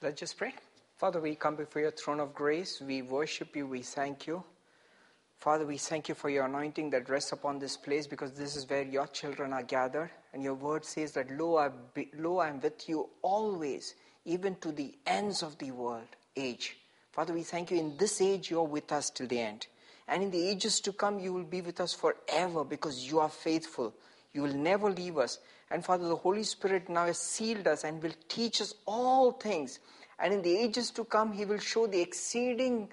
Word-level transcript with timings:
Let's 0.00 0.20
just 0.20 0.38
pray. 0.38 0.54
Father, 0.96 1.20
we 1.20 1.34
come 1.34 1.56
before 1.56 1.82
your 1.82 1.90
throne 1.90 2.20
of 2.20 2.32
grace. 2.32 2.80
We 2.80 3.02
worship 3.02 3.56
you. 3.56 3.66
We 3.66 3.82
thank 3.82 4.28
you. 4.28 4.44
Father, 5.38 5.66
we 5.66 5.76
thank 5.76 6.08
you 6.08 6.14
for 6.14 6.30
your 6.30 6.44
anointing 6.44 6.90
that 6.90 7.08
rests 7.08 7.32
upon 7.32 7.58
this 7.58 7.76
place 7.76 8.06
because 8.06 8.30
this 8.32 8.54
is 8.54 8.70
where 8.70 8.84
your 8.84 9.08
children 9.08 9.52
are 9.52 9.64
gathered. 9.64 10.10
And 10.32 10.40
your 10.40 10.54
word 10.54 10.84
says 10.84 11.10
that, 11.12 11.32
Lo, 11.32 11.56
I, 11.56 11.70
be, 11.94 12.10
lo, 12.16 12.38
I 12.38 12.48
am 12.48 12.60
with 12.60 12.88
you 12.88 13.08
always, 13.22 13.96
even 14.24 14.54
to 14.56 14.70
the 14.70 14.94
ends 15.04 15.42
of 15.42 15.58
the 15.58 15.72
world, 15.72 16.06
age. 16.36 16.76
Father, 17.10 17.32
we 17.34 17.42
thank 17.42 17.72
you 17.72 17.78
in 17.78 17.96
this 17.96 18.20
age 18.20 18.52
you're 18.52 18.62
with 18.62 18.92
us 18.92 19.10
till 19.10 19.26
the 19.26 19.40
end. 19.40 19.66
And 20.06 20.22
in 20.22 20.30
the 20.30 20.48
ages 20.48 20.78
to 20.82 20.92
come, 20.92 21.18
you 21.18 21.32
will 21.32 21.42
be 21.42 21.60
with 21.60 21.80
us 21.80 21.92
forever 21.92 22.62
because 22.62 23.04
you 23.10 23.18
are 23.18 23.28
faithful. 23.28 23.92
You 24.32 24.42
will 24.42 24.54
never 24.54 24.90
leave 24.90 25.18
us. 25.18 25.38
And 25.70 25.84
Father, 25.84 26.08
the 26.08 26.16
Holy 26.16 26.44
Spirit 26.44 26.88
now 26.88 27.06
has 27.06 27.18
sealed 27.18 27.66
us 27.66 27.84
and 27.84 28.02
will 28.02 28.14
teach 28.28 28.60
us 28.60 28.74
all 28.86 29.32
things. 29.32 29.80
And 30.18 30.32
in 30.32 30.42
the 30.42 30.56
ages 30.56 30.90
to 30.92 31.04
come, 31.04 31.32
He 31.32 31.44
will 31.44 31.58
show 31.58 31.86
the 31.86 32.00
exceeding 32.00 32.90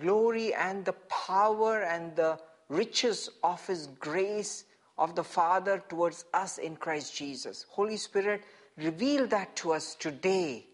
glory 0.00 0.54
and 0.54 0.84
the 0.84 0.92
power 0.92 1.82
and 1.82 2.14
the 2.16 2.38
riches 2.68 3.30
of 3.42 3.64
His 3.66 3.86
grace 3.98 4.64
of 4.98 5.14
the 5.14 5.24
Father 5.24 5.82
towards 5.88 6.24
us 6.34 6.58
in 6.58 6.76
Christ 6.76 7.16
Jesus. 7.16 7.64
Holy 7.68 7.96
Spirit, 7.96 8.42
reveal 8.76 9.26
that 9.28 9.54
to 9.56 9.72
us 9.72 9.94
today. 9.94 10.66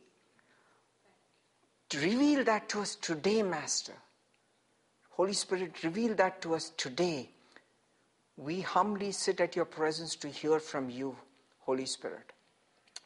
Reveal 1.95 2.45
that 2.45 2.69
to 2.71 2.81
us 2.81 2.97
today, 2.97 3.43
Master. 3.43 3.93
Holy 5.11 5.35
Spirit, 5.35 5.85
reveal 5.85 6.15
that 6.15 6.43
to 6.43 6.55
us 6.55 6.71
today. 6.77 7.34
We 8.37 8.61
humbly 8.61 9.13
sit 9.13 9.41
at 9.41 9.55
your 9.55 9.65
presence 9.65 10.17
to 10.17 10.29
hear 10.29 10.59
from 10.59 10.91
you, 10.91 11.17
Holy 11.61 11.87
Spirit. 11.87 12.33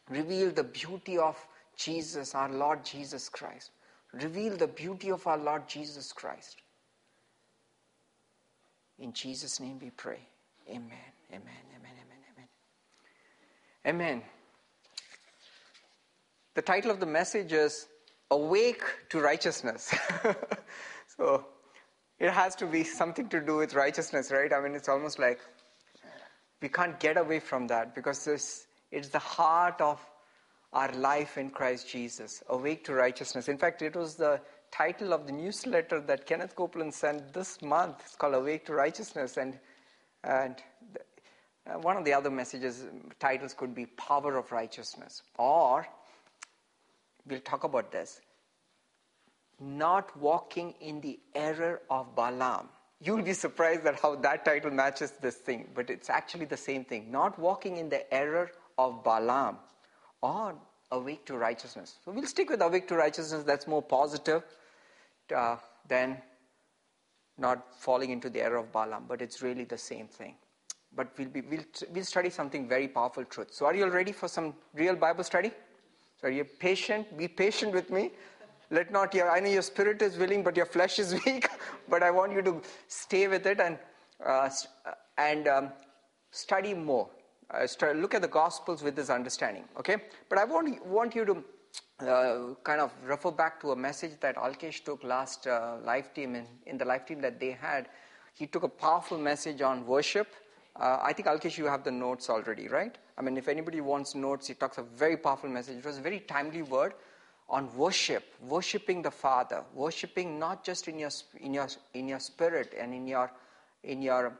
Reveal 0.09 0.51
the 0.51 0.63
beauty 0.63 1.17
of 1.17 1.37
Jesus, 1.77 2.33
our 2.33 2.49
Lord 2.49 2.83
Jesus 2.83 3.29
Christ. 3.29 3.71
Reveal 4.11 4.57
the 4.57 4.67
beauty 4.67 5.11
of 5.11 5.25
our 5.27 5.37
Lord 5.37 5.67
Jesus 5.67 6.11
Christ. 6.11 6.57
In 8.97 9.13
Jesus' 9.13 9.59
name 9.59 9.79
we 9.81 9.91
pray. 9.91 10.19
Amen. 10.67 10.81
Amen. 11.31 11.43
Amen. 11.75 11.91
Amen. 11.95 12.47
Amen. 13.85 14.15
Amen. 14.17 14.21
The 16.55 16.61
title 16.61 16.91
of 16.91 16.99
the 16.99 17.05
message 17.05 17.53
is 17.53 17.87
Awake 18.31 18.83
to 19.09 19.21
Righteousness. 19.21 19.93
so 21.17 21.45
it 22.19 22.31
has 22.31 22.55
to 22.55 22.65
be 22.65 22.83
something 22.83 23.29
to 23.29 23.39
do 23.39 23.57
with 23.57 23.73
righteousness, 23.73 24.31
right? 24.31 24.51
I 24.51 24.61
mean, 24.61 24.75
it's 24.75 24.89
almost 24.89 25.19
like 25.19 25.39
we 26.61 26.69
can't 26.69 26.99
get 26.99 27.17
away 27.17 27.39
from 27.39 27.67
that 27.67 27.95
because 27.95 28.25
this, 28.25 28.67
it's 28.91 29.09
the 29.09 29.19
heart 29.19 29.79
of 29.79 29.99
our 30.73 30.91
life 30.93 31.37
in 31.37 31.49
Christ 31.49 31.89
Jesus, 31.89 32.43
awake 32.49 32.83
to 32.85 32.93
righteousness. 32.93 33.47
In 33.47 33.57
fact, 33.57 33.81
it 33.81 33.95
was 33.95 34.15
the 34.15 34.39
title 34.71 35.13
of 35.13 35.25
the 35.25 35.31
newsletter 35.31 35.99
that 36.01 36.25
Kenneth 36.25 36.55
Copeland 36.55 36.93
sent 36.93 37.33
this 37.33 37.61
month. 37.61 38.01
It's 38.05 38.15
called 38.15 38.35
Awake 38.35 38.65
to 38.67 38.73
Righteousness. 38.73 39.37
And, 39.37 39.57
and 40.23 40.55
the, 40.93 41.73
uh, 41.73 41.79
one 41.79 41.97
of 41.97 42.05
the 42.05 42.13
other 42.13 42.29
messages, 42.29 42.85
titles 43.19 43.53
could 43.53 43.73
be 43.73 43.85
Power 43.85 44.37
of 44.37 44.51
Righteousness. 44.51 45.23
Or, 45.37 45.87
we'll 47.25 47.39
talk 47.39 47.63
about 47.63 47.91
this, 47.91 48.21
Not 49.59 50.15
Walking 50.17 50.73
in 50.79 51.01
the 51.01 51.19
Error 51.35 51.81
of 51.89 52.15
Balaam. 52.15 52.69
You'll 53.01 53.21
be 53.21 53.33
surprised 53.33 53.85
at 53.85 53.99
how 53.99 54.15
that 54.15 54.43
title 54.43 54.71
matches 54.71 55.13
this 55.21 55.35
thing, 55.35 55.69
but 55.73 55.89
it's 55.89 56.09
actually 56.09 56.45
the 56.45 56.57
same 56.57 56.83
thing. 56.83 57.09
Not 57.09 57.39
walking 57.39 57.77
in 57.77 57.87
the 57.87 58.13
error 58.13 58.51
of 58.77 59.03
Balaam 59.05 59.57
or 60.21 60.55
awake 60.91 61.25
to 61.27 61.37
righteousness. 61.37 61.99
So 62.03 62.11
we'll 62.11 62.25
stick 62.25 62.49
with 62.49 62.61
awake 62.61 62.89
to 62.89 62.95
righteousness, 62.95 63.43
that's 63.43 63.67
more 63.67 63.81
positive 63.81 64.43
uh, 65.33 65.55
than 65.87 66.21
not 67.37 67.73
falling 67.79 68.09
into 68.11 68.29
the 68.29 68.41
error 68.41 68.57
of 68.57 68.71
Balaam, 68.73 69.05
but 69.07 69.21
it's 69.21 69.41
really 69.41 69.63
the 69.63 69.77
same 69.77 70.07
thing. 70.07 70.35
But 70.93 71.07
we'll, 71.17 71.29
be, 71.29 71.39
we'll, 71.39 71.63
we'll 71.91 72.03
study 72.03 72.29
something 72.29 72.67
very 72.67 72.89
powerful 72.89 73.23
truth. 73.23 73.53
So, 73.53 73.65
are 73.65 73.75
you 73.75 73.85
all 73.85 73.91
ready 73.91 74.11
for 74.11 74.27
some 74.27 74.55
real 74.73 74.95
Bible 74.95 75.23
study? 75.23 75.51
So, 76.19 76.27
are 76.27 76.31
you 76.31 76.43
patient? 76.43 77.17
Be 77.17 77.29
patient 77.29 77.71
with 77.71 77.89
me. 77.91 78.11
Let 78.71 78.91
not 78.91 79.13
your, 79.13 79.31
I 79.31 79.39
know 79.39 79.49
your 79.49 79.61
spirit 79.61 80.01
is 80.01 80.17
willing, 80.17 80.43
but 80.43 80.55
your 80.55 80.65
flesh 80.65 80.99
is 80.99 81.13
weak. 81.25 81.49
but 81.87 82.03
I 82.03 82.11
want 82.11 82.33
you 82.33 82.41
to 82.41 82.61
stay 82.87 83.27
with 83.27 83.45
it 83.45 83.59
and, 83.59 83.77
uh, 84.25 84.49
and 85.17 85.47
um, 85.47 85.69
study 86.31 86.73
more 86.73 87.09
uh, 87.51 87.91
look 87.95 88.13
at 88.13 88.21
the 88.21 88.27
Gospels 88.27 88.83
with 88.83 88.95
this 88.95 89.09
understanding, 89.09 89.63
okay? 89.77 89.97
But 90.29 90.37
I 90.39 90.43
want, 90.43 90.85
want 90.85 91.15
you 91.15 91.25
to 91.25 91.43
uh, 92.07 92.53
kind 92.63 92.81
of 92.81 92.91
refer 93.03 93.31
back 93.31 93.59
to 93.61 93.71
a 93.71 93.75
message 93.75 94.19
that 94.21 94.35
Alkesh 94.35 94.83
took 94.83 95.03
last 95.03 95.47
uh, 95.47 95.77
life 95.83 96.13
team 96.13 96.35
in, 96.35 96.45
in 96.65 96.77
the 96.77 96.85
life 96.85 97.05
team 97.05 97.21
that 97.21 97.39
they 97.39 97.51
had. 97.51 97.89
He 98.33 98.45
took 98.47 98.63
a 98.63 98.69
powerful 98.69 99.17
message 99.17 99.61
on 99.61 99.85
worship. 99.85 100.27
Uh, 100.75 100.99
I 101.01 101.13
think 101.13 101.27
Alkesh, 101.27 101.57
you 101.57 101.65
have 101.65 101.83
the 101.83 101.91
notes 101.91 102.29
already, 102.29 102.67
right? 102.67 102.97
I 103.17 103.21
mean, 103.21 103.35
if 103.35 103.47
anybody 103.47 103.81
wants 103.81 104.15
notes, 104.15 104.47
he 104.47 104.53
talks 104.53 104.77
a 104.77 104.83
very 104.83 105.17
powerful 105.17 105.49
message. 105.49 105.77
It 105.77 105.85
was 105.85 105.97
a 105.97 106.01
very 106.01 106.21
timely 106.21 106.61
word 106.61 106.93
on 107.49 107.75
worship, 107.75 108.23
worshiping 108.47 109.01
the 109.01 109.11
Father, 109.11 109.63
worshiping 109.73 110.37
not 110.39 110.63
just 110.63 110.87
in 110.87 110.99
your 110.99 111.11
in 111.39 111.53
your 111.53 111.67
in 111.93 112.07
your 112.07 112.19
spirit 112.19 112.73
and 112.79 112.93
in 112.93 113.07
your 113.07 113.31
in 113.83 114.01
your 114.01 114.33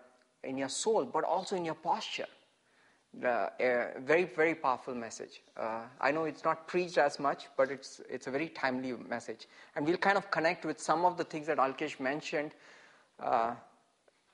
in 0.43 0.57
your 0.57 0.69
soul, 0.69 1.05
but 1.05 1.23
also 1.23 1.55
in 1.55 1.65
your 1.65 1.75
posture 1.75 2.27
uh, 3.23 3.49
a 3.59 3.87
very, 3.99 4.23
very 4.23 4.55
powerful 4.55 4.93
message. 4.93 5.41
Uh, 5.57 5.81
I 5.99 6.11
know 6.11 6.25
it's 6.25 6.43
not 6.43 6.67
preached 6.67 6.97
as 6.97 7.19
much, 7.19 7.47
but 7.57 7.71
it's, 7.71 8.01
it's 8.09 8.27
a 8.27 8.31
very 8.31 8.49
timely 8.49 8.93
message. 8.93 9.47
And 9.75 9.85
we'll 9.85 9.97
kind 9.97 10.17
of 10.17 10.29
connect 10.31 10.65
with 10.65 10.79
some 10.79 11.05
of 11.05 11.17
the 11.17 11.23
things 11.23 11.47
that 11.47 11.57
Alkesh 11.57 11.99
mentioned 11.99 12.51
uh, 13.19 13.55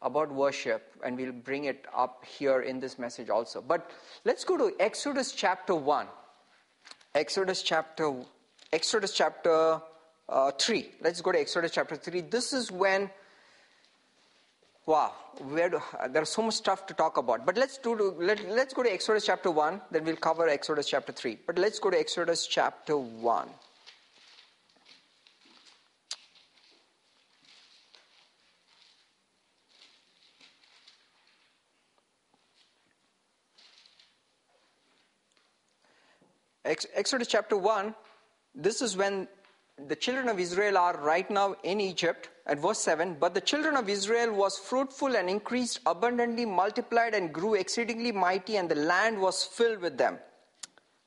about 0.02 0.32
worship, 0.32 0.94
and 1.04 1.18
we'll 1.18 1.32
bring 1.32 1.66
it 1.66 1.86
up 1.96 2.24
here 2.26 2.62
in 2.62 2.80
this 2.80 3.00
message 3.00 3.30
also. 3.30 3.62
But 3.62 3.90
let's 4.24 4.44
go 4.44 4.58
to 4.58 4.74
Exodus 4.80 5.32
chapter 5.32 5.74
1. 5.74 6.08
Exodus 7.16 7.64
chapter, 7.64 8.14
Exodus 8.76 9.14
chapter 9.14 9.80
uh, 10.28 10.52
3. 10.52 10.90
Let's 11.00 11.22
go 11.22 11.32
to 11.32 11.40
Exodus 11.40 11.72
chapter 11.72 11.96
3. 11.96 12.22
This 12.22 12.52
is 12.52 12.70
when 12.72 13.10
Wow, 14.88 15.14
do, 15.40 15.82
there's 16.12 16.30
so 16.30 16.44
much 16.44 16.54
stuff 16.54 16.86
to 16.86 16.94
talk 16.94 17.18
about. 17.18 17.44
But 17.44 17.58
let's 17.58 17.80
do 17.80 18.14
let, 18.20 18.48
let's 18.50 18.72
go 18.72 18.84
to 18.84 18.94
Exodus 18.94 19.26
chapter 19.26 19.50
1, 19.50 19.82
then 19.90 20.04
we'll 20.04 20.16
cover 20.18 20.48
Exodus 20.48 20.88
chapter 20.88 21.12
3. 21.12 21.40
But 21.48 21.58
let's 21.58 21.80
go 21.80 21.90
to 21.90 21.98
Exodus 21.98 22.46
chapter 22.46 22.96
1. 22.96 23.50
Exodus 36.96 37.28
chapter 37.28 37.58
1, 37.58 37.96
this 38.56 38.82
is 38.82 38.96
when 38.96 39.28
the 39.88 39.96
children 39.96 40.30
of 40.30 40.40
Israel 40.40 40.78
are 40.78 40.98
right 40.98 41.30
now 41.30 41.56
in 41.64 41.82
Egypt 41.82 42.30
at 42.46 42.60
verse 42.60 42.80
7 42.80 43.18
But 43.20 43.34
the 43.34 43.42
children 43.42 43.76
of 43.76 43.90
Israel 43.90 44.34
was 44.34 44.58
fruitful 44.58 45.16
and 45.16 45.30
increased 45.30 45.80
abundantly, 45.86 46.46
multiplied 46.46 47.14
and 47.14 47.34
grew 47.34 47.56
exceedingly 47.56 48.12
mighty, 48.12 48.58
and 48.58 48.70
the 48.70 48.76
land 48.76 49.20
was 49.20 49.44
filled 49.44 49.82
with 49.82 49.98
them. 49.98 50.20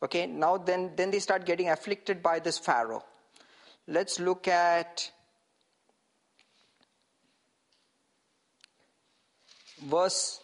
Okay, 0.03 0.27
now 0.27 0.59
then, 0.59 0.93
then 0.97 1.11
they 1.11 1.19
start 1.19 1.45
getting 1.45 1.71
afflicted 1.71 2.23
by 2.23 2.39
this 2.39 2.59
Pharaoh. 2.59 3.05
Let's 3.87 4.21
look 4.21 4.47
at 4.47 5.11
verse 9.83 10.41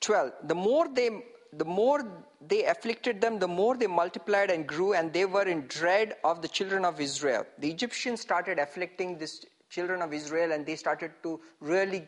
12. 0.00 0.32
The 0.44 0.54
more 0.54 0.88
they 0.92 1.24
the 1.56 1.64
more 1.64 2.06
they 2.46 2.64
afflicted 2.64 3.20
them, 3.20 3.38
the 3.38 3.48
more 3.48 3.76
they 3.76 3.86
multiplied 3.86 4.50
and 4.50 4.66
grew, 4.66 4.92
and 4.94 5.12
they 5.12 5.24
were 5.24 5.42
in 5.42 5.66
dread 5.68 6.16
of 6.24 6.42
the 6.42 6.48
children 6.48 6.84
of 6.84 7.00
Israel. 7.00 7.46
The 7.58 7.70
Egyptians 7.70 8.20
started 8.20 8.58
afflicting 8.58 9.18
the 9.18 9.30
children 9.70 10.02
of 10.02 10.12
Israel, 10.12 10.52
and 10.52 10.66
they 10.66 10.76
started 10.76 11.12
to 11.22 11.40
really 11.60 12.06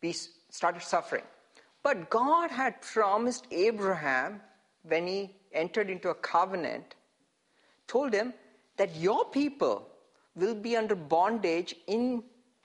be 0.00 0.12
started 0.12 0.82
suffering. 0.82 1.24
But 1.82 2.10
God 2.10 2.50
had 2.50 2.80
promised 2.82 3.46
Abraham 3.50 4.40
when 4.82 5.06
he 5.06 5.34
entered 5.52 5.90
into 5.90 6.10
a 6.10 6.14
covenant, 6.14 6.94
told 7.86 8.12
him 8.12 8.34
that 8.76 8.94
your 8.96 9.24
people 9.26 9.88
will 10.34 10.54
be 10.54 10.76
under 10.76 10.94
bondage 10.94 11.74
in 11.86 12.22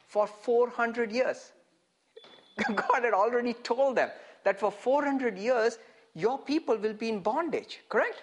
for 0.08 0.28
400 0.28 1.12
years. 1.12 1.52
God 2.76 3.04
had 3.04 3.14
already 3.14 3.54
told 3.54 3.98
them 3.98 4.10
that 4.44 4.60
for 4.60 4.72
400 4.72 5.38
years, 5.38 5.78
your 6.16 6.38
people 6.38 6.78
will 6.78 6.94
be 6.94 7.10
in 7.10 7.22
bondage, 7.22 7.80
correct? 7.90 8.22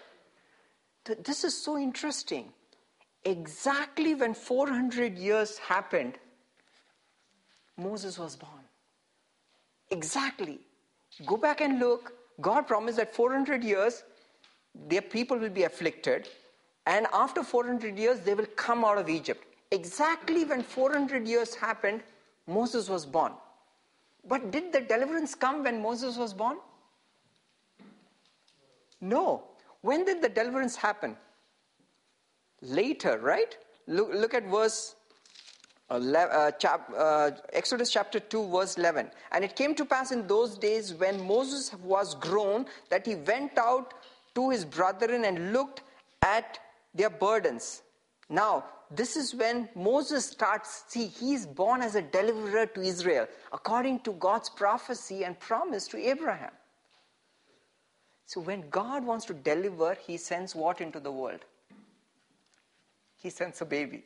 This 1.24 1.44
is 1.44 1.56
so 1.60 1.78
interesting. 1.78 2.52
Exactly 3.24 4.14
when 4.14 4.34
400 4.34 5.18
years 5.18 5.58
happened, 5.58 6.18
Moses 7.76 8.18
was 8.18 8.36
born. 8.36 8.52
Exactly. 9.90 10.60
Go 11.26 11.36
back 11.36 11.60
and 11.60 11.78
look. 11.78 12.12
God 12.40 12.66
promised 12.66 12.96
that 12.98 13.14
400 13.14 13.64
years, 13.64 14.02
their 14.74 15.02
people 15.02 15.36
will 15.36 15.50
be 15.50 15.64
afflicted, 15.64 16.28
and 16.86 17.06
after 17.12 17.42
400 17.42 17.98
years, 17.98 18.20
they 18.20 18.34
will 18.34 18.46
come 18.56 18.84
out 18.84 18.98
of 18.98 19.08
Egypt. 19.08 19.44
Exactly 19.70 20.44
when 20.44 20.62
400 20.62 21.26
years 21.26 21.54
happened, 21.54 22.02
Moses 22.46 22.88
was 22.88 23.04
born. 23.04 23.32
But 24.26 24.50
did 24.50 24.72
the 24.72 24.80
deliverance 24.80 25.34
come 25.34 25.64
when 25.64 25.82
Moses 25.82 26.16
was 26.16 26.34
born? 26.34 26.58
No. 29.00 29.44
When 29.80 30.04
did 30.04 30.20
the 30.22 30.28
deliverance 30.28 30.76
happen? 30.76 31.16
Later, 32.60 33.18
right? 33.18 33.56
Look, 33.86 34.10
look 34.12 34.34
at 34.34 34.44
verse 34.44 34.94
uh, 35.90 35.94
uh, 35.94 36.50
chap, 36.52 36.88
uh, 36.96 37.32
Exodus 37.52 37.90
chapter 37.90 38.20
2, 38.20 38.48
verse 38.48 38.76
11. 38.76 39.10
And 39.32 39.42
it 39.42 39.56
came 39.56 39.74
to 39.74 39.84
pass 39.84 40.12
in 40.12 40.26
those 40.26 40.56
days 40.56 40.94
when 40.94 41.26
Moses 41.26 41.74
was 41.82 42.14
grown 42.14 42.66
that 42.90 43.06
he 43.06 43.16
went 43.16 43.58
out 43.58 43.94
to 44.36 44.50
his 44.50 44.64
brethren 44.64 45.24
and 45.24 45.52
looked 45.52 45.82
at 46.22 46.60
their 46.94 47.10
burdens. 47.10 47.82
Now, 48.28 48.64
this 48.90 49.16
is 49.16 49.34
when 49.34 49.68
Moses 49.76 50.26
starts, 50.26 50.84
see, 50.88 51.06
he's 51.06 51.46
born 51.46 51.80
as 51.80 51.94
a 51.94 52.02
deliverer 52.02 52.66
to 52.66 52.80
Israel, 52.80 53.28
according 53.52 54.00
to 54.00 54.12
God's 54.12 54.50
prophecy 54.50 55.24
and 55.24 55.38
promise 55.38 55.86
to 55.88 55.98
Abraham. 55.98 56.50
So, 58.26 58.40
when 58.40 58.68
God 58.70 59.04
wants 59.04 59.24
to 59.26 59.34
deliver, 59.34 59.96
he 60.06 60.16
sends 60.16 60.54
what 60.54 60.80
into 60.80 61.00
the 61.00 61.10
world? 61.10 61.44
He 63.16 63.30
sends 63.30 63.60
a 63.60 63.64
baby. 63.64 64.02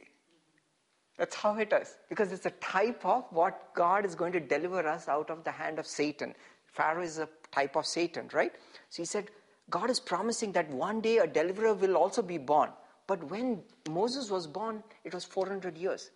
That's 1.16 1.34
how 1.34 1.56
it 1.58 1.72
is. 1.72 1.96
Because 2.08 2.32
it's 2.32 2.46
a 2.46 2.50
type 2.50 3.04
of 3.04 3.24
what 3.30 3.72
God 3.74 4.04
is 4.04 4.14
going 4.14 4.32
to 4.32 4.40
deliver 4.40 4.86
us 4.86 5.08
out 5.08 5.30
of 5.30 5.44
the 5.44 5.50
hand 5.50 5.78
of 5.78 5.86
Satan. 5.86 6.34
Pharaoh 6.66 7.04
is 7.04 7.18
a 7.18 7.28
type 7.52 7.76
of 7.76 7.86
Satan, 7.86 8.28
right? 8.32 8.52
So 8.90 9.02
he 9.02 9.06
said, 9.06 9.30
God 9.70 9.90
is 9.90 10.00
promising 10.00 10.52
that 10.52 10.68
one 10.70 11.00
day 11.00 11.18
a 11.18 11.26
deliverer 11.26 11.74
will 11.74 11.96
also 11.96 12.20
be 12.20 12.38
born. 12.38 12.70
But 13.06 13.22
when 13.30 13.62
Moses 13.88 14.30
was 14.30 14.46
born, 14.46 14.82
it 15.04 15.12
was 15.12 15.24
400 15.24 15.76
years. 15.76 16.10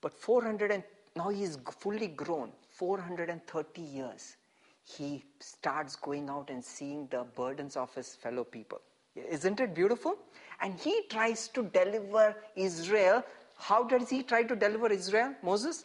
But 0.00 0.12
400 0.12 0.70
and 0.70 0.82
now 1.16 1.28
he 1.28 1.42
is 1.42 1.58
fully 1.80 2.06
grown, 2.06 2.52
430 2.70 3.82
years. 3.82 4.36
He 4.84 5.24
starts 5.40 5.96
going 5.96 6.30
out 6.30 6.48
and 6.48 6.64
seeing 6.64 7.08
the 7.08 7.24
burdens 7.34 7.76
of 7.76 7.94
his 7.94 8.14
fellow 8.14 8.44
people. 8.44 8.80
Isn't 9.16 9.60
it 9.60 9.74
beautiful? 9.74 10.16
And 10.60 10.78
he 10.78 11.02
tries 11.10 11.48
to 11.48 11.64
deliver 11.64 12.36
Israel. 12.56 13.24
How 13.56 13.82
does 13.82 14.08
he 14.08 14.22
try 14.22 14.44
to 14.44 14.54
deliver 14.54 14.90
Israel, 14.92 15.34
Moses? 15.42 15.84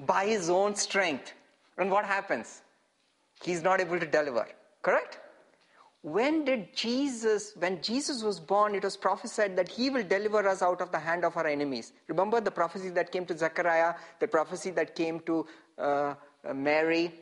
By 0.00 0.26
his 0.26 0.50
own 0.50 0.74
strength. 0.74 1.32
And 1.78 1.90
what 1.90 2.04
happens? 2.04 2.62
He's 3.42 3.62
not 3.62 3.80
able 3.80 4.00
to 4.00 4.06
deliver. 4.06 4.46
Correct? 4.82 5.19
When 6.02 6.44
did 6.46 6.74
Jesus, 6.74 7.52
when 7.56 7.82
Jesus 7.82 8.22
was 8.22 8.40
born, 8.40 8.74
it 8.74 8.84
was 8.84 8.96
prophesied 8.96 9.56
that 9.56 9.68
he 9.68 9.90
will 9.90 10.02
deliver 10.02 10.48
us 10.48 10.62
out 10.62 10.80
of 10.80 10.90
the 10.92 10.98
hand 10.98 11.24
of 11.24 11.36
our 11.36 11.46
enemies. 11.46 11.92
Remember 12.08 12.40
the 12.40 12.50
prophecy 12.50 12.88
that 12.90 13.12
came 13.12 13.26
to 13.26 13.36
Zechariah, 13.36 13.94
the 14.18 14.28
prophecy 14.28 14.70
that 14.70 14.94
came 14.94 15.20
to 15.20 15.46
uh, 15.78 16.14
Mary, 16.54 17.12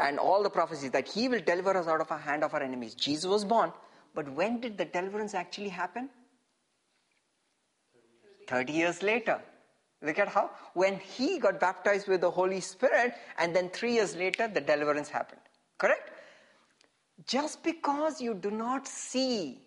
and 0.00 0.18
all 0.18 0.42
the 0.42 0.50
prophecies 0.50 0.90
that 0.90 1.06
he 1.06 1.28
will 1.28 1.40
deliver 1.40 1.76
us 1.76 1.86
out 1.86 2.00
of 2.00 2.08
the 2.08 2.16
hand 2.16 2.42
of 2.42 2.54
our 2.54 2.62
enemies. 2.62 2.94
Jesus 2.94 3.26
was 3.26 3.44
born, 3.44 3.72
but 4.14 4.28
when 4.30 4.60
did 4.60 4.76
the 4.76 4.84
deliverance 4.84 5.32
actually 5.34 5.68
happen? 5.68 6.10
30 8.48 8.72
years 8.72 9.02
later. 9.02 9.40
Look 10.02 10.18
at 10.18 10.26
how, 10.26 10.50
when 10.74 10.98
he 10.98 11.38
got 11.38 11.60
baptized 11.60 12.08
with 12.08 12.20
the 12.22 12.30
Holy 12.30 12.60
Spirit, 12.60 13.14
and 13.38 13.54
then 13.54 13.70
three 13.70 13.92
years 13.92 14.16
later, 14.16 14.48
the 14.48 14.60
deliverance 14.60 15.08
happened. 15.08 15.40
Correct? 15.78 16.11
Just 17.26 17.62
because 17.62 18.20
you 18.20 18.34
do 18.34 18.50
not 18.50 18.86
see 18.86 19.58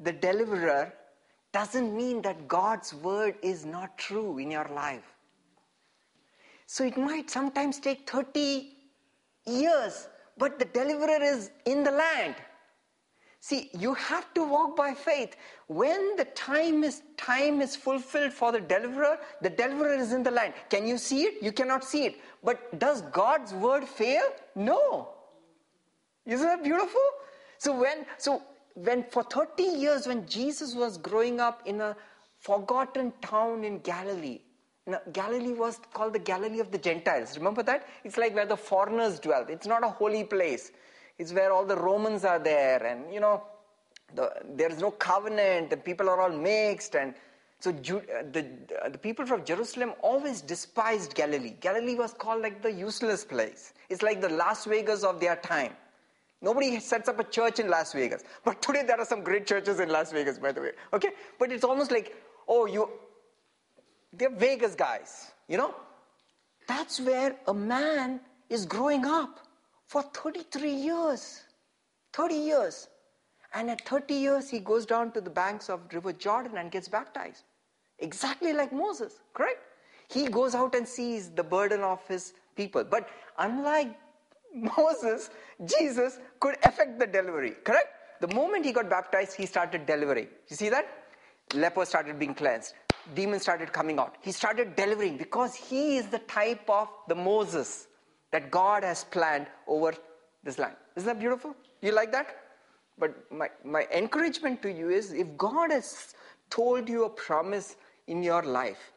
the 0.00 0.12
deliverer 0.12 0.92
doesn't 1.52 1.96
mean 1.96 2.22
that 2.22 2.46
God's 2.46 2.94
word 2.94 3.36
is 3.42 3.64
not 3.64 3.98
true 3.98 4.38
in 4.38 4.50
your 4.50 4.68
life. 4.74 5.14
So 6.66 6.84
it 6.84 6.96
might 6.96 7.30
sometimes 7.30 7.80
take 7.80 8.08
30 8.08 8.76
years, 9.46 10.08
but 10.36 10.58
the 10.58 10.66
deliverer 10.66 11.22
is 11.22 11.50
in 11.64 11.82
the 11.82 11.90
land. 11.90 12.36
See, 13.40 13.70
you 13.72 13.94
have 13.94 14.32
to 14.34 14.42
walk 14.44 14.76
by 14.76 14.94
faith. 14.94 15.36
When 15.68 16.16
the 16.16 16.24
time 16.24 16.84
is 16.84 17.02
time 17.16 17.62
is 17.62 17.76
fulfilled 17.76 18.32
for 18.32 18.50
the 18.52 18.60
deliverer, 18.60 19.18
the 19.40 19.50
deliverer 19.50 19.94
is 19.94 20.12
in 20.12 20.22
the 20.22 20.30
land. 20.30 20.54
Can 20.70 20.86
you 20.86 20.98
see 20.98 21.22
it? 21.22 21.42
You 21.42 21.52
cannot 21.52 21.84
see 21.84 22.04
it. 22.04 22.16
But 22.42 22.78
does 22.78 23.02
God's 23.02 23.54
word 23.54 23.84
fail? 23.84 24.22
No. 24.54 25.08
Isn't 26.28 26.46
that 26.46 26.62
beautiful? 26.62 27.00
So 27.58 27.80
when 27.80 28.06
so 28.18 28.42
when 28.74 29.04
for 29.10 29.24
30 29.24 29.62
years 29.62 30.06
when 30.06 30.26
Jesus 30.26 30.74
was 30.74 30.98
growing 30.98 31.40
up 31.40 31.62
in 31.66 31.80
a 31.80 31.96
forgotten 32.38 33.12
town 33.20 33.64
in 33.64 33.80
Galilee, 33.80 34.40
Now, 34.88 35.00
Galilee 35.12 35.52
was 35.52 35.78
called 35.92 36.14
the 36.14 36.18
Galilee 36.18 36.60
of 36.60 36.70
the 36.70 36.78
Gentiles. 36.78 37.36
Remember 37.36 37.62
that? 37.64 37.86
It's 38.04 38.16
like 38.16 38.34
where 38.34 38.46
the 38.46 38.56
foreigners 38.56 39.20
dwell. 39.20 39.44
It's 39.48 39.66
not 39.66 39.84
a 39.84 39.88
holy 39.88 40.24
place. 40.24 40.72
It's 41.18 41.32
where 41.32 41.52
all 41.52 41.66
the 41.66 41.76
Romans 41.76 42.24
are 42.24 42.38
there, 42.38 42.82
and 42.86 43.12
you 43.12 43.20
know, 43.20 43.42
the, 44.14 44.32
there 44.54 44.70
is 44.70 44.78
no 44.78 44.90
covenant. 44.92 45.68
The 45.68 45.76
people 45.76 46.08
are 46.08 46.20
all 46.20 46.30
mixed, 46.30 46.94
and 46.94 47.14
so 47.60 47.70
uh, 47.70 48.22
the 48.32 48.46
uh, 48.82 48.88
the 48.88 48.98
people 48.98 49.26
from 49.26 49.44
Jerusalem 49.44 49.92
always 50.00 50.40
despised 50.40 51.14
Galilee. 51.14 51.54
Galilee 51.60 51.96
was 51.96 52.14
called 52.14 52.40
like 52.40 52.62
the 52.62 52.72
useless 52.72 53.24
place. 53.24 53.74
It's 53.90 54.02
like 54.02 54.20
the 54.20 54.28
Las 54.28 54.64
Vegas 54.64 55.02
of 55.02 55.20
their 55.20 55.36
time. 55.36 55.72
Nobody 56.40 56.78
sets 56.78 57.08
up 57.08 57.18
a 57.18 57.24
church 57.24 57.58
in 57.58 57.68
Las 57.68 57.92
Vegas. 57.92 58.22
But 58.44 58.62
today 58.62 58.84
there 58.86 58.98
are 58.98 59.04
some 59.04 59.22
great 59.22 59.46
churches 59.46 59.80
in 59.80 59.88
Las 59.88 60.12
Vegas, 60.12 60.38
by 60.38 60.52
the 60.52 60.60
way. 60.60 60.72
Okay? 60.92 61.10
But 61.38 61.50
it's 61.50 61.64
almost 61.64 61.90
like, 61.90 62.14
oh, 62.46 62.66
you, 62.66 62.88
they're 64.12 64.30
Vegas 64.30 64.74
guys, 64.74 65.32
you 65.48 65.56
know? 65.56 65.74
That's 66.68 67.00
where 67.00 67.36
a 67.46 67.54
man 67.54 68.20
is 68.50 68.66
growing 68.66 69.04
up 69.04 69.40
for 69.86 70.02
33 70.02 70.70
years. 70.70 71.42
30 72.12 72.34
years. 72.34 72.88
And 73.54 73.70
at 73.70 73.86
30 73.86 74.14
years, 74.14 74.50
he 74.50 74.60
goes 74.60 74.86
down 74.86 75.12
to 75.12 75.20
the 75.20 75.30
banks 75.30 75.68
of 75.68 75.80
River 75.92 76.12
Jordan 76.12 76.58
and 76.58 76.70
gets 76.70 76.88
baptized. 76.88 77.44
Exactly 77.98 78.52
like 78.52 78.72
Moses, 78.72 79.20
correct? 79.34 79.60
He 80.08 80.28
goes 80.28 80.54
out 80.54 80.74
and 80.74 80.86
sees 80.86 81.30
the 81.30 81.42
burden 81.42 81.80
of 81.80 82.06
his 82.06 82.34
people. 82.54 82.84
But 82.84 83.08
unlike 83.38 83.96
Moses, 84.76 85.30
Jesus 85.64 86.18
could 86.40 86.56
affect 86.64 86.98
the 86.98 87.06
delivery, 87.06 87.52
correct? 87.64 87.88
The 88.20 88.28
moment 88.34 88.64
he 88.64 88.72
got 88.72 88.90
baptized, 88.90 89.36
he 89.36 89.46
started 89.46 89.86
delivering. 89.86 90.28
You 90.48 90.56
see 90.56 90.68
that? 90.70 90.86
Lepers 91.54 91.88
started 91.88 92.18
being 92.18 92.34
cleansed. 92.34 92.74
Demons 93.14 93.42
started 93.42 93.72
coming 93.72 93.98
out. 93.98 94.16
He 94.20 94.32
started 94.32 94.76
delivering 94.76 95.16
because 95.16 95.54
he 95.54 95.96
is 95.96 96.08
the 96.08 96.18
type 96.20 96.68
of 96.68 96.88
the 97.06 97.14
Moses 97.14 97.86
that 98.32 98.50
God 98.50 98.82
has 98.84 99.04
planned 99.04 99.46
over 99.66 99.94
this 100.44 100.58
land. 100.58 100.76
Isn't 100.96 101.06
that 101.06 101.18
beautiful? 101.18 101.54
You 101.80 101.92
like 101.92 102.12
that? 102.12 102.36
But 102.98 103.32
my, 103.32 103.48
my 103.64 103.86
encouragement 103.94 104.60
to 104.62 104.72
you 104.72 104.90
is 104.90 105.12
if 105.12 105.36
God 105.36 105.70
has 105.70 106.14
told 106.50 106.88
you 106.88 107.04
a 107.04 107.08
promise 107.10 107.76
in 108.08 108.22
your 108.22 108.42
life, 108.42 108.92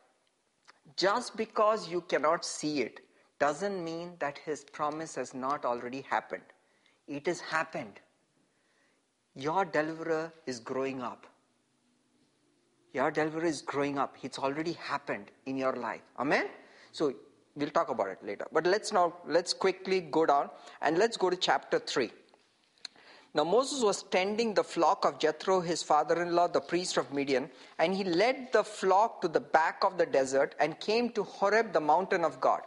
just 0.98 1.38
because 1.38 1.88
you 1.90 2.02
cannot 2.02 2.44
see 2.44 2.82
it, 2.82 3.02
doesn't 3.42 3.84
mean 3.84 4.14
that 4.20 4.40
his 4.46 4.64
promise 4.64 5.16
has 5.16 5.34
not 5.34 5.66
already 5.66 6.02
happened. 6.02 6.44
It 7.08 7.26
has 7.26 7.40
happened. 7.42 8.00
Your 9.36 9.66
deliverer 9.66 10.32
is 10.46 10.60
growing 10.60 11.02
up. 11.02 11.26
Your 12.94 13.10
deliverer 13.10 13.46
is 13.46 13.62
growing 13.62 13.98
up. 13.98 14.16
It's 14.22 14.38
already 14.38 14.74
happened 14.74 15.32
in 15.46 15.58
your 15.58 15.74
life. 15.74 16.02
Amen? 16.20 16.50
So 16.92 17.14
we'll 17.56 17.70
talk 17.70 17.90
about 17.90 18.10
it 18.10 18.24
later. 18.24 18.46
But 18.52 18.68
let's 18.68 18.92
now 18.92 19.14
let's 19.26 19.54
quickly 19.54 20.02
go 20.02 20.26
down 20.26 20.50
and 20.82 20.98
let's 20.98 21.18
go 21.18 21.30
to 21.30 21.38
chapter 21.38 21.80
3. 21.80 22.12
Now 23.34 23.46
Moses 23.46 23.82
was 23.82 24.04
tending 24.04 24.54
the 24.54 24.64
flock 24.64 25.06
of 25.06 25.18
Jethro, 25.18 25.62
his 25.62 25.82
father-in-law, 25.82 26.50
the 26.50 26.60
priest 26.60 26.98
of 26.98 27.14
Midian, 27.14 27.50
and 27.80 27.96
he 27.96 28.04
led 28.04 28.52
the 28.52 28.64
flock 28.64 29.22
to 29.22 29.30
the 29.30 29.40
back 29.40 29.86
of 29.86 29.98
the 29.98 30.06
desert 30.06 30.54
and 30.60 30.78
came 30.82 31.10
to 31.12 31.24
Horeb, 31.24 31.72
the 31.72 31.80
mountain 31.80 32.26
of 32.26 32.42
God. 32.42 32.62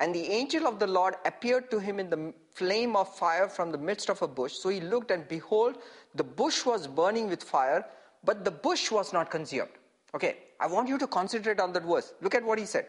And 0.00 0.14
the 0.14 0.26
angel 0.30 0.66
of 0.66 0.78
the 0.78 0.86
Lord 0.86 1.16
appeared 1.24 1.70
to 1.72 1.78
him 1.80 1.98
in 1.98 2.08
the 2.08 2.32
flame 2.52 2.94
of 2.94 3.14
fire 3.16 3.48
from 3.48 3.72
the 3.72 3.78
midst 3.78 4.08
of 4.08 4.22
a 4.22 4.28
bush. 4.28 4.52
So 4.52 4.68
he 4.68 4.80
looked, 4.80 5.10
and 5.10 5.26
behold, 5.26 5.78
the 6.14 6.22
bush 6.24 6.64
was 6.64 6.86
burning 6.86 7.28
with 7.28 7.42
fire, 7.42 7.84
but 8.24 8.44
the 8.44 8.50
bush 8.50 8.90
was 8.90 9.12
not 9.12 9.30
consumed. 9.30 9.70
Okay, 10.14 10.36
I 10.60 10.66
want 10.66 10.88
you 10.88 10.98
to 10.98 11.06
concentrate 11.06 11.60
on 11.60 11.72
that 11.72 11.84
verse. 11.84 12.14
Look 12.20 12.34
at 12.34 12.44
what 12.44 12.58
he 12.58 12.64
said. 12.64 12.86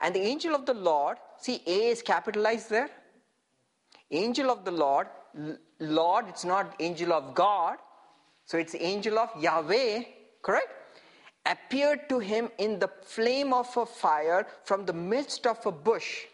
And 0.00 0.14
the 0.14 0.20
angel 0.20 0.54
of 0.54 0.66
the 0.66 0.74
Lord, 0.74 1.16
see, 1.38 1.62
A 1.66 1.88
is 1.88 2.02
capitalized 2.02 2.70
there. 2.70 2.90
Angel 4.10 4.50
of 4.50 4.64
the 4.64 4.70
Lord, 4.70 5.06
Lord, 5.78 6.26
it's 6.28 6.44
not 6.44 6.74
angel 6.80 7.12
of 7.12 7.34
God, 7.34 7.78
so 8.44 8.58
it's 8.58 8.74
angel 8.78 9.18
of 9.18 9.30
Yahweh, 9.40 10.04
correct? 10.42 10.68
Appeared 11.46 12.08
to 12.08 12.18
him 12.18 12.50
in 12.58 12.78
the 12.78 12.90
flame 13.02 13.52
of 13.52 13.76
a 13.76 13.86
fire 13.86 14.46
from 14.64 14.84
the 14.84 14.92
midst 14.92 15.46
of 15.46 15.64
a 15.64 15.72
bush. 15.72 16.24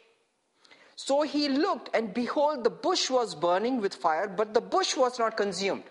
So 0.96 1.22
he 1.22 1.48
looked, 1.48 1.90
and 1.94 2.14
behold, 2.14 2.64
the 2.64 2.70
bush 2.70 3.10
was 3.10 3.34
burning 3.34 3.80
with 3.80 3.94
fire, 3.94 4.28
but 4.28 4.54
the 4.54 4.60
bush 4.60 4.96
was 4.96 5.18
not 5.18 5.36
consumed. 5.36 5.84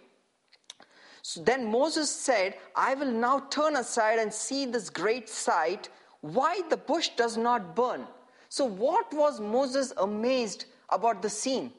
So 1.21 1.41
then 1.43 1.65
Moses 1.65 2.09
said, 2.09 2.55
I 2.75 2.95
will 2.95 3.11
now 3.11 3.39
turn 3.49 3.75
aside 3.75 4.19
and 4.19 4.33
see 4.33 4.65
this 4.65 4.89
great 4.89 5.29
sight, 5.29 5.89
why 6.21 6.61
the 6.69 6.77
bush 6.77 7.09
does 7.15 7.37
not 7.37 7.75
burn. 7.75 8.07
So, 8.49 8.65
what 8.65 9.13
was 9.13 9.39
Moses 9.39 9.93
amazed 9.97 10.65
about 10.89 11.21
the 11.21 11.29
scene? 11.29 11.71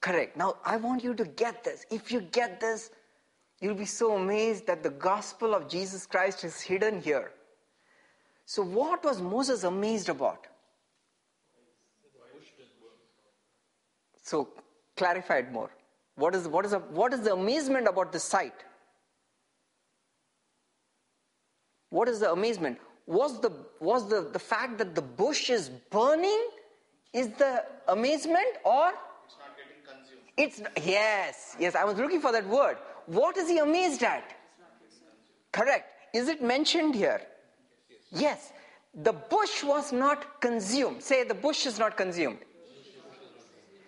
Correct. 0.00 0.36
Now, 0.36 0.56
I 0.64 0.76
want 0.76 1.02
you 1.02 1.14
to 1.14 1.24
get 1.24 1.64
this. 1.64 1.84
If 1.90 2.12
you 2.12 2.20
get 2.20 2.60
this, 2.60 2.90
you'll 3.60 3.74
be 3.74 3.86
so 3.86 4.16
amazed 4.16 4.66
that 4.66 4.82
the 4.82 4.90
gospel 4.90 5.54
of 5.54 5.68
Jesus 5.68 6.06
Christ 6.06 6.44
is 6.44 6.60
hidden 6.60 7.00
here. 7.00 7.32
So, 8.44 8.62
what 8.62 9.04
was 9.04 9.20
Moses 9.20 9.64
amazed 9.64 10.08
about? 10.08 10.46
So, 14.22 14.48
clarify 14.96 15.38
it 15.38 15.52
more. 15.52 15.70
What 16.16 16.34
is, 16.34 16.48
what, 16.48 16.64
is 16.64 16.72
a, 16.72 16.78
what 16.78 17.12
is 17.12 17.20
the 17.20 17.32
amazement 17.32 17.86
about 17.86 18.12
the 18.12 18.20
sight? 18.20 18.54
What 21.90 22.08
is 22.08 22.20
the 22.20 22.32
amazement? 22.32 22.78
Was 23.06 23.40
the, 23.40 23.52
was 23.80 24.08
the, 24.08 24.28
the 24.32 24.38
fact 24.38 24.78
that 24.78 24.94
the 24.94 25.02
bush 25.02 25.50
is 25.50 25.68
burning 25.68 26.48
is 27.12 27.28
the 27.30 27.64
amazement 27.88 28.46
or? 28.64 28.92
It's 29.24 29.36
not 29.38 29.56
getting 29.56 29.82
consumed. 29.86 30.22
It's, 30.36 30.86
yes, 30.86 31.56
yes, 31.58 31.74
I 31.74 31.84
was 31.84 31.96
looking 31.96 32.20
for 32.20 32.32
that 32.32 32.46
word. 32.48 32.78
What 33.06 33.36
is 33.36 33.48
he 33.48 33.58
amazed 33.58 34.02
at? 34.02 34.34
Correct. 35.52 35.90
Is 36.12 36.28
it 36.28 36.42
mentioned 36.42 36.94
here? 36.94 37.22
Yes. 38.10 38.52
The 38.94 39.12
bush 39.12 39.62
was 39.62 39.92
not 39.92 40.40
consumed. 40.40 41.02
Say 41.02 41.24
the 41.24 41.34
bush 41.34 41.66
is 41.66 41.78
not 41.78 41.96
consumed. 41.96 42.38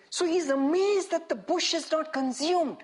So 0.09 0.25
he's 0.25 0.49
amazed 0.49 1.11
that 1.11 1.29
the 1.29 1.35
bush 1.35 1.73
is 1.73 1.91
not 1.91 2.11
consumed. 2.13 2.77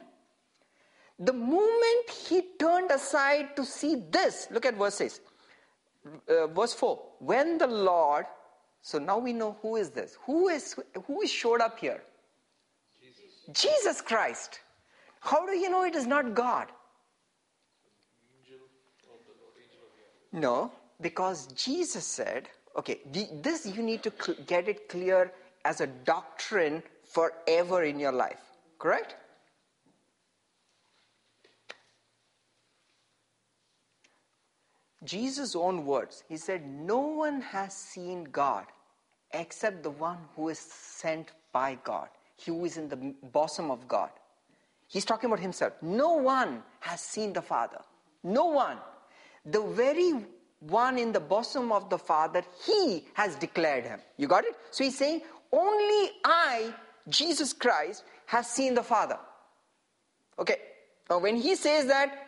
The 1.19 1.33
moment 1.33 2.09
he 2.27 2.43
turned 2.59 2.91
aside 2.91 3.55
to 3.55 3.65
see 3.65 3.95
this, 4.11 4.47
look 4.51 4.65
at 4.65 4.75
verse 4.75 4.95
6. 4.95 5.21
Uh, 6.27 6.47
verse 6.47 6.73
4. 6.73 7.01
When 7.19 7.57
the 7.57 7.67
Lord, 7.67 8.25
so 8.81 8.99
now 8.99 9.17
we 9.17 9.33
know 9.33 9.57
who 9.61 9.77
is 9.77 9.89
this. 9.89 10.17
Who 10.25 10.49
is 10.49 10.75
who 11.07 11.21
is 11.21 11.31
showed 11.31 11.61
up 11.61 11.79
here? 11.79 12.03
Jesus, 13.01 13.61
Jesus 13.61 14.01
Christ. 14.01 14.59
How 15.25 15.46
do 15.46 15.58
you 15.58 15.70
know 15.70 15.84
it 15.84 15.96
is 15.96 16.05
not 16.05 16.34
God? 16.36 16.67
No, 20.32 20.72
because 21.01 21.48
Jesus 21.53 22.05
said, 22.05 22.50
okay, 22.77 23.00
this 23.41 23.65
you 23.65 23.82
need 23.82 24.03
to 24.03 24.12
get 24.46 24.67
it 24.67 24.88
clear 24.89 25.32
as 25.63 25.82
a 25.82 25.88
doctrine 25.88 26.84
forever 27.03 27.84
in 27.84 28.00
your 28.00 28.12
life. 28.12 28.41
Correct? 28.77 29.15
Jesus' 35.03 35.55
own 35.55 35.86
words, 35.86 36.24
he 36.27 36.38
said, 36.38 36.67
No 36.67 37.00
one 37.00 37.41
has 37.41 37.74
seen 37.74 38.25
God 38.25 38.65
except 39.32 39.84
the 39.84 39.89
one 39.89 40.17
who 40.36 40.50
is 40.50 40.60
sent 40.60 41.32
by 41.51 41.77
God, 41.84 42.10
he 42.36 42.51
who 42.51 42.65
is 42.65 42.77
in 42.77 42.89
the 42.89 43.15
bosom 43.32 43.72
of 43.72 43.88
God. 43.88 44.10
He's 44.87 45.05
talking 45.05 45.27
about 45.27 45.39
himself. 45.39 45.73
No 45.81 46.13
one 46.13 46.63
has 46.79 47.01
seen 47.01 47.33
the 47.33 47.41
Father. 47.41 47.81
No 48.23 48.45
one. 48.45 48.77
The 49.45 49.61
very 49.61 50.25
one 50.59 50.97
in 50.97 51.11
the 51.11 51.19
bosom 51.19 51.71
of 51.71 51.89
the 51.89 51.97
Father, 51.97 52.43
he 52.65 53.05
has 53.13 53.35
declared 53.35 53.85
him. 53.85 53.99
You 54.17 54.27
got 54.27 54.45
it? 54.45 54.55
So 54.71 54.83
he's 54.83 54.97
saying, 54.97 55.21
Only 55.51 56.11
I 56.23 56.73
Jesus 57.07 57.53
Christ 57.53 58.03
has 58.25 58.49
seen 58.49 58.73
the 58.73 58.83
Father. 58.83 59.19
Okay. 60.39 60.57
Now, 61.09 61.19
when 61.19 61.35
he 61.35 61.55
says 61.55 61.85
that, 61.87 62.27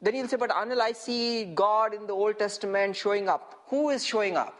then 0.00 0.14
he'll 0.14 0.28
say, 0.28 0.36
But 0.36 0.50
Anil, 0.50 0.80
I 0.80 0.92
see 0.92 1.44
God 1.46 1.94
in 1.94 2.06
the 2.06 2.12
Old 2.12 2.38
Testament 2.38 2.94
showing 2.94 3.28
up. 3.28 3.62
Who 3.68 3.90
is 3.90 4.04
showing 4.04 4.36
up? 4.36 4.54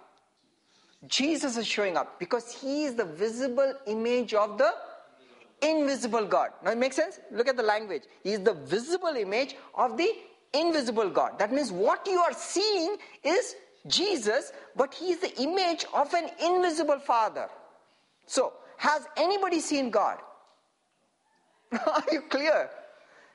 Jesus 1.06 1.56
is 1.56 1.66
showing 1.66 1.96
up 1.96 2.18
because 2.18 2.52
he 2.52 2.84
is 2.84 2.94
the 2.94 3.04
visible 3.04 3.74
image 3.86 4.34
of 4.34 4.58
the 4.58 4.72
invisible 5.62 6.26
God. 6.26 6.50
Now 6.64 6.72
it 6.72 6.78
makes 6.78 6.96
sense? 6.96 7.20
Look 7.30 7.48
at 7.48 7.56
the 7.56 7.62
language. 7.62 8.02
He 8.22 8.32
is 8.32 8.40
the 8.40 8.54
visible 8.54 9.14
image 9.16 9.56
of 9.74 9.96
the 9.96 10.10
invisible 10.52 11.10
God. 11.10 11.38
That 11.38 11.52
means 11.52 11.72
what 11.72 12.06
you 12.06 12.18
are 12.18 12.32
seeing 12.32 12.96
is 13.22 13.54
Jesus, 13.86 14.52
but 14.74 14.94
he 14.94 15.12
is 15.12 15.20
the 15.20 15.40
image 15.40 15.84
of 15.94 16.12
an 16.14 16.30
invisible 16.42 16.98
Father. 16.98 17.48
So, 18.26 18.52
has 18.78 19.06
anybody 19.16 19.60
seen 19.60 19.90
God? 19.90 20.18
Are 21.72 22.04
you 22.10 22.22
clear? 22.22 22.68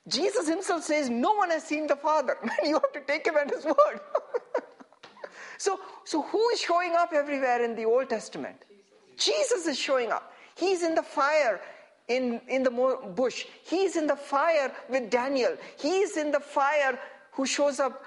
Jesus 0.08 0.48
himself 0.48 0.84
says, 0.84 1.10
No 1.10 1.34
one 1.34 1.50
has 1.51 1.63
seen 1.63 1.88
the 1.88 1.96
Father. 1.96 2.38
Man, 2.44 2.56
you 2.66 2.74
have 2.74 2.92
to 2.94 3.01
take 3.01 3.25
him 3.25 3.36
at 3.38 3.50
his 3.50 3.66
word. 3.66 4.00
so, 5.58 5.80
so, 6.04 6.22
who 6.24 6.50
is 6.50 6.60
showing 6.60 6.96
up 6.98 7.13
everywhere 7.13 7.63
in 7.63 7.75
the 7.75 7.86
Old 7.86 8.10
Testament? 8.10 8.58
Jesus, 9.18 9.25
Jesus 9.25 9.68
is 9.68 9.80
showing 9.80 10.12
up. 10.12 10.34
He's 10.56 10.84
in 10.84 10.96
the 10.96 11.04
fire 11.04 11.62
in, 12.15 12.41
in 12.48 12.63
the 12.63 12.72
bush. 13.15 13.46
He's 13.63 13.96
in 13.96 14.08
the 14.08 14.15
fire 14.15 14.72
with 14.89 15.10
Daniel. 15.10 15.56
He's 15.80 16.18
in 16.18 16.32
the 16.32 16.39
fire 16.39 17.00
who 17.32 17.46
shows 17.46 17.80
up 17.80 18.06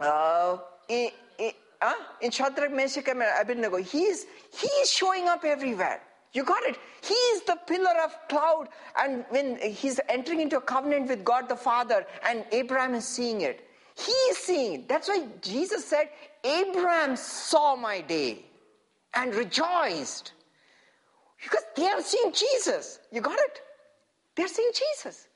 uh, 0.00 0.58
in, 0.88 1.10
in, 1.38 1.52
uh, 1.80 1.92
in 2.20 2.30
Shadrach, 2.30 2.72
Meshach, 2.72 3.08
and 3.08 3.22
Abednego. 3.40 3.78
He's, 3.78 4.26
he's 4.52 4.90
showing 4.90 5.28
up 5.28 5.44
everywhere. 5.44 6.00
You 6.32 6.44
got 6.44 6.62
it. 6.64 6.76
He 7.02 7.14
is 7.14 7.42
the 7.42 7.56
pillar 7.66 7.94
of 8.04 8.12
cloud, 8.28 8.68
and 8.98 9.24
when 9.28 9.56
he's 9.58 10.00
entering 10.08 10.40
into 10.40 10.56
a 10.56 10.60
covenant 10.60 11.08
with 11.08 11.24
God 11.24 11.48
the 11.48 11.54
Father, 11.54 12.04
and 12.28 12.44
Abraham 12.50 12.94
is 12.94 13.06
seeing 13.06 13.42
it, 13.42 13.68
he 13.96 14.10
is 14.10 14.38
seeing. 14.38 14.74
It. 14.74 14.88
That's 14.88 15.08
why 15.08 15.26
Jesus 15.40 15.84
said, 15.84 16.08
Abraham 16.42 17.14
saw 17.14 17.76
my 17.76 18.00
day 18.00 18.44
and 19.14 19.32
rejoiced. 19.32 20.32
Because 21.44 21.62
they 21.76 21.86
are 21.86 22.00
seeing 22.02 22.32
Jesus. 22.32 22.98
You 23.12 23.20
got 23.20 23.38
it? 23.38 23.60
They're 24.34 24.48
seeing 24.48 24.70
Jesus. 24.74 25.28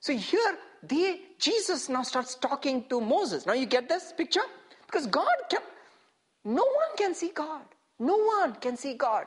So 0.00 0.12
here, 0.14 0.56
they, 0.82 1.20
Jesus 1.38 1.88
now 1.88 2.02
starts 2.02 2.34
talking 2.34 2.84
to 2.88 3.00
Moses. 3.00 3.44
Now 3.46 3.52
you 3.52 3.66
get 3.66 3.88
this 3.88 4.12
picture? 4.16 4.40
Because 4.86 5.06
God 5.06 5.36
kept, 5.48 5.66
no 6.44 6.62
one 6.62 6.96
can 6.96 7.14
see 7.14 7.30
God. 7.34 7.62
No 7.98 8.16
one 8.16 8.54
can 8.56 8.76
see 8.76 8.94
God. 8.94 9.26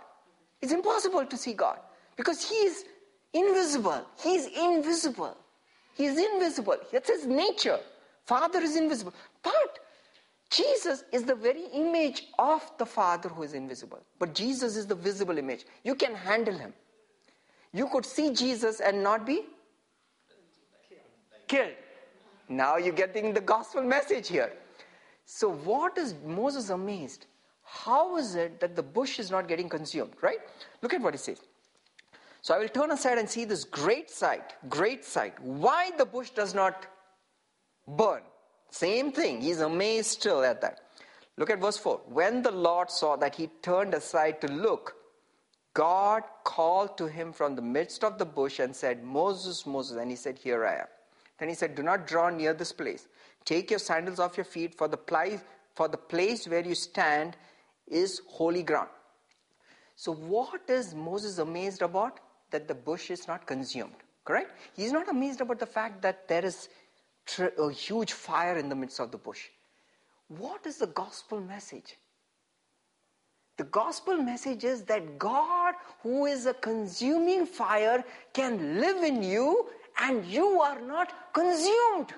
It's 0.62 0.74
impossible 0.74 1.26
to 1.26 1.38
see 1.38 1.54
God 1.54 1.80
because 2.16 2.48
He 2.48 2.56
is 2.56 2.86
invisible. 3.34 4.06
He 4.22 4.36
is 4.36 4.48
invisible. 4.48 5.38
He 5.94 6.06
is 6.06 6.18
invisible. 6.18 6.78
That's 6.92 7.10
His 7.10 7.26
nature. 7.26 7.80
Father 8.26 8.60
is 8.60 8.76
invisible. 8.76 9.14
But 9.44 9.80
Jesus 10.50 11.04
is 11.12 11.24
the 11.24 11.36
very 11.36 11.66
image 11.74 12.28
of 12.38 12.62
the 12.78 12.86
Father 12.86 13.30
who 13.30 13.44
is 13.44 13.54
invisible. 13.54 14.00
But 14.20 14.34
Jesus 14.34 14.78
is 14.78 14.86
the 14.86 14.96
visible 14.96 15.38
image. 15.38 15.66
You 15.84 15.96
can 15.96 16.14
handle 16.14 16.58
Him. 16.58 16.74
You 17.74 17.88
could 17.88 18.06
see 18.06 18.32
Jesus 18.32 18.80
and 18.80 19.04
not 19.04 19.26
be 19.26 19.44
killed. 21.48 21.74
Now 22.48 22.78
you're 22.78 22.94
getting 22.94 23.34
the 23.34 23.42
gospel 23.42 23.82
message 23.84 24.28
here. 24.28 24.54
So, 25.26 25.52
what 25.52 25.98
is 25.98 26.14
Moses 26.26 26.70
amazed? 26.70 27.26
How 27.64 28.18
is 28.18 28.36
it 28.36 28.60
that 28.60 28.76
the 28.76 28.84
bush 28.84 29.20
is 29.20 29.32
not 29.32 29.48
getting 29.48 29.68
consumed, 29.68 30.14
right? 30.22 30.40
Look 30.82 30.94
at 30.94 31.02
what 31.02 31.16
he 31.16 31.18
says. 31.18 31.42
So 32.42 32.54
I 32.54 32.60
will 32.60 32.70
turn 32.70 32.92
aside 32.92 33.18
and 33.18 33.28
see 33.28 33.44
this 33.44 33.64
great 33.64 34.12
sight, 34.12 34.54
great 34.70 35.04
sight. 35.04 35.34
Why 35.40 35.90
the 35.98 36.06
bush 36.06 36.30
does 36.30 36.54
not 36.54 36.86
burn? 37.88 38.22
Same 38.76 39.14
thing. 39.14 39.40
He's 39.40 39.62
amazed 39.62 40.10
still 40.10 40.44
at 40.44 40.60
that. 40.60 40.82
Look 41.38 41.50
at 41.50 41.62
verse 41.62 41.78
4. 41.78 42.02
When 42.08 42.42
the 42.42 42.52
Lord 42.52 42.92
saw 42.92 43.16
that 43.16 43.36
he 43.36 43.48
turned 43.62 43.94
aside 43.94 44.42
to 44.42 44.48
look, 44.48 44.96
God 45.74 46.24
called 46.44 46.98
to 46.98 47.06
him 47.06 47.32
from 47.32 47.56
the 47.56 47.62
midst 47.62 48.04
of 48.04 48.18
the 48.18 48.26
bush 48.26 48.60
and 48.60 48.76
said, 48.76 49.02
Moses, 49.02 49.66
Moses. 49.66 49.96
And 49.96 50.10
he 50.10 50.18
said, 50.18 50.38
Here 50.38 50.66
I 50.66 50.76
am. 50.80 50.88
Then 51.40 51.48
he 51.48 51.56
said, 51.56 51.76
Do 51.76 51.84
not 51.84 52.06
draw 52.06 52.30
near 52.30 52.54
this 52.54 52.74
place. 52.74 53.08
Take 53.46 53.70
your 53.70 53.80
sandals 53.80 54.20
off 54.20 54.36
your 54.36 54.44
feet, 54.44 54.76
for 54.76 54.90
the 54.90 55.00
for 55.74 55.88
the 55.88 55.98
place 55.98 56.46
where 56.46 56.66
you 56.66 56.76
stand 56.76 57.38
is 57.88 58.22
holy 58.28 58.64
ground. 58.64 58.90
So, 59.96 60.14
what 60.14 60.70
is 60.70 60.94
Moses 60.94 61.38
amazed 61.38 61.82
about? 61.82 62.20
That 62.52 62.68
the 62.68 62.76
bush 62.76 63.10
is 63.10 63.26
not 63.26 63.48
consumed, 63.48 63.96
correct? 64.26 64.52
He's 64.76 64.92
not 64.92 65.08
amazed 65.08 65.40
about 65.40 65.60
the 65.60 65.66
fact 65.66 66.02
that 66.02 66.28
there 66.28 66.44
is 66.44 66.68
a 67.58 67.72
huge 67.72 68.14
fire 68.14 68.58
in 68.58 68.70
the 68.70 68.76
midst 68.76 69.00
of 69.00 69.12
the 69.12 69.18
bush. 69.18 69.48
What 70.28 70.66
is 70.66 70.78
the 70.78 70.88
gospel 70.88 71.40
message? 71.40 71.98
The 73.58 73.64
gospel 73.66 74.18
message 74.18 74.64
is 74.64 74.84
that 74.84 75.18
God, 75.18 75.76
who 76.04 76.26
is 76.26 76.46
a 76.46 76.54
consuming 76.54 77.46
fire, 77.46 78.04
can 78.34 78.80
live 78.82 79.04
in 79.04 79.24
you 79.24 79.68
and 80.02 80.26
you 80.26 80.60
are 80.62 80.82
not 80.82 81.34
consumed. 81.34 82.14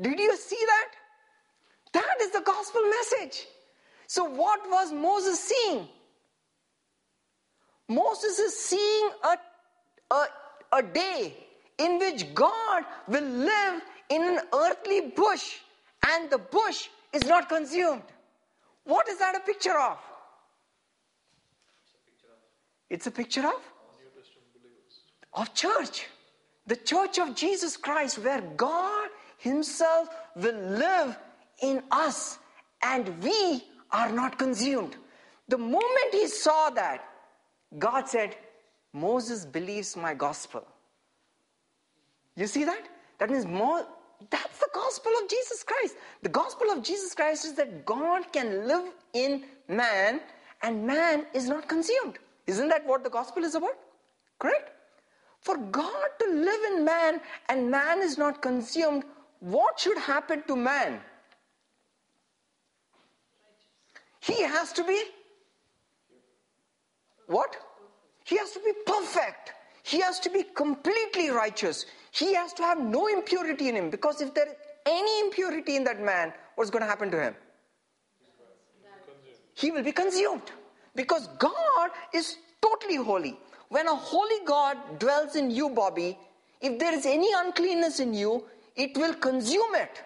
Did 0.00 0.18
you 0.18 0.36
see 0.36 0.58
that? 0.66 0.88
That 1.92 2.16
is 2.22 2.30
the 2.30 2.40
gospel 2.40 2.82
message. 2.82 3.46
So, 4.06 4.24
what 4.24 4.60
was 4.68 4.92
Moses 4.92 5.38
seeing? 5.40 5.88
Moses 7.88 8.38
is 8.38 8.58
seeing 8.58 9.10
a, 9.22 10.14
a, 10.14 10.26
a 10.72 10.82
day 10.82 11.43
in 11.78 11.98
which 11.98 12.34
God 12.34 12.84
will 13.08 13.24
live 13.24 13.82
in 14.08 14.22
an 14.22 14.40
earthly 14.52 15.12
bush 15.14 15.58
and 16.06 16.30
the 16.30 16.38
bush 16.38 16.88
is 17.12 17.24
not 17.24 17.48
consumed. 17.48 18.02
What 18.84 19.08
is 19.08 19.18
that 19.18 19.34
a 19.36 19.40
picture 19.40 19.78
of? 19.78 19.98
It's 22.90 23.06
a 23.06 23.10
picture 23.10 23.46
of? 23.46 23.60
Of 25.32 25.54
church. 25.54 26.06
The 26.66 26.76
church 26.76 27.18
of 27.18 27.34
Jesus 27.34 27.76
Christ, 27.76 28.18
where 28.18 28.40
God 28.40 29.08
Himself 29.38 30.08
will 30.36 30.54
live 30.54 31.16
in 31.60 31.82
us 31.90 32.38
and 32.82 33.22
we 33.22 33.64
are 33.90 34.10
not 34.10 34.38
consumed. 34.38 34.96
The 35.48 35.58
moment 35.58 36.12
He 36.12 36.28
saw 36.28 36.70
that, 36.70 37.04
God 37.78 38.08
said, 38.08 38.36
Moses 38.92 39.44
believes 39.44 39.96
my 39.96 40.14
gospel. 40.14 40.66
You 42.36 42.46
see 42.46 42.64
that? 42.64 42.88
That 43.18 43.30
means 43.30 43.46
more, 43.46 43.86
that's 44.30 44.58
the 44.58 44.68
gospel 44.74 45.12
of 45.22 45.28
Jesus 45.28 45.62
Christ. 45.62 45.96
The 46.22 46.28
gospel 46.28 46.70
of 46.70 46.82
Jesus 46.82 47.14
Christ 47.14 47.44
is 47.44 47.54
that 47.54 47.84
God 47.84 48.32
can 48.32 48.66
live 48.66 48.92
in 49.12 49.44
man 49.68 50.20
and 50.62 50.86
man 50.86 51.26
is 51.32 51.48
not 51.48 51.68
consumed. 51.68 52.18
Isn't 52.46 52.68
that 52.68 52.86
what 52.86 53.04
the 53.04 53.10
gospel 53.10 53.44
is 53.44 53.54
about? 53.54 53.78
Correct? 54.38 54.70
For 55.40 55.56
God 55.56 56.08
to 56.20 56.26
live 56.30 56.60
in 56.72 56.84
man 56.84 57.20
and 57.48 57.70
man 57.70 58.00
is 58.00 58.18
not 58.18 58.42
consumed, 58.42 59.04
what 59.40 59.78
should 59.78 59.98
happen 59.98 60.42
to 60.48 60.56
man? 60.56 61.00
He 64.20 64.42
has 64.42 64.72
to 64.72 64.84
be 64.84 65.02
what? 67.26 67.56
He 68.24 68.36
has 68.38 68.52
to 68.52 68.60
be 68.60 68.72
perfect. 68.86 69.52
He 69.82 70.00
has 70.00 70.18
to 70.20 70.30
be 70.30 70.42
completely 70.42 71.28
righteous. 71.28 71.84
He 72.14 72.34
has 72.34 72.52
to 72.54 72.62
have 72.62 72.80
no 72.80 73.08
impurity 73.08 73.68
in 73.68 73.74
him 73.74 73.90
because 73.90 74.20
if 74.20 74.32
there 74.34 74.46
is 74.46 74.54
any 74.86 75.20
impurity 75.20 75.74
in 75.74 75.82
that 75.84 76.00
man, 76.00 76.32
what's 76.54 76.70
going 76.70 76.82
to 76.82 76.88
happen 76.88 77.10
to 77.10 77.20
him? 77.20 77.34
He 79.54 79.72
will 79.72 79.82
be 79.82 79.90
consumed 79.90 80.52
because 80.94 81.28
God 81.38 81.90
is 82.12 82.36
totally 82.62 82.96
holy. 82.96 83.36
When 83.68 83.88
a 83.88 83.94
holy 83.94 84.44
God 84.44 84.76
dwells 85.00 85.34
in 85.34 85.50
you, 85.50 85.70
Bobby, 85.70 86.16
if 86.60 86.78
there 86.78 86.94
is 86.94 87.04
any 87.04 87.30
uncleanness 87.36 87.98
in 87.98 88.14
you, 88.14 88.44
it 88.76 88.96
will 88.96 89.14
consume 89.14 89.74
it. 89.74 90.00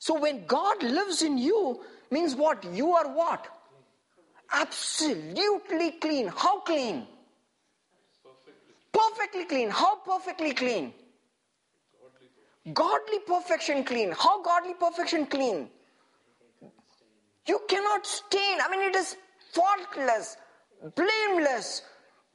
So 0.00 0.18
when 0.18 0.44
God 0.46 0.82
lives 0.82 1.22
in 1.22 1.38
you, 1.38 1.82
means 2.10 2.34
what? 2.34 2.64
You 2.64 2.92
are 2.94 3.06
what? 3.06 3.46
Absolutely 4.52 5.92
clean. 5.92 6.32
How 6.34 6.60
clean? 6.60 7.06
Perfectly 8.92 9.44
clean. 9.44 9.70
How 9.70 9.96
perfectly 9.96 10.52
clean? 10.52 10.92
Godly 12.72 13.18
perfection 13.26 13.82
clean. 13.82 14.12
How 14.12 14.42
godly 14.42 14.74
perfection 14.74 15.26
clean? 15.26 15.68
You 17.46 17.60
cannot 17.68 18.06
stain. 18.06 18.58
I 18.60 18.70
mean, 18.70 18.80
it 18.82 18.94
is 18.94 19.16
faultless, 19.52 20.36
blameless, 20.94 21.82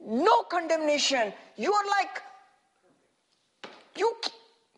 no 0.00 0.42
condemnation. 0.42 1.32
You 1.56 1.72
are 1.72 1.86
like, 1.86 2.22
you, 3.96 4.14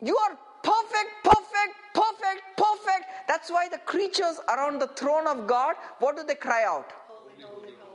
you 0.01 0.15
are 0.15 0.37
perfect, 0.63 1.11
perfect, 1.23 1.75
perfect, 1.93 2.41
perfect. 2.57 3.05
That's 3.27 3.51
why 3.51 3.67
the 3.67 3.79
creatures 3.79 4.39
around 4.47 4.79
the 4.79 4.87
throne 4.87 5.27
of 5.27 5.47
God, 5.47 5.75
what 5.99 6.15
do 6.15 6.23
they 6.23 6.35
cry 6.35 6.63
out? 6.65 6.91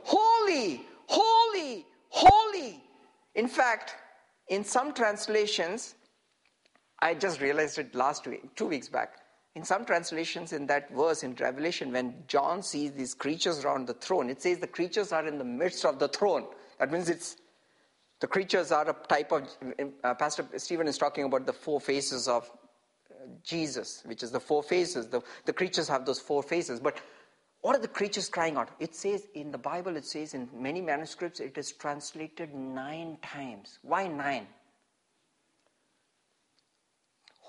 Holy, 0.03 0.85
holy, 1.07 1.85
holy. 2.09 2.83
In 3.33 3.47
fact, 3.47 3.95
in 4.49 4.63
some 4.63 4.93
translations, 4.93 5.95
I 6.99 7.13
just 7.13 7.41
realized 7.41 7.77
it 7.77 7.93
last 7.93 8.27
week, 8.27 8.55
two 8.55 8.67
weeks 8.67 8.89
back. 8.89 9.17
In 9.55 9.63
some 9.63 9.85
translations, 9.85 10.53
in 10.53 10.67
that 10.67 10.93
verse 10.93 11.23
in 11.23 11.33
Revelation, 11.35 11.91
when 11.91 12.13
John 12.27 12.61
sees 12.61 12.91
these 12.91 13.13
creatures 13.13 13.65
around 13.65 13.87
the 13.87 13.93
throne, 13.93 14.29
it 14.29 14.41
says 14.41 14.59
the 14.59 14.67
creatures 14.67 15.11
are 15.11 15.27
in 15.27 15.37
the 15.37 15.43
midst 15.43 15.83
of 15.85 15.99
the 15.99 16.07
throne. 16.07 16.45
That 16.79 16.91
means 16.91 17.09
it's 17.09 17.37
the 18.19 18.27
creatures 18.27 18.71
are 18.71 18.89
a 18.89 18.95
type 19.07 19.31
of. 19.31 19.47
Uh, 20.03 20.13
Pastor 20.15 20.45
Stephen 20.57 20.87
is 20.87 20.97
talking 20.97 21.25
about 21.25 21.45
the 21.45 21.53
four 21.53 21.79
faces 21.79 22.27
of 22.27 22.49
uh, 23.11 23.25
Jesus, 23.43 24.01
which 24.05 24.23
is 24.23 24.31
the 24.31 24.39
four 24.39 24.63
faces. 24.63 25.07
The, 25.07 25.21
the 25.45 25.53
creatures 25.53 25.87
have 25.87 26.05
those 26.05 26.19
four 26.19 26.41
faces. 26.41 26.79
But 26.79 26.99
what 27.61 27.75
are 27.75 27.81
the 27.81 27.87
creatures 27.87 28.29
crying 28.29 28.57
out? 28.57 28.69
It 28.79 28.95
says 28.95 29.27
in 29.35 29.51
the 29.51 29.57
Bible, 29.57 29.97
it 29.97 30.05
says 30.05 30.33
in 30.33 30.49
many 30.53 30.81
manuscripts, 30.81 31.39
it 31.39 31.57
is 31.57 31.71
translated 31.73 32.53
nine 32.55 33.17
times. 33.21 33.79
Why 33.81 34.07
nine? 34.07 34.47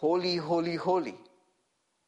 Holy, 0.01 0.37
holy, 0.37 0.77
holy, 0.77 1.15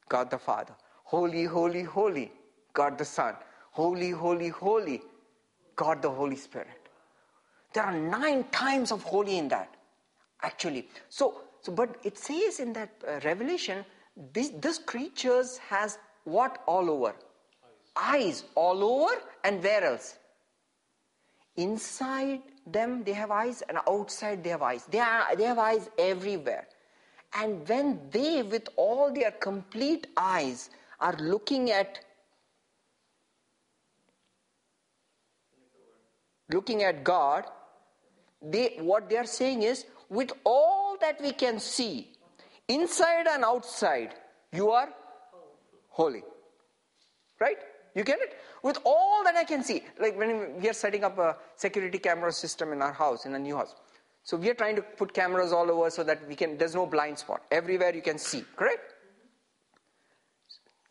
God 0.08 0.30
the 0.30 0.38
Father. 0.38 0.74
Holy, 1.04 1.44
holy, 1.44 1.82
holy, 1.82 2.32
God 2.72 2.98
the 2.98 3.04
Son. 3.04 3.34
Holy, 3.72 4.10
holy, 4.10 4.48
holy, 4.48 5.02
God 5.76 6.02
the 6.02 6.10
Holy 6.10 6.36
Spirit. 6.36 6.88
There 7.72 7.84
are 7.84 7.96
nine 7.96 8.44
times 8.52 8.92
of 8.92 9.02
holy 9.02 9.38
in 9.38 9.48
that, 9.48 9.74
actually. 10.42 10.88
So, 11.08 11.42
so 11.62 11.72
but 11.72 11.96
it 12.04 12.16
says 12.18 12.60
in 12.60 12.72
that 12.74 12.90
uh, 13.06 13.20
revelation, 13.24 13.84
this, 14.32 14.50
this 14.60 14.78
creatures 14.78 15.58
has 15.58 15.98
what 16.24 16.62
all 16.66 16.90
over? 16.90 17.14
eyes 17.96 18.44
all 18.54 18.82
over 18.84 19.14
and 19.44 19.62
where 19.62 19.84
else? 19.84 20.16
Inside 21.56 22.42
them 22.66 23.02
they 23.04 23.12
have 23.12 23.30
eyes 23.30 23.62
and 23.68 23.78
outside 23.88 24.44
they 24.44 24.50
have 24.50 24.62
eyes. 24.62 24.84
They, 24.90 25.00
are, 25.00 25.34
they 25.36 25.44
have 25.44 25.58
eyes 25.58 25.90
everywhere. 25.98 26.66
And 27.34 27.68
when 27.68 28.00
they, 28.10 28.42
with 28.42 28.68
all 28.76 29.12
their 29.12 29.30
complete 29.30 30.08
eyes, 30.16 30.70
are 31.00 31.16
looking 31.18 31.70
at 31.70 31.98
looking 36.52 36.82
at 36.82 37.04
God, 37.04 37.44
they 38.42 38.76
what 38.80 39.08
they 39.08 39.16
are 39.16 39.26
saying 39.26 39.62
is, 39.62 39.86
with 40.08 40.32
all 40.44 40.96
that 41.00 41.20
we 41.22 41.32
can 41.32 41.60
see, 41.60 42.12
inside 42.68 43.26
and 43.28 43.44
outside, 43.44 44.14
you 44.52 44.70
are 44.70 44.88
holy. 45.88 46.22
Right? 47.38 47.58
You 47.94 48.04
get 48.04 48.20
it? 48.20 48.36
With 48.62 48.78
all 48.84 49.24
that 49.24 49.36
I 49.36 49.44
can 49.44 49.64
see, 49.64 49.82
like 49.98 50.18
when 50.18 50.60
we 50.60 50.68
are 50.68 50.74
setting 50.74 51.04
up 51.04 51.18
a 51.18 51.36
security 51.56 51.98
camera 51.98 52.32
system 52.32 52.72
in 52.72 52.82
our 52.82 52.92
house, 52.92 53.24
in 53.24 53.34
a 53.34 53.38
new 53.38 53.56
house. 53.56 53.74
So 54.22 54.36
we 54.36 54.48
are 54.50 54.54
trying 54.54 54.76
to 54.76 54.82
put 54.82 55.12
cameras 55.12 55.52
all 55.52 55.70
over 55.70 55.90
so 55.90 56.04
that 56.04 56.26
we 56.28 56.34
can, 56.34 56.58
there's 56.58 56.74
no 56.74 56.86
blind 56.86 57.18
spot. 57.18 57.42
Everywhere 57.50 57.94
you 57.94 58.02
can 58.02 58.18
see, 58.18 58.44
correct? 58.56 58.94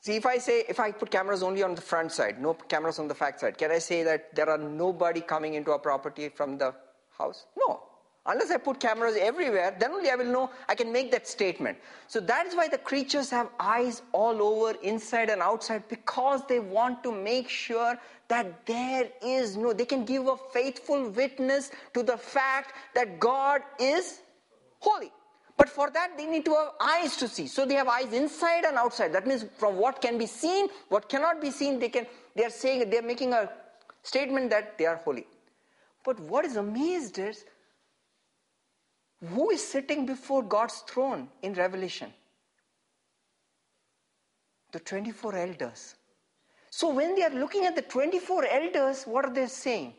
See, 0.01 0.15
if 0.15 0.25
I 0.25 0.37
say, 0.37 0.63
if 0.69 0.79
I 0.79 0.91
put 0.91 1.11
cameras 1.11 1.43
only 1.43 1.61
on 1.61 1.75
the 1.75 1.81
front 1.81 2.11
side, 2.11 2.41
no 2.41 2.53
cameras 2.53 2.99
on 2.99 3.07
the 3.07 3.13
back 3.13 3.39
side, 3.39 3.57
can 3.57 3.69
I 3.71 3.79
say 3.79 4.03
that 4.03 4.33
there 4.33 4.49
are 4.49 4.57
nobody 4.57 5.21
coming 5.21 5.55
into 5.55 5.71
a 5.71 5.79
property 5.79 6.29
from 6.29 6.57
the 6.57 6.73
house? 7.17 7.45
No. 7.57 7.83
Unless 8.29 8.51
I 8.51 8.57
put 8.57 8.79
cameras 8.79 9.15
everywhere, 9.19 9.75
then 9.79 9.91
only 9.91 10.11
I 10.11 10.15
will 10.15 10.31
know 10.31 10.51
I 10.67 10.75
can 10.75 10.91
make 10.91 11.11
that 11.11 11.27
statement. 11.27 11.79
So 12.07 12.19
that 12.19 12.45
is 12.45 12.55
why 12.55 12.67
the 12.67 12.77
creatures 12.77 13.31
have 13.31 13.49
eyes 13.59 14.03
all 14.11 14.39
over, 14.43 14.77
inside 14.83 15.29
and 15.29 15.41
outside, 15.41 15.89
because 15.89 16.41
they 16.47 16.59
want 16.59 17.01
to 17.01 17.11
make 17.11 17.49
sure 17.49 17.97
that 18.27 18.67
there 18.67 19.09
is 19.25 19.57
no, 19.57 19.73
they 19.73 19.85
can 19.85 20.05
give 20.05 20.27
a 20.27 20.37
faithful 20.53 21.09
witness 21.09 21.71
to 21.95 22.03
the 22.03 22.17
fact 22.17 22.73
that 22.93 23.19
God 23.19 23.61
is 23.79 24.21
holy. 24.77 25.11
But 25.57 25.67
for 25.67 25.89
that, 25.89 26.15
they 26.15 26.27
need 26.27 26.45
to 26.45 26.53
have 26.53 26.69
eyes 26.79 27.17
to 27.17 27.27
see. 27.27 27.47
So 27.47 27.65
they 27.65 27.73
have 27.73 27.87
eyes 27.87 28.13
inside 28.13 28.63
and 28.63 28.77
outside. 28.77 29.11
That 29.11 29.25
means 29.25 29.43
from 29.57 29.75
what 29.75 30.01
can 30.01 30.19
be 30.19 30.27
seen, 30.27 30.67
what 30.89 31.09
cannot 31.09 31.41
be 31.41 31.49
seen, 31.49 31.79
they 31.79 31.89
can, 31.89 32.05
they 32.35 32.45
are 32.45 32.51
saying, 32.51 32.91
they 32.91 32.99
are 32.99 33.01
making 33.01 33.33
a 33.33 33.49
statement 34.03 34.51
that 34.51 34.77
they 34.77 34.85
are 34.85 34.97
holy. 34.97 35.25
But 36.05 36.19
what 36.19 36.45
is 36.45 36.57
amazed 36.57 37.17
is, 37.17 37.43
who 39.27 39.49
is 39.49 39.65
sitting 39.65 40.05
before 40.05 40.43
God's 40.43 40.79
throne 40.87 41.27
in 41.41 41.53
Revelation? 41.53 42.13
The 44.71 44.79
24 44.79 45.35
elders. 45.35 45.95
So 46.69 46.93
when 46.93 47.15
they 47.15 47.23
are 47.23 47.31
looking 47.31 47.65
at 47.65 47.75
the 47.75 47.81
24 47.81 48.45
elders, 48.45 49.03
what 49.03 49.25
are 49.25 49.33
they 49.33 49.47
saying? 49.47 49.93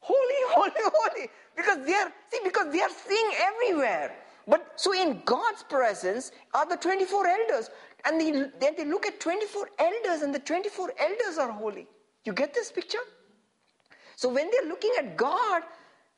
Holy, 0.00 0.18
holy, 0.48 0.72
holy. 0.76 1.28
Because 1.56 1.84
they 1.84 1.94
are, 1.94 2.12
see, 2.32 2.40
because 2.42 2.72
they 2.72 2.80
are 2.80 2.90
seeing 3.06 3.30
everywhere. 3.38 4.16
But 4.48 4.72
so 4.76 4.92
in 4.92 5.22
God's 5.24 5.62
presence 5.62 6.32
are 6.54 6.66
the 6.68 6.76
24 6.76 7.26
elders. 7.26 7.70
And 8.04 8.20
they, 8.20 8.30
then 8.58 8.74
they 8.76 8.84
look 8.84 9.06
at 9.06 9.20
24 9.20 9.68
elders, 9.78 10.22
and 10.22 10.34
the 10.34 10.38
24 10.38 10.92
elders 10.98 11.38
are 11.38 11.52
holy. 11.52 11.86
You 12.24 12.32
get 12.32 12.54
this 12.54 12.72
picture? 12.72 12.98
So 14.16 14.28
when 14.28 14.50
they're 14.50 14.68
looking 14.68 14.92
at 14.98 15.16
God, 15.16 15.62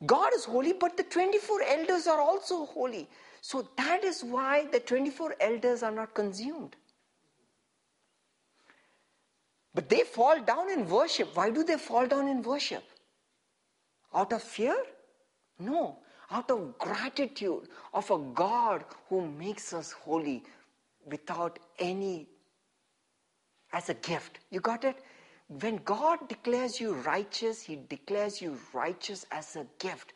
God 0.05 0.33
is 0.35 0.45
holy, 0.45 0.73
but 0.73 0.97
the 0.97 1.05
24 1.05 1.63
elders 1.63 2.07
are 2.07 2.21
also 2.21 2.67
holy. 2.67 3.09
So 3.41 3.69
that 3.77 4.05
is 4.05 4.23
why 4.25 4.67
the 4.67 4.81
24 4.81 5.37
elders 5.41 5.83
are 5.83 5.93
not 5.93 6.15
consumed. 6.15 6.77
But 9.75 9.89
they 9.89 10.03
fall 10.03 10.41
down 10.41 10.71
in 10.71 10.89
worship. 10.89 11.35
Why 11.35 11.51
do 11.51 11.65
they 11.65 11.77
fall 11.79 12.07
down 12.07 12.29
in 12.29 12.43
worship? 12.43 12.85
Out 14.15 14.33
of 14.33 14.43
fear? 14.43 14.77
No. 15.59 15.99
Out 16.31 16.51
of 16.51 16.79
gratitude 16.79 17.69
of 17.95 18.11
a 18.11 18.19
God 18.19 18.85
who 19.09 19.27
makes 19.27 19.73
us 19.73 19.93
holy 19.93 20.43
without 21.07 21.59
any, 21.79 22.29
as 23.73 23.89
a 23.89 23.95
gift. 23.95 24.39
You 24.51 24.61
got 24.61 24.85
it? 24.85 25.03
When 25.61 25.77
God 25.85 26.29
declares 26.29 26.81
you 26.81 26.95
righteous, 26.95 27.63
He 27.63 27.79
declares 27.89 28.41
you 28.41 28.59
righteous 28.73 29.27
as 29.31 29.57
a 29.57 29.67
gift. 29.79 30.13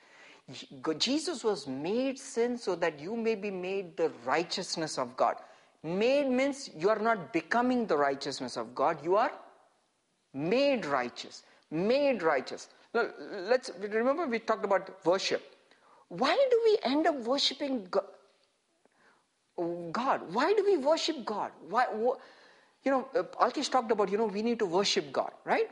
Jesus 0.98 1.42
was 1.42 1.66
made 1.66 2.18
sin 2.18 2.56
so 2.56 2.76
that 2.76 3.00
you 3.00 3.16
may 3.16 3.34
be 3.34 3.50
made 3.50 3.96
the 3.96 4.10
righteousness 4.24 4.98
of 4.98 5.16
God. 5.16 5.36
Made 5.82 6.28
means 6.28 6.70
you 6.76 6.88
are 6.88 6.98
not 6.98 7.32
becoming 7.32 7.86
the 7.86 7.96
righteousness 7.96 8.56
of 8.56 8.74
God, 8.74 9.04
you 9.04 9.16
are 9.16 9.32
made 10.32 10.86
righteous. 10.86 11.42
Made 11.70 12.22
righteous. 12.22 12.68
Now, 12.94 13.08
let's 13.48 13.70
remember 13.80 14.26
we 14.26 14.38
talked 14.38 14.64
about 14.64 15.04
worship. 15.04 15.42
Why 16.08 16.36
do 16.50 16.60
we 16.64 16.78
end 16.84 17.08
up 17.08 17.16
worshiping 17.24 17.88
God? 17.90 18.04
Why 20.32 20.54
do 20.54 20.64
we 20.64 20.76
worship 20.76 21.24
God? 21.24 21.50
Why, 21.68 21.86
you 22.86 22.92
know, 22.92 23.08
uh, 23.16 23.24
Alkesh 23.44 23.68
talked 23.68 23.90
about, 23.90 24.10
you 24.12 24.16
know, 24.16 24.26
we 24.26 24.42
need 24.42 24.60
to 24.60 24.66
worship 24.66 25.12
God, 25.12 25.32
right? 25.44 25.68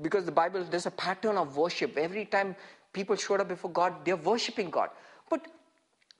Because 0.00 0.24
the 0.24 0.32
Bible, 0.32 0.64
there's 0.64 0.86
a 0.86 0.90
pattern 0.90 1.36
of 1.36 1.58
worship. 1.58 1.98
Every 1.98 2.24
time 2.24 2.56
people 2.94 3.16
showed 3.16 3.40
up 3.42 3.48
before 3.48 3.70
God, 3.70 4.02
they're 4.04 4.16
worshiping 4.16 4.70
God. 4.70 4.88
But 5.28 5.46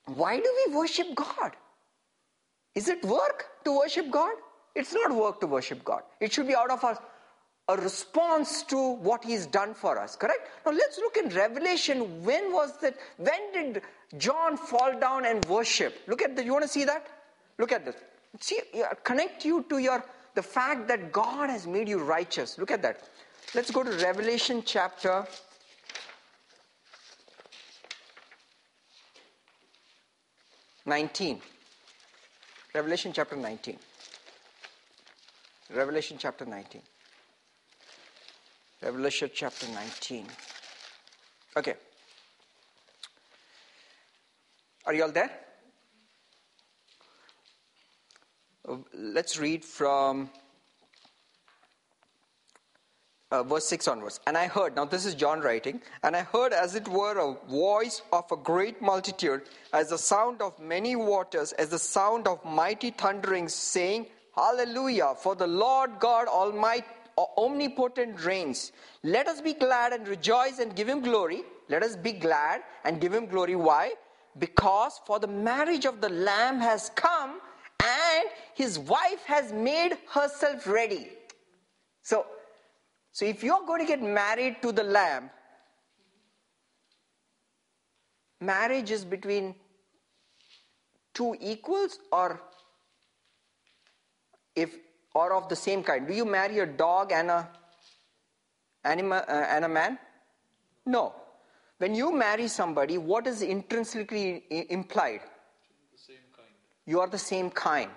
why 0.04 0.36
do 0.36 0.54
we 0.66 0.76
worship 0.76 1.14
God? 1.14 1.52
Is 2.74 2.88
it 2.88 3.02
work 3.04 3.46
to 3.64 3.78
worship 3.78 4.10
God? 4.10 4.34
It's 4.74 4.92
not 4.92 5.12
work 5.12 5.40
to 5.40 5.46
worship 5.46 5.82
God. 5.82 6.02
It 6.20 6.30
should 6.32 6.46
be 6.46 6.54
out 6.54 6.70
of 6.70 6.84
our 6.84 6.98
a 7.66 7.76
response 7.78 8.62
to 8.64 8.78
what 8.96 9.24
he's 9.24 9.46
done 9.46 9.72
for 9.72 9.98
us 9.98 10.16
correct 10.16 10.48
now 10.66 10.72
let's 10.72 10.98
look 10.98 11.16
in 11.16 11.30
revelation 11.30 12.22
when 12.22 12.52
was 12.52 12.76
that 12.82 12.94
when 13.16 13.52
did 13.54 13.80
john 14.18 14.54
fall 14.54 15.00
down 15.00 15.24
and 15.24 15.42
worship 15.46 15.98
look 16.06 16.20
at 16.20 16.36
the 16.36 16.44
you 16.44 16.52
want 16.52 16.62
to 16.62 16.68
see 16.68 16.84
that 16.84 17.06
look 17.58 17.72
at 17.72 17.86
this 17.86 17.94
see 18.38 18.60
connect 19.02 19.46
you 19.46 19.64
to 19.70 19.78
your 19.78 20.04
the 20.34 20.42
fact 20.42 20.88
that 20.88 21.12
god 21.12 21.50
has 21.50 21.66
made 21.66 21.88
you 21.88 21.98
righteous 21.98 22.58
look 22.58 22.70
at 22.70 22.82
that 22.82 23.08
let's 23.54 23.70
go 23.70 23.82
to 23.82 23.90
revelation 24.04 24.62
chapter 24.64 25.26
Nineteen. 30.86 31.40
Revelation 32.74 33.12
chapter 33.14 33.36
19. 33.36 33.78
Revelation 35.74 36.18
chapter 36.18 36.44
19. 36.44 36.82
Revelation 38.82 39.30
chapter 39.32 39.66
19. 39.68 40.26
Okay. 41.56 41.74
Are 44.84 44.92
you 44.92 45.04
all 45.04 45.12
there? 45.12 45.30
Let's 48.94 49.38
read 49.38 49.64
from 49.64 50.30
uh, 53.30 53.42
verse 53.42 53.66
6 53.66 53.88
onwards. 53.88 54.20
And 54.26 54.38
I 54.38 54.46
heard, 54.46 54.76
now 54.76 54.84
this 54.84 55.04
is 55.04 55.14
John 55.14 55.40
writing, 55.40 55.82
and 56.02 56.16
I 56.16 56.22
heard 56.22 56.52
as 56.52 56.74
it 56.74 56.88
were 56.88 57.18
a 57.18 57.34
voice 57.50 58.02
of 58.12 58.30
a 58.32 58.36
great 58.36 58.80
multitude, 58.80 59.42
as 59.72 59.90
the 59.90 59.98
sound 59.98 60.40
of 60.40 60.58
many 60.58 60.96
waters, 60.96 61.52
as 61.52 61.68
the 61.68 61.78
sound 61.78 62.26
of 62.26 62.44
mighty 62.44 62.90
thunderings, 62.90 63.54
saying, 63.54 64.06
Hallelujah, 64.34 65.14
for 65.16 65.34
the 65.34 65.46
Lord 65.46 65.98
God 66.00 66.26
Almighty 66.26 66.86
omnipotent 67.38 68.24
reigns. 68.24 68.72
Let 69.02 69.28
us 69.28 69.40
be 69.40 69.54
glad 69.54 69.92
and 69.92 70.08
rejoice 70.08 70.58
and 70.58 70.74
give 70.74 70.88
him 70.88 71.00
glory. 71.00 71.42
Let 71.68 71.82
us 71.82 71.96
be 71.96 72.12
glad 72.12 72.62
and 72.84 73.00
give 73.00 73.12
him 73.14 73.26
glory. 73.26 73.54
Why? 73.56 73.92
Because 74.38 75.00
for 75.06 75.20
the 75.20 75.28
marriage 75.28 75.84
of 75.84 76.00
the 76.00 76.08
Lamb 76.08 76.58
has 76.58 76.90
come 76.96 77.40
and 77.82 78.28
his 78.54 78.78
wife 78.78 79.24
has 79.26 79.52
made 79.52 79.96
herself 80.10 80.66
ready. 80.66 81.08
So, 82.02 82.26
so 83.12 83.24
if 83.24 83.42
you're 83.42 83.64
going 83.66 83.80
to 83.80 83.86
get 83.86 84.02
married 84.02 84.56
to 84.62 84.72
the 84.72 84.84
Lamb, 84.84 85.30
marriage 88.40 88.90
is 88.90 89.04
between 89.04 89.54
two 91.14 91.36
equals 91.40 91.98
or 92.12 92.40
if 94.54 94.74
or 95.14 95.32
of 95.34 95.48
the 95.48 95.56
same 95.56 95.82
kind. 95.82 96.06
Do 96.06 96.14
you 96.14 96.24
marry 96.24 96.58
a 96.58 96.66
dog 96.66 97.12
and 97.12 97.30
a 97.30 97.48
animal 98.84 99.22
uh, 99.28 99.32
and 99.32 99.64
a 99.64 99.68
man? 99.68 99.98
No. 100.84 101.14
When 101.78 101.94
you 101.94 102.12
marry 102.12 102.48
somebody, 102.48 102.98
what 102.98 103.26
is 103.26 103.42
intrinsically 103.42 104.44
implied? 104.70 105.20
You 106.86 107.00
are 107.00 107.08
the 107.08 107.18
same 107.18 107.50
kind. 107.50 107.90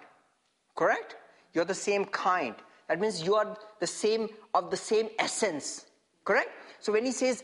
Correct? 0.75 1.15
You're 1.53 1.65
the 1.65 1.73
same 1.73 2.05
kind. 2.05 2.55
That 2.87 2.99
means 2.99 3.21
you 3.21 3.35
are 3.35 3.57
the 3.79 3.87
same 3.87 4.29
of 4.53 4.71
the 4.71 4.77
same 4.77 5.09
essence. 5.19 5.87
Correct? 6.23 6.49
So 6.79 6.91
when 6.93 7.05
he 7.05 7.11
says, 7.11 7.43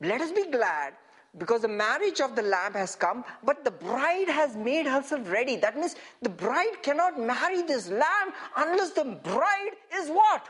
let 0.00 0.20
us 0.20 0.30
be 0.32 0.46
glad 0.50 0.94
because 1.38 1.62
the 1.62 1.68
marriage 1.68 2.20
of 2.20 2.36
the 2.36 2.42
lamb 2.42 2.74
has 2.74 2.94
come, 2.94 3.24
but 3.42 3.64
the 3.64 3.70
bride 3.70 4.28
has 4.28 4.56
made 4.56 4.86
herself 4.86 5.30
ready. 5.30 5.56
That 5.56 5.76
means 5.76 5.96
the 6.22 6.28
bride 6.28 6.82
cannot 6.82 7.18
marry 7.18 7.62
this 7.62 7.88
lamb 7.88 8.32
unless 8.56 8.92
the 8.92 9.04
bride 9.04 9.72
is 9.96 10.08
what? 10.10 10.48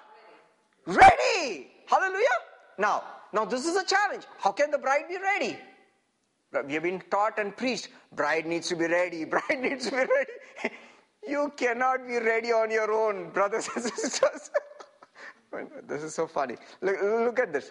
Ready. 0.87 1.69
Hallelujah. 1.87 2.39
Now, 2.79 3.03
now 3.33 3.45
this 3.45 3.67
is 3.67 3.77
a 3.77 3.85
challenge. 3.85 4.25
How 4.39 4.53
can 4.53 4.71
the 4.71 4.79
bride 4.79 5.05
be 5.09 5.17
ready? 5.17 5.57
We 6.67 6.75
have 6.75 6.83
been 6.83 7.03
taught 7.11 7.39
and 7.39 7.57
preached. 7.57 7.89
Bride 8.13 8.47
needs 8.47 8.69
to 8.69 8.77
be 8.77 8.87
ready. 8.87 9.25
Bride 9.35 9.61
needs 9.61 9.87
to 9.87 9.91
be 9.91 9.97
ready. 9.97 10.75
You 11.27 11.51
cannot 11.57 12.07
be 12.07 12.19
ready 12.19 12.53
on 12.53 12.71
your 12.71 12.93
own, 12.93 13.31
brothers 13.31 13.67
and 13.75 13.83
sisters. 13.83 14.51
this 15.89 16.03
is 16.03 16.15
so 16.15 16.27
funny. 16.27 16.57
Look, 16.83 17.01
look 17.01 17.39
at 17.39 17.51
this 17.51 17.71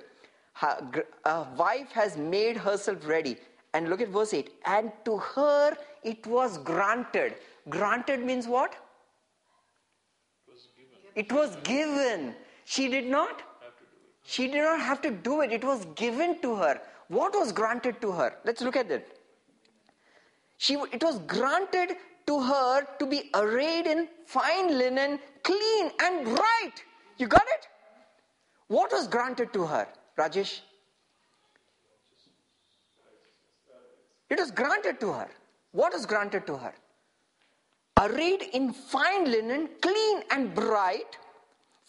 a 0.61 1.47
wife 1.57 1.91
has 1.91 2.17
made 2.17 2.57
herself 2.57 3.07
ready. 3.07 3.37
And 3.73 3.89
look 3.89 4.01
at 4.01 4.09
verse 4.09 4.33
8. 4.33 4.51
And 4.65 4.91
to 5.05 5.17
her 5.17 5.75
it 6.03 6.25
was 6.27 6.57
granted. 6.59 7.35
Granted 7.69 8.23
means 8.23 8.47
what? 8.47 8.75
It 11.15 11.31
was 11.31 11.55
given. 11.63 12.35
She 12.65 12.87
did 12.87 13.07
not? 13.07 13.41
She 14.23 14.47
did 14.47 14.63
not 14.63 14.79
have 14.79 15.01
to 15.01 15.11
do 15.11 15.41
it. 15.41 15.51
It 15.51 15.63
was 15.63 15.85
given 15.95 16.39
to 16.41 16.55
her. 16.55 16.81
What 17.13 17.34
was 17.36 17.52
granted 17.52 18.02
to 18.02 18.12
her? 18.12 18.34
Let's 18.43 18.62
look 18.62 18.76
at 18.76 18.89
it. 18.89 19.19
She, 20.58 20.73
it 20.91 21.04
was 21.04 21.19
granted 21.19 21.97
to 22.26 22.39
her 22.39 22.88
to 22.97 23.06
be 23.06 23.30
arrayed 23.36 23.86
in 23.86 24.08
fine 24.26 24.76
linen, 24.78 25.19
clean 25.43 25.91
and 26.02 26.26
bright. 26.26 26.73
You 27.17 27.28
got 27.28 27.43
it? 27.56 27.67
What 28.67 28.91
was 28.91 29.08
granted 29.08 29.54
to 29.54 29.65
her? 29.65 29.88
Rajesh? 30.17 30.62
It 34.32 34.39
was 34.39 34.49
granted 34.49 34.99
to 35.02 35.12
her. 35.12 35.30
What 35.71 35.93
was 35.93 36.08
granted 36.08 36.47
to 36.47 36.58
her? 36.58 36.73
Arrayed 37.99 38.41
in 38.54 38.73
fine 38.73 39.30
linen, 39.30 39.69
clean 39.82 40.23
and 40.32 40.56
bright, 40.56 41.17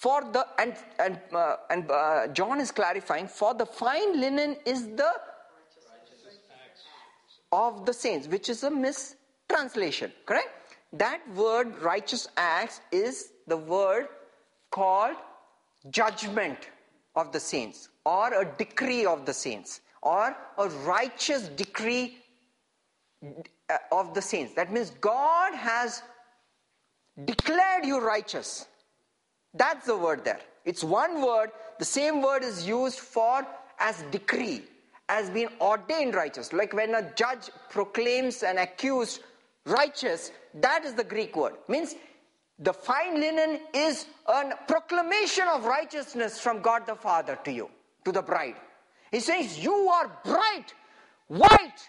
for 0.04 0.20
the 0.36 0.46
and 0.58 0.74
and 0.98 1.18
uh, 1.32 1.56
and 1.70 1.90
uh, 1.90 2.26
John 2.38 2.60
is 2.60 2.70
clarifying 2.70 3.26
for 3.26 3.54
the 3.54 3.64
fine 3.64 4.20
linen 4.20 4.56
is 4.66 4.82
the 5.02 5.12
of 7.50 7.86
the 7.86 7.94
saints, 7.94 8.26
which 8.34 8.50
is 8.54 8.64
a 8.64 8.70
mistranslation. 8.70 10.12
Correct? 10.26 10.50
That 10.92 11.22
word 11.34 11.80
righteous 11.80 12.26
acts 12.36 12.80
is 12.92 13.30
the 13.46 13.56
word 13.56 14.08
called 14.70 15.16
judgment 15.90 16.68
of 17.16 17.32
the 17.32 17.40
saints 17.40 17.88
or 18.04 18.26
a 18.42 18.44
decree 18.58 19.06
of 19.06 19.24
the 19.24 19.32
saints 19.32 19.80
or 20.02 20.36
a 20.58 20.68
righteous 20.92 21.48
decree 21.48 22.18
uh, 23.24 23.78
of 23.90 24.12
the 24.12 24.20
saints. 24.20 24.52
That 24.54 24.70
means 24.70 24.90
God 25.00 25.54
has 25.54 26.02
declared 27.24 27.84
you 27.84 28.00
righteous. 28.00 28.66
That's 29.54 29.86
the 29.86 29.96
word 29.96 30.24
there. 30.24 30.40
It's 30.64 30.84
one 30.84 31.24
word. 31.24 31.50
The 31.78 31.84
same 31.84 32.22
word 32.22 32.42
is 32.42 32.66
used 32.66 32.98
for 33.00 33.46
as 33.78 34.02
decree, 34.10 34.62
as 35.08 35.30
being 35.30 35.48
ordained 35.60 36.14
righteous. 36.14 36.52
Like 36.52 36.72
when 36.72 36.94
a 36.94 37.12
judge 37.14 37.50
proclaims 37.70 38.42
an 38.42 38.58
accused 38.58 39.22
righteous, 39.66 40.32
that 40.54 40.84
is 40.84 40.94
the 40.94 41.04
Greek 41.04 41.36
word. 41.36 41.54
Means 41.68 41.94
the 42.58 42.72
fine 42.72 43.20
linen 43.20 43.60
is 43.74 44.06
a 44.26 44.52
proclamation 44.68 45.46
of 45.48 45.64
righteousness 45.64 46.40
from 46.40 46.62
God 46.62 46.86
the 46.86 46.96
Father 46.96 47.38
to 47.44 47.52
you 47.52 47.70
to 48.04 48.12
the 48.12 48.22
bride. 48.22 48.56
He 49.10 49.20
says, 49.20 49.62
You 49.62 49.74
are 49.74 50.20
bright, 50.24 50.74
white, 51.28 51.88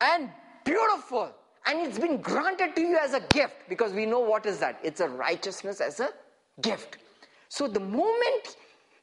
and 0.00 0.30
beautiful, 0.64 1.34
and 1.66 1.80
it's 1.86 1.98
been 1.98 2.20
granted 2.20 2.74
to 2.76 2.82
you 2.82 2.98
as 2.98 3.14
a 3.14 3.20
gift 3.20 3.68
because 3.68 3.92
we 3.92 4.06
know 4.06 4.20
what 4.20 4.46
is 4.46 4.58
that? 4.60 4.80
It's 4.82 5.00
a 5.00 5.08
righteousness 5.08 5.80
as 5.80 6.00
a 6.00 6.10
gift. 6.60 6.98
So 7.52 7.68
the 7.68 7.80
moment 7.80 8.56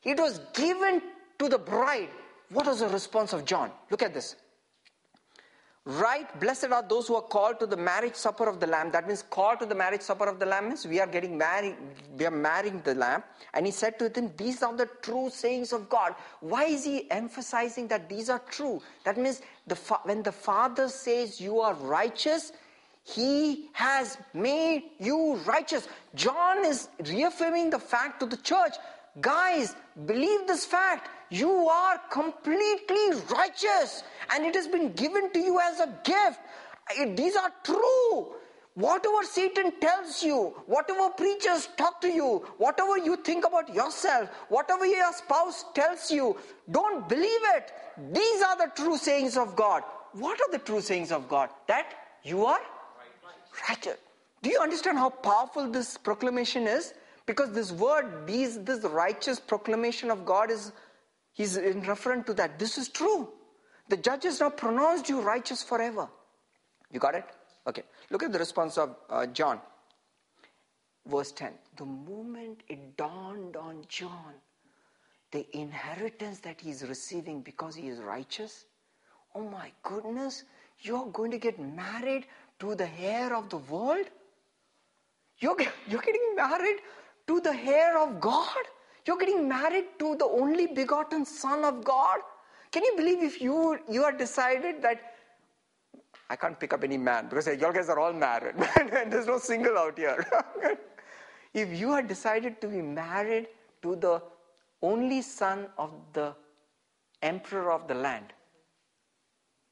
it 0.04 0.18
was 0.18 0.40
given 0.56 1.04
to 1.38 1.50
the 1.50 1.60
bride, 1.60 2.10
what 2.50 2.66
was 2.66 2.80
the 2.80 2.88
response 2.90 3.32
of 3.32 3.46
John? 3.46 3.70
Look 3.92 4.02
at 4.02 4.12
this. 4.12 4.38
Right, 5.86 6.28
blessed 6.40 6.72
are 6.72 6.82
those 6.82 7.08
who 7.08 7.16
are 7.16 7.22
called 7.22 7.60
to 7.60 7.68
the 7.68 7.78
marriage 7.78 8.16
supper 8.16 8.50
of 8.50 8.60
the 8.60 8.66
Lamb. 8.66 8.90
That 8.90 9.06
means 9.06 9.22
called 9.22 9.60
to 9.60 9.68
the 9.68 9.76
marriage 9.76 10.02
supper 10.02 10.28
of 10.28 10.40
the 10.40 10.48
Lamb 10.48 10.70
means 10.70 10.88
we 10.88 11.00
are 11.00 11.06
getting 11.06 11.38
married, 11.38 11.76
we 12.18 12.26
are 12.26 12.32
marrying 12.32 12.82
the 12.82 12.96
Lamb. 12.96 13.22
And 13.54 13.68
he 13.68 13.72
said 13.72 14.00
to 14.00 14.10
them, 14.10 14.32
These 14.36 14.64
are 14.64 14.76
the 14.76 14.90
true 15.04 15.30
sayings 15.30 15.72
of 15.72 15.88
God. 15.88 16.16
Why 16.40 16.64
is 16.64 16.84
he 16.86 17.10
emphasizing 17.12 17.88
that 17.90 18.10
these 18.10 18.32
are 18.32 18.42
true? 18.50 18.82
That 19.04 19.20
means 19.20 19.44
the 19.68 19.76
when 20.06 20.24
the 20.24 20.32
Father 20.32 20.90
says 20.90 21.40
you 21.40 21.60
are 21.60 21.76
righteous, 21.76 22.52
he 23.16 23.70
has 23.74 24.18
made 24.34 24.84
you 25.00 25.36
righteous. 25.46 25.88
John 26.16 26.66
is 26.66 26.90
reaffirming 27.08 27.70
the 27.70 27.80
fact 27.80 28.20
to 28.20 28.26
the 28.26 28.38
church 28.38 28.76
guys, 29.22 29.76
believe 30.06 30.48
this 30.48 30.66
fact. 30.66 31.10
You 31.30 31.68
are 31.68 32.00
completely 32.12 33.12
righteous 33.32 34.04
and 34.34 34.46
it 34.46 34.56
has 34.56 34.68
been 34.68 34.94
given 34.94 35.32
to 35.32 35.40
you 35.40 35.60
as 35.60 35.80
a 35.80 35.88
gift. 36.04 36.40
These 37.18 37.36
are 37.36 37.52
true. 37.64 38.34
Whatever 38.76 39.24
Satan 39.24 39.74
tells 39.80 40.24
you, 40.24 40.56
whatever 40.66 41.10
preachers 41.10 41.68
talk 41.78 42.00
to 42.02 42.08
you, 42.08 42.46
whatever 42.58 42.98
you 42.98 43.18
think 43.18 43.46
about 43.46 43.74
yourself, 43.74 44.30
whatever 44.48 44.86
your 44.86 45.12
spouse 45.12 45.66
tells 45.76 46.10
you, 46.10 46.38
don't 46.72 47.10
believe 47.10 47.42
it. 47.56 47.72
These 48.14 48.42
are 48.42 48.58
the 48.58 48.72
true 48.76 48.98
sayings 48.98 49.38
of 49.38 49.56
God. 49.56 49.84
What 50.14 50.40
are 50.40 50.52
the 50.52 50.60
true 50.60 50.82
sayings 50.82 51.12
of 51.12 51.28
God? 51.28 51.50
That 51.68 51.94
you 52.24 52.46
are 52.46 52.62
Do 54.42 54.50
you 54.50 54.60
understand 54.60 54.98
how 54.98 55.10
powerful 55.10 55.70
this 55.70 55.98
proclamation 55.98 56.68
is? 56.68 56.94
Because 57.26 57.52
this 57.52 57.72
word, 57.72 58.26
these, 58.26 58.60
this 58.64 58.84
righteous 58.84 59.40
proclamation 59.40 60.10
of 60.10 60.26
God 60.26 60.50
is 60.50 60.72
he's 61.34 61.58
in 61.58 61.82
reference 61.82 62.26
to 62.28 62.34
that. 62.36 62.58
This 62.58 62.78
is 62.78 62.90
true. 62.90 63.30
The 63.90 63.98
judge 63.98 64.24
has 64.24 64.40
now 64.40 64.50
pronounced 64.50 65.10
you 65.10 65.22
righteous 65.22 65.62
forever. 65.62 66.08
You 66.92 67.00
got 67.00 67.16
it? 67.16 67.26
Okay. 67.68 67.84
Look 68.10 68.24
at 68.24 68.32
the 68.32 68.40
response 68.40 68.78
of 68.78 68.96
uh, 69.10 69.26
John. 69.28 69.60
Verse 71.06 71.32
10. 71.32 71.52
The 71.78 71.86
moment 71.86 72.64
it 72.68 72.98
dawned 72.98 73.56
on 73.56 73.84
John 73.88 74.34
the 75.32 75.46
inheritance 75.56 76.40
that 76.40 76.60
he 76.62 76.72
is 76.72 76.84
receiving 76.88 77.42
because 77.42 77.76
he 77.76 77.88
is 77.88 78.00
righteous, 78.00 78.66
oh 79.36 79.48
my 79.48 79.72
goodness, 79.84 80.44
you're 80.80 81.06
going 81.08 81.32
to 81.32 81.38
get 81.38 81.60
married 81.60 82.26
to 82.60 82.76
the 82.76 82.90
heir 83.00 83.36
of 83.36 83.50
the 83.50 83.58
world? 83.58 84.06
You're, 85.40 85.58
you're 85.88 86.02
getting 86.02 86.36
married 86.36 86.80
to 87.28 87.40
the 87.42 87.54
heir 87.54 87.98
of 88.00 88.20
God? 88.20 88.66
You're 89.06 89.18
getting 89.18 89.48
married 89.48 89.86
to 90.00 90.16
the 90.16 90.26
only 90.26 90.68
begotten 90.68 91.26
Son 91.26 91.64
of 91.64 91.84
God? 91.84 92.20
Can 92.72 92.84
you 92.84 92.94
believe 92.96 93.24
if 93.24 93.42
you 93.42 93.80
you 93.90 94.04
are 94.04 94.12
decided 94.12 94.82
that 94.84 95.16
I 96.30 96.36
can't 96.36 96.60
pick 96.60 96.74
up 96.74 96.84
any 96.84 96.98
man 96.98 97.28
because 97.28 97.48
you 97.64 97.74
guys 97.74 97.90
are 97.90 98.00
all 98.00 98.14
married 98.14 98.56
and 98.80 99.12
there's 99.12 99.26
no 99.28 99.40
single 99.40 99.78
out 99.78 99.98
here. 99.98 100.24
if 101.54 101.80
you 101.80 101.92
are 101.92 102.04
decided 102.04 102.62
to 102.62 102.68
be 102.68 102.82
married 102.82 103.48
to 103.82 103.96
the 103.96 104.22
only 104.82 105.22
son 105.22 105.68
of 105.78 105.92
the 106.14 106.36
emperor 107.22 107.72
of 107.72 107.88
the 107.88 107.96
land, 107.96 108.34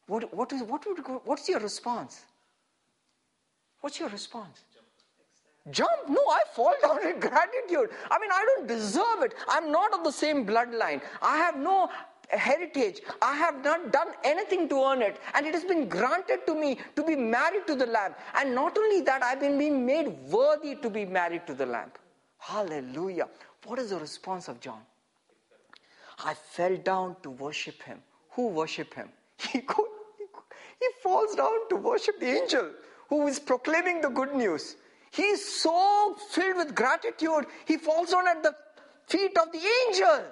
what, 0.08 0.34
what 0.34 0.52
is, 0.54 0.63
what 0.63 0.86
would, 0.88 1.00
what's 1.26 1.47
your 1.47 1.60
response? 1.60 2.26
What's 3.81 3.99
your 3.99 4.09
response? 4.09 4.63
Jump? 5.71 6.07
No, 6.07 6.21
I 6.29 6.41
fall 6.53 6.73
down 6.81 7.05
in 7.05 7.19
gratitude. 7.19 7.89
I 8.09 8.19
mean, 8.19 8.31
I 8.31 8.45
don't 8.55 8.67
deserve 8.67 9.21
it. 9.21 9.33
I'm 9.49 9.71
not 9.71 9.93
of 9.93 10.03
the 10.03 10.11
same 10.11 10.45
bloodline. 10.45 11.01
I 11.21 11.37
have 11.37 11.57
no 11.57 11.89
heritage. 12.29 13.01
I 13.21 13.35
have 13.35 13.63
not 13.63 13.91
done 13.91 14.09
anything 14.23 14.67
to 14.69 14.83
earn 14.83 15.01
it. 15.01 15.17
And 15.33 15.45
it 15.45 15.53
has 15.53 15.63
been 15.63 15.87
granted 15.87 16.45
to 16.45 16.55
me 16.55 16.77
to 16.95 17.03
be 17.03 17.15
married 17.15 17.67
to 17.67 17.75
the 17.75 17.85
Lamb. 17.85 18.15
And 18.35 18.53
not 18.53 18.77
only 18.77 19.01
that, 19.01 19.23
I've 19.23 19.39
been 19.39 19.57
being 19.57 19.85
made 19.85 20.07
worthy 20.29 20.75
to 20.75 20.89
be 20.89 21.05
married 21.05 21.47
to 21.47 21.53
the 21.53 21.65
Lamb. 21.65 21.91
Hallelujah. 22.39 23.27
What 23.65 23.79
is 23.79 23.89
the 23.89 23.99
response 23.99 24.47
of 24.47 24.59
John? 24.59 24.81
I 26.23 26.33
fell 26.33 26.75
down 26.77 27.15
to 27.23 27.29
worship 27.29 27.81
him. 27.83 27.99
Who 28.31 28.47
worship 28.47 28.93
him? 28.93 29.09
He, 29.51 29.59
go, 29.59 29.85
he, 30.17 30.25
he 30.79 30.87
falls 31.03 31.35
down 31.35 31.69
to 31.69 31.75
worship 31.75 32.19
the 32.19 32.27
angel 32.27 32.71
who 33.10 33.28
is 33.28 33.39
proclaiming 33.39 34.02
the 34.02 34.10
good 34.10 34.34
news. 34.34 34.76
He 35.12 35.24
is 35.24 35.62
so 35.62 36.15
filled 36.32 36.58
with 36.58 36.76
gratitude, 36.76 37.46
he 37.65 37.78
falls 37.78 38.12
down 38.12 38.28
at 38.28 38.43
the 38.43 38.56
feet 39.08 39.38
of 39.38 39.52
the 39.52 39.62
angel. 39.88 40.24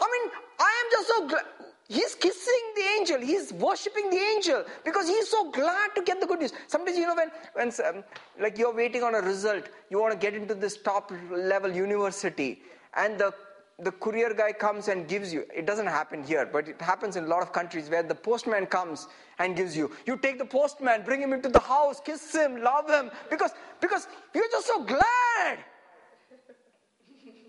I 0.00 0.06
mean, 0.12 0.32
I 0.58 0.84
am 0.84 0.90
just 0.90 1.08
so 1.08 1.28
glad. 1.28 1.44
He's 1.88 2.14
kissing 2.14 2.62
the 2.76 2.82
angel. 2.98 3.20
He's 3.20 3.52
worshiping 3.52 4.10
the 4.10 4.16
angel 4.16 4.64
because 4.84 5.08
he's 5.08 5.28
so 5.28 5.50
glad 5.50 5.90
to 5.96 6.02
get 6.02 6.20
the 6.20 6.26
good 6.26 6.38
news. 6.38 6.52
Sometimes, 6.68 6.96
you 6.96 7.04
know, 7.04 7.16
when, 7.16 7.30
when 7.54 7.72
um, 7.84 8.04
like 8.38 8.58
you're 8.58 8.72
waiting 8.72 9.02
on 9.02 9.16
a 9.16 9.20
result, 9.20 9.64
you 9.90 10.00
want 10.00 10.12
to 10.12 10.18
get 10.18 10.34
into 10.34 10.54
this 10.54 10.76
top 10.76 11.10
level 11.32 11.70
university, 11.72 12.62
and 12.94 13.18
the 13.18 13.34
the 13.82 13.92
courier 13.92 14.34
guy 14.34 14.52
comes 14.52 14.88
and 14.88 15.08
gives 15.08 15.32
you. 15.32 15.44
It 15.54 15.66
doesn't 15.66 15.86
happen 15.86 16.22
here, 16.22 16.48
but 16.50 16.68
it 16.68 16.80
happens 16.80 17.16
in 17.16 17.24
a 17.24 17.26
lot 17.26 17.42
of 17.42 17.52
countries 17.52 17.88
where 17.88 18.02
the 18.02 18.14
postman 18.14 18.66
comes 18.66 19.08
and 19.38 19.56
gives 19.56 19.76
you. 19.76 19.90
You 20.06 20.16
take 20.16 20.38
the 20.38 20.44
postman, 20.44 21.02
bring 21.02 21.20
him 21.20 21.32
into 21.32 21.48
the 21.48 21.60
house, 21.60 22.00
kiss 22.04 22.34
him, 22.34 22.62
love 22.62 22.88
him, 22.88 23.10
because, 23.30 23.52
because 23.80 24.06
you're 24.34 24.50
just 24.50 24.66
so 24.66 24.84
glad. 24.84 25.58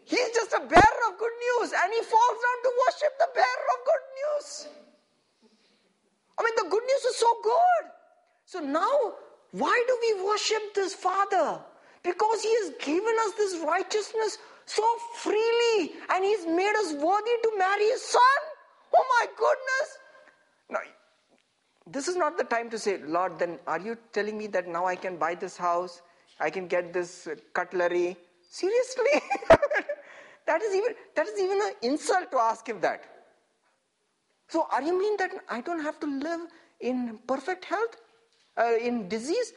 He's 0.06 0.30
just 0.34 0.52
a 0.54 0.60
bearer 0.60 1.02
of 1.10 1.18
good 1.18 1.32
news, 1.48 1.72
and 1.72 1.94
he 1.94 2.02
falls 2.02 2.38
down 2.46 2.58
to 2.64 2.72
worship 2.86 3.14
the 3.20 3.28
bearer 3.34 3.68
of 3.76 3.86
good 3.86 4.06
news. 4.20 4.68
I 6.38 6.44
mean, 6.44 6.54
the 6.58 6.70
good 6.70 6.84
news 6.84 7.02
is 7.06 7.18
so 7.18 7.34
good. 7.44 7.92
So 8.46 8.60
now, 8.60 9.14
why 9.52 9.84
do 9.88 9.98
we 10.02 10.26
worship 10.26 10.74
this 10.74 10.94
Father? 10.94 11.60
Because 12.04 12.42
He 12.42 12.54
has 12.62 12.72
given 12.82 13.16
us 13.26 13.34
this 13.38 13.64
righteousness 13.66 14.38
so 14.76 14.88
freely 15.16 15.94
and 16.10 16.24
he's 16.24 16.46
made 16.46 16.76
us 16.84 16.94
worthy 16.94 17.36
to 17.44 17.52
marry 17.58 17.86
his 17.86 18.02
son. 18.02 18.42
Oh 18.96 19.06
my 19.16 19.26
goodness. 19.44 19.90
Now, 20.70 20.80
this 21.88 22.08
is 22.08 22.16
not 22.16 22.38
the 22.38 22.44
time 22.44 22.70
to 22.70 22.80
say, 22.80 23.00
Lord, 23.06 23.40
then 23.40 23.60
are 23.68 23.80
you 23.80 23.98
telling 24.14 24.38
me 24.38 24.48
that 24.48 24.68
now 24.68 24.86
I 24.86 24.96
can 24.96 25.18
buy 25.18 25.36
this 25.36 25.58
house? 25.58 26.02
I 26.40 26.50
can 26.50 26.68
get 26.68 26.94
this 26.94 27.28
cutlery? 27.54 28.18
Seriously? 28.50 29.22
that 30.48 30.62
is 30.62 30.76
even 30.76 30.96
that 31.16 31.28
is 31.28 31.40
even 31.40 31.62
an 31.62 31.74
insult 31.82 32.32
to 32.32 32.38
ask 32.38 32.68
him 32.68 32.82
that. 32.82 33.06
So 34.48 34.68
are 34.72 34.82
you 34.82 34.98
mean 34.98 35.18
that 35.18 35.32
I 35.50 35.62
don't 35.62 35.82
have 35.82 36.00
to 36.02 36.08
live 36.08 36.42
in 36.80 37.20
perfect 37.28 37.66
health? 37.66 37.96
Uh, 38.58 38.76
in 38.82 39.08
disease? 39.08 39.54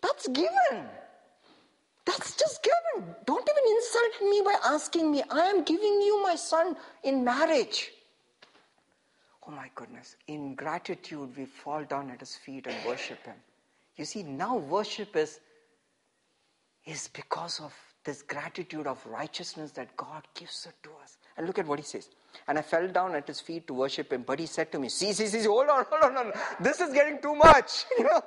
That's 0.00 0.28
given. 0.28 0.88
That's 2.08 2.34
just 2.36 2.62
given. 2.62 3.14
Don't 3.26 3.46
even 3.46 3.76
insult 3.76 4.30
me 4.30 4.40
by 4.42 4.56
asking 4.64 5.10
me. 5.10 5.22
I 5.30 5.40
am 5.40 5.62
giving 5.62 6.00
you 6.00 6.22
my 6.22 6.36
son 6.36 6.74
in 7.04 7.22
marriage. 7.22 7.90
Oh 9.46 9.50
my 9.50 9.70
goodness. 9.74 10.16
In 10.26 10.54
gratitude, 10.54 11.36
we 11.36 11.44
fall 11.44 11.84
down 11.84 12.10
at 12.10 12.20
his 12.20 12.34
feet 12.34 12.66
and 12.66 12.74
worship 12.86 13.22
him. 13.26 13.34
You 13.96 14.06
see, 14.06 14.22
now 14.22 14.56
worship 14.56 15.16
is, 15.16 15.40
is 16.86 17.08
because 17.08 17.60
of 17.60 17.74
this 18.04 18.22
gratitude 18.22 18.86
of 18.86 19.04
righteousness 19.04 19.72
that 19.72 19.94
God 19.98 20.22
gives 20.34 20.64
it 20.64 20.82
to 20.84 20.90
us. 21.02 21.18
And 21.36 21.46
look 21.46 21.58
at 21.58 21.66
what 21.66 21.78
he 21.78 21.84
says. 21.84 22.08
And 22.46 22.58
I 22.58 22.62
fell 22.62 22.88
down 22.88 23.16
at 23.16 23.28
his 23.28 23.40
feet 23.40 23.66
to 23.66 23.74
worship 23.74 24.10
him. 24.14 24.22
But 24.22 24.38
he 24.40 24.46
said 24.46 24.72
to 24.72 24.78
me, 24.78 24.88
See, 24.88 25.12
see, 25.12 25.26
see, 25.26 25.44
hold 25.44 25.68
on, 25.68 25.84
hold 25.90 26.04
on, 26.04 26.14
hold 26.14 26.26
on. 26.28 26.32
This 26.58 26.80
is 26.80 26.94
getting 26.94 27.20
too 27.20 27.34
much. 27.34 27.84
You 27.98 28.04
know? 28.04 28.22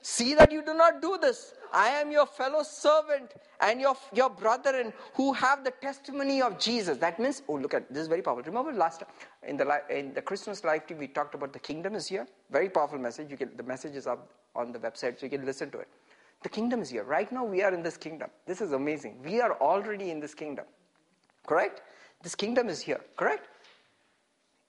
See 0.00 0.34
that 0.34 0.52
you 0.52 0.64
do 0.64 0.74
not 0.74 1.02
do 1.02 1.18
this. 1.20 1.54
I 1.72 1.88
am 1.88 2.10
your 2.10 2.26
fellow 2.26 2.62
servant 2.62 3.34
and 3.60 3.80
your, 3.80 3.96
your 4.12 4.30
brother 4.30 4.80
and 4.80 4.92
who 5.14 5.32
have 5.32 5.64
the 5.64 5.70
testimony 5.70 6.40
of 6.42 6.58
Jesus. 6.58 6.98
That 6.98 7.18
means, 7.18 7.42
oh, 7.48 7.54
look 7.54 7.74
at 7.74 7.88
this 7.88 8.02
is 8.02 8.08
very 8.08 8.22
powerful. 8.22 8.42
Remember 8.44 8.72
last 8.72 9.02
in 9.46 9.56
the 9.56 9.82
in 9.90 10.14
the 10.14 10.22
Christmas 10.22 10.64
live 10.64 10.86
team 10.86 10.98
we 10.98 11.08
talked 11.08 11.34
about 11.34 11.52
the 11.52 11.58
kingdom 11.58 11.94
is 11.94 12.06
here. 12.06 12.26
Very 12.50 12.68
powerful 12.68 12.98
message. 12.98 13.30
You 13.30 13.36
can 13.36 13.56
the 13.56 13.62
message 13.62 13.94
is 13.94 14.06
up 14.06 14.30
on 14.54 14.72
the 14.72 14.78
website, 14.78 15.18
so 15.20 15.26
you 15.26 15.30
can 15.30 15.44
listen 15.44 15.70
to 15.70 15.78
it. 15.78 15.88
The 16.42 16.48
kingdom 16.48 16.82
is 16.82 16.90
here. 16.90 17.04
Right 17.04 17.30
now 17.32 17.44
we 17.44 17.62
are 17.62 17.74
in 17.74 17.82
this 17.82 17.96
kingdom. 17.96 18.30
This 18.46 18.60
is 18.60 18.72
amazing. 18.72 19.20
We 19.24 19.40
are 19.40 19.54
already 19.60 20.10
in 20.10 20.20
this 20.20 20.34
kingdom. 20.34 20.66
Correct? 21.46 21.82
This 22.22 22.34
kingdom 22.34 22.68
is 22.68 22.80
here. 22.80 23.00
Correct? 23.16 23.48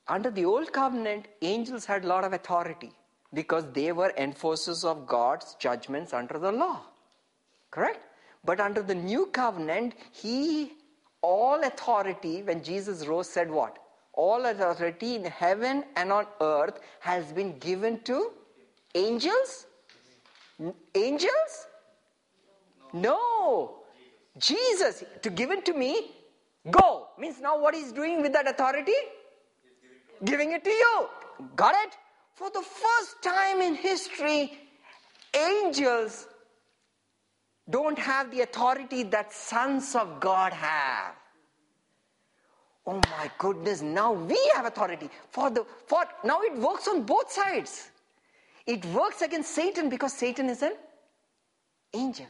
Under 0.08 0.32
the 0.32 0.46
old 0.46 0.74
covenant, 0.74 1.28
angels 1.42 1.86
had 1.86 2.04
a 2.04 2.08
lot 2.08 2.24
of 2.24 2.34
authority 2.34 2.92
because 3.34 3.66
they 3.74 3.92
were 3.92 4.12
enforcers 4.18 4.84
of 4.84 5.06
God's 5.06 5.56
judgments 5.60 6.14
under 6.14 6.40
the 6.40 6.52
law. 6.52 6.82
Correct? 7.72 8.00
But 8.44 8.60
under 8.60 8.82
the 8.82 8.96
new 8.96 9.28
covenant, 9.28 9.94
he, 10.12 10.74
all 11.22 11.64
authority, 11.64 12.42
when 12.44 12.64
Jesus 12.64 13.06
rose, 13.06 13.30
said 13.30 13.52
what? 13.52 13.78
All 14.14 14.46
authority 14.46 15.16
in 15.16 15.26
heaven 15.26 15.84
and 15.96 16.12
on 16.12 16.26
earth 16.42 16.80
has 17.00 17.32
been 17.32 17.58
given 17.60 18.02
to 18.04 18.32
angels 18.96 19.66
Angels? 20.96 21.68
No. 22.94 23.76
Jesus, 24.38 25.04
to 25.22 25.30
give 25.30 25.52
it 25.52 25.66
to 25.66 25.74
me, 25.74 26.12
go. 26.70 27.08
Means 27.18 27.40
now 27.42 27.60
what 27.60 27.74
he's 27.74 27.92
doing 27.92 28.22
with 28.22 28.34
that 28.34 28.48
authority? 28.48 29.00
Giving 30.24 30.52
it 30.52 30.64
to 30.64 30.70
you. 30.70 31.10
Got 31.56 31.76
it? 31.86 31.98
For 32.34 32.50
the 32.50 32.62
first 32.62 33.22
time 33.22 33.62
in 33.62 33.76
history, 33.76 34.58
angels 35.34 36.28
don't 37.70 38.00
have 38.00 38.32
the 38.32 38.42
authority 38.42 39.04
that 39.04 39.32
sons 39.34 39.96
of 39.96 40.20
God 40.20 40.54
have. 40.54 41.16
Oh 42.86 43.02
my 43.12 43.30
goodness, 43.38 43.82
now 43.82 44.14
we 44.14 44.40
have 44.56 44.66
authority. 44.66 45.10
For 45.30 45.50
the 45.50 45.66
for 45.86 46.04
now 46.24 46.42
it 46.42 46.58
works 46.58 46.88
on 46.88 47.04
both 47.04 47.32
sides. 47.32 47.92
It 48.66 48.84
works 48.86 49.22
against 49.22 49.52
Satan 49.52 49.90
because 49.90 50.14
Satan 50.14 50.50
is 50.50 50.62
an 50.64 50.74
angel. 51.94 52.26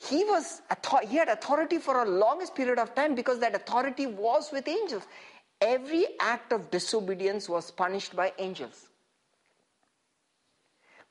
He 0.00 0.24
was 0.24 0.62
he 1.08 1.16
had 1.16 1.28
authority 1.28 1.78
for 1.78 2.02
a 2.02 2.08
longest 2.08 2.54
period 2.54 2.78
of 2.78 2.94
time 2.94 3.14
because 3.14 3.40
that 3.40 3.54
authority 3.54 4.06
was 4.06 4.50
with 4.52 4.68
angels. 4.68 5.02
Every 5.60 6.06
act 6.20 6.52
of 6.52 6.70
disobedience 6.70 7.48
was 7.48 7.70
punished 7.70 8.14
by 8.14 8.32
angels. 8.38 8.86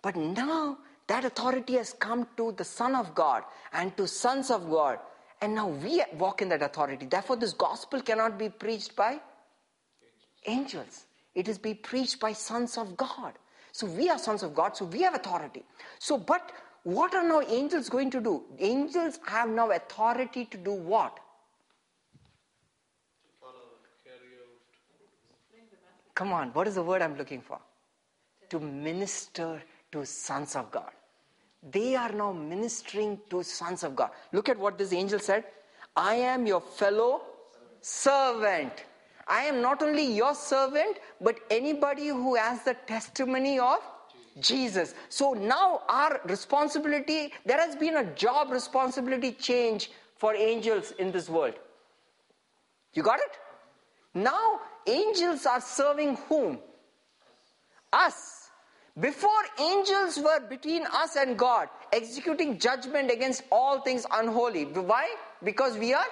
But 0.02 0.16
now 0.16 0.78
that 1.08 1.26
authority 1.26 1.74
has 1.74 1.94
come 1.94 2.28
to 2.38 2.52
the 2.52 2.64
Son 2.64 2.96
of 2.96 3.16
God 3.16 3.44
and 3.74 3.96
to 3.98 4.08
sons 4.08 4.52
of 4.52 4.70
God. 4.70 5.00
And 5.42 5.56
now 5.56 5.68
we 5.68 6.04
walk 6.18 6.42
in 6.42 6.50
that 6.50 6.62
authority. 6.62 7.06
Therefore, 7.06 7.38
this 7.38 7.54
gospel 7.54 8.02
cannot 8.02 8.38
be 8.38 8.50
preached 8.50 8.96
by 8.96 9.20
angels. 10.46 11.06
It 11.36 11.48
is 11.48 11.58
be 11.58 11.74
preached 11.74 12.20
by 12.20 12.34
sons 12.34 12.78
of 12.78 12.98
God. 12.98 13.34
So 13.72 13.86
we 13.86 14.10
are 14.10 14.18
sons 14.18 14.44
of 14.44 14.56
God, 14.56 14.76
so 14.76 14.86
we 14.86 15.04
have 15.04 15.14
authority. 15.14 15.64
So, 16.00 16.18
but 16.18 16.52
what 16.84 17.14
are 17.14 17.24
now 17.24 17.42
angels 17.42 17.90
going 17.90 18.10
to 18.12 18.22
do? 18.22 18.44
Angels 18.58 19.20
have 19.28 19.50
now 19.50 19.70
authority 19.72 20.46
to 20.46 20.58
do 20.58 20.72
what? 20.72 21.20
Come 26.16 26.34
on, 26.34 26.50
what 26.54 26.68
is 26.68 26.74
the 26.74 26.82
word 26.82 27.04
I'm 27.04 27.16
looking 27.16 27.42
for? 27.42 27.60
To 28.50 28.60
minister 28.60 29.62
to 29.92 30.06
sons 30.06 30.56
of 30.56 30.72
God. 30.72 30.90
They 31.64 31.96
are 31.96 32.12
now 32.12 32.32
ministering 32.32 33.20
to 33.30 33.44
sons 33.44 33.84
of 33.84 33.96
God. 33.96 34.12
Look 34.32 34.50
at 34.50 34.58
what 34.58 34.78
this 34.78 34.94
angel 34.94 35.20
said 35.20 35.46
I 35.96 36.16
am 36.16 36.46
your 36.46 36.62
fellow 36.62 37.22
servant. 37.82 38.86
I 39.28 39.44
am 39.44 39.62
not 39.62 39.82
only 39.82 40.06
your 40.06 40.34
servant, 40.36 41.00
but 41.20 41.40
anybody 41.50 42.08
who 42.08 42.36
has 42.36 42.64
the 42.64 42.76
testimony 42.86 43.60
of 43.60 43.80
Jesus. 44.40 44.94
So 45.10 45.34
now 45.34 45.82
our 45.90 46.22
responsibility, 46.26 47.34
there 47.46 47.60
has 47.60 47.76
been 47.76 47.98
a 47.98 48.06
job 48.16 48.52
responsibility 48.52 49.32
change 49.32 49.92
for 50.16 50.34
angels 50.34 50.92
in 51.00 51.12
this 51.12 51.30
world. 51.30 51.56
You 52.94 53.04
got 53.04 53.20
it? 53.20 53.38
Now 54.14 54.62
angels 54.86 55.46
are 55.46 55.62
serving 55.62 56.16
whom? 56.30 56.60
Us. 57.92 58.37
Before 59.00 59.44
angels 59.60 60.18
were 60.18 60.40
between 60.40 60.84
us 60.88 61.16
and 61.18 61.38
God, 61.38 61.70
executing 61.94 62.58
judgment 62.58 63.12
against 63.12 63.44
all 63.52 63.82
things 63.82 64.08
unholy. 64.12 64.64
Why? 64.66 65.16
Because 65.44 65.78
we 65.78 65.94
are 65.94 66.08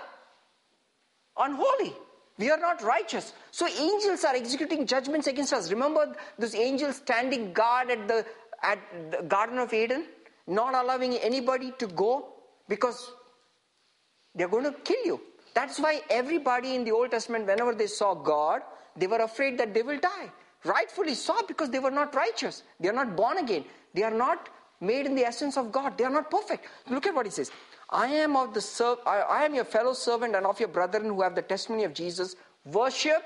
unholy. 1.37 1.93
We 2.37 2.51
are 2.51 2.59
not 2.59 2.83
righteous. 2.83 3.33
So 3.49 3.67
angels 3.67 4.23
are 4.23 4.35
executing 4.35 4.85
judgments 4.85 5.25
against 5.25 5.53
us. 5.53 5.71
Remember 5.71 6.15
those 6.37 6.53
angels 6.53 6.97
standing 6.97 7.53
guard 7.53 7.89
at 7.89 8.07
the 8.07 8.25
at 8.61 8.79
the 9.11 9.23
Garden 9.23 9.57
of 9.57 9.73
Eden, 9.73 10.05
not 10.45 10.75
allowing 10.75 11.15
anybody 11.17 11.71
to 11.79 11.87
go 11.87 12.33
because 12.69 13.11
they're 14.35 14.47
going 14.47 14.63
to 14.63 14.71
kill 14.71 15.05
you. 15.05 15.21
That's 15.55 15.79
why 15.79 16.01
everybody 16.09 16.75
in 16.75 16.83
the 16.83 16.91
Old 16.91 17.11
Testament, 17.11 17.47
whenever 17.47 17.73
they 17.73 17.87
saw 17.87 18.13
God, 18.13 18.61
they 18.95 19.07
were 19.07 19.21
afraid 19.21 19.57
that 19.57 19.73
they 19.73 19.81
will 19.81 19.99
die 19.99 20.29
rightfully 20.65 21.13
so 21.13 21.35
because 21.47 21.69
they 21.69 21.79
were 21.79 21.91
not 21.91 22.15
righteous. 22.15 22.63
They 22.79 22.89
are 22.89 22.93
not 22.93 23.15
born 23.15 23.37
again. 23.37 23.65
They 23.93 24.03
are 24.03 24.11
not 24.11 24.49
made 24.81 25.05
in 25.05 25.15
the 25.15 25.25
essence 25.25 25.57
of 25.57 25.71
God. 25.71 25.97
They 25.97 26.03
are 26.03 26.09
not 26.09 26.29
perfect. 26.29 26.65
Look 26.89 27.05
at 27.07 27.15
what 27.15 27.25
he 27.25 27.31
says. 27.31 27.51
I 27.89 28.07
am 28.07 28.35
of 28.35 28.53
the 28.53 28.61
serv- 28.61 28.99
I, 29.05 29.19
I 29.19 29.43
am 29.43 29.53
your 29.53 29.65
fellow 29.65 29.93
servant 29.93 30.35
and 30.35 30.45
of 30.45 30.59
your 30.59 30.69
brethren 30.69 31.05
who 31.05 31.21
have 31.21 31.35
the 31.35 31.41
testimony 31.41 31.83
of 31.83 31.93
Jesus. 31.93 32.35
Worship 32.65 33.23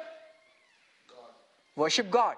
God. 1.08 1.34
Worship 1.76 2.12
God. 2.12 2.36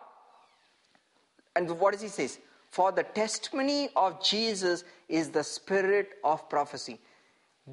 And 1.56 1.70
what 1.80 1.94
does 1.94 2.02
he 2.02 2.08
say? 2.08 2.30
For 2.70 2.92
the 2.92 3.04
testimony 3.04 3.90
of 3.96 4.24
Jesus 4.24 4.86
is 5.10 5.30
the 5.30 5.44
spirit 5.44 6.12
of 6.24 6.48
prophecy. 6.50 7.00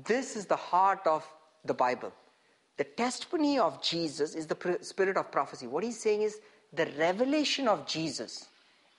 This 0.04 0.34
is 0.34 0.46
the 0.46 0.56
heart 0.56 1.06
of 1.06 1.24
the 1.64 1.74
Bible. 1.74 2.12
The 2.78 2.84
testimony 2.84 3.58
of 3.58 3.82
Jesus 3.82 4.34
is 4.34 4.46
the 4.46 4.78
spirit 4.80 5.16
of 5.16 5.30
prophecy. 5.30 5.66
What 5.66 5.84
he's 5.84 6.00
saying 6.00 6.22
is 6.22 6.40
the 6.72 6.86
revelation 6.98 7.68
of 7.68 7.86
Jesus 7.86 8.46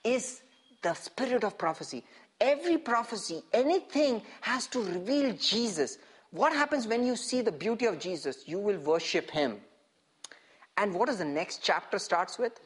is 0.04 0.42
the 0.82 0.94
spirit 0.94 1.44
of 1.44 1.58
prophecy. 1.58 2.04
Every 2.40 2.78
prophecy, 2.78 3.42
anything 3.52 4.22
has 4.40 4.66
to 4.68 4.82
reveal 4.82 5.32
Jesus. 5.34 5.98
What 6.30 6.52
happens 6.52 6.86
when 6.86 7.04
you 7.04 7.16
see 7.16 7.42
the 7.42 7.52
beauty 7.52 7.86
of 7.86 7.98
Jesus? 7.98 8.44
You 8.46 8.58
will 8.58 8.78
worship 8.78 9.30
him. 9.30 9.58
And 10.76 10.94
what 10.94 11.08
does 11.08 11.18
the 11.18 11.24
next 11.24 11.62
chapter 11.62 11.98
starts 11.98 12.38
with? 12.38 12.58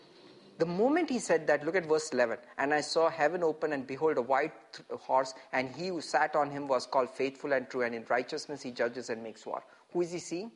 The 0.58 0.66
moment 0.66 1.10
he 1.10 1.18
said 1.18 1.48
that, 1.48 1.66
look 1.66 1.74
at 1.74 1.86
verse 1.86 2.10
11. 2.10 2.38
And 2.58 2.72
I 2.72 2.80
saw 2.80 3.10
heaven 3.10 3.42
open, 3.42 3.72
and 3.72 3.86
behold, 3.86 4.18
a 4.18 4.22
white 4.22 4.52
horse, 5.00 5.34
and 5.52 5.68
he 5.74 5.88
who 5.88 6.00
sat 6.00 6.36
on 6.36 6.48
him 6.48 6.68
was 6.68 6.86
called 6.86 7.10
faithful 7.10 7.52
and 7.52 7.68
true, 7.68 7.82
and 7.82 7.94
in 7.94 8.04
righteousness 8.08 8.62
he 8.62 8.70
judges 8.70 9.10
and 9.10 9.22
makes 9.22 9.44
war. 9.44 9.64
Who 9.92 10.02
is 10.02 10.12
he 10.12 10.20
seeing? 10.20 10.52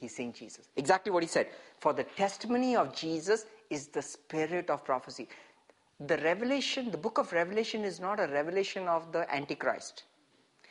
He's 0.00 0.14
saying 0.14 0.34
Jesus. 0.34 0.68
Exactly 0.76 1.12
what 1.12 1.22
he 1.22 1.28
said. 1.28 1.48
For 1.78 1.92
the 1.92 2.04
testimony 2.04 2.76
of 2.76 2.94
Jesus 2.94 3.46
is 3.70 3.88
the 3.88 4.02
spirit 4.02 4.70
of 4.70 4.84
prophecy. 4.84 5.28
The 6.00 6.18
revelation, 6.18 6.90
the 6.90 6.98
book 6.98 7.18
of 7.18 7.32
Revelation 7.32 7.84
is 7.84 7.98
not 7.98 8.20
a 8.20 8.28
revelation 8.28 8.86
of 8.86 9.10
the 9.12 9.32
Antichrist. 9.34 10.04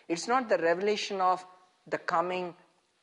It's 0.07 0.27
not 0.27 0.47
the 0.47 0.57
revelation 0.57 1.19
of 1.19 1.45
the 1.87 1.97
coming 1.97 2.55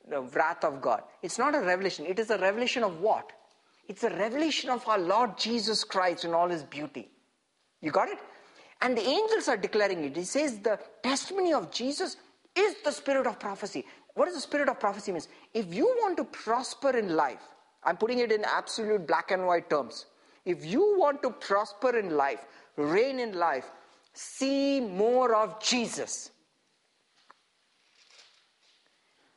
the 0.09 0.21
wrath 0.21 0.65
of 0.65 0.81
God. 0.81 1.03
It's 1.23 1.39
not 1.39 1.55
a 1.55 1.61
revelation. 1.61 2.07
It 2.07 2.19
is 2.19 2.31
a 2.31 2.39
revelation 2.39 2.83
of 2.83 3.01
what? 3.01 3.33
It's 3.89 4.05
a 4.05 4.11
revelation 4.11 4.71
of 4.71 4.87
our 4.89 4.99
Lord 4.99 5.39
Jesus 5.39 5.85
Christ 5.85 6.25
in 6.25 6.35
all 6.35 6.49
his 6.49 6.63
beauty. 6.63 7.09
You 7.81 7.91
got 7.91 8.09
it? 8.09 8.19
And 8.81 8.97
the 8.97 9.07
angels 9.07 9.49
are 9.49 9.57
declaring 9.57 10.05
it. 10.05 10.17
He 10.17 10.25
says 10.25 10.59
the 10.59 10.79
testimony 11.03 11.53
of 11.53 11.71
Jesus 11.71 12.17
is 12.55 12.77
the 12.85 12.93
spirit 12.93 13.27
of 13.27 13.39
prophecy. 13.39 13.85
What 14.15 14.27
does 14.27 14.35
the 14.35 14.41
spirit 14.41 14.69
of 14.69 14.79
prophecy 14.79 15.13
mean? 15.13 15.23
If 15.53 15.75
you 15.75 15.87
want 16.01 16.17
to 16.19 16.25
prosper 16.25 16.97
in 16.97 17.17
life, 17.17 17.43
I'm 17.83 17.97
putting 17.97 18.21
it 18.21 18.33
in 18.33 18.45
absolute 18.45 19.07
black 19.07 19.31
and 19.31 19.47
white 19.47 19.69
terms. 19.69 20.07
If 20.45 20.65
you 20.65 20.97
want 20.99 21.23
to 21.23 21.31
prosper 21.31 21.99
in 21.99 22.17
life, 22.17 22.45
reign 22.77 23.19
in 23.19 23.35
life, 23.35 23.71
see 24.13 24.81
more 24.81 25.35
of 25.35 25.61
Jesus. 25.61 26.31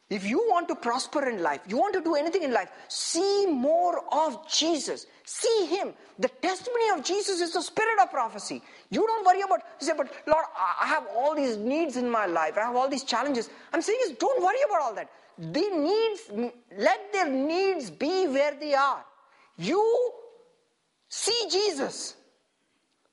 If 0.09 0.25
you 0.25 0.37
want 0.49 0.69
to 0.69 0.75
prosper 0.75 1.27
in 1.27 1.43
life, 1.43 1.61
you 1.67 1.77
want 1.77 1.93
to 1.93 2.01
do 2.01 2.15
anything 2.15 2.43
in 2.43 2.53
life, 2.53 2.69
see 2.87 3.45
more 3.45 4.03
of 4.13 4.49
Jesus. 4.49 5.05
See 5.25 5.65
Him. 5.65 5.93
The 6.17 6.29
testimony 6.29 6.89
of 6.93 7.03
Jesus 7.03 7.41
is 7.41 7.51
the 7.51 7.61
spirit 7.61 7.99
of 8.01 8.09
prophecy. 8.09 8.61
You 8.89 9.05
don't 9.05 9.25
worry 9.25 9.41
about, 9.41 9.59
you 9.81 9.87
say, 9.87 9.93
but 9.97 10.09
Lord, 10.25 10.45
I 10.57 10.87
have 10.87 11.05
all 11.13 11.35
these 11.35 11.57
needs 11.57 11.97
in 11.97 12.09
my 12.09 12.25
life. 12.25 12.57
I 12.57 12.61
have 12.67 12.75
all 12.75 12.87
these 12.87 13.03
challenges. 13.03 13.49
I'm 13.73 13.81
saying 13.81 13.99
is, 14.05 14.11
don't 14.13 14.41
worry 14.41 14.61
about 14.65 14.81
all 14.81 14.95
that. 14.95 15.09
The 15.37 15.69
needs, 15.75 16.51
let 16.77 17.11
their 17.11 17.29
needs 17.29 17.91
be 17.91 18.27
where 18.27 18.55
they 18.57 18.75
are. 18.75 19.03
You 19.57 20.13
see 21.09 21.47
Jesus. 21.51 22.15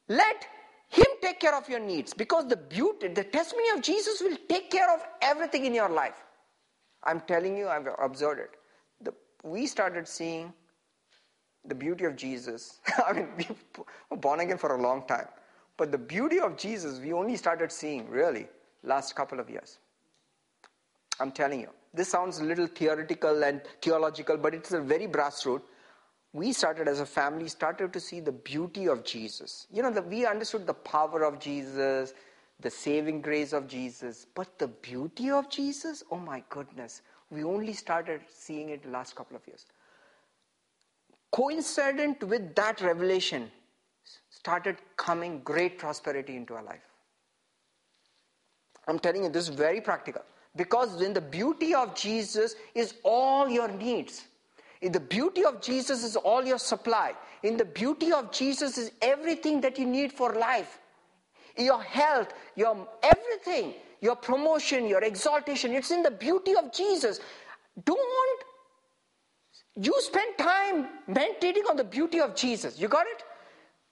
Let 0.09 0.47
Him 0.91 1.07
take 1.21 1.41
care 1.41 1.57
of 1.57 1.69
your 1.69 1.81
needs 1.81 2.15
because 2.15 2.47
the 2.47 2.57
beauty, 2.57 3.09
the 3.09 3.25
testimony 3.25 3.71
of 3.71 3.83
Jesus 3.83 4.21
will 4.21 4.37
take 4.49 4.71
care 4.71 4.95
of 4.95 5.01
everything 5.21 5.65
in 5.65 5.75
your 5.75 5.88
life. 5.88 6.23
I'm 7.05 7.21
telling 7.21 7.57
you, 7.57 7.69
I've 7.69 7.88
observed 8.02 8.40
it. 8.40 8.50
The, 9.00 9.15
we 9.42 9.67
started 9.67 10.09
seeing 10.09 10.52
the 11.67 11.75
beauty 11.75 12.05
of 12.05 12.17
Jesus. 12.17 12.81
I 13.07 13.13
mean, 13.13 13.29
we 13.38 13.46
were 14.11 14.17
born 14.17 14.40
again 14.40 14.59
for 14.59 14.75
a 14.75 14.81
long 14.81 15.07
time. 15.07 15.29
But 15.77 15.92
the 15.92 15.98
beauty 15.98 16.40
of 16.40 16.57
Jesus, 16.57 17.00
we 17.00 17.13
only 17.13 17.37
started 17.37 17.73
seeing 17.73 18.09
really 18.09 18.48
last 18.83 19.15
couple 19.17 19.40
of 19.40 19.50
years. 19.50 19.79
I'm 21.21 21.33
telling 21.33 21.61
you. 21.61 21.71
This 21.92 22.09
sounds 22.09 22.40
a 22.40 22.44
little 22.44 22.67
theoretical 22.67 23.44
and 23.44 23.63
theological, 23.81 24.37
but 24.37 24.55
it's 24.55 24.73
a 24.73 24.81
very 24.81 25.07
brass 25.07 25.46
root. 25.46 25.63
We 26.33 26.52
started 26.52 26.88
as 26.88 26.98
a 26.98 27.07
family, 27.07 27.48
started 27.48 27.92
to 27.92 28.00
see 28.00 28.19
the 28.19 28.33
beauty 28.33 28.88
of 28.88 29.05
Jesus. 29.05 29.69
You 29.73 29.83
know, 29.83 29.92
the, 29.92 30.02
we 30.02 30.27
understood 30.27 30.67
the 30.67 30.75
power 30.75 31.23
of 31.23 31.38
Jesus, 31.38 32.13
the 32.61 32.71
saving 32.71 33.21
grace 33.21 33.52
of 33.52 33.67
Jesus, 33.67 34.27
but 34.35 34.59
the 34.59 34.69
beauty 34.69 35.31
of 35.31 35.50
Jesus, 35.50 36.02
oh 36.11 36.19
my 36.19 36.42
goodness, 36.48 37.02
we 37.31 37.44
only 37.44 37.73
started 37.73 38.21
seeing 38.29 38.69
it 38.71 38.83
the 38.85 38.90
last 38.90 39.17
couple 39.17 39.37
of 39.37 39.46
years. 39.46 39.67
Coincident 41.33 42.23
with 42.23 42.55
that 42.55 42.81
revelation, 42.81 43.50
started 44.31 44.77
coming 44.96 45.40
great 45.40 45.79
prosperity 45.79 46.37
into 46.37 46.55
our 46.55 46.63
life. 46.63 46.83
I'm 48.87 48.98
telling 48.98 49.25
you, 49.25 49.31
this 49.31 49.48
is 49.48 49.55
very 49.55 49.81
practical. 49.81 50.23
Because 50.57 51.00
in 51.02 51.13
the 51.13 51.21
beauty 51.21 51.75
of 51.75 51.94
Jesus 51.94 52.55
is 52.75 52.94
all 53.02 53.48
your 53.48 53.69
needs. 53.69 54.25
In 54.83 54.92
the 54.92 55.00
beauty 55.00 55.44
of 55.44 55.61
Jesus 55.61 56.05
is 56.05 56.15
all 56.15 56.44
your 56.44 56.59
supply. 56.59 57.15
In 57.42 57.57
the 57.57 57.65
beauty 57.65 58.13
of 58.13 58.31
Jesus 58.31 58.79
is 58.79 58.92
everything 59.02 59.61
that 59.63 59.79
you 59.79 59.87
need 59.87 60.13
for 60.13 60.35
life. 60.35 60.79
Your 61.57 61.83
health, 61.83 62.35
your 62.57 62.88
everything, 63.02 63.75
your 64.00 64.17
promotion, 64.17 64.87
your 64.87 65.02
exaltation, 65.02 65.73
it's 65.73 65.90
in 65.90 66.02
the 66.02 66.11
beauty 66.11 66.55
of 66.57 66.73
Jesus. 66.73 67.21
Don't 67.85 68.44
you 69.77 69.94
spend 69.98 70.38
time 70.38 70.88
meditating 71.07 71.65
on 71.69 71.77
the 71.77 71.85
beauty 71.85 72.21
of 72.21 72.37
Jesus. 72.37 72.79
You 72.79 72.88
got 72.88 73.07
it? 73.07 73.23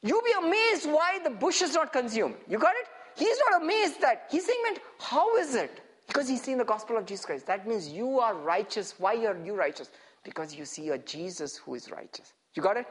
You'll 0.03 0.23
be 0.23 0.33
amazed 0.39 0.87
why 0.87 1.19
the 1.23 1.31
bush 1.31 1.63
is 1.63 1.75
not 1.75 1.93
consumed. 1.93 2.35
You 2.49 2.59
got 2.59 2.75
it? 2.77 2.89
He's 3.17 3.37
not 3.51 3.63
amazed 3.63 4.01
that. 4.01 4.27
He's 4.31 4.47
saying, 4.47 4.59
man, 4.65 4.77
how 4.99 5.37
is 5.37 5.55
it? 5.55 5.81
Because 6.07 6.29
he's 6.29 6.43
seen 6.43 6.59
the 6.59 6.65
gospel 6.65 6.97
of 6.97 7.07
Jesus 7.07 7.25
Christ. 7.25 7.47
That 7.47 7.67
means 7.67 7.89
you 7.89 8.19
are 8.19 8.35
righteous. 8.35 8.95
Why 8.99 9.15
are 9.27 9.37
you 9.45 9.55
righteous? 9.55 9.91
Because 10.25 10.55
you 10.55 10.65
see 10.65 10.91
a 10.91 10.99
Jesus 10.99 11.57
who 11.57 11.75
is 11.75 11.91
righteous. 11.91 12.33
You 12.55 12.63
got 12.63 12.77
it? 12.77 12.87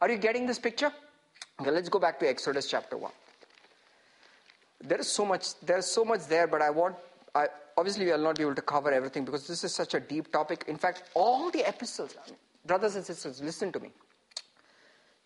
Are 0.00 0.10
you 0.10 0.18
getting 0.18 0.46
this 0.46 0.58
picture? 0.58 0.92
Okay, 1.60 1.70
let's 1.70 1.88
go 1.88 1.98
back 1.98 2.20
to 2.20 2.28
Exodus 2.28 2.68
chapter 2.68 2.96
1. 2.96 3.10
There 4.80 4.98
is 4.98 5.08
so 5.08 5.24
much, 5.24 5.58
there's 5.60 5.86
so 5.86 6.04
much 6.04 6.26
there, 6.26 6.46
but 6.46 6.62
I 6.62 6.70
want 6.70 6.96
I, 7.34 7.48
obviously 7.76 8.06
we 8.06 8.12
will 8.12 8.18
not 8.18 8.36
be 8.36 8.42
able 8.42 8.54
to 8.54 8.62
cover 8.62 8.90
everything 8.92 9.24
because 9.24 9.46
this 9.46 9.64
is 9.64 9.74
such 9.74 9.94
a 9.94 10.00
deep 10.00 10.32
topic. 10.32 10.64
In 10.66 10.76
fact, 10.76 11.04
all 11.14 11.50
the 11.50 11.68
epistles, 11.68 12.16
brothers 12.66 12.96
and 12.96 13.04
sisters, 13.04 13.40
listen 13.42 13.72
to 13.72 13.80
me. 13.80 13.90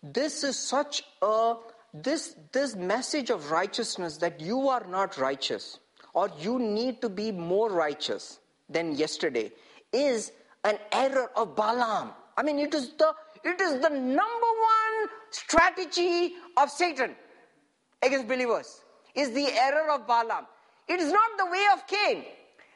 This 0.01 0.43
is 0.43 0.57
such 0.57 1.03
a 1.21 1.55
this 1.93 2.35
this 2.51 2.75
message 2.75 3.29
of 3.29 3.51
righteousness 3.51 4.17
that 4.17 4.41
you 4.41 4.67
are 4.69 4.85
not 4.87 5.17
righteous 5.17 5.79
or 6.13 6.29
you 6.39 6.59
need 6.59 7.01
to 7.01 7.09
be 7.09 7.31
more 7.31 7.69
righteous 7.69 8.39
than 8.69 8.95
yesterday 8.95 9.51
is 9.91 10.31
an 10.63 10.77
error 10.91 11.29
of 11.35 11.55
Balaam. 11.55 12.11
I 12.35 12.43
mean, 12.43 12.59
it 12.59 12.73
is 12.73 12.93
the 12.93 13.13
it 13.43 13.61
is 13.61 13.79
the 13.81 13.89
number 13.89 14.51
one 14.67 15.09
strategy 15.31 16.33
of 16.57 16.69
Satan 16.69 17.15
against 18.01 18.27
believers. 18.27 18.82
Is 19.15 19.31
the 19.31 19.47
error 19.47 19.91
of 19.91 20.07
Balaam. 20.07 20.45
It 20.87 20.99
is 20.99 21.11
not 21.11 21.37
the 21.37 21.45
way 21.45 21.65
of 21.73 21.87
Cain. 21.87 22.25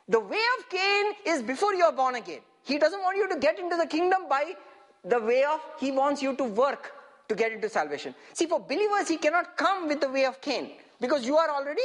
The 0.07 0.19
way 0.19 0.43
of 0.57 0.69
Cain 0.69 1.13
is 1.25 1.41
before 1.41 1.73
you 1.73 1.83
are 1.83 1.91
born 1.91 2.15
again. 2.15 2.41
He 2.63 2.77
doesn't 2.77 3.01
want 3.01 3.17
you 3.17 3.27
to 3.29 3.37
get 3.37 3.59
into 3.59 3.75
the 3.75 3.85
kingdom 3.85 4.29
by 4.29 4.55
the 5.03 5.19
way 5.19 5.43
of, 5.43 5.59
he 5.79 5.91
wants 5.91 6.21
you 6.21 6.35
to 6.35 6.43
work 6.43 6.91
to 7.27 7.35
get 7.35 7.51
into 7.51 7.69
salvation. 7.69 8.13
See, 8.33 8.45
for 8.45 8.59
believers, 8.59 9.07
he 9.07 9.17
cannot 9.17 9.57
come 9.57 9.87
with 9.87 9.99
the 10.01 10.09
way 10.09 10.25
of 10.25 10.39
Cain 10.41 10.71
because 10.99 11.25
you 11.25 11.37
are 11.37 11.49
already 11.49 11.81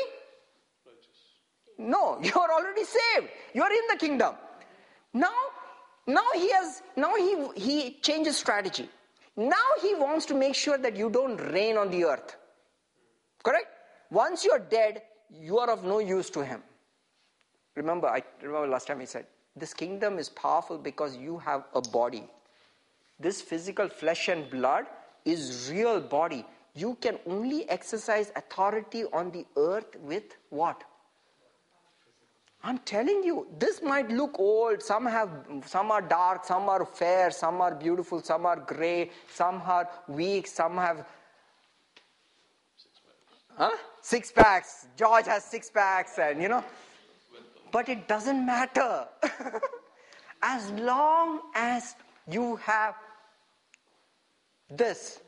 no, 1.78 2.18
you 2.22 2.32
are 2.34 2.52
already 2.52 2.84
saved. 2.84 3.28
You 3.54 3.62
are 3.62 3.72
in 3.72 3.86
the 3.90 3.96
kingdom. 3.96 4.34
Now, 5.12 5.34
now 6.06 6.24
he 6.34 6.50
has 6.52 6.82
now 6.96 7.14
he 7.16 7.48
he 7.56 7.98
changes 8.00 8.36
strategy. 8.36 8.88
Now 9.36 9.68
he 9.80 9.94
wants 9.94 10.26
to 10.26 10.34
make 10.34 10.54
sure 10.54 10.78
that 10.78 10.96
you 10.96 11.10
don't 11.10 11.36
reign 11.52 11.76
on 11.76 11.90
the 11.90 12.04
earth. 12.04 12.36
Correct? 13.42 13.66
Once 14.12 14.44
you're 14.44 14.58
dead, 14.58 15.00
you 15.30 15.58
are 15.58 15.70
of 15.70 15.84
no 15.84 15.98
use 15.98 16.28
to 16.28 16.44
him. 16.44 16.62
Remember, 17.74 18.08
I 18.08 18.22
remember 18.42 18.68
last 18.68 18.86
time 18.86 19.00
he 19.00 19.06
said, 19.06 19.24
This 19.56 19.72
kingdom 19.72 20.18
is 20.18 20.28
powerful 20.28 20.76
because 20.76 21.16
you 21.16 21.38
have 21.38 21.64
a 21.74 21.80
body. 21.80 22.28
This 23.18 23.40
physical 23.40 23.88
flesh 23.88 24.28
and 24.28 24.50
blood 24.50 24.84
is 25.24 25.70
real 25.72 25.98
body. 25.98 26.44
You 26.74 26.98
can 27.00 27.18
only 27.26 27.68
exercise 27.70 28.30
authority 28.36 29.04
on 29.14 29.30
the 29.30 29.46
earth 29.56 29.96
with 30.02 30.36
what? 30.50 30.84
I'm 32.62 32.78
telling 32.80 33.24
you, 33.24 33.46
this 33.58 33.82
might 33.82 34.10
look 34.10 34.38
old. 34.38 34.82
Some 34.82 35.06
have, 35.06 35.30
some 35.64 35.90
are 35.90 36.02
dark, 36.02 36.44
some 36.44 36.68
are 36.68 36.84
fair, 36.84 37.30
some 37.30 37.62
are 37.62 37.74
beautiful, 37.74 38.22
some 38.22 38.44
are 38.44 38.56
gray, 38.56 39.10
some 39.32 39.62
are 39.64 39.88
weak, 40.06 40.46
some 40.46 40.76
have 40.76 41.06
Huh? 43.56 43.76
Six 44.00 44.32
packs. 44.32 44.86
George 44.96 45.26
has 45.26 45.44
six 45.44 45.70
packs, 45.70 46.18
and 46.18 46.42
you 46.42 46.48
know. 46.48 46.64
But 47.70 47.88
it 47.88 48.08
doesn't 48.08 48.44
matter. 48.44 49.06
as 50.42 50.70
long 50.70 51.40
as 51.54 51.94
you 52.30 52.56
have 52.56 52.94
this, 54.70 55.20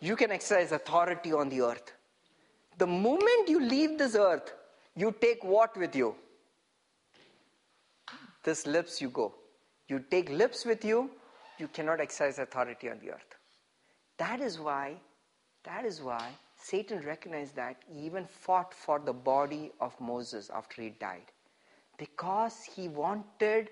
you 0.00 0.16
can 0.16 0.30
exercise 0.30 0.72
authority 0.72 1.32
on 1.32 1.48
the 1.48 1.60
earth. 1.62 1.92
The 2.78 2.86
moment 2.86 3.48
you 3.48 3.60
leave 3.60 3.98
this 3.98 4.14
earth, 4.14 4.54
you 4.96 5.14
take 5.20 5.44
what 5.44 5.76
with 5.76 5.94
you? 5.94 6.14
This 8.42 8.66
lips 8.66 9.02
you 9.02 9.10
go. 9.10 9.34
You 9.88 10.02
take 10.10 10.30
lips 10.30 10.64
with 10.64 10.84
you, 10.84 11.10
you 11.58 11.68
cannot 11.68 12.00
exercise 12.00 12.38
authority 12.38 12.88
on 12.88 13.00
the 13.00 13.10
earth. 13.10 13.34
That 14.18 14.40
is 14.40 14.58
why, 14.58 14.94
that 15.64 15.84
is 15.84 16.00
why 16.00 16.30
Satan 16.62 17.00
recognized 17.00 17.56
that 17.56 17.76
he 17.90 18.00
even 18.04 18.26
fought 18.26 18.74
for 18.74 18.98
the 18.98 19.12
body 19.12 19.72
of 19.80 19.98
Moses 20.00 20.50
after 20.54 20.82
he 20.82 20.90
died 20.90 21.32
because 21.98 22.62
he 22.62 22.88
wanted 22.88 23.70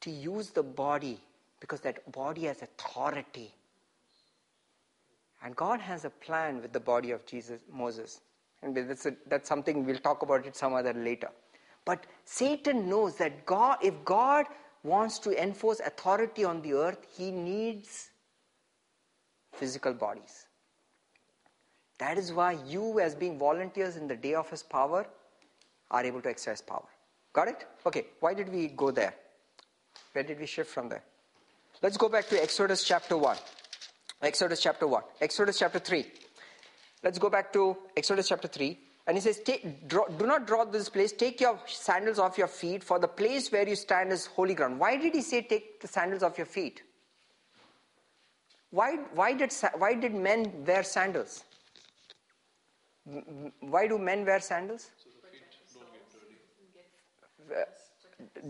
to 0.00 0.10
use 0.10 0.50
the 0.50 0.62
body 0.62 1.20
because 1.60 1.80
that 1.80 2.10
body 2.10 2.44
has 2.44 2.62
authority. 2.62 3.54
And 5.44 5.54
God 5.56 5.80
has 5.80 6.04
a 6.04 6.10
plan 6.10 6.60
with 6.62 6.72
the 6.72 6.80
body 6.80 7.10
of 7.10 7.24
Jesus, 7.26 7.60
Moses. 7.70 8.20
And 8.62 8.76
that's, 8.76 9.06
a, 9.06 9.14
that's 9.26 9.48
something 9.48 9.84
we'll 9.84 9.98
talk 9.98 10.22
about 10.22 10.46
it 10.46 10.56
some 10.56 10.74
other 10.74 10.92
later. 10.92 11.28
But 11.84 12.06
Satan 12.24 12.88
knows 12.88 13.16
that 13.16 13.44
God, 13.44 13.78
if 13.82 13.94
God 14.04 14.46
wants 14.84 15.18
to 15.20 15.42
enforce 15.42 15.80
authority 15.80 16.44
on 16.44 16.62
the 16.62 16.74
earth, 16.74 17.06
he 17.16 17.30
needs 17.30 18.10
physical 19.52 19.92
bodies. 19.92 20.46
That 22.02 22.18
is 22.18 22.32
why 22.32 22.58
you, 22.66 22.98
as 22.98 23.14
being 23.14 23.38
volunteers 23.38 23.96
in 23.96 24.08
the 24.08 24.16
day 24.16 24.34
of 24.34 24.50
His 24.50 24.64
power, 24.64 25.06
are 25.88 26.04
able 26.04 26.20
to 26.22 26.28
exercise 26.28 26.60
power. 26.60 26.88
Got 27.32 27.46
it? 27.46 27.64
Okay, 27.86 28.06
why 28.18 28.34
did 28.34 28.48
we 28.48 28.66
go 28.66 28.90
there? 28.90 29.14
Where 30.10 30.24
did 30.24 30.40
we 30.40 30.46
shift 30.46 30.68
from 30.68 30.88
there? 30.88 31.04
Let's 31.80 31.96
go 31.96 32.08
back 32.08 32.26
to 32.30 32.42
Exodus 32.42 32.82
chapter 32.82 33.16
1. 33.16 33.36
Exodus 34.20 34.60
chapter 34.60 34.88
1. 34.88 35.00
Exodus 35.20 35.60
chapter 35.60 35.78
3. 35.78 36.04
Let's 37.04 37.20
go 37.20 37.30
back 37.30 37.52
to 37.52 37.76
Exodus 37.96 38.28
chapter 38.28 38.48
3. 38.48 38.76
And 39.06 39.16
he 39.16 39.20
says, 39.20 39.40
draw, 39.86 40.06
Do 40.08 40.26
not 40.26 40.44
draw 40.44 40.64
this 40.64 40.88
place, 40.88 41.12
take 41.12 41.40
your 41.40 41.56
sandals 41.66 42.18
off 42.18 42.36
your 42.36 42.48
feet, 42.48 42.82
for 42.82 42.98
the 42.98 43.06
place 43.06 43.52
where 43.52 43.68
you 43.68 43.76
stand 43.76 44.10
is 44.10 44.26
holy 44.26 44.54
ground. 44.54 44.80
Why 44.80 44.96
did 44.96 45.14
he 45.14 45.22
say, 45.22 45.42
Take 45.42 45.80
the 45.80 45.86
sandals 45.86 46.24
off 46.24 46.36
your 46.36 46.48
feet? 46.48 46.82
Why, 48.70 48.96
why, 49.14 49.34
did, 49.34 49.52
why 49.78 49.94
did 49.94 50.16
men 50.16 50.64
wear 50.66 50.82
sandals? 50.82 51.44
Why 53.60 53.86
do 53.88 53.98
men 53.98 54.24
wear 54.24 54.40
sandals? 54.40 54.90
Uh, 57.50 57.64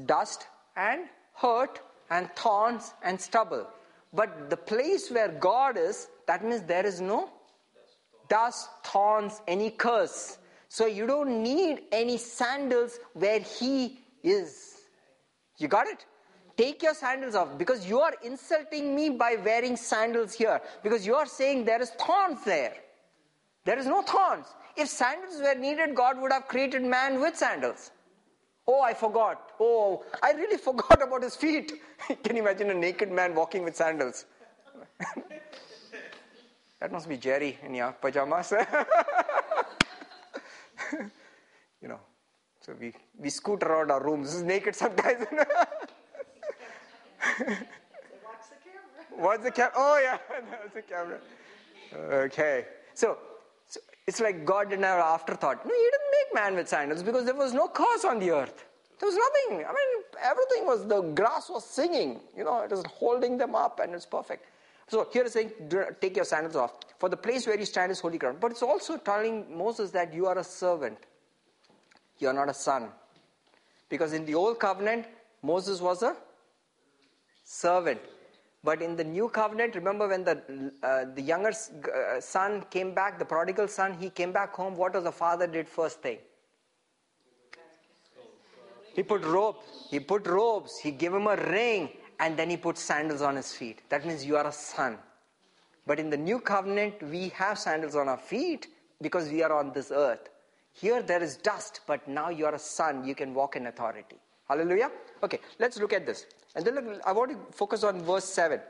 dust 0.06 0.46
and 0.76 1.06
hurt 1.34 1.80
and 2.10 2.30
thorns 2.36 2.92
and 3.02 3.20
stubble. 3.20 3.66
But 4.12 4.50
the 4.50 4.56
place 4.56 5.10
where 5.10 5.28
God 5.28 5.78
is, 5.78 6.08
that 6.26 6.44
means 6.44 6.62
there 6.62 6.84
is 6.84 7.00
no 7.00 7.30
dust, 8.28 8.68
thorns, 8.84 9.40
any 9.48 9.70
curse. 9.70 10.38
So 10.68 10.86
you 10.86 11.06
don't 11.06 11.42
need 11.42 11.82
any 11.90 12.18
sandals 12.18 12.98
where 13.14 13.40
He 13.40 13.98
is. 14.22 14.80
You 15.58 15.68
got 15.68 15.86
it? 15.86 16.04
Take 16.56 16.82
your 16.82 16.94
sandals 16.94 17.34
off 17.34 17.56
because 17.56 17.88
you 17.88 18.00
are 18.00 18.14
insulting 18.22 18.94
me 18.94 19.10
by 19.10 19.36
wearing 19.42 19.76
sandals 19.76 20.34
here 20.34 20.60
because 20.82 21.06
you 21.06 21.14
are 21.14 21.26
saying 21.26 21.64
there 21.64 21.80
is 21.80 21.90
thorns 21.90 22.44
there. 22.44 22.74
There 23.64 23.78
is 23.78 23.86
no 23.86 24.02
thorns. 24.02 24.46
If 24.76 24.88
sandals 24.88 25.40
were 25.40 25.54
needed, 25.54 25.94
God 25.94 26.20
would 26.20 26.32
have 26.32 26.48
created 26.48 26.82
man 26.82 27.20
with 27.20 27.36
sandals. 27.36 27.92
Oh, 28.66 28.80
I 28.80 28.94
forgot. 28.94 29.52
Oh, 29.60 30.04
I 30.22 30.32
really 30.32 30.56
forgot 30.68 31.02
about 31.02 31.22
his 31.22 31.36
feet. 31.36 31.72
Can 32.24 32.36
you 32.36 32.42
imagine 32.42 32.70
a 32.70 32.74
naked 32.74 33.10
man 33.10 33.34
walking 33.34 33.64
with 33.64 33.76
sandals? 33.76 34.24
that 36.80 36.90
must 36.90 37.08
be 37.08 37.16
Jerry 37.16 37.58
in 37.62 37.74
your 37.74 37.92
pajamas. 37.92 38.52
you 41.80 41.88
know, 41.88 42.00
so 42.60 42.74
we, 42.80 42.92
we 43.18 43.30
scoot 43.30 43.62
around 43.62 43.90
our 43.90 44.02
rooms 44.02 44.42
naked 44.42 44.74
sometimes. 44.74 45.26
What's 48.22 48.48
the 48.48 48.56
camera? 48.64 49.16
What's 49.16 49.44
the 49.44 49.50
camera? 49.50 49.72
Oh, 49.76 50.00
yeah, 50.02 50.18
that's 50.50 50.74
the 50.74 50.82
camera. 50.82 51.20
Okay. 51.94 52.66
So, 52.94 53.18
it's 54.06 54.20
like 54.20 54.44
God 54.44 54.70
didn't 54.70 54.84
have 54.84 54.98
an 54.98 55.04
afterthought. 55.06 55.64
No, 55.64 55.72
He 55.72 55.90
didn't 55.90 56.10
make 56.10 56.34
man 56.34 56.54
with 56.56 56.68
sandals 56.68 57.02
because 57.02 57.24
there 57.24 57.34
was 57.34 57.52
no 57.52 57.68
curse 57.68 58.04
on 58.04 58.18
the 58.18 58.30
earth. 58.30 58.64
There 58.98 59.08
was 59.08 59.16
nothing. 59.16 59.64
I 59.64 59.72
mean, 59.72 60.04
everything 60.22 60.66
was, 60.66 60.86
the 60.86 61.02
grass 61.02 61.50
was 61.50 61.64
singing. 61.64 62.20
You 62.36 62.44
know, 62.44 62.60
it 62.62 62.70
was 62.70 62.84
holding 62.88 63.36
them 63.36 63.54
up 63.54 63.80
and 63.80 63.94
it's 63.94 64.06
perfect. 64.06 64.46
So 64.88 65.08
here 65.12 65.24
it's 65.24 65.32
saying, 65.32 65.52
take 66.00 66.16
your 66.16 66.24
sandals 66.24 66.56
off. 66.56 66.74
For 66.98 67.08
the 67.08 67.16
place 67.16 67.46
where 67.46 67.58
you 67.58 67.64
stand 67.64 67.90
is 67.90 68.00
holy 68.00 68.18
ground. 68.18 68.38
But 68.40 68.52
it's 68.52 68.62
also 68.62 68.96
telling 68.96 69.56
Moses 69.56 69.90
that 69.92 70.12
you 70.12 70.26
are 70.26 70.38
a 70.38 70.44
servant. 70.44 70.98
You 72.18 72.28
are 72.28 72.32
not 72.32 72.48
a 72.48 72.54
son. 72.54 72.88
Because 73.88 74.12
in 74.12 74.24
the 74.24 74.34
old 74.34 74.58
covenant, 74.58 75.06
Moses 75.42 75.80
was 75.80 76.02
a 76.02 76.16
servant. 77.44 78.00
But 78.64 78.80
in 78.80 78.94
the 78.94 79.02
new 79.04 79.28
covenant, 79.28 79.74
remember 79.74 80.06
when 80.08 80.22
the, 80.22 80.72
uh, 80.82 81.06
the 81.14 81.22
younger 81.22 81.50
uh, 81.50 82.20
son 82.20 82.64
came 82.70 82.94
back, 82.94 83.18
the 83.18 83.24
prodigal 83.24 83.66
son, 83.66 83.94
he 83.98 84.08
came 84.08 84.30
back 84.30 84.54
home. 84.54 84.76
What 84.76 84.94
was 84.94 85.02
the 85.02 85.12
father 85.12 85.48
did 85.48 85.68
first 85.68 86.00
thing? 86.00 86.18
He 88.94 89.02
put 89.02 89.24
robes. 89.24 89.58
He 89.90 89.98
put 89.98 90.26
robes. 90.26 90.78
He 90.78 90.92
gave 90.92 91.12
him 91.12 91.26
a 91.26 91.36
ring, 91.36 91.90
and 92.20 92.36
then 92.36 92.50
he 92.50 92.56
put 92.56 92.78
sandals 92.78 93.22
on 93.22 93.36
his 93.36 93.52
feet. 93.52 93.82
That 93.88 94.06
means 94.06 94.24
you 94.24 94.36
are 94.36 94.46
a 94.46 94.52
son. 94.52 94.98
But 95.86 95.98
in 95.98 96.10
the 96.10 96.16
new 96.16 96.38
covenant, 96.38 97.02
we 97.02 97.30
have 97.30 97.58
sandals 97.58 97.96
on 97.96 98.08
our 98.08 98.18
feet 98.18 98.68
because 99.00 99.28
we 99.28 99.42
are 99.42 99.52
on 99.52 99.72
this 99.72 99.90
earth. 99.90 100.28
Here 100.72 101.02
there 101.02 101.22
is 101.22 101.36
dust, 101.36 101.80
but 101.86 102.06
now 102.06 102.28
you 102.28 102.46
are 102.46 102.54
a 102.54 102.58
son. 102.58 103.04
You 103.04 103.16
can 103.16 103.34
walk 103.34 103.56
in 103.56 103.66
authority. 103.66 104.16
Hallelujah. 104.48 104.90
Okay, 105.22 105.40
let's 105.58 105.78
look 105.78 105.92
at 105.92 106.06
this. 106.06 106.26
And 106.54 106.64
then 106.64 106.74
look, 106.74 107.00
I 107.06 107.12
want 107.12 107.30
to 107.30 107.56
focus 107.56 107.84
on 107.84 108.02
verse 108.02 108.24
7. 108.24 108.60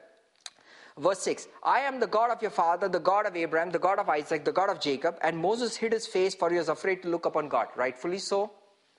Verse 0.98 1.20
6 1.20 1.48
I 1.62 1.80
am 1.80 2.00
the 2.00 2.06
God 2.06 2.30
of 2.30 2.42
your 2.42 2.50
father, 2.50 2.88
the 2.88 3.00
God 3.00 3.26
of 3.26 3.36
Abraham, 3.36 3.70
the 3.70 3.78
God 3.78 3.98
of 3.98 4.08
Isaac, 4.08 4.44
the 4.44 4.52
God 4.52 4.68
of 4.68 4.80
Jacob. 4.80 5.18
And 5.22 5.38
Moses 5.38 5.76
hid 5.76 5.92
his 5.92 6.06
face, 6.06 6.34
for 6.34 6.50
he 6.50 6.56
was 6.56 6.68
afraid 6.68 7.02
to 7.02 7.08
look 7.08 7.26
upon 7.26 7.48
God. 7.48 7.68
Rightfully 7.76 8.18
so. 8.18 8.52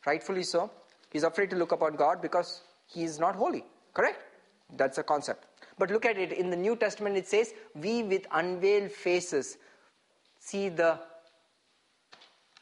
Rightfully 0.06 0.44
so. 0.44 0.72
He's 1.12 1.24
afraid 1.24 1.50
to 1.52 1.56
look 1.56 1.72
upon 1.72 1.96
God 1.96 2.22
because 2.22 2.62
he 2.88 3.04
is 3.04 3.20
not 3.20 3.36
holy. 3.36 3.64
Correct? 3.94 4.24
That's 4.76 4.98
a 4.98 5.04
concept. 5.04 5.46
But 5.78 5.92
look 5.92 6.06
at 6.06 6.18
it. 6.18 6.32
In 6.32 6.50
the 6.50 6.58
New 6.58 6.76
Testament, 6.76 7.16
it 7.18 7.28
says, 7.28 7.54
We 7.76 8.04
with 8.04 8.26
unveiled 8.32 8.92
faces 8.92 9.58
see 10.40 10.70
the, 10.70 11.00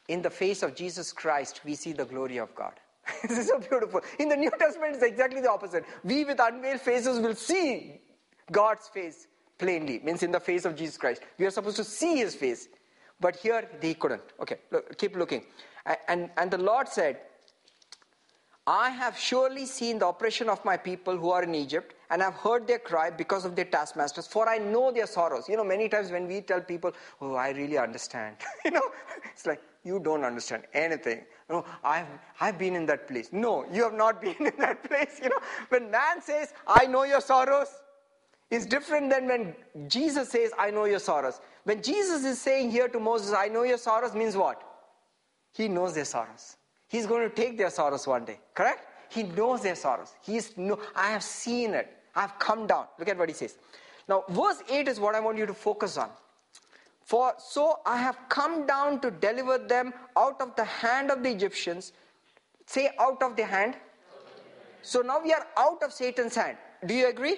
in 0.07 0.22
the 0.22 0.30
face 0.30 0.61
of 0.61 0.76
Jesus 0.76 1.11
Christ, 1.11 1.61
we 1.65 1.76
see 1.76 1.93
the 1.93 2.05
glory 2.05 2.38
of 2.38 2.53
God. 2.53 2.74
this 3.28 3.38
is 3.38 3.47
so 3.47 3.59
beautiful. 3.59 4.01
In 4.20 4.30
the 4.30 4.38
New 4.38 4.51
Testament, 4.51 4.95
it's 4.95 5.03
exactly 5.03 5.41
the 5.41 5.51
opposite. 5.51 5.86
We 6.03 6.26
with 6.26 6.39
unveiled 6.39 6.82
faces 6.82 7.20
will 7.20 7.36
see 7.36 8.01
God's 8.51 8.88
face 8.88 9.28
plainly, 9.57 9.99
means 10.03 10.24
in 10.24 10.32
the 10.32 10.39
face 10.39 10.66
of 10.66 10.76
Jesus 10.76 10.97
Christ. 10.97 11.22
We 11.38 11.45
are 11.45 11.51
supposed 11.51 11.78
to 11.78 11.84
see 11.84 12.18
his 12.18 12.36
face. 12.36 12.68
But 13.20 13.36
here, 13.36 13.70
they 13.80 13.93
couldn't. 13.93 14.24
Okay, 14.41 14.57
look, 14.72 14.97
keep 14.97 15.16
looking. 15.16 15.45
And, 16.07 16.30
and 16.38 16.49
the 16.49 16.57
Lord 16.57 16.88
said, 16.88 17.20
I 18.68 18.91
have 18.91 19.18
surely 19.18 19.66
seen 19.66 19.97
the 19.97 20.07
oppression 20.07 20.47
of 20.47 20.64
my 20.64 20.78
people 20.78 21.18
who 21.18 21.32
are 21.32 21.41
in 21.43 21.55
Egypt, 21.55 21.95
and 22.12 22.22
I 22.22 22.26
have 22.26 22.36
heard 22.36 22.68
their 22.68 22.78
cry 22.78 23.09
because 23.09 23.43
of 23.43 23.55
their 23.55 23.66
taskmasters, 23.66 24.28
for 24.28 24.47
I 24.47 24.59
know 24.59 24.91
their 24.91 25.07
sorrows. 25.07 25.49
You 25.49 25.57
know, 25.57 25.64
many 25.64 25.89
times 25.89 26.12
when 26.12 26.28
we 26.28 26.41
tell 26.41 26.62
people, 26.62 26.91
Oh, 27.20 27.34
I 27.34 27.49
really 27.51 27.80
understand, 27.80 28.36
you 28.66 28.72
know, 28.72 28.84
it's 29.32 29.47
like, 29.47 29.62
you 29.84 29.99
don't 29.99 30.24
understand 30.24 30.64
anything. 30.74 31.22
No, 31.49 31.66
I've, 31.84 32.05
I've 32.39 32.59
been 32.59 32.76
in 32.76 32.86
that 32.86 33.07
place. 33.07 33.30
No, 33.32 33.66
you 33.74 33.82
have 33.84 33.95
not 33.95 34.22
been 34.28 34.36
in 34.39 34.53
that 34.59 34.84
place. 34.84 35.20
You 35.24 35.30
know, 35.30 35.39
when 35.70 35.89
man 35.89 36.22
says, 36.22 36.53
I 36.68 36.86
know 36.86 37.03
your 37.03 37.22
sorrows, 37.22 37.68
it's 38.51 38.68
different 38.68 39.09
than 39.09 39.28
when 39.28 39.55
Jesus 39.88 40.30
says, 40.30 40.51
I 40.59 40.70
know 40.70 40.86
your 40.86 40.99
sorrows. 40.99 41.41
When 41.64 41.82
Jesus 41.82 42.24
is 42.26 42.39
saying 42.39 42.70
here 42.70 42.89
to 42.89 42.99
Moses, 42.99 43.34
I 43.34 43.47
know 43.47 43.64
your 43.64 43.78
sorrows, 43.78 44.14
means 44.14 44.36
what? 44.36 44.62
He 45.53 45.68
knows 45.68 45.95
their 45.95 46.05
sorrows. 46.05 46.57
He's 46.92 47.06
going 47.06 47.28
to 47.28 47.34
take 47.34 47.58
their 47.58 47.70
sorrows 47.70 48.06
one 48.06 48.26
day, 48.26 48.38
correct? 48.54 48.86
He 49.08 49.24
knows 49.24 49.62
their 49.62 49.76
sorrows. 49.76 50.14
He's 50.22 50.58
no, 50.58 50.78
I 50.94 51.12
have 51.12 51.24
seen 51.24 51.74
it. 51.74 51.88
I've 52.14 52.38
come 52.38 52.68
down. 52.68 52.88
Look 53.00 53.08
at 53.08 53.18
what 53.18 53.30
he 53.30 53.34
says. 53.34 53.56
Now, 54.10 54.26
verse 54.28 54.62
8 54.70 54.89
is 54.89 55.00
what 55.00 55.16
I 55.16 55.22
want 55.22 55.38
you 55.38 55.46
to 55.46 55.54
focus 55.54 55.96
on. 55.98 56.10
For 57.06 57.34
so 57.38 57.80
I 57.86 57.96
have 57.96 58.18
come 58.28 58.68
down 58.68 59.00
to 59.02 59.10
deliver 59.10 59.58
them 59.58 59.94
out 60.18 60.42
of 60.42 60.54
the 60.58 60.66
hand 60.66 61.12
of 61.12 61.24
the 61.24 61.32
Egyptians. 61.32 61.94
Say 62.66 62.89
out 63.00 63.24
of 63.24 63.38
the 63.38 63.46
hand. 63.46 63.76
So 64.82 65.00
now 65.00 65.22
we 65.24 65.32
are 65.32 65.48
out 65.56 65.82
of 65.84 65.94
Satan's 65.94 66.36
hand. 66.36 66.58
Do 66.86 66.94
you 66.94 67.08
agree? 67.08 67.38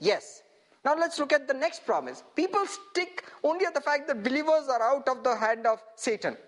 Yes. 0.00 0.42
Now 0.86 0.96
let's 0.96 1.18
look 1.18 1.34
at 1.34 1.46
the 1.46 1.54
next 1.54 1.84
promise. 1.84 2.24
People 2.34 2.64
stick 2.64 3.24
only 3.44 3.66
at 3.66 3.74
the 3.74 3.80
fact 3.82 4.08
that 4.08 4.22
believers 4.22 4.68
are 4.70 4.82
out 4.82 5.06
of 5.06 5.22
the 5.22 5.36
hand 5.36 5.66
of 5.66 5.82
Satan. 5.96 6.38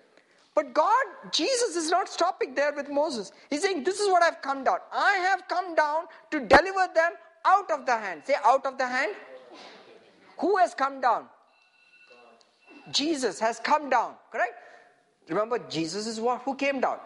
But 0.58 0.74
God, 0.74 1.04
Jesus 1.30 1.76
is 1.76 1.88
not 1.88 2.08
stopping 2.08 2.52
there 2.52 2.72
with 2.72 2.88
Moses. 2.90 3.30
He's 3.48 3.62
saying, 3.62 3.84
This 3.84 4.00
is 4.00 4.08
what 4.08 4.24
I've 4.24 4.42
come 4.42 4.64
down. 4.64 4.78
I 4.92 5.12
have 5.18 5.46
come 5.46 5.76
down 5.76 6.06
to 6.32 6.40
deliver 6.40 6.88
them 6.92 7.12
out 7.44 7.70
of 7.70 7.86
the 7.86 7.96
hand. 7.96 8.22
Say, 8.24 8.34
out 8.44 8.66
of 8.66 8.76
the 8.76 8.84
hand. 8.84 9.12
Who 10.38 10.56
has 10.56 10.74
come 10.74 11.00
down? 11.00 11.26
Jesus 12.90 13.38
has 13.38 13.60
come 13.60 13.88
down, 13.88 14.14
correct? 14.32 14.54
Remember, 15.28 15.60
Jesus 15.60 16.08
is 16.08 16.18
what? 16.18 16.42
Who 16.42 16.56
came 16.56 16.80
down? 16.80 16.98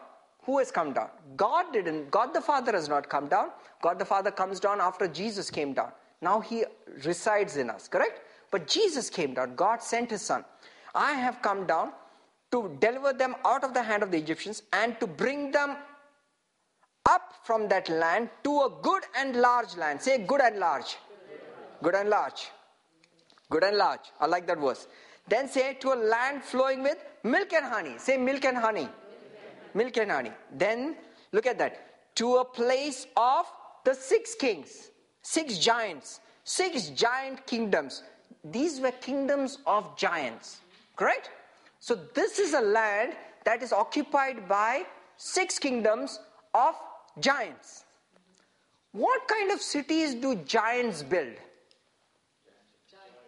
Who 0.44 0.56
has 0.56 0.70
come 0.70 0.94
down? 0.94 1.10
God 1.36 1.74
didn't. 1.74 2.10
God 2.10 2.32
the 2.32 2.40
Father 2.40 2.72
has 2.72 2.88
not 2.88 3.10
come 3.10 3.28
down. 3.28 3.50
God 3.82 3.98
the 3.98 4.06
Father 4.06 4.30
comes 4.30 4.60
down 4.60 4.80
after 4.80 5.06
Jesus 5.06 5.50
came 5.50 5.74
down. 5.74 5.92
Now 6.22 6.40
he 6.40 6.64
resides 7.04 7.58
in 7.58 7.68
us, 7.68 7.86
correct? 7.86 8.22
But 8.50 8.66
Jesus 8.66 9.10
came 9.10 9.34
down. 9.34 9.56
God 9.56 9.82
sent 9.82 10.10
his 10.10 10.22
Son. 10.22 10.42
I 10.94 11.12
have 11.12 11.42
come 11.42 11.66
down 11.66 11.92
to 12.52 12.76
deliver 12.80 13.12
them 13.12 13.34
out 13.44 13.64
of 13.64 13.74
the 13.74 13.82
hand 13.82 14.02
of 14.02 14.10
the 14.10 14.18
Egyptians 14.18 14.62
and 14.72 14.98
to 15.00 15.06
bring 15.06 15.50
them 15.50 15.76
up 17.08 17.34
from 17.44 17.68
that 17.68 17.88
land 17.88 18.28
to 18.44 18.50
a 18.62 18.70
good 18.82 19.02
and 19.16 19.36
large 19.36 19.76
land. 19.76 20.00
Say 20.00 20.18
good 20.18 20.40
and 20.40 20.58
large. 20.58 20.96
Good 21.82 21.94
and 21.94 22.08
large. 22.08 22.48
Good 23.50 23.64
and 23.64 23.76
large. 23.76 24.12
I 24.20 24.26
like 24.26 24.46
that 24.46 24.58
verse. 24.58 24.86
Then 25.28 25.48
say 25.48 25.74
to 25.80 25.92
a 25.92 25.98
land 26.14 26.42
flowing 26.42 26.82
with 26.82 26.98
milk 27.24 27.52
and 27.52 27.64
honey. 27.64 27.94
Say 27.98 28.16
milk 28.16 28.44
and 28.44 28.56
honey. 28.56 28.88
Milk 29.74 29.96
and 29.96 30.10
honey. 30.10 30.32
Then 30.54 30.96
look 31.32 31.46
at 31.46 31.58
that. 31.58 32.14
To 32.16 32.36
a 32.36 32.44
place 32.44 33.06
of 33.16 33.46
the 33.84 33.94
six 33.94 34.34
kings, 34.34 34.90
six 35.22 35.58
giants, 35.58 36.20
six 36.44 36.90
giant 36.90 37.46
kingdoms. 37.46 38.02
These 38.44 38.80
were 38.80 38.90
kingdoms 38.90 39.58
of 39.66 39.96
giants. 39.96 40.60
Correct? 40.96 41.30
So, 41.82 41.96
this 42.14 42.38
is 42.38 42.54
a 42.54 42.60
land 42.60 43.14
that 43.44 43.60
is 43.60 43.72
occupied 43.72 44.48
by 44.48 44.84
six 45.16 45.58
kingdoms 45.58 46.20
of 46.54 46.76
giants. 47.18 47.82
What 48.92 49.26
kind 49.26 49.50
of 49.50 49.60
cities 49.60 50.14
do 50.14 50.36
giants 50.44 51.02
build? 51.02 51.34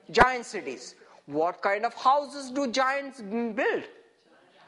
Giant 0.09 0.47
cities. 0.47 0.95
What 1.27 1.63
kind 1.63 1.85
of 1.85 1.95
houses 1.95 2.53
do 2.53 2.71
giants 2.71 3.21
build? 3.21 3.83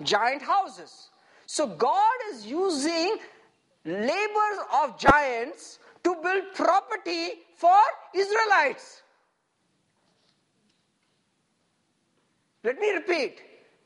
Giant 0.03 0.43
houses. 0.43 1.11
So, 1.47 1.69
God 1.69 2.19
is 2.33 2.45
using 2.45 3.19
labors 3.85 4.59
of 4.83 4.99
giants 4.99 5.79
to 6.03 6.17
build 6.25 6.43
property 6.57 7.35
for 7.55 7.79
Israelites. 8.13 9.03
Let 12.65 12.81
me 12.81 12.91
repeat 12.91 13.43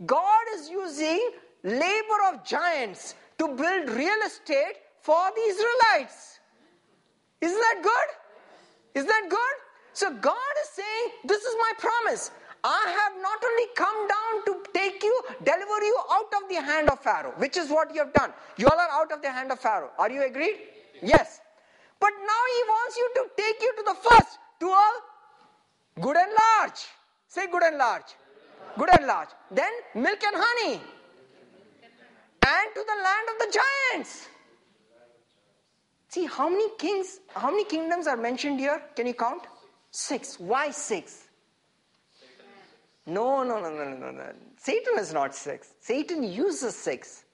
God 0.07 0.45
is 0.55 0.69
using 0.69 1.31
labor 1.63 2.21
of 2.33 2.45
giants 2.45 3.15
to 3.39 3.49
build 3.49 3.91
real 3.91 4.21
estate 4.27 4.77
for 5.01 5.31
the 5.35 5.41
Israelites. 5.41 6.41
Isn't 7.41 7.59
that 7.59 7.81
good? 7.83 8.09
Isn't 8.95 9.09
that 9.09 9.29
good? 9.29 9.57
So 9.93 10.15
God 10.15 10.55
is 10.63 10.69
saying, 10.71 11.09
This 11.25 11.43
is 11.43 11.55
my 11.59 11.73
promise. 11.79 12.31
I 12.63 12.95
have 13.01 13.23
not 13.23 13.43
only 13.43 13.67
come 13.75 14.09
down 14.09 14.45
to 14.47 14.63
take 14.75 15.03
you, 15.03 15.23
deliver 15.43 15.83
you 15.85 15.99
out 16.13 16.33
of 16.43 16.49
the 16.49 16.57
hand 16.57 16.91
of 16.91 17.01
Pharaoh, 17.01 17.33
which 17.39 17.57
is 17.57 17.71
what 17.71 17.95
you 17.95 18.01
have 18.01 18.13
done. 18.13 18.33
You 18.59 18.69
all 18.69 18.79
are 18.79 18.91
out 19.01 19.13
of 19.13 19.23
the 19.23 19.31
hand 19.31 19.51
of 19.51 19.61
Pharaoh. 19.61 19.91
Are 19.99 20.11
you 20.11 20.23
agreed? 20.25 20.57
Yes. 21.03 21.41
But 21.99 22.11
now 22.11 22.43
he 22.55 22.63
wants 22.69 22.97
you 22.97 23.11
to 23.15 23.25
take 23.37 23.63
you 23.63 23.75
to 23.77 23.83
the 23.83 23.95
first, 23.95 24.39
to 24.61 24.67
a 24.69 24.91
good 26.01 26.17
and 26.17 26.31
large. 26.33 26.81
Say 27.29 27.47
good 27.51 27.63
and 27.63 27.79
large 27.79 28.15
good 28.79 28.91
and 28.97 29.07
large. 29.07 29.29
Then 29.51 29.73
milk 29.95 30.23
and 30.23 30.37
honey. 30.37 30.81
And 32.43 32.75
to 32.75 32.85
the 32.91 33.03
land 33.03 33.27
of 33.33 33.39
the 33.39 33.59
giants. 33.61 34.29
See 36.09 36.27
how 36.27 36.49
many 36.49 36.69
kings, 36.79 37.21
how 37.35 37.51
many 37.51 37.65
kingdoms 37.65 38.07
are 38.07 38.17
mentioned 38.17 38.59
here? 38.59 38.83
Can 38.97 39.07
you 39.07 39.15
count? 39.15 39.43
Six. 39.91 40.41
Why 40.41 40.71
six? 40.71 41.29
No, 43.07 43.43
no, 43.43 43.61
no, 43.61 43.71
no, 43.71 43.97
no, 43.97 44.11
no. 44.11 44.33
Satan 44.57 44.99
is 44.99 45.13
not 45.13 45.35
six. 45.35 45.75
Satan 45.81 46.23
uses 46.23 46.75
six. 46.75 47.25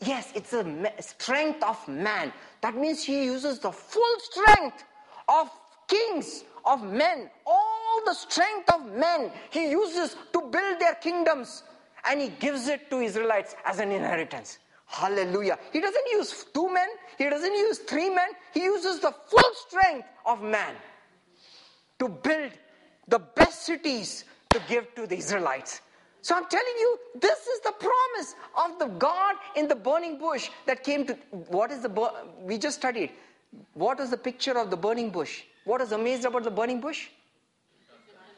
Yes, 0.00 0.32
it's 0.34 0.52
a 0.52 0.92
strength 1.00 1.62
of 1.62 1.86
man. 1.88 2.32
That 2.62 2.76
means 2.76 3.02
he 3.02 3.24
uses 3.24 3.58
the 3.58 3.70
full 3.70 4.16
strength 4.20 4.84
of 5.28 5.50
kings, 5.86 6.44
of 6.64 6.82
men, 6.82 7.30
all 7.44 7.75
the 8.04 8.14
strength 8.14 8.72
of 8.72 8.92
men 8.94 9.30
he 9.50 9.70
uses 9.70 10.16
to 10.32 10.40
build 10.40 10.80
their 10.80 10.94
kingdoms 10.96 11.62
and 12.08 12.20
he 12.20 12.28
gives 12.28 12.68
it 12.68 12.90
to 12.90 13.00
Israelites 13.00 13.54
as 13.64 13.78
an 13.80 13.90
inheritance. 13.90 14.58
Hallelujah. 14.86 15.58
He 15.72 15.80
doesn't 15.80 16.06
use 16.12 16.46
two 16.54 16.72
men, 16.72 16.88
he 17.18 17.28
doesn't 17.28 17.54
use 17.54 17.78
three 17.80 18.08
men, 18.08 18.28
he 18.54 18.62
uses 18.62 19.00
the 19.00 19.12
full 19.26 19.50
strength 19.54 20.06
of 20.24 20.42
man 20.42 20.74
to 21.98 22.08
build 22.08 22.52
the 23.08 23.18
best 23.18 23.62
cities 23.62 24.24
to 24.50 24.60
give 24.68 24.94
to 24.94 25.06
the 25.06 25.16
Israelites. 25.16 25.80
So 26.22 26.34
I'm 26.34 26.46
telling 26.46 26.74
you, 26.80 26.98
this 27.20 27.46
is 27.46 27.60
the 27.60 27.72
promise 27.72 28.34
of 28.56 28.78
the 28.78 28.86
God 28.98 29.36
in 29.54 29.68
the 29.68 29.76
burning 29.76 30.18
bush 30.18 30.50
that 30.66 30.82
came 30.82 31.06
to. 31.06 31.14
What 31.30 31.70
is 31.70 31.82
the. 31.82 32.12
We 32.40 32.58
just 32.58 32.78
studied. 32.78 33.12
What 33.74 34.00
was 34.00 34.10
the 34.10 34.16
picture 34.16 34.58
of 34.58 34.70
the 34.70 34.76
burning 34.76 35.10
bush? 35.10 35.42
What 35.64 35.80
is 35.80 35.92
amazed 35.92 36.24
about 36.24 36.42
the 36.42 36.50
burning 36.50 36.80
bush? 36.80 37.08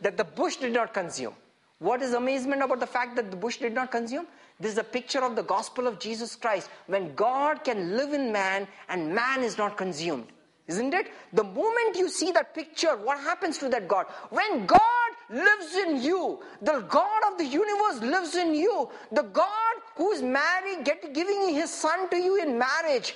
That 0.01 0.17
the 0.17 0.25
bush 0.25 0.57
did 0.57 0.73
not 0.73 0.95
consume. 0.95 1.35
What 1.79 2.03
is 2.03 2.13
amazement 2.15 2.63
about 2.63 2.81
the 2.81 2.87
fact 2.87 3.15
that 3.17 3.31
the 3.31 3.37
bush 3.37 3.59
did 3.59 3.73
not 3.73 3.91
consume? 3.91 4.27
This 4.59 4.73
is 4.73 4.79
a 4.79 4.85
picture 4.85 5.21
of 5.21 5.37
the 5.37 5.43
gospel 5.43 5.87
of 5.87 6.01
Jesus 6.01 6.35
Christ 6.35 6.69
when 6.89 7.15
God 7.15 7.63
can 7.63 7.97
live 7.97 8.13
in 8.13 8.33
man 8.33 8.67
and 8.89 9.15
man 9.15 9.43
is 9.43 9.57
not 9.57 9.77
consumed. 9.77 10.27
Isn't 10.67 10.93
it? 10.93 11.13
The 11.33 11.45
moment 11.45 11.97
you 11.97 12.09
see 12.09 12.31
that 12.33 12.55
picture, 12.55 12.97
what 12.97 13.19
happens 13.19 13.59
to 13.59 13.69
that 13.71 13.89
God? 13.89 14.07
When 14.31 14.67
God 14.67 14.81
lives 15.31 15.75
in 15.77 16.03
you, 16.03 16.41
the 16.61 16.81
God 16.81 17.23
of 17.33 17.39
the 17.39 17.45
universe 17.45 18.03
lives 18.03 18.35
in 18.35 18.55
you, 18.55 18.91
the 19.13 19.23
God 19.23 19.75
who 19.97 20.11
is 20.11 20.21
married, 20.21 20.85
get, 20.85 21.15
giving 21.15 21.55
his 21.55 21.73
son 21.73 22.11
to 22.11 22.17
you 22.17 22.43
in 22.43 22.59
marriage, 22.59 23.15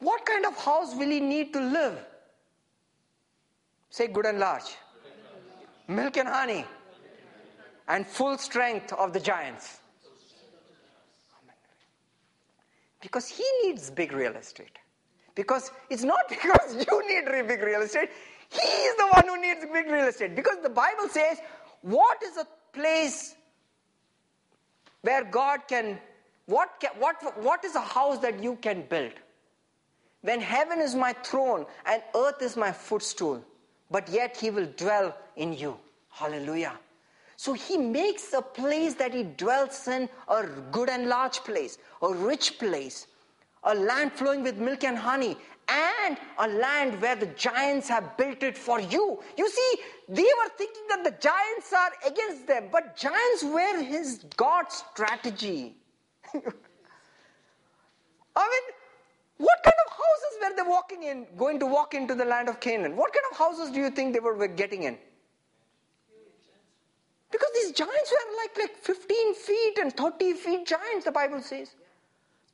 what 0.00 0.26
kind 0.26 0.44
of 0.44 0.56
house 0.56 0.94
will 0.94 1.08
he 1.08 1.20
need 1.20 1.52
to 1.52 1.60
live? 1.60 1.98
Say 3.94 4.08
good 4.08 4.26
and 4.26 4.40
large. 4.40 4.74
Milk 5.86 6.16
and 6.16 6.28
honey. 6.28 6.64
And 7.86 8.04
full 8.04 8.36
strength 8.38 8.92
of 8.92 9.12
the 9.12 9.20
giants. 9.20 9.78
Because 13.00 13.28
he 13.28 13.44
needs 13.62 13.90
big 13.90 14.12
real 14.12 14.34
estate. 14.34 14.76
Because 15.36 15.70
it's 15.90 16.02
not 16.02 16.28
because 16.28 16.74
you 16.74 17.06
need 17.06 17.46
big 17.46 17.62
real 17.62 17.82
estate, 17.82 18.08
he 18.50 18.66
is 18.66 18.96
the 18.96 19.06
one 19.12 19.28
who 19.28 19.40
needs 19.40 19.64
big 19.72 19.86
real 19.86 20.08
estate. 20.08 20.34
Because 20.34 20.58
the 20.60 20.70
Bible 20.70 21.08
says, 21.08 21.38
what 21.82 22.20
is 22.20 22.36
a 22.36 22.48
place 22.72 23.36
where 25.02 25.22
God 25.22 25.60
can, 25.68 26.00
what, 26.46 26.80
can, 26.80 26.90
what, 26.98 27.40
what 27.40 27.64
is 27.64 27.76
a 27.76 27.80
house 27.80 28.18
that 28.18 28.42
you 28.42 28.56
can 28.56 28.86
build? 28.90 29.12
When 30.22 30.40
heaven 30.40 30.80
is 30.80 30.96
my 30.96 31.12
throne 31.12 31.64
and 31.86 32.02
earth 32.16 32.42
is 32.42 32.56
my 32.56 32.72
footstool, 32.72 33.44
but 33.90 34.08
yet 34.08 34.36
he 34.36 34.50
will 34.50 34.68
dwell 34.76 35.16
in 35.36 35.52
you. 35.52 35.76
Hallelujah. 36.10 36.78
So 37.36 37.52
he 37.52 37.76
makes 37.76 38.32
a 38.32 38.42
place 38.42 38.94
that 38.94 39.12
he 39.12 39.24
dwells 39.24 39.88
in 39.88 40.08
a 40.28 40.46
good 40.70 40.88
and 40.88 41.08
large 41.08 41.40
place, 41.40 41.78
a 42.02 42.12
rich 42.12 42.58
place, 42.58 43.06
a 43.64 43.74
land 43.74 44.12
flowing 44.12 44.42
with 44.42 44.56
milk 44.56 44.84
and 44.84 44.96
honey, 44.96 45.36
and 45.68 46.16
a 46.38 46.48
land 46.48 47.00
where 47.00 47.16
the 47.16 47.26
giants 47.26 47.88
have 47.88 48.16
built 48.16 48.42
it 48.42 48.56
for 48.56 48.80
you. 48.80 49.20
You 49.36 49.48
see, 49.48 49.82
they 50.08 50.22
were 50.22 50.50
thinking 50.56 50.82
that 50.90 51.04
the 51.04 51.12
giants 51.12 51.72
are 51.72 51.92
against 52.06 52.46
them, 52.46 52.68
but 52.70 52.96
giants 52.96 53.44
were 53.44 53.82
his 53.82 54.24
God's 54.36 54.84
strategy. 54.92 55.76
I 56.34 56.38
mean, 58.48 58.74
what 59.38 59.58
kind 59.64 59.76
of 59.86 59.92
houses 59.92 60.38
were 60.42 60.56
they 60.56 60.68
walking 60.68 61.02
in, 61.02 61.26
going 61.36 61.58
to 61.58 61.66
walk 61.66 61.94
into 61.94 62.14
the 62.14 62.24
land 62.24 62.48
of 62.48 62.60
Canaan? 62.60 62.96
What 62.96 63.12
kind 63.12 63.24
of 63.30 63.38
houses 63.38 63.70
do 63.70 63.80
you 63.80 63.90
think 63.90 64.12
they 64.12 64.20
were 64.20 64.46
getting 64.46 64.84
in? 64.84 64.98
Because 67.30 67.48
these 67.54 67.72
giants 67.72 68.12
were 68.12 68.36
like, 68.36 68.56
like 68.58 68.76
15 68.76 69.34
feet 69.34 69.78
and 69.78 69.96
30 69.96 70.34
feet 70.34 70.66
giants, 70.66 71.04
the 71.04 71.10
Bible 71.10 71.40
says. 71.40 71.74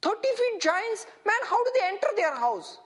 30 0.01 0.17
feet 0.23 0.63
giants, 0.63 1.07
man, 1.27 1.37
how 1.45 1.63
do 1.63 1.71
they 1.79 1.87
enter 1.87 2.09
their 2.17 2.35
house? 2.35 2.79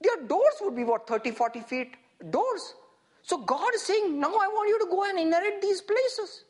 Their 0.00 0.26
doors 0.26 0.54
would 0.62 0.74
be 0.74 0.82
what, 0.82 1.06
30, 1.06 1.30
40 1.30 1.60
feet 1.60 1.96
doors. 2.30 2.74
So 3.22 3.38
God 3.38 3.72
is 3.74 3.82
saying, 3.82 4.18
now 4.18 4.30
I 4.30 4.48
want 4.48 4.68
you 4.68 4.78
to 4.80 4.86
go 4.86 5.04
and 5.04 5.18
inherit 5.18 5.62
these 5.62 5.80
places. 5.80 6.44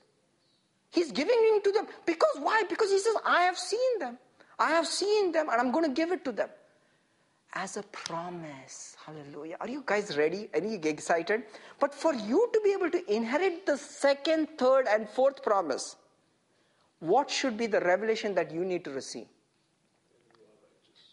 He's 0.91 1.13
giving 1.13 1.37
it 1.39 1.65
to 1.65 1.73
them. 1.73 1.87
Because 2.07 2.37
why? 2.41 2.63
Because 2.69 2.91
He 2.91 2.99
says, 2.99 3.15
I 3.27 3.43
have 3.43 3.59
seen 3.59 3.99
them. 3.99 4.17
I 4.59 4.71
have 4.71 4.87
seen 4.87 5.33
them 5.33 5.49
and 5.49 5.61
I'm 5.61 5.71
going 5.71 5.85
to 5.85 5.95
give 5.95 6.13
it 6.13 6.25
to 6.25 6.33
them. 6.33 6.49
As 7.55 7.77
a 7.77 7.83
promise. 7.83 8.97
Hallelujah. 9.05 9.57
Are 9.61 9.69
you 9.69 9.83
guys 9.87 10.17
ready? 10.17 10.49
Are 10.53 10.61
you 10.61 10.79
excited? 10.85 11.45
But 11.81 11.95
for 11.95 12.15
you 12.15 12.49
to 12.53 12.61
be 12.63 12.73
able 12.73 12.91
to 12.91 13.13
inherit 13.13 13.65
the 13.65 13.79
second, 13.79 14.49
third, 14.59 14.87
and 14.87 15.09
fourth 15.09 15.43
promise, 15.43 15.97
what 17.01 17.31
should 17.31 17.57
be 17.57 17.67
the 17.67 17.81
revelation 17.81 18.35
that 18.35 18.53
you 18.53 18.65
need 18.65 18.85
to 18.85 18.91
receive? 18.91 19.27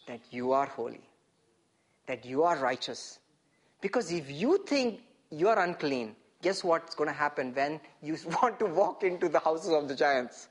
That 0.06 0.20
you 0.30 0.52
are 0.52 0.66
holy 0.66 1.06
that 2.06 2.24
you 2.24 2.42
are 2.44 2.56
righteous. 2.56 3.18
Because 3.80 4.10
if 4.12 4.30
you 4.30 4.64
think 4.66 5.00
you 5.30 5.48
are 5.48 5.58
unclean, 5.58 6.16
guess 6.42 6.64
what's 6.64 6.94
going 6.94 7.08
to 7.08 7.14
happen 7.14 7.52
when 7.54 7.80
you 8.02 8.16
want 8.42 8.58
to 8.60 8.66
walk 8.66 9.02
into 9.02 9.28
the 9.28 9.38
houses 9.38 9.72
of 9.72 9.88
the 9.88 9.94
giants? 9.94 10.48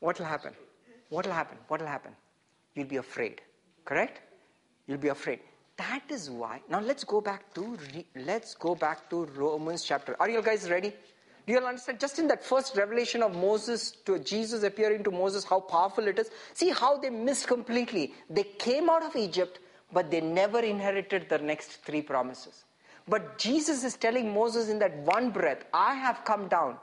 What 0.00 0.18
will 0.18 0.26
happen? 0.26 0.52
What 1.08 1.26
will 1.26 1.32
happen? 1.32 1.58
What 1.68 1.80
will 1.80 1.88
happen? 1.88 2.12
You'll 2.74 2.86
be 2.86 2.96
afraid. 2.96 3.40
Correct? 3.84 4.20
You'll 4.86 4.98
be 4.98 5.08
afraid. 5.08 5.40
That 5.76 6.02
is 6.10 6.28
why. 6.30 6.60
Now 6.68 6.80
let's 6.80 7.04
go 7.04 7.20
back 7.20 7.54
to 7.54 7.78
let's 8.14 8.54
go 8.54 8.74
back 8.74 9.08
to 9.10 9.24
Romans 9.36 9.84
chapter. 9.84 10.14
Are 10.20 10.28
you 10.28 10.42
guys 10.42 10.68
ready? 10.68 10.92
Do 11.46 11.54
you 11.54 11.58
understand? 11.58 11.98
Just 11.98 12.18
in 12.18 12.28
that 12.28 12.44
first 12.44 12.76
revelation 12.76 13.22
of 13.22 13.34
Moses 13.34 13.92
to 14.04 14.18
Jesus 14.18 14.62
appearing 14.62 15.04
to 15.04 15.10
Moses, 15.10 15.42
how 15.42 15.60
powerful 15.60 16.06
it 16.06 16.18
is. 16.18 16.30
See 16.52 16.70
how 16.70 16.98
they 16.98 17.10
missed 17.10 17.46
completely. 17.48 18.12
They 18.28 18.42
came 18.44 18.90
out 18.90 19.02
of 19.02 19.16
Egypt, 19.16 19.58
but 19.92 20.10
they 20.10 20.20
never 20.20 20.60
inherited 20.60 21.28
the 21.28 21.38
next 21.38 21.82
three 21.82 22.02
promises. 22.02 22.64
But 23.08 23.38
Jesus 23.38 23.82
is 23.82 23.96
telling 23.96 24.32
Moses 24.32 24.68
in 24.68 24.78
that 24.80 24.96
one 24.98 25.30
breath, 25.30 25.64
I 25.72 25.94
have 25.94 26.24
come 26.24 26.48
down 26.48 26.76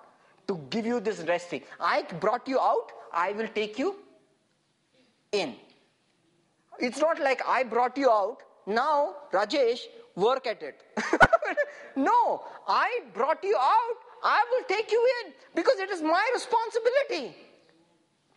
to 0.47 0.59
give 0.69 0.85
you 0.85 0.99
this 0.99 1.19
resting. 1.27 1.61
I 1.79 2.01
brought 2.19 2.47
you 2.47 2.59
out, 2.59 2.91
I 3.13 3.31
will 3.33 3.47
take 3.47 3.79
you 3.79 3.95
in. 5.31 5.55
It's 6.79 6.99
not 6.99 7.19
like 7.19 7.41
I 7.47 7.63
brought 7.63 7.97
you 7.97 8.09
out, 8.09 8.43
now, 8.67 9.15
Rajesh, 9.31 9.79
work 10.15 10.45
at 10.45 10.61
it. 10.61 10.83
no, 11.95 12.43
I 12.67 12.99
brought 13.13 13.43
you 13.43 13.57
out, 13.57 13.95
I 14.23 14.43
will 14.51 14.63
take 14.67 14.91
you 14.91 15.09
in 15.23 15.33
because 15.55 15.79
it 15.79 15.89
is 15.89 16.01
my 16.01 16.29
responsibility. 16.33 17.35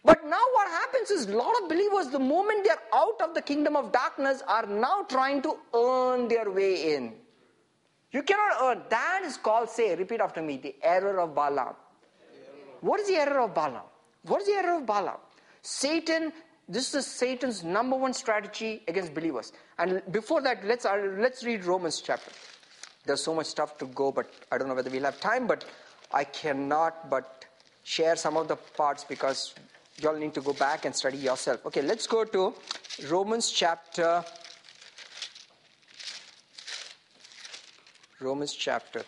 But 0.05 0.25
now 0.25 0.43
what 0.53 0.69
happens 0.69 1.11
is 1.11 1.27
a 1.27 1.37
lot 1.37 1.55
of 1.63 1.69
believers, 1.69 2.09
the 2.09 2.19
moment 2.19 2.65
they're 2.65 2.83
out 2.95 3.21
of 3.21 3.35
the 3.35 3.43
kingdom 3.43 3.77
of 3.77 3.93
darkness, 3.93 4.43
are 4.47 4.67
now 4.67 5.03
trying 5.09 5.43
to 5.43 5.59
earn 5.75 6.29
their 6.29 6.51
way 6.51 6.95
in. 6.95 7.13
You 8.13 8.23
cannot 8.23 8.63
earn. 8.63 8.83
That 8.89 9.23
is 9.25 9.37
called, 9.37 9.69
say, 9.69 9.95
repeat 9.95 10.21
after 10.21 10.41
me, 10.41 10.57
the 10.57 10.75
error 10.83 11.21
of 11.21 11.35
Balaam. 11.35 11.75
What 12.81 13.01
is 13.01 13.09
the 13.09 13.17
error 13.17 13.41
of 13.41 13.55
Balaam? 13.55 13.90
What 14.23 14.43
is 14.43 14.49
the 14.49 14.55
error 14.55 14.79
of 14.79 14.87
Balaam? 14.87 15.19
Satan, 15.63 16.33
this 16.69 16.95
is 16.95 17.07
Satan's 17.07 17.65
number 17.65 17.97
one 17.97 18.13
strategy 18.13 18.83
against 18.87 19.15
believers. 19.15 19.53
And 19.79 20.03
before 20.11 20.43
that, 20.43 20.65
let's, 20.65 20.85
uh, 20.85 21.15
let's 21.19 21.45
read 21.45 21.65
Romans 21.65 22.01
chapter. 22.01 22.31
There's 23.05 23.23
so 23.23 23.35
much 23.35 23.47
stuff 23.47 23.79
to 23.79 23.87
go, 23.87 24.13
but 24.13 24.31
I 24.53 24.59
don't 24.59 24.69
know 24.69 24.75
whether 24.75 24.91
we'll 24.91 25.05
have 25.05 25.21
time, 25.21 25.47
but 25.47 25.65
I 26.13 26.25
cannot 26.25 27.09
but 27.09 27.45
share 27.83 28.17
some 28.17 28.37
of 28.37 28.49
the 28.49 28.57
parts 28.57 29.05
because 29.05 29.55
y'all 29.99 30.17
need 30.17 30.35
to 30.35 30.41
go 30.41 30.53
back 30.53 30.85
and 30.85 30.95
study 30.95 31.17
yourself. 31.17 31.65
Okay, 31.67 31.83
let's 31.83 32.07
go 32.07 32.25
to 32.25 32.55
Romans 33.09 33.51
chapter. 33.51 34.25
Romans 38.21 38.53
chapter. 38.53 39.03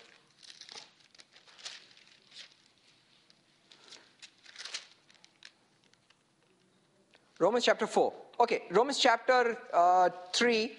Romans 7.42 7.64
chapter 7.64 7.86
4. 7.86 8.12
Okay, 8.40 8.62
Romans 8.70 8.98
chapter 8.98 9.58
uh, 9.74 10.08
3 10.32 10.72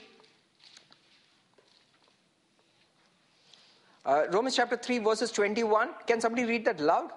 Uh, 4.05 4.25
Romans 4.31 4.53
chapter 4.53 4.75
3, 4.75 4.99
verses 4.99 5.31
21. 5.31 5.89
Can 6.05 6.19
somebody 6.19 6.43
read 6.43 6.65
that 6.65 6.77
loud? 6.81 7.09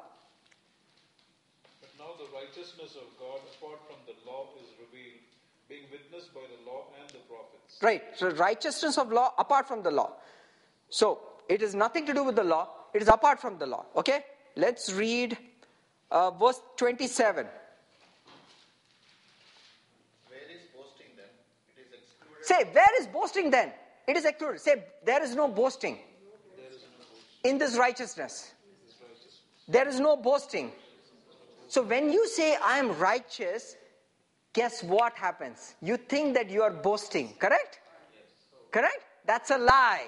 But 1.80 1.90
now 1.98 2.14
the 2.16 2.30
righteousness 2.32 2.94
of 2.94 3.10
God 3.18 3.40
apart 3.58 3.80
from 3.88 3.96
the 4.06 4.14
law 4.24 4.46
is 4.60 4.68
revealed, 4.78 5.18
being 5.68 5.82
witnessed 5.90 6.32
by 6.32 6.42
the 6.42 6.70
law 6.70 6.84
and 7.00 7.08
the 7.10 7.18
prophets. 7.28 7.78
Right. 7.82 8.04
So, 8.14 8.30
righteousness 8.30 8.98
of 8.98 9.10
law 9.10 9.34
apart 9.36 9.66
from 9.66 9.82
the 9.82 9.90
law. 9.90 10.12
So, 10.88 11.18
it 11.48 11.60
is 11.60 11.74
nothing 11.74 12.06
to 12.06 12.14
do 12.14 12.22
with 12.22 12.36
the 12.36 12.44
law, 12.44 12.68
it 12.94 13.02
is 13.02 13.08
apart 13.08 13.40
from 13.40 13.58
the 13.58 13.66
law. 13.66 13.86
Okay? 13.96 14.24
Let's 14.54 14.92
read 14.92 15.36
uh, 16.12 16.30
verse 16.30 16.60
27. 16.76 17.46
Where 20.28 20.38
is 20.54 20.62
boasting 20.70 21.10
then? 21.16 21.32
It 21.74 21.82
is 21.82 21.90
excluded. 21.98 22.35
Say, 22.46 22.62
where 22.72 23.00
is 23.00 23.08
boasting 23.08 23.50
then? 23.50 23.72
It 24.06 24.16
is 24.16 24.24
excluded. 24.24 24.60
Say, 24.60 24.84
there 25.04 25.20
is 25.20 25.34
no 25.34 25.48
boasting 25.48 25.98
in 27.42 27.58
this 27.58 27.76
righteousness. 27.76 28.52
There 29.66 29.88
is 29.88 29.98
no 29.98 30.16
boasting. 30.16 30.70
So 31.66 31.82
when 31.82 32.12
you 32.12 32.28
say, 32.28 32.56
I 32.64 32.78
am 32.78 32.96
righteous, 32.98 33.74
guess 34.52 34.84
what 34.84 35.14
happens? 35.14 35.74
You 35.82 35.96
think 35.96 36.34
that 36.34 36.48
you 36.48 36.62
are 36.62 36.70
boasting, 36.70 37.34
correct? 37.40 37.80
Correct? 38.70 39.02
That's 39.26 39.50
a 39.50 39.58
lie. 39.58 40.06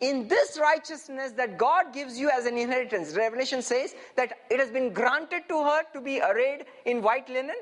In 0.00 0.26
this 0.26 0.58
righteousness 0.60 1.30
that 1.32 1.58
God 1.58 1.94
gives 1.94 2.18
you 2.18 2.28
as 2.28 2.46
an 2.46 2.58
inheritance, 2.58 3.14
Revelation 3.14 3.62
says 3.62 3.94
that 4.16 4.32
it 4.50 4.58
has 4.58 4.70
been 4.72 4.92
granted 4.92 5.42
to 5.48 5.62
her 5.62 5.82
to 5.92 6.00
be 6.00 6.20
arrayed 6.20 6.64
in 6.86 7.02
white 7.02 7.28
linen. 7.28 7.54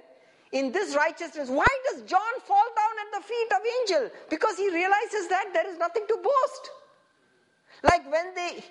In 0.52 0.72
this 0.72 0.94
righteousness, 0.94 1.48
why 1.48 1.66
does 1.90 2.02
John 2.02 2.40
fall 2.44 2.64
down 2.76 2.94
at 3.06 3.20
the 3.20 3.26
feet 3.26 3.48
of 3.52 3.60
angel? 3.80 4.10
Because 4.30 4.56
he 4.56 4.70
realizes 4.70 5.28
that 5.28 5.50
there 5.52 5.68
is 5.68 5.78
nothing 5.78 6.04
to 6.08 6.16
boast. 6.16 6.70
Like 7.82 8.10
when 8.10 8.34
they, 8.34 8.64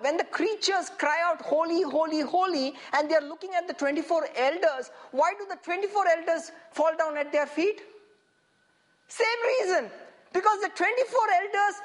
when 0.00 0.16
the 0.16 0.24
creatures 0.24 0.90
cry 0.98 1.18
out, 1.24 1.42
holy, 1.42 1.82
holy, 1.82 2.20
holy, 2.20 2.74
and 2.92 3.10
they 3.10 3.14
are 3.14 3.22
looking 3.22 3.50
at 3.56 3.66
the 3.66 3.74
24 3.74 4.28
elders, 4.36 4.90
why 5.10 5.32
do 5.38 5.46
the 5.48 5.56
24 5.56 6.04
elders 6.18 6.52
fall 6.70 6.92
down 6.96 7.16
at 7.16 7.32
their 7.32 7.46
feet? 7.46 7.80
Same 9.08 9.26
reason. 9.60 9.90
Because 10.32 10.60
the 10.60 10.70
24 10.74 11.20
elders 11.42 11.80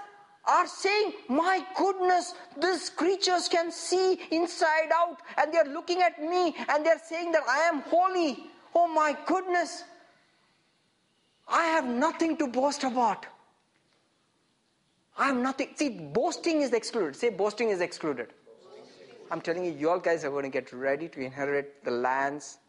are 0.48 0.68
saying, 0.68 1.14
My 1.28 1.66
goodness, 1.78 2.34
these 2.62 2.90
creatures 2.90 3.50
can 3.50 3.72
see 3.72 4.20
inside 4.32 4.90
out, 4.94 5.18
and 5.38 5.54
they 5.54 5.58
are 5.58 5.74
looking 5.74 6.02
at 6.02 6.22
me 6.22 6.56
and 6.70 6.86
they 6.86 6.90
are 6.90 7.02
saying 7.04 7.32
that 7.34 7.44
I 7.50 7.60
am 7.68 7.82
holy. 7.82 8.52
Oh 8.80 8.88
my 8.88 9.18
goodness. 9.26 9.84
I 11.48 11.64
have 11.76 11.86
nothing 11.88 12.38
to 12.38 12.48
boast 12.48 12.84
about. 12.84 13.26
I 15.18 15.30
am 15.30 15.42
nothing. 15.42 15.70
See, 15.76 15.90
boasting 15.90 16.62
is 16.62 16.74
excluded. 16.74 17.16
Say, 17.16 17.30
boasting 17.30 17.70
is 17.70 17.82
excluded. 17.82 18.34
I'm 19.32 19.42
telling 19.42 19.66
you, 19.66 19.72
you 19.72 19.90
all 19.90 20.00
guys 20.00 20.24
are 20.24 20.30
going 20.30 20.44
to 20.44 20.50
get 20.50 20.72
ready 20.72 21.08
to 21.10 21.22
inherit 21.22 21.84
the 21.84 21.92
lands 21.92 22.60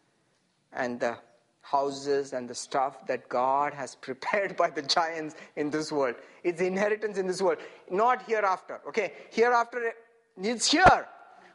and 0.73 0.99
the 0.99 1.15
houses 1.61 2.33
and 2.33 2.49
the 2.49 2.55
stuff 2.55 3.05
that 3.05 3.29
God 3.29 3.75
has 3.75 3.93
prepared 4.07 4.57
by 4.57 4.71
the 4.71 4.81
giants 4.81 5.35
in 5.57 5.69
this 5.69 5.91
world. 5.91 6.15
It's 6.43 6.59
inheritance 6.59 7.19
in 7.19 7.27
this 7.27 7.41
world, 7.41 7.59
not 7.91 8.23
hereafter. 8.23 8.81
Okay, 8.87 9.13
hereafter, 9.29 9.93
it's 10.41 10.71
here. 10.71 11.07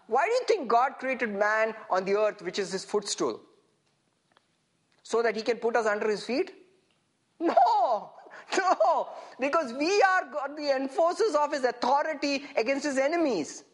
Why 0.07 0.27
do 0.27 0.33
you 0.33 0.45
think 0.47 0.69
God 0.69 0.93
created 1.01 1.35
man 1.35 1.75
on 1.91 2.05
the 2.05 2.17
earth, 2.17 2.41
which 2.43 2.61
is 2.61 2.71
his 2.71 2.85
footstool? 2.85 3.41
So 5.05 5.23
that 5.23 5.37
he 5.37 5.43
can 5.43 5.59
put 5.59 5.77
us 5.77 5.87
under 5.87 6.11
his 6.11 6.25
feet? 6.25 6.53
No, 7.39 8.11
no, 8.57 9.09
because 9.39 9.73
we 9.75 10.03
are 10.03 10.25
God, 10.33 10.57
the 10.57 10.75
enforcers 10.75 11.35
of 11.35 11.53
his 11.53 11.65
authority 11.65 12.45
against 12.57 12.85
his 12.85 12.99
enemies. 12.99 13.65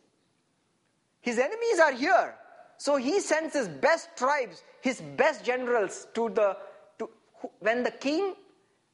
His 1.20 1.38
enemies 1.38 1.78
are 1.80 1.92
here. 1.92 2.34
So 2.78 2.96
he 2.96 3.20
sends 3.20 3.54
his 3.54 3.68
best 3.68 4.08
tribes, 4.16 4.62
his 4.80 5.00
best 5.16 5.44
generals 5.44 6.08
to 6.14 6.30
the. 6.30 6.56
To, 6.98 7.08
when 7.60 7.82
the 7.84 7.90
king. 7.90 8.34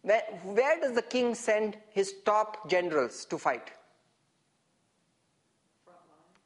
Where, 0.02 0.22
where 0.44 0.80
does 0.80 0.94
the 0.94 1.02
king 1.02 1.34
send 1.34 1.76
his 1.90 2.14
top 2.24 2.68
generals 2.70 3.24
to 3.24 3.38
fight? 3.38 3.72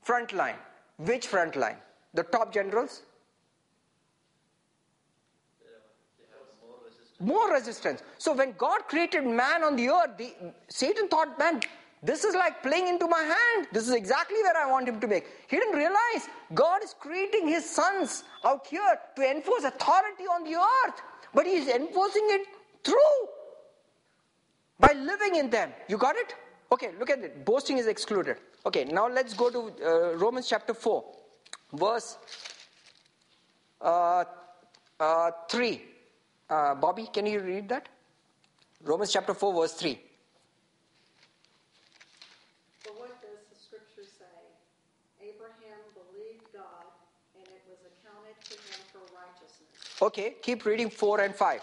Front 0.00 0.32
line. 0.32 0.32
Front 0.32 0.32
line. 0.32 0.54
Which 0.96 1.26
front 1.26 1.56
line? 1.56 1.76
The 2.14 2.22
top 2.22 2.54
generals? 2.54 3.02
More 7.20 7.52
resistance. 7.52 8.02
So 8.18 8.34
when 8.34 8.54
God 8.58 8.80
created 8.88 9.24
man 9.24 9.62
on 9.62 9.76
the 9.76 9.88
earth, 9.88 10.16
the, 10.18 10.34
Satan 10.68 11.08
thought, 11.08 11.38
man, 11.38 11.60
this 12.02 12.24
is 12.24 12.34
like 12.34 12.62
playing 12.62 12.88
into 12.88 13.06
my 13.06 13.22
hand. 13.22 13.68
This 13.72 13.86
is 13.86 13.94
exactly 13.94 14.38
where 14.42 14.56
I 14.56 14.70
want 14.70 14.88
him 14.88 15.00
to 15.00 15.06
make. 15.06 15.26
He 15.48 15.56
didn't 15.56 15.76
realize 15.76 16.28
God 16.54 16.82
is 16.82 16.94
creating 16.98 17.46
his 17.46 17.68
sons 17.68 18.24
out 18.44 18.66
here 18.66 18.98
to 19.16 19.30
enforce 19.30 19.64
authority 19.64 20.24
on 20.24 20.44
the 20.44 20.56
earth. 20.56 21.02
But 21.34 21.46
he's 21.46 21.68
enforcing 21.68 22.26
it 22.30 22.46
through 22.82 23.28
by 24.78 24.94
living 24.94 25.36
in 25.36 25.50
them. 25.50 25.72
You 25.88 25.98
got 25.98 26.16
it? 26.16 26.34
Okay, 26.72 26.90
look 26.98 27.10
at 27.10 27.18
it. 27.18 27.44
Boasting 27.44 27.78
is 27.78 27.86
excluded. 27.86 28.38
Okay, 28.64 28.84
now 28.84 29.08
let's 29.08 29.34
go 29.34 29.50
to 29.50 29.58
uh, 29.84 30.16
Romans 30.16 30.48
chapter 30.48 30.72
4, 30.72 31.04
verse 31.74 32.16
uh, 33.80 34.24
uh, 34.98 35.30
3. 35.48 35.82
Uh, 36.50 36.74
Bobby, 36.74 37.06
can 37.12 37.26
you 37.26 37.38
read 37.38 37.68
that? 37.68 37.88
Romans 38.82 39.12
chapter 39.12 39.34
4, 39.34 39.54
verse 39.54 39.74
3. 39.74 39.94
For 42.82 42.90
what 42.98 43.14
does 43.22 43.38
the 43.46 43.54
scripture 43.54 44.02
say? 44.02 44.26
Abraham 45.22 45.78
believed 45.94 46.50
God, 46.50 46.90
and 47.38 47.46
it 47.46 47.62
was 47.70 47.78
accounted 47.86 48.34
to 48.50 48.58
him 48.66 48.82
for 48.90 48.98
righteousness. 49.14 49.78
Okay, 50.02 50.34
keep 50.42 50.66
reading 50.66 50.90
4 50.90 51.20
and 51.20 51.34
5. 51.36 51.62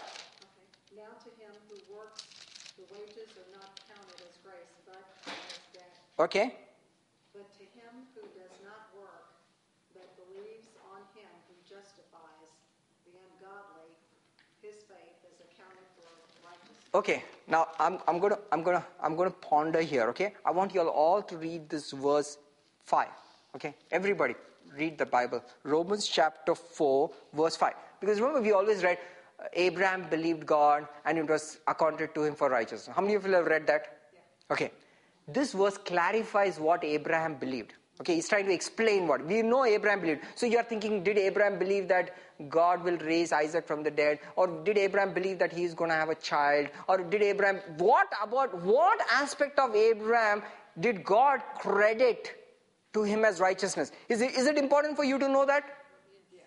Now 0.96 1.12
to 1.20 1.30
him 1.36 1.52
who 1.68 1.76
works, 1.92 2.24
the 2.80 2.88
wages 2.96 3.28
are 3.36 3.50
not 3.60 3.68
counted 3.92 4.24
as 4.24 4.40
grace, 4.40 4.72
but 4.88 5.04
as 5.28 5.60
debt. 5.76 5.92
Okay, 6.16 6.56
But 7.36 7.44
to 7.60 7.64
him 7.76 7.92
who 8.16 8.24
does 8.32 8.56
not 8.64 8.88
work, 8.96 9.36
but 9.92 10.08
believes 10.16 10.72
on 10.96 11.04
him 11.12 11.28
who 11.44 11.54
justifies 11.68 12.48
the 13.04 13.12
ungodly, 13.20 13.90
his 14.62 14.82
faith 14.90 15.18
is 15.26 15.38
accounted 15.38 15.86
for 15.94 16.10
righteousness. 16.42 16.77
Okay. 16.94 17.24
Now 17.46 17.68
I'm, 17.78 17.98
I'm 18.06 18.18
gonna 18.18 18.38
I'm 18.52 18.62
gonna 18.62 18.84
I'm 19.02 19.16
gonna 19.16 19.30
ponder 19.30 19.80
here. 19.80 20.08
Okay, 20.10 20.34
I 20.44 20.50
want 20.50 20.74
you 20.74 20.82
all 20.82 20.88
all 20.88 21.22
to 21.22 21.36
read 21.36 21.68
this 21.68 21.92
verse 21.92 22.38
five. 22.84 23.08
Okay, 23.56 23.74
everybody 23.90 24.34
read 24.76 24.98
the 24.98 25.06
Bible. 25.06 25.42
Romans 25.62 26.06
chapter 26.06 26.54
four, 26.54 27.10
verse 27.32 27.56
five. 27.56 27.74
Because 28.00 28.20
remember, 28.20 28.42
we 28.42 28.52
always 28.52 28.84
read 28.84 28.98
uh, 29.40 29.44
Abraham 29.54 30.08
believed 30.10 30.46
God, 30.46 30.86
and 31.04 31.18
it 31.18 31.28
was 31.28 31.58
accounted 31.66 32.14
to 32.14 32.24
him 32.24 32.34
for 32.34 32.50
righteousness. 32.50 32.94
How 32.94 33.02
many 33.02 33.14
of 33.14 33.26
you 33.26 33.32
have 33.32 33.46
read 33.46 33.66
that? 33.66 33.98
Okay, 34.50 34.70
this 35.26 35.52
verse 35.52 35.78
clarifies 35.78 36.60
what 36.60 36.84
Abraham 36.84 37.34
believed. 37.34 37.72
Okay, 38.00 38.14
he's 38.14 38.28
trying 38.28 38.46
to 38.46 38.52
explain 38.52 39.08
what 39.08 39.24
we 39.26 39.42
know 39.42 39.64
Abraham 39.64 40.00
believed. 40.00 40.22
So 40.36 40.46
you 40.46 40.56
are 40.58 40.62
thinking, 40.62 41.02
did 41.02 41.18
Abraham 41.18 41.58
believe 41.58 41.88
that 41.88 42.14
God 42.48 42.84
will 42.84 42.96
raise 42.98 43.32
Isaac 43.32 43.66
from 43.66 43.82
the 43.82 43.90
dead, 43.90 44.20
or 44.36 44.46
did 44.46 44.78
Abraham 44.78 45.12
believe 45.12 45.40
that 45.40 45.52
he 45.52 45.64
is 45.64 45.74
going 45.74 45.90
to 45.90 45.96
have 45.96 46.08
a 46.08 46.14
child, 46.14 46.68
or 46.88 46.98
did 46.98 47.22
Abraham? 47.22 47.60
What 47.78 48.06
about 48.22 48.62
what 48.62 49.00
aspect 49.12 49.58
of 49.58 49.74
Abraham 49.74 50.42
did 50.78 51.02
God 51.02 51.42
credit 51.58 52.36
to 52.94 53.02
him 53.02 53.24
as 53.24 53.40
righteousness? 53.40 53.90
Is 54.08 54.20
it, 54.20 54.32
is 54.36 54.46
it 54.46 54.56
important 54.56 54.96
for 54.96 55.04
you 55.04 55.18
to 55.18 55.28
know 55.28 55.44
that? 55.46 55.64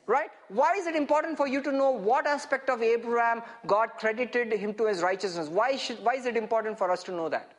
Right? 0.08 0.30
Why 0.48 0.74
is 0.76 0.88
it 0.88 0.96
important 0.96 1.38
for 1.38 1.48
you 1.48 1.62
to 1.64 1.72
know 1.72 1.92
what 1.92 2.26
aspect 2.26 2.70
of 2.70 2.82
Abraham 2.82 3.44
God 3.68 3.90
credited 3.98 4.52
him 4.54 4.74
to 4.76 4.88
as 4.88 5.02
righteousness? 5.02 5.48
Why, 5.48 5.76
should, 5.76 6.04
why 6.04 6.14
is 6.14 6.26
it 6.26 6.38
important 6.38 6.78
for 6.78 6.92
us 6.92 7.04
to 7.04 7.12
know 7.12 7.30
that? 7.30 7.52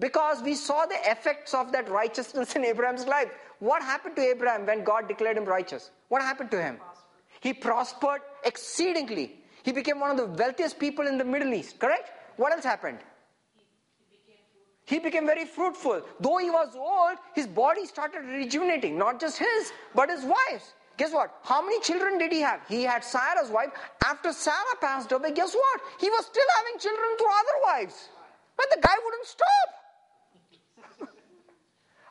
Because 0.00 0.42
we 0.42 0.54
saw 0.54 0.86
the 0.86 0.98
effects 1.10 1.54
of 1.54 1.70
that 1.72 1.88
righteousness 1.88 2.56
in 2.56 2.64
Abraham's 2.64 3.06
life. 3.06 3.32
What 3.60 3.82
happened 3.82 4.16
to 4.16 4.22
Abraham 4.22 4.66
when 4.66 4.82
God 4.82 5.08
declared 5.08 5.36
him 5.36 5.44
righteous? 5.44 5.90
What 6.08 6.22
happened 6.22 6.50
to 6.50 6.62
him? 6.62 6.78
He 7.40 7.52
prospered 7.52 8.20
exceedingly. 8.44 9.40
He 9.62 9.72
became 9.72 10.00
one 10.00 10.10
of 10.10 10.16
the 10.16 10.26
wealthiest 10.26 10.78
people 10.78 11.06
in 11.06 11.16
the 11.16 11.24
Middle 11.24 11.54
East, 11.54 11.78
correct? 11.78 12.10
What 12.36 12.52
else 12.52 12.64
happened? 12.64 12.98
He 14.86 14.98
became 14.98 15.26
very 15.26 15.46
fruitful. 15.46 16.02
Though 16.20 16.36
he 16.38 16.50
was 16.50 16.74
old, 16.76 17.18
his 17.34 17.46
body 17.46 17.86
started 17.86 18.24
rejuvenating, 18.26 18.98
not 18.98 19.18
just 19.20 19.38
his, 19.38 19.72
but 19.94 20.10
his 20.10 20.24
wife's. 20.24 20.74
Guess 20.96 21.12
what? 21.12 21.34
How 21.42 21.62
many 21.62 21.80
children 21.80 22.18
did 22.18 22.32
he 22.32 22.40
have? 22.40 22.60
He 22.68 22.82
had 22.82 23.02
Sarah's 23.02 23.50
wife. 23.50 23.70
After 24.04 24.32
Sarah 24.32 24.76
passed 24.80 25.10
away, 25.10 25.32
guess 25.32 25.54
what? 25.54 25.80
He 25.98 26.10
was 26.10 26.26
still 26.26 26.46
having 26.56 26.78
children 26.78 27.16
through 27.16 27.30
other 27.30 27.58
wives. 27.64 28.08
But 28.56 28.66
the 28.70 28.80
guy 28.80 28.94
wouldn't 29.04 29.26
stop. 29.26 29.83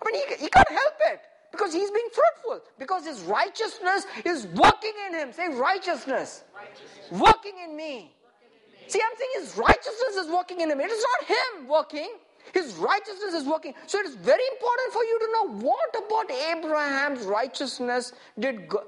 I 0.04 0.12
mean, 0.12 0.22
he, 0.28 0.44
he 0.44 0.50
can't 0.50 0.70
help 0.70 0.94
it 1.12 1.22
because 1.52 1.74
he's 1.74 1.92
being 1.92 2.10
fruitful, 2.12 2.68
because 2.80 3.06
his 3.06 3.22
righteousness 3.22 4.06
is 4.26 4.48
working 4.48 4.94
in 5.08 5.14
him. 5.14 5.32
Say, 5.32 5.50
righteousness. 5.50 6.44
Working 7.12 7.54
in 7.64 7.78
me. 7.78 8.12
See, 8.88 9.00
I'm 9.00 9.18
saying 9.18 9.32
his 9.46 9.58
righteousness 9.58 10.16
is 10.18 10.30
working 10.30 10.62
in 10.62 10.70
him. 10.70 10.80
It 10.80 10.92
is 10.92 11.06
not 11.20 11.30
him 11.30 11.68
working. 11.68 12.10
His 12.54 12.76
righteousness 12.76 13.34
is 13.34 13.46
working. 13.46 13.74
So 13.88 14.00
it 14.00 14.06
is 14.06 14.16
very 14.16 14.44
important 14.52 14.94
for 14.94 15.04
you 15.04 15.20
to 15.20 15.28
know 15.32 15.68
what 15.70 15.96
about 15.96 16.32
Abraham's 16.32 17.24
righteousness 17.26 18.14
did 18.38 18.68
God, 18.68 18.84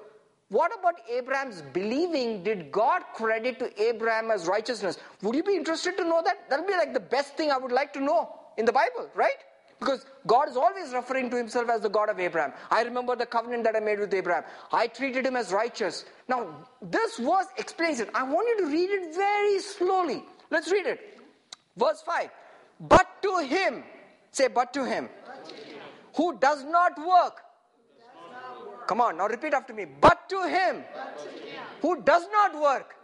what 0.49 0.71
about 0.77 0.95
Abraham's 1.09 1.61
believing 1.73 2.43
did 2.43 2.71
God 2.71 3.01
credit 3.13 3.57
to 3.59 3.81
Abraham 3.81 4.29
as 4.29 4.47
righteousness? 4.47 4.99
Would 5.23 5.35
you 5.35 5.43
be 5.43 5.55
interested 5.55 5.97
to 5.97 6.03
know 6.03 6.21
that? 6.23 6.49
That'll 6.49 6.67
be 6.67 6.73
like 6.73 6.93
the 6.93 6.99
best 6.99 7.35
thing 7.35 7.51
I 7.51 7.57
would 7.57 7.71
like 7.71 7.93
to 7.93 7.99
know 7.99 8.29
in 8.57 8.65
the 8.65 8.73
Bible, 8.73 9.09
right? 9.15 9.37
Because 9.79 10.05
God 10.25 10.49
is 10.49 10.55
always 10.55 10.93
referring 10.93 11.29
to 11.31 11.37
himself 11.37 11.69
as 11.69 11.81
the 11.81 11.89
God 11.89 12.09
of 12.09 12.19
Abraham. 12.19 12.53
I 12.71 12.83
remember 12.83 13.15
the 13.15 13.25
covenant 13.25 13.63
that 13.65 13.75
I 13.75 13.79
made 13.79 13.99
with 13.99 14.13
Abraham. 14.13 14.43
I 14.71 14.87
treated 14.87 15.25
him 15.25 15.35
as 15.35 15.51
righteous. 15.51 16.05
Now, 16.27 16.47
this 16.81 17.17
verse 17.17 17.47
explains 17.57 17.99
it. 17.99 18.09
I 18.13 18.23
want 18.23 18.47
you 18.47 18.65
to 18.65 18.71
read 18.71 18.89
it 18.89 19.15
very 19.15 19.59
slowly. 19.59 20.23
Let's 20.49 20.71
read 20.71 20.85
it. 20.85 21.19
Verse 21.75 22.01
5. 22.01 22.29
But 22.79 23.21
to 23.21 23.39
him, 23.39 23.83
say, 24.31 24.47
but 24.47 24.73
to 24.73 24.85
him, 24.85 25.09
who 26.15 26.37
does 26.39 26.63
not 26.63 26.97
work. 26.97 27.41
Come 28.87 29.01
on, 29.01 29.17
now 29.17 29.27
repeat 29.27 29.53
after 29.53 29.73
me. 29.73 29.85
But 29.85 30.29
to 30.29 30.47
him, 30.47 30.83
who 31.81 32.01
does 32.01 32.27
not 32.31 32.59
work, 32.61 32.95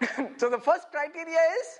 so 0.36 0.48
the 0.50 0.58
first 0.58 0.90
criteria 0.92 1.38
is 1.60 1.78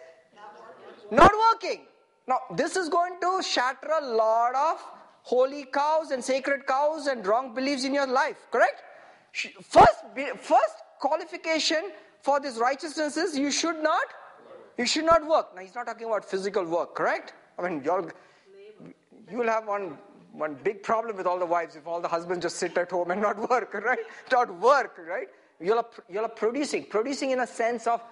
not 1.10 1.32
working. 1.52 1.82
Now, 2.28 2.40
this 2.54 2.76
is 2.76 2.90
going 2.90 3.14
to 3.22 3.42
shatter 3.42 3.88
a 4.00 4.04
lot 4.04 4.54
of 4.54 4.84
holy 5.22 5.64
cows 5.64 6.10
and 6.10 6.22
sacred 6.22 6.66
cows 6.66 7.06
and 7.06 7.26
wrong 7.26 7.54
beliefs 7.54 7.84
in 7.84 7.94
your 7.94 8.06
life, 8.06 8.46
correct? 8.50 8.82
First, 9.62 10.04
first 10.36 10.74
qualification 11.00 11.90
for 12.20 12.38
this 12.38 12.58
righteousness 12.58 13.16
is 13.16 13.36
you 13.36 13.50
should 13.50 13.82
not, 13.82 14.04
you 14.76 14.84
should 14.84 15.06
not 15.06 15.26
work. 15.26 15.54
Now, 15.54 15.62
he's 15.62 15.74
not 15.74 15.86
talking 15.86 16.06
about 16.06 16.22
physical 16.22 16.64
work, 16.66 16.94
correct? 16.94 17.32
I 17.58 17.66
mean, 17.66 17.82
you'll, 17.82 18.10
you 19.30 19.38
will 19.38 19.48
have 19.48 19.66
one, 19.66 19.96
one 20.32 20.54
big 20.62 20.82
problem 20.82 21.16
with 21.16 21.26
all 21.26 21.38
the 21.38 21.46
wives 21.46 21.76
if 21.76 21.86
all 21.86 22.00
the 22.02 22.08
husbands 22.08 22.42
just 22.42 22.56
sit 22.56 22.76
at 22.76 22.90
home 22.90 23.10
and 23.10 23.22
not 23.22 23.38
work, 23.50 23.72
right? 23.72 24.00
Not 24.30 24.54
work, 24.60 25.00
right? 25.08 25.28
You're, 25.60 25.84
you'll 26.10 26.28
producing, 26.28 26.84
producing 26.84 27.30
in 27.30 27.40
a 27.40 27.46
sense 27.46 27.86
of 27.86 28.02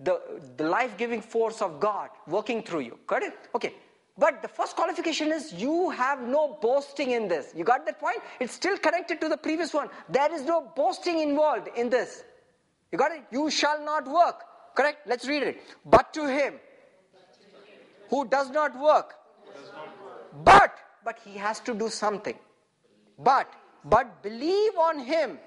the, 0.00 0.20
the 0.56 0.64
life 0.64 0.96
giving 0.96 1.20
force 1.20 1.62
of 1.62 1.80
God 1.80 2.10
working 2.26 2.62
through 2.62 2.80
you. 2.80 2.98
Got 3.06 3.22
it? 3.22 3.34
Okay. 3.54 3.74
But 4.18 4.40
the 4.40 4.48
first 4.48 4.76
qualification 4.76 5.30
is 5.30 5.52
you 5.52 5.90
have 5.90 6.20
no 6.20 6.58
boasting 6.60 7.10
in 7.10 7.28
this. 7.28 7.52
You 7.54 7.64
got 7.64 7.84
that 7.84 8.00
point? 8.00 8.18
It's 8.40 8.54
still 8.54 8.78
connected 8.78 9.20
to 9.20 9.28
the 9.28 9.36
previous 9.36 9.74
one. 9.74 9.88
There 10.08 10.32
is 10.34 10.42
no 10.42 10.72
boasting 10.74 11.20
involved 11.20 11.68
in 11.76 11.90
this. 11.90 12.24
You 12.92 12.98
got 12.98 13.12
it? 13.12 13.24
You 13.30 13.50
shall 13.50 13.84
not 13.84 14.08
work. 14.10 14.42
Correct? 14.74 15.06
Let's 15.06 15.26
read 15.26 15.42
it. 15.42 15.60
But 15.84 16.14
to 16.14 16.26
him 16.26 16.54
who 18.08 18.26
does 18.26 18.50
not 18.50 18.78
work. 18.78 19.14
But, 20.44 20.74
but 21.04 21.18
he 21.24 21.36
has 21.38 21.60
to 21.60 21.74
do 21.74 21.88
something. 21.88 22.38
But, 23.18 23.52
but 23.84 24.22
believe 24.22 24.76
on 24.78 24.98
him. 24.98 25.38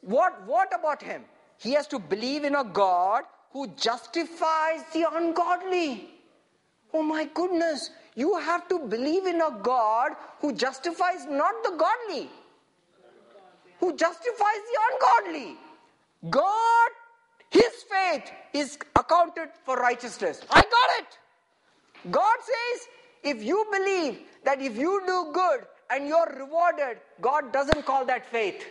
What, 0.00 0.46
what 0.46 0.74
about 0.78 1.02
him? 1.02 1.24
He 1.58 1.72
has 1.72 1.86
to 1.88 1.98
believe 1.98 2.44
in 2.44 2.54
a 2.54 2.64
God 2.64 3.24
who 3.52 3.66
justifies 3.76 4.82
the 4.92 5.06
ungodly. 5.12 6.10
Oh 6.94 7.02
my 7.02 7.24
goodness. 7.34 7.90
You 8.14 8.36
have 8.38 8.68
to 8.68 8.78
believe 8.78 9.26
in 9.26 9.40
a 9.40 9.50
God 9.62 10.12
who 10.40 10.52
justifies 10.52 11.26
not 11.26 11.62
the 11.62 11.70
godly, 11.70 12.28
who 13.80 13.94
justifies 13.96 14.62
the 14.70 14.78
ungodly. 14.92 15.56
God, 16.28 16.90
his 17.50 17.84
faith 17.90 18.30
is 18.52 18.78
accounted 18.96 19.50
for 19.64 19.76
righteousness. 19.76 20.40
I 20.50 20.62
got 20.62 21.00
it. 21.00 22.10
God 22.10 22.36
says, 22.42 22.88
if 23.22 23.42
you 23.42 23.66
believe 23.70 24.20
that 24.44 24.60
if 24.60 24.76
you 24.76 25.02
do 25.06 25.30
good 25.32 25.66
and 25.90 26.06
you're 26.06 26.34
rewarded, 26.38 26.98
God 27.20 27.52
doesn't 27.52 27.84
call 27.84 28.04
that 28.06 28.26
faith. 28.26 28.64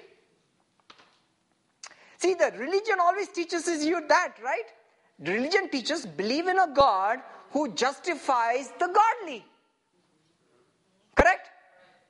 See, 2.17 2.33
the 2.33 2.51
religion 2.57 2.97
always 2.99 3.29
teaches 3.29 3.67
you 3.85 4.05
that, 4.07 4.35
right? 4.43 4.65
Religion 5.19 5.69
teaches 5.69 6.05
believe 6.05 6.47
in 6.47 6.57
a 6.59 6.67
God 6.73 7.19
who 7.51 7.73
justifies 7.73 8.69
the 8.79 8.87
godly. 8.87 9.45
Correct? 11.15 11.47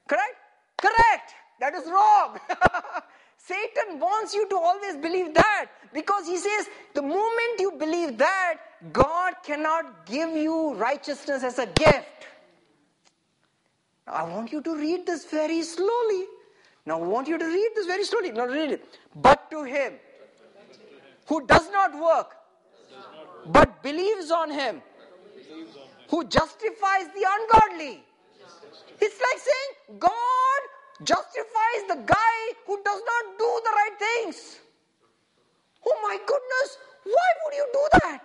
Correct? 0.08 0.36
Correct. 0.78 1.34
That 1.60 1.74
is 1.74 1.86
wrong. 1.88 2.40
Satan 3.38 4.00
wants 4.00 4.34
you 4.34 4.48
to 4.50 4.58
always 4.58 4.98
believe 4.98 5.34
that 5.34 5.68
because 5.94 6.28
he 6.28 6.38
says 6.38 6.68
the 6.94 7.02
moment 7.02 7.60
you 7.60 7.72
believe 7.78 8.18
that, 8.18 8.58
God 8.92 9.36
cannot 9.44 10.06
give 10.06 10.32
you 10.36 10.74
righteousness 10.76 11.44
as 11.44 11.60
a 11.60 11.66
gift. 11.68 12.28
I 14.06 14.24
want 14.24 14.52
you 14.52 14.62
to 14.62 14.76
read 14.76 15.06
this 15.06 15.26
very 15.26 15.62
slowly. 15.64 16.26
Now, 16.88 17.02
I 17.02 17.06
want 17.06 17.28
you 17.28 17.38
to 17.38 17.46
read 17.46 17.72
this 17.76 17.86
very 17.86 18.06
slowly. 18.06 18.32
Now, 18.32 18.46
read 18.46 18.72
it. 18.72 18.98
But 19.14 19.52
to 19.52 19.64
him 19.64 19.96
who 21.26 21.46
does 21.46 21.70
not 21.70 21.94
work, 22.00 22.38
but 23.48 23.84
believes 23.84 24.32
on 24.32 24.50
him, 24.50 24.82
who 26.10 26.24
justifies 26.24 27.08
the 27.14 27.26
ungodly. 27.30 28.06
It's 29.02 29.20
like 29.26 29.40
saying 29.48 30.00
God 30.00 30.62
justifies 31.04 31.82
the 31.90 32.00
guy 32.06 32.40
who 32.66 32.82
does 32.86 33.02
not 33.12 33.38
do 33.38 33.62
the 33.66 33.72
right 33.80 34.00
things. 34.00 34.60
Oh 35.86 36.00
my 36.02 36.18
goodness, 36.26 36.78
why 37.04 37.30
would 37.44 37.54
you 37.54 37.68
do 37.74 37.88
that? 38.04 38.24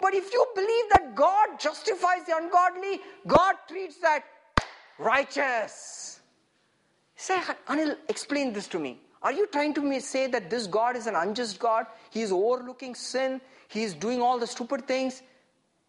But 0.00 0.14
if 0.14 0.32
you 0.32 0.46
believe 0.54 0.84
that 0.92 1.16
God 1.16 1.58
justifies 1.58 2.24
the 2.26 2.36
ungodly, 2.36 3.00
God 3.26 3.56
treats 3.68 3.98
that 3.98 4.22
righteous. 4.96 6.15
Say, 7.16 7.38
Anil, 7.68 7.96
explain 8.08 8.52
this 8.52 8.68
to 8.68 8.78
me. 8.78 9.00
Are 9.22 9.32
you 9.32 9.46
trying 9.48 9.74
to 9.74 10.00
say 10.00 10.26
that 10.28 10.50
this 10.50 10.66
God 10.66 10.96
is 10.96 11.06
an 11.06 11.16
unjust 11.16 11.58
God? 11.58 11.86
He 12.10 12.22
is 12.22 12.30
overlooking 12.30 12.94
sin. 12.94 13.40
He 13.68 13.82
is 13.82 13.94
doing 13.94 14.20
all 14.20 14.38
the 14.38 14.46
stupid 14.46 14.86
things. 14.86 15.22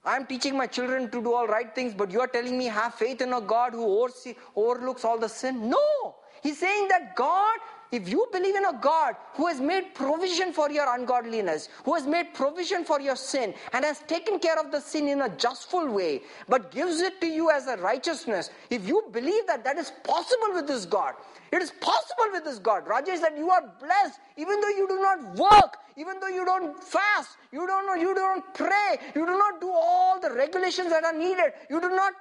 I'm 0.05 0.25
teaching 0.25 0.55
my 0.55 0.67
children 0.67 1.11
to 1.11 1.21
do 1.21 1.33
all 1.33 1.47
right 1.47 1.73
things, 1.75 1.93
but 1.93 2.11
you 2.11 2.21
are 2.21 2.27
telling 2.27 2.57
me 2.57 2.65
have 2.65 2.95
faith 2.95 3.21
in 3.21 3.33
a 3.33 3.41
God 3.41 3.73
who 3.73 4.09
overlooks 4.55 5.03
all 5.03 5.17
the 5.19 5.27
sin? 5.27 5.69
No. 5.69 6.15
He's 6.41 6.59
saying 6.59 6.87
that 6.87 7.15
God, 7.15 7.57
if 7.91 8.09
you 8.09 8.27
believe 8.31 8.55
in 8.55 8.65
a 8.65 8.73
God 8.81 9.15
who 9.33 9.47
has 9.47 9.59
made 9.59 9.95
provision 9.95 10.51
for 10.51 10.69
your 10.69 10.93
ungodliness, 10.93 11.69
who 11.85 11.93
has 11.93 12.05
made 12.05 12.33
provision 12.33 12.83
for 12.83 12.99
your 12.99 13.15
sin, 13.15 13.53
and 13.73 13.85
has 13.85 13.99
taken 14.07 14.39
care 14.39 14.59
of 14.59 14.71
the 14.71 14.81
sin 14.81 15.07
in 15.07 15.21
a 15.21 15.29
justful 15.29 15.89
way, 15.91 16.21
but 16.49 16.71
gives 16.71 16.99
it 17.01 17.21
to 17.21 17.27
you 17.27 17.49
as 17.49 17.67
a 17.67 17.77
righteousness, 17.77 18.49
if 18.69 18.87
you 18.87 19.03
believe 19.11 19.47
that 19.47 19.63
that 19.63 19.77
is 19.77 19.91
possible 20.03 20.53
with 20.53 20.67
this 20.67 20.85
God, 20.85 21.13
it 21.51 21.61
is 21.61 21.71
possible 21.71 22.31
with 22.33 22.43
this 22.43 22.59
God. 22.59 22.85
Rajesh, 22.85 23.21
that 23.21 23.37
you 23.37 23.49
are 23.49 23.63
blessed 23.79 24.19
even 24.35 24.59
though 24.59 24.69
you 24.69 24.87
do 24.87 24.99
not 24.99 25.35
work, 25.35 25.77
even 25.95 26.19
though 26.19 26.27
you 26.27 26.45
don't 26.45 26.83
fast, 26.83 27.37
you 27.51 27.65
don't 27.65 27.99
you 27.99 28.13
don't 28.13 28.43
pray, 28.53 28.97
you 29.15 29.25
do 29.25 29.37
not 29.37 29.61
do 29.61 29.71
all 29.71 30.19
the 30.19 30.31
regulations 30.31 30.89
that 30.89 31.03
are 31.03 31.13
needed, 31.13 31.53
you 31.69 31.79
do 31.79 31.89
not 31.89 32.13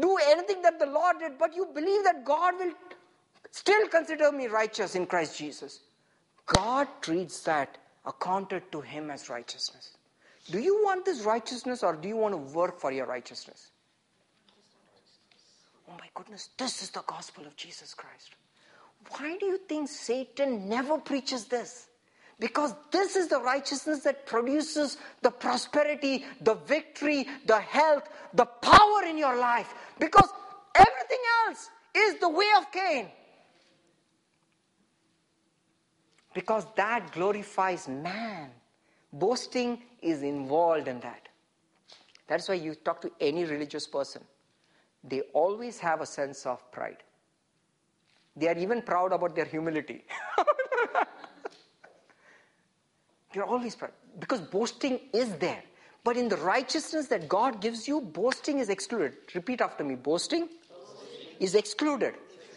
do 0.00 0.16
anything 0.28 0.62
that 0.62 0.78
the 0.78 0.86
Lord 0.86 1.18
did, 1.20 1.38
but 1.38 1.54
you 1.54 1.66
believe 1.72 2.02
that 2.04 2.24
God 2.24 2.54
will 2.58 2.72
still 3.54 3.86
consider 3.88 4.32
me 4.32 4.48
righteous 4.48 4.96
in 4.96 5.06
Christ 5.06 5.38
Jesus. 5.38 5.80
God 6.46 6.88
treats 7.00 7.40
that 7.44 7.78
accounted 8.04 8.70
to 8.72 8.80
him 8.80 9.10
as 9.10 9.30
righteousness. 9.30 9.96
Do 10.50 10.58
you 10.58 10.82
want 10.84 11.04
this 11.04 11.20
righteousness 11.22 11.82
or 11.84 11.94
do 11.94 12.08
you 12.08 12.16
want 12.16 12.32
to 12.32 12.54
work 12.54 12.80
for 12.80 12.90
your 12.90 13.06
righteousness? 13.06 13.70
Oh 15.88 15.92
my 15.92 16.08
goodness, 16.14 16.50
this 16.58 16.82
is 16.82 16.90
the 16.90 17.02
gospel 17.06 17.46
of 17.46 17.56
Jesus 17.56 17.94
Christ. 17.94 18.34
Why 19.10 19.36
do 19.38 19.46
you 19.46 19.58
think 19.58 19.88
Satan 19.88 20.68
never 20.68 20.98
preaches 20.98 21.44
this? 21.46 21.86
Because 22.40 22.74
this 22.90 23.14
is 23.14 23.28
the 23.28 23.40
righteousness 23.40 24.00
that 24.00 24.26
produces 24.26 24.96
the 25.22 25.30
prosperity, 25.30 26.24
the 26.40 26.54
victory, 26.54 27.28
the 27.46 27.60
health, 27.60 28.08
the 28.34 28.46
power 28.46 29.04
in 29.08 29.16
your 29.16 29.36
life. 29.36 29.72
Because 30.00 30.28
everything 30.74 31.20
else 31.46 31.70
is 31.94 32.18
the 32.18 32.28
way 32.28 32.48
of 32.58 32.72
Cain. 32.72 33.06
Because 36.34 36.66
that 36.76 37.12
glorifies 37.12 37.88
man. 37.88 38.50
Boasting 39.12 39.82
is 40.02 40.22
involved 40.22 40.88
in 40.88 41.00
that. 41.00 41.28
That's 42.26 42.48
why 42.48 42.56
you 42.56 42.74
talk 42.74 43.00
to 43.02 43.12
any 43.20 43.44
religious 43.44 43.86
person, 43.86 44.22
they 45.02 45.20
always 45.32 45.78
have 45.78 46.00
a 46.00 46.06
sense 46.06 46.46
of 46.46 46.72
pride. 46.72 47.02
They 48.36 48.48
are 48.48 48.58
even 48.58 48.82
proud 48.82 49.12
about 49.12 49.36
their 49.36 49.44
humility. 49.44 50.04
They're 53.32 53.44
always 53.44 53.76
proud 53.76 53.92
because 54.18 54.40
boasting 54.40 55.00
is 55.12 55.32
there. 55.36 55.62
But 56.02 56.16
in 56.16 56.28
the 56.28 56.36
righteousness 56.36 57.06
that 57.08 57.28
God 57.28 57.60
gives 57.60 57.86
you, 57.88 58.00
boasting 58.00 58.58
is 58.58 58.68
excluded. 58.68 59.14
Repeat 59.34 59.60
after 59.60 59.84
me 59.84 59.94
boasting 59.94 60.48
is 61.40 61.54
excluded. 61.54 62.14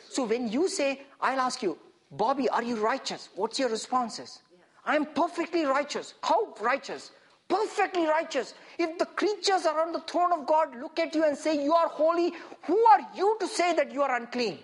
So 0.09 0.25
when 0.25 0.51
you 0.51 0.67
say, 0.67 1.03
I'll 1.21 1.39
ask 1.39 1.61
you, 1.63 1.77
Bobby, 2.11 2.49
are 2.49 2.63
you 2.63 2.75
righteous? 2.77 3.29
What's 3.35 3.59
your 3.59 3.69
responses? 3.69 4.39
I'm 4.85 5.05
perfectly 5.05 5.65
righteous. 5.65 6.13
How 6.23 6.53
righteous? 6.61 7.11
Perfectly 7.49 8.05
righteous. 8.05 8.53
If 8.77 8.97
the 8.97 9.05
creatures 9.05 9.65
around 9.65 9.93
the 9.93 10.01
throne 10.01 10.31
of 10.31 10.45
God 10.47 10.75
look 10.79 10.99
at 10.99 11.15
you 11.15 11.25
and 11.25 11.37
say, 11.37 11.61
You 11.61 11.73
are 11.73 11.87
holy, 11.87 12.33
who 12.63 12.77
are 12.77 12.99
you 13.15 13.37
to 13.39 13.47
say 13.47 13.73
that 13.75 13.91
you 13.91 14.01
are 14.01 14.15
unclean? 14.15 14.59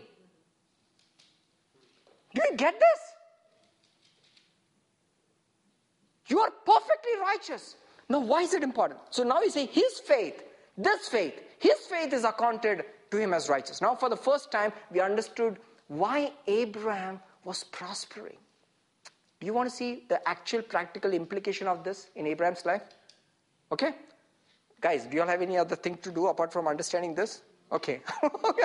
Do 2.34 2.42
you 2.50 2.58
get 2.58 2.80
this? 2.80 3.00
You 6.28 6.40
are 6.40 6.52
perfectly 6.66 7.20
righteous. 7.22 7.76
Now, 8.10 8.20
why 8.20 8.42
is 8.42 8.54
it 8.54 8.64
important? 8.64 9.00
So 9.12 9.24
now 9.24 9.42
you 9.42 9.50
say 9.50 9.66
his 9.66 10.00
faith, 10.00 10.44
this 10.78 11.08
faith, 11.08 11.40
his 11.60 11.78
faith 11.90 12.12
is 12.14 12.24
accounted 12.24 12.86
to 13.12 13.18
him 13.18 13.34
as 13.34 13.50
righteous. 13.50 13.82
Now, 13.82 13.96
for 13.96 14.10
the 14.10 14.18
first 14.18 14.52
time, 14.52 14.74
we 14.92 15.00
understood 15.00 15.58
why 15.88 16.32
Abraham 16.48 17.20
was 17.46 17.64
prospering. 17.64 18.38
Do 19.40 19.46
you 19.46 19.54
want 19.54 19.70
to 19.70 19.76
see 19.76 20.06
the 20.08 20.26
actual 20.28 20.62
practical 20.62 21.14
implication 21.14 21.68
of 21.68 21.84
this 21.84 22.10
in 22.16 22.28
Abraham's 22.28 22.66
life? 22.66 22.84
Okay? 23.72 23.94
Guys, 24.80 25.06
do 25.06 25.16
you 25.16 25.22
all 25.22 25.28
have 25.28 25.42
any 25.42 25.58
other 25.58 25.76
thing 25.76 25.98
to 25.98 26.12
do 26.12 26.28
apart 26.28 26.54
from 26.54 26.68
understanding 26.68 27.16
this? 27.16 27.42
Okay. 27.72 28.02
okay. 28.24 28.64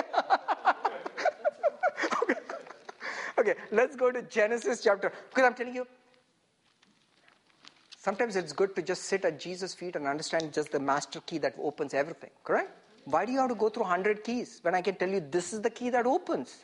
Okay, 3.37 3.55
let's 3.71 3.95
go 3.95 4.11
to 4.11 4.21
Genesis 4.23 4.83
chapter. 4.83 5.13
Because 5.29 5.45
I'm 5.45 5.53
telling 5.53 5.75
you, 5.75 5.87
Sometimes 8.01 8.37
it's 8.37 8.53
good 8.53 8.77
to 8.77 8.81
just 8.81 9.03
sit 9.03 9.25
at 9.25 9.37
Jesus' 9.41 9.73
feet 9.73 9.97
and 9.97 10.07
understand 10.07 10.53
just 10.53 10.71
the 10.71 10.79
master 10.79 11.19
key 11.19 11.37
that 11.39 11.53
opens 11.61 11.93
everything, 11.93 12.29
correct? 12.45 12.71
Why 13.03 13.25
do 13.25 13.33
you 13.33 13.39
have 13.39 13.49
to 13.49 13.55
go 13.55 13.67
through 13.67 13.83
100 13.83 14.23
keys 14.23 14.59
when 14.61 14.73
I 14.73 14.81
can 14.81 14.95
tell 14.95 15.09
you 15.09 15.19
this 15.19 15.51
is 15.51 15.61
the 15.61 15.69
key 15.69 15.89
that 15.89 16.07
opens? 16.07 16.63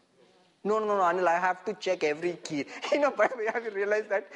No, 0.65 0.79
no, 0.79 0.87
no, 0.87 1.03
Anil, 1.03 1.27
I 1.27 1.39
have 1.39 1.63
to 1.65 1.73
check 1.75 2.03
every 2.03 2.33
key. 2.43 2.65
You 2.91 2.99
know, 3.01 3.11
by 3.11 3.27
the 3.27 3.37
way, 3.37 3.45
have 3.53 3.63
you 3.63 3.69
realized 3.69 4.09
that? 4.09 4.27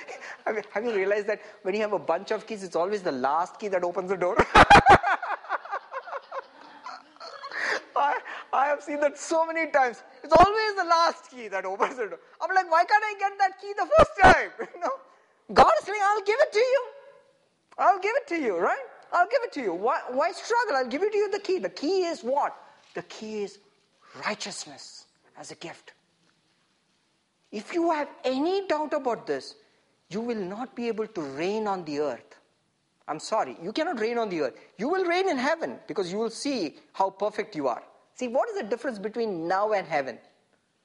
Have 0.45 0.57
you, 0.57 0.61
have 0.71 0.85
you 0.85 0.93
realized 0.95 1.25
that 1.25 1.41
when 1.63 1.73
you 1.73 1.81
have 1.81 1.93
a 1.93 1.99
bunch 1.99 2.29
of 2.29 2.45
keys, 2.45 2.63
it's 2.63 2.75
always 2.75 3.01
the 3.01 3.11
last 3.11 3.59
key 3.59 3.67
that 3.69 3.83
opens 3.83 4.11
the 4.11 4.17
door? 4.17 4.37
I, 7.95 8.19
I 8.53 8.67
have 8.67 8.83
seen 8.83 8.99
that 8.99 9.17
so 9.17 9.43
many 9.45 9.71
times. 9.71 10.03
It's 10.23 10.33
always 10.33 10.75
the 10.75 10.83
last 10.83 11.31
key 11.31 11.47
that 11.47 11.65
opens 11.65 11.97
the 11.97 12.05
door. 12.05 12.19
I'm 12.39 12.53
like, 12.53 12.69
why 12.71 12.85
can't 12.85 13.03
I 13.03 13.15
get 13.19 13.31
that 13.39 13.59
key 13.59 13.73
the 13.75 13.87
first 13.97 14.11
time? 14.21 14.51
You 14.75 14.81
know? 14.81 14.91
God 15.51 15.71
is 15.79 15.85
saying, 15.87 15.99
I'll 16.03 16.21
give 16.21 16.37
it 16.39 16.53
to 16.53 16.59
you. 16.59 16.85
I'll 17.79 17.99
give 17.99 18.13
it 18.15 18.27
to 18.27 18.35
you, 18.39 18.55
right? 18.57 18.85
I'll 19.11 19.27
give 19.27 19.41
it 19.43 19.51
to 19.53 19.61
you. 19.61 19.73
Why, 19.73 19.99
why 20.09 20.31
struggle? 20.31 20.75
I'll 20.75 20.87
give 20.87 21.01
it 21.01 21.11
to 21.11 21.17
you 21.17 21.31
the 21.31 21.39
key. 21.39 21.57
The 21.57 21.69
key 21.69 22.03
is 22.03 22.21
what? 22.21 22.55
The 22.93 23.01
key 23.03 23.41
is 23.43 23.57
righteousness 24.27 25.07
as 25.35 25.49
a 25.49 25.55
gift. 25.55 25.93
If 27.51 27.73
you 27.73 27.91
have 27.91 28.09
any 28.23 28.67
doubt 28.67 28.93
about 28.93 29.25
this, 29.25 29.55
you 30.09 30.21
will 30.21 30.37
not 30.37 30.75
be 30.75 30.87
able 30.87 31.07
to 31.07 31.21
reign 31.21 31.67
on 31.67 31.83
the 31.85 31.99
earth. 31.99 32.35
I'm 33.07 33.19
sorry, 33.19 33.57
you 33.61 33.71
cannot 33.71 33.99
reign 33.99 34.19
on 34.19 34.29
the 34.29 34.41
earth. 34.41 34.53
You 34.77 34.87
will 34.87 35.05
reign 35.05 35.29
in 35.29 35.37
heaven 35.37 35.79
because 35.87 36.11
you 36.11 36.19
will 36.19 36.29
see 36.29 36.75
how 36.93 37.09
perfect 37.09 37.55
you 37.55 37.67
are. 37.67 37.83
See, 38.13 38.27
what 38.27 38.49
is 38.49 38.55
the 38.57 38.63
difference 38.63 38.99
between 38.99 39.47
now 39.47 39.71
and 39.71 39.87
heaven? 39.87 40.19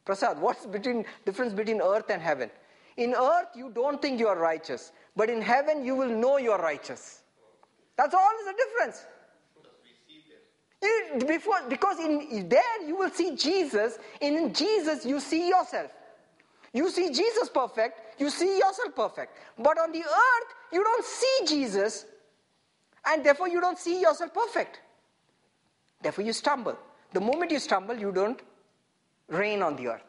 Prasad, 0.05 0.41
what's 0.41 0.65
between 0.67 1.05
difference 1.27 1.53
between 1.53 1.83
earth 1.83 2.09
and 2.09 2.23
heaven? 2.23 2.51
In 2.97 3.15
earth, 3.15 3.49
you 3.55 3.71
don't 3.71 4.01
think 4.01 4.21
you 4.21 4.29
are 4.29 4.39
righteous, 4.39 4.93
but 5.17 5.29
in 5.29 5.43
heaven, 5.43 5.85
you 5.85 5.97
will 5.97 6.09
know 6.09 6.39
you 6.39 6.53
are 6.53 6.61
righteous. 6.63 7.23
That's 7.97 8.15
all 8.15 8.31
is 8.41 8.47
the 8.47 8.65
difference. 8.65 9.07
It- 10.81 11.27
before, 11.27 11.63
because 11.69 11.99
in 11.99 12.49
there 12.49 12.83
you 12.87 12.97
will 12.97 13.11
see 13.11 13.35
Jesus, 13.37 13.99
and 14.21 14.37
in 14.37 14.55
Jesus 14.55 15.05
you 15.05 15.21
see 15.21 15.49
yourself. 15.49 15.91
You 16.75 16.91
see 16.91 17.11
Jesus 17.13 17.49
perfect, 17.49 18.21
you 18.21 18.31
see 18.31 18.59
yourself 18.59 18.97
perfect. 18.97 19.39
But 19.59 19.79
on 19.79 19.93
the 19.93 20.01
earth, 20.01 20.55
you 20.73 20.85
don't 20.85 21.05
see 21.07 21.41
Jesus, 21.47 22.07
and 23.07 23.25
therefore 23.25 23.49
you 23.49 23.61
don't 23.61 23.79
see 23.79 24.01
yourself 24.03 24.35
perfect. 24.35 24.81
Therefore 26.03 26.25
you 26.25 26.35
stumble. 26.35 26.77
The 27.13 27.21
moment 27.21 27.53
you 27.53 27.61
stumble, 27.61 27.97
you 27.97 28.13
don't 28.13 28.43
reign 29.29 29.63
on 29.63 29.77
the 29.77 29.89
earth. 29.89 30.05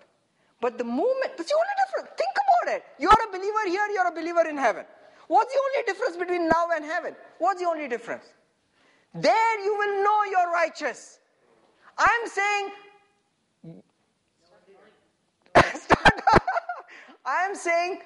But 0.59 0.79
the 0.79 0.83
moment, 0.83 1.37
that's 1.37 1.49
the 1.49 1.55
only 1.55 1.75
difference. 1.85 2.17
Think 2.17 2.35
about 2.35 2.75
it. 2.77 2.83
You're 2.99 3.11
a 3.11 3.31
believer 3.31 3.67
here, 3.67 3.87
you're 3.93 4.07
a 4.07 4.11
believer 4.11 4.47
in 4.49 4.57
heaven. 4.57 4.85
What's 5.27 5.53
the 5.53 5.59
only 5.59 5.85
difference 5.85 6.17
between 6.17 6.47
now 6.47 6.69
and 6.75 6.83
heaven? 6.85 7.15
What's 7.39 7.61
the 7.61 7.67
only 7.67 7.87
difference? 7.87 8.25
There 9.13 9.63
you 9.63 9.77
will 9.77 10.03
know 10.03 10.23
you're 10.31 10.51
righteous. 10.51 11.19
I'm 11.97 12.27
saying, 12.27 12.71
Start- 15.75 16.21
I'm 17.25 17.55
saying, 17.55 17.99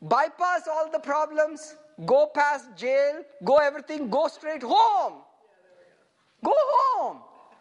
bypass 0.00 0.66
all 0.70 0.90
the 0.90 0.98
problems, 0.98 1.76
go 2.06 2.30
past 2.34 2.66
jail, 2.76 3.22
go 3.44 3.56
everything, 3.56 4.08
go 4.08 4.28
straight 4.28 4.62
home. 4.62 5.22
Go 6.44 6.54
home. 6.56 7.18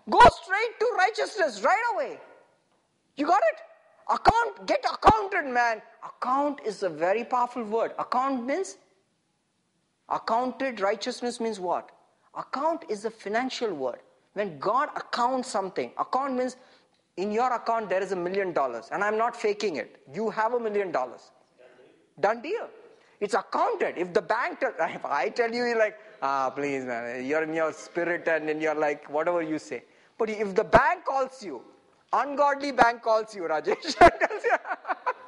Go 0.09 0.19
straight 0.43 0.79
to 0.79 0.87
righteousness 0.97 1.61
right 1.63 1.83
away. 1.93 2.19
You 3.15 3.27
got 3.27 3.41
it? 3.53 3.61
Account, 4.09 4.67
get 4.67 4.83
accounted, 4.91 5.45
man. 5.45 5.81
Account 6.03 6.59
is 6.65 6.83
a 6.83 6.89
very 6.89 7.23
powerful 7.23 7.63
word. 7.63 7.91
Account 7.99 8.45
means 8.45 8.77
accounted 10.09 10.79
righteousness 10.79 11.39
means 11.39 11.59
what? 11.59 11.91
Account 12.35 12.85
is 12.89 13.05
a 13.05 13.11
financial 13.11 13.73
word. 13.73 13.99
When 14.33 14.57
God 14.59 14.89
accounts 14.95 15.49
something, 15.49 15.91
account 15.97 16.35
means 16.35 16.55
in 17.21 17.31
your 17.31 17.53
account 17.53 17.89
there 17.89 18.01
is 18.01 18.11
a 18.11 18.15
million 18.15 18.51
dollars, 18.51 18.89
and 18.91 19.03
I'm 19.03 19.17
not 19.17 19.35
faking 19.35 19.75
it. 19.77 20.01
You 20.13 20.29
have 20.31 20.53
a 20.53 20.59
million 20.59 20.91
dollars. 20.91 21.31
Done 22.19 22.41
deal. 22.41 22.67
It's 23.19 23.35
accounted. 23.35 23.97
If 23.97 24.13
the 24.13 24.21
bank, 24.21 24.59
tell, 24.59 24.73
if 24.79 25.05
I 25.05 25.29
tell 25.29 25.51
you, 25.51 25.63
you're 25.65 25.77
like, 25.77 25.97
ah, 26.21 26.49
please, 26.49 26.83
man, 26.85 27.23
you're 27.25 27.43
in 27.43 27.53
your 27.53 27.71
spirit 27.71 28.27
and 28.27 28.49
then 28.49 28.59
you're 28.59 28.75
like, 28.75 29.09
whatever 29.09 29.41
you 29.41 29.59
say. 29.59 29.83
But 30.17 30.29
if 30.29 30.55
the 30.55 30.63
bank 30.63 31.05
calls 31.05 31.43
you, 31.43 31.61
ungodly 32.11 32.71
bank 32.71 33.03
calls 33.03 33.35
you, 33.35 33.43
Rajesh, 33.53 33.95
and 34.01 34.13
tells 34.19 34.43
you, 34.43 34.57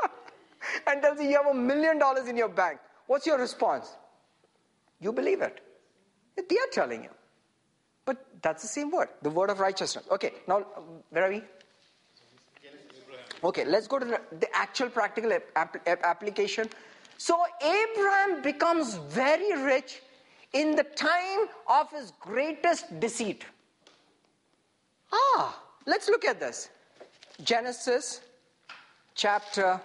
and 0.87 1.01
tells 1.01 1.19
you 1.19 1.29
you 1.29 1.37
have 1.37 1.47
a 1.47 1.53
million 1.53 1.99
dollars 1.99 2.27
in 2.27 2.35
your 2.35 2.49
bank, 2.49 2.79
what's 3.05 3.27
your 3.27 3.37
response? 3.37 3.95
You 4.99 5.13
believe 5.13 5.41
it. 5.41 5.61
They 6.35 6.57
are 6.57 6.71
telling 6.71 7.03
you. 7.03 7.09
But 8.05 8.25
that's 8.41 8.63
the 8.63 8.67
same 8.67 8.91
word, 8.91 9.09
the 9.21 9.29
word 9.29 9.49
of 9.49 9.59
righteousness. 9.59 10.05
Okay, 10.11 10.33
now, 10.47 10.65
where 11.09 11.25
are 11.25 11.29
we? 11.29 11.43
Okay, 13.43 13.65
let's 13.65 13.87
go 13.87 13.99
to 13.99 14.05
the, 14.05 14.55
actual 14.55 14.89
practical 14.89 15.33
ap- 15.33 15.75
ap- 15.85 16.03
application. 16.03 16.69
So, 17.17 17.43
Abraham 17.61 18.41
becomes 18.41 18.95
very 18.95 19.61
rich 19.63 20.01
in 20.53 20.75
the 20.75 20.83
time 20.83 21.47
of 21.67 21.91
his 21.91 22.13
greatest 22.19 22.99
deceit. 22.99 23.43
Ah, 25.11 25.61
let's 25.85 26.07
look 26.07 26.25
at 26.25 26.39
this. 26.39 26.69
Genesis 27.43 28.21
chapter 29.15 29.81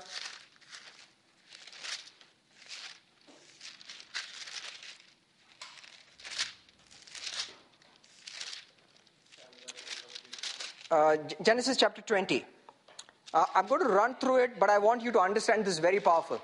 uh, 10.90 11.16
Genesis 11.42 11.76
chapter 11.76 12.02
20. 12.02 12.44
Uh, 13.34 13.44
I'm 13.54 13.66
going 13.66 13.82
to 13.82 13.88
run 13.88 14.14
through 14.14 14.36
it, 14.44 14.58
but 14.58 14.70
I 14.70 14.78
want 14.78 15.02
you 15.02 15.12
to 15.12 15.20
understand 15.20 15.64
this 15.64 15.78
very 15.78 16.00
powerful. 16.00 16.40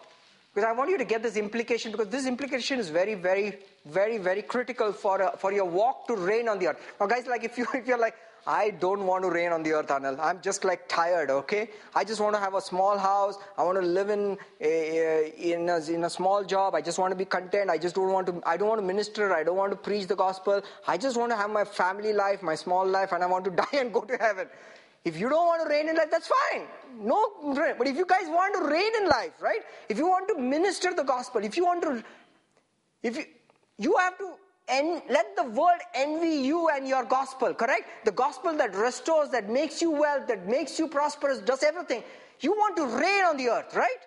Because 0.54 0.68
I 0.68 0.72
want 0.72 0.90
you 0.90 0.98
to 0.98 1.04
get 1.04 1.22
this 1.22 1.36
implication, 1.36 1.90
because 1.90 2.08
this 2.08 2.26
implication 2.26 2.78
is 2.78 2.88
very, 2.88 3.14
very, 3.14 3.58
very, 3.86 4.18
very 4.18 4.42
critical 4.42 4.92
for, 4.92 5.20
uh, 5.20 5.36
for 5.36 5.52
your 5.52 5.64
walk 5.64 6.06
to 6.08 6.14
reign 6.14 6.48
on 6.48 6.58
the 6.58 6.68
earth. 6.68 6.80
Now, 7.00 7.06
guys, 7.06 7.26
like 7.26 7.42
if, 7.42 7.58
you, 7.58 7.66
if 7.74 7.86
you're 7.86 7.98
like, 7.98 8.14
I 8.46 8.70
don't 8.70 9.06
want 9.06 9.24
to 9.24 9.30
reign 9.30 9.52
on 9.52 9.62
the 9.62 9.72
earth, 9.72 9.88
Anil. 9.88 10.18
I'm 10.20 10.40
just 10.42 10.64
like 10.64 10.86
tired, 10.86 11.30
okay? 11.30 11.70
I 11.94 12.04
just 12.04 12.20
want 12.20 12.34
to 12.34 12.40
have 12.40 12.52
a 12.54 12.60
small 12.60 12.98
house. 12.98 13.38
I 13.56 13.62
want 13.62 13.80
to 13.80 13.86
live 13.86 14.10
in 14.10 14.36
a, 14.60 15.32
in, 15.38 15.68
a, 15.70 15.78
in 15.90 16.04
a 16.04 16.10
small 16.10 16.44
job. 16.44 16.74
I 16.74 16.82
just 16.82 16.98
want 16.98 17.10
to 17.12 17.16
be 17.16 17.24
content. 17.24 17.70
I 17.70 17.78
just 17.78 17.94
don't 17.94 18.12
want 18.12 18.26
to, 18.26 18.42
I 18.44 18.58
don't 18.58 18.68
want 18.68 18.80
to 18.82 18.86
minister. 18.86 19.34
I 19.34 19.44
don't 19.44 19.56
want 19.56 19.72
to 19.72 19.76
preach 19.78 20.08
the 20.08 20.16
gospel. 20.16 20.60
I 20.86 20.98
just 20.98 21.16
want 21.16 21.32
to 21.32 21.36
have 21.36 21.50
my 21.50 21.64
family 21.64 22.12
life, 22.12 22.42
my 22.42 22.54
small 22.54 22.86
life, 22.86 23.12
and 23.12 23.24
I 23.24 23.26
want 23.26 23.46
to 23.46 23.50
die 23.62 23.78
and 23.78 23.92
go 23.92 24.02
to 24.02 24.16
heaven. 24.18 24.46
If 25.04 25.18
you 25.20 25.28
don't 25.28 25.46
want 25.46 25.62
to 25.62 25.68
reign 25.68 25.88
in 25.88 25.96
life, 25.96 26.10
that's 26.10 26.28
fine. 26.28 26.66
No, 26.98 27.30
but 27.78 27.86
if 27.86 27.96
you 27.96 28.06
guys 28.06 28.26
want 28.26 28.54
to 28.54 28.70
reign 28.72 28.90
in 29.02 29.08
life, 29.08 29.32
right? 29.40 29.60
If 29.88 29.98
you 29.98 30.06
want 30.06 30.28
to 30.28 30.40
minister 30.40 30.94
the 30.94 31.02
gospel, 31.02 31.44
if 31.44 31.56
you 31.56 31.64
want 31.66 31.82
to, 31.82 32.02
if 33.02 33.16
you, 33.16 33.24
you 33.78 33.96
have 33.98 34.16
to 34.18 34.30
en- 34.68 35.02
let 35.10 35.36
the 35.36 35.44
world 35.44 35.80
envy 35.94 36.46
you 36.46 36.68
and 36.70 36.88
your 36.88 37.04
gospel, 37.04 37.52
correct? 37.52 38.06
The 38.06 38.12
gospel 38.12 38.56
that 38.56 38.74
restores, 38.74 39.28
that 39.30 39.50
makes 39.50 39.82
you 39.82 39.90
wealth, 39.90 40.26
that 40.28 40.48
makes 40.48 40.78
you 40.78 40.88
prosperous, 40.88 41.38
does 41.40 41.62
everything. 41.62 42.02
You 42.40 42.52
want 42.52 42.76
to 42.76 42.86
reign 42.86 43.24
on 43.26 43.36
the 43.36 43.48
earth, 43.50 43.74
right? 43.74 44.00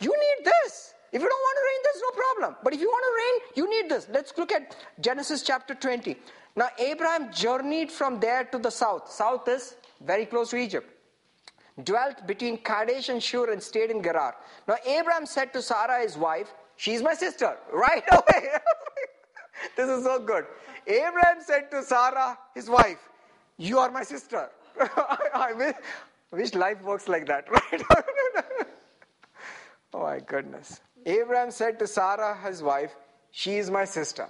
You 0.00 0.10
need 0.10 0.44
this. 0.44 0.92
If 1.12 1.22
you 1.22 1.28
don't 1.28 1.40
want 1.40 1.56
to 1.58 1.64
reign, 1.64 1.80
there's 1.84 2.02
no 2.02 2.22
problem. 2.22 2.56
But 2.62 2.74
if 2.74 2.80
you 2.80 2.88
want 2.88 3.04
to 3.04 3.14
reign, 3.22 3.52
you 3.56 3.82
need 3.82 3.90
this. 3.90 4.08
Let's 4.12 4.36
look 4.36 4.52
at 4.52 4.76
Genesis 5.00 5.42
chapter 5.42 5.74
20. 5.74 6.16
Now, 6.56 6.68
Abraham 6.78 7.32
journeyed 7.32 7.90
from 7.90 8.20
there 8.20 8.44
to 8.44 8.58
the 8.58 8.70
south. 8.70 9.10
South 9.10 9.48
is 9.48 9.76
very 10.04 10.26
close 10.26 10.50
to 10.50 10.56
Egypt. 10.56 10.88
Dwelt 11.84 12.26
between 12.26 12.58
Kadesh 12.58 13.08
and 13.08 13.22
Shur 13.22 13.50
and 13.50 13.62
stayed 13.62 13.90
in 13.90 14.02
Gerar. 14.02 14.34
Now, 14.68 14.76
Abraham 14.86 15.24
said 15.24 15.52
to 15.54 15.62
Sarah, 15.62 16.02
his 16.02 16.16
wife, 16.16 16.52
She's 16.76 17.02
my 17.02 17.14
sister, 17.14 17.56
right 17.72 18.04
away. 18.10 18.48
this 19.76 19.88
is 19.88 20.04
so 20.04 20.18
good. 20.18 20.44
Abraham 20.86 21.38
said 21.40 21.70
to 21.70 21.82
Sarah, 21.82 22.38
his 22.54 22.68
wife, 22.68 22.98
You 23.56 23.78
are 23.78 23.90
my 23.90 24.02
sister. 24.02 24.50
I, 25.34 25.52
wish, 25.54 25.74
wish 26.30 26.54
life 26.54 26.82
works 26.82 27.08
like 27.08 27.26
that, 27.26 27.50
right? 27.50 27.82
Oh 29.94 30.02
my 30.02 30.20
goodness. 30.20 30.80
Abraham 31.04 31.50
said 31.50 31.78
to 31.78 31.86
Sarah, 31.86 32.38
his 32.46 32.62
wife, 32.62 32.94
She 33.30 33.56
is 33.56 33.70
my 33.70 33.84
sister. 33.84 34.28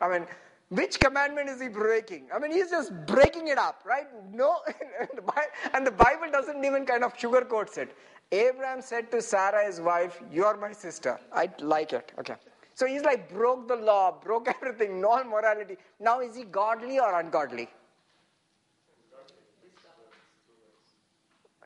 I 0.00 0.08
mean, 0.08 0.26
which 0.72 0.98
commandment 1.00 1.50
is 1.50 1.60
he 1.60 1.68
breaking? 1.68 2.28
I 2.34 2.38
mean, 2.38 2.50
he's 2.50 2.70
just 2.70 2.92
breaking 3.06 3.48
it 3.48 3.58
up, 3.58 3.82
right? 3.84 4.06
No, 4.32 4.56
and 5.74 5.86
the 5.86 5.90
Bible 5.90 6.30
doesn't 6.32 6.64
even 6.64 6.86
kind 6.86 7.04
of 7.04 7.14
sugarcoats 7.14 7.76
it. 7.76 7.94
Abraham 8.30 8.80
said 8.80 9.10
to 9.10 9.20
Sarah, 9.20 9.66
his 9.66 9.82
wife, 9.82 10.22
You 10.32 10.46
are 10.46 10.56
my 10.56 10.72
sister. 10.72 11.20
I 11.30 11.50
like 11.58 11.92
it. 11.92 12.12
Okay. 12.18 12.36
So 12.74 12.86
he's 12.86 13.02
like 13.02 13.28
broke 13.28 13.68
the 13.68 13.76
law, 13.76 14.18
broke 14.24 14.48
everything, 14.48 14.98
no 14.98 15.22
morality. 15.24 15.76
Now 16.00 16.20
is 16.20 16.34
he 16.34 16.44
godly 16.44 16.98
or 16.98 17.20
ungodly? 17.20 17.68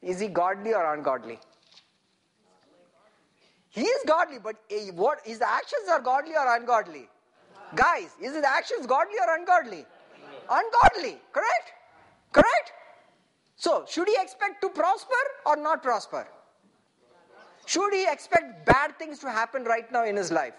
Is 0.02 0.18
he 0.18 0.26
godly 0.26 0.74
or 0.74 0.94
ungodly? 0.94 1.38
He 3.70 3.82
is 3.82 4.02
godly, 4.04 4.38
but 4.42 4.56
eh, 4.68 4.90
what 4.90 5.20
his 5.24 5.40
actions 5.40 5.88
are 5.88 6.00
godly 6.00 6.34
or 6.34 6.56
ungodly? 6.56 7.08
Guys, 7.74 8.10
is 8.20 8.34
his 8.34 8.44
actions 8.44 8.86
godly 8.86 9.16
or 9.26 9.36
ungodly? 9.36 9.84
Ungodly, 10.48 11.18
correct? 11.32 11.72
Correct? 12.32 12.72
So, 13.56 13.84
should 13.88 14.08
he 14.08 14.16
expect 14.20 14.60
to 14.62 14.68
prosper 14.68 15.22
or 15.44 15.56
not 15.56 15.82
prosper? 15.82 16.26
Should 17.64 17.92
he 17.92 18.06
expect 18.08 18.64
bad 18.64 18.96
things 18.98 19.18
to 19.20 19.30
happen 19.30 19.64
right 19.64 19.90
now 19.90 20.04
in 20.04 20.16
his 20.16 20.30
life? 20.30 20.54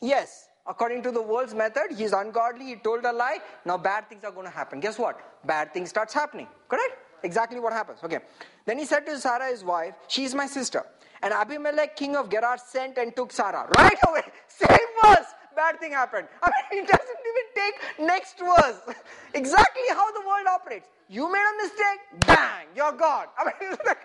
Yes. 0.00 0.48
According 0.66 1.02
to 1.04 1.10
the 1.10 1.22
world's 1.22 1.54
method, 1.54 1.96
he's 1.96 2.12
ungodly, 2.12 2.66
he 2.66 2.76
told 2.76 3.04
a 3.04 3.12
lie, 3.12 3.38
now 3.64 3.78
bad 3.78 4.08
things 4.08 4.22
are 4.22 4.30
going 4.30 4.46
to 4.46 4.52
happen. 4.52 4.78
Guess 4.78 4.98
what? 4.98 5.18
Bad 5.44 5.72
things 5.72 5.88
starts 5.88 6.14
happening. 6.14 6.46
Correct? 6.68 6.92
Exactly 7.24 7.58
what 7.58 7.72
happens. 7.72 7.98
Okay. 8.04 8.18
Then 8.64 8.78
he 8.78 8.84
said 8.84 9.06
to 9.06 9.18
Sarah, 9.18 9.48
his 9.48 9.64
wife, 9.64 9.94
She 10.08 10.24
is 10.24 10.34
my 10.34 10.46
sister. 10.46 10.84
And 11.22 11.32
Abimelech, 11.32 11.96
king 11.96 12.16
of 12.16 12.30
Gerar, 12.30 12.58
sent 12.58 12.98
and 12.98 13.14
took 13.14 13.32
Sarah. 13.32 13.68
Right 13.76 13.98
away. 14.08 14.22
Same 14.48 14.78
verse. 15.04 15.26
Bad 15.62 15.78
thing 15.78 15.92
happened. 15.92 16.26
I 16.42 16.50
mean, 16.72 16.82
it 16.82 16.88
doesn't 16.88 17.22
even 17.30 17.46
take 17.60 18.06
next 18.12 18.38
verse. 18.38 18.80
exactly 19.34 19.82
how 19.90 20.10
the 20.10 20.26
world 20.26 20.46
operates. 20.50 20.88
You 21.08 21.32
made 21.32 21.46
a 21.52 21.62
mistake, 21.62 22.00
bang, 22.26 22.66
you're 22.74 22.92
God. 22.92 23.28
I 23.38 23.44
mean, 23.44 23.76
like, 23.86 23.98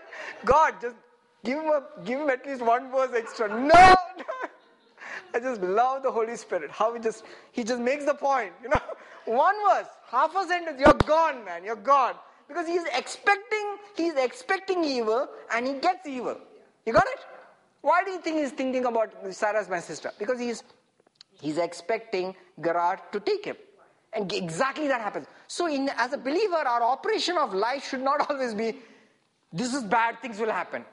God, 0.45 0.75
just 0.79 0.95
give 1.43 1.57
him, 1.59 1.67
a, 1.67 1.81
give 2.05 2.19
him 2.19 2.29
at 2.29 2.45
least 2.45 2.61
one 2.61 2.91
verse 2.91 3.09
extra. 3.15 3.47
No, 3.49 3.95
no. 4.23 4.35
I 5.33 5.39
just 5.39 5.61
love 5.61 6.03
the 6.03 6.11
Holy 6.11 6.35
Spirit. 6.35 6.69
How 6.69 6.93
he 6.93 6.99
just 6.99 7.23
he 7.51 7.63
just 7.63 7.81
makes 7.81 8.05
the 8.05 8.13
point. 8.13 8.51
You 8.61 8.69
know, 8.69 8.81
one 9.25 9.55
verse, 9.67 9.87
half 10.11 10.35
a 10.35 10.45
sentence, 10.47 10.79
you're 10.79 11.01
gone, 11.07 11.43
man. 11.43 11.63
You're 11.63 11.83
gone 11.93 12.15
because 12.47 12.67
he's 12.67 12.83
expecting 12.95 13.77
he's 13.95 14.13
expecting 14.13 14.83
evil 14.83 15.27
and 15.53 15.65
he 15.65 15.73
gets 15.73 16.05
evil. 16.05 16.37
You 16.85 16.93
got 16.93 17.07
it? 17.15 17.25
Why 17.81 18.03
do 18.03 18.11
you 18.11 18.19
think 18.19 18.37
he's 18.37 18.51
thinking 18.51 18.85
about 18.85 19.11
Sarah 19.31 19.59
as 19.59 19.69
my 19.69 19.79
sister? 19.79 20.11
Because 20.19 20.39
he's 20.39 20.63
he's 21.41 21.57
expecting 21.57 22.35
Gerar 22.61 22.99
to 23.11 23.19
take 23.19 23.45
him. 23.45 23.57
And 24.13 24.31
exactly 24.31 24.87
that 24.87 25.01
happens. 25.01 25.27
So, 25.47 25.67
in, 25.67 25.89
as 25.97 26.13
a 26.13 26.17
believer, 26.17 26.55
our 26.55 26.81
operation 26.81 27.37
of 27.37 27.53
life 27.53 27.87
should 27.89 28.01
not 28.01 28.25
always 28.29 28.53
be 28.53 28.75
this 29.51 29.73
is 29.73 29.83
bad, 29.83 30.19
things 30.21 30.39
will 30.39 30.51
happen. 30.51 30.83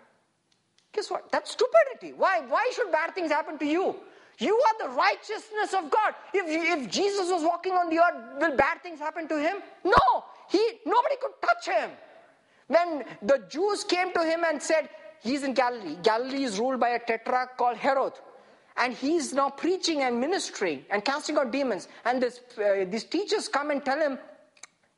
Guess 0.93 1.11
what? 1.11 1.31
That's 1.33 1.51
stupidity. 1.53 2.13
Why? 2.17 2.41
Why 2.47 2.71
should 2.75 2.93
bad 2.93 3.15
things 3.15 3.31
happen 3.31 3.59
to 3.59 3.65
you? 3.67 3.97
You 4.39 4.55
are 4.55 4.89
the 4.89 4.95
righteousness 4.95 5.75
of 5.75 5.91
God. 5.91 6.15
If, 6.33 6.45
if 6.47 6.91
Jesus 6.91 7.31
was 7.31 7.43
walking 7.43 7.73
on 7.73 7.89
the 7.89 7.99
earth, 7.99 8.41
will 8.41 8.57
bad 8.57 8.83
things 8.83 8.99
happen 8.99 9.29
to 9.29 9.41
him? 9.41 9.57
No. 9.85 10.25
He 10.51 10.81
nobody 10.87 11.17
could 11.21 11.33
touch 11.43 11.67
him. 11.67 11.91
When 12.67 13.05
the 13.23 13.45
Jews 13.49 13.85
came 13.85 14.13
to 14.13 14.25
him 14.25 14.45
and 14.45 14.63
said, 14.63 14.89
He's 15.23 15.43
in 15.43 15.55
Galilee. 15.55 15.97
Galilee 16.03 16.45
is 16.45 16.59
ruled 16.59 16.79
by 16.79 16.91
a 16.91 16.99
tetrarch 16.99 17.57
called 17.57 17.79
Herod. 17.79 18.13
And 18.77 18.93
he's 18.93 19.33
now 19.33 19.51
preaching 19.51 20.03
and 20.03 20.19
ministering 20.19 20.85
and 20.91 21.05
casting 21.05 21.37
out 21.37 21.53
demons. 21.53 21.89
And 22.05 22.23
this, 22.23 22.41
uh, 22.59 22.85
these 22.89 23.05
teachers 23.05 23.49
come 23.49 23.71
and 23.71 23.85
tell 23.85 24.01
him 24.01 24.19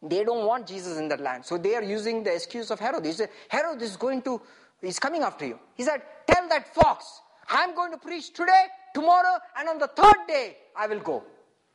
they 0.02 0.24
don't 0.24 0.46
want 0.46 0.66
Jesus 0.66 0.98
in 0.98 1.08
their 1.08 1.18
land. 1.18 1.44
So 1.44 1.58
they 1.58 1.74
are 1.74 1.82
using 1.82 2.22
the 2.22 2.34
excuse 2.34 2.70
of 2.70 2.80
Herod. 2.80 3.04
He 3.04 3.12
said, 3.12 3.28
Herod 3.48 3.82
is 3.82 3.96
going 3.96 4.22
to, 4.22 4.40
he's 4.80 4.98
coming 4.98 5.22
after 5.22 5.46
you. 5.46 5.58
He 5.74 5.82
said, 5.82 6.02
Tell 6.26 6.48
that 6.48 6.74
fox, 6.74 7.20
I'm 7.48 7.74
going 7.74 7.92
to 7.92 7.98
preach 7.98 8.32
today, 8.32 8.66
tomorrow, 8.94 9.38
and 9.58 9.68
on 9.68 9.78
the 9.78 9.88
third 9.88 10.26
day, 10.26 10.56
I 10.76 10.86
will 10.86 11.00
go. 11.00 11.22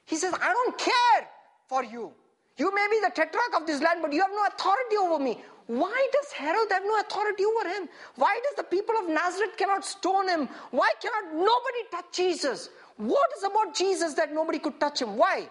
He 0.06 0.16
says, 0.16 0.34
I 0.34 0.54
don't 0.54 0.78
care 0.78 1.28
for 1.68 1.84
you. 1.84 2.12
You 2.58 2.74
may 2.76 2.88
be 2.92 3.00
the 3.00 3.12
tetrarch 3.14 3.54
of 3.56 3.66
this 3.66 3.82
land, 3.82 4.00
but 4.02 4.12
you 4.12 4.22
have 4.22 4.32
no 4.32 4.46
authority 4.46 4.98
over 4.98 5.24
me. 5.24 5.42
Why 5.68 6.08
does 6.12 6.32
Herod 6.32 6.72
have 6.72 6.84
no 6.84 7.00
authority 7.00 7.46
over 7.46 7.70
him? 7.70 7.90
Why 8.16 8.40
does 8.44 8.58
the 8.58 8.64
people 8.64 8.96
of 8.98 9.10
Nazareth 9.10 9.58
cannot 9.58 9.86
stone 9.86 10.28
him? 10.28 10.50
Why 10.72 10.92
cannot 11.02 11.34
nobody 11.34 11.84
touch 11.92 12.06
Jesus? 12.14 12.70
What 12.98 13.30
is 13.38 13.44
about 13.44 13.76
Jesus 13.76 14.14
that 14.16 14.34
nobody 14.34 14.60
could 14.60 14.80
touch 14.80 15.02
him? 15.02 15.18
Why? 15.18 15.48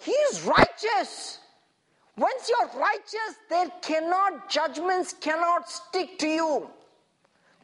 He 0.00 0.12
is 0.12 0.42
righteous. 0.42 1.38
Once 2.16 2.48
you're 2.48 2.80
righteous, 2.80 3.36
there 3.50 3.70
cannot, 3.82 4.48
judgments 4.48 5.14
cannot 5.20 5.68
stick 5.68 6.18
to 6.18 6.26
you. 6.26 6.70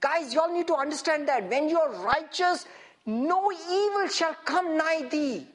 Guys, 0.01 0.35
you 0.35 0.41
all 0.41 0.53
need 0.53 0.67
to 0.67 0.75
understand 0.75 1.29
that. 1.29 1.49
When 1.49 1.69
you're 1.69 1.93
righteous, 2.03 2.67
no 3.07 3.51
evil 3.53 4.09
shall 4.09 4.35
come 4.45 4.77
nigh 4.77 5.09
thee. 5.11 5.47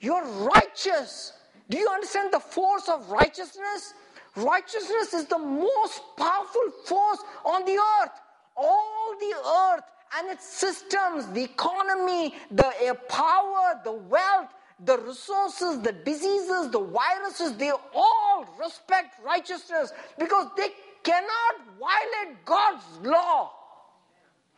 You're 0.00 0.24
righteous. 0.24 1.32
Do 1.70 1.78
you 1.78 1.88
understand 1.88 2.32
the 2.32 2.40
force 2.40 2.88
of 2.88 3.10
righteousness? 3.10 3.94
Righteousness 4.36 5.14
is 5.14 5.24
the 5.26 5.38
most 5.38 6.02
powerful 6.16 6.70
force 6.84 7.20
on 7.44 7.64
the 7.64 7.78
earth. 8.02 8.20
All 8.56 9.14
the 9.18 9.34
earth 9.34 9.84
and 10.18 10.30
its 10.30 10.46
systems, 10.46 11.26
the 11.28 11.42
economy, 11.42 12.34
the 12.50 12.96
power, 13.08 13.80
the 13.84 13.92
wealth, 13.92 14.48
the 14.84 14.98
resources, 14.98 15.80
the 15.80 15.92
diseases, 15.92 16.70
the 16.70 16.80
viruses, 16.80 17.56
they 17.56 17.72
all 17.94 18.46
respect 18.60 19.14
righteousness 19.24 19.92
because 20.18 20.48
they 20.56 20.68
cannot 21.02 21.54
violate 21.80 22.44
God's 22.44 22.84
law. 23.02 23.52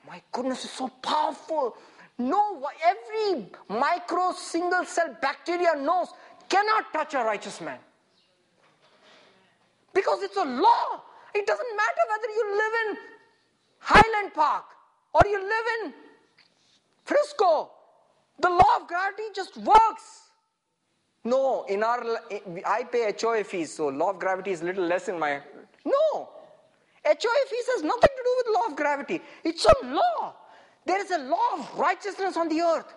My 0.07 0.20
goodness, 0.33 0.64
it's 0.64 0.74
so 0.74 0.89
powerful. 1.03 1.76
No, 2.18 2.68
every 2.85 3.47
micro 3.68 4.33
single 4.33 4.85
cell 4.85 5.16
bacteria 5.22 5.76
knows 5.76 6.09
cannot 6.49 6.93
touch 6.93 7.14
a 7.14 7.18
righteous 7.18 7.61
man. 7.61 7.79
Because 9.99 10.22
it's 10.22 10.36
a 10.36 10.44
law. 10.44 11.03
It 11.34 11.44
doesn't 11.44 11.72
matter 11.82 12.03
whether 12.11 12.30
you 12.38 12.44
live 12.62 12.74
in 12.82 12.99
Highland 13.80 14.32
Park 14.32 14.66
or 15.12 15.22
you 15.28 15.40
live 15.42 15.66
in 15.76 15.92
Frisco. 17.05 17.70
The 18.38 18.49
law 18.49 18.76
of 18.80 18.86
gravity 18.86 19.24
just 19.34 19.57
works. 19.57 20.30
No, 21.24 21.64
in 21.68 21.82
our 21.82 22.01
I 22.64 22.84
pay 22.84 23.12
HOA 23.20 23.42
fees, 23.42 23.74
so 23.74 23.88
law 23.88 24.11
of 24.11 24.20
gravity 24.20 24.53
is 24.53 24.62
a 24.62 24.66
little 24.66 24.86
less 24.86 25.09
in 25.09 25.18
my. 25.18 25.40
No, 25.84 26.28
HOA 27.05 27.42
fees 27.51 27.66
has 27.74 27.82
nothing 27.82 28.14
to 28.18 28.22
do 28.28 28.34
with 28.38 28.55
law 28.55 28.66
of 28.66 28.76
gravity. 28.76 29.20
It's 29.42 29.64
a 29.64 29.74
law. 29.86 30.36
There 30.86 31.01
is 31.05 31.11
a 31.11 31.18
law 31.18 31.49
of 31.59 31.76
righteousness 31.76 32.36
on 32.36 32.49
the 32.49 32.61
earth. 32.61 32.94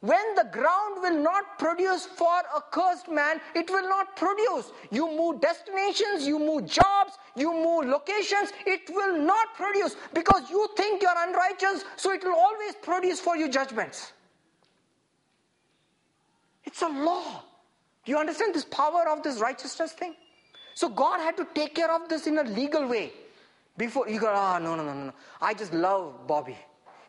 When 0.00 0.34
the 0.34 0.44
ground 0.52 1.00
will 1.00 1.22
not 1.22 1.58
produce 1.58 2.04
for 2.04 2.38
a 2.54 2.60
cursed 2.70 3.08
man, 3.08 3.40
it 3.54 3.70
will 3.70 3.88
not 3.88 4.14
produce. 4.14 4.70
You 4.90 5.10
move 5.10 5.40
destinations, 5.40 6.26
you 6.26 6.38
move 6.38 6.66
jobs, 6.66 7.18
you 7.34 7.52
move 7.52 7.86
locations, 7.86 8.52
it 8.66 8.90
will 8.90 9.18
not 9.18 9.54
produce 9.54 9.96
because 10.12 10.50
you 10.50 10.68
think 10.76 11.02
you're 11.02 11.26
unrighteous, 11.28 11.84
so 11.96 12.12
it 12.12 12.22
will 12.22 12.34
always 12.34 12.74
produce 12.74 13.20
for 13.20 13.36
you 13.36 13.48
judgments. 13.48 14.12
It's 16.64 16.82
a 16.82 16.88
law. 16.88 17.42
Do 18.04 18.12
you 18.12 18.18
understand 18.18 18.54
this 18.54 18.64
power 18.66 19.08
of 19.08 19.22
this 19.22 19.40
righteousness 19.40 19.92
thing? 19.92 20.14
So 20.74 20.90
God 20.90 21.20
had 21.20 21.38
to 21.38 21.46
take 21.54 21.74
care 21.74 21.90
of 21.90 22.08
this 22.08 22.26
in 22.26 22.38
a 22.38 22.42
legal 22.42 22.86
way. 22.86 23.12
Before 23.78 24.08
you 24.08 24.20
go, 24.20 24.30
ah, 24.34 24.56
oh, 24.56 24.62
no, 24.62 24.76
no, 24.76 24.84
no, 24.84 24.92
no. 24.92 25.12
I 25.40 25.54
just 25.54 25.72
love 25.72 26.26
Bobby 26.26 26.56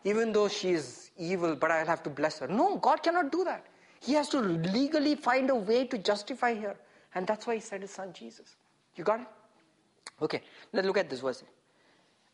even 0.04 0.32
though 0.32 0.48
she 0.48 0.70
is 0.70 1.10
evil, 1.16 1.56
but 1.56 1.70
I'll 1.70 1.86
have 1.86 2.02
to 2.04 2.10
bless 2.10 2.38
her. 2.38 2.48
No, 2.48 2.76
God 2.76 3.02
cannot 3.02 3.32
do 3.32 3.44
that. 3.44 3.64
He 4.00 4.12
has 4.12 4.28
to 4.30 4.40
legally 4.40 5.14
find 5.14 5.50
a 5.50 5.54
way 5.54 5.84
to 5.86 5.98
justify 5.98 6.54
her. 6.54 6.76
And 7.14 7.26
that's 7.26 7.46
why 7.46 7.54
he 7.54 7.60
sent 7.60 7.82
his 7.82 7.90
son 7.90 8.12
Jesus. 8.12 8.56
You 8.94 9.04
got 9.04 9.20
it? 9.20 9.26
Okay, 10.22 10.42
let's 10.72 10.86
look 10.86 10.98
at 10.98 11.10
this 11.10 11.20
verse. 11.20 11.42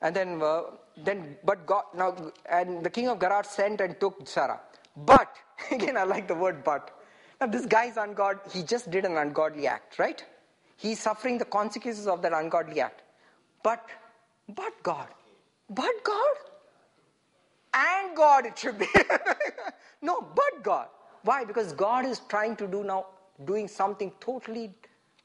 And 0.01 0.15
then, 0.15 0.43
uh, 0.43 0.63
then, 0.97 1.37
but 1.45 1.67
God, 1.67 1.85
now, 1.97 2.15
and 2.51 2.85
the 2.85 2.91
king 2.91 3.09
of 3.09 3.19
Gerar 3.19 3.45
sent 3.45 3.81
and 3.81 3.99
took 3.99 4.27
Sarah. 4.27 4.61
But, 4.97 5.35
again, 5.71 5.97
I 5.97 6.05
like 6.05 6.29
the 6.29 6.35
word 6.35 6.63
but. 6.65 6.91
Now, 7.41 7.47
this 7.47 7.67
guy 7.67 7.87
is 7.87 7.97
ungod, 7.97 8.53
he 8.53 8.63
just 8.63 8.91
did 8.91 9.05
an 9.05 9.17
ungodly 9.17 9.67
act, 9.67 9.99
right? 9.99 10.23
He's 10.77 11.01
suffering 11.01 11.39
the 11.39 11.45
consequences 11.45 12.07
of 12.07 12.23
that 12.23 12.33
ungodly 12.33 12.81
act. 12.81 13.03
But, 13.63 13.87
but 14.49 14.73
God. 14.83 15.09
But 15.71 15.93
God 16.05 16.37
and 17.75 18.17
God 18.17 18.47
it 18.47 18.59
should 18.59 18.79
be. 18.79 18.87
no, 20.03 20.21
but 20.35 20.63
God. 20.63 20.89
Why? 21.23 21.45
Because 21.45 21.73
God 21.73 22.05
is 22.05 22.21
trying 22.29 22.57
to 22.57 22.67
do 22.67 22.85
now, 22.85 23.07
doing 23.45 23.67
something 23.69 24.13
totally 24.21 24.73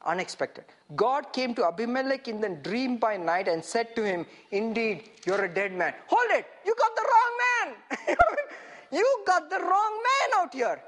unexpected. 0.06 0.66
God 0.96 1.32
came 1.34 1.54
to 1.56 1.66
Abimelech 1.66 2.28
in 2.28 2.40
the 2.40 2.50
dream 2.50 2.98
by 2.98 3.18
night 3.18 3.48
and 3.48 3.64
said 3.64 3.96
to 3.96 4.04
him, 4.04 4.26
Indeed, 4.52 5.10
you're 5.26 5.44
a 5.44 5.54
dead 5.54 5.74
man. 5.74 5.94
Hold 6.08 6.32
it! 6.32 6.46
You 6.66 6.74
got 6.76 6.96
the 6.96 7.06
wrong 7.12 7.34
man! 7.46 8.18
you 8.92 9.24
got 9.28 9.50
the 9.50 9.60
wrong 9.60 9.94
man 10.10 10.42
out 10.42 10.54
here. 10.54 10.82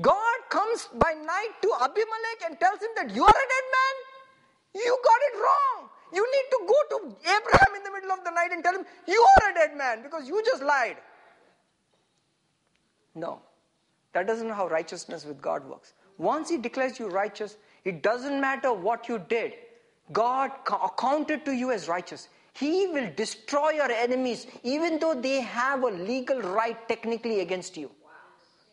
God 0.00 0.36
comes 0.50 0.88
by 0.94 1.14
night 1.14 1.52
to 1.62 1.72
Abimelech 1.80 2.40
and 2.44 2.60
tells 2.60 2.80
him 2.80 2.90
that 2.96 3.14
you 3.14 3.24
are 3.24 3.30
a 3.30 3.48
dead 3.54 3.66
man. 3.76 4.82
You 4.84 4.98
got 5.02 5.20
it 5.32 5.38
wrong. 5.40 5.88
You 6.12 6.24
need 6.24 6.50
to 6.50 6.58
go 6.66 6.98
to 6.98 7.16
Abraham 7.20 7.74
in 7.76 7.82
the 7.82 7.90
middle 7.90 8.12
of 8.12 8.24
the 8.24 8.30
night 8.30 8.52
and 8.52 8.62
tell 8.62 8.74
him, 8.74 8.84
You 9.06 9.26
are 9.36 9.50
a 9.50 9.54
dead 9.54 9.76
man 9.76 10.02
because 10.02 10.28
you 10.28 10.42
just 10.44 10.62
lied. 10.62 10.96
No. 13.14 13.40
That 14.12 14.26
doesn't 14.26 14.48
know 14.48 14.54
how 14.54 14.68
righteousness 14.68 15.24
with 15.24 15.42
God 15.42 15.68
works. 15.68 15.92
Once 16.18 16.48
He 16.48 16.56
declares 16.56 16.98
you 16.98 17.08
righteous, 17.08 17.56
it 17.84 18.02
doesn't 18.02 18.40
matter 18.40 18.72
what 18.72 19.08
you 19.08 19.18
did. 19.18 19.54
God 20.12 20.50
accounted 20.68 21.44
to 21.44 21.52
you 21.52 21.72
as 21.72 21.88
righteous. 21.88 22.28
He 22.54 22.86
will 22.86 23.10
destroy 23.16 23.70
your 23.70 23.90
enemies, 23.90 24.46
even 24.62 24.98
though 24.98 25.14
they 25.14 25.42
have 25.42 25.82
a 25.82 25.88
legal 25.88 26.40
right 26.40 26.88
technically 26.88 27.40
against 27.40 27.76
you. 27.76 27.90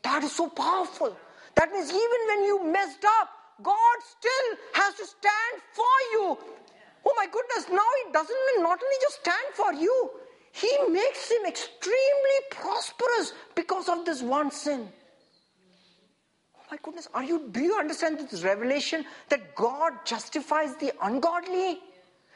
That 0.03 0.23
is 0.23 0.31
so 0.31 0.47
powerful. 0.47 1.18
That 1.55 1.72
means 1.72 1.89
even 1.89 2.27
when 2.27 2.43
you 2.45 2.72
messed 2.72 3.03
up, 3.19 3.30
God 3.61 3.97
still 4.01 4.57
has 4.73 4.93
to 4.95 5.05
stand 5.05 5.61
for 5.73 5.95
you. 6.14 6.38
Oh 7.05 7.13
my 7.17 7.25
goodness, 7.25 7.67
now 7.69 7.89
it 8.05 8.13
doesn't 8.13 8.41
mean 8.53 8.63
not 8.63 8.80
only 8.81 8.95
just 9.01 9.19
stand 9.19 9.53
for 9.53 9.73
you, 9.73 10.11
He 10.51 10.71
makes 10.89 11.31
him 11.31 11.45
extremely 11.45 12.38
prosperous 12.51 13.34
because 13.55 13.89
of 13.89 14.05
this 14.05 14.21
one 14.21 14.51
sin. 14.51 14.88
Oh 16.57 16.61
my 16.71 16.77
goodness, 16.81 17.07
are 17.13 17.23
you 17.23 17.49
do 17.51 17.59
you 17.59 17.75
understand 17.77 18.19
this 18.30 18.43
revelation 18.43 19.05
that 19.30 19.55
God 19.55 19.93
justifies 20.05 20.75
the 20.77 20.93
ungodly? 21.01 21.80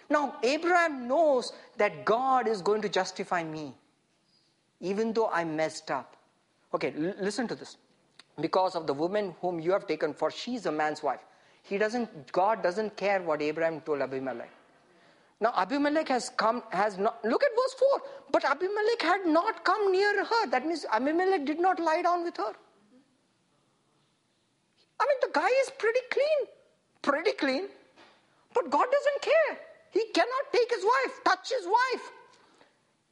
Now, 0.10 0.36
Abraham 0.44 1.08
knows 1.08 1.52
that 1.78 2.06
God 2.06 2.48
is 2.48 2.62
going 2.62 2.82
to 2.82 2.90
justify 2.90 3.44
me, 3.44 3.76
even 4.80 5.14
though 5.14 5.30
I 5.30 5.44
messed 5.44 5.92
up. 5.92 6.16
Okay, 6.74 6.94
l- 6.98 7.14
listen 7.20 7.48
to 7.48 7.56
this. 7.56 7.78
Because 8.40 8.76
of 8.76 8.88
the 8.88 8.94
woman 8.94 9.36
whom 9.42 9.60
you 9.60 9.72
have 9.72 9.88
taken, 9.88 10.14
for 10.14 10.32
she 10.32 10.56
is 10.56 10.66
a 10.66 10.72
man's 10.72 11.04
wife. 11.04 11.26
He 11.68 11.78
doesn't, 11.78 12.32
God 12.32 12.64
doesn't 12.64 12.96
care 12.96 13.22
what 13.22 13.42
Abraham 13.42 13.82
told 13.82 14.02
Abimelech. 14.02 14.50
Now 15.42 15.54
Abimelech 15.56 16.08
has 16.08 16.30
come, 16.30 16.64
has 16.72 16.98
not, 16.98 17.24
look 17.26 17.44
at 17.44 17.50
verse 17.50 17.76
4. 17.80 18.02
But 18.32 18.46
Abimelech 18.46 19.02
had 19.02 19.26
not 19.26 19.64
come 19.64 19.92
near 19.92 20.24
her. 20.24 20.48
That 20.50 20.66
means 20.66 20.86
Abimelech 20.92 21.46
did 21.46 21.60
not 21.60 21.80
lie 21.80 22.02
down 22.02 22.24
with 22.24 22.38
her. 22.38 22.54
I 25.00 25.06
mean, 25.06 25.18
the 25.22 25.30
guy 25.34 25.50
is 25.62 25.72
pretty 25.78 26.00
clean, 26.10 26.48
pretty 27.02 27.34
clean. 27.34 27.68
But 28.54 28.72
God 28.72 28.88
doesn't 28.92 29.22
care. 29.22 29.60
He 29.92 30.06
cannot 30.14 30.54
take 30.54 30.72
his 30.72 30.84
wife, 30.84 31.20
touch 31.26 31.50
his 31.50 31.68
wife. 31.68 32.12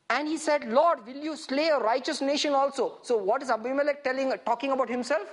And 0.10 0.28
he 0.28 0.38
said, 0.38 0.68
Lord, 0.68 1.06
will 1.06 1.18
you 1.18 1.36
slay 1.36 1.68
a 1.68 1.78
righteous 1.78 2.22
nation 2.22 2.54
also? 2.54 3.00
So 3.02 3.18
what 3.18 3.42
is 3.44 3.50
Abimelech 3.50 4.04
telling, 4.04 4.34
talking 4.46 4.72
about 4.72 4.90
himself? 4.90 5.28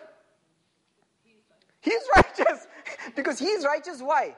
He's 1.82 2.02
righteous. 2.16 2.66
because 3.16 3.38
he's 3.38 3.64
righteous. 3.64 4.00
Why? 4.00 4.34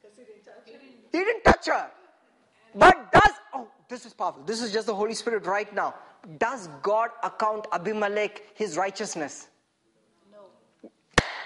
Because 0.00 0.16
he 0.16 0.24
didn't 0.24 0.44
touch 0.44 0.68
it. 0.68 0.80
He 1.12 1.18
didn't 1.18 1.42
touch 1.42 1.66
her. 1.66 1.90
But 2.74 3.12
does, 3.12 3.32
oh, 3.54 3.68
this 3.88 4.06
is 4.06 4.14
powerful. 4.14 4.42
This 4.44 4.62
is 4.62 4.72
just 4.72 4.86
the 4.86 4.94
Holy 4.94 5.14
Spirit 5.14 5.46
right 5.46 5.72
now. 5.74 5.94
Does 6.38 6.68
God 6.82 7.10
account 7.22 7.66
Abimelech 7.72 8.42
his 8.54 8.76
righteousness? 8.76 9.48
No. 10.32 10.90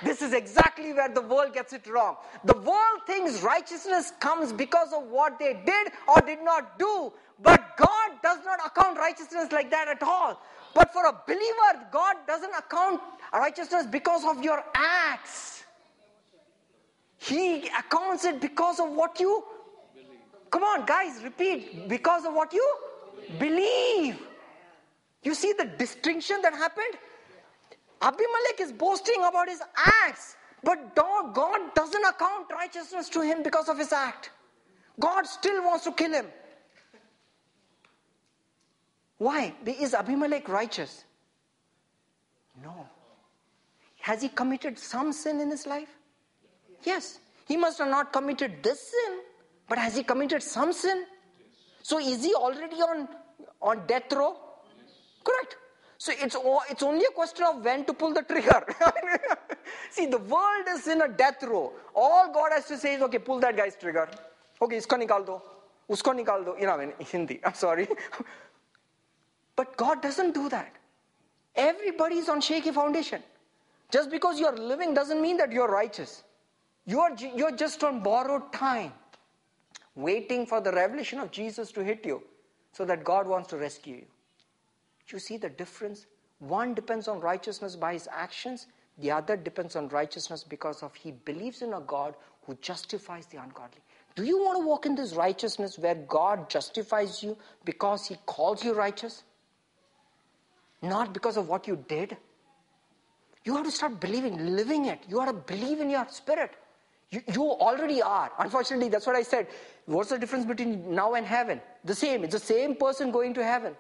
This 0.03 0.23
is 0.23 0.33
exactly 0.33 0.93
where 0.93 1.09
the 1.09 1.23
world 1.23 1.55
gets 1.55 1.73
it 1.73 1.87
wrong. 1.87 2.17
The 2.45 2.57
world 2.57 3.01
thinks 3.07 3.43
righteousness 3.43 4.13
comes 4.21 4.53
because 4.53 4.93
of 4.93 5.05
what 5.05 5.39
they 5.39 5.61
did 5.65 5.93
or 6.09 6.21
did 6.21 6.43
not 6.43 6.79
do. 6.79 7.13
But 7.43 7.77
God 7.77 8.11
does 8.23 8.39
not 8.45 8.59
account 8.67 8.99
righteousness 8.99 9.53
like 9.53 9.71
that 9.71 9.89
at 9.89 10.03
all. 10.03 10.41
But 10.75 10.93
for 10.93 11.05
a 11.07 11.13
believer, 11.27 11.87
God 11.91 12.17
doesn't 12.27 12.55
account 12.55 13.01
righteousness 13.33 13.87
because 13.87 14.25
of 14.25 14.43
your 14.43 14.63
acts. 14.75 15.65
He 17.19 17.69
accounts 17.69 18.25
it 18.25 18.41
because 18.41 18.81
of 18.81 18.91
what 18.91 19.21
you. 19.21 19.45
Come 20.51 20.63
on, 20.65 20.87
guys, 20.87 21.23
repeat. 21.23 21.89
Because 21.89 22.25
of 22.25 22.35
what 22.35 22.53
you 22.53 22.77
believe. 23.39 24.19
You 25.23 25.35
see 25.35 25.53
the 25.53 25.67
distinction 25.67 26.41
that 26.43 26.55
happened? 26.55 26.95
Abimelech 28.01 28.61
is 28.61 28.73
boasting 28.73 29.23
about 29.29 29.49
his 29.49 29.61
acts, 30.07 30.37
but 30.65 30.95
God 30.95 31.75
doesn't 31.75 32.05
account 32.05 32.47
righteousness 32.51 33.09
to 33.11 33.21
him 33.21 33.43
because 33.43 33.69
of 33.69 33.77
his 33.79 33.93
act. 33.93 34.31
God 34.99 35.27
still 35.27 35.63
wants 35.63 35.85
to 35.85 35.93
kill 35.93 36.13
him. 36.13 36.27
Why? 39.21 39.53
Is 39.67 39.93
Abimelech 39.93 40.49
righteous? 40.49 41.05
No. 42.65 42.89
Has 44.01 44.23
he 44.23 44.31
committed 44.31 44.79
some 44.79 45.13
sin 45.13 45.43
in 45.43 45.51
his 45.51 45.67
life? 45.67 45.91
Yes. 46.85 47.19
He 47.47 47.59
must 47.59 47.77
have 47.81 47.89
not 47.89 48.15
committed 48.15 48.63
this 48.63 48.81
sin, 48.81 49.19
but 49.69 49.77
has 49.77 49.95
he 49.95 50.05
committed 50.05 50.43
some 50.43 50.73
sin? 50.73 51.05
So 51.83 51.99
is 51.99 52.25
he 52.25 52.35
already 52.35 52.77
on, 52.77 53.09
on 53.61 53.87
death 53.87 54.11
row? 54.11 54.37
Correct. 55.23 55.59
So 55.99 56.13
it's, 56.19 56.35
it's 56.71 56.83
only 56.83 57.05
a 57.05 57.13
question 57.13 57.45
of 57.45 57.63
when 57.63 57.85
to 57.85 57.93
pull 57.93 58.15
the 58.15 58.23
trigger. 58.23 58.65
See, 59.91 60.07
the 60.07 60.17
world 60.17 60.65
is 60.71 60.89
in 60.89 61.03
a 61.03 61.09
death 61.09 61.43
row. 61.43 61.75
All 61.95 62.33
God 62.33 62.53
has 62.53 62.65
to 62.69 62.79
say 62.79 62.95
is, 62.95 63.03
okay, 63.03 63.19
pull 63.19 63.39
that 63.41 63.55
guy's 63.55 63.77
trigger. 63.77 64.09
Okay, 64.63 64.79
isko 64.79 64.99
nikal 64.99 65.27
do. 65.27 65.43
Usko 65.91 66.19
nikal 66.19 66.43
do. 66.43 66.57
You 66.59 66.67
know, 66.69 66.81
in 66.81 66.95
Hindi. 67.01 67.39
I'm 67.45 67.53
sorry. 67.53 67.87
but 69.57 69.77
God 69.77 70.03
doesn't 70.03 70.33
do 70.33 70.49
that. 70.49 70.73
Everybody 71.55 72.17
is 72.17 72.29
on 72.29 72.41
shaky 72.41 72.71
foundation. 72.71 73.23
Just 73.91 74.11
because 74.11 74.39
you're 74.39 74.57
living 74.57 74.95
doesn't 74.95 75.21
mean 75.21 75.37
that 75.39 75.53
you're 75.53 75.71
righteous. 75.71 76.23
You're, 76.87 77.15
you're 77.19 77.57
just 77.57 77.83
on 77.85 78.03
borrowed 78.03 78.53
time, 78.53 78.93
waiting 79.95 80.47
for 80.47 80.61
the 80.61 80.73
revelation 80.73 81.19
of 81.19 81.31
Jesus 81.31 81.73
to 81.73 81.85
hit 81.85 82.07
you 82.07 82.23
so 82.73 82.85
that 82.85 83.05
God 83.05 83.27
wants 83.27 83.49
to 83.49 83.57
rescue 83.57 83.97
you. 83.97 84.07
You 85.13 85.19
see 85.19 85.37
the 85.37 85.49
difference? 85.49 86.07
One 86.39 86.73
depends 86.73 87.09
on 87.09 87.21
righteousness 87.21 87.77
by 87.77 87.95
his 87.95 88.09
actions, 88.11 88.69
the 88.99 89.11
other 89.11 89.37
depends 89.37 89.77
on 89.77 89.89
righteousness 89.89 90.45
because 90.45 90.83
of 90.83 90.95
he 90.95 91.13
believes 91.13 91.63
in 91.63 91.73
a 91.73 91.81
God 91.81 92.15
who 92.47 92.55
justifies 92.63 93.27
the 93.27 93.39
ungodly. 93.39 93.81
Do 94.15 94.25
you 94.25 94.43
want 94.43 94.61
to 94.61 94.67
walk 94.67 94.87
in 94.87 94.95
this 94.95 95.15
righteousness 95.15 95.79
where 95.79 95.95
God 95.95 96.51
justifies 96.51 97.23
you 97.23 97.37
because 97.65 98.07
he 98.07 98.17
calls 98.27 98.65
you 98.65 98.73
righteous? 98.75 99.23
Not 100.83 101.13
because 101.13 101.37
of 101.37 101.49
what 101.49 101.67
you 101.67 101.85
did. 101.89 102.17
You 103.45 103.57
have 103.57 103.65
to 103.65 103.71
start 103.71 104.01
believing, 104.01 104.55
living 104.57 104.87
it. 104.87 105.01
You 105.09 105.21
have 105.21 105.29
to 105.29 105.35
believe 105.35 105.81
in 105.81 105.91
your 105.91 106.07
spirit. 106.09 106.53
You, 107.11 107.23
you 107.33 107.43
already 107.43 108.03
are. 108.03 108.31
Unfortunately, 108.39 108.89
that's 108.89 109.07
what 109.07 109.17
I 109.17 109.23
said. 109.23 109.49
What's 109.87 110.11
the 110.11 110.19
difference 110.19 110.45
between 110.45 110.95
now 110.95 111.15
and 111.15 111.27
heaven? 111.27 111.61
The 111.85 111.95
same. 111.95 112.23
It's 112.25 112.35
the 112.35 112.41
same 112.41 112.77
person 112.77 113.11
going 113.11 113.35
to 113.35 113.45
heaven. 113.45 113.75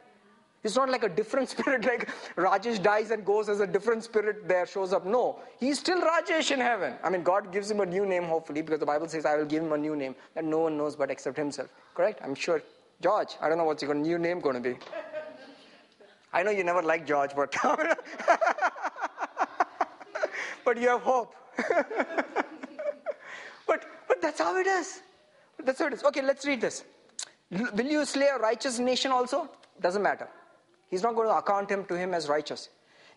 It's 0.62 0.76
not 0.76 0.90
like 0.90 1.04
a 1.04 1.08
different 1.08 1.48
spirit, 1.54 1.84
like 1.84 2.08
Rajesh 2.36 2.82
dies 2.82 3.10
and 3.10 3.24
goes 3.24 3.48
as 3.48 3.60
a 3.60 3.66
different 3.66 4.04
spirit 4.04 4.46
there 4.46 4.66
shows 4.66 4.92
up. 4.92 5.06
No, 5.06 5.40
he's 5.58 5.78
still 5.78 6.00
Rajesh 6.00 6.50
in 6.50 6.60
heaven. 6.60 6.94
I 7.02 7.08
mean, 7.10 7.22
God 7.22 7.52
gives 7.52 7.70
him 7.70 7.80
a 7.80 7.86
new 7.86 8.04
name, 8.04 8.24
hopefully, 8.24 8.60
because 8.62 8.80
the 8.80 8.86
Bible 8.86 9.08
says, 9.08 9.24
I 9.24 9.36
will 9.36 9.46
give 9.46 9.62
him 9.62 9.72
a 9.72 9.78
new 9.78 9.96
name 9.96 10.14
that 10.34 10.44
no 10.44 10.58
one 10.58 10.76
knows 10.76 10.96
but 10.96 11.10
except 11.10 11.36
himself. 11.36 11.68
Correct? 11.94 12.20
I'm 12.22 12.34
sure. 12.34 12.62
George, 13.00 13.36
I 13.40 13.48
don't 13.48 13.56
know 13.56 13.64
what's 13.64 13.82
your 13.82 13.94
new 13.94 14.18
name 14.18 14.40
going 14.40 14.56
to 14.56 14.60
be. 14.60 14.76
I 16.32 16.42
know 16.42 16.50
you 16.50 16.64
never 16.64 16.82
liked 16.82 17.08
George, 17.08 17.30
but 17.34 17.54
but 20.64 20.80
you 20.80 20.88
have 20.88 21.02
hope. 21.02 21.34
but 23.66 23.84
but 24.08 24.22
that's 24.22 24.40
how 24.40 24.56
it 24.56 24.66
is. 24.66 25.02
That's 25.64 25.78
how 25.78 25.86
it 25.86 25.94
is. 25.94 26.04
Okay, 26.04 26.22
let's 26.22 26.46
read 26.46 26.60
this. 26.60 26.84
Will 27.50 27.86
you 27.86 28.04
slay 28.04 28.28
a 28.28 28.38
righteous 28.38 28.78
nation 28.78 29.10
also? 29.10 29.48
Doesn't 29.80 30.02
matter. 30.02 30.28
He's 30.88 31.02
not 31.02 31.14
going 31.14 31.28
to 31.28 31.36
account 31.36 31.70
him 31.70 31.84
to 31.86 31.96
him 31.96 32.14
as 32.14 32.28
righteous. 32.28 32.68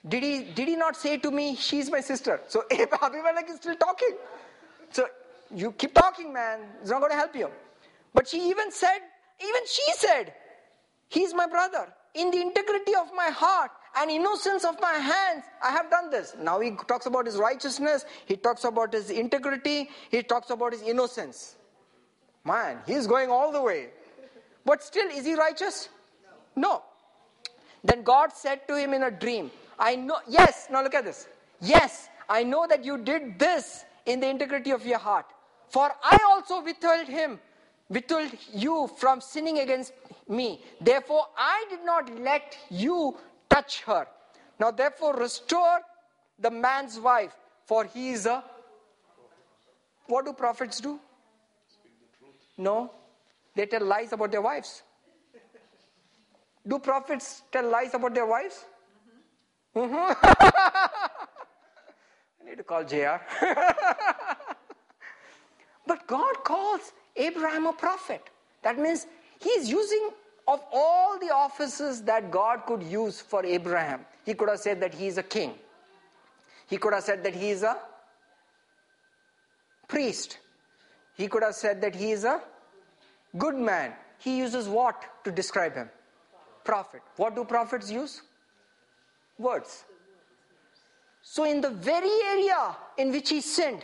Did 0.07 0.23
he 0.23 0.43
did 0.43 0.67
he 0.67 0.75
not 0.75 0.95
say 0.95 1.17
to 1.17 1.31
me, 1.31 1.55
she's 1.55 1.89
my 1.89 2.01
sister? 2.01 2.41
So 2.47 2.63
Abimelech 2.71 3.49
is 3.49 3.57
still 3.57 3.75
talking. 3.75 4.15
So 4.91 5.07
you 5.53 5.71
keep 5.73 5.93
talking, 5.93 6.33
man. 6.33 6.59
It's 6.81 6.89
not 6.89 6.99
going 6.99 7.11
to 7.11 7.17
help 7.17 7.35
you. 7.35 7.49
But 8.13 8.27
she 8.27 8.49
even 8.49 8.71
said, 8.71 8.99
even 9.41 9.61
she 9.67 9.83
said, 9.93 10.33
He's 11.09 11.33
my 11.33 11.47
brother. 11.47 11.93
In 12.13 12.29
the 12.31 12.41
integrity 12.41 12.93
of 12.95 13.11
my 13.15 13.29
heart 13.29 13.71
and 13.95 14.11
innocence 14.11 14.65
of 14.65 14.79
my 14.81 14.93
hands, 14.93 15.43
I 15.63 15.71
have 15.71 15.89
done 15.89 16.09
this. 16.09 16.35
Now 16.39 16.59
he 16.59 16.71
talks 16.87 17.05
about 17.05 17.25
his 17.25 17.37
righteousness, 17.37 18.05
he 18.25 18.35
talks 18.35 18.63
about 18.63 18.93
his 18.93 19.09
integrity, 19.09 19.89
he 20.09 20.21
talks 20.21 20.49
about 20.49 20.73
his 20.73 20.81
innocence. 20.81 21.55
Man, 22.43 22.79
he's 22.85 23.07
going 23.07 23.29
all 23.29 23.51
the 23.51 23.61
way. 23.61 23.89
But 24.65 24.83
still, 24.83 25.09
is 25.09 25.25
he 25.25 25.35
righteous? 25.35 25.89
No. 26.55 26.83
Then 27.83 28.03
God 28.03 28.31
said 28.33 28.67
to 28.67 28.77
him 28.77 28.93
in 28.93 29.03
a 29.03 29.11
dream, 29.11 29.51
I 29.77 29.95
know, 29.95 30.17
yes, 30.27 30.67
now 30.71 30.83
look 30.83 30.93
at 30.93 31.05
this. 31.05 31.27
Yes, 31.59 32.09
I 32.29 32.43
know 32.43 32.67
that 32.67 32.85
you 32.85 32.97
did 32.97 33.39
this 33.39 33.85
in 34.05 34.19
the 34.19 34.29
integrity 34.29 34.71
of 34.71 34.85
your 34.85 34.99
heart. 34.99 35.25
For 35.69 35.91
I 36.03 36.19
also 36.25 36.63
withheld 36.63 37.07
him, 37.07 37.39
withheld 37.89 38.31
you 38.53 38.89
from 38.97 39.21
sinning 39.21 39.59
against 39.59 39.93
me. 40.27 40.61
Therefore, 40.79 41.25
I 41.37 41.65
did 41.69 41.83
not 41.85 42.19
let 42.19 42.57
you 42.69 43.17
touch 43.49 43.81
her. 43.83 44.07
Now, 44.59 44.71
therefore, 44.71 45.15
restore 45.15 45.79
the 46.39 46.51
man's 46.51 46.99
wife, 46.99 47.35
for 47.65 47.85
he 47.85 48.11
is 48.11 48.25
a. 48.25 48.43
What 50.07 50.25
do 50.25 50.33
prophets 50.33 50.79
do? 50.79 50.99
No, 52.57 52.91
they 53.55 53.65
tell 53.65 53.83
lies 53.83 54.13
about 54.13 54.31
their 54.31 54.41
wives. 54.41 54.83
Do 56.65 56.79
prophets 56.79 57.43
tell 57.51 57.69
lies 57.69 57.93
about 57.93 58.13
their 58.13 58.25
wives? 58.25 58.63
Mm-hmm. 59.75 60.13
I 62.41 62.45
need 62.45 62.57
to 62.57 62.63
call 62.63 62.83
JR. 62.83 63.19
but 65.87 66.07
God 66.07 66.35
calls 66.43 66.93
Abraham 67.15 67.67
a 67.67 67.73
prophet. 67.73 68.21
That 68.61 68.77
means 68.77 69.07
He's 69.43 69.69
using 69.69 70.09
of 70.47 70.61
all 70.71 71.19
the 71.19 71.29
offices 71.33 72.01
that 72.03 72.31
God 72.31 72.65
could 72.65 72.83
use 72.83 73.21
for 73.21 73.45
Abraham. 73.45 74.05
He 74.25 74.33
could 74.33 74.49
have 74.49 74.59
said 74.59 74.79
that 74.81 74.93
he 74.93 75.07
is 75.07 75.17
a 75.17 75.23
king. 75.23 75.55
He 76.67 76.77
could 76.77 76.93
have 76.93 77.03
said 77.03 77.23
that 77.23 77.35
he 77.35 77.49
is 77.49 77.63
a 77.63 77.77
priest. 79.87 80.39
He 81.15 81.27
could 81.27 81.43
have 81.43 81.55
said 81.55 81.81
that 81.81 81.95
he 81.95 82.11
is 82.11 82.23
a 82.23 82.41
good 83.37 83.55
man. 83.55 83.93
He 84.17 84.37
uses 84.37 84.67
what 84.67 85.03
to 85.25 85.31
describe 85.31 85.75
him? 85.75 85.89
Prophet. 86.63 87.01
What 87.17 87.35
do 87.35 87.43
prophets 87.43 87.91
use? 87.91 88.21
Words. 89.37 89.83
So, 91.21 91.45
in 91.45 91.61
the 91.61 91.69
very 91.69 92.11
area 92.25 92.75
in 92.97 93.11
which 93.11 93.29
he 93.29 93.41
sinned, 93.41 93.83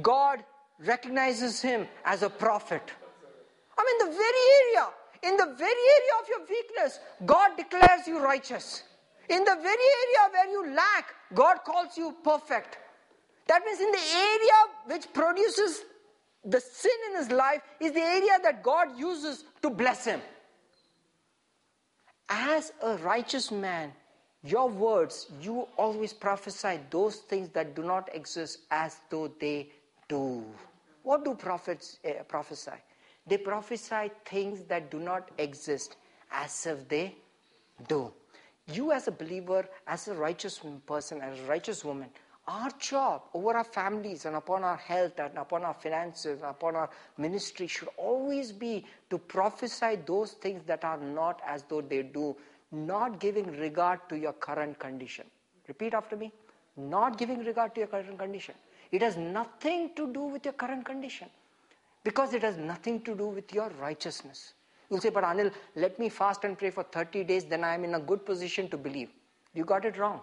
God 0.00 0.42
recognizes 0.84 1.60
him 1.60 1.86
as 2.04 2.22
a 2.22 2.30
prophet. 2.30 2.90
I 3.78 3.84
mean, 3.84 4.10
the 4.10 4.16
very 4.16 4.44
area, 4.60 4.88
in 5.22 5.36
the 5.36 5.54
very 5.56 5.70
area 5.96 6.14
of 6.20 6.28
your 6.28 6.40
weakness, 6.48 6.98
God 7.24 7.56
declares 7.56 8.06
you 8.06 8.18
righteous. 8.20 8.82
In 9.28 9.44
the 9.44 9.54
very 9.54 9.88
area 10.02 10.32
where 10.32 10.50
you 10.50 10.74
lack, 10.74 11.14
God 11.34 11.58
calls 11.64 11.96
you 11.96 12.14
perfect. 12.22 12.78
That 13.46 13.62
means 13.64 13.80
in 13.80 13.90
the 13.90 13.98
area 13.98 14.58
which 14.86 15.12
produces 15.12 15.82
the 16.44 16.60
sin 16.60 16.92
in 17.10 17.16
his 17.18 17.30
life 17.30 17.62
is 17.80 17.92
the 17.92 18.00
area 18.00 18.38
that 18.42 18.62
God 18.62 18.98
uses 18.98 19.44
to 19.62 19.70
bless 19.70 20.04
him. 20.04 20.20
As 22.28 22.72
a 22.82 22.96
righteous 22.96 23.50
man, 23.50 23.92
your 24.44 24.68
words, 24.68 25.28
you 25.40 25.68
always 25.76 26.12
prophesy 26.12 26.80
those 26.90 27.16
things 27.16 27.48
that 27.50 27.76
do 27.76 27.82
not 27.82 28.08
exist 28.14 28.60
as 28.70 28.96
though 29.08 29.30
they 29.40 29.68
do. 30.08 30.44
What 31.04 31.24
do 31.24 31.34
prophets 31.34 31.98
uh, 32.04 32.22
prophesy? 32.24 32.72
They 33.26 33.38
prophesy 33.38 34.10
things 34.24 34.64
that 34.64 34.90
do 34.90 34.98
not 34.98 35.30
exist 35.38 35.96
as 36.30 36.66
if 36.66 36.88
they 36.88 37.16
do. 37.88 38.12
You, 38.72 38.92
as 38.92 39.08
a 39.08 39.12
believer, 39.12 39.68
as 39.86 40.08
a 40.08 40.14
righteous 40.14 40.60
person, 40.86 41.20
as 41.20 41.38
a 41.38 41.42
righteous 41.44 41.84
woman, 41.84 42.08
our 42.48 42.70
job 42.78 43.22
over 43.34 43.56
our 43.56 43.64
families 43.64 44.24
and 44.24 44.34
upon 44.34 44.64
our 44.64 44.76
health 44.76 45.18
and 45.20 45.38
upon 45.38 45.62
our 45.62 45.74
finances 45.74 46.40
and 46.40 46.50
upon 46.50 46.74
our 46.74 46.90
ministry 47.16 47.68
should 47.68 47.88
always 47.96 48.50
be 48.50 48.84
to 49.10 49.18
prophesy 49.18 49.96
those 50.06 50.32
things 50.32 50.64
that 50.64 50.84
are 50.84 50.98
not 50.98 51.40
as 51.46 51.62
though 51.64 51.80
they 51.80 52.02
do, 52.02 52.36
not 52.72 53.20
giving 53.20 53.46
regard 53.58 54.00
to 54.08 54.16
your 54.18 54.32
current 54.32 54.78
condition. 54.80 55.26
Repeat 55.68 55.94
after 55.94 56.16
me. 56.16 56.32
Not 56.76 57.18
giving 57.18 57.44
regard 57.44 57.74
to 57.74 57.82
your 57.82 57.88
current 57.88 58.18
condition. 58.18 58.54
It 58.90 59.02
has 59.02 59.16
nothing 59.16 59.90
to 59.94 60.12
do 60.12 60.22
with 60.22 60.44
your 60.44 60.54
current 60.54 60.84
condition 60.84 61.28
because 62.04 62.34
it 62.34 62.42
has 62.42 62.56
nothing 62.56 63.00
to 63.02 63.14
do 63.14 63.26
with 63.26 63.52
your 63.52 63.70
righteousness. 63.80 64.54
You'll 64.90 65.00
say, 65.00 65.10
but 65.10 65.24
Anil, 65.24 65.52
let 65.76 65.98
me 65.98 66.08
fast 66.08 66.44
and 66.44 66.58
pray 66.58 66.70
for 66.70 66.82
30 66.82 67.24
days, 67.24 67.44
then 67.44 67.64
I 67.64 67.74
am 67.74 67.84
in 67.84 67.94
a 67.94 68.00
good 68.00 68.26
position 68.26 68.68
to 68.70 68.76
believe. 68.76 69.08
You 69.54 69.64
got 69.64 69.84
it 69.84 69.96
wrong. 69.96 70.20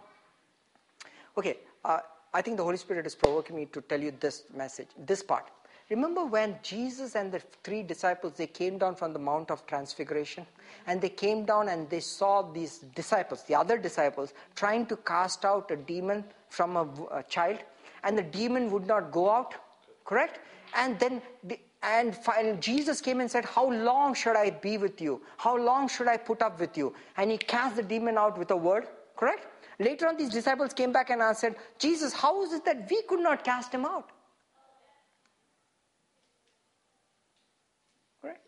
Okay, 1.38 1.58
uh, 1.86 2.00
I 2.34 2.42
think 2.42 2.58
the 2.58 2.64
Holy 2.64 2.78
Spirit 2.78 3.08
is 3.08 3.16
provoking 3.16 3.56
me 3.56 3.66
to 3.68 3.82
tell 3.82 4.00
you 4.00 4.14
this 4.20 4.44
message, 4.56 4.88
this 4.98 5.24
part. 5.24 5.50
Remember 5.90 6.24
when 6.24 6.60
Jesus 6.62 7.16
and 7.16 7.32
the 7.32 7.42
three 7.64 7.82
disciples 7.82 8.34
they 8.34 8.46
came 8.46 8.78
down 8.78 8.94
from 8.94 9.12
the 9.12 9.18
Mount 9.18 9.50
of 9.50 9.66
Transfiguration 9.66 10.46
and 10.86 11.02
they 11.02 11.10
came 11.10 11.46
down 11.46 11.70
and 11.70 11.90
they 11.90 12.00
saw 12.00 12.44
these 12.44 12.80
disciples, 12.94 13.44
the 13.44 13.56
other 13.56 13.78
disciples, 13.78 14.34
trying 14.56 14.86
to 14.86 14.98
cast 14.98 15.46
out 15.46 15.72
a 15.72 15.76
demon 15.76 16.24
from 16.50 16.76
a, 16.76 16.88
a 17.12 17.24
child, 17.24 17.58
and 18.04 18.16
the 18.16 18.24
demon 18.24 18.70
would 18.70 18.86
not 18.86 19.12
go 19.12 19.32
out. 19.32 19.56
Correct? 20.06 20.40
And 20.76 21.00
then 21.00 21.22
the, 21.44 21.60
and 21.82 22.16
finally, 22.16 22.58
Jesus 22.58 23.00
came 23.00 23.22
and 23.22 23.32
said, 23.32 23.46
How 23.46 23.72
long 23.72 24.14
should 24.14 24.36
I 24.36 24.50
be 24.50 24.78
with 24.78 25.00
you? 25.00 25.22
How 25.38 25.58
long 25.58 25.88
should 25.88 26.08
I 26.08 26.18
put 26.18 26.42
up 26.42 26.60
with 26.60 26.78
you? 26.78 26.94
And 27.16 27.32
he 27.32 27.38
cast 27.38 27.78
the 27.78 27.84
demon 27.84 28.18
out 28.18 28.38
with 28.38 28.52
a 28.52 28.58
word, 28.58 28.88
correct? 29.16 29.48
Later 29.80 30.08
on, 30.08 30.18
these 30.18 30.30
disciples 30.30 30.74
came 30.74 30.92
back 30.92 31.10
and 31.10 31.22
answered, 31.22 31.56
Jesus, 31.78 32.12
how 32.12 32.44
is 32.44 32.52
it 32.52 32.66
that 32.66 32.90
we 32.90 33.02
could 33.04 33.22
not 33.22 33.46
cast 33.46 33.74
him 33.74 33.86
out? 33.86 34.10
Correct? 38.22 38.42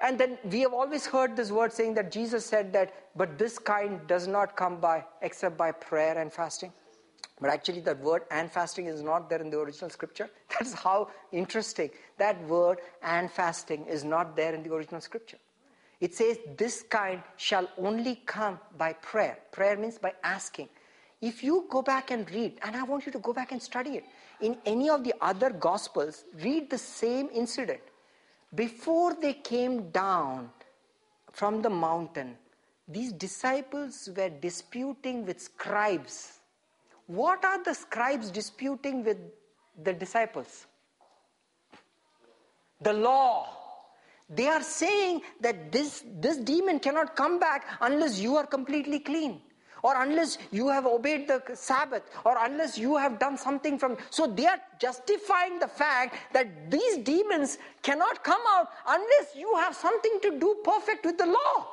And 0.00 0.16
then 0.16 0.38
we 0.44 0.60
have 0.60 0.72
always 0.72 1.06
heard 1.06 1.34
this 1.34 1.50
word 1.50 1.72
saying 1.72 1.94
that 1.94 2.12
Jesus 2.12 2.46
said 2.46 2.72
that, 2.74 2.94
but 3.16 3.36
this 3.36 3.58
kind 3.58 4.00
does 4.06 4.28
not 4.28 4.54
come 4.54 4.78
by 4.78 5.04
except 5.22 5.56
by 5.56 5.72
prayer 5.72 6.16
and 6.16 6.32
fasting. 6.32 6.72
But 7.40 7.50
actually, 7.50 7.80
that 7.82 8.00
word 8.00 8.22
and 8.30 8.50
fasting 8.50 8.86
is 8.86 9.02
not 9.02 9.30
there 9.30 9.40
in 9.40 9.50
the 9.50 9.58
original 9.58 9.90
scripture. 9.90 10.28
That's 10.58 10.72
how 10.72 11.10
interesting. 11.30 11.90
That 12.18 12.42
word 12.48 12.78
and 13.02 13.30
fasting 13.30 13.86
is 13.86 14.04
not 14.04 14.34
there 14.34 14.54
in 14.54 14.62
the 14.62 14.74
original 14.74 15.00
scripture. 15.00 15.38
It 16.00 16.14
says, 16.14 16.38
This 16.56 16.82
kind 16.82 17.22
shall 17.36 17.68
only 17.78 18.16
come 18.26 18.58
by 18.76 18.94
prayer. 18.94 19.38
Prayer 19.52 19.76
means 19.76 19.98
by 19.98 20.14
asking. 20.24 20.68
If 21.20 21.42
you 21.42 21.66
go 21.68 21.82
back 21.82 22.10
and 22.10 22.30
read, 22.30 22.58
and 22.62 22.76
I 22.76 22.84
want 22.84 23.06
you 23.06 23.12
to 23.12 23.18
go 23.18 23.32
back 23.32 23.52
and 23.52 23.60
study 23.60 23.96
it, 23.96 24.04
in 24.40 24.56
any 24.64 24.88
of 24.88 25.02
the 25.02 25.14
other 25.20 25.50
gospels, 25.50 26.24
read 26.42 26.70
the 26.70 26.78
same 26.78 27.28
incident. 27.34 27.80
Before 28.54 29.14
they 29.14 29.34
came 29.34 29.90
down 29.90 30.50
from 31.32 31.60
the 31.60 31.70
mountain, 31.70 32.36
these 32.86 33.12
disciples 33.12 34.08
were 34.16 34.30
disputing 34.30 35.26
with 35.26 35.40
scribes 35.40 36.37
what 37.08 37.42
are 37.42 37.64
the 37.64 37.74
scribes 37.74 38.30
disputing 38.30 39.02
with 39.02 39.16
the 39.82 39.94
disciples? 39.94 40.66
The 42.82 42.92
law. 42.92 43.48
They 44.28 44.46
are 44.46 44.62
saying 44.62 45.22
that 45.40 45.72
this, 45.72 46.04
this 46.20 46.36
demon 46.36 46.80
cannot 46.80 47.16
come 47.16 47.40
back 47.40 47.64
unless 47.80 48.20
you 48.20 48.36
are 48.36 48.46
completely 48.46 49.00
clean 49.00 49.40
or 49.82 50.02
unless 50.02 50.38
you 50.50 50.68
have 50.68 50.86
obeyed 50.86 51.28
the 51.28 51.40
Sabbath, 51.54 52.02
or 52.24 52.36
unless 52.40 52.76
you 52.76 52.96
have 52.96 53.18
done 53.20 53.36
something 53.36 53.78
from. 53.78 53.96
So 54.10 54.26
they 54.26 54.44
are 54.44 54.58
justifying 54.80 55.60
the 55.60 55.68
fact 55.68 56.16
that 56.32 56.68
these 56.68 56.98
demons 56.98 57.58
cannot 57.82 58.24
come 58.24 58.42
out 58.50 58.70
unless 58.88 59.36
you 59.36 59.54
have 59.56 59.76
something 59.76 60.18
to 60.22 60.38
do 60.38 60.56
perfect 60.64 61.06
with 61.06 61.16
the 61.16 61.26
law. 61.26 61.68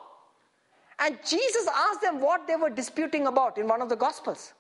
And 1.00 1.18
Jesus 1.28 1.68
asked 1.76 2.02
them 2.02 2.22
what 2.22 2.48
they 2.48 2.56
were 2.56 2.70
disputing 2.70 3.26
about 3.26 3.58
in 3.58 3.68
one 3.68 3.82
of 3.82 3.90
the 3.90 3.96
Gospels. 3.96 4.54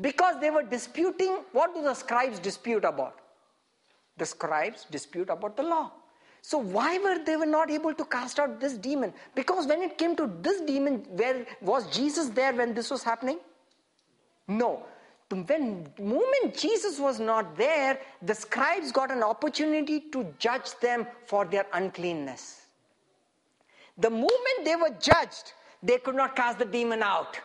Because 0.00 0.40
they 0.40 0.50
were 0.50 0.62
disputing, 0.62 1.40
what 1.52 1.74
do 1.74 1.82
the 1.82 1.94
scribes 1.94 2.38
dispute 2.38 2.84
about? 2.84 3.20
The 4.16 4.26
scribes 4.26 4.86
dispute 4.90 5.28
about 5.28 5.56
the 5.56 5.62
law. 5.62 5.92
So 6.42 6.58
why 6.58 6.98
were 6.98 7.22
they 7.22 7.36
were 7.36 7.46
not 7.46 7.70
able 7.70 7.92
to 7.94 8.04
cast 8.04 8.38
out 8.38 8.60
this 8.60 8.74
demon? 8.74 9.12
Because 9.34 9.66
when 9.66 9.82
it 9.82 9.98
came 9.98 10.16
to 10.16 10.30
this 10.40 10.62
demon, 10.62 11.06
where 11.10 11.46
was 11.60 11.94
Jesus 11.94 12.30
there 12.30 12.52
when 12.54 12.72
this 12.72 12.90
was 12.90 13.02
happening? 13.02 13.38
No. 14.48 14.84
When 15.28 15.86
moment 15.98 16.56
Jesus 16.56 16.98
was 16.98 17.20
not 17.20 17.56
there, 17.56 18.00
the 18.22 18.34
scribes 18.34 18.90
got 18.90 19.10
an 19.12 19.22
opportunity 19.22 20.00
to 20.12 20.26
judge 20.38 20.78
them 20.80 21.06
for 21.26 21.44
their 21.44 21.66
uncleanness. 21.72 22.62
The 23.98 24.10
moment 24.10 24.64
they 24.64 24.76
were 24.76 24.96
judged, 24.98 25.52
they 25.82 25.98
could 25.98 26.16
not 26.16 26.34
cast 26.34 26.58
the 26.58 26.64
demon 26.64 27.02
out. 27.02 27.38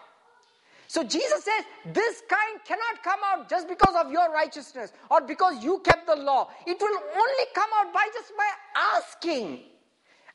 So 0.87 1.03
Jesus 1.03 1.43
says, 1.43 1.65
This 1.93 2.21
kind 2.29 2.59
cannot 2.65 3.03
come 3.03 3.19
out 3.25 3.49
just 3.49 3.67
because 3.67 3.95
of 3.95 4.11
your 4.11 4.31
righteousness 4.31 4.93
or 5.09 5.21
because 5.21 5.63
you 5.63 5.79
kept 5.79 6.07
the 6.07 6.15
law. 6.15 6.49
It 6.65 6.77
will 6.79 6.99
only 7.15 7.45
come 7.53 7.69
out 7.77 7.93
by 7.93 8.07
just 8.13 8.31
by 8.37 8.49
asking. 8.75 9.61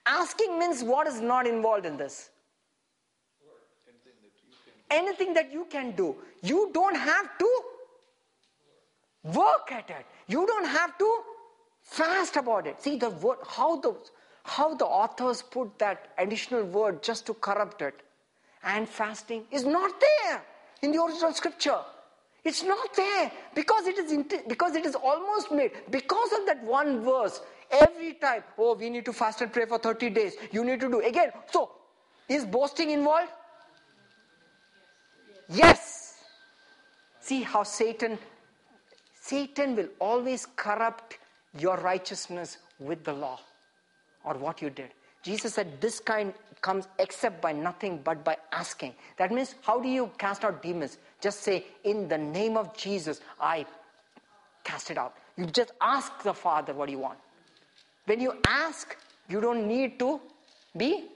Asking 0.06 0.58
means 0.58 0.82
what 0.82 1.06
is 1.06 1.20
not 1.20 1.46
involved 1.46 1.86
in 1.86 1.96
this? 1.96 2.30
Anything 4.90 5.34
that 5.34 5.52
you 5.52 5.66
can 5.70 5.92
do. 5.92 6.16
You 6.42 6.70
don't 6.74 6.96
have 6.96 7.38
to 7.38 7.60
work 9.22 9.70
at 9.70 9.88
it. 9.90 10.06
You 10.26 10.46
don't 10.46 10.66
have 10.66 10.98
to 10.98 11.18
fast 11.82 12.36
about 12.36 12.66
it. 12.66 12.82
See 12.82 12.96
the 12.96 13.10
word, 13.10 13.38
how 13.46 13.76
the 13.76 13.94
how 14.42 14.74
the 14.74 14.86
authors 14.86 15.42
put 15.42 15.78
that 15.78 16.08
additional 16.18 16.64
word 16.64 17.02
just 17.02 17.26
to 17.26 17.34
corrupt 17.34 17.82
it 17.82 18.02
and 18.64 18.88
fasting 18.88 19.44
is 19.50 19.64
not 19.64 19.92
there 20.00 20.42
in 20.82 20.92
the 20.92 21.02
original 21.02 21.32
scripture. 21.32 21.78
It's 22.44 22.62
not 22.62 22.94
there 22.96 23.30
because 23.54 23.86
it 23.86 23.98
is 23.98 24.24
because 24.48 24.74
it 24.74 24.86
is 24.86 24.94
almost 24.94 25.52
made 25.52 25.72
because 25.90 26.32
of 26.32 26.46
that 26.46 26.62
one 26.64 27.02
verse. 27.04 27.40
Every 27.70 28.14
time, 28.14 28.42
oh, 28.58 28.74
we 28.74 28.90
need 28.90 29.04
to 29.04 29.12
fast 29.12 29.42
and 29.42 29.52
pray 29.52 29.64
for 29.66 29.78
30 29.78 30.10
days. 30.10 30.34
You 30.50 30.64
need 30.64 30.80
to 30.80 30.88
do 30.88 31.00
again. 31.00 31.30
So, 31.52 31.70
is 32.28 32.44
boasting 32.44 32.90
involved? 32.90 33.30
Yes. 35.48 36.24
See 37.20 37.42
how 37.42 37.62
Satan 37.62 38.18
Satan 39.20 39.76
will 39.76 39.88
always 40.00 40.46
corrupt 40.56 41.18
your 41.58 41.76
righteousness 41.76 42.58
with 42.78 43.04
the 43.04 43.12
law 43.12 43.38
or 44.24 44.34
what 44.34 44.62
you 44.62 44.70
did. 44.70 44.90
Jesus 45.22 45.54
said, 45.54 45.80
This 45.80 46.00
kind 46.00 46.32
comes 46.62 46.88
except 46.98 47.40
by 47.40 47.52
nothing 47.52 48.00
but 48.02 48.24
by 48.24 48.36
asking. 48.52 48.94
That 49.16 49.32
means, 49.32 49.54
how 49.62 49.80
do 49.80 49.88
you 49.88 50.10
cast 50.18 50.44
out 50.44 50.62
demons? 50.62 50.98
Just 51.20 51.40
say, 51.40 51.64
In 51.84 52.08
the 52.08 52.18
name 52.18 52.56
of 52.56 52.76
Jesus, 52.76 53.20
I 53.40 53.66
cast 54.64 54.90
it 54.90 54.98
out. 54.98 55.14
You 55.36 55.46
just 55.46 55.72
ask 55.80 56.22
the 56.22 56.34
Father 56.34 56.72
what 56.72 56.88
you 56.88 56.98
want. 56.98 57.18
When 58.06 58.20
you 58.20 58.34
ask, 58.46 58.96
You 59.28 59.40
don't 59.40 59.66
need 59.66 59.98
to 60.00 60.20
be 60.76 61.06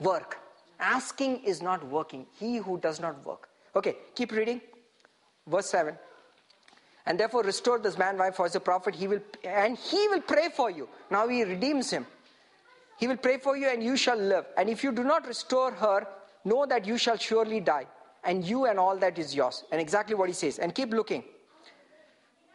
work. 0.00 0.38
Asking 0.78 1.42
is 1.44 1.62
not 1.62 1.86
working. 1.86 2.26
He 2.38 2.56
who 2.56 2.78
does 2.78 3.00
not 3.00 3.24
work. 3.24 3.48
Okay, 3.74 3.96
keep 4.14 4.32
reading. 4.32 4.60
Verse 5.46 5.70
7. 5.70 5.96
And 7.06 7.20
therefore 7.20 7.42
restore 7.44 7.78
this 7.78 7.96
man 7.96 8.18
wife 8.18 8.34
for 8.34 8.46
a 8.46 8.60
prophet, 8.60 8.94
he 8.96 9.06
will 9.06 9.20
and 9.44 9.78
he 9.78 10.08
will 10.08 10.20
pray 10.20 10.48
for 10.54 10.70
you. 10.70 10.88
Now 11.10 11.28
he 11.28 11.44
redeems 11.44 11.90
him. 11.90 12.06
He 12.98 13.06
will 13.06 13.16
pray 13.16 13.38
for 13.38 13.56
you 13.56 13.68
and 13.68 13.82
you 13.82 13.96
shall 13.96 14.16
live. 14.16 14.46
And 14.56 14.68
if 14.68 14.82
you 14.82 14.92
do 14.92 15.04
not 15.04 15.26
restore 15.26 15.72
her, 15.72 16.06
know 16.44 16.66
that 16.66 16.86
you 16.86 16.96
shall 16.96 17.18
surely 17.18 17.60
die, 17.60 17.86
and 18.24 18.44
you 18.44 18.66
and 18.66 18.78
all 18.78 18.96
that 18.98 19.18
is 19.18 19.34
yours. 19.34 19.64
And 19.70 19.80
exactly 19.80 20.14
what 20.14 20.28
he 20.28 20.34
says. 20.34 20.58
And 20.58 20.74
keep 20.74 20.92
looking. 20.92 21.24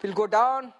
We'll 0.01 0.13
go 0.13 0.27
down. 0.27 0.73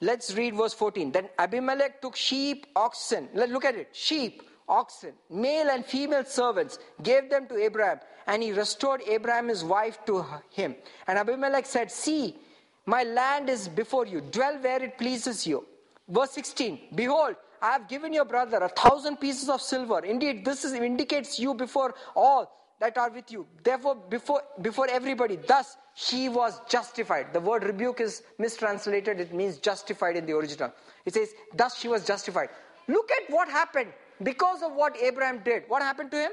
Let's 0.00 0.34
read 0.34 0.54
verse 0.54 0.74
14. 0.74 1.12
Then 1.12 1.28
Abimelech 1.38 2.02
took 2.02 2.16
sheep, 2.16 2.66
oxen. 2.76 3.28
Let's 3.32 3.50
look 3.50 3.64
at 3.64 3.76
it. 3.76 3.88
Sheep, 3.92 4.42
oxen, 4.68 5.14
male 5.30 5.68
and 5.70 5.84
female 5.84 6.24
servants, 6.24 6.78
gave 7.02 7.30
them 7.30 7.46
to 7.48 7.56
Abraham, 7.56 8.00
and 8.26 8.42
he 8.42 8.52
restored 8.52 9.00
Abraham 9.06 9.48
his 9.48 9.64
wife 9.64 9.98
to 10.06 10.24
him. 10.50 10.74
And 11.06 11.18
Abimelech 11.18 11.64
said, 11.64 11.90
See, 11.90 12.36
my 12.84 13.04
land 13.04 13.48
is 13.48 13.68
before 13.68 14.06
you, 14.06 14.20
dwell 14.20 14.58
where 14.58 14.82
it 14.82 14.98
pleases 14.98 15.46
you. 15.46 15.64
Verse 16.08 16.30
16 16.32 16.78
Behold, 16.94 17.36
I 17.62 17.72
have 17.72 17.88
given 17.88 18.12
your 18.12 18.24
brother 18.24 18.58
a 18.58 18.68
thousand 18.68 19.16
pieces 19.16 19.48
of 19.48 19.60
silver. 19.60 20.04
Indeed, 20.04 20.44
this 20.44 20.64
is, 20.64 20.72
indicates 20.72 21.38
you 21.38 21.54
before 21.54 21.94
all 22.14 22.52
that 22.80 22.98
are 22.98 23.10
with 23.10 23.30
you. 23.30 23.46
Therefore, 23.64 23.94
before, 23.94 24.42
before 24.60 24.88
everybody, 24.90 25.36
thus 25.36 25.76
he 25.94 26.28
was 26.28 26.60
justified. 26.68 27.32
The 27.32 27.40
word 27.40 27.64
rebuke 27.64 28.00
is 28.00 28.22
mistranslated, 28.38 29.20
it 29.20 29.32
means 29.32 29.58
justified 29.58 30.16
in 30.16 30.26
the 30.26 30.34
original. 30.34 30.72
It 31.04 31.14
says, 31.14 31.30
thus 31.54 31.78
she 31.78 31.88
was 31.88 32.04
justified. 32.04 32.50
Look 32.88 33.10
at 33.10 33.30
what 33.30 33.48
happened 33.48 33.92
because 34.22 34.62
of 34.62 34.72
what 34.72 34.96
Abraham 35.00 35.40
did. 35.44 35.64
What 35.68 35.82
happened 35.82 36.10
to 36.10 36.18
him? 36.18 36.32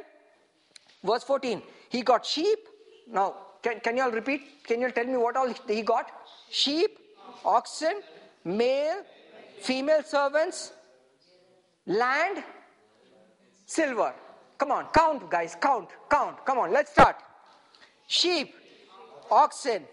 Verse 1.03 1.23
14. 1.23 1.61
He 1.89 2.01
got 2.01 2.25
sheep. 2.25 2.59
Now, 3.09 3.35
can, 3.61 3.79
can 3.79 3.97
you 3.97 4.03
all 4.03 4.11
repeat? 4.11 4.65
Can 4.65 4.81
you 4.81 4.91
tell 4.91 5.05
me 5.05 5.17
what 5.17 5.37
all 5.37 5.53
he 5.67 5.81
got? 5.81 6.11
Sheep, 6.49 6.97
oxen, 7.45 8.01
male, 8.43 9.03
female 9.61 10.03
servants, 10.03 10.73
land, 11.85 12.43
silver. 13.65 14.13
Come 14.57 14.71
on, 14.71 14.87
count, 14.93 15.29
guys, 15.29 15.55
count, 15.59 15.89
count. 16.09 16.45
Come 16.45 16.59
on, 16.59 16.71
let's 16.71 16.91
start. 16.91 17.17
Sheep, 18.07 18.53
oxen, 19.29 19.83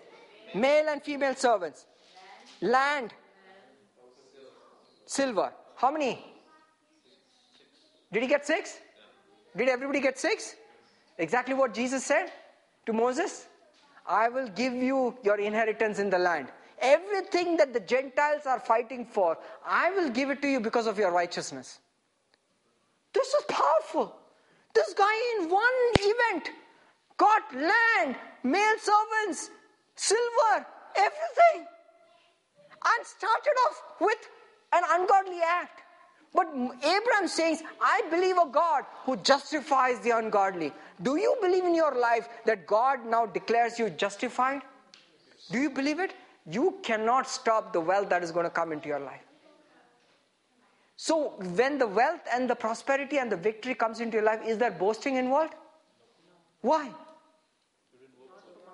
male 0.54 0.88
and 0.88 1.02
female 1.02 1.34
servants, 1.34 1.86
land, 2.60 3.12
silver. 5.06 5.52
How 5.76 5.90
many? 5.90 6.24
Did 8.12 8.22
he 8.22 8.28
get 8.28 8.46
six? 8.46 8.78
Did 9.56 9.68
everybody 9.68 10.00
get 10.00 10.18
six? 10.18 10.56
Exactly 11.18 11.54
what 11.54 11.74
Jesus 11.74 12.04
said 12.04 12.30
to 12.86 12.92
Moses 12.92 13.46
I 14.06 14.28
will 14.28 14.48
give 14.48 14.72
you 14.74 15.16
your 15.22 15.38
inheritance 15.38 16.00
in 16.00 16.10
the 16.10 16.18
land. 16.18 16.48
Everything 16.80 17.56
that 17.58 17.72
the 17.72 17.80
Gentiles 17.80 18.46
are 18.46 18.60
fighting 18.60 19.04
for, 19.04 19.38
I 19.66 19.90
will 19.90 20.10
give 20.10 20.30
it 20.30 20.40
to 20.42 20.48
you 20.48 20.60
because 20.60 20.86
of 20.86 20.98
your 20.98 21.12
righteousness. 21.12 21.78
This 23.12 23.28
is 23.28 23.44
powerful. 23.48 24.16
This 24.74 24.94
guy 24.94 25.12
in 25.38 25.50
one 25.50 25.62
event 25.98 26.50
got 27.16 27.42
land, 27.54 28.16
male 28.42 28.78
servants, 28.78 29.50
silver, 29.96 30.66
everything, 30.96 31.66
and 32.86 33.06
started 33.06 33.54
off 33.66 33.82
with 34.00 34.18
an 34.72 34.82
ungodly 34.90 35.40
act. 35.44 35.82
But 36.32 36.46
Abraham 36.54 37.26
says, 37.26 37.62
I 37.82 38.02
believe 38.08 38.36
a 38.38 38.48
God 38.50 38.84
who 39.04 39.16
justifies 39.16 39.98
the 40.00 40.10
ungodly. 40.16 40.72
Do 41.02 41.16
you 41.16 41.36
believe 41.42 41.64
in 41.64 41.74
your 41.74 41.94
life 41.98 42.28
that 42.46 42.66
God 42.66 43.04
now 43.04 43.26
declares 43.26 43.78
you 43.78 43.90
justified? 43.90 44.62
Do 45.50 45.58
you 45.58 45.70
believe 45.70 45.98
it? 45.98 46.14
You 46.46 46.78
cannot 46.82 47.28
stop 47.28 47.72
the 47.72 47.80
wealth 47.80 48.08
that 48.08 48.22
is 48.22 48.32
going 48.32 48.44
to 48.44 48.50
come 48.50 48.72
into 48.72 48.88
your 48.88 49.00
life. 49.00 49.22
So, 50.96 51.34
when 51.54 51.78
the 51.78 51.86
wealth 51.86 52.20
and 52.32 52.48
the 52.48 52.54
prosperity 52.54 53.18
and 53.18 53.32
the 53.32 53.36
victory 53.36 53.74
comes 53.74 54.00
into 54.00 54.18
your 54.18 54.24
life, 54.24 54.40
is 54.46 54.58
there 54.58 54.70
boasting 54.70 55.16
involved? 55.16 55.54
Why? 56.60 56.90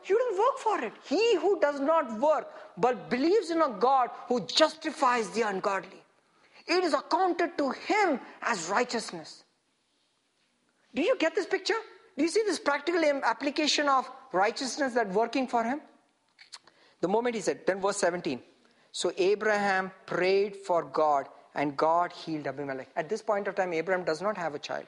You 0.08 0.18
didn't 0.18 0.38
work 0.38 0.58
for 0.58 0.84
it. 0.84 0.92
He 1.04 1.36
who 1.36 1.60
does 1.60 1.80
not 1.80 2.18
work 2.18 2.48
but 2.76 3.10
believes 3.10 3.50
in 3.50 3.62
a 3.62 3.68
God 3.68 4.10
who 4.28 4.40
justifies 4.46 5.30
the 5.30 5.42
ungodly, 5.42 6.02
it 6.66 6.84
is 6.84 6.94
accounted 6.94 7.56
to 7.58 7.70
him 7.70 8.20
as 8.42 8.68
righteousness. 8.68 9.44
Do 10.94 11.02
you 11.02 11.16
get 11.18 11.34
this 11.34 11.46
picture? 11.46 11.80
Do 12.16 12.24
you 12.24 12.28
see 12.28 12.42
this 12.46 12.58
practical 12.58 13.04
application 13.22 13.88
of 13.88 14.10
righteousness 14.32 14.94
that 14.94 15.08
working 15.10 15.46
for 15.46 15.62
him? 15.62 15.80
The 17.06 17.12
moment 17.12 17.36
he 17.36 17.40
said, 17.40 17.64
then 17.68 17.80
verse 17.80 17.98
17. 17.98 18.40
So 18.90 19.12
Abraham 19.16 19.92
prayed 20.06 20.56
for 20.56 20.82
God, 20.82 21.28
and 21.54 21.76
God 21.76 22.12
healed 22.12 22.48
Abimelech. 22.48 22.88
At 22.96 23.08
this 23.08 23.22
point 23.22 23.46
of 23.46 23.54
time, 23.54 23.72
Abraham 23.72 24.04
does 24.04 24.20
not 24.20 24.36
have 24.36 24.56
a 24.56 24.58
child, 24.58 24.86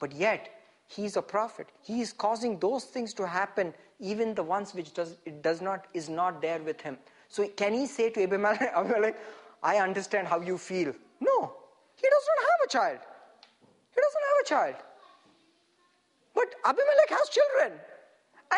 but 0.00 0.10
yet 0.10 0.48
he's 0.88 1.16
a 1.16 1.22
prophet. 1.22 1.68
He 1.80 2.00
is 2.00 2.12
causing 2.12 2.58
those 2.58 2.86
things 2.86 3.14
to 3.14 3.24
happen, 3.24 3.72
even 4.00 4.34
the 4.34 4.42
ones 4.42 4.74
which 4.74 4.94
does 4.94 5.18
it 5.24 5.44
does 5.44 5.60
not 5.60 5.86
is 5.94 6.08
not 6.08 6.42
there 6.42 6.58
with 6.60 6.80
him. 6.80 6.98
So 7.28 7.46
can 7.46 7.72
he 7.72 7.86
say 7.86 8.10
to 8.10 8.24
Abimelech, 8.24 8.72
Abimelech 8.74 9.16
I 9.62 9.76
understand 9.76 10.26
how 10.26 10.40
you 10.40 10.58
feel? 10.58 10.92
No, 11.20 11.52
he 11.94 12.08
does 12.16 12.26
not 12.30 12.40
have 12.50 12.60
a 12.64 12.68
child. 12.68 12.98
He 13.94 14.00
doesn't 14.06 14.26
have 14.30 14.38
a 14.42 14.48
child. 14.54 14.76
But 16.34 16.52
Abimelech 16.64 17.10
has 17.10 17.28
children. 17.28 17.78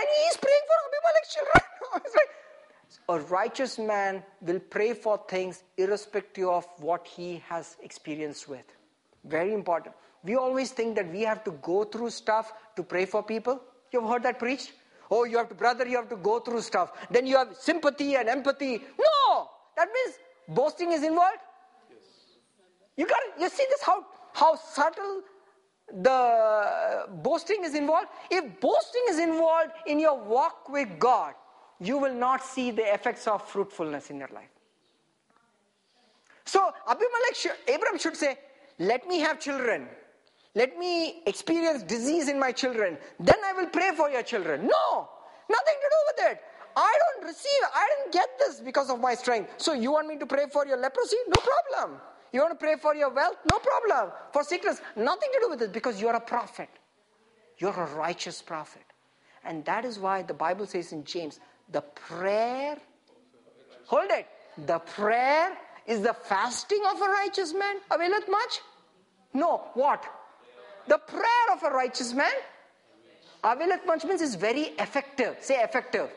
And 0.00 0.06
he 0.16 0.22
is 0.32 0.38
praying 0.38 0.64
for 0.70 0.78
Abimelech's 0.88 1.34
children. 1.34 1.62
it's 2.06 2.16
like, 2.16 2.32
a 3.08 3.18
righteous 3.18 3.78
man 3.78 4.22
will 4.40 4.60
pray 4.60 4.94
for 4.94 5.20
things 5.28 5.62
irrespective 5.76 6.48
of 6.48 6.66
what 6.78 7.06
he 7.06 7.42
has 7.48 7.76
experienced 7.82 8.48
with. 8.48 8.64
Very 9.24 9.52
important. 9.54 9.94
We 10.24 10.36
always 10.36 10.70
think 10.70 10.96
that 10.96 11.10
we 11.10 11.22
have 11.22 11.44
to 11.44 11.52
go 11.62 11.84
through 11.84 12.10
stuff 12.10 12.52
to 12.76 12.82
pray 12.82 13.06
for 13.06 13.22
people. 13.22 13.60
You've 13.92 14.08
heard 14.08 14.22
that 14.22 14.38
preached? 14.38 14.72
Oh, 15.10 15.24
you 15.24 15.36
have 15.36 15.48
to, 15.48 15.54
brother, 15.54 15.86
you 15.86 15.96
have 15.96 16.08
to 16.08 16.16
go 16.16 16.40
through 16.40 16.62
stuff. 16.62 16.92
Then 17.10 17.26
you 17.26 17.36
have 17.36 17.54
sympathy 17.56 18.16
and 18.16 18.28
empathy. 18.28 18.82
No! 18.98 19.50
That 19.76 19.88
means 19.92 20.16
boasting 20.48 20.92
is 20.92 21.02
involved. 21.02 21.38
You 22.96 23.06
got 23.06 23.18
you 23.40 23.48
see 23.48 23.64
this 23.70 23.82
how 23.82 24.04
how 24.34 24.54
subtle 24.56 25.22
the 25.92 27.06
boasting 27.22 27.64
is 27.64 27.74
involved? 27.74 28.08
If 28.30 28.60
boasting 28.60 29.02
is 29.08 29.18
involved 29.18 29.72
in 29.86 29.98
your 29.98 30.18
walk 30.18 30.68
with 30.68 30.98
God, 30.98 31.34
you 31.82 31.98
will 31.98 32.14
not 32.14 32.44
see 32.44 32.70
the 32.70 32.94
effects 32.94 33.26
of 33.26 33.46
fruitfulness 33.48 34.10
in 34.10 34.18
your 34.18 34.28
life. 34.28 34.48
So 36.44 36.72
Abimelech, 36.86 37.34
should, 37.34 37.52
Abraham 37.66 37.98
should 37.98 38.16
say, 38.16 38.38
"Let 38.78 39.06
me 39.06 39.18
have 39.20 39.40
children. 39.40 39.88
Let 40.54 40.78
me 40.78 41.22
experience 41.26 41.82
disease 41.82 42.28
in 42.28 42.38
my 42.38 42.52
children. 42.52 42.98
Then 43.18 43.42
I 43.44 43.52
will 43.52 43.68
pray 43.68 43.90
for 43.96 44.10
your 44.10 44.22
children." 44.22 44.66
No, 44.66 45.08
nothing 45.48 45.78
to 45.84 45.88
do 45.96 46.00
with 46.08 46.32
it. 46.32 46.44
I 46.76 46.98
don't 47.02 47.26
receive. 47.26 47.62
I 47.74 47.88
didn't 47.90 48.12
get 48.12 48.38
this 48.38 48.60
because 48.60 48.88
of 48.90 49.00
my 49.00 49.14
strength. 49.14 49.54
So 49.58 49.72
you 49.72 49.92
want 49.92 50.08
me 50.08 50.16
to 50.18 50.26
pray 50.26 50.46
for 50.50 50.66
your 50.66 50.78
leprosy? 50.78 51.16
No 51.28 51.40
problem. 51.42 52.00
You 52.32 52.40
want 52.40 52.58
to 52.58 52.64
pray 52.66 52.76
for 52.76 52.94
your 52.94 53.10
wealth? 53.10 53.36
No 53.50 53.58
problem. 53.58 54.12
For 54.32 54.42
sickness, 54.42 54.80
nothing 54.96 55.30
to 55.34 55.40
do 55.40 55.50
with 55.50 55.62
it 55.62 55.72
because 55.72 56.00
you're 56.00 56.16
a 56.16 56.20
prophet. 56.20 56.70
You're 57.58 57.78
a 57.78 57.94
righteous 57.94 58.40
prophet. 58.40 58.84
And 59.44 59.64
that 59.66 59.84
is 59.84 59.98
why 59.98 60.22
the 60.22 60.34
Bible 60.34 60.66
says 60.66 60.92
in 60.92 61.04
James, 61.04 61.40
the 61.72 61.80
prayer, 61.80 62.76
hold 63.86 64.10
it, 64.10 64.26
the 64.66 64.78
prayer 64.78 65.56
is 65.86 66.00
the 66.00 66.14
fasting 66.14 66.82
of 66.90 67.00
a 67.00 67.08
righteous 67.08 67.54
man 67.54 67.76
availeth 67.90 68.28
much? 68.28 68.60
No, 69.34 69.62
what? 69.74 70.04
The 70.86 70.98
prayer 70.98 71.46
of 71.52 71.62
a 71.62 71.70
righteous 71.70 72.12
man 72.12 72.32
availeth 73.42 73.86
much 73.86 74.04
means 74.04 74.20
is 74.20 74.34
very 74.34 74.74
effective. 74.78 75.36
Say 75.40 75.62
effective. 75.62 76.10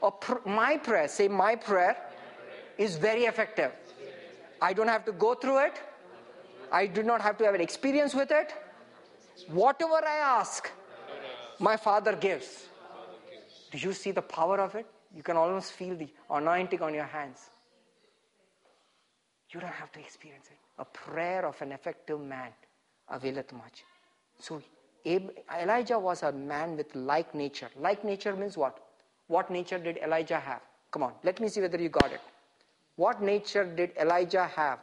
Or 0.00 0.12
pr- 0.12 0.48
my 0.48 0.76
prayer, 0.76 1.08
say 1.08 1.28
my 1.28 1.56
prayer 1.56 1.96
is 2.76 2.96
very 2.96 3.24
effective. 3.24 3.72
I 4.60 4.72
don't 4.72 4.88
have 4.88 5.04
to 5.06 5.12
go 5.12 5.34
through 5.34 5.66
it. 5.66 5.80
I 6.70 6.86
do 6.86 7.02
not 7.02 7.20
have 7.20 7.38
to 7.38 7.44
have 7.44 7.54
an 7.54 7.60
experience 7.60 8.14
with 8.14 8.30
it. 8.30 8.52
Whatever 9.48 10.04
I 10.04 10.16
ask, 10.40 10.70
my 11.58 11.76
Father 11.76 12.14
gives. 12.14 12.67
Do 13.70 13.78
you 13.78 13.92
see 13.92 14.10
the 14.10 14.22
power 14.22 14.60
of 14.60 14.74
it? 14.74 14.86
You 15.14 15.22
can 15.22 15.36
almost 15.36 15.72
feel 15.72 15.96
the 15.96 16.08
anointing 16.30 16.82
on 16.82 16.94
your 16.94 17.04
hands. 17.04 17.50
You 19.50 19.60
don't 19.60 19.72
have 19.72 19.90
to 19.92 20.00
experience 20.00 20.46
it. 20.50 20.58
A 20.78 20.84
prayer 20.84 21.46
of 21.46 21.60
an 21.62 21.72
effective 21.72 22.20
man 22.20 22.50
availeth 23.08 23.52
much. 23.52 23.84
So 24.38 24.62
Elijah 25.06 25.98
was 25.98 26.22
a 26.22 26.32
man 26.32 26.76
with 26.76 26.94
like 26.94 27.34
nature. 27.34 27.70
Like 27.76 28.04
nature 28.04 28.36
means 28.36 28.56
what? 28.56 28.78
What 29.26 29.50
nature 29.50 29.78
did 29.78 29.98
Elijah 29.98 30.38
have? 30.38 30.60
Come 30.90 31.02
on, 31.02 31.12
let 31.22 31.40
me 31.40 31.48
see 31.48 31.60
whether 31.60 31.80
you 31.80 31.88
got 31.88 32.12
it. 32.12 32.20
What 32.96 33.22
nature 33.22 33.64
did 33.64 33.92
Elijah 34.00 34.46
have? 34.46 34.80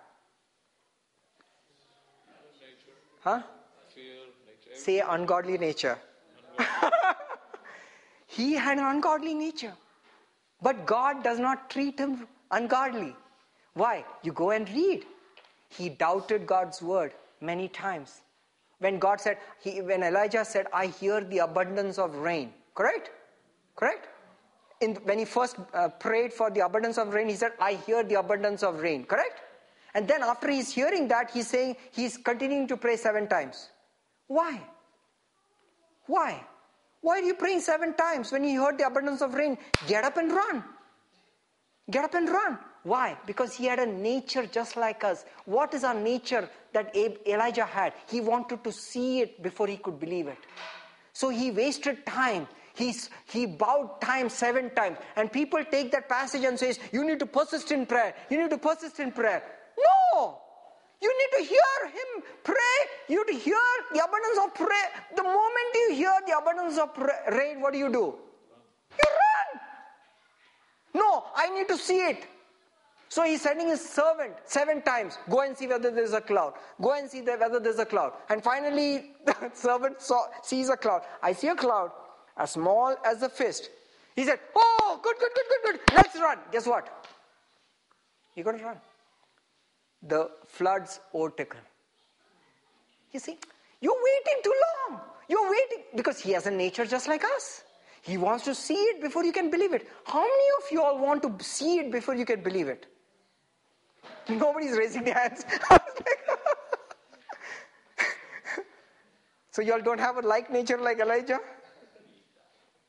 Huh? 3.21 3.41
Fear, 3.93 4.03
nature. 4.45 4.79
Say 4.79 4.99
ungodly 4.99 5.57
nature. 5.57 5.97
He 8.35 8.53
had 8.53 8.77
an 8.77 8.85
ungodly 8.85 9.33
nature. 9.33 9.73
But 10.61 10.85
God 10.85 11.23
does 11.23 11.39
not 11.39 11.69
treat 11.69 11.99
him 11.99 12.27
ungodly. 12.51 13.15
Why? 13.73 14.03
You 14.23 14.31
go 14.33 14.51
and 14.51 14.69
read. 14.69 15.05
He 15.69 15.89
doubted 15.89 16.45
God's 16.45 16.81
word 16.81 17.13
many 17.41 17.67
times. 17.67 18.21
When 18.79 18.99
God 18.99 19.21
said, 19.21 19.37
he, 19.61 19.81
when 19.81 20.03
Elijah 20.03 20.43
said, 20.43 20.67
I 20.73 20.87
hear 20.87 21.21
the 21.21 21.39
abundance 21.39 21.97
of 21.97 22.15
rain. 22.15 22.53
Correct? 22.73 23.09
Correct? 23.75 24.07
In, 24.81 24.95
when 25.03 25.17
he 25.19 25.25
first 25.25 25.55
uh, 25.73 25.89
prayed 25.89 26.33
for 26.33 26.49
the 26.51 26.65
abundance 26.65 26.97
of 26.97 27.13
rain, 27.13 27.29
he 27.29 27.35
said, 27.35 27.51
I 27.59 27.75
hear 27.85 28.03
the 28.03 28.15
abundance 28.15 28.63
of 28.63 28.81
rain. 28.81 29.05
Correct? 29.05 29.39
And 29.93 30.07
then 30.07 30.21
after 30.21 30.49
he's 30.49 30.71
hearing 30.73 31.07
that, 31.07 31.31
he's 31.31 31.47
saying, 31.47 31.77
he's 31.93 32.17
continuing 32.17 32.67
to 32.67 32.75
pray 32.75 32.97
seven 32.97 33.27
times. 33.27 33.69
Why? 34.27 34.59
Why? 36.07 36.43
Why 37.05 37.19
are 37.19 37.21
you 37.21 37.35
praying 37.35 37.61
seven 37.61 37.93
times 37.93 38.31
when 38.31 38.43
you 38.43 38.63
heard 38.63 38.79
the 38.79 38.87
abundance 38.87 39.21
of 39.21 39.35
rain? 39.35 39.59
Get 39.85 40.03
up 40.03 40.17
and 40.17 40.31
run. 40.31 40.63
Get 41.91 42.03
up 42.03 42.15
and 42.15 42.27
run. 42.27 42.57
Why? 42.81 43.15
Because 43.27 43.53
he 43.53 43.65
had 43.65 43.77
a 43.77 43.85
nature 43.85 44.47
just 44.47 44.75
like 44.75 45.03
us. 45.03 45.23
What 45.45 45.75
is 45.75 45.83
our 45.83 45.93
nature 45.93 46.49
that 46.73 46.95
Elijah 47.27 47.65
had? 47.65 47.93
He 48.09 48.21
wanted 48.21 48.63
to 48.63 48.71
see 48.71 49.21
it 49.21 49.43
before 49.43 49.67
he 49.67 49.77
could 49.77 49.99
believe 49.99 50.25
it. 50.25 50.39
So 51.13 51.29
he 51.29 51.51
wasted 51.51 52.07
time. 52.07 52.47
He's, 52.73 53.11
he 53.25 53.45
bowed 53.45 54.01
time 54.01 54.27
seven 54.27 54.71
times. 54.73 54.97
And 55.15 55.31
people 55.31 55.63
take 55.69 55.91
that 55.91 56.09
passage 56.09 56.43
and 56.43 56.57
says, 56.57 56.79
you 56.91 57.05
need 57.05 57.19
to 57.19 57.27
persist 57.27 57.71
in 57.71 57.85
prayer. 57.85 58.15
You 58.31 58.41
need 58.41 58.49
to 58.49 58.57
persist 58.57 58.99
in 58.99 59.11
prayer. 59.11 59.43
No! 59.77 60.41
You 61.01 61.09
need 61.09 61.37
to 61.37 61.49
hear 61.49 61.87
him 61.87 62.23
pray. 62.43 62.77
You 63.09 63.25
need 63.25 63.33
to 63.33 63.39
hear 63.39 63.57
the 63.93 64.03
abundance 64.03 64.39
of 64.43 64.53
prayer. 64.55 64.89
The 65.15 65.23
moment 65.23 65.69
you 65.73 65.95
hear 65.95 66.13
the 66.25 66.37
abundance 66.37 66.77
of 66.77 66.89
rain, 67.37 67.61
what 67.61 67.73
do 67.73 67.79
you 67.79 67.91
do? 67.91 68.15
You 68.97 69.07
run. 69.23 69.61
No, 70.93 71.25
I 71.35 71.49
need 71.49 71.67
to 71.67 71.77
see 71.77 71.97
it. 71.97 72.25
So 73.09 73.23
he's 73.23 73.41
sending 73.41 73.67
his 73.67 73.87
servant 73.87 74.33
seven 74.45 74.81
times. 74.81 75.17
Go 75.29 75.41
and 75.41 75.55
see 75.55 75.67
whether 75.67 75.91
there's 75.91 76.13
a 76.13 76.21
cloud. 76.21 76.53
Go 76.81 76.93
and 76.93 77.09
see 77.09 77.21
whether 77.21 77.59
there's 77.59 77.79
a 77.79 77.85
cloud. 77.85 78.13
And 78.29 78.43
finally, 78.43 79.11
the 79.25 79.51
servant 79.53 80.01
saw, 80.01 80.25
sees 80.41 80.69
a 80.69 80.77
cloud. 80.77 81.01
I 81.21 81.33
see 81.33 81.47
a 81.47 81.55
cloud 81.55 81.91
as 82.37 82.51
small 82.51 82.95
as 83.05 83.21
a 83.21 83.29
fist. 83.29 83.69
He 84.15 84.23
said, 84.23 84.39
Oh, 84.55 84.99
good, 85.03 85.15
good, 85.19 85.31
good, 85.35 85.45
good, 85.49 85.71
good. 85.71 85.95
Let's 85.95 86.15
run. 86.15 86.39
Guess 86.51 86.67
what? 86.67 87.07
You're 88.35 88.45
going 88.45 88.57
to 88.57 88.65
run 88.65 88.77
the 90.07 90.29
floods 90.45 90.99
overtook 91.13 91.53
him. 91.53 91.63
You 93.11 93.19
see, 93.19 93.37
you're 93.81 93.93
waiting 93.93 94.41
too 94.43 94.53
long. 94.65 94.99
You're 95.27 95.49
waiting 95.49 95.83
because 95.95 96.19
he 96.19 96.31
has 96.33 96.45
a 96.45 96.51
nature 96.51 96.85
just 96.85 97.07
like 97.07 97.23
us. 97.23 97.63
He 98.01 98.17
wants 98.17 98.43
to 98.45 98.53
see 98.53 98.75
it 98.75 99.01
before 99.01 99.23
you 99.23 99.31
can 99.31 99.49
believe 99.49 99.73
it. 99.73 99.87
How 100.05 100.21
many 100.21 100.47
of 100.59 100.71
you 100.71 100.83
all 100.83 100.99
want 100.99 101.23
to 101.23 101.43
see 101.43 101.79
it 101.79 101.91
before 101.91 102.13
you 102.13 102.25
can 102.25 102.41
believe 102.41 102.67
it? 102.67 102.85
Nobody's 104.29 104.77
raising 104.77 105.03
their 105.05 105.15
hands. 105.15 105.43
so 109.51 109.63
you 109.63 109.73
all 109.73 109.81
don't 109.81 109.99
have 109.99 110.17
a 110.17 110.21
like 110.21 110.51
nature 110.51 110.77
like 110.77 110.99
Elijah? 110.99 111.39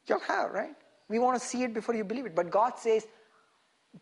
You 0.06 0.16
all 0.16 0.20
have, 0.20 0.50
right? 0.50 0.74
We 1.08 1.18
want 1.18 1.40
to 1.40 1.46
see 1.46 1.62
it 1.62 1.72
before 1.72 1.94
you 1.94 2.04
believe 2.04 2.26
it. 2.26 2.34
But 2.34 2.50
God 2.50 2.78
says, 2.78 3.06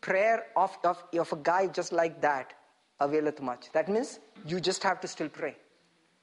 prayer 0.00 0.46
of, 0.56 0.76
of, 0.82 1.04
of 1.16 1.32
a 1.32 1.36
guy 1.36 1.68
just 1.68 1.92
like 1.92 2.20
that 2.22 2.54
availeth 3.00 3.40
much. 3.40 3.70
That 3.72 3.88
means 3.88 4.20
you 4.46 4.60
just 4.60 4.82
have 4.82 5.00
to 5.00 5.08
still 5.08 5.28
pray. 5.28 5.56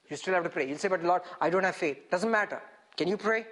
You 0.09 0.17
still 0.17 0.33
have 0.33 0.43
to 0.43 0.49
pray. 0.49 0.67
You'll 0.67 0.77
say, 0.77 0.89
but 0.89 1.03
Lord, 1.03 1.21
I 1.39 1.49
don't 1.49 1.63
have 1.63 1.75
faith. 1.75 2.09
Doesn't 2.09 2.31
matter. 2.31 2.61
Can 2.97 3.07
you 3.07 3.17
pray? 3.17 3.45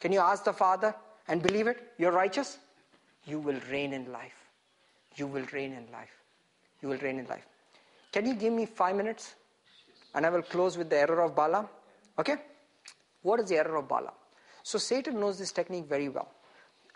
Can 0.00 0.12
you 0.12 0.18
ask 0.20 0.44
the 0.44 0.52
Father 0.52 0.94
and 1.28 1.42
believe 1.42 1.68
it? 1.68 1.92
You're 1.98 2.12
righteous? 2.12 2.58
You 3.24 3.38
will 3.38 3.60
reign 3.70 3.92
in 3.92 4.10
life. 4.10 4.34
You 5.14 5.26
will 5.26 5.44
reign 5.52 5.72
in 5.72 5.86
life. 5.92 6.10
You 6.80 6.88
will 6.88 6.98
reign 6.98 7.18
in 7.18 7.26
life. 7.26 7.46
Can 8.10 8.26
you 8.26 8.34
give 8.34 8.52
me 8.52 8.66
five 8.66 8.96
minutes? 8.96 9.34
And 10.14 10.26
I 10.26 10.30
will 10.30 10.42
close 10.42 10.76
with 10.76 10.90
the 10.90 10.98
error 10.98 11.20
of 11.22 11.36
Balaam. 11.36 11.68
Okay? 12.18 12.36
What 13.22 13.40
is 13.40 13.48
the 13.48 13.56
error 13.56 13.76
of 13.76 13.88
Balaam? 13.88 14.14
So 14.62 14.78
Satan 14.78 15.20
knows 15.20 15.38
this 15.38 15.52
technique 15.52 15.86
very 15.88 16.08
well. 16.08 16.28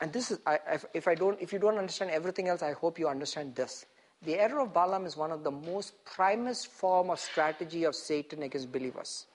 And 0.00 0.12
this 0.12 0.30
is, 0.30 0.40
I, 0.46 0.58
if, 0.94 1.08
I 1.08 1.14
don't, 1.14 1.40
if 1.40 1.52
you 1.52 1.58
don't 1.58 1.78
understand 1.78 2.10
everything 2.10 2.48
else, 2.48 2.62
I 2.62 2.72
hope 2.72 2.98
you 2.98 3.08
understand 3.08 3.54
this. 3.54 3.86
The 4.24 4.38
error 4.38 4.60
of 4.60 4.72
Balaam 4.72 5.06
is 5.06 5.16
one 5.16 5.30
of 5.30 5.44
the 5.44 5.50
most 5.50 5.92
primest 6.04 6.68
form 6.68 7.10
of 7.10 7.20
strategy 7.20 7.84
of 7.84 7.94
Satan 7.94 8.42
against 8.42 8.72
believers. 8.72 9.26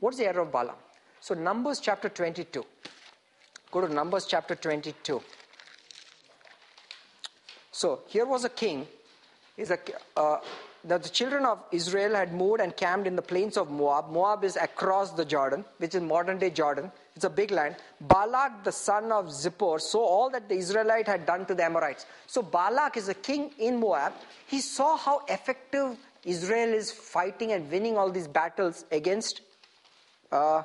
What's 0.00 0.18
the 0.18 0.26
error 0.26 0.42
of 0.42 0.52
Balaam? 0.52 0.76
So 1.20 1.34
Numbers 1.34 1.80
chapter 1.80 2.08
22. 2.08 2.64
Go 3.70 3.80
to 3.86 3.92
Numbers 3.92 4.26
chapter 4.26 4.54
22. 4.54 5.22
So 7.72 8.00
here 8.06 8.26
was 8.26 8.44
a 8.44 8.48
king. 8.48 8.86
Is 9.56 9.70
a 9.70 9.78
uh, 10.16 10.38
the 10.84 10.98
children 10.98 11.44
of 11.44 11.60
Israel 11.72 12.14
had 12.14 12.34
moved 12.34 12.60
and 12.60 12.76
camped 12.76 13.06
in 13.06 13.16
the 13.16 13.22
plains 13.22 13.56
of 13.56 13.70
Moab. 13.70 14.10
Moab 14.10 14.44
is 14.44 14.56
across 14.56 15.12
the 15.12 15.24
Jordan, 15.24 15.64
which 15.78 15.94
is 15.94 16.02
modern 16.02 16.38
day 16.38 16.50
Jordan. 16.50 16.92
It's 17.16 17.24
a 17.24 17.30
big 17.30 17.52
land. 17.52 17.76
Balak, 18.00 18.64
the 18.64 18.72
son 18.72 19.12
of 19.12 19.26
Zippor, 19.26 19.80
saw 19.80 20.04
all 20.04 20.30
that 20.30 20.48
the 20.48 20.56
Israelite 20.56 21.06
had 21.06 21.26
done 21.26 21.46
to 21.46 21.54
the 21.54 21.64
Amorites. 21.64 22.06
So 22.26 22.42
Balak 22.42 22.96
is 22.96 23.08
a 23.08 23.14
king 23.14 23.52
in 23.58 23.78
Moab. 23.78 24.14
He 24.48 24.60
saw 24.60 24.96
how 24.96 25.22
effective 25.28 25.96
Israel 26.24 26.74
is 26.74 26.90
fighting 26.90 27.52
and 27.52 27.70
winning 27.70 27.96
all 27.96 28.10
these 28.10 28.26
battles 28.26 28.84
against 28.90 29.42
uh, 30.32 30.62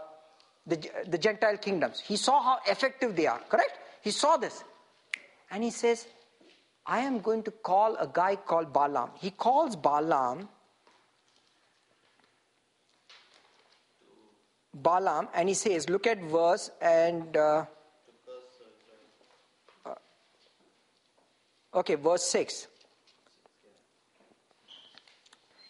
the, 0.66 0.90
the 1.08 1.18
Gentile 1.18 1.58
kingdoms. 1.58 2.00
He 2.00 2.18
saw 2.18 2.42
how 2.42 2.58
effective 2.68 3.16
they 3.16 3.28
are, 3.28 3.40
correct? 3.50 3.78
He 4.02 4.12
saw 4.12 4.38
this. 4.38 4.64
And 5.52 5.64
he 5.64 5.70
says, 5.70 6.08
I 6.86 7.00
am 7.00 7.20
going 7.20 7.44
to 7.44 7.52
call 7.52 7.96
a 7.98 8.10
guy 8.12 8.36
called 8.36 8.74
Balaam. 8.74 9.12
He 9.16 9.30
calls 9.30 9.76
Balaam 9.76 10.50
Balaam 14.74 15.28
and 15.34 15.50
he 15.50 15.56
says, 15.56 15.90
look 15.90 16.08
at 16.08 16.22
verse 16.22 16.72
and 16.82 17.36
uh, 17.36 17.66
uh, 19.86 19.94
okay, 21.74 21.96
verse 21.96 22.24
6. 22.24 22.68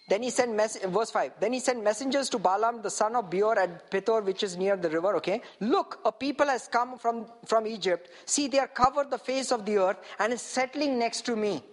Then 0.10 0.24
he 0.24 0.32
sent 0.32 0.60
verse 0.90 1.12
5. 1.12 1.34
Then 1.40 1.54
he 1.54 1.60
sent 1.60 1.84
messengers 1.84 2.30
to 2.30 2.40
Balaam, 2.40 2.82
the 2.82 2.90
son 2.90 3.16
of 3.16 3.30
Beor 3.30 3.58
at 3.60 3.92
Pethor, 3.92 4.26
which 4.26 4.42
is 4.42 4.58
near 4.58 4.76
the 4.76 4.90
river. 4.90 5.16
Okay. 5.18 5.42
Look, 5.60 6.00
a 6.04 6.12
people 6.12 6.48
has 6.48 6.68
come 6.68 6.98
from, 6.98 7.28
from 7.46 7.68
Egypt. 7.68 8.10
See, 8.26 8.48
they 8.48 8.58
are 8.58 8.68
covered 8.68 9.12
the 9.12 9.20
face 9.20 9.52
of 9.52 9.66
the 9.68 9.78
earth 9.78 9.98
and 10.18 10.34
is 10.34 10.42
settling 10.42 10.98
next 10.98 11.28
to 11.28 11.36
me. 11.36 11.64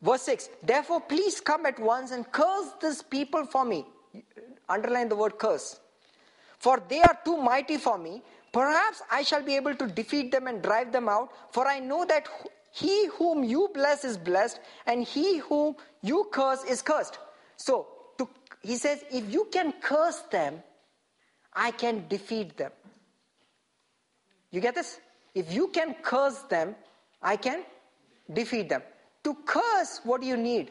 Verse 0.00 0.22
6. 0.22 0.48
Therefore, 0.62 1.02
please 1.02 1.40
come 1.42 1.66
at 1.66 1.78
once 1.78 2.12
and 2.12 2.30
curse 2.32 2.70
this 2.80 3.02
people 3.02 3.44
for 3.44 3.66
me. 3.66 3.84
Underline 4.66 5.10
the 5.10 5.16
word 5.16 5.38
curse. 5.38 5.80
For 6.64 6.82
they 6.88 7.02
are 7.02 7.18
too 7.26 7.36
mighty 7.36 7.76
for 7.76 7.98
me. 7.98 8.22
Perhaps 8.50 9.02
I 9.12 9.22
shall 9.22 9.42
be 9.42 9.54
able 9.54 9.74
to 9.74 9.86
defeat 9.86 10.32
them 10.32 10.46
and 10.46 10.62
drive 10.62 10.92
them 10.92 11.10
out. 11.10 11.28
For 11.50 11.66
I 11.68 11.78
know 11.78 12.06
that 12.06 12.26
he 12.72 13.08
whom 13.08 13.44
you 13.44 13.68
bless 13.74 14.02
is 14.02 14.16
blessed, 14.16 14.60
and 14.86 15.04
he 15.04 15.36
whom 15.40 15.76
you 16.00 16.26
curse 16.32 16.64
is 16.64 16.80
cursed. 16.80 17.18
So, 17.58 17.86
to, 18.16 18.26
he 18.62 18.76
says, 18.76 19.04
if 19.12 19.30
you 19.30 19.46
can 19.52 19.74
curse 19.82 20.20
them, 20.32 20.62
I 21.52 21.70
can 21.70 22.06
defeat 22.08 22.56
them. 22.56 22.72
You 24.50 24.62
get 24.62 24.74
this? 24.74 24.98
If 25.34 25.52
you 25.52 25.68
can 25.68 25.94
curse 26.02 26.38
them, 26.54 26.76
I 27.20 27.36
can 27.36 27.64
defeat 28.32 28.70
them. 28.70 28.82
To 29.24 29.36
curse, 29.44 30.00
what 30.02 30.22
do 30.22 30.26
you 30.26 30.38
need? 30.38 30.70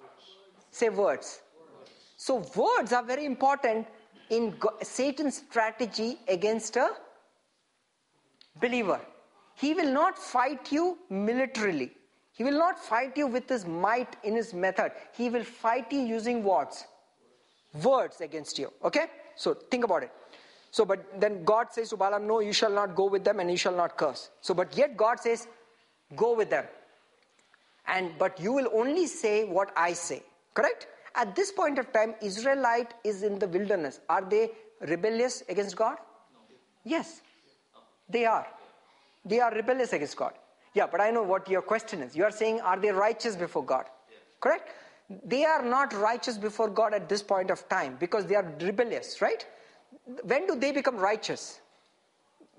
Words. 0.00 0.28
Say 0.70 0.90
words. 0.90 1.40
words. 1.58 1.90
So, 2.16 2.44
words 2.54 2.92
are 2.92 3.02
very 3.02 3.24
important 3.24 3.88
in 4.30 4.54
Satan's 4.82 5.36
strategy 5.36 6.18
against 6.28 6.76
a 6.76 6.90
believer. 8.60 9.00
He 9.56 9.74
will 9.74 9.92
not 9.92 10.16
fight 10.16 10.72
you 10.72 10.98
militarily. 11.10 11.90
He 12.32 12.44
will 12.44 12.58
not 12.58 12.78
fight 12.78 13.16
you 13.16 13.26
with 13.26 13.48
his 13.48 13.66
might 13.66 14.16
in 14.24 14.34
his 14.34 14.54
method. 14.54 14.92
He 15.12 15.28
will 15.28 15.44
fight 15.44 15.92
you 15.92 16.00
using 16.00 16.42
words. 16.42 16.86
Words 17.82 18.20
against 18.20 18.58
you. 18.58 18.72
Okay? 18.82 19.06
So 19.36 19.54
think 19.54 19.84
about 19.84 20.02
it. 20.04 20.10
So, 20.70 20.84
but 20.84 21.20
then 21.20 21.44
God 21.44 21.66
says 21.72 21.90
to 21.90 21.96
Balaam, 21.96 22.26
No, 22.26 22.40
you 22.40 22.52
shall 22.52 22.70
not 22.70 22.94
go 22.94 23.06
with 23.06 23.24
them 23.24 23.40
and 23.40 23.50
you 23.50 23.56
shall 23.56 23.74
not 23.74 23.96
curse. 23.96 24.30
So, 24.40 24.54
but 24.54 24.76
yet 24.76 24.96
God 24.96 25.20
says, 25.20 25.48
Go 26.16 26.34
with 26.34 26.50
them. 26.50 26.64
And 27.86 28.12
but 28.18 28.40
you 28.40 28.52
will 28.52 28.68
only 28.72 29.06
say 29.06 29.44
what 29.44 29.72
I 29.76 29.92
say. 29.92 30.22
Correct? 30.54 30.86
At 31.14 31.34
this 31.34 31.52
point 31.52 31.78
of 31.78 31.92
time, 31.92 32.14
Israelite 32.22 32.94
is 33.04 33.22
in 33.22 33.38
the 33.38 33.48
wilderness. 33.48 34.00
Are 34.08 34.22
they 34.22 34.50
rebellious 34.80 35.42
against 35.48 35.76
God? 35.76 35.98
Yes, 36.84 37.20
they 38.08 38.24
are. 38.24 38.46
They 39.24 39.40
are 39.40 39.52
rebellious 39.52 39.92
against 39.92 40.16
God. 40.16 40.32
Yeah, 40.72 40.86
but 40.86 41.00
I 41.00 41.10
know 41.10 41.22
what 41.22 41.48
your 41.48 41.62
question 41.62 42.00
is. 42.00 42.16
You 42.16 42.24
are 42.24 42.30
saying, 42.30 42.60
are 42.60 42.78
they 42.78 42.92
righteous 42.92 43.36
before 43.36 43.64
God? 43.64 43.86
Correct? 44.40 44.70
they 45.24 45.44
are 45.44 45.64
not 45.64 45.92
righteous 45.92 46.38
before 46.38 46.68
God 46.68 46.94
at 46.94 47.08
this 47.08 47.22
point 47.22 47.50
of 47.50 47.68
time 47.68 47.96
because 47.98 48.26
they 48.26 48.36
are 48.36 48.46
rebellious, 48.60 49.20
right? 49.20 49.44
When 50.22 50.46
do 50.46 50.54
they 50.54 50.72
become 50.72 50.96
righteous? 50.96 51.60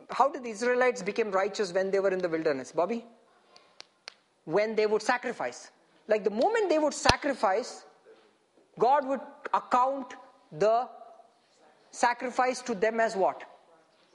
How 0.10 0.30
did 0.30 0.44
the 0.44 0.50
Israelites 0.50 1.02
become 1.02 1.32
righteous 1.32 1.72
when 1.72 1.92
they 1.92 2.00
were 2.00 2.10
in 2.10 2.20
the 2.20 2.28
wilderness, 2.28 2.74
Bobby? 2.74 3.06
When 4.44 4.76
they 4.76 4.86
would 4.86 5.02
sacrifice. 5.02 5.72
Like 6.08 6.26
the 6.26 6.30
moment 6.30 6.68
they 6.68 6.80
would 6.80 6.94
sacrifice, 6.94 7.86
God 8.82 9.08
would 9.08 9.22
account 9.54 10.16
the 10.52 10.88
sacrifice 11.92 12.62
to 12.64 12.74
them 12.74 13.00
as 13.00 13.16
what? 13.16 13.44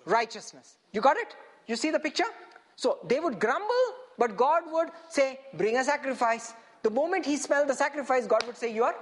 Righteousness. 0.05 0.77
You 0.93 1.01
got 1.01 1.17
it? 1.17 1.37
You 1.67 1.77
see 1.77 1.91
the 1.91 2.01
picture? 2.01 2.31
So 2.75 2.99
they 3.07 3.21
would 3.21 3.39
grumble, 3.39 3.87
but 4.19 4.37
God 4.37 4.63
would 4.73 4.89
say, 5.09 5.41
Bring 5.55 5.77
a 5.77 5.85
sacrifice. 5.85 6.53
The 6.83 6.91
moment 6.91 7.25
he 7.27 7.37
smelled 7.37 7.69
the 7.69 7.75
sacrifice, 7.75 8.27
God 8.27 8.45
would 8.47 8.57
say, 8.57 8.73
You 8.73 8.85
are 8.85 8.97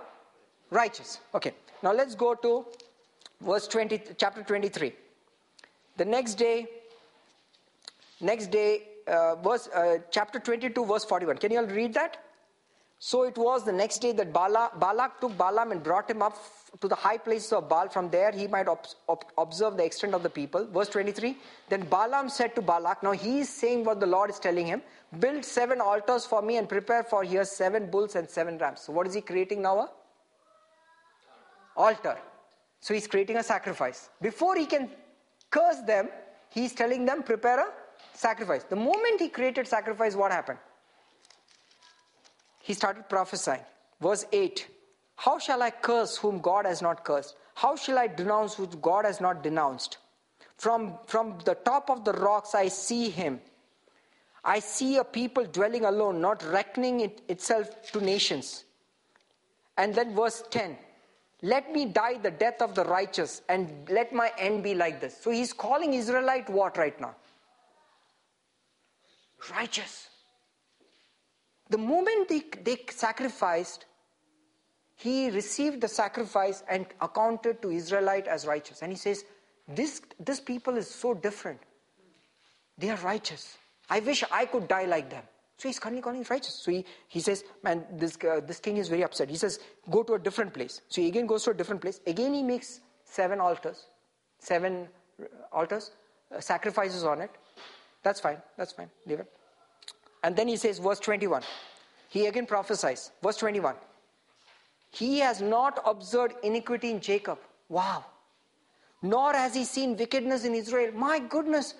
righteous. 0.70 1.18
Okay, 1.34 1.52
now 1.82 1.92
let's 1.92 2.14
go 2.14 2.34
to 2.34 2.66
verse 3.40 3.66
20, 3.68 4.00
chapter 4.18 4.42
23. 4.42 4.92
The 5.96 6.04
next 6.04 6.34
day, 6.34 6.66
next 8.20 8.50
day, 8.50 8.88
uh, 9.06 9.36
verse, 9.36 9.68
uh, 9.68 9.98
chapter 10.10 10.38
22, 10.38 10.84
verse 10.84 11.04
41. 11.04 11.38
Can 11.38 11.52
you 11.52 11.58
all 11.58 11.66
read 11.66 11.94
that? 11.94 12.23
So 12.98 13.24
it 13.24 13.36
was 13.36 13.64
the 13.64 13.72
next 13.72 13.98
day 13.98 14.12
that 14.12 14.32
Bala, 14.32 14.70
Balak 14.78 15.20
took 15.20 15.36
Balaam 15.36 15.72
and 15.72 15.82
brought 15.82 16.10
him 16.10 16.22
up 16.22 16.38
to 16.80 16.88
the 16.88 16.94
high 16.94 17.18
places 17.18 17.52
of 17.52 17.68
Baal. 17.68 17.88
From 17.88 18.08
there 18.08 18.32
he 18.32 18.46
might 18.46 18.66
ob- 18.66 18.86
ob- 19.08 19.26
observe 19.36 19.76
the 19.76 19.84
extent 19.84 20.14
of 20.14 20.22
the 20.22 20.30
people. 20.30 20.66
Verse 20.66 20.88
23 20.88 21.36
Then 21.68 21.82
Balaam 21.82 22.28
said 22.30 22.54
to 22.54 22.62
Balak, 22.62 23.02
Now 23.02 23.12
he 23.12 23.40
is 23.40 23.48
saying 23.48 23.84
what 23.84 24.00
the 24.00 24.06
Lord 24.06 24.30
is 24.30 24.38
telling 24.38 24.66
him 24.66 24.82
Build 25.18 25.44
seven 25.44 25.80
altars 25.80 26.26
for 26.26 26.42
me 26.42 26.56
and 26.56 26.68
prepare 26.68 27.02
for 27.04 27.22
here 27.22 27.44
seven 27.44 27.90
bulls 27.90 28.16
and 28.16 28.28
seven 28.28 28.58
rams. 28.58 28.80
So 28.80 28.92
what 28.92 29.06
is 29.06 29.14
he 29.14 29.20
creating 29.20 29.62
now? 29.62 29.78
A 29.78 29.90
altar. 31.76 32.18
So 32.80 32.94
he's 32.94 33.06
creating 33.06 33.36
a 33.36 33.42
sacrifice. 33.42 34.08
Before 34.20 34.56
he 34.56 34.66
can 34.66 34.90
curse 35.50 35.80
them, 35.86 36.08
he's 36.50 36.72
telling 36.72 37.04
them, 37.04 37.22
Prepare 37.22 37.60
a 37.60 37.72
sacrifice. 38.12 38.64
The 38.64 38.76
moment 38.76 39.20
he 39.20 39.28
created 39.28 39.66
sacrifice, 39.66 40.14
what 40.14 40.32
happened? 40.32 40.58
He 42.64 42.72
started 42.72 43.10
prophesying. 43.10 43.60
Verse 44.00 44.24
8 44.32 44.66
How 45.16 45.38
shall 45.38 45.62
I 45.62 45.70
curse 45.70 46.16
whom 46.16 46.40
God 46.40 46.64
has 46.64 46.80
not 46.80 47.04
cursed? 47.04 47.36
How 47.54 47.76
shall 47.76 47.98
I 47.98 48.06
denounce 48.06 48.54
whom 48.54 48.70
God 48.80 49.04
has 49.04 49.20
not 49.20 49.42
denounced? 49.42 49.98
From, 50.56 50.94
from 51.06 51.38
the 51.44 51.56
top 51.56 51.90
of 51.90 52.06
the 52.06 52.14
rocks 52.14 52.54
I 52.54 52.68
see 52.68 53.10
him. 53.10 53.40
I 54.42 54.60
see 54.60 54.96
a 54.96 55.04
people 55.04 55.44
dwelling 55.44 55.84
alone, 55.84 56.22
not 56.22 56.42
reckoning 56.42 57.00
it 57.00 57.20
itself 57.28 57.92
to 57.92 58.00
nations. 58.00 58.64
And 59.76 59.94
then 59.94 60.14
verse 60.14 60.42
10 60.50 60.78
Let 61.42 61.70
me 61.70 61.84
die 61.84 62.16
the 62.16 62.30
death 62.30 62.62
of 62.62 62.74
the 62.74 62.84
righteous, 62.84 63.42
and 63.50 63.86
let 63.90 64.14
my 64.14 64.32
end 64.38 64.62
be 64.62 64.74
like 64.74 65.02
this. 65.02 65.14
So 65.20 65.30
he's 65.30 65.52
calling 65.52 65.92
Israelite 65.92 66.48
what 66.48 66.78
right 66.78 66.98
now? 66.98 67.14
Righteous. 69.50 70.08
The 71.70 71.78
moment 71.78 72.28
they, 72.28 72.42
they 72.62 72.78
sacrificed, 72.90 73.86
he 74.96 75.30
received 75.30 75.80
the 75.80 75.88
sacrifice 75.88 76.62
and 76.68 76.86
accounted 77.00 77.62
to 77.62 77.70
Israelite 77.70 78.26
as 78.26 78.46
righteous. 78.46 78.82
And 78.82 78.92
he 78.92 78.98
says, 78.98 79.24
This, 79.66 80.02
this 80.20 80.40
people 80.40 80.76
is 80.76 80.88
so 80.88 81.14
different. 81.14 81.60
They 82.78 82.90
are 82.90 82.98
righteous. 82.98 83.56
I 83.88 84.00
wish 84.00 84.24
I 84.30 84.46
could 84.46 84.68
die 84.68 84.84
like 84.84 85.10
them. 85.10 85.22
So 85.56 85.68
he's 85.68 85.78
calling, 85.78 86.02
calling 86.02 86.26
righteous. 86.28 86.60
So 86.62 86.70
he, 86.70 86.84
he 87.08 87.20
says, 87.20 87.44
Man, 87.62 87.84
this, 87.92 88.18
uh, 88.28 88.40
this 88.46 88.60
king 88.60 88.76
is 88.76 88.88
very 88.88 89.04
upset. 89.04 89.30
He 89.30 89.36
says, 89.36 89.58
Go 89.90 90.02
to 90.02 90.14
a 90.14 90.18
different 90.18 90.52
place. 90.52 90.80
So 90.88 91.00
he 91.00 91.08
again 91.08 91.26
goes 91.26 91.44
to 91.44 91.50
a 91.50 91.54
different 91.54 91.80
place. 91.80 92.00
Again, 92.06 92.34
he 92.34 92.42
makes 92.42 92.80
seven 93.04 93.40
altars, 93.40 93.86
seven 94.38 94.88
uh, 95.20 95.26
altars, 95.52 95.92
uh, 96.34 96.40
sacrifices 96.40 97.04
on 97.04 97.20
it. 97.20 97.30
That's 98.02 98.20
fine. 98.20 98.42
That's 98.56 98.72
fine. 98.72 98.90
Leave 99.06 99.20
it. 99.20 99.32
And 100.24 100.34
then 100.34 100.48
he 100.48 100.56
says, 100.56 100.78
verse 100.78 101.00
21. 101.00 101.42
He 102.08 102.26
again 102.26 102.46
prophesies. 102.46 103.10
Verse 103.22 103.36
21. 103.36 103.74
He 104.90 105.18
has 105.18 105.42
not 105.42 105.80
observed 105.84 106.34
iniquity 106.42 106.90
in 106.90 107.00
Jacob. 107.00 107.38
Wow. 107.68 108.06
Nor 109.02 109.34
has 109.34 109.54
he 109.54 109.64
seen 109.64 109.98
wickedness 109.98 110.46
in 110.46 110.54
Israel. 110.54 110.92
My 110.94 111.18
goodness. 111.18 111.74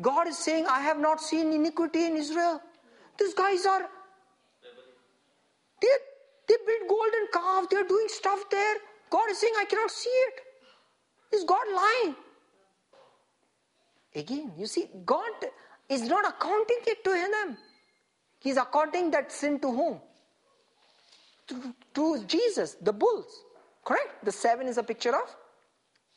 God 0.00 0.28
is 0.28 0.38
saying, 0.38 0.66
I 0.66 0.80
have 0.80 0.98
not 0.98 1.20
seen 1.20 1.52
iniquity 1.52 2.06
in 2.06 2.16
Israel. 2.16 2.62
These 3.18 3.34
guys 3.34 3.66
are. 3.66 3.82
They, 5.82 5.88
they 6.48 6.56
build 6.66 6.88
golden 6.88 7.26
calf. 7.34 7.68
They're 7.68 7.86
doing 7.86 8.06
stuff 8.08 8.44
there. 8.50 8.76
God 9.10 9.28
is 9.28 9.38
saying, 9.38 9.52
I 9.58 9.66
cannot 9.66 9.90
see 9.90 10.08
it. 10.08 10.40
Is 11.36 11.44
God 11.44 11.66
lying? 11.74 12.16
Again, 14.14 14.52
you 14.56 14.66
see, 14.66 14.88
God 15.04 15.50
is 15.90 16.02
not 16.02 16.26
accounting 16.26 16.78
it 16.86 17.04
to 17.04 17.10
them. 17.10 17.58
He's 18.40 18.56
accounting 18.56 19.10
that 19.12 19.30
sin 19.30 19.60
to 19.60 19.70
whom? 19.70 20.00
To, 21.48 21.74
to 21.94 22.24
Jesus, 22.24 22.76
the 22.80 22.92
bulls. 22.92 23.44
Correct? 23.84 24.24
The 24.24 24.32
seven 24.32 24.66
is 24.66 24.78
a 24.78 24.82
picture 24.82 25.14
of 25.14 25.36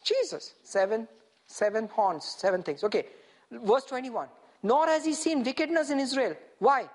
Jesus. 0.03 0.55
Seven, 0.63 1.07
seven 1.45 1.87
horns, 1.87 2.25
seven 2.25 2.63
things. 2.63 2.83
Okay. 2.83 3.05
Verse 3.51 3.85
21. 3.85 4.27
Nor 4.63 4.87
has 4.87 5.05
he 5.05 5.13
seen 5.13 5.43
wickedness 5.43 5.89
in 5.89 5.99
Israel. 5.99 6.35
Why? 6.59 6.89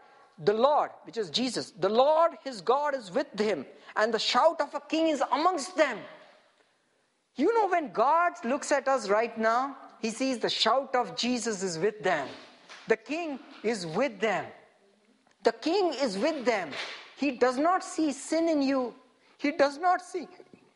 The 0.44 0.52
Lord, 0.52 0.90
which 1.04 1.16
is 1.16 1.30
Jesus, 1.30 1.72
the 1.72 1.88
Lord 1.88 2.32
his 2.44 2.60
God 2.60 2.94
is 2.94 3.10
with 3.10 3.38
him, 3.38 3.66
and 3.96 4.14
the 4.14 4.18
shout 4.18 4.60
of 4.60 4.72
a 4.74 4.80
king 4.80 5.08
is 5.08 5.22
amongst 5.32 5.76
them. 5.76 5.98
You 7.34 7.52
know, 7.54 7.68
when 7.68 7.92
God 7.92 8.32
looks 8.44 8.70
at 8.70 8.86
us 8.88 9.08
right 9.08 9.36
now, 9.36 9.76
he 10.00 10.10
sees 10.10 10.38
the 10.38 10.48
shout 10.48 10.94
of 10.94 11.16
Jesus 11.16 11.62
is 11.62 11.78
with 11.78 12.02
them. 12.02 12.28
The 12.86 12.96
king 12.96 13.40
is 13.62 13.84
with 13.86 14.20
them. 14.20 14.44
The 15.48 15.52
king 15.52 15.94
is 15.94 16.18
with 16.18 16.44
them. 16.44 16.68
He 17.16 17.30
does 17.30 17.56
not 17.56 17.82
see 17.82 18.12
sin 18.12 18.50
in 18.50 18.60
you. 18.60 18.94
He 19.38 19.50
does 19.52 19.78
not 19.78 20.02
see 20.02 20.28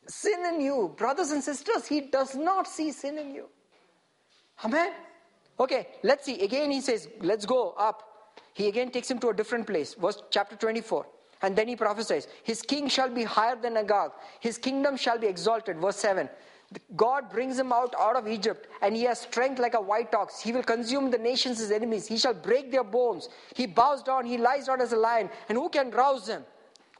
sin 0.06 0.46
in 0.46 0.62
you. 0.62 0.94
Brothers 0.96 1.30
and 1.30 1.44
sisters, 1.44 1.86
he 1.86 2.00
does 2.00 2.34
not 2.34 2.66
see 2.66 2.90
sin 2.90 3.18
in 3.18 3.34
you. 3.34 3.50
Amen. 4.64 4.92
Okay, 5.60 5.88
let's 6.02 6.24
see. 6.24 6.40
Again, 6.42 6.70
he 6.70 6.80
says, 6.80 7.06
let's 7.20 7.44
go 7.44 7.74
up. 7.76 8.38
He 8.54 8.68
again 8.68 8.90
takes 8.90 9.10
him 9.10 9.18
to 9.18 9.28
a 9.28 9.34
different 9.34 9.66
place. 9.66 9.92
Verse 9.92 10.22
chapter 10.30 10.56
24. 10.56 11.04
And 11.42 11.54
then 11.54 11.68
he 11.68 11.76
prophesies, 11.76 12.26
His 12.42 12.62
king 12.62 12.88
shall 12.88 13.10
be 13.10 13.24
higher 13.24 13.56
than 13.56 13.76
Agag, 13.76 14.12
his 14.40 14.56
kingdom 14.56 14.96
shall 14.96 15.18
be 15.18 15.26
exalted. 15.26 15.76
Verse 15.76 15.96
7. 15.96 16.30
God 16.96 17.30
brings 17.30 17.58
him 17.58 17.72
out 17.72 17.94
out 17.98 18.16
of 18.16 18.28
Egypt, 18.28 18.68
and 18.80 18.96
he 18.96 19.04
has 19.04 19.20
strength 19.20 19.58
like 19.58 19.74
a 19.74 19.80
white 19.80 20.14
ox. 20.14 20.40
He 20.40 20.52
will 20.52 20.62
consume 20.62 21.10
the 21.10 21.18
nations 21.18 21.58
his 21.58 21.70
enemies. 21.70 22.06
He 22.06 22.18
shall 22.18 22.34
break 22.34 22.70
their 22.70 22.84
bones. 22.84 23.28
He 23.54 23.66
bows 23.66 24.02
down, 24.02 24.26
he 24.26 24.38
lies 24.38 24.66
down 24.66 24.80
as 24.80 24.92
a 24.92 24.96
lion, 24.96 25.30
and 25.48 25.58
who 25.58 25.68
can 25.68 25.90
rouse 25.90 26.28
him? 26.28 26.44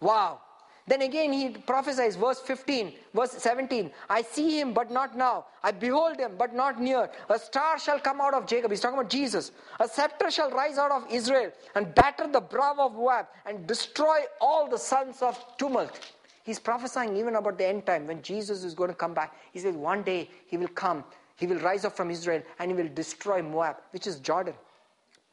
Wow. 0.01 0.41
Then 0.87 1.03
again 1.03 1.33
he 1.33 1.51
prophesies, 1.51 2.17
verse 2.17 2.41
15, 2.41 2.93
verse 3.15 3.31
17 3.33 3.91
I 4.11 4.23
see 4.23 4.59
him, 4.59 4.73
but 4.73 4.91
not 4.91 5.17
now. 5.17 5.47
I 5.63 5.71
behold 5.71 6.19
him, 6.19 6.33
but 6.37 6.55
not 6.55 6.81
near. 6.81 7.09
A 7.29 7.39
star 7.39 7.79
shall 7.79 8.01
come 8.01 8.21
out 8.21 8.35
of 8.35 8.47
Jacob. 8.47 8.73
He's 8.73 8.81
talking 8.81 8.99
about 8.99 9.11
Jesus. 9.11 9.53
A 9.79 9.89
scepter 9.89 10.31
shall 10.31 10.51
rise 10.51 10.79
out 10.79 10.91
of 10.91 11.07
Israel 11.11 11.53
and 11.77 11.95
batter 11.95 12.27
the 12.27 12.41
brow 12.41 12.75
of 12.79 12.95
Moab 12.95 13.27
and 13.47 13.67
destroy 13.67 14.23
all 14.41 14.69
the 14.69 14.79
sons 14.79 15.23
of 15.23 15.39
tumult. 15.57 16.01
He's 16.45 16.59
prophesying 16.59 17.17
even 17.17 17.37
about 17.37 17.59
the 17.59 17.67
end 17.67 17.87
time 17.87 18.07
when 18.07 18.21
Jesus 18.23 18.65
is 18.65 18.75
going 18.75 18.91
to 18.91 18.97
come 18.97 19.15
back. 19.15 19.37
He 19.53 19.61
says, 19.61 19.77
One 19.77 20.03
day 20.03 20.29
he 20.47 20.57
will 20.57 20.69
come, 20.69 21.05
he 21.37 21.47
will 21.47 21.59
rise 21.61 21.85
up 21.85 21.97
from 21.97 22.11
Israel, 22.11 22.43
and 22.59 22.71
he 22.71 22.77
will 22.77 22.93
destroy 22.93 23.43
Moab, 23.43 23.77
which 23.91 24.07
is 24.07 24.17
Jordan. 24.21 24.55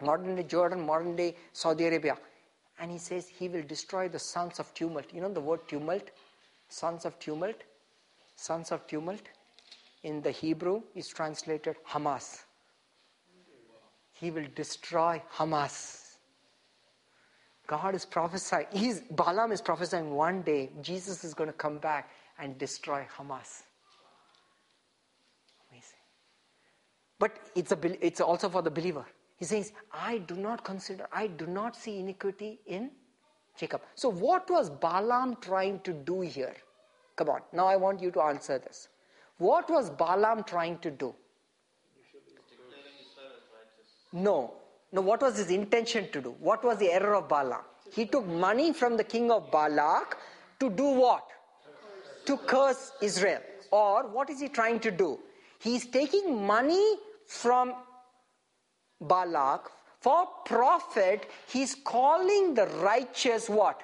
Modern 0.02 0.36
day 0.36 0.44
Jordan, 0.44 0.86
modern 0.86 1.16
day 1.16 1.36
Saudi 1.52 1.86
Arabia. 1.86 2.18
And 2.80 2.90
he 2.90 2.98
says 2.98 3.28
he 3.28 3.50
will 3.50 3.64
destroy 3.64 4.08
the 4.08 4.20
sons 4.20 4.60
of 4.60 4.74
tumult. 4.74 5.06
You 5.14 5.22
know 5.22 5.34
the 5.34 5.42
word 5.42 5.68
tumult? 5.68 6.12
Sons 6.70 7.04
of 7.06 7.20
tumult? 7.20 7.64
Sons 8.36 8.72
of 8.72 8.88
tumult 8.88 9.22
in 10.04 10.22
the 10.22 10.32
Hebrew 10.32 10.82
is 10.96 11.10
translated 11.10 11.76
Hamas. 11.88 12.44
He 14.14 14.32
will 14.32 14.48
destroy 14.56 15.22
Hamas. 15.36 15.99
God 17.70 17.94
is 17.94 18.04
prophesying, 18.04 18.66
he's, 18.72 19.02
Balaam 19.12 19.52
is 19.52 19.62
prophesying 19.62 20.10
one 20.16 20.42
day 20.42 20.72
Jesus 20.82 21.24
is 21.24 21.36
going 21.36 21.52
to 21.52 21.54
come 21.56 21.78
back 21.78 22.10
and 22.40 22.58
destroy 22.58 23.06
Hamas. 23.16 23.62
Amazing. 25.70 26.00
But 27.20 27.38
it's, 27.54 27.72
a, 27.72 27.78
it's 28.04 28.22
also 28.22 28.50
for 28.50 28.64
the 28.64 28.72
believer. 28.72 29.06
He 29.38 29.46
says, 29.46 29.72
I 29.94 30.18
do 30.18 30.36
not 30.36 30.64
consider, 30.64 31.06
I 31.14 31.28
do 31.28 31.46
not 31.46 31.76
see 31.76 32.00
iniquity 32.00 32.60
in 32.66 32.90
Jacob. 33.56 33.82
So, 33.94 34.10
what 34.10 34.50
was 34.50 34.72
Balaam 34.72 35.38
trying 35.40 35.82
to 35.82 35.94
do 35.94 36.22
here? 36.22 36.56
Come 37.18 37.30
on, 37.30 37.42
now 37.54 37.68
I 37.68 37.76
want 37.76 38.02
you 38.02 38.10
to 38.12 38.22
answer 38.22 38.58
this. 38.58 38.88
What 39.38 39.70
was 39.70 39.92
Balaam 39.92 40.44
trying 40.44 40.80
to 40.80 40.90
do? 40.90 41.14
No. 44.12 44.56
No, 44.92 45.02
what 45.02 45.22
was 45.22 45.38
his 45.38 45.52
intention 45.52 46.10
to 46.12 46.22
do? 46.22 46.36
What 46.40 46.64
was 46.64 46.78
the 46.78 46.92
error 46.92 47.16
of 47.16 47.30
Balaam? 47.30 47.62
He 47.92 48.06
took 48.06 48.26
money 48.26 48.74
from 48.74 48.98
the 48.98 49.04
king 49.04 49.32
of 49.32 49.52
Balak 49.52 50.18
To 50.60 50.70
do 50.70 50.84
what? 50.84 51.26
To 52.26 52.38
curse 52.38 52.92
Israel. 53.02 53.42
Or 53.72 54.08
what 54.08 54.30
is 54.30 54.40
he 54.40 54.50
trying 54.50 54.80
to 54.82 54.92
do? 54.92 55.20
He's 55.60 55.86
taking 55.86 56.46
money 56.46 56.98
from 57.28 57.74
Balak 59.02 59.72
for 60.02 60.28
profit. 60.46 61.30
He's 61.48 61.76
calling 61.76 62.54
the 62.54 62.68
righteous 62.68 63.50
what? 63.50 63.82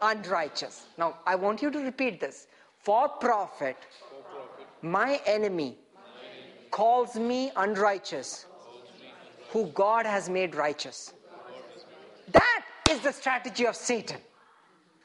Unrighteous. 0.00 0.86
Now, 0.96 1.18
I 1.26 1.34
want 1.34 1.60
you 1.60 1.70
to 1.70 1.78
repeat 1.78 2.20
this. 2.20 2.46
For 2.78 3.08
profit, 3.08 3.76
my 4.80 5.20
enemy 5.26 5.76
calls 6.70 7.16
me 7.16 7.50
unrighteous, 7.56 8.46
who 9.50 9.66
God 9.66 10.06
has 10.06 10.28
made 10.28 10.54
righteous. 10.54 11.12
That 12.32 12.64
is 12.90 13.00
the 13.00 13.12
strategy 13.12 13.66
of 13.66 13.76
Satan. 13.76 14.18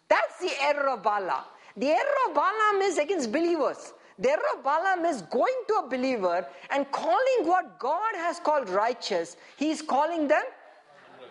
That's 0.09 0.39
the 0.39 0.51
error 0.61 0.89
of 0.89 1.03
Balaam. 1.03 1.43
The 1.77 1.87
error 1.87 2.17
of 2.27 2.35
Balaam 2.35 2.81
is 2.81 2.97
against 2.97 3.31
believers. 3.31 3.93
The 4.19 4.31
error 4.31 4.57
of 4.57 4.63
Balaam 4.63 5.05
is 5.05 5.23
going 5.23 5.55
to 5.69 5.73
a 5.75 5.89
believer 5.89 6.45
and 6.69 6.89
calling 6.91 7.47
what 7.47 7.79
God 7.79 8.13
has 8.15 8.39
called 8.39 8.69
righteous, 8.69 9.37
he 9.57 9.71
is 9.71 9.81
calling 9.81 10.27
them 10.27 10.43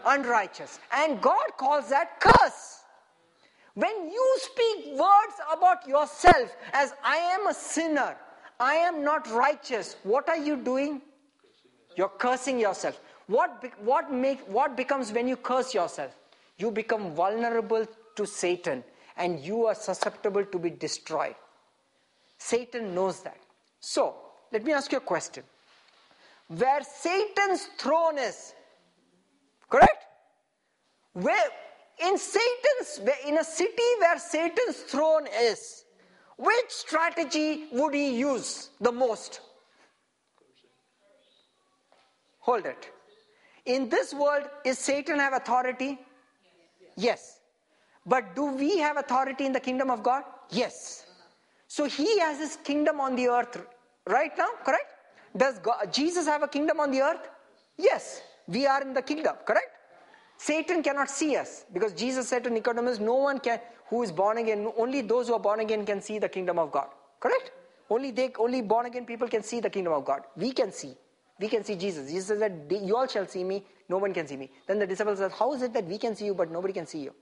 unrighteous. 0.05 0.81
And 0.93 1.21
God 1.21 1.45
calls 1.59 1.89
that 1.91 2.19
curse. 2.19 2.81
When 3.75 4.11
you 4.11 4.39
speak 4.41 4.99
words 4.99 5.37
about 5.53 5.87
yourself 5.87 6.55
as 6.73 6.93
I 7.05 7.17
am 7.17 7.47
a 7.47 7.55
sinner, 7.55 8.17
I 8.59 8.75
am 8.75 9.03
not 9.05 9.31
righteous, 9.31 9.97
what 10.03 10.29
are 10.29 10.37
you 10.37 10.57
doing? 10.57 11.03
You're 11.97 12.09
cursing 12.09 12.59
yourself. 12.59 13.01
What, 13.27 13.65
what, 13.81 14.13
make, 14.13 14.41
what 14.49 14.77
becomes 14.77 15.13
when 15.13 15.29
you 15.29 15.37
curse 15.37 15.75
yourself? 15.75 16.15
You 16.59 16.71
become 16.71 17.15
vulnerable 17.15 17.87
to 18.17 18.27
Satan 18.27 18.85
and 19.17 19.41
you 19.41 19.67
are 19.67 19.75
susceptible 19.75 20.45
to 20.45 20.59
be 20.59 20.71
destroyed. 20.71 21.35
Satan 22.39 22.95
knows 22.95 23.23
that. 23.23 23.39
So, 23.81 24.17
let 24.51 24.65
me 24.65 24.73
ask 24.73 24.91
you 24.93 24.99
a 24.99 25.03
question. 25.03 25.45
Where 26.49 26.83
Satan's 26.83 27.69
throne 27.79 28.19
is, 28.19 28.53
correct? 29.71 30.05
Where 31.15 31.49
in 32.05 32.19
Satan's 32.19 33.01
in 33.27 33.39
a 33.39 33.45
city 33.45 33.83
where 34.01 34.19
Satan's 34.19 34.77
throne 34.87 35.27
is, 35.41 35.85
which 36.37 36.69
strategy 36.69 37.65
would 37.73 37.95
he 37.95 38.19
use 38.19 38.71
the 38.81 38.93
most? 38.93 39.41
Hold 42.43 42.67
it. 42.67 42.91
In 43.67 43.89
this 43.89 44.13
world, 44.13 44.45
is 44.65 44.79
Satan 44.79 45.19
have 45.19 45.33
authority? 45.33 45.99
Yes. 46.97 47.41
But 48.05 48.35
do 48.35 48.45
we 48.45 48.79
have 48.79 48.97
authority 48.97 49.47
in 49.47 49.53
the 49.53 49.61
kingdom 49.61 49.91
of 49.91 50.03
God? 50.03 50.25
Yes. 50.51 51.07
So 51.69 51.85
he 51.85 52.19
has 52.19 52.39
his 52.39 52.57
kingdom 52.57 53.01
on 53.01 53.15
the 53.17 53.29
earth 53.29 53.65
right 54.07 54.37
now, 54.37 54.49
correct? 54.65 54.89
Does 55.37 55.59
God, 55.59 55.93
Jesus 55.93 56.27
have 56.27 56.43
a 56.43 56.49
kingdom 56.49 56.81
on 56.81 56.91
the 56.91 57.01
earth? 57.01 57.29
Yes. 57.79 58.23
We 58.49 58.67
are 58.67 58.83
in 58.83 58.93
the 58.93 59.03
kingdom, 59.03 59.37
correct? 59.47 59.71
Satan 60.37 60.83
cannot 60.83 61.09
see 61.09 61.37
us 61.37 61.65
because 61.73 61.93
Jesus 61.93 62.29
said 62.29 62.43
to 62.45 62.51
Nicodemus, 62.51 62.99
No 62.99 63.15
one 63.15 63.39
can 63.39 63.61
who 63.89 64.03
is 64.03 64.11
born 64.11 64.39
again, 64.39 64.71
only 64.77 65.03
those 65.03 65.29
who 65.29 65.35
are 65.35 65.41
born 65.41 65.61
again 65.61 65.87
can 65.87 66.01
see 66.03 66.19
the 66.19 66.29
kingdom 66.29 66.59
of 66.59 66.73
God. 66.73 66.89
Correct? 67.21 67.53
Only 67.89 68.11
they 68.11 68.33
only 68.39 68.63
born 68.63 68.87
again 68.87 69.05
people 69.07 69.29
can 69.29 69.43
see 69.43 69.61
the 69.61 69.71
kingdom 69.71 69.93
of 69.93 70.05
God. 70.05 70.23
We 70.37 70.53
can 70.53 70.73
see. 70.73 70.97
We 71.43 71.49
can 71.49 71.65
see 71.65 71.75
Jesus. 71.75 72.09
Jesus 72.09 72.29
says 72.29 72.39
that 72.39 72.53
you 72.71 72.97
all 72.97 73.09
shall 73.09 73.27
see 73.27 73.43
me, 73.43 73.65
no 73.89 73.99
one 73.99 74.15
can 74.15 74.29
see 74.29 74.37
me. 74.37 74.49
Then 74.69 74.79
the 74.79 74.87
disciples 74.87 75.19
said, 75.19 75.33
How 75.33 75.53
is 75.55 75.63
it 75.63 75.73
that 75.73 75.85
we 75.87 75.99
can 75.99 76.15
see 76.15 76.27
you 76.27 76.35
but 76.35 76.53
nobody 76.53 76.73
can 76.73 76.87
see 76.87 77.01
you? 77.01 77.13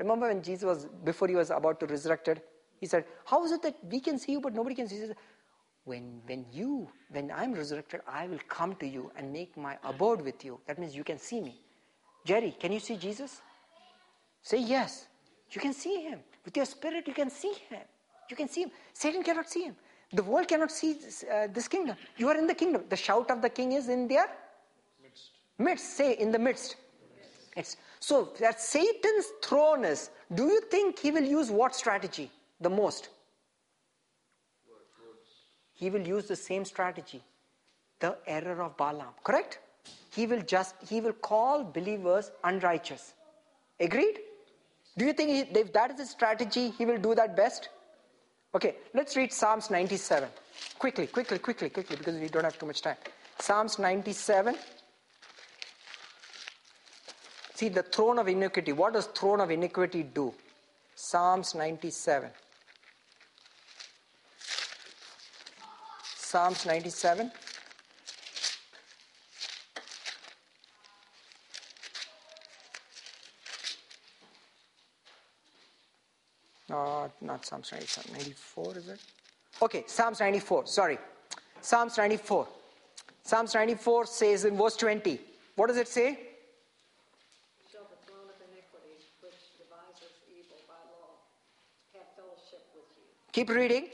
Remember 0.00 0.26
when 0.26 0.42
Jesus 0.42 0.64
was 0.64 0.86
before 1.04 1.28
he 1.28 1.36
was 1.36 1.50
about 1.50 1.78
to 1.78 1.86
resurrected, 1.86 2.42
he 2.80 2.86
said, 2.86 3.04
How 3.24 3.44
is 3.44 3.52
it 3.52 3.62
that 3.62 3.76
we 3.88 4.00
can 4.00 4.18
see 4.18 4.32
you 4.32 4.40
but 4.40 4.54
nobody 4.54 4.74
can 4.74 4.88
see 4.88 4.96
you? 4.96 5.14
When 5.84 6.20
when 6.26 6.46
you, 6.52 6.88
when 7.12 7.30
I'm 7.30 7.54
resurrected, 7.54 8.00
I 8.08 8.26
will 8.26 8.40
come 8.48 8.74
to 8.82 8.88
you 8.88 9.12
and 9.16 9.32
make 9.32 9.56
my 9.56 9.78
abode 9.84 10.22
with 10.22 10.44
you. 10.44 10.58
That 10.66 10.80
means 10.80 10.96
you 10.96 11.04
can 11.04 11.18
see 11.18 11.40
me. 11.40 11.54
Jerry, 12.24 12.56
can 12.58 12.72
you 12.72 12.80
see 12.80 12.96
Jesus? 12.96 13.40
Say 14.42 14.58
yes. 14.58 15.06
You 15.52 15.60
can 15.60 15.74
see 15.74 16.02
him. 16.02 16.18
With 16.44 16.56
your 16.56 16.66
spirit, 16.66 17.06
you 17.06 17.14
can 17.14 17.30
see 17.30 17.52
him. 17.68 17.86
You 18.28 18.36
can 18.36 18.48
see 18.48 18.62
him. 18.62 18.72
Satan 18.92 19.22
cannot 19.22 19.48
see 19.48 19.62
him. 19.62 19.76
The 20.12 20.22
world 20.22 20.48
cannot 20.48 20.70
see 20.70 20.94
this, 20.94 21.24
uh, 21.24 21.48
this 21.52 21.68
kingdom. 21.68 21.96
You 22.16 22.28
are 22.28 22.36
in 22.36 22.46
the 22.46 22.54
kingdom. 22.54 22.84
The 22.88 22.96
shout 22.96 23.30
of 23.30 23.42
the 23.42 23.48
king 23.48 23.72
is 23.72 23.88
in 23.88 24.08
their 24.08 24.28
midst. 25.02 25.30
Midst. 25.58 25.96
Say 25.96 26.14
in 26.14 26.32
the 26.32 26.38
midst. 26.38 26.76
It's, 27.56 27.76
so 28.00 28.30
that 28.40 28.60
Satan's 28.60 29.26
throne 29.42 29.84
is, 29.84 30.10
do 30.34 30.44
you 30.46 30.60
think 30.62 30.98
he 30.98 31.10
will 31.10 31.24
use 31.24 31.50
what 31.50 31.74
strategy 31.74 32.30
the 32.60 32.70
most? 32.70 33.08
He 35.74 35.90
will 35.90 36.06
use 36.06 36.26
the 36.26 36.36
same 36.36 36.64
strategy. 36.64 37.22
The 38.00 38.16
error 38.26 38.62
of 38.62 38.76
Balaam. 38.76 39.14
Correct? 39.22 39.58
he 40.14 40.26
will 40.26 40.42
just 40.42 40.74
he 40.88 41.00
will 41.00 41.12
call 41.30 41.64
believers 41.64 42.30
unrighteous 42.44 43.14
agreed 43.78 44.18
do 44.98 45.04
you 45.04 45.12
think 45.12 45.30
he, 45.30 45.60
if 45.60 45.72
that 45.72 45.92
is 45.92 46.00
his 46.00 46.10
strategy 46.10 46.70
he 46.78 46.84
will 46.84 46.98
do 46.98 47.14
that 47.14 47.36
best 47.36 47.68
okay 48.54 48.74
let's 48.94 49.16
read 49.16 49.32
psalms 49.32 49.70
97 49.70 50.28
quickly 50.78 51.06
quickly 51.06 51.38
quickly 51.38 51.70
quickly 51.70 51.96
because 51.96 52.16
we 52.16 52.28
don't 52.28 52.44
have 52.44 52.58
too 52.58 52.66
much 52.66 52.82
time. 52.82 52.96
Psalms 53.38 53.78
97 53.78 54.56
see 57.54 57.68
the 57.68 57.82
throne 57.82 58.18
of 58.18 58.26
iniquity. 58.26 58.72
What 58.72 58.94
does 58.94 59.06
throne 59.06 59.40
of 59.40 59.50
iniquity 59.50 60.02
do? 60.02 60.32
Psalms 60.94 61.54
97 61.54 62.30
psalms 66.30 66.64
97 66.64 67.32
Not, 77.20 77.22
not 77.22 77.46
Psalms 77.46 77.72
97, 77.72 78.12
94 78.12 78.78
is 78.78 78.88
it? 78.88 79.00
Okay, 79.62 79.84
Psalms 79.86 80.20
94, 80.20 80.66
sorry. 80.66 80.98
Psalms 81.60 81.96
94. 81.98 82.46
Psalms 83.22 83.54
94 83.54 84.06
says 84.06 84.44
in 84.44 84.56
verse 84.56 84.76
20, 84.76 85.20
what 85.56 85.68
does 85.68 85.76
it 85.76 85.88
say? 85.88 86.18
Shall 87.70 87.82
the 87.90 87.98
throne 88.06 88.28
of 88.30 88.38
iniquity, 88.48 88.96
which 89.20 89.34
devises 89.58 90.14
evil 90.30 90.56
by 90.66 90.80
law, 90.94 91.18
have 91.94 92.08
fellowship 92.16 92.64
with 92.74 92.88
you? 92.96 93.04
Keep 93.32 93.50
reading. 93.50 93.88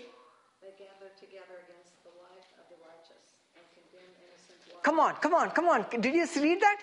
They 0.63 0.73
gather 0.79 1.11
together 1.19 1.57
against 1.67 1.97
the 2.05 2.15
life 2.21 2.49
of 2.61 2.69
the 2.71 2.79
righteous 2.85 3.25
and 3.57 3.65
condemn 3.75 4.13
innocent 4.23 4.61
life. 4.73 4.83
Come 4.85 5.01
on, 5.01 5.15
come 5.17 5.35
on, 5.35 5.51
come 5.51 5.69
on. 5.69 5.87
Did 6.01 6.15
you 6.15 6.27
read 6.43 6.61
that? 6.61 6.79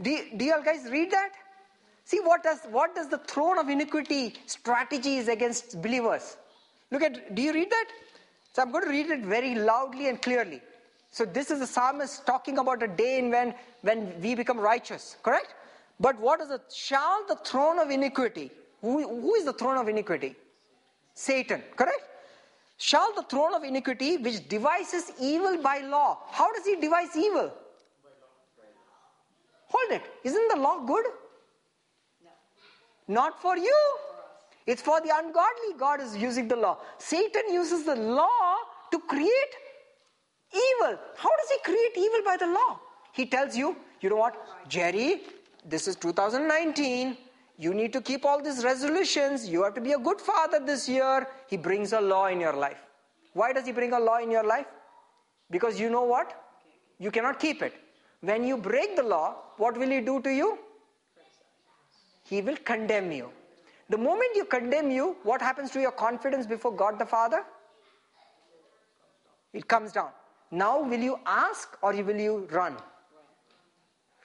Do, 0.00 0.18
do 0.36 0.44
you 0.44 0.52
all 0.52 0.62
guys 0.62 0.90
read 0.90 1.10
that? 1.12 1.32
See 2.04 2.20
what 2.20 2.42
does 2.42 2.60
what 2.70 2.94
does 2.94 3.08
the 3.08 3.18
throne 3.18 3.58
of 3.58 3.68
iniquity 3.68 4.34
strategy 4.46 5.16
is 5.16 5.28
against 5.28 5.80
believers? 5.80 6.36
Look 6.90 7.02
at 7.02 7.34
do 7.34 7.42
you 7.42 7.52
read 7.52 7.70
that? 7.70 7.88
So 8.52 8.62
I'm 8.62 8.70
going 8.70 8.84
to 8.84 8.90
read 8.90 9.10
it 9.10 9.20
very 9.20 9.54
loudly 9.54 10.08
and 10.08 10.20
clearly. 10.20 10.60
So 11.10 11.24
this 11.24 11.50
is 11.50 11.60
the 11.60 11.66
psalmist 11.66 12.26
talking 12.26 12.58
about 12.58 12.82
a 12.82 12.88
day 12.88 13.18
in 13.18 13.30
when 13.30 13.54
when 13.82 14.20
we 14.20 14.34
become 14.34 14.58
righteous, 14.58 15.16
correct? 15.22 15.54
But 15.98 16.20
what 16.20 16.40
is 16.40 16.50
it? 16.50 16.62
Shall 16.72 17.26
the 17.26 17.36
throne 17.36 17.78
of 17.78 17.90
iniquity? 17.90 18.50
Who, 18.80 19.20
who 19.20 19.34
is 19.34 19.44
the 19.44 19.52
throne 19.52 19.78
of 19.78 19.88
iniquity? 19.88 20.34
Satan, 21.14 21.62
correct? 21.76 22.02
Shall 22.76 23.14
the 23.14 23.22
throne 23.22 23.54
of 23.54 23.62
iniquity, 23.62 24.16
which 24.16 24.46
devises 24.48 25.12
evil 25.20 25.62
by 25.62 25.78
law, 25.78 26.18
how 26.30 26.52
does 26.52 26.66
he 26.66 26.76
devise 26.76 27.16
evil? 27.16 27.52
Hold 29.68 29.92
it. 29.92 30.02
Isn't 30.22 30.48
the 30.54 30.60
law 30.60 30.84
good? 30.84 31.04
Not 33.08 33.40
for 33.40 33.56
you. 33.56 33.76
It's 34.66 34.80
for 34.80 35.00
the 35.00 35.10
ungodly. 35.14 35.78
God 35.78 36.00
is 36.00 36.16
using 36.16 36.48
the 36.48 36.56
law. 36.56 36.78
Satan 36.98 37.52
uses 37.52 37.84
the 37.84 37.96
law 37.96 38.56
to 38.90 38.98
create 38.98 39.54
evil. 40.52 40.98
How 41.16 41.30
does 41.36 41.50
he 41.50 41.58
create 41.64 41.96
evil 41.96 42.20
by 42.24 42.36
the 42.36 42.46
law? 42.46 42.80
He 43.12 43.26
tells 43.26 43.56
you, 43.56 43.76
you 44.00 44.08
know 44.10 44.16
what, 44.16 44.68
Jerry, 44.68 45.22
this 45.64 45.86
is 45.86 45.96
2019. 45.96 47.16
You 47.58 47.72
need 47.74 47.92
to 47.92 48.00
keep 48.00 48.24
all 48.24 48.42
these 48.42 48.64
resolutions. 48.64 49.48
You 49.48 49.62
have 49.62 49.74
to 49.74 49.80
be 49.80 49.92
a 49.92 49.98
good 49.98 50.20
father 50.20 50.58
this 50.58 50.88
year. 50.88 51.28
He 51.46 51.56
brings 51.56 51.92
a 51.92 52.00
law 52.00 52.26
in 52.26 52.40
your 52.40 52.54
life. 52.54 52.82
Why 53.34 53.52
does 53.52 53.66
he 53.66 53.72
bring 53.72 53.92
a 53.92 54.00
law 54.00 54.18
in 54.18 54.30
your 54.30 54.44
life? 54.44 54.66
Because 55.50 55.78
you 55.78 55.90
know 55.90 56.02
what? 56.02 56.34
You 56.98 57.10
cannot 57.10 57.38
keep 57.38 57.62
it. 57.62 57.74
When 58.20 58.44
you 58.44 58.56
break 58.56 58.96
the 58.96 59.02
law, 59.02 59.36
what 59.58 59.76
will 59.76 59.90
he 59.90 60.00
do 60.00 60.20
to 60.22 60.30
you? 60.30 60.58
He 62.24 62.40
will 62.40 62.56
condemn 62.56 63.12
you. 63.12 63.30
The 63.90 63.98
moment 63.98 64.30
you 64.34 64.44
condemn 64.46 64.90
you, 64.90 65.16
what 65.22 65.42
happens 65.42 65.70
to 65.72 65.80
your 65.80 65.92
confidence 65.92 66.46
before 66.46 66.72
God 66.72 66.98
the 66.98 67.06
Father? 67.06 67.44
It 69.52 69.68
comes 69.68 69.92
down. 69.92 70.10
Now, 70.50 70.82
will 70.82 71.00
you 71.00 71.18
ask 71.26 71.76
or 71.82 71.92
will 71.92 72.16
you 72.16 72.48
run? 72.50 72.76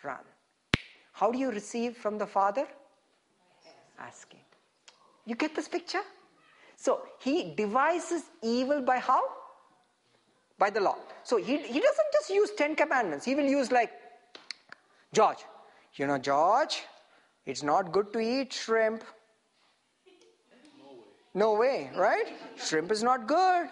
Run. 0.04 0.24
How 1.12 1.32
do 1.32 1.38
you 1.38 1.52
receive 1.52 1.98
from 1.98 2.18
the 2.18 2.26
Father? 2.26 2.66
Asking. 4.00 4.40
You 5.26 5.36
get 5.36 5.56
this 5.56 5.68
picture? 5.68 6.02
So 6.78 7.02
he 7.20 7.54
devises 7.56 8.24
evil 8.42 8.82
by 8.82 9.00
how? 9.00 9.22
By 10.58 10.70
the 10.70 10.80
law. 10.80 10.96
So 11.24 11.36
he, 11.38 11.58
he 11.58 11.80
doesn't 11.80 12.12
just 12.14 12.30
use 12.30 12.52
Ten 12.58 12.76
Commandments. 12.76 13.26
He 13.26 13.36
will 13.36 13.46
use 13.46 13.72
like, 13.72 13.92
George, 15.12 15.40
you 15.96 16.08
know, 16.08 16.18
George, 16.18 16.84
it's 17.46 17.64
not 17.64 17.92
good 17.92 18.14
to 18.14 18.20
eat 18.20 18.54
shrimp. 18.54 19.04
No 21.34 21.54
way, 21.54 21.92
right? 21.96 22.26
Shrimp 22.58 22.92
is 22.92 23.04
not 23.04 23.28
good. 23.28 23.70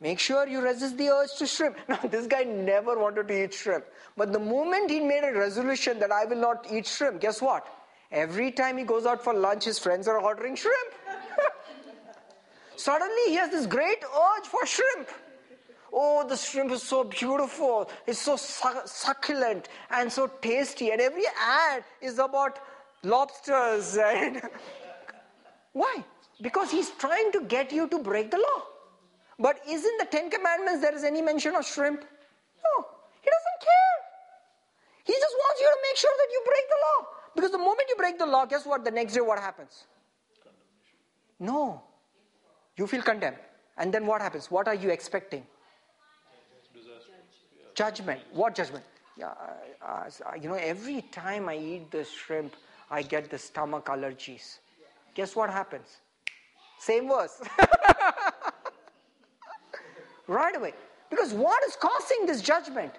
Make 0.00 0.18
sure 0.18 0.46
you 0.46 0.60
resist 0.60 0.96
the 0.96 1.08
urge 1.08 1.34
to 1.38 1.46
shrimp. 1.46 1.76
Now, 1.88 1.98
this 2.04 2.26
guy 2.26 2.44
never 2.44 2.98
wanted 2.98 3.28
to 3.28 3.44
eat 3.44 3.52
shrimp. 3.52 3.84
But 4.16 4.32
the 4.32 4.38
moment 4.38 4.90
he 4.90 5.00
made 5.00 5.24
a 5.24 5.32
resolution 5.32 5.98
that 5.98 6.12
I 6.12 6.24
will 6.24 6.40
not 6.40 6.66
eat 6.70 6.86
shrimp, 6.86 7.20
guess 7.20 7.42
what? 7.42 7.66
Every 8.10 8.50
time 8.52 8.78
he 8.78 8.84
goes 8.84 9.06
out 9.06 9.22
for 9.22 9.34
lunch, 9.34 9.64
his 9.64 9.78
friends 9.78 10.08
are 10.08 10.18
ordering 10.18 10.56
shrimp. 10.56 10.94
Suddenly, 12.76 13.22
he 13.26 13.34
has 13.34 13.50
this 13.50 13.66
great 13.66 14.02
urge 14.02 14.46
for 14.46 14.64
shrimp. 14.64 15.08
Oh, 15.92 16.26
the 16.26 16.36
shrimp 16.36 16.70
is 16.70 16.82
so 16.82 17.04
beautiful. 17.04 17.90
It's 18.06 18.20
so 18.20 18.36
su- 18.36 18.82
succulent 18.84 19.68
and 19.90 20.12
so 20.12 20.26
tasty. 20.26 20.90
And 20.90 21.00
every 21.00 21.24
ad 21.40 21.82
is 22.00 22.18
about 22.18 22.60
lobsters. 23.02 23.96
And 23.96 24.42
Why? 25.72 26.04
Because 26.40 26.70
he's 26.70 26.90
trying 26.90 27.32
to 27.32 27.40
get 27.42 27.72
you 27.72 27.88
to 27.88 27.98
break 27.98 28.30
the 28.30 28.38
law. 28.38 28.62
But 29.38 29.60
isn't 29.68 29.98
the 29.98 30.06
Ten 30.06 30.30
Commandments 30.30 30.82
there 30.82 30.94
is 30.94 31.04
any 31.04 31.22
mention 31.22 31.54
of 31.54 31.64
shrimp? 31.64 32.00
No. 32.00 32.86
He 33.22 33.30
doesn't 33.30 33.60
care. 33.60 33.98
He 35.04 35.12
just 35.12 35.34
wants 35.38 35.60
you 35.60 35.68
to 35.68 35.78
make 35.88 35.96
sure 35.96 36.12
that 36.16 36.28
you 36.32 36.42
break 36.44 36.68
the 36.68 36.80
law. 36.86 37.06
Because 37.34 37.50
the 37.52 37.58
moment 37.58 37.82
you 37.88 37.96
break 37.96 38.18
the 38.18 38.26
law, 38.26 38.46
guess 38.46 38.66
what? 38.66 38.84
The 38.84 38.90
next 38.90 39.14
day, 39.14 39.20
what 39.20 39.38
happens? 39.38 39.84
No. 41.38 41.82
You 42.76 42.86
feel 42.86 43.02
condemned. 43.02 43.36
And 43.76 43.94
then 43.94 44.06
what 44.06 44.20
happens? 44.20 44.50
What 44.50 44.66
are 44.66 44.74
you 44.74 44.90
expecting? 44.90 45.46
Judgment. 47.74 48.20
What 48.32 48.56
judgment? 48.56 48.84
Yeah, 49.16 49.30
uh, 49.80 50.10
uh, 50.26 50.34
you 50.40 50.48
know, 50.48 50.56
every 50.56 51.02
time 51.12 51.48
I 51.48 51.56
eat 51.56 51.90
the 51.90 52.04
shrimp, 52.04 52.54
I 52.90 53.02
get 53.02 53.30
the 53.30 53.38
stomach 53.38 53.86
allergies. 53.86 54.58
Guess 55.14 55.36
what 55.36 55.50
happens? 55.50 55.98
Same 56.78 57.08
verse. 57.08 57.40
right 60.26 60.56
away. 60.56 60.74
Because 61.10 61.32
what 61.32 61.62
is 61.64 61.76
causing 61.76 62.26
this 62.26 62.40
judgment? 62.40 62.92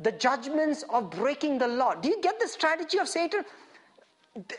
The 0.00 0.12
judgments 0.12 0.84
of 0.90 1.10
breaking 1.10 1.58
the 1.58 1.68
law. 1.68 1.94
Do 1.94 2.08
you 2.08 2.20
get 2.20 2.38
the 2.40 2.48
strategy 2.48 2.98
of 2.98 3.08
Satan? 3.08 3.44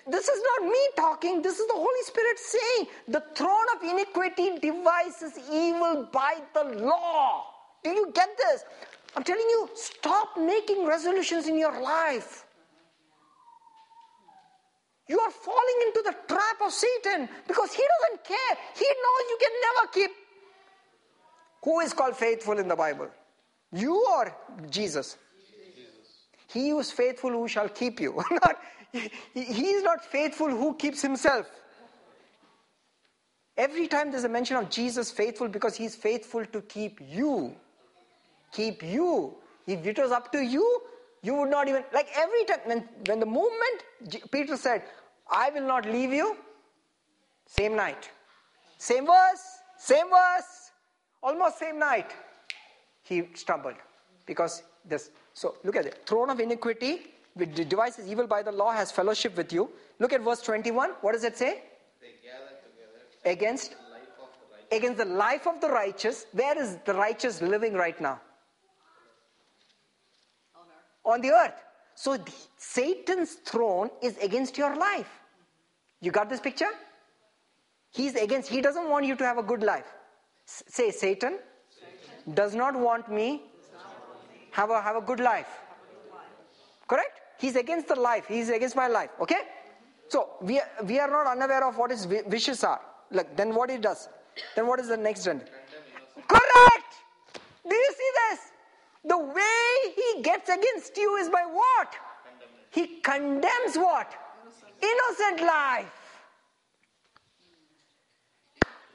This 0.08 0.28
is 0.28 0.44
not 0.44 0.70
me 0.70 0.80
talking, 0.96 1.42
this 1.42 1.58
is 1.58 1.68
the 1.68 1.74
Holy 1.74 2.04
Spirit 2.04 2.38
saying 2.38 2.88
the 3.08 3.24
throne 3.36 3.66
of 3.76 3.82
iniquity 3.82 4.60
devises 4.60 5.34
evil 5.52 6.08
by 6.12 6.38
the 6.54 6.64
law. 6.86 7.46
Do 7.84 7.90
you 7.90 8.12
get 8.14 8.38
this? 8.38 8.64
I'm 9.16 9.24
telling 9.24 9.48
you, 9.50 9.70
stop 9.74 10.38
making 10.38 10.86
resolutions 10.86 11.48
in 11.48 11.58
your 11.58 11.82
life. 11.82 12.46
You 15.08 15.20
are 15.20 15.32
falling 15.32 15.80
into 15.88 16.02
the 16.04 16.16
trap 16.28 16.62
of 16.66 16.72
Satan 16.72 17.28
because 17.48 17.74
he 17.74 17.84
doesn't 17.84 18.24
care. 18.24 18.58
He 18.76 18.86
knows 18.86 19.30
you 19.30 19.38
can 19.40 19.52
never 19.62 19.88
keep. 19.92 20.12
Who 21.64 21.80
is 21.82 21.94
called 21.94 22.16
faithful 22.16 22.58
in 22.58 22.68
the 22.68 22.76
Bible? 22.76 23.10
You 23.72 24.06
or 24.12 24.36
Jesus? 24.70 25.18
He 26.48 26.70
who 26.70 26.80
is 26.80 26.92
faithful 26.92 27.32
who 27.32 27.48
shall 27.48 27.70
keep 27.70 28.00
you. 28.00 28.24
not, 28.32 28.60
he 29.34 29.68
is 29.68 29.84
not 29.84 30.06
faithful 30.06 30.50
who 30.50 30.76
keeps 30.76 31.02
himself. 31.02 31.50
Every 33.58 33.88
time 33.88 34.12
there's 34.12 34.24
a 34.24 34.30
mention 34.30 34.58
of 34.58 34.70
Jesus 34.70 35.12
faithful 35.12 35.48
because 35.48 35.76
he's 35.76 35.96
faithful 35.96 36.46
to 36.46 36.62
keep 36.62 37.00
you. 37.02 37.56
Keep 38.52 38.84
you. 38.84 39.36
If 39.66 39.86
it 39.86 39.98
was 39.98 40.12
up 40.12 40.32
to 40.32 40.44
you, 40.44 40.82
you 41.24 41.34
would 41.36 41.50
not 41.50 41.68
even, 41.70 41.84
like 41.94 42.08
every 42.16 42.44
time, 42.46 42.60
when, 42.66 42.80
when 43.08 43.20
the 43.20 43.26
moment 43.26 43.84
Peter 44.32 44.58
said, 44.58 44.84
I 45.32 45.50
will 45.52 45.66
not 45.66 45.86
leave 45.86 46.12
you, 46.14 46.36
same 47.48 47.76
night. 47.76 48.10
Same 48.78 49.06
verse, 49.06 49.44
same 49.78 50.10
verse, 50.10 50.72
almost 51.22 51.58
same 51.60 51.80
night. 51.80 52.12
He 53.04 53.30
stumbled 53.34 53.76
because 54.26 54.64
this. 54.86 55.10
So 55.34 55.56
look 55.64 55.78
at 55.78 55.86
it. 55.86 56.04
Throne 56.06 56.30
of 56.30 56.40
iniquity, 56.42 57.02
which 57.36 57.54
devises 57.70 58.08
evil 58.08 58.28
by 58.28 58.44
the 58.44 58.52
law, 58.52 58.72
has 58.74 58.92
fellowship 58.92 59.38
with 59.38 59.54
you. 59.54 59.70
Look 60.00 60.12
at 60.14 60.22
verse 60.22 60.42
21. 60.42 60.92
What 61.02 61.14
does 61.14 61.24
it 61.24 61.38
say? 61.38 61.62
They 62.02 62.16
gather 62.22 62.52
together 62.68 63.00
Against 63.26 63.72
the 63.72 63.78
life 63.92 64.02
of 64.20 64.30
the 64.40 64.56
righteous. 64.56 64.78
against 64.78 64.98
the 64.98 65.06
life 65.06 65.48
of 65.48 65.62
the 65.62 65.70
righteous. 65.70 66.26
Where 66.34 66.62
is 66.62 66.78
the 66.86 66.94
righteous 66.94 67.42
living 67.42 67.74
right 67.74 68.00
now? 68.02 68.20
On 71.06 71.22
the 71.22 71.32
earth. 71.32 71.62
So 71.96 72.18
the, 72.18 72.32
Satan's 72.58 73.34
throne 73.46 73.90
is 74.02 74.18
against 74.18 74.58
your 74.58 74.76
life. 74.76 75.10
You 76.02 76.12
got 76.12 76.30
this 76.30 76.40
picture? 76.40 76.70
He's 77.92 78.16
against, 78.16 78.50
he 78.50 78.62
doesn't 78.62 78.90
want 78.90 79.06
you 79.06 79.16
to 79.16 79.26
have 79.26 79.38
a 79.38 79.44
good 79.44 79.64
life. 79.64 79.86
S- 80.48 80.64
say, 80.68 80.92
Satan, 80.92 81.38
does 82.34 82.56
not 82.56 82.76
want 82.76 83.12
me 83.12 83.44
have 84.52 84.70
a, 84.70 84.82
have 84.82 84.96
a 84.96 85.02
good 85.02 85.20
life. 85.20 85.48
Correct? 86.88 87.22
He's 87.40 87.56
against 87.56 87.88
the 87.88 87.96
life. 87.96 88.26
He's 88.28 88.50
against 88.50 88.76
my 88.76 88.88
life. 88.88 89.10
Okay? 89.20 89.42
So 90.08 90.30
we 90.42 90.60
are, 90.60 90.68
we 90.86 91.00
are 91.00 91.10
not 91.10 91.28
unaware 91.28 91.68
of 91.68 91.78
what 91.78 91.92
his 91.92 92.08
wishes 92.08 92.64
are. 92.64 92.82
Like 93.12 93.36
then 93.36 93.54
what 93.54 93.70
he 93.70 93.78
does? 93.78 94.10
Then 94.56 94.68
what 94.68 94.80
is 94.80 94.88
the 94.88 94.98
next 94.98 95.28
end? 95.28 95.42
Correct. 96.28 96.94
Do 97.68 97.76
you 97.76 97.92
see 97.98 98.12
this? 98.30 98.40
The 99.06 99.18
way 99.18 99.94
he 99.96 100.22
gets 100.22 100.50
against 100.50 100.96
you 100.98 101.16
is 101.18 101.30
by 101.30 101.44
what? 101.46 101.94
He 102.70 103.00
condemns 103.02 103.76
what? 103.76 104.14
Innocent 104.82 105.42
life. 105.42 105.92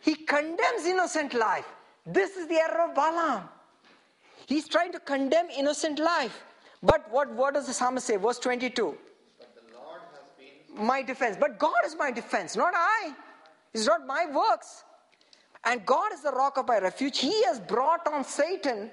He 0.00 0.14
condemns 0.14 0.86
innocent 0.86 1.34
life. 1.34 1.66
This 2.06 2.36
is 2.36 2.48
the 2.48 2.54
error 2.54 2.88
of 2.88 2.94
Balaam. 2.94 3.48
He's 4.46 4.66
trying 4.66 4.92
to 4.92 5.00
condemn 5.00 5.50
innocent 5.50 5.98
life. 5.98 6.42
But 6.82 7.10
what, 7.10 7.30
what 7.34 7.54
does 7.54 7.66
the 7.66 7.74
psalmist 7.74 8.06
say? 8.06 8.16
Verse 8.16 8.38
22 8.38 8.96
But 9.38 9.54
the 9.54 9.76
Lord 9.76 10.00
has 10.12 10.30
been 10.38 10.86
my 10.86 11.02
defense. 11.02 11.36
But 11.38 11.58
God 11.58 11.84
is 11.84 11.94
my 11.96 12.10
defense, 12.10 12.56
not 12.56 12.72
I. 12.74 13.12
It's 13.74 13.86
not 13.86 14.06
my 14.06 14.24
works. 14.32 14.84
And 15.64 15.84
God 15.84 16.12
is 16.14 16.22
the 16.22 16.32
rock 16.32 16.56
of 16.56 16.66
my 16.66 16.78
refuge. 16.78 17.18
He 17.18 17.44
has 17.44 17.60
brought 17.60 18.06
on 18.06 18.24
Satan 18.24 18.90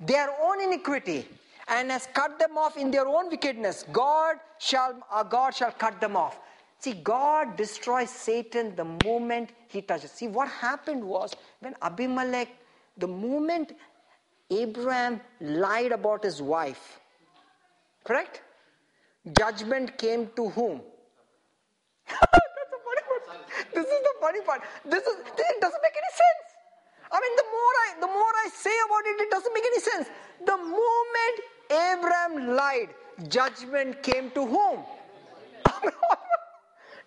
their 0.00 0.28
own 0.40 0.60
iniquity 0.62 1.26
and 1.68 1.90
has 1.90 2.08
cut 2.12 2.38
them 2.38 2.58
off 2.58 2.76
in 2.76 2.90
their 2.90 3.06
own 3.06 3.30
wickedness. 3.30 3.84
God 3.92 4.36
shall, 4.58 4.96
our 5.10 5.24
God 5.24 5.54
shall 5.54 5.72
cut 5.72 6.00
them 6.00 6.16
off. 6.16 6.38
See, 6.78 6.94
God 6.94 7.56
destroys 7.56 8.10
Satan 8.10 8.74
the 8.74 8.84
moment 9.04 9.50
he 9.68 9.82
touches. 9.82 10.10
See, 10.10 10.26
what 10.26 10.48
happened 10.48 11.04
was 11.04 11.34
when 11.60 11.76
Abimelech, 11.80 12.48
the 12.98 13.06
moment 13.06 13.72
Abraham 14.50 15.20
lied 15.40 15.92
about 15.92 16.24
his 16.24 16.42
wife, 16.42 17.00
correct? 18.04 18.42
Judgment 19.38 19.96
came 19.96 20.28
to 20.34 20.48
whom? 20.50 20.80
That's 22.08 22.32
the 22.32 22.80
funny 22.84 23.02
part. 23.06 23.48
This 23.72 23.86
is 23.86 24.02
the 24.02 24.14
funny 24.20 24.40
part. 24.40 24.62
This 24.84 25.06
is 25.06 25.16
this 25.36 25.52
doesn't 25.60 25.82
make 25.82 25.94
any 25.96 26.12
sense. 26.12 26.51
I 27.12 27.20
mean, 27.20 27.36
the 27.36 27.48
more 27.56 27.74
I 27.84 27.88
the 28.00 28.06
more 28.06 28.34
I 28.44 28.48
say 28.54 28.76
about 28.86 29.04
it, 29.06 29.20
it 29.20 29.30
doesn't 29.30 29.54
make 29.54 29.64
any 29.66 29.80
sense. 29.80 30.08
The 30.46 30.56
moment 30.56 31.36
Abraham 31.70 32.56
lied, 32.56 32.88
judgment 33.28 34.02
came 34.02 34.30
to 34.30 34.46
whom? 34.46 34.84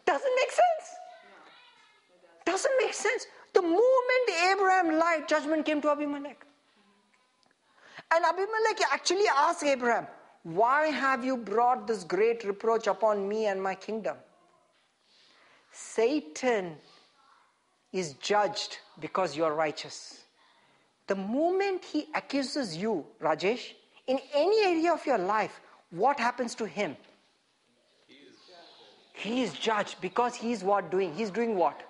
doesn't 0.06 0.36
make 0.36 0.52
sense. 0.52 0.86
Doesn't 2.46 2.74
make 2.80 2.94
sense. 2.94 3.26
The 3.54 3.62
moment 3.62 4.28
Abraham 4.52 5.00
lied, 5.00 5.28
judgment 5.28 5.66
came 5.66 5.82
to 5.82 5.90
Abimelech. 5.90 6.46
And 8.14 8.24
Abimelech 8.24 8.80
actually 8.92 9.26
asked 9.36 9.64
Abraham, 9.64 10.08
Why 10.44 10.88
have 10.88 11.26
you 11.26 11.38
brought 11.38 11.88
this 11.88 12.04
great 12.04 12.44
reproach 12.44 12.88
upon 12.88 13.28
me 13.28 13.48
and 13.48 13.62
my 13.62 13.74
kingdom? 13.74 14.18
Satan 15.72 16.78
is 18.00 18.14
judged 18.14 18.78
because 19.00 19.38
you 19.38 19.46
are 19.46 19.54
righteous. 19.54 20.22
The 21.08 21.16
moment 21.16 21.86
he 21.86 22.08
accuses 22.14 22.76
you, 22.76 23.06
Rajesh, 23.22 23.74
in 24.08 24.20
any 24.34 24.66
area 24.66 24.94
of 24.94 25.06
your 25.06 25.18
life, 25.18 25.62
what 25.92 26.20
happens 26.20 26.56
to 26.56 26.66
him? 26.66 26.98
He 29.14 29.44
is 29.44 29.54
judged 29.54 30.02
because 30.02 30.36
he 30.36 30.52
is 30.52 30.64
what 30.64 30.92
doing? 30.92 31.14
He's 31.14 31.30
doing 31.30 31.56
what? 31.56 31.82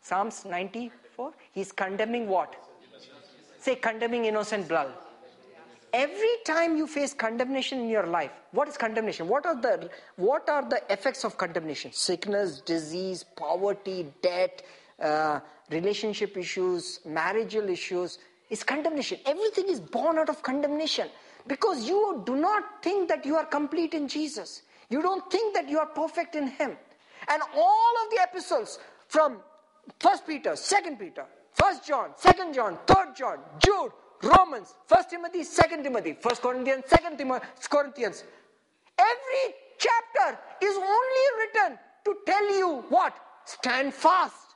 Psalms 0.00 0.44
94? 0.44 1.32
He's 1.52 1.70
condemning 1.70 2.26
what? 2.26 2.56
Say 3.58 3.76
condemning 3.76 4.24
innocent 4.24 4.68
blood. 4.68 4.92
every 5.92 6.34
time 6.44 6.76
you 6.76 6.86
face 6.86 7.14
condemnation 7.14 7.80
in 7.80 7.88
your 7.88 8.06
life, 8.06 8.30
what 8.52 8.68
is 8.68 8.76
condemnation? 8.76 9.28
What 9.28 9.46
are 9.46 9.60
the 9.60 9.90
what 10.16 10.48
are 10.48 10.68
the 10.68 10.82
effects 10.90 11.24
of 11.24 11.36
condemnation? 11.36 11.92
Sickness, 11.92 12.60
disease, 12.60 13.24
poverty, 13.36 14.06
debt, 14.22 14.62
uh, 15.00 15.40
relationship 15.70 16.36
issues, 16.36 17.00
marital 17.04 17.68
issues. 17.68 18.18
Is 18.50 18.64
condemnation. 18.64 19.18
Everything 19.26 19.68
is 19.68 19.78
born 19.78 20.18
out 20.18 20.30
of 20.30 20.42
condemnation 20.42 21.08
because 21.46 21.86
you 21.86 22.22
do 22.24 22.34
not 22.34 22.82
think 22.82 23.06
that 23.10 23.26
you 23.26 23.36
are 23.36 23.44
complete 23.44 23.92
in 23.92 24.08
Jesus. 24.08 24.62
You 24.88 25.02
don't 25.02 25.30
think 25.30 25.54
that 25.54 25.68
you 25.68 25.78
are 25.78 25.86
perfect 25.86 26.34
in 26.34 26.46
Him. 26.46 26.74
And 27.28 27.42
all 27.54 27.92
of 28.04 28.10
the 28.10 28.20
epistles 28.22 28.78
from 29.08 29.40
First 30.00 30.26
Peter, 30.26 30.56
Second 30.56 30.98
Peter, 30.98 31.26
First 31.52 31.86
John, 31.86 32.12
Second 32.16 32.54
John, 32.54 32.78
Third 32.86 33.14
John, 33.16 33.38
Jude, 33.62 33.92
Romans, 34.22 34.74
First 34.86 35.10
Timothy, 35.10 35.44
Second 35.44 35.82
Timothy, 35.82 36.16
First 36.18 36.40
Corinthians, 36.40 36.84
Second 36.86 37.18
Corinthians. 37.70 38.24
Every 38.98 39.54
chapter 39.78 40.38
is 40.62 40.74
only 40.74 41.26
written 41.38 41.78
to 42.04 42.16
tell 42.26 42.56
you 42.56 42.84
what? 42.88 43.14
Stand 43.44 43.92
fast. 43.92 44.47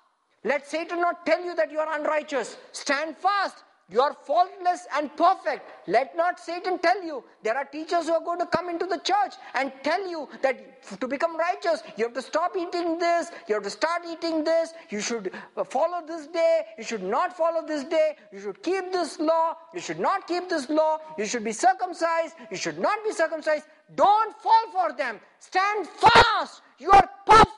Let 0.44 0.66
Satan 0.66 1.00
not 1.00 1.24
tell 1.24 1.44
you 1.44 1.54
that 1.54 1.70
you 1.70 1.78
are 1.78 1.98
unrighteous. 1.98 2.56
Stand 2.72 3.16
fast. 3.16 3.64
You 3.92 4.00
are 4.00 4.16
faultless 4.24 4.86
and 4.96 5.14
perfect. 5.16 5.70
Let 5.86 6.16
not 6.16 6.40
Satan 6.40 6.78
tell 6.78 7.02
you. 7.02 7.22
There 7.42 7.54
are 7.54 7.66
teachers 7.66 8.06
who 8.06 8.14
are 8.14 8.24
going 8.24 8.38
to 8.38 8.46
come 8.46 8.70
into 8.70 8.86
the 8.86 8.96
church 8.98 9.34
and 9.54 9.70
tell 9.82 10.08
you 10.08 10.28
that 10.40 10.82
to 10.98 11.06
become 11.06 11.36
righteous, 11.36 11.82
you 11.98 12.04
have 12.04 12.14
to 12.14 12.22
stop 12.22 12.56
eating 12.56 12.98
this, 12.98 13.30
you 13.48 13.54
have 13.54 13.64
to 13.64 13.70
start 13.70 14.02
eating 14.10 14.44
this, 14.44 14.72
you 14.88 15.00
should 15.00 15.32
uh, 15.56 15.64
follow 15.64 16.04
this 16.06 16.26
day, 16.28 16.62
you 16.78 16.84
should 16.84 17.02
not 17.02 17.36
follow 17.36 17.66
this 17.66 17.84
day, 17.84 18.16
you 18.32 18.40
should 18.40 18.62
keep 18.62 18.90
this 18.92 19.20
law, 19.20 19.56
you 19.74 19.80
should 19.80 20.00
not 20.00 20.26
keep 20.26 20.48
this 20.48 20.70
law, 20.70 20.98
you 21.18 21.26
should 21.26 21.44
be 21.44 21.52
circumcised, 21.52 22.34
you 22.50 22.56
should 22.56 22.78
not 22.78 22.98
be 23.04 23.12
circumcised. 23.12 23.66
Don't 23.94 24.34
fall 24.38 24.70
for 24.72 24.96
them. 24.96 25.20
Stand 25.38 25.86
fast. 25.86 26.62
You 26.78 26.90
are 26.92 27.08
perfect. 27.26 27.51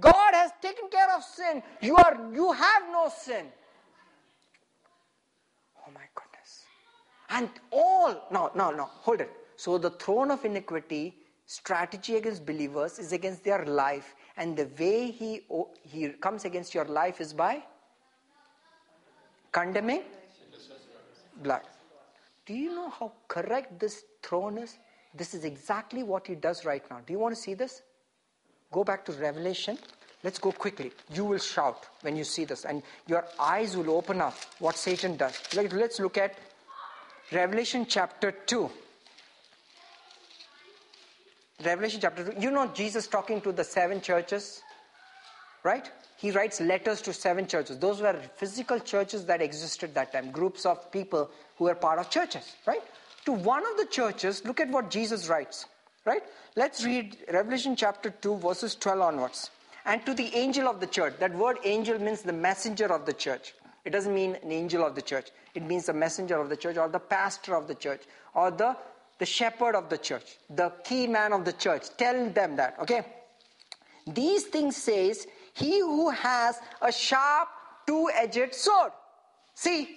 God 0.00 0.34
has 0.34 0.52
taken 0.60 0.88
care 0.90 1.14
of 1.14 1.22
sin. 1.22 1.62
You 1.80 1.96
are 1.96 2.18
you 2.32 2.52
have 2.52 2.82
no 2.90 3.10
sin. 3.14 3.46
Oh 5.86 5.90
my 5.92 6.06
goodness. 6.14 6.64
And 7.30 7.48
all, 7.70 8.26
no, 8.30 8.50
no, 8.54 8.70
no, 8.70 8.84
hold 8.84 9.20
it. 9.20 9.30
So 9.56 9.78
the 9.78 9.90
throne 9.90 10.30
of 10.30 10.44
iniquity, 10.44 11.14
strategy 11.46 12.16
against 12.16 12.46
believers 12.46 12.98
is 12.98 13.12
against 13.12 13.44
their 13.44 13.64
life. 13.64 14.14
And 14.36 14.56
the 14.56 14.68
way 14.78 15.10
he, 15.10 15.42
he 15.82 16.08
comes 16.08 16.44
against 16.44 16.74
your 16.74 16.84
life 16.86 17.20
is 17.20 17.32
by 17.32 17.62
condemning 19.52 20.02
blood. 21.42 21.62
Do 22.46 22.54
you 22.54 22.74
know 22.74 22.88
how 22.88 23.12
correct 23.28 23.78
this 23.78 24.04
throne 24.22 24.58
is? 24.58 24.78
This 25.14 25.34
is 25.34 25.44
exactly 25.44 26.02
what 26.02 26.26
he 26.26 26.34
does 26.34 26.64
right 26.64 26.82
now. 26.90 27.00
Do 27.06 27.12
you 27.12 27.18
want 27.18 27.34
to 27.34 27.40
see 27.40 27.54
this? 27.54 27.82
Go 28.72 28.84
back 28.84 29.04
to 29.06 29.12
Revelation 29.12 29.78
Let's 30.22 30.38
go 30.38 30.52
quickly. 30.52 30.92
You 31.14 31.24
will 31.24 31.38
shout 31.38 31.86
when 32.02 32.16
you 32.16 32.24
see 32.24 32.44
this, 32.44 32.64
and 32.64 32.82
your 33.06 33.24
eyes 33.38 33.76
will 33.76 33.90
open 33.90 34.20
up 34.20 34.36
what 34.58 34.76
Satan 34.76 35.16
does. 35.16 35.38
Let's 35.54 35.98
look 35.98 36.18
at 36.18 36.36
Revelation 37.32 37.86
chapter 37.88 38.30
2. 38.30 38.70
Revelation 41.64 42.00
chapter 42.02 42.32
2. 42.32 42.40
You 42.40 42.50
know 42.50 42.66
Jesus 42.68 43.06
talking 43.06 43.40
to 43.42 43.52
the 43.52 43.64
seven 43.64 44.00
churches, 44.02 44.62
right? 45.62 45.90
He 46.18 46.32
writes 46.32 46.60
letters 46.60 47.00
to 47.02 47.14
seven 47.14 47.46
churches. 47.46 47.78
Those 47.78 48.02
were 48.02 48.20
physical 48.36 48.78
churches 48.78 49.24
that 49.24 49.40
existed 49.40 49.94
that 49.94 50.12
time, 50.12 50.32
groups 50.32 50.66
of 50.66 50.92
people 50.92 51.30
who 51.56 51.64
were 51.64 51.74
part 51.74 51.98
of 51.98 52.10
churches, 52.10 52.56
right? 52.66 52.82
To 53.24 53.32
one 53.32 53.62
of 53.66 53.78
the 53.78 53.86
churches, 53.86 54.44
look 54.44 54.60
at 54.60 54.68
what 54.68 54.90
Jesus 54.90 55.28
writes, 55.28 55.64
right? 56.04 56.22
Let's 56.56 56.84
read 56.84 57.16
Revelation 57.32 57.76
chapter 57.76 58.10
2, 58.10 58.38
verses 58.38 58.74
12 58.74 59.00
onwards 59.00 59.50
and 59.84 60.04
to 60.06 60.14
the 60.14 60.34
angel 60.34 60.68
of 60.68 60.80
the 60.80 60.86
church. 60.86 61.14
That 61.18 61.34
word 61.34 61.58
angel 61.64 61.98
means 61.98 62.22
the 62.22 62.32
messenger 62.32 62.86
of 62.86 63.06
the 63.06 63.12
church. 63.12 63.54
It 63.84 63.90
doesn't 63.90 64.14
mean 64.14 64.36
an 64.42 64.52
angel 64.52 64.84
of 64.84 64.94
the 64.94 65.02
church. 65.02 65.30
It 65.54 65.62
means 65.62 65.86
the 65.86 65.92
messenger 65.92 66.38
of 66.38 66.48
the 66.48 66.56
church 66.56 66.76
or 66.76 66.88
the 66.88 67.00
pastor 67.00 67.54
of 67.54 67.66
the 67.66 67.74
church 67.74 68.02
or 68.34 68.50
the, 68.50 68.76
the 69.18 69.26
shepherd 69.26 69.74
of 69.74 69.88
the 69.88 69.98
church, 69.98 70.38
the 70.50 70.70
key 70.84 71.06
man 71.06 71.32
of 71.32 71.44
the 71.44 71.52
church. 71.52 71.86
Tell 71.96 72.28
them 72.30 72.56
that, 72.56 72.76
okay? 72.80 73.02
These 74.06 74.44
things 74.44 74.76
says, 74.76 75.26
he 75.54 75.80
who 75.80 76.10
has 76.10 76.58
a 76.80 76.92
sharp 76.92 77.48
two-edged 77.86 78.54
sword. 78.54 78.92
See, 79.54 79.96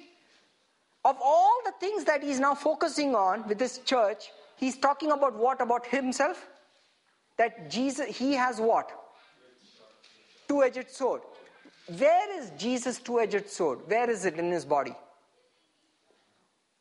of 1.05 1.17
all 1.21 1.61
the 1.65 1.73
things 1.79 2.05
that 2.05 2.23
he's 2.23 2.39
now 2.39 2.55
focusing 2.55 3.13
on 3.15 3.47
with 3.47 3.59
this 3.59 3.79
church, 3.79 4.31
he's 4.55 4.77
talking 4.77 5.11
about 5.11 5.35
what 5.35 5.61
about 5.61 5.85
himself? 5.85 6.47
That 7.37 7.69
Jesus, 7.69 8.15
he 8.17 8.33
has 8.33 8.59
what? 8.59 8.91
two 10.53 10.63
edged 10.63 10.89
sword. 10.89 11.21
Where 11.97 12.39
is 12.39 12.51
Jesus' 12.57 12.99
two 12.99 13.19
edged 13.19 13.49
sword? 13.49 13.79
Where 13.87 14.09
is 14.09 14.25
it 14.25 14.35
in 14.37 14.51
his 14.51 14.65
body? 14.65 14.95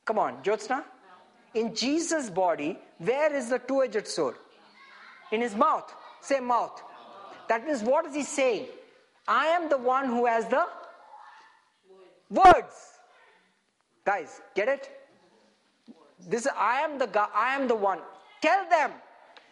Come 0.04 0.18
on, 0.18 0.42
Jyotsna. 0.42 0.84
In 1.54 1.74
Jesus' 1.74 2.30
body, 2.30 2.78
where 2.98 3.34
is 3.34 3.48
the 3.48 3.58
two 3.58 3.82
edged 3.82 4.06
sword? 4.06 4.36
In 5.30 5.40
his 5.40 5.54
mouth. 5.54 5.92
Say 6.20 6.40
mouth. 6.40 6.82
That 7.48 7.66
means 7.66 7.82
what 7.82 8.06
is 8.06 8.14
he 8.14 8.22
saying? 8.22 8.66
I 9.26 9.46
am 9.46 9.68
the 9.68 9.78
one 9.78 10.06
who 10.06 10.26
has 10.26 10.46
the 10.46 10.66
words. 12.30 12.74
Guys, 14.04 14.40
get 14.54 14.68
it? 14.68 14.90
This 16.28 16.46
is 16.46 16.52
I 16.56 16.80
am 16.80 16.98
the 16.98 17.06
guy, 17.06 17.26
I 17.34 17.54
am 17.54 17.68
the 17.68 17.74
one. 17.74 17.98
Tell 18.40 18.68
them. 18.68 18.92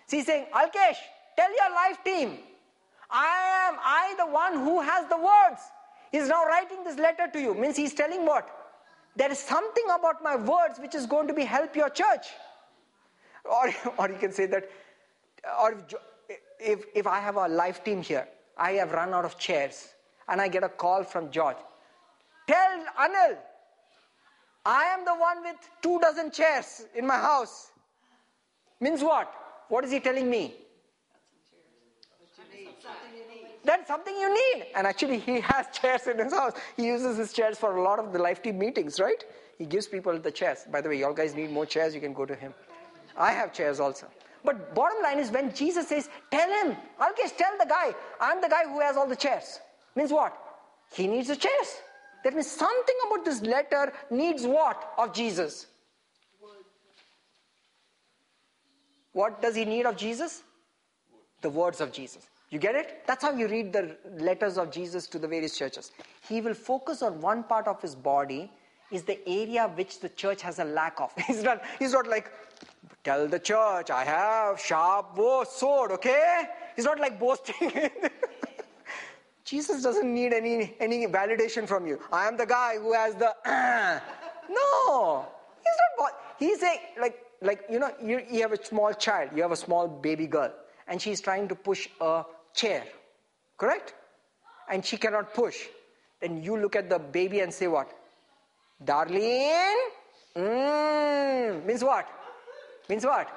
See, 0.07 0.23
saying, 0.23 0.47
Alkesh, 0.53 0.97
tell 1.37 1.51
your 1.51 1.75
life 1.75 2.03
team. 2.05 2.39
I 3.11 3.69
am 3.69 3.79
I 3.83 4.15
the 4.19 4.27
one 4.27 4.55
who 4.55 4.81
has 4.81 5.09
the 5.09 5.17
words. 5.17 5.63
He's 6.13 6.29
now 6.29 6.45
writing 6.45 6.83
this 6.85 6.97
letter 6.97 7.29
to 7.33 7.41
you. 7.41 7.55
Means 7.55 7.77
he's 7.77 7.95
telling 7.95 8.27
what? 8.27 8.49
There 9.17 9.31
is 9.31 9.39
something 9.39 9.85
about 9.87 10.23
my 10.23 10.37
words 10.37 10.79
which 10.79 10.95
is 10.95 11.07
going 11.07 11.29
to 11.29 11.35
be 11.35 11.45
help 11.45 11.77
your 11.77 11.91
church. 11.91 12.27
Or, 13.45 13.73
or 13.99 14.09
you 14.09 14.17
can 14.19 14.33
say 14.33 14.47
that, 14.47 14.69
or 15.61 15.77
if, 16.29 16.39
if, 16.61 16.85
if 16.95 17.07
I 17.07 17.21
have 17.21 17.37
a 17.37 17.49
life 17.49 17.83
team 17.85 18.03
here, 18.03 18.29
I 18.57 18.73
have 18.73 18.93
run 18.93 19.15
out 19.15 19.25
of 19.25 19.39
chairs, 19.39 19.95
and 20.29 20.41
I 20.41 20.49
get 20.49 20.63
a 20.63 20.69
call 20.69 21.03
from 21.03 21.31
George. 21.31 21.57
Tell 22.47 22.85
Anil, 22.99 23.37
I 24.65 24.85
am 24.85 25.05
the 25.05 25.15
one 25.15 25.43
with 25.43 25.57
two 25.83 25.99
dozen 26.01 26.31
chairs 26.31 26.85
in 26.95 27.07
my 27.07 27.17
house. 27.17 27.71
Means 28.81 29.03
what? 29.03 29.33
What 29.69 29.85
is 29.85 29.91
he 29.91 30.01
telling 30.01 30.29
me? 30.29 30.55
That's 33.65 33.87
something 33.87 34.15
you 34.17 34.29
need. 34.29 34.67
And 34.75 34.87
actually, 34.87 35.19
he 35.19 35.41
has 35.41 35.67
chairs 35.81 36.07
in 36.07 36.19
his 36.19 36.33
house. 36.33 36.53
He 36.77 36.87
uses 36.87 37.17
his 37.19 37.33
chairs 37.33 37.59
for 37.59 37.77
a 37.77 37.83
lot 37.83 37.99
of 37.99 38.13
the 38.13 38.19
life 38.19 38.43
team 38.43 38.59
meetings, 38.59 38.99
right? 38.99 39.23
He 39.59 39.67
gives 39.67 39.87
people 39.87 40.19
the 40.19 40.31
chairs. 40.31 40.65
By 40.71 40.81
the 40.81 40.89
way, 40.89 40.99
y'all 40.99 41.13
guys 41.13 41.35
need 41.35 41.51
more 41.51 41.67
chairs, 41.67 41.95
you 41.95 42.01
can 42.01 42.15
go 42.15 42.25
to 42.25 42.35
him. 42.35 42.55
I 43.17 43.33
have 43.33 43.53
chairs 43.53 43.79
also. 43.79 44.07
But 44.43 44.75
bottom 44.75 45.03
line 45.03 45.19
is 45.19 45.31
when 45.31 45.55
Jesus 45.55 45.89
says, 45.89 46.09
tell 46.31 46.49
him, 46.49 46.77
Alkesh, 46.99 47.37
tell 47.37 47.57
the 47.59 47.67
guy, 47.69 47.95
I'm 48.21 48.41
the 48.41 48.49
guy 48.49 48.65
who 48.65 48.81
has 48.81 48.97
all 48.97 49.07
the 49.07 49.17
chairs. 49.17 49.61
Means 49.95 50.11
what? 50.11 50.37
He 50.95 51.07
needs 51.07 51.29
the 51.29 51.37
chairs. 51.37 51.83
That 52.25 52.35
means 52.35 52.51
something 52.51 52.95
about 53.07 53.25
this 53.25 53.43
letter 53.43 53.93
needs 54.11 54.47
what 54.47 54.93
of 54.99 55.13
Jesus? 55.13 55.67
What 59.13 59.43
does 59.43 59.57
he 59.57 59.65
need 59.65 59.87
of 59.87 59.97
Jesus? 59.97 60.43
The 61.41 61.51
words 61.51 61.81
of 61.81 61.93
Jesus. 61.93 62.29
You 62.51 62.59
get 62.59 62.75
it? 62.75 63.05
That's 63.07 63.25
how 63.25 63.33
you 63.33 63.47
read 63.49 63.73
the 63.73 63.97
letters 64.19 64.59
of 64.59 64.71
Jesus 64.71 65.07
to 65.09 65.19
the 65.19 65.29
various 65.29 65.57
churches. 65.57 65.93
He 66.29 66.41
will 66.41 66.55
focus 66.55 67.03
on 67.03 67.21
one 67.21 67.45
part 67.45 67.67
of 67.67 67.81
his 67.81 67.95
body, 67.95 68.51
is 68.91 69.05
the 69.05 69.21
area 69.29 69.71
which 69.75 70.01
the 70.01 70.09
church 70.09 70.43
has 70.43 70.59
a 70.59 70.65
lack 70.65 71.01
of. 71.01 71.13
He's 71.27 71.45
not, 71.45 71.63
he's 71.79 71.93
not 71.93 72.09
like, 72.09 72.31
tell 73.05 73.29
the 73.29 73.39
church, 73.39 73.91
I 73.91 74.05
have 74.05 74.61
sharp 74.61 75.17
sword, 75.49 75.93
okay? 75.93 76.49
He's 76.75 76.85
not 76.85 76.99
like 76.99 77.21
boasting. 77.21 77.71
Jesus 79.51 79.83
doesn't 79.83 80.15
need 80.15 80.33
any, 80.33 80.77
any 80.79 81.09
validation 81.09 81.67
from 81.67 81.85
you. 81.85 81.99
I 82.13 82.29
am 82.29 82.37
the 82.37 82.47
guy 82.47 82.77
who 82.79 82.93
has 82.93 83.17
the. 83.17 83.35
No, 84.51 85.29
he's 85.63 85.81
not. 85.99 86.13
He's 86.39 86.61
saying 86.61 86.81
like 87.01 87.17
like 87.41 87.61
you 87.71 87.79
know 87.79 87.91
you, 88.03 88.21
you 88.29 88.43
have 88.43 88.53
a 88.53 88.65
small 88.65 88.93
child, 88.93 89.31
you 89.35 89.43
have 89.43 89.53
a 89.53 89.57
small 89.57 89.87
baby 89.87 90.27
girl, 90.27 90.53
and 90.89 91.01
she's 91.01 91.21
trying 91.21 91.47
to 91.49 91.55
push 91.55 91.89
a 92.01 92.25
chair. 92.53 92.85
Correct? 93.57 93.95
And 94.69 94.85
she 94.85 94.97
cannot 94.97 95.35
push. 95.35 95.57
Then 96.21 96.43
you 96.43 96.57
look 96.57 96.75
at 96.75 96.91
the 96.91 96.99
baby 96.99 97.41
and 97.41 97.55
say 97.55 97.69
what? 97.69 97.93
Darling? 98.85 99.79
Mm, 100.37 101.65
means 101.65 101.85
what? 101.85 102.09
Means 102.89 103.05
what? 103.05 103.29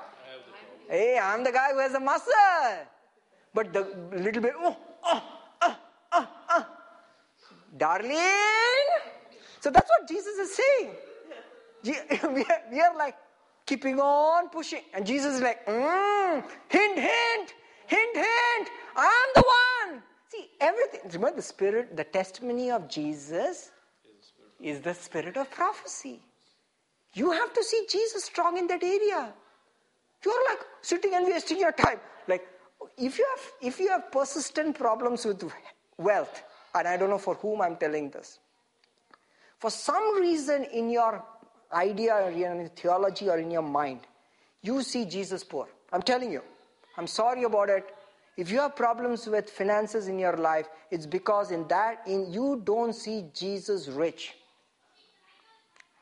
Hey, 0.90 1.19
I'm 1.22 1.44
the 1.44 1.52
guy 1.52 1.73
who 1.73 1.80
has 1.80 1.91
the 1.91 1.99
muscle. 1.99 2.34
But 3.53 3.72
the 3.72 3.81
little 4.11 4.41
bit, 4.41 4.53
oh, 4.57 4.76
oh. 5.03 5.32
Darling? 7.76 8.88
So 9.60 9.70
that's 9.70 9.90
what 9.90 10.08
Jesus 10.08 10.36
is 10.38 10.56
saying. 10.56 10.91
We 12.34 12.44
are, 12.45 12.62
we 12.72 12.80
are 12.80 12.95
like, 12.98 13.18
keeping 13.66 14.00
on 14.00 14.50
pushing. 14.50 14.82
And 14.94 15.06
Jesus 15.06 15.36
is 15.36 15.41
like, 15.41 15.66
mm, 15.66 16.44
hint, 16.70 17.00
hint, 17.00 17.54
hint, 17.88 18.16
hint, 18.16 18.70
I'm 18.95 19.30
the 19.36 19.44
one. 19.44 20.04
See, 20.30 20.50
everything. 20.60 21.02
Remember 21.12 21.36
the 21.38 21.41
spirit, 21.41 21.95
the 21.95 22.04
testimony 22.04 22.72
of 22.72 22.88
Jesus 22.88 23.72
is 24.62 24.82
the 24.82 24.94
spirit 24.94 25.38
of 25.38 25.52
prophecy. 25.52 26.22
You 27.14 27.32
have 27.32 27.54
to 27.54 27.64
see 27.64 27.86
Jesus 27.90 28.24
strong 28.26 28.58
in 28.58 28.68
that 28.68 28.84
area. 28.84 29.34
You're 30.26 30.50
like 30.50 30.60
sitting 30.82 31.14
and 31.14 31.26
wasting 31.26 31.60
your 31.60 31.74
time. 31.74 32.00
Like, 32.28 32.48
if 32.98 33.18
you 33.18 33.26
have 33.36 33.52
if 33.62 33.80
you 33.80 33.90
have 33.90 34.12
persistent 34.12 34.78
problems 34.78 35.26
with 35.26 35.44
wealth, 35.98 36.44
and 36.76 36.88
I 36.88 36.98
don't 36.98 37.10
know 37.10 37.18
for 37.18 37.36
whom 37.36 37.62
I'm 37.62 37.76
telling 37.78 38.10
this, 38.10 38.40
for 39.60 39.70
some 39.70 40.20
reason 40.20 40.66
in 40.66 40.90
your 40.90 41.24
idea 41.72 42.16
or 42.16 42.32
in 42.32 42.38
your 42.38 42.68
theology 42.70 43.30
or 43.30 43.38
in 43.38 43.52
your 43.52 43.62
mind, 43.62 44.02
you 44.62 44.82
see 44.82 45.06
Jesus 45.06 45.44
poor. 45.44 45.68
I'm 45.91 46.02
telling 46.02 46.32
you. 46.32 46.41
I'm 46.98 47.08
sorry 47.08 47.44
about 47.44 47.70
it. 47.70 47.86
If 48.36 48.50
you 48.50 48.60
have 48.60 48.76
problems 48.76 49.28
with 49.28 49.50
finances 49.50 50.08
in 50.08 50.18
your 50.18 50.38
life, 50.38 50.68
it's 50.90 51.06
because 51.06 51.52
in 51.52 51.68
that 51.68 52.02
in 52.08 52.32
you 52.32 52.62
don't 52.64 52.94
see 52.94 53.26
Jesus 53.34 53.88
rich. 53.88 54.34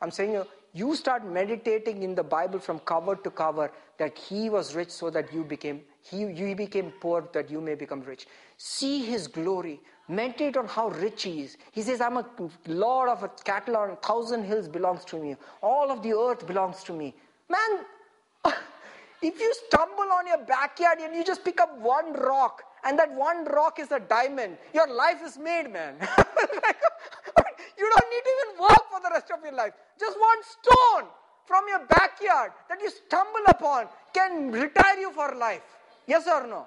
I'm 0.00 0.10
saying 0.10 0.32
you, 0.32 0.46
you 0.72 0.96
start 0.96 1.26
meditating 1.26 2.02
in 2.02 2.14
the 2.14 2.22
Bible 2.22 2.58
from 2.58 2.78
cover 2.80 3.16
to 3.16 3.30
cover 3.30 3.70
that 3.98 4.16
he 4.16 4.48
was 4.48 4.74
rich 4.74 4.90
so 4.90 5.10
that 5.10 5.32
you 5.32 5.44
became 5.44 5.82
he 6.00 6.24
you 6.24 6.56
became 6.56 6.90
poor 7.00 7.28
that 7.32 7.50
you 7.50 7.60
may 7.60 7.74
become 7.74 8.00
rich. 8.02 8.26
See 8.56 9.04
his 9.04 9.28
glory. 9.28 9.80
Meditate 10.12 10.58
on 10.58 10.66
how 10.66 10.88
rich 10.88 11.22
he 11.22 11.40
is. 11.40 11.56
He 11.70 11.80
says, 11.80 12.02
I'm 12.02 12.18
a 12.18 12.26
lord 12.66 13.08
of 13.08 13.22
a 13.22 13.28
cattle 13.28 13.78
on 13.78 13.90
a 13.90 13.96
thousand 13.96 14.44
hills 14.44 14.68
belongs 14.68 15.06
to 15.06 15.16
me. 15.16 15.36
All 15.62 15.90
of 15.90 16.02
the 16.02 16.12
earth 16.12 16.46
belongs 16.46 16.84
to 16.84 16.92
me. 16.92 17.14
Man, 17.48 17.86
if 19.22 19.40
you 19.40 19.54
stumble 19.66 20.12
on 20.12 20.26
your 20.26 20.44
backyard 20.44 20.98
and 21.00 21.16
you 21.16 21.24
just 21.24 21.42
pick 21.42 21.62
up 21.62 21.78
one 21.78 22.12
rock, 22.12 22.62
and 22.84 22.98
that 22.98 23.10
one 23.14 23.46
rock 23.46 23.78
is 23.78 23.90
a 23.90 24.00
diamond, 24.00 24.58
your 24.74 24.86
life 24.92 25.22
is 25.24 25.38
made, 25.38 25.72
man. 25.72 25.94
you 27.78 27.90
don't 27.94 28.10
need 28.10 28.24
to 28.28 28.32
even 28.36 28.60
work 28.60 28.84
for 28.90 29.00
the 29.02 29.10
rest 29.12 29.30
of 29.30 29.42
your 29.42 29.54
life. 29.54 29.72
Just 29.98 30.20
one 30.20 30.38
stone 30.42 31.08
from 31.46 31.64
your 31.68 31.86
backyard 31.86 32.52
that 32.68 32.82
you 32.82 32.90
stumble 32.90 33.46
upon 33.46 33.86
can 34.12 34.50
retire 34.50 34.98
you 34.98 35.10
for 35.12 35.34
life. 35.36 35.62
Yes 36.06 36.26
or 36.26 36.46
no? 36.46 36.66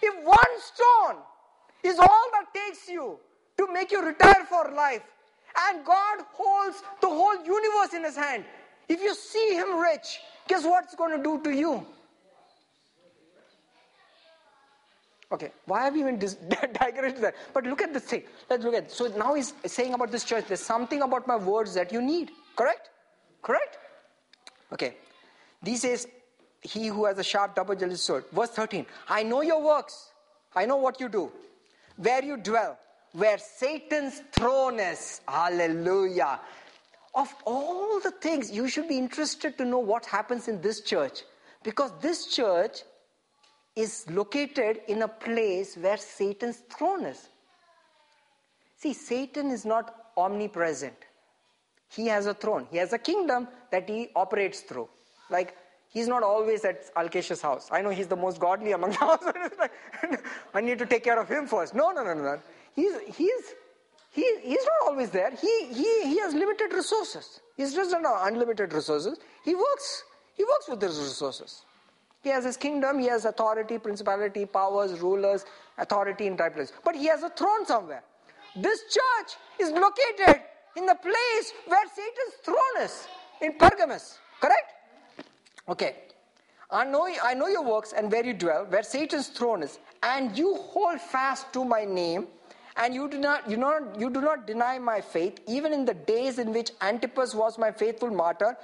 If 0.00 0.24
one 0.24 0.54
stone 0.62 1.16
is 1.82 1.98
all 1.98 2.26
that 2.32 2.46
takes 2.54 2.88
you 2.88 3.18
to 3.56 3.72
make 3.72 3.90
you 3.92 4.04
retire 4.04 4.44
for 4.48 4.72
life, 4.74 5.02
and 5.68 5.84
God 5.84 6.18
holds 6.32 6.82
the 7.00 7.08
whole 7.08 7.36
universe 7.44 7.94
in 7.94 8.04
His 8.04 8.16
hand, 8.16 8.44
if 8.88 9.00
you 9.00 9.14
see 9.14 9.54
Him 9.54 9.78
rich, 9.78 10.20
guess 10.46 10.64
what 10.64 10.84
it's 10.84 10.94
going 10.94 11.16
to 11.16 11.22
do 11.22 11.42
to 11.42 11.50
you? 11.50 11.86
Okay, 15.30 15.50
why 15.66 15.84
have 15.84 15.92
we 15.92 16.00
even 16.00 16.18
dis- 16.18 16.34
digressed 16.80 17.20
that? 17.20 17.34
But 17.52 17.64
look 17.64 17.82
at 17.82 17.92
this 17.92 18.04
thing. 18.04 18.22
Let's 18.48 18.64
look 18.64 18.74
at. 18.74 18.90
So 18.90 19.08
now 19.08 19.34
he's 19.34 19.52
saying 19.66 19.92
about 19.92 20.10
this 20.10 20.24
church. 20.24 20.46
There's 20.48 20.60
something 20.60 21.02
about 21.02 21.26
my 21.26 21.36
words 21.36 21.74
that 21.74 21.92
you 21.92 22.00
need. 22.00 22.30
Correct? 22.56 22.88
Correct? 23.42 23.76
Okay. 24.72 24.96
These 25.62 25.82
says, 25.82 26.06
he 26.62 26.86
who 26.86 27.04
has 27.04 27.18
a 27.18 27.24
sharp 27.24 27.54
double-edged 27.54 27.98
sword. 27.98 28.24
Verse 28.32 28.50
13. 28.50 28.86
I 29.08 29.22
know 29.22 29.42
your 29.42 29.62
works. 29.62 30.12
I 30.54 30.64
know 30.64 30.76
what 30.76 30.98
you 30.98 31.08
do. 31.10 31.30
Where 31.98 32.24
you 32.24 32.36
dwell. 32.36 32.78
Where 33.12 33.38
Satan's 33.38 34.22
throne 34.32 34.80
is. 34.80 35.20
Hallelujah. 35.28 36.40
Of 37.14 37.34
all 37.44 38.00
the 38.00 38.12
things, 38.12 38.50
you 38.50 38.68
should 38.68 38.88
be 38.88 38.98
interested 38.98 39.58
to 39.58 39.64
know 39.64 39.78
what 39.78 40.06
happens 40.06 40.48
in 40.48 40.60
this 40.60 40.80
church. 40.80 41.22
Because 41.62 41.90
this 42.00 42.26
church 42.26 42.82
is 43.74 44.06
located 44.10 44.80
in 44.88 45.02
a 45.02 45.08
place 45.08 45.76
where 45.76 45.96
Satan's 45.96 46.62
throne 46.76 47.04
is. 47.04 47.28
See, 48.76 48.92
Satan 48.92 49.50
is 49.50 49.64
not 49.64 49.94
omnipresent. 50.16 50.96
He 51.88 52.06
has 52.06 52.26
a 52.26 52.34
throne, 52.34 52.66
he 52.70 52.76
has 52.76 52.92
a 52.92 52.98
kingdom 52.98 53.48
that 53.70 53.88
he 53.88 54.10
operates 54.14 54.60
through. 54.60 54.88
Like, 55.30 55.56
he's 55.88 56.08
not 56.08 56.22
always 56.22 56.64
at 56.64 56.94
Alkesh's 56.94 57.40
house. 57.40 57.68
I 57.70 57.82
know 57.82 57.90
he's 57.90 58.06
the 58.06 58.16
most 58.16 58.40
godly 58.40 58.72
among 58.72 58.90
the 58.90 58.96
house. 58.96 59.24
I 60.54 60.60
need 60.60 60.78
to 60.78 60.86
take 60.86 61.04
care 61.04 61.20
of 61.20 61.28
him 61.28 61.46
first. 61.46 61.74
No, 61.74 61.90
no, 61.90 62.02
no, 62.02 62.14
no. 62.14 62.22
no. 62.22 62.40
He's, 62.74 62.94
he's, 63.16 63.54
he, 64.12 64.38
he's 64.42 64.64
not 64.64 64.90
always 64.90 65.10
there. 65.10 65.30
He, 65.30 65.66
he, 65.66 66.02
he 66.04 66.18
has 66.20 66.34
limited 66.34 66.72
resources. 66.72 67.40
He's 67.56 67.74
just 67.74 67.90
not 67.90 68.28
unlimited 68.28 68.72
resources. 68.72 69.18
He 69.44 69.54
works. 69.54 70.04
He 70.34 70.44
works 70.44 70.68
with 70.68 70.80
those 70.80 70.98
resources. 70.98 71.62
He 72.22 72.30
has 72.30 72.44
his 72.44 72.56
kingdom, 72.56 72.98
he 72.98 73.06
has 73.06 73.24
authority, 73.24 73.78
principality, 73.78 74.44
powers, 74.44 74.98
rulers, 75.00 75.44
authority 75.78 76.26
in 76.26 76.36
that 76.36 76.54
place. 76.54 76.72
But 76.84 76.96
he 76.96 77.06
has 77.06 77.22
a 77.22 77.30
throne 77.30 77.64
somewhere. 77.64 78.02
This 78.56 78.80
church 78.82 79.36
is 79.60 79.70
located 79.70 80.42
in 80.76 80.86
the 80.86 80.96
place 80.96 81.52
where 81.66 81.86
Satan's 81.88 82.34
throne 82.44 82.82
is, 82.82 83.06
in 83.40 83.52
Pergamus. 83.52 84.18
Correct? 84.40 84.72
Okay. 85.68 85.96
I 86.70 86.84
know, 86.84 87.08
I 87.22 87.34
know 87.34 87.48
your 87.48 87.64
works 87.64 87.92
and 87.92 88.12
where 88.12 88.24
you 88.24 88.34
dwell, 88.34 88.66
where 88.66 88.82
Satan's 88.82 89.28
throne 89.28 89.62
is, 89.62 89.78
and 90.02 90.36
you 90.36 90.56
hold 90.56 91.00
fast 91.00 91.50
to 91.54 91.64
my 91.64 91.84
name, 91.84 92.26
and 92.76 92.94
you 92.94 93.08
do 93.08 93.18
not, 93.18 93.50
you 93.50 93.56
not, 93.56 93.98
you 93.98 94.10
do 94.10 94.20
not 94.20 94.46
deny 94.46 94.78
my 94.78 95.00
faith, 95.00 95.40
even 95.46 95.72
in 95.72 95.86
the 95.86 95.94
days 95.94 96.38
in 96.38 96.52
which 96.52 96.70
Antipas 96.82 97.34
was 97.34 97.58
my 97.58 97.72
faithful 97.72 98.10
martyr, 98.10 98.56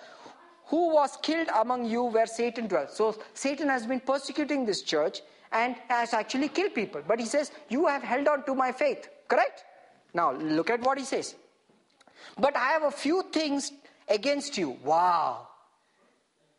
who 0.66 0.92
was 0.94 1.16
killed 1.22 1.48
among 1.58 1.86
you 1.86 2.04
where 2.04 2.26
Satan 2.26 2.66
dwells. 2.66 2.94
So 2.96 3.16
Satan 3.32 3.68
has 3.68 3.86
been 3.86 4.00
persecuting 4.00 4.66
this 4.66 4.82
church 4.82 5.20
and 5.52 5.74
has 5.88 6.12
actually 6.12 6.48
killed 6.48 6.74
people. 6.74 7.02
But 7.06 7.20
he 7.20 7.26
says, 7.26 7.52
You 7.68 7.86
have 7.86 8.02
held 8.02 8.28
on 8.28 8.44
to 8.44 8.54
my 8.54 8.72
faith. 8.72 9.08
Correct? 9.28 9.64
Now 10.12 10.32
look 10.32 10.70
at 10.70 10.80
what 10.80 10.98
he 10.98 11.04
says. 11.04 11.34
But 12.38 12.56
I 12.56 12.68
have 12.70 12.84
a 12.84 12.90
few 12.90 13.24
things 13.32 13.72
against 14.08 14.56
you. 14.56 14.70
Wow. 14.82 15.48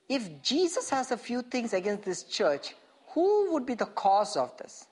If 0.08 0.42
Jesus 0.42 0.90
has 0.90 1.12
a 1.12 1.18
few 1.18 1.42
things 1.42 1.74
against 1.74 2.04
this 2.04 2.24
church, 2.24 2.76
who 3.10 3.52
would 3.54 3.66
be 3.66 3.74
the 3.74 3.86
cause 3.86 4.36
of 4.38 4.56
this? 4.58 4.86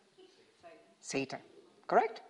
Satan. 1.00 1.40
Correct? 1.88 2.22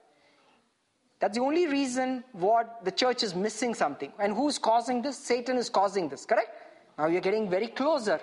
That's 1.20 1.38
the 1.38 1.44
only 1.44 1.68
reason 1.68 2.24
what 2.34 2.84
the 2.84 2.92
church 2.92 3.24
is 3.24 3.34
missing 3.34 3.74
something. 3.74 4.12
And 4.20 4.34
who's 4.34 4.58
causing 4.58 5.02
this? 5.02 5.18
Satan 5.18 5.58
is 5.58 5.70
causing 5.70 6.10
this, 6.10 6.26
correct? 6.26 6.50
Now 6.98 7.08
you're 7.08 7.22
getting 7.22 7.50
very 7.50 7.68
closer. 7.68 8.20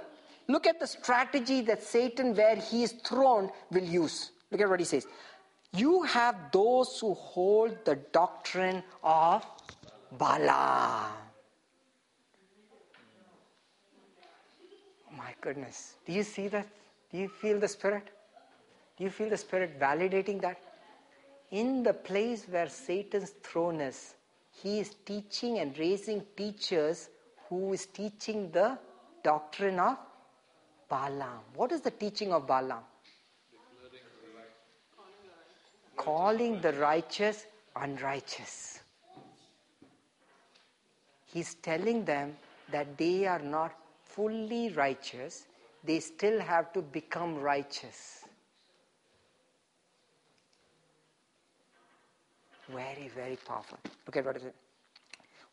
Look 0.49 0.67
at 0.67 0.81
the 0.81 0.87
strategy 0.87 1.61
that 1.63 1.83
Satan, 1.83 2.35
where 2.35 2.57
he 2.57 2.83
is 2.83 2.93
thrown, 2.93 3.51
will 3.71 3.85
use. 3.85 4.33
Look 4.51 4.61
at 4.61 4.69
what 4.69 4.81
he 4.81 4.85
says. 4.85 5.07
You 5.73 6.03
have 6.03 6.51
those 6.53 6.99
who 7.01 7.15
hold 7.15 7.85
the 7.85 7.95
doctrine 8.13 8.83
of 9.05 9.47
Balaam. 10.19 11.13
Oh 15.09 15.17
my 15.17 15.30
goodness. 15.41 15.95
Do 16.07 16.13
you 16.13 16.23
see 16.23 16.49
that? 16.49 16.67
Do 17.11 17.19
you 17.19 17.29
feel 17.29 17.59
the 17.59 17.69
Spirit? 17.69 18.09
Do 18.97 19.05
you 19.05 19.11
feel 19.11 19.29
the 19.29 19.37
Spirit 19.37 19.79
validating 19.81 20.41
that? 20.43 20.59
In 21.51 21.83
the 21.83 21.93
place 21.93 22.47
where 22.49 22.69
Satan's 22.69 23.31
throne 23.43 23.81
is, 23.81 24.15
he 24.63 24.81
is 24.81 24.95
teaching 25.05 25.59
and 25.59 25.77
raising 25.79 26.23
teachers 26.37 27.09
who 27.49 27.73
is 27.73 27.87
teaching 27.87 28.51
the 28.53 28.79
doctrine 29.25 29.81
of 29.81 29.97
Balaam. 30.89 31.41
What 31.55 31.73
is 31.73 31.81
the 31.81 31.91
teaching 31.91 32.33
of 32.33 32.47
Balaam? 32.47 32.85
Calling 35.97 36.61
the 36.61 36.73
righteous 36.75 37.47
unrighteous. 37.77 38.81
He's 41.27 41.55
telling 41.55 42.05
them 42.05 42.37
that 42.73 42.97
they 42.97 43.27
are 43.27 43.39
not 43.39 43.73
fully 44.15 44.71
righteous, 44.71 45.47
they 45.85 46.01
still 46.01 46.41
have 46.41 46.73
to 46.73 46.83
become 46.83 47.37
righteous. 47.39 48.25
Very, 52.69 53.11
very 53.15 53.37
powerful. 53.37 53.79
Look 54.07 54.17
at 54.17 54.25
what 54.25 54.37
it 54.37 54.43
is 54.45 54.53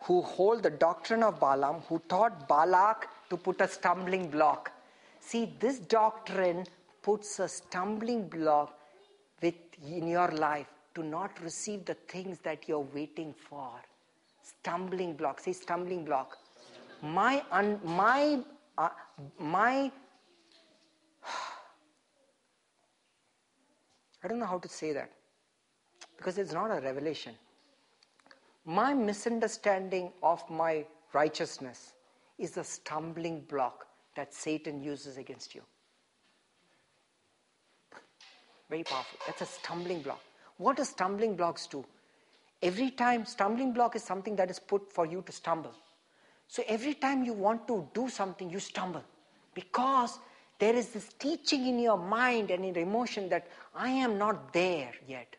who 0.01 0.21
hold 0.21 0.63
the 0.63 0.69
doctrine 0.69 1.23
of 1.23 1.39
Balaam, 1.39 1.81
who 1.87 2.01
taught 2.07 2.47
Balak 2.47 3.09
to 3.29 3.37
put 3.37 3.61
a 3.61 3.67
stumbling 3.67 4.29
block. 4.29 4.71
See, 5.19 5.53
this 5.59 5.79
doctrine 5.79 6.65
puts 7.01 7.39
a 7.39 7.47
stumbling 7.47 8.27
block 8.27 8.77
with, 9.41 9.55
in 9.85 10.07
your 10.07 10.29
life 10.29 10.67
to 10.95 11.03
not 11.03 11.31
receive 11.41 11.85
the 11.85 11.93
things 11.93 12.39
that 12.39 12.67
you're 12.67 12.87
waiting 12.93 13.33
for. 13.33 13.71
Stumbling 14.41 15.13
block. 15.13 15.39
Say 15.39 15.53
stumbling 15.53 16.05
block. 16.05 16.37
My, 17.01 17.43
un, 17.51 17.79
my, 17.83 18.39
uh, 18.77 18.89
my, 19.39 19.91
I 24.23 24.27
don't 24.27 24.39
know 24.39 24.45
how 24.45 24.59
to 24.59 24.69
say 24.69 24.93
that 24.93 25.11
because 26.17 26.37
it's 26.37 26.53
not 26.53 26.71
a 26.71 26.81
revelation 26.81 27.33
my 28.67 28.93
misunderstanding 28.93 30.11
of 30.21 30.47
my 30.49 30.85
righteousness 31.13 31.93
is 32.37 32.57
a 32.57 32.63
stumbling 32.65 33.39
block 33.49 33.87
that 34.17 34.33
Satan 34.33 34.83
uses 34.83 35.17
against 35.17 35.55
you. 35.55 35.61
Very 38.69 38.83
powerful. 38.83 39.17
That's 39.25 39.41
a 39.41 39.45
stumbling 39.45 40.01
block. 40.01 40.19
What 40.57 40.75
do 40.75 40.83
stumbling 40.83 41.37
blocks 41.37 41.65
do? 41.65 41.85
Every 42.61 42.91
time, 42.91 43.25
stumbling 43.25 43.71
block 43.71 43.95
is 43.95 44.03
something 44.03 44.35
that 44.35 44.49
is 44.49 44.59
put 44.59 44.91
for 44.91 45.05
you 45.05 45.23
to 45.25 45.31
stumble. 45.31 45.73
So 46.47 46.63
every 46.67 46.93
time 46.93 47.23
you 47.23 47.33
want 47.33 47.67
to 47.67 47.87
do 47.93 48.09
something, 48.09 48.49
you 48.49 48.59
stumble. 48.59 49.03
Because 49.53 50.19
there 50.59 50.75
is 50.75 50.89
this 50.89 51.09
teaching 51.19 51.67
in 51.67 51.79
your 51.79 51.97
mind 51.97 52.51
and 52.51 52.63
in 52.63 52.73
your 52.73 52.83
emotion 52.83 53.29
that 53.29 53.47
I 53.75 53.89
am 53.89 54.17
not 54.17 54.53
there 54.53 54.91
yet. 55.07 55.35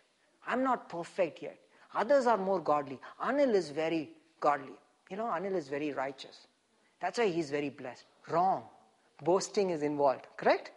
I'm 0.46 0.62
not 0.62 0.88
perfect 0.88 1.42
yet. 1.42 1.58
Others 1.94 2.26
are 2.26 2.36
more 2.36 2.60
godly. 2.60 2.98
Anil 3.22 3.54
is 3.54 3.70
very 3.70 4.10
godly. 4.40 4.78
You 5.10 5.16
know, 5.16 5.24
Anil 5.24 5.56
is 5.56 5.68
very 5.68 5.92
righteous. 5.92 6.46
That's 7.00 7.18
why 7.18 7.28
he's 7.28 7.50
very 7.50 7.70
blessed. 7.70 8.04
Wrong. 8.28 8.62
Boasting 9.24 9.70
is 9.70 9.82
involved, 9.82 10.26
correct? 10.36 10.70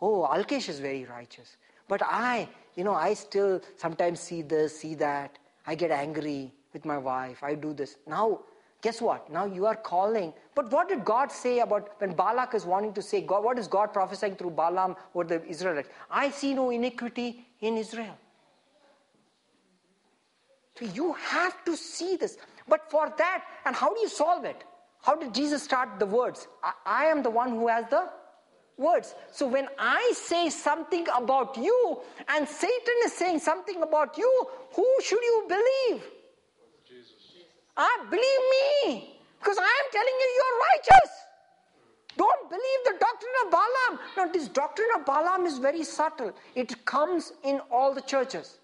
Oh, 0.00 0.28
Alkesh 0.30 0.68
is 0.68 0.78
very 0.78 1.04
righteous. 1.04 1.56
But 1.88 2.02
I, 2.04 2.48
you 2.76 2.84
know, 2.84 2.94
I 2.94 3.14
still 3.14 3.60
sometimes 3.76 4.20
see 4.20 4.42
this, 4.42 4.78
see 4.80 4.94
that. 4.96 5.38
I 5.66 5.74
get 5.74 5.90
angry 5.90 6.52
with 6.72 6.84
my 6.84 6.98
wife. 6.98 7.42
I 7.42 7.54
do 7.54 7.72
this. 7.72 7.96
Now, 8.06 8.40
guess 8.82 9.00
what? 9.00 9.32
Now 9.32 9.46
you 9.46 9.64
are 9.66 9.76
calling. 9.76 10.34
But 10.54 10.70
what 10.70 10.88
did 10.88 11.04
God 11.04 11.32
say 11.32 11.60
about 11.60 11.92
when 11.98 12.12
Balak 12.12 12.54
is 12.54 12.66
wanting 12.66 12.92
to 12.94 13.02
say, 13.02 13.22
God, 13.22 13.44
what 13.44 13.58
is 13.58 13.68
God 13.68 13.92
prophesying 13.92 14.36
through 14.36 14.50
Balaam 14.50 14.96
or 15.14 15.24
the 15.24 15.42
Israelites? 15.46 15.88
I 16.10 16.30
see 16.30 16.52
no 16.52 16.70
iniquity 16.70 17.46
in 17.60 17.78
Israel. 17.78 18.18
So 20.78 20.86
you 20.86 21.12
have 21.12 21.64
to 21.64 21.76
see 21.76 22.16
this. 22.16 22.36
But 22.68 22.90
for 22.90 23.12
that, 23.18 23.44
and 23.64 23.74
how 23.74 23.94
do 23.94 24.00
you 24.00 24.08
solve 24.08 24.44
it? 24.44 24.64
How 25.02 25.14
did 25.16 25.32
Jesus 25.34 25.62
start 25.62 25.98
the 25.98 26.06
words? 26.06 26.48
I, 26.62 26.72
I 26.84 27.04
am 27.06 27.22
the 27.22 27.30
one 27.30 27.50
who 27.50 27.68
has 27.68 27.86
the 27.88 28.08
words. 28.76 29.14
So 29.30 29.46
when 29.46 29.68
I 29.78 30.12
say 30.14 30.50
something 30.50 31.06
about 31.14 31.56
you 31.56 32.00
and 32.28 32.48
Satan 32.48 32.94
is 33.04 33.12
saying 33.12 33.38
something 33.40 33.82
about 33.82 34.18
you, 34.18 34.46
who 34.74 34.86
should 35.02 35.22
you 35.22 35.46
believe? 35.48 36.02
Ah, 37.84 38.06
believe 38.08 38.44
me, 38.56 39.18
because 39.40 39.58
I 39.58 39.72
am 39.80 39.86
telling 39.90 40.16
you 40.22 40.28
you're 40.38 40.58
righteous. 40.70 41.10
Don't 42.16 42.48
believe 42.48 42.80
the 42.84 42.96
doctrine 43.00 43.36
of 43.44 43.50
Balaam. 43.50 43.98
Now, 44.16 44.26
this 44.32 44.46
doctrine 44.46 44.88
of 44.96 45.04
Balaam 45.04 45.46
is 45.46 45.58
very 45.58 45.82
subtle. 45.82 46.32
It 46.54 46.84
comes 46.84 47.32
in 47.42 47.60
all 47.72 47.92
the 47.92 48.02
churches. 48.02 48.58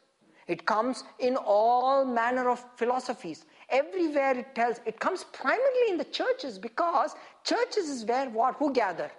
It 0.47 0.65
comes 0.67 1.03
in 1.19 1.37
all 1.37 2.05
manner 2.05 2.49
of 2.49 2.65
philosophies. 2.77 3.45
Everywhere 3.71 4.39
it 4.39 4.55
tells, 4.55 4.81
it 4.87 5.01
comes 5.01 5.25
primarily 5.25 5.91
in 5.91 5.99
the 5.99 6.05
churches 6.05 6.57
because 6.59 7.17
churches 7.43 7.91
is 7.91 8.05
where 8.05 8.31
what? 8.31 8.55
Who 8.57 8.73
gather? 8.73 9.11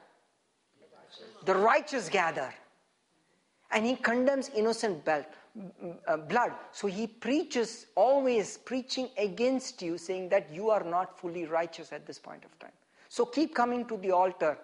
The 1.43 1.55
righteous 1.55 2.07
gather. 2.07 2.53
And 3.71 3.85
he 3.85 3.97
condemns 3.97 4.49
innocent 4.55 5.03
blood. 5.03 5.25
Uh, 6.07 6.17
blood. 6.17 6.53
So 6.71 6.87
he 6.87 7.07
preaches, 7.07 7.87
always 7.95 8.57
preaching 8.57 9.09
against 9.17 9.81
you, 9.81 9.97
saying 9.97 10.29
that 10.29 10.53
you 10.53 10.69
are 10.69 10.83
not 10.83 11.19
fully 11.19 11.45
righteous 11.45 11.91
at 11.91 12.05
this 12.05 12.19
point 12.19 12.45
of 12.45 12.57
time. 12.59 12.71
So 13.09 13.25
keep 13.25 13.55
coming 13.55 13.85
to 13.85 13.97
the 13.97 14.11
altar 14.11 14.57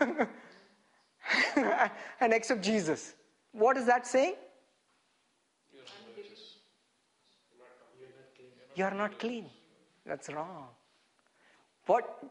and 2.20 2.32
accept 2.32 2.62
Jesus. 2.62 3.14
What 3.52 3.76
is 3.76 3.86
that 3.86 4.06
saying? 4.06 4.34
You 8.74 8.84
are 8.84 8.94
not 8.94 9.18
clean. 9.18 9.46
That's 10.06 10.28
wrong. 10.30 10.68
But 11.86 12.22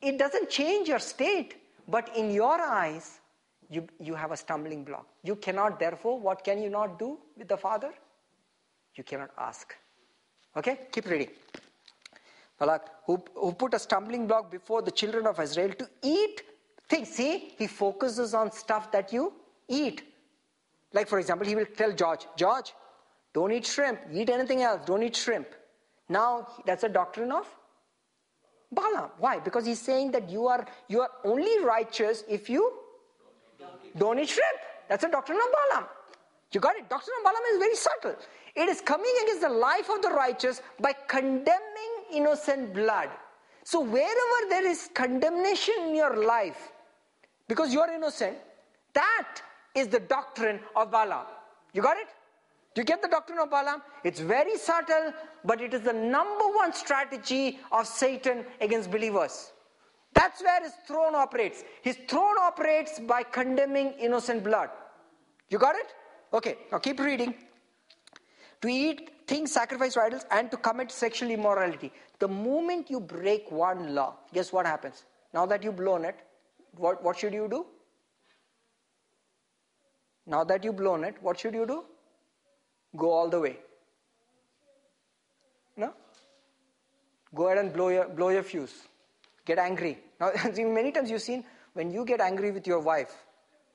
it 0.00 0.18
doesn't 0.18 0.48
change 0.48 0.88
your 0.88 0.98
state, 0.98 1.56
but 1.88 2.16
in 2.16 2.30
your 2.30 2.60
eyes, 2.60 3.20
you, 3.70 3.86
you 4.00 4.14
have 4.14 4.32
a 4.32 4.36
stumbling 4.36 4.84
block. 4.84 5.06
You 5.22 5.36
cannot, 5.36 5.78
therefore, 5.78 6.18
what 6.18 6.42
can 6.42 6.60
you 6.60 6.68
not 6.68 6.98
do 6.98 7.18
with 7.38 7.48
the 7.48 7.56
Father? 7.56 7.92
You 8.96 9.04
cannot 9.04 9.30
ask. 9.38 9.74
Okay? 10.56 10.80
Keep 10.90 11.06
reading. 11.06 11.30
Balak, 12.58 12.90
who, 13.06 13.22
who 13.34 13.52
put 13.52 13.72
a 13.74 13.78
stumbling 13.78 14.26
block 14.26 14.50
before 14.50 14.82
the 14.82 14.90
children 14.90 15.26
of 15.26 15.38
Israel 15.38 15.72
to 15.78 15.88
eat 16.02 16.42
things. 16.88 17.08
See, 17.08 17.54
he 17.56 17.68
focuses 17.68 18.34
on 18.34 18.50
stuff 18.50 18.90
that 18.90 19.12
you 19.12 19.32
eat. 19.68 20.02
Like, 20.92 21.06
for 21.06 21.20
example, 21.20 21.46
he 21.46 21.54
will 21.54 21.66
tell 21.66 21.92
George, 21.92 22.26
George, 22.36 22.74
don't 23.32 23.52
eat 23.52 23.64
shrimp, 23.64 24.00
eat 24.12 24.28
anything 24.28 24.62
else, 24.62 24.84
don't 24.84 25.02
eat 25.04 25.14
shrimp. 25.14 25.46
Now, 26.08 26.48
that's 26.66 26.82
a 26.82 26.88
doctrine 26.88 27.30
of 27.30 27.46
Balaam. 28.72 29.10
Why? 29.18 29.38
Because 29.38 29.64
he's 29.64 29.80
saying 29.80 30.10
that 30.10 30.28
you 30.28 30.48
are, 30.48 30.66
you 30.88 31.00
are 31.00 31.10
only 31.24 31.64
righteous 31.64 32.24
if 32.28 32.50
you 32.50 32.79
don't 33.96 34.18
eat 34.18 34.28
shrimp. 34.28 34.58
That's 34.88 35.04
a 35.04 35.10
doctrine 35.10 35.38
of 35.38 35.44
Balaam. 35.70 35.88
You 36.52 36.60
got 36.60 36.76
it? 36.76 36.88
Doctrine 36.88 37.14
of 37.18 37.24
Balaam 37.24 37.42
is 37.52 37.58
very 37.58 37.76
subtle. 37.76 38.16
It 38.56 38.68
is 38.68 38.80
coming 38.80 39.12
against 39.22 39.42
the 39.42 39.48
life 39.48 39.88
of 39.88 40.02
the 40.02 40.10
righteous 40.10 40.62
by 40.80 40.92
condemning 41.08 41.92
innocent 42.12 42.74
blood. 42.74 43.08
So, 43.62 43.80
wherever 43.80 44.48
there 44.48 44.66
is 44.66 44.90
condemnation 44.94 45.74
in 45.88 45.94
your 45.94 46.24
life, 46.24 46.72
because 47.46 47.72
you 47.72 47.80
are 47.80 47.92
innocent, 47.92 48.36
that 48.94 49.42
is 49.74 49.88
the 49.88 50.00
doctrine 50.00 50.60
of 50.74 50.90
Balaam. 50.90 51.26
You 51.72 51.82
got 51.82 51.96
it? 51.96 52.08
Do 52.74 52.80
you 52.80 52.84
get 52.84 53.02
the 53.02 53.08
doctrine 53.08 53.38
of 53.38 53.50
Balaam? 53.50 53.82
It's 54.04 54.20
very 54.20 54.56
subtle, 54.56 55.12
but 55.44 55.60
it 55.60 55.74
is 55.74 55.82
the 55.82 55.92
number 55.92 56.44
one 56.54 56.72
strategy 56.72 57.60
of 57.70 57.86
Satan 57.86 58.44
against 58.60 58.90
believers. 58.90 59.52
That's 60.20 60.42
where 60.42 60.62
his 60.62 60.74
throne 60.86 61.14
operates. 61.14 61.64
His 61.80 61.96
throne 62.06 62.36
operates 62.38 62.98
by 62.98 63.22
condemning 63.22 63.92
innocent 63.92 64.44
blood. 64.44 64.68
You 65.48 65.58
got 65.58 65.76
it? 65.76 65.94
Okay, 66.34 66.56
now 66.70 66.76
keep 66.78 67.00
reading. 67.00 67.34
To 68.60 68.68
eat 68.68 69.12
things 69.26 69.50
sacrificed 69.50 69.94
to 69.94 70.02
idols 70.02 70.26
and 70.30 70.50
to 70.50 70.58
commit 70.58 70.92
sexual 70.92 71.30
immorality. 71.30 71.90
The 72.18 72.28
moment 72.28 72.90
you 72.90 73.00
break 73.00 73.50
one 73.50 73.94
law, 73.94 74.16
guess 74.34 74.52
what 74.52 74.66
happens? 74.66 75.06
Now 75.32 75.46
that 75.46 75.62
you've 75.64 75.76
blown 75.76 76.04
it, 76.04 76.16
what, 76.76 77.02
what 77.02 77.18
should 77.18 77.32
you 77.32 77.48
do? 77.48 77.64
Now 80.26 80.44
that 80.44 80.62
you've 80.62 80.76
blown 80.76 81.02
it, 81.04 81.14
what 81.22 81.40
should 81.40 81.54
you 81.54 81.64
do? 81.64 81.84
Go 82.94 83.10
all 83.10 83.30
the 83.30 83.40
way. 83.40 83.56
No? 85.78 85.94
Go 87.34 87.46
ahead 87.46 87.64
and 87.64 87.72
blow 87.72 87.88
your, 87.88 88.06
blow 88.06 88.28
your 88.28 88.42
fuse. 88.42 88.89
Get 89.44 89.58
angry. 89.58 89.98
Now, 90.20 90.32
many 90.56 90.92
times 90.92 91.10
you've 91.10 91.22
seen 91.22 91.44
when 91.74 91.90
you 91.90 92.04
get 92.04 92.20
angry 92.20 92.50
with 92.50 92.66
your 92.66 92.80
wife, 92.80 93.14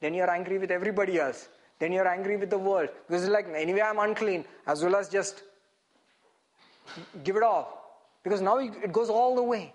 then 0.02 0.14
you're 0.14 0.30
angry 0.30 0.58
with 0.58 0.72
everybody 0.72 1.20
else. 1.20 1.50
Then 1.80 1.92
you're 1.92 2.08
angry 2.08 2.38
with 2.38 2.50
the 2.50 2.58
world. 2.58 2.90
Because 3.08 3.24
it's 3.24 3.32
like, 3.32 3.48
anyway, 3.54 3.82
I'm 3.82 4.00
unclean, 4.00 4.46
as 4.68 4.84
well 4.84 4.96
as 4.96 5.10
just 5.10 5.44
give 7.24 7.36
it 7.36 7.44
off. 7.44 7.68
Because 8.24 8.42
now 8.42 8.58
it 8.60 8.92
goes 8.92 9.10
all 9.10 9.36
the 9.36 9.44
way. 9.44 9.74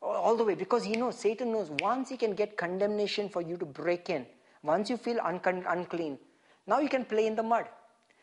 All 0.00 0.36
the 0.36 0.44
way. 0.44 0.54
Because 0.54 0.84
he 0.84 0.96
knows, 0.96 1.18
Satan 1.18 1.52
knows, 1.52 1.70
once 1.80 2.08
he 2.08 2.16
can 2.16 2.34
get 2.34 2.56
condemnation 2.56 3.28
for 3.28 3.42
you 3.42 3.56
to 3.56 3.64
break 3.66 4.10
in, 4.10 4.26
once 4.62 4.88
you 4.88 4.96
feel 4.96 5.18
unclean, 5.24 6.18
now 6.66 6.78
you 6.78 6.88
can 6.88 7.04
play 7.04 7.26
in 7.26 7.34
the 7.34 7.42
mud. 7.42 7.66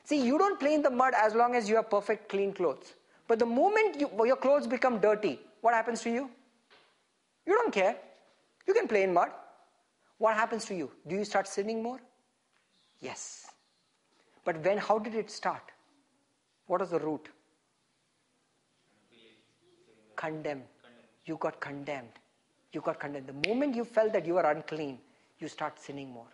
See, 0.03 0.25
you 0.25 0.37
don't 0.37 0.59
play 0.59 0.73
in 0.73 0.81
the 0.81 0.89
mud 0.89 1.13
as 1.15 1.35
long 1.35 1.55
as 1.55 1.69
you 1.69 1.75
have 1.75 1.89
perfect 1.89 2.29
clean 2.29 2.53
clothes. 2.53 2.93
But 3.27 3.39
the 3.39 3.45
moment 3.45 3.99
you, 3.99 4.09
your 4.25 4.35
clothes 4.35 4.67
become 4.67 4.99
dirty, 4.99 5.39
what 5.61 5.73
happens 5.73 6.01
to 6.01 6.09
you? 6.09 6.29
You 7.45 7.53
don't 7.53 7.73
care. 7.73 7.97
You 8.67 8.73
can 8.73 8.87
play 8.87 9.03
in 9.03 9.13
mud. 9.13 9.29
What 10.17 10.35
happens 10.35 10.65
to 10.65 10.75
you? 10.75 10.91
Do 11.07 11.15
you 11.15 11.25
start 11.25 11.47
sinning 11.47 11.81
more? 11.81 11.99
Yes. 12.99 13.47
But 14.45 14.63
when 14.63 14.77
how 14.77 14.99
did 14.99 15.15
it 15.15 15.31
start? 15.31 15.63
What 16.67 16.81
was 16.81 16.91
the 16.91 16.99
root? 16.99 17.29
Condemned. 20.15 20.63
You 21.25 21.37
got 21.37 21.59
condemned. 21.59 22.19
You 22.73 22.81
got 22.81 22.99
condemned. 22.99 23.27
The 23.27 23.49
moment 23.49 23.75
you 23.75 23.83
felt 23.83 24.13
that 24.13 24.25
you 24.25 24.35
were 24.35 24.49
unclean, 24.49 24.99
you 25.39 25.47
start 25.47 25.79
sinning 25.79 26.11
more. 26.11 26.31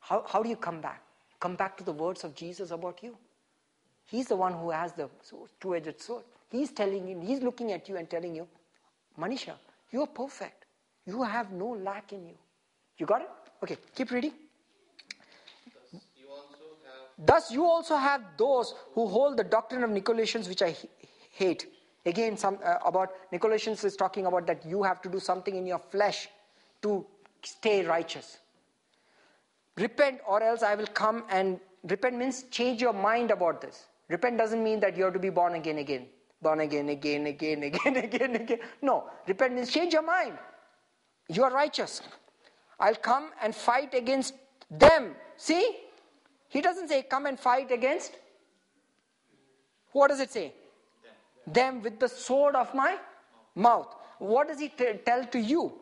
How, 0.00 0.24
how 0.28 0.42
do 0.42 0.48
you 0.48 0.56
come 0.56 0.80
back? 0.80 1.02
Come 1.40 1.54
back 1.54 1.76
to 1.78 1.84
the 1.84 1.92
words 1.92 2.24
of 2.24 2.34
Jesus 2.34 2.70
about 2.70 3.02
you. 3.02 3.16
He's 4.06 4.26
the 4.26 4.36
one 4.36 4.52
who 4.52 4.70
has 4.70 4.92
the 4.92 5.08
two 5.60 5.76
edged 5.76 6.00
sword. 6.00 6.24
He's 6.50 6.72
telling 6.72 7.06
you, 7.06 7.20
he's 7.20 7.42
looking 7.42 7.72
at 7.72 7.88
you 7.88 7.96
and 7.96 8.08
telling 8.08 8.34
you, 8.34 8.48
Manisha, 9.18 9.54
you 9.90 10.02
are 10.02 10.06
perfect. 10.06 10.66
You 11.06 11.22
have 11.22 11.52
no 11.52 11.68
lack 11.68 12.12
in 12.12 12.26
you. 12.26 12.34
You 12.98 13.06
got 13.06 13.22
it? 13.22 13.30
Okay, 13.62 13.76
keep 13.94 14.10
reading. 14.10 14.32
You 16.16 16.28
also 16.28 16.54
have 16.84 17.26
Thus, 17.26 17.50
you 17.50 17.64
also 17.64 17.96
have 17.96 18.22
those 18.36 18.74
who 18.92 19.06
hold 19.06 19.36
the 19.36 19.44
doctrine 19.44 19.82
of 19.82 19.90
Nicolaitans, 19.90 20.48
which 20.48 20.62
I 20.62 20.76
hate. 21.32 21.66
Again, 22.06 22.36
some 22.36 22.58
uh, 22.64 22.76
about 22.84 23.10
Nicolaitans 23.32 23.84
is 23.84 23.96
talking 23.96 24.26
about 24.26 24.46
that 24.46 24.64
you 24.64 24.82
have 24.82 25.02
to 25.02 25.08
do 25.08 25.18
something 25.18 25.56
in 25.56 25.66
your 25.66 25.78
flesh 25.78 26.28
to 26.82 27.06
stay 27.42 27.84
righteous. 27.84 28.38
Repent, 29.76 30.20
or 30.26 30.42
else 30.42 30.62
I 30.62 30.74
will 30.74 30.86
come 30.86 31.24
and 31.30 31.60
repent 31.84 32.16
means 32.16 32.44
change 32.50 32.80
your 32.80 32.92
mind 32.92 33.30
about 33.30 33.60
this. 33.60 33.86
Repent 34.08 34.38
doesn't 34.38 34.62
mean 34.62 34.80
that 34.80 34.96
you 34.96 35.04
have 35.04 35.12
to 35.12 35.18
be 35.18 35.30
born 35.30 35.54
again, 35.54 35.78
again, 35.78 36.06
born 36.40 36.60
again, 36.60 36.88
again, 36.88 37.26
again, 37.26 37.62
again, 37.70 37.96
again, 37.96 38.36
again. 38.36 38.58
No, 38.82 39.04
repent 39.26 39.54
means 39.54 39.70
change 39.70 39.92
your 39.92 40.02
mind. 40.02 40.38
You 41.28 41.44
are 41.44 41.52
righteous. 41.52 42.00
I'll 42.80 42.94
come 42.94 43.30
and 43.42 43.54
fight 43.54 43.94
against 43.94 44.34
them. 44.70 45.14
See? 45.36 45.76
He 46.48 46.60
doesn't 46.60 46.88
say, 46.88 47.02
Come 47.02 47.26
and 47.26 47.38
fight 47.38 47.70
against. 47.70 48.12
What 49.92 50.08
does 50.08 50.20
it 50.20 50.30
say? 50.30 50.52
Them 51.46 51.82
with 51.82 51.98
the 51.98 52.08
sword 52.08 52.54
of 52.54 52.74
my 52.74 52.98
mouth. 53.54 53.94
What 54.18 54.48
does 54.48 54.60
he 54.60 54.68
t- 54.68 54.94
tell 55.04 55.24
to 55.24 55.38
you? 55.38 55.72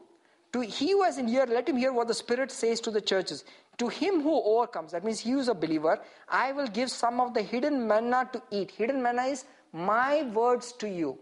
To 0.52 0.60
he 0.60 0.92
who 0.92 1.02
has 1.02 1.18
an 1.18 1.28
ear, 1.28 1.46
let 1.46 1.68
him 1.68 1.76
hear 1.76 1.92
what 1.92 2.08
the 2.08 2.14
Spirit 2.14 2.50
says 2.50 2.80
to 2.82 2.90
the 2.90 3.00
churches. 3.00 3.44
To 3.78 3.88
him 3.88 4.22
who 4.22 4.42
overcomes, 4.42 4.92
that 4.92 5.04
means 5.04 5.20
he 5.20 5.32
is 5.32 5.48
a 5.48 5.54
believer, 5.54 6.00
I 6.28 6.52
will 6.52 6.66
give 6.66 6.90
some 6.90 7.20
of 7.20 7.34
the 7.34 7.42
hidden 7.42 7.86
manna 7.86 8.28
to 8.32 8.42
eat. 8.50 8.70
Hidden 8.70 9.02
manna 9.02 9.24
is 9.24 9.44
my 9.76 10.22
words 10.22 10.72
to 10.72 10.88
you. 10.88 11.18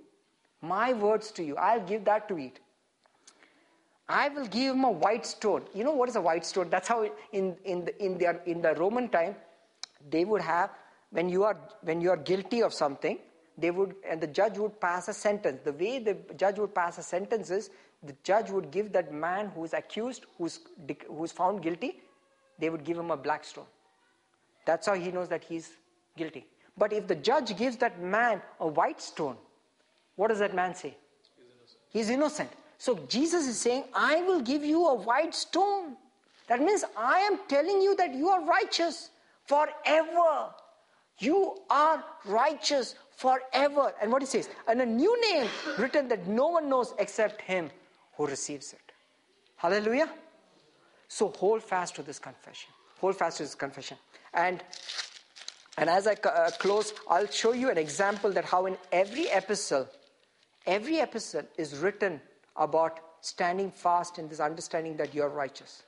My 0.63 0.93
words 0.93 1.33
to 1.33 1.43
you. 1.43 1.57
I'll 1.57 1.85
give 1.85 2.05
that 2.05 2.29
to 2.29 2.39
eat. 2.39 2.61
I 4.09 4.29
will 4.29 4.47
give 4.47 4.75
him 4.75 4.85
a 4.85 4.91
white 4.91 5.27
stone. 5.27 5.63
You 5.75 5.83
know 5.83 5.93
what 5.93 6.09
is 6.09 6.17
a 6.17 6.21
white 6.21 6.47
stone? 6.47 6.71
That's 6.71 6.87
how 6.87 7.09
in, 7.33 7.57
in, 7.65 7.87
the, 7.87 8.05
in, 8.05 8.19
their, 8.19 8.41
in 8.47 8.63
the 8.63 8.75
Roman 8.75 9.09
time, 9.09 9.35
they 10.09 10.25
would 10.25 10.43
have, 10.43 10.71
when 11.11 11.29
you, 11.29 11.43
are, 11.43 11.57
when 11.83 12.01
you 12.01 12.11
are 12.11 12.17
guilty 12.17 12.63
of 12.63 12.73
something, 12.73 13.19
they 13.59 13.71
would, 13.71 13.95
and 14.09 14.21
the 14.21 14.27
judge 14.27 14.59
would 14.59 14.81
pass 14.81 15.09
a 15.09 15.15
sentence. 15.15 15.61
The 15.65 15.73
way 15.73 15.99
the 15.99 16.17
judge 16.37 16.59
would 16.59 16.75
pass 16.75 16.99
a 16.99 17.03
sentence 17.03 17.51
is, 17.51 17.71
the 18.03 18.15
judge 18.23 18.51
would 18.51 18.71
give 18.71 18.93
that 18.93 19.13
man 19.13 19.49
who 19.55 19.65
is 19.65 19.73
accused, 19.73 20.27
who's, 20.39 20.61
who's 21.09 21.33
found 21.33 21.63
guilty, 21.63 22.03
they 22.59 22.71
would 22.71 22.85
give 22.85 22.99
him 22.99 23.11
a 23.11 23.17
black 23.17 23.45
stone. 23.45 23.67
That's 24.67 24.87
how 24.87 24.95
he 24.95 25.11
knows 25.11 25.29
that 25.31 25.45
he's 25.45 25.71
guilty. 26.17 26.47
But 26.77 26.93
if 26.93 27.07
the 27.07 27.15
judge 27.15 27.57
gives 27.57 27.77
that 27.79 28.03
man 28.03 28.43
a 28.61 28.67
white 28.67 29.01
stone, 29.01 29.37
what 30.17 30.29
does 30.29 30.41
that 30.41 30.55
man 30.55 30.75
say? 30.75 30.97
He's 31.37 31.45
innocent. 31.47 31.79
He's 31.91 32.11
innocent. 32.11 32.51
So 32.79 32.99
Jesus 33.09 33.47
is 33.47 33.59
saying, 33.59 33.85
I 33.95 34.23
will 34.23 34.41
give 34.41 34.65
you 34.65 34.87
a 34.89 34.95
white 34.95 35.35
stone. 35.35 35.97
That 36.49 36.61
means 36.61 36.85
I 36.97 37.21
am 37.21 37.39
telling 37.49 37.81
you 37.81 37.97
that 37.97 38.15
you 38.15 38.29
are 38.29 38.45
righteous 38.45 39.11
forever. 39.47 40.51
You 41.19 41.59
are 41.71 42.05
righteous 42.27 42.97
forever. 43.17 43.93
And 44.03 44.13
what 44.13 44.23
he 44.23 44.27
says, 44.27 44.49
and 44.67 44.81
a 44.81 44.87
new 44.87 45.19
name 45.33 45.49
written 45.79 46.09
that 46.09 46.27
no 46.27 46.49
one 46.49 46.69
knows 46.69 46.93
except 46.99 47.41
him 47.41 47.71
who 48.17 48.27
receives 48.27 48.73
it. 48.73 48.93
Hallelujah. 49.57 50.11
So 51.09 51.29
hold 51.29 51.63
fast 51.63 51.95
to 51.97 52.03
this 52.03 52.19
confession. 52.19 52.71
Hold 53.01 53.17
fast 53.17 53.39
to 53.39 53.45
this 53.45 53.55
confession. 53.55 53.97
And 54.35 54.63
and 55.77 55.91
as 55.91 56.07
I 56.07 56.13
uh, 56.13 56.51
close, 56.59 56.93
I'll 57.09 57.27
show 57.27 57.53
you 57.53 57.71
an 57.71 57.79
example 57.79 58.31
that 58.33 58.45
how 58.45 58.67
in 58.67 58.77
every 58.93 59.27
epistle, 59.29 59.89
every 60.67 61.01
epistle 61.01 61.43
is 61.59 61.79
written 61.79 62.21
about 62.57 63.01
standing 63.21 63.71
fast 63.71 64.19
in 64.19 64.29
this 64.29 64.41
understanding 64.41 64.97
that 64.99 65.15
you're 65.15 65.29
righteous. 65.29 65.83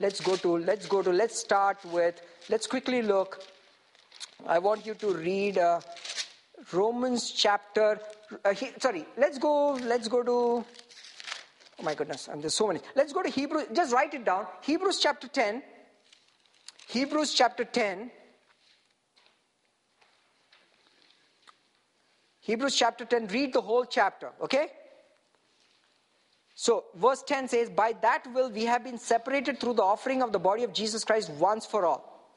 Let's 0.00 0.20
go 0.20 0.36
to, 0.36 0.58
let's 0.58 0.86
go 0.86 1.02
to, 1.02 1.10
let's 1.10 1.38
start 1.38 1.78
with, 1.86 2.20
let's 2.48 2.66
quickly 2.66 3.02
look. 3.02 3.42
I 4.46 4.58
want 4.58 4.86
you 4.86 4.94
to 4.94 5.12
read 5.14 5.58
uh, 5.58 5.80
Romans 6.72 7.30
chapter, 7.30 8.00
uh, 8.44 8.52
he, 8.54 8.70
sorry, 8.78 9.06
let's 9.16 9.38
go, 9.38 9.74
let's 9.74 10.08
go 10.08 10.22
to, 10.22 10.64
Oh 11.80 11.84
my 11.84 11.94
goodness, 11.94 12.26
and 12.26 12.42
there's 12.42 12.54
so 12.54 12.66
many. 12.66 12.80
Let's 12.96 13.12
go 13.12 13.22
to 13.22 13.28
Hebrews, 13.28 13.68
just 13.72 13.92
write 13.92 14.12
it 14.12 14.24
down. 14.24 14.46
Hebrews 14.62 14.98
chapter 14.98 15.28
10. 15.28 15.62
Hebrews 16.88 17.34
chapter 17.34 17.64
10. 17.64 18.10
Hebrews 22.48 22.74
chapter 22.76 23.04
10, 23.04 23.26
read 23.26 23.52
the 23.52 23.60
whole 23.60 23.84
chapter, 23.84 24.30
okay? 24.40 24.68
So, 26.54 26.84
verse 26.94 27.22
10 27.22 27.46
says, 27.48 27.68
By 27.68 27.92
that 28.00 28.26
will 28.32 28.50
we 28.50 28.64
have 28.64 28.82
been 28.82 28.96
separated 28.96 29.60
through 29.60 29.74
the 29.74 29.82
offering 29.82 30.22
of 30.22 30.32
the 30.32 30.38
body 30.38 30.64
of 30.64 30.72
Jesus 30.72 31.04
Christ 31.04 31.28
once 31.28 31.66
for 31.66 31.84
all. 31.84 32.32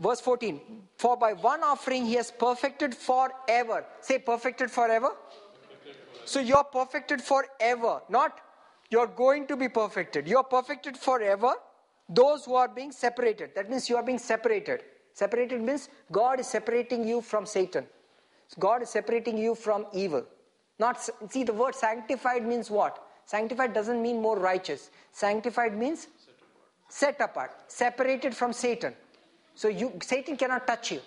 Verse 0.00 0.20
14, 0.20 0.60
For 0.98 1.16
by 1.16 1.34
one 1.34 1.62
offering 1.62 2.06
he 2.06 2.14
has 2.14 2.32
perfected 2.32 2.92
forever. 2.92 3.84
Say, 4.00 4.18
perfected 4.18 4.68
forever. 4.68 5.12
So, 6.24 6.40
you're 6.40 6.64
perfected 6.64 7.22
forever, 7.22 8.02
not 8.08 8.40
you're 8.90 9.06
going 9.06 9.46
to 9.46 9.56
be 9.56 9.68
perfected. 9.68 10.26
You're 10.26 10.42
perfected 10.42 10.96
forever. 10.96 11.52
Those 12.08 12.44
who 12.44 12.56
are 12.56 12.68
being 12.68 12.90
separated. 12.90 13.50
That 13.54 13.70
means 13.70 13.88
you 13.88 13.96
are 13.96 14.02
being 14.02 14.18
separated. 14.18 14.82
Separated 15.12 15.60
means 15.60 15.88
God 16.10 16.40
is 16.40 16.48
separating 16.48 17.06
you 17.06 17.20
from 17.20 17.46
Satan. 17.46 17.86
God 18.58 18.82
is 18.82 18.90
separating 18.90 19.36
you 19.38 19.54
from 19.54 19.86
evil. 19.92 20.24
Not 20.78 21.08
see 21.30 21.42
the 21.42 21.52
word 21.52 21.74
sanctified 21.74 22.46
means 22.46 22.70
what? 22.70 23.02
Sanctified 23.24 23.72
doesn't 23.72 24.00
mean 24.00 24.20
more 24.20 24.38
righteous. 24.38 24.90
Sanctified 25.12 25.76
means 25.76 26.08
set 26.88 27.20
apart, 27.20 27.20
set 27.20 27.30
apart 27.30 27.52
separated 27.68 28.36
from 28.36 28.52
Satan. 28.52 28.94
So 29.54 29.68
you 29.68 29.92
Satan 30.02 30.36
cannot 30.36 30.66
touch 30.66 30.92
you. 30.92 31.00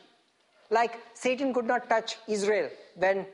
Like 0.69 0.99
Satan 1.13 1.53
could 1.53 1.65
not 1.65 1.89
touch 1.89 2.17
Israel 2.27 2.69
when 2.95 3.25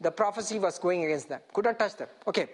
the 0.00 0.10
prophecy 0.10 0.58
was 0.58 0.78
going 0.78 1.04
against 1.04 1.28
them. 1.28 1.40
Could 1.52 1.66
not 1.66 1.78
touch 1.78 1.96
them. 1.96 2.08
Okay 2.26 2.48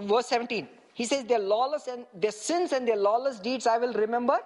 verse 0.00 0.26
17. 0.26 0.68
He 0.94 1.04
says, 1.04 1.24
Their 1.24 1.38
lawless 1.38 1.86
and 1.86 2.04
their 2.14 2.32
sins 2.32 2.72
and 2.72 2.86
their 2.86 2.96
lawless 2.96 3.38
deeds 3.38 3.66
I 3.66 3.78
will 3.78 3.92
remember 3.92 4.38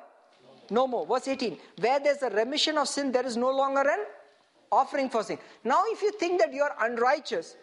no 0.73 0.87
more. 0.87 1.07
Verse 1.07 1.29
18. 1.29 1.59
Where 1.81 2.01
there's 2.01 2.23
a 2.23 2.31
remission 2.31 2.79
of 2.79 2.89
sin, 2.89 3.13
there 3.13 3.27
is 3.27 3.37
no 3.37 3.51
longer 3.51 3.83
an 3.83 4.05
offering 4.73 5.11
for 5.11 5.23
sin. 5.23 5.39
Now, 5.63 5.83
if 5.87 6.03
you 6.03 6.13
think 6.13 6.41
that 6.41 6.53
you 6.53 6.63
are 6.63 6.75
unrighteous, 6.81 7.57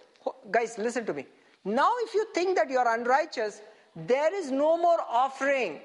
guys, 0.52 0.78
listen 0.78 1.06
to 1.08 1.14
me. 1.14 1.26
Now, 1.66 1.92
if 2.04 2.14
you 2.14 2.28
think 2.34 2.56
that 2.56 2.70
you 2.70 2.78
are 2.78 2.96
unrighteous, 2.98 3.62
there 3.96 4.34
is 4.34 4.52
no 4.52 4.78
more 4.78 5.00
offering. 5.10 5.82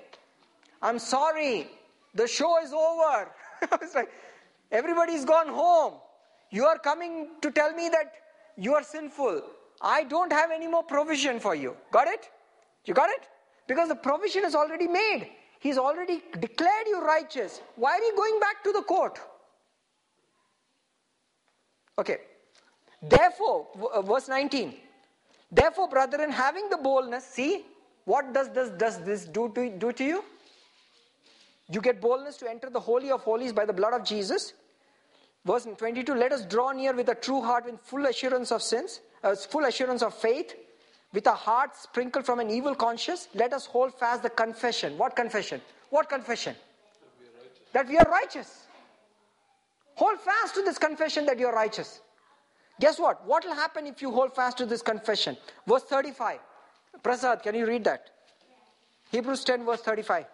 I'm 0.82 0.98
sorry. 0.98 1.68
The 2.14 2.28
show 2.28 2.62
is 2.62 2.72
over. 2.72 3.30
it's 3.82 3.94
like 3.94 4.10
everybody's 4.70 5.24
gone 5.24 5.48
home. 5.48 5.94
You 6.50 6.66
are 6.66 6.78
coming 6.78 7.30
to 7.40 7.50
tell 7.50 7.72
me 7.72 7.88
that 7.88 8.12
you 8.56 8.74
are 8.74 8.82
sinful. 8.82 9.42
I 9.80 10.04
don't 10.04 10.32
have 10.32 10.50
any 10.50 10.68
more 10.68 10.84
provision 10.84 11.40
for 11.40 11.54
you. 11.54 11.74
Got 11.90 12.08
it? 12.08 12.28
You 12.84 12.94
got 12.94 13.08
it? 13.10 13.26
Because 13.66 13.88
the 13.88 13.96
provision 13.96 14.44
is 14.44 14.54
already 14.54 14.86
made. 14.86 15.30
He's 15.64 15.78
already 15.78 16.22
declared 16.38 16.86
you 16.86 17.00
righteous. 17.00 17.62
Why 17.76 17.92
are 17.92 18.02
you 18.02 18.14
going 18.14 18.38
back 18.38 18.62
to 18.64 18.72
the 18.72 18.82
court? 18.82 19.18
Okay. 21.98 22.18
Therefore, 23.02 23.68
uh, 23.94 24.02
verse 24.02 24.28
19. 24.28 24.74
Therefore, 25.50 25.88
brethren, 25.88 26.30
having 26.30 26.68
the 26.68 26.76
boldness, 26.76 27.24
see, 27.24 27.64
what 28.04 28.34
does 28.34 28.50
this, 28.50 28.68
does 28.84 28.98
this 29.04 29.24
do 29.24 29.50
to, 29.54 29.70
do 29.70 29.90
to 29.92 30.04
you? 30.04 30.22
You 31.70 31.80
get 31.80 31.98
boldness 31.98 32.36
to 32.38 32.50
enter 32.50 32.68
the 32.68 32.80
Holy 32.80 33.10
of 33.10 33.22
Holies 33.22 33.54
by 33.54 33.64
the 33.64 33.72
blood 33.72 33.94
of 33.94 34.04
Jesus. 34.04 34.52
Verse 35.46 35.66
22 35.78 36.14
Let 36.14 36.32
us 36.32 36.44
draw 36.44 36.72
near 36.72 36.92
with 36.92 37.08
a 37.08 37.14
true 37.14 37.40
heart 37.40 37.66
in 37.66 37.78
full 37.78 38.04
assurance 38.04 38.52
of 38.52 38.62
sins 38.62 39.00
uh, 39.22 39.34
full 39.34 39.64
assurance 39.64 40.02
of 40.02 40.14
faith, 40.14 40.54
with 41.14 41.26
a 41.28 41.32
heart 41.32 41.76
sprinkled 41.76 42.26
from 42.26 42.40
an 42.40 42.50
evil 42.50 42.74
conscience, 42.74 43.28
let 43.34 43.52
us 43.52 43.66
hold 43.66 43.94
fast 43.94 44.24
the 44.24 44.30
confession. 44.30 44.98
What 44.98 45.14
confession? 45.14 45.60
What 45.90 46.08
confession? 46.08 46.56
That 47.72 47.88
we 47.88 47.96
are 47.96 48.10
righteous. 48.10 48.66
Hold 49.94 50.18
fast 50.20 50.56
to 50.56 50.62
this 50.62 50.76
confession 50.76 51.24
that 51.26 51.38
you 51.38 51.46
are 51.46 51.54
righteous. 51.54 52.00
Guess 52.80 52.98
what? 52.98 53.24
What 53.26 53.44
will 53.44 53.54
happen 53.54 53.86
if 53.86 54.02
you 54.02 54.10
hold 54.10 54.34
fast 54.34 54.58
to 54.58 54.66
this 54.66 54.82
confession? 54.82 55.36
Verse 55.68 55.84
35. 55.84 56.40
Prasad, 57.02 57.42
can 57.44 57.54
you 57.54 57.66
read 57.66 57.84
that? 57.84 58.10
Hebrews 59.12 59.44
10, 59.44 59.64
verse 59.64 59.80
35. 59.82 60.26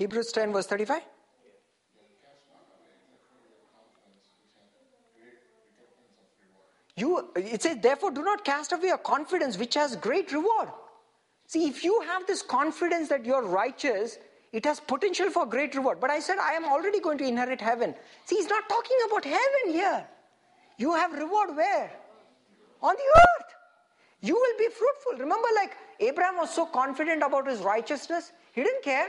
Hebrews 0.00 0.32
10, 0.32 0.54
verse 0.54 0.66
35. 0.66 1.02
You, 6.96 7.28
it 7.36 7.60
says, 7.60 7.76
therefore, 7.82 8.10
do 8.10 8.22
not 8.22 8.42
cast 8.42 8.72
away 8.72 8.86
your 8.86 8.96
confidence, 8.96 9.58
which 9.58 9.74
has 9.74 9.96
great 9.96 10.32
reward. 10.32 10.70
See, 11.48 11.68
if 11.68 11.84
you 11.84 12.00
have 12.06 12.26
this 12.26 12.40
confidence 12.40 13.10
that 13.10 13.26
you're 13.26 13.42
righteous, 13.42 14.16
it 14.52 14.64
has 14.64 14.80
potential 14.80 15.28
for 15.28 15.44
great 15.44 15.74
reward. 15.74 16.00
But 16.00 16.08
I 16.08 16.18
said, 16.20 16.38
I 16.38 16.52
am 16.52 16.64
already 16.64 17.00
going 17.00 17.18
to 17.18 17.26
inherit 17.26 17.60
heaven. 17.60 17.94
See, 18.24 18.36
he's 18.36 18.48
not 18.48 18.70
talking 18.70 18.96
about 19.06 19.26
heaven 19.26 19.74
here. 19.74 20.06
You 20.78 20.94
have 20.94 21.12
reward 21.12 21.54
where? 21.54 21.92
On 22.80 22.94
the 22.94 23.20
earth. 23.20 23.54
You 24.22 24.34
will 24.34 24.58
be 24.58 24.68
fruitful. 24.72 25.18
Remember, 25.18 25.48
like 25.56 25.76
Abraham 26.00 26.38
was 26.38 26.54
so 26.54 26.64
confident 26.64 27.22
about 27.22 27.46
his 27.46 27.60
righteousness, 27.60 28.32
he 28.52 28.62
didn't 28.62 28.82
care. 28.82 29.08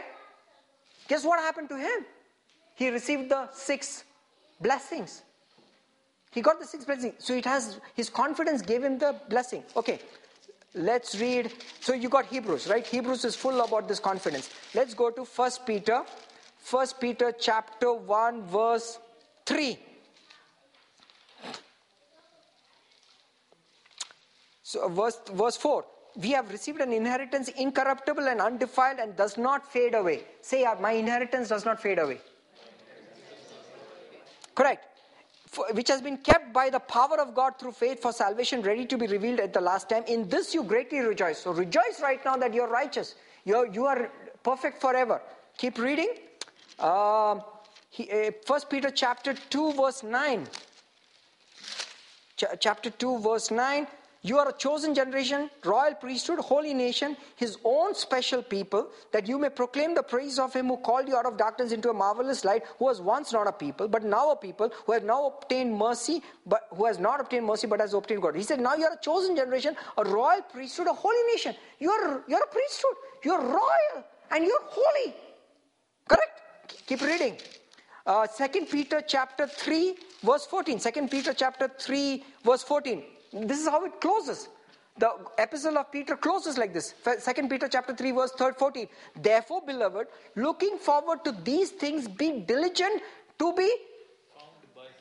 Guess 1.07 1.25
what 1.25 1.39
happened 1.39 1.69
to 1.69 1.77
him? 1.77 2.05
He 2.75 2.89
received 2.89 3.29
the 3.29 3.49
six 3.51 4.03
blessings. 4.59 5.23
He 6.31 6.41
got 6.41 6.59
the 6.59 6.65
six 6.65 6.85
blessings. 6.85 7.15
So 7.19 7.33
it 7.33 7.45
has 7.45 7.79
his 7.95 8.09
confidence 8.09 8.61
gave 8.61 8.83
him 8.83 8.97
the 8.97 9.15
blessing. 9.29 9.63
Okay. 9.75 9.99
Let's 10.73 11.19
read. 11.19 11.51
So 11.81 11.93
you 11.93 12.07
got 12.07 12.27
Hebrews, 12.27 12.67
right? 12.67 12.85
Hebrews 12.87 13.25
is 13.25 13.35
full 13.35 13.59
about 13.59 13.89
this 13.89 13.99
confidence. 13.99 14.49
Let's 14.73 14.93
go 14.93 15.09
to 15.09 15.25
First 15.25 15.65
Peter. 15.65 16.03
First 16.57 17.01
Peter 17.01 17.33
chapter 17.37 17.91
1 17.91 18.43
verse 18.43 18.99
3. 19.45 19.77
So 24.63 24.87
verse 24.87 25.19
verse 25.33 25.57
4. 25.57 25.83
We 26.15 26.31
have 26.31 26.51
received 26.51 26.81
an 26.81 26.91
inheritance 26.91 27.47
incorruptible 27.49 28.27
and 28.27 28.41
undefiled 28.41 28.99
and 28.99 29.15
does 29.15 29.37
not 29.37 29.71
fade 29.71 29.95
away. 29.95 30.23
Say 30.41 30.65
my 30.79 30.91
inheritance 30.91 31.49
does 31.49 31.65
not 31.65 31.81
fade 31.81 31.99
away. 31.99 32.19
Correct. 34.55 34.85
For, 35.47 35.65
which 35.73 35.89
has 35.89 36.01
been 36.01 36.17
kept 36.17 36.53
by 36.53 36.69
the 36.69 36.79
power 36.79 37.19
of 37.19 37.35
God 37.35 37.59
through 37.59 37.73
faith 37.73 38.01
for 38.01 38.13
salvation, 38.13 38.61
ready 38.61 38.85
to 38.85 38.97
be 38.97 39.07
revealed 39.07 39.39
at 39.39 39.53
the 39.53 39.61
last 39.61 39.89
time. 39.89 40.03
In 40.07 40.29
this 40.29 40.53
you 40.53 40.63
greatly 40.63 40.99
rejoice. 40.99 41.39
So 41.39 41.51
rejoice 41.51 41.99
right 42.01 42.23
now 42.23 42.37
that 42.37 42.53
you're 42.53 42.69
righteous. 42.69 43.15
You're, 43.43 43.67
you 43.67 43.85
are 43.85 44.09
perfect 44.43 44.79
forever. 44.81 45.21
Keep 45.57 45.77
reading. 45.77 46.09
Um, 46.79 47.41
he, 47.89 48.09
uh, 48.09 48.31
1 48.47 48.61
Peter 48.69 48.89
chapter 48.89 49.33
2 49.33 49.73
verse 49.73 50.03
9. 50.03 50.47
Ch- 52.37 52.45
chapter 52.59 52.89
2 52.89 53.19
verse 53.19 53.51
9. 53.51 53.87
You 54.23 54.37
are 54.37 54.49
a 54.49 54.53
chosen 54.53 54.93
generation, 54.93 55.49
royal 55.65 55.95
priesthood, 55.95 56.37
holy 56.37 56.75
nation, 56.75 57.17
his 57.37 57.57
own 57.63 57.95
special 57.95 58.43
people, 58.43 58.89
that 59.13 59.27
you 59.27 59.39
may 59.39 59.49
proclaim 59.49 59.95
the 59.95 60.03
praise 60.03 60.37
of 60.37 60.53
him 60.53 60.67
who 60.67 60.77
called 60.77 61.07
you 61.07 61.15
out 61.15 61.25
of 61.25 61.37
darkness 61.37 61.71
into 61.71 61.89
a 61.89 61.93
marvelous 61.93 62.45
light, 62.45 62.63
who 62.77 62.85
was 62.85 63.01
once 63.01 63.33
not 63.33 63.47
a 63.47 63.51
people, 63.51 63.87
but 63.87 64.03
now 64.03 64.29
a 64.29 64.35
people, 64.35 64.71
who 64.85 64.91
has 64.91 65.01
now 65.01 65.25
obtained 65.25 65.75
mercy, 65.75 66.21
but 66.45 66.67
who 66.75 66.85
has 66.85 66.99
not 66.99 67.19
obtained 67.19 67.47
mercy, 67.47 67.65
but 67.65 67.79
has 67.79 67.95
obtained 67.95 68.21
God. 68.21 68.35
He 68.35 68.43
said, 68.43 68.59
Now 68.59 68.75
you 68.75 68.85
are 68.85 68.93
a 68.93 68.99
chosen 69.01 69.35
generation, 69.35 69.75
a 69.97 70.03
royal 70.03 70.41
priesthood, 70.43 70.85
a 70.85 70.93
holy 70.93 71.23
nation. 71.31 71.55
You 71.79 71.89
are 71.89 72.23
you're 72.27 72.43
a 72.43 72.47
priesthood, 72.47 72.93
you're 73.23 73.41
royal, 73.41 74.03
and 74.29 74.45
you're 74.45 74.61
holy. 74.65 75.15
Correct? 76.07 76.85
Keep 76.85 77.01
reading. 77.01 77.37
Uh, 78.05 78.27
2 78.27 78.65
Peter 78.65 79.01
chapter 79.01 79.47
3, 79.47 79.95
verse 80.23 80.45
14. 80.45 80.79
2 80.79 81.07
Peter 81.07 81.33
chapter 81.33 81.71
3, 81.79 82.23
verse 82.43 82.61
14. 82.61 83.03
This 83.33 83.59
is 83.59 83.67
how 83.67 83.85
it 83.85 83.99
closes. 84.01 84.49
The 84.97 85.11
epistle 85.37 85.77
of 85.77 85.91
Peter 85.91 86.17
closes 86.17 86.57
like 86.57 86.73
this. 86.73 86.93
2 87.03 87.47
Peter 87.47 87.67
chapter 87.67 87.95
3, 87.95 88.11
verse 88.11 88.31
3, 88.31 88.51
14. 88.57 88.87
Therefore, 89.21 89.61
beloved, 89.65 90.07
looking 90.35 90.77
forward 90.77 91.23
to 91.23 91.31
these 91.43 91.71
things, 91.71 92.07
be 92.07 92.41
diligent 92.41 93.01
to 93.39 93.53
be 93.53 93.71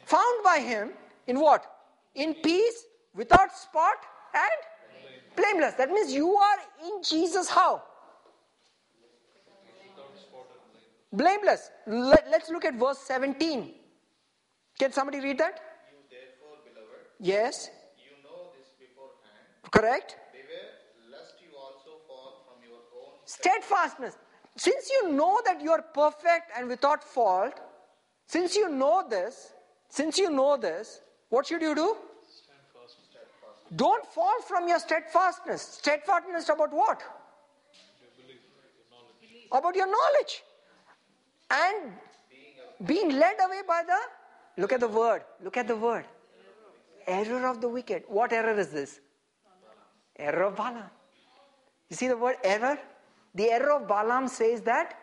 found 0.05 0.45
by 0.45 0.59
him 0.59 0.91
in 1.27 1.41
what? 1.41 1.67
In 2.15 2.35
peace, 2.35 2.85
without 3.15 3.53
spot, 3.57 3.97
and 4.35 5.37
blameless. 5.37 5.75
That 5.75 5.91
means 5.91 6.13
you 6.13 6.35
are 6.37 6.59
in 6.87 7.03
Jesus 7.03 7.49
how? 7.49 7.83
Blameless. 11.13 11.71
Let, 11.87 12.27
us 12.33 12.51
look 12.51 12.65
at 12.65 12.75
verse 12.75 12.99
17. 12.99 13.75
Can 14.79 14.93
somebody 14.93 15.19
read 15.21 15.39
that? 15.39 15.61
You 15.91 15.99
therefore, 16.09 16.59
beloved, 16.65 17.07
Yes. 17.19 17.69
you 17.99 18.15
know 18.23 18.51
this 18.57 18.69
beforehand. 18.79 19.47
Correct? 19.60 19.60
Beware 19.60 19.60
lest 19.60 19.60
you 19.60 19.60
also 19.60 19.60
fall 19.60 19.60
from 19.60 19.60
your 19.60 19.60
own 23.07 23.13
Steadfastness. 23.25 24.17
Since 24.57 24.91
you 24.91 25.13
know 25.13 25.41
that 25.45 25.61
you 25.61 25.71
are 25.71 25.83
perfect 25.83 26.51
and 26.57 26.69
without 26.69 27.05
fault, 27.05 27.61
since 28.27 28.57
you 28.57 28.69
know 28.69 29.05
this, 29.09 29.53
since 29.89 30.19
you 30.19 30.31
know 30.31 30.57
this, 30.57 31.01
what 31.29 31.47
should 31.47 31.63
you 31.63 31.75
do? 31.75 31.97
Don't 33.77 34.05
fall 34.07 34.43
from 34.43 34.69
your 34.69 34.81
steadfastness. 34.81 35.63
Steadfastness 35.63 36.49
about 36.49 36.73
what? 36.73 37.03
About 39.53 39.77
your 39.77 39.87
knowledge. 39.87 40.43
And 41.51 41.93
being 42.85 43.11
led 43.11 43.37
away 43.45 43.61
by 43.67 43.83
the, 43.87 43.99
look 44.61 44.73
at 44.73 44.81
the 44.81 44.89
word, 44.89 45.23
look 45.43 45.57
at 45.57 45.69
the 45.69 45.77
word. 45.77 46.05
Error 47.07 47.47
of 47.47 47.61
the 47.61 47.69
wicked. 47.69 48.05
What 48.09 48.33
error 48.33 48.59
is 48.59 48.69
this? 48.69 49.01
Error 50.21 50.45
of 50.45 50.57
Balaam. 50.57 50.91
You 51.89 51.97
see 51.97 52.09
the 52.09 52.17
word 52.17 52.37
error? 52.45 52.79
The 53.35 53.51
error 53.51 53.73
of 53.73 53.89
Balaam 53.89 54.29
says 54.29 54.61
that 54.63 54.95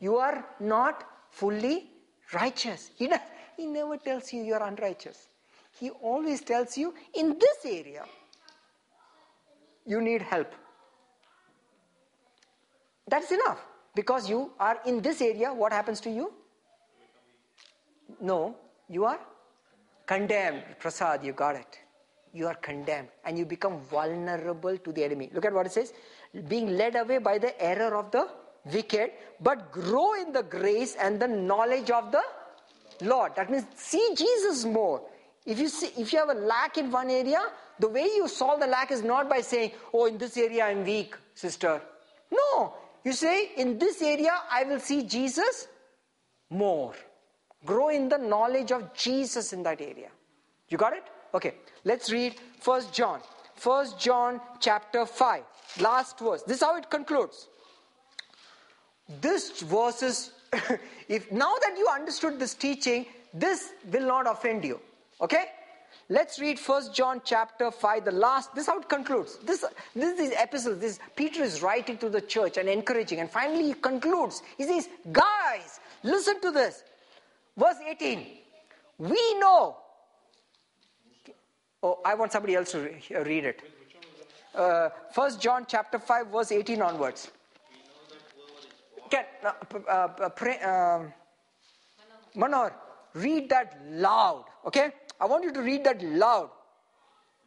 you 0.00 0.16
are 0.16 0.44
not 0.60 1.04
fully 1.30 1.90
righteous. 2.32 2.90
He, 2.96 3.06
ne- 3.08 3.22
he 3.56 3.66
never 3.66 3.96
tells 3.96 4.32
you 4.32 4.42
you 4.42 4.54
are 4.54 4.62
unrighteous. 4.62 5.28
He 5.78 5.90
always 5.90 6.40
tells 6.40 6.76
you 6.76 6.94
in 7.14 7.38
this 7.38 7.64
area 7.64 8.04
you 9.84 10.00
need 10.00 10.22
help. 10.22 10.52
That's 13.08 13.30
enough. 13.30 13.64
Because 13.94 14.28
you 14.28 14.52
are 14.60 14.78
in 14.84 15.00
this 15.00 15.22
area, 15.22 15.52
what 15.54 15.72
happens 15.72 16.00
to 16.00 16.10
you? 16.10 16.32
No, 18.20 18.56
you 18.88 19.04
are 19.04 19.20
condemned. 20.06 20.64
Prasad, 20.78 21.24
you 21.24 21.32
got 21.32 21.56
it. 21.56 21.78
You 22.36 22.46
are 22.48 22.54
condemned 22.54 23.08
and 23.24 23.38
you 23.38 23.46
become 23.46 23.80
vulnerable 23.90 24.76
to 24.76 24.92
the 24.92 25.02
enemy. 25.04 25.30
Look 25.32 25.46
at 25.46 25.54
what 25.54 25.66
it 25.66 25.72
says 25.72 25.92
being 26.48 26.76
led 26.76 26.96
away 26.96 27.18
by 27.18 27.38
the 27.38 27.52
error 27.62 27.96
of 27.96 28.10
the 28.10 28.28
wicked, 28.72 29.12
but 29.40 29.72
grow 29.72 30.12
in 30.14 30.32
the 30.32 30.42
grace 30.42 30.96
and 30.96 31.18
the 31.18 31.28
knowledge 31.28 31.90
of 31.90 32.12
the 32.12 32.22
Lord. 33.00 33.32
That 33.36 33.50
means 33.50 33.64
see 33.74 34.14
Jesus 34.14 34.66
more. 34.66 35.00
If 35.46 35.58
you 35.58 35.68
see, 35.68 35.90
if 35.96 36.12
you 36.12 36.18
have 36.18 36.28
a 36.28 36.34
lack 36.34 36.76
in 36.76 36.90
one 36.90 37.08
area, 37.08 37.40
the 37.78 37.88
way 37.88 38.04
you 38.04 38.28
solve 38.28 38.60
the 38.60 38.66
lack 38.66 38.90
is 38.90 39.02
not 39.02 39.30
by 39.30 39.40
saying, 39.40 39.72
"Oh, 39.94 40.04
in 40.06 40.18
this 40.18 40.36
area 40.36 40.64
I'm 40.66 40.84
weak, 40.84 41.16
sister." 41.34 41.80
No, 42.30 42.74
you 43.04 43.12
say, 43.12 43.34
"In 43.64 43.78
this 43.78 44.02
area 44.02 44.34
I 44.50 44.64
will 44.64 44.80
see 44.80 45.02
Jesus 45.04 45.68
more." 46.50 46.94
Grow 47.64 47.88
in 47.88 48.08
the 48.08 48.18
knowledge 48.18 48.72
of 48.72 48.92
Jesus 48.92 49.52
in 49.52 49.62
that 49.62 49.80
area. 49.80 50.10
You 50.68 50.76
got 50.76 50.92
it? 50.92 51.04
Okay. 51.34 51.54
Let's 51.84 52.10
read 52.10 52.34
First 52.60 52.92
John. 52.92 53.20
First 53.54 53.98
John 53.98 54.40
chapter 54.60 55.06
5. 55.06 55.42
Last 55.80 56.18
verse. 56.18 56.42
This 56.42 56.58
is 56.58 56.62
how 56.62 56.76
it 56.76 56.90
concludes. 56.90 57.48
This 59.20 59.62
verse 59.62 60.02
is, 60.02 60.32
if 61.08 61.30
now 61.30 61.54
that 61.60 61.74
you 61.78 61.88
understood 61.88 62.38
this 62.38 62.54
teaching, 62.54 63.06
this 63.32 63.72
will 63.90 64.06
not 64.06 64.26
offend 64.26 64.64
you. 64.64 64.80
Okay? 65.20 65.44
Let's 66.08 66.38
read 66.38 66.58
First 66.58 66.94
John 66.94 67.20
chapter 67.24 67.70
5, 67.70 68.04
the 68.04 68.12
last, 68.12 68.54
this 68.54 68.62
is 68.62 68.68
how 68.68 68.78
it 68.78 68.88
concludes. 68.88 69.38
This, 69.38 69.64
this 69.94 70.20
is 70.20 70.32
epistles, 70.38 70.78
this 70.78 71.00
Peter 71.16 71.42
is 71.42 71.62
writing 71.62 71.98
to 71.98 72.08
the 72.08 72.20
church 72.20 72.58
and 72.58 72.68
encouraging, 72.68 73.20
and 73.20 73.30
finally 73.30 73.64
he 73.64 73.74
concludes. 73.74 74.42
He 74.56 74.64
says, 74.64 74.88
Guys, 75.10 75.80
listen 76.04 76.40
to 76.42 76.50
this. 76.50 76.84
Verse 77.56 77.76
18. 77.88 78.26
We 78.98 79.38
know. 79.38 79.78
Oh, 81.82 82.00
I 82.04 82.14
want 82.14 82.32
somebody 82.32 82.54
else 82.54 82.72
to 82.72 82.80
re- 82.80 83.02
read 83.24 83.44
it. 83.44 83.62
Uh, 84.54 84.88
First 85.12 85.40
John 85.40 85.66
chapter 85.68 85.98
5, 85.98 86.28
verse 86.28 86.52
18 86.52 86.80
onwards. 86.82 87.30
Can, 89.10 89.24
uh, 89.44 89.90
uh, 89.90 90.28
pray, 90.30 90.58
um, 90.60 91.12
Manor, 92.34 92.72
read 93.14 93.48
that 93.50 93.78
loud, 93.90 94.44
okay? 94.66 94.90
I 95.20 95.26
want 95.26 95.44
you 95.44 95.52
to 95.52 95.60
read 95.60 95.84
that 95.84 96.02
loud. 96.02 96.50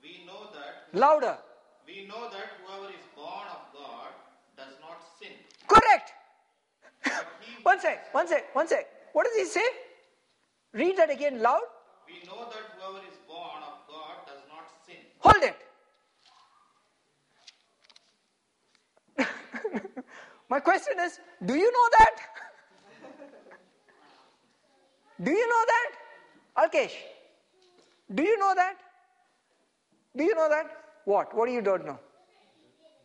We 0.02 0.26
know 0.26 0.48
that 0.54 0.98
Louder. 0.98 1.38
we 1.86 2.08
know 2.08 2.30
that 2.32 2.48
whoever 2.64 2.90
is 2.90 3.04
born 3.16 3.46
of 3.52 3.62
God 3.74 4.10
does 4.56 4.74
not 4.82 4.98
sin. 5.20 5.34
Correct. 5.68 6.14
one 7.64 7.80
sec, 7.80 8.14
one 8.14 8.28
sec, 8.28 8.56
one 8.56 8.68
sec. 8.68 8.88
What 9.14 9.26
does 9.26 9.36
he 9.36 9.46
say? 9.46 9.66
Read 10.74 10.98
that 10.98 11.10
again 11.12 11.42
loud. 11.42 11.62
We 12.08 12.26
know 12.26 12.50
that 12.50 12.64
whoever 12.78 13.06
is 13.06 13.18
born 13.28 13.62
of 13.62 13.86
God 13.88 14.26
does 14.26 14.42
not 14.48 14.66
sin. 14.88 15.04
Hold 15.20 15.44
it. 15.44 15.56
My 20.50 20.60
question 20.60 21.00
is 21.00 21.20
do 21.46 21.56
you 21.56 21.72
know 21.72 21.90
that? 22.00 22.16
do 25.24 25.32
you 25.32 25.48
know 25.48 25.66
that? 25.74 25.92
Alkesh, 26.64 26.96
do 28.14 28.24
you 28.24 28.38
know 28.40 28.54
that? 28.56 28.76
Do 30.16 30.24
you 30.24 30.36
know 30.36 30.50
that? 30.50 30.72
What? 31.06 31.34
What 31.36 31.46
do 31.48 31.54
you 31.54 31.62
don't 31.62 31.86
know? 31.86 32.00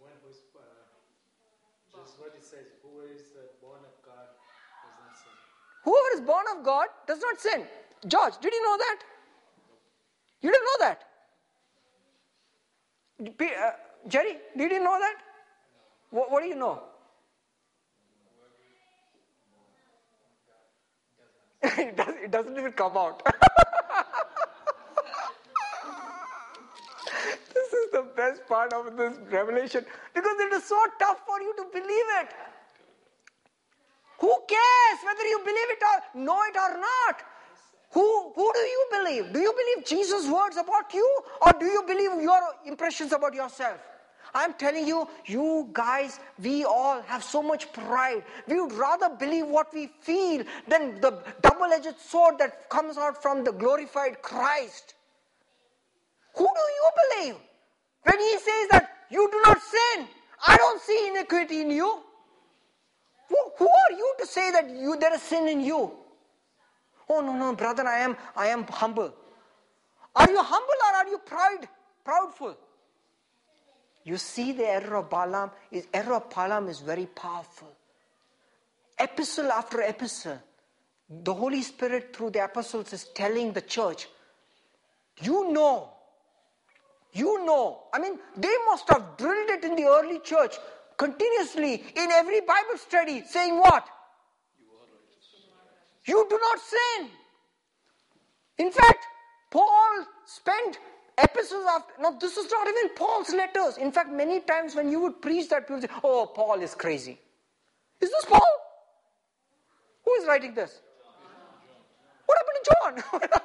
One 0.01 0.11
who 0.23 0.31
is, 0.31 0.36
uh, 0.57 0.61
just 1.93 2.19
what 2.19 2.32
it 2.36 2.43
says, 2.43 2.66
who 2.82 3.01
is 3.03 3.20
uh, 3.36 3.41
born 3.61 3.81
of 3.81 3.93
God 4.05 4.27
does 4.82 4.97
not 5.01 5.16
sin. 5.16 5.32
Whoever 5.85 6.09
is 6.15 6.20
born 6.20 6.45
of 6.57 6.65
God 6.65 6.89
does 7.07 7.20
not 7.20 7.41
sin. 7.41 7.66
George, 8.07 8.39
did 8.41 8.53
you 8.53 8.62
know 8.65 8.77
that? 8.78 8.99
You 10.41 10.51
didn't 10.51 10.65
know 10.65 10.78
that? 10.86 11.05
Uh, 13.20 13.27
Jerry, 14.09 14.39
did 14.57 14.73
you 14.73 14.82
know 14.82 14.99
that? 14.99 15.16
What, 16.11 16.31
what 16.31 16.43
do 16.43 16.49
you 16.49 16.57
know? 16.57 16.82
it, 21.62 21.97
does, 21.97 22.15
it 22.23 22.31
doesn't 22.31 22.59
even 22.59 22.73
come 22.73 22.97
out. 22.97 23.23
this 27.55 27.73
is 27.73 27.91
the 27.93 28.03
best 28.16 28.47
part 28.47 28.73
of 28.73 28.97
this 28.97 29.16
revelation 29.31 29.85
because 30.12 30.41
it 30.41 30.53
is 30.53 30.65
so 30.65 30.78
tough 30.99 31.20
for 31.27 31.41
you 31.41 31.55
to 31.57 31.65
believe 31.73 32.07
it. 32.20 32.28
Who 34.19 34.35
cares 34.49 34.99
whether 35.05 35.24
you 35.24 35.39
believe 35.39 35.70
it 35.70 35.82
or 35.82 36.20
know 36.20 36.43
it 36.43 36.57
or 36.57 36.78
not? 36.81 37.23
Who, 37.94 38.32
who 38.34 38.52
do 38.52 38.58
you 38.58 38.86
believe? 38.90 39.32
Do 39.32 39.38
you 39.38 39.52
believe 39.52 39.86
Jesus' 39.86 40.28
words 40.28 40.56
about 40.56 40.92
you 40.92 41.22
or 41.46 41.52
do 41.60 41.66
you 41.66 41.84
believe 41.86 42.20
your 42.20 42.40
impressions 42.66 43.12
about 43.12 43.34
yourself? 43.34 43.78
I'm 44.34 44.54
telling 44.54 44.88
you, 44.88 45.08
you 45.26 45.68
guys, 45.72 46.18
we 46.42 46.64
all 46.64 47.02
have 47.02 47.22
so 47.22 47.40
much 47.40 47.72
pride. 47.72 48.24
We 48.48 48.60
would 48.60 48.72
rather 48.72 49.10
believe 49.10 49.46
what 49.46 49.72
we 49.72 49.86
feel 50.00 50.42
than 50.66 51.00
the 51.00 51.22
double 51.40 51.66
edged 51.66 51.94
sword 52.00 52.38
that 52.38 52.68
comes 52.68 52.98
out 52.98 53.22
from 53.22 53.44
the 53.44 53.52
glorified 53.52 54.20
Christ. 54.22 54.94
Who 56.34 56.44
do 56.46 56.64
you 56.80 56.90
believe? 57.04 57.36
When 58.02 58.18
he 58.18 58.32
says 58.38 58.68
that 58.72 58.90
you 59.08 59.30
do 59.30 59.40
not 59.46 59.62
sin, 59.62 60.08
I 60.48 60.56
don't 60.56 60.82
see 60.82 61.10
iniquity 61.10 61.60
in 61.60 61.70
you. 61.70 62.00
Who, 63.28 63.36
who 63.56 63.68
are 63.68 63.96
you 63.96 64.14
to 64.18 64.26
say 64.26 64.50
that 64.50 64.68
you, 64.68 64.96
there 64.98 65.14
is 65.14 65.22
sin 65.22 65.46
in 65.46 65.60
you? 65.60 65.92
Oh 67.09 67.20
no, 67.20 67.35
no, 67.35 67.55
brother, 67.55 67.86
I 67.86 67.98
am 68.01 68.16
I 68.36 68.48
am 68.48 68.64
humble. 68.64 69.12
Are 70.16 70.31
you 70.31 70.43
humble 70.43 70.81
or 70.89 70.97
are 70.97 71.09
you 71.09 71.18
proud, 71.18 71.68
proudful? 72.06 72.56
You 74.05 74.16
see 74.16 74.52
the 74.52 74.66
error 74.66 74.97
of 74.97 75.10
Balaam 75.10 75.51
is 75.70 75.86
error 75.93 76.14
of 76.14 76.31
Balaam 76.31 76.68
is 76.68 76.81
very 76.81 77.06
powerful. 77.06 77.72
Epistle 78.98 79.51
after 79.51 79.81
epistle, 79.82 80.39
the 81.10 81.35
Holy 81.35 81.62
Spirit 81.62 82.14
through 82.14 82.31
the 82.31 82.44
apostles 82.44 82.93
is 82.93 83.05
telling 83.14 83.52
the 83.52 83.62
church, 83.62 84.06
you 85.20 85.52
know, 85.52 85.90
you 87.12 87.44
know. 87.44 87.82
I 87.93 87.98
mean, 87.98 88.18
they 88.36 88.55
must 88.66 88.89
have 88.90 89.16
drilled 89.16 89.51
it 89.51 89.64
in 89.64 89.74
the 89.74 89.85
early 89.85 90.20
church 90.20 90.56
continuously 90.97 91.74
in 91.97 92.10
every 92.12 92.40
Bible 92.40 92.76
study, 92.76 93.24
saying 93.26 93.59
what? 93.59 93.89
You 96.06 96.26
do 96.28 96.39
not 96.39 96.59
sin. 96.60 97.10
In 98.59 98.70
fact, 98.70 99.05
Paul 99.51 100.06
spent 100.26 100.78
episodes 101.16 101.66
after. 101.70 101.93
Now, 102.01 102.10
this 102.12 102.36
is 102.36 102.51
not 102.51 102.68
even 102.68 102.90
Paul's 102.94 103.31
letters. 103.31 103.78
In 103.78 103.90
fact, 103.90 104.10
many 104.10 104.40
times 104.40 104.74
when 104.74 104.90
you 104.90 105.01
would 105.01 105.22
preach 105.22 105.48
that, 105.51 105.66
people 105.66 105.81
say, 105.81 105.89
Oh, 106.02 106.31
Paul 106.35 106.60
is 106.60 106.74
crazy. 106.74 107.18
Is 108.01 108.10
this 108.10 108.24
Paul? 108.26 108.43
Who 110.05 110.14
is 110.14 110.26
writing 110.26 110.55
this? 110.55 110.81
What 112.26 112.39
happened 112.39 113.02
to 113.02 113.10
John? 113.10 113.20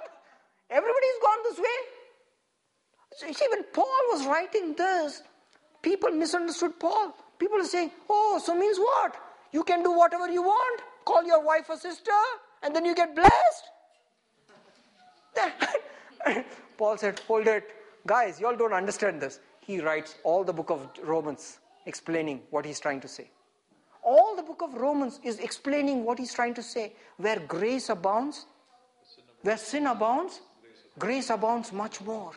Everybody's 0.70 1.20
gone 1.22 1.38
this 1.44 1.60
way. 1.60 3.34
See, 3.34 3.46
when 3.52 3.64
Paul 3.74 4.02
was 4.12 4.26
writing 4.26 4.76
this, 4.76 5.24
people 5.82 6.12
misunderstood 6.12 6.80
Paul. 6.80 7.14
People 7.40 7.60
are 7.60 7.66
saying, 7.66 7.92
Oh, 8.10 8.42
so 8.44 8.56
means 8.56 8.78
what? 8.78 9.16
You 9.52 9.64
can 9.64 9.82
do 9.84 9.92
whatever 9.92 10.30
you 10.30 10.44
want. 10.44 10.82
Call 11.06 11.24
your 11.24 11.44
wife 11.44 11.70
a 11.70 11.78
sister, 11.78 12.12
and 12.64 12.76
then 12.76 12.86
you 12.86 12.96
get 12.96 13.16
blessed. 13.16 13.64
Paul 16.78 16.98
said, 16.98 17.20
Hold 17.28 17.48
it. 17.48 17.76
Guys, 18.06 18.40
you 18.40 18.48
all 18.48 18.56
don't 18.56 18.74
understand 18.74 19.22
this. 19.22 19.40
He 19.60 19.80
writes 19.80 20.16
all 20.24 20.44
the 20.44 20.54
book 20.54 20.70
of 20.70 20.90
Romans 21.04 21.60
explaining 21.86 22.42
what 22.50 22.66
he's 22.66 22.80
trying 22.80 23.02
to 23.02 23.08
say. 23.08 23.30
All 24.02 24.36
the 24.36 24.44
book 24.44 24.62
of 24.62 24.74
Romans 24.74 25.20
is 25.24 25.40
explaining 25.40 26.04
what 26.04 26.18
he's 26.18 26.34
trying 26.34 26.54
to 26.56 26.64
say. 26.64 26.94
Where 27.18 27.40
grace 27.40 27.90
abounds, 27.90 28.46
where 29.42 29.58
sin 29.58 29.88
abounds, 29.88 30.42
grace 30.98 31.30
abounds 31.30 31.72
much 31.72 32.02
more. 32.02 32.32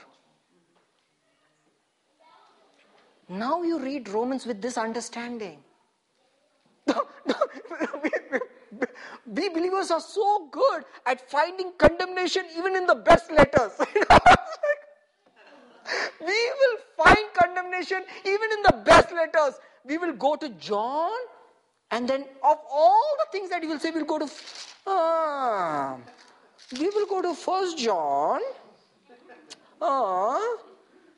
Now 3.28 3.62
you 3.62 3.78
read 3.78 4.08
Romans 4.08 4.44
with 4.44 4.60
this 4.60 4.76
understanding. 4.76 5.58
we 9.34 9.48
believers 9.48 9.90
are 9.90 10.00
so 10.00 10.48
good 10.52 10.84
at 11.06 11.30
finding 11.30 11.72
condemnation 11.78 12.44
even 12.56 12.76
in 12.76 12.86
the 12.86 12.94
best 12.94 13.30
letters. 13.30 13.72
we 16.20 16.40
will 16.60 16.76
find 16.98 17.26
condemnation 17.34 18.04
even 18.24 18.52
in 18.56 18.62
the 18.62 18.82
best 18.84 19.10
letters. 19.12 19.54
We 19.84 19.96
will 19.98 20.12
go 20.12 20.36
to 20.36 20.48
John, 20.50 21.10
and 21.90 22.06
then 22.08 22.26
of 22.44 22.58
all 22.70 23.16
the 23.20 23.26
things 23.32 23.50
that 23.50 23.62
he 23.62 23.68
will 23.68 23.78
say, 23.78 23.90
we'll 23.90 24.04
go 24.04 24.18
to. 24.18 24.28
Ah, 24.86 25.96
we 26.78 26.88
will 26.90 27.06
go 27.06 27.22
to 27.22 27.34
First 27.34 27.78
John. 27.78 28.40
Ah, 29.80 30.56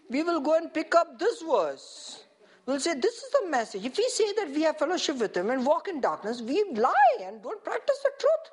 we 0.09 0.23
will 0.23 0.41
go 0.41 0.57
and 0.57 0.73
pick 0.73 0.95
up 0.95 1.19
this 1.19 1.43
verse. 1.43 2.24
We'll 2.67 2.81
say, 2.81 2.95
This 2.95 3.15
is 3.15 3.31
the 3.31 3.49
message. 3.51 3.85
If 3.85 3.97
we 3.99 4.09
say 4.09 4.33
that 4.35 4.51
we 4.51 4.63
have 4.63 4.79
fellowship 4.79 5.19
with 5.19 5.37
Him 5.37 5.51
and 5.51 5.67
walk 5.67 5.89
in 5.89 6.01
darkness, 6.01 6.41
we 6.41 6.65
lie 6.73 7.17
and 7.23 7.43
don't 7.43 7.63
practice 7.63 7.99
the 8.03 8.11
truth. 8.19 8.51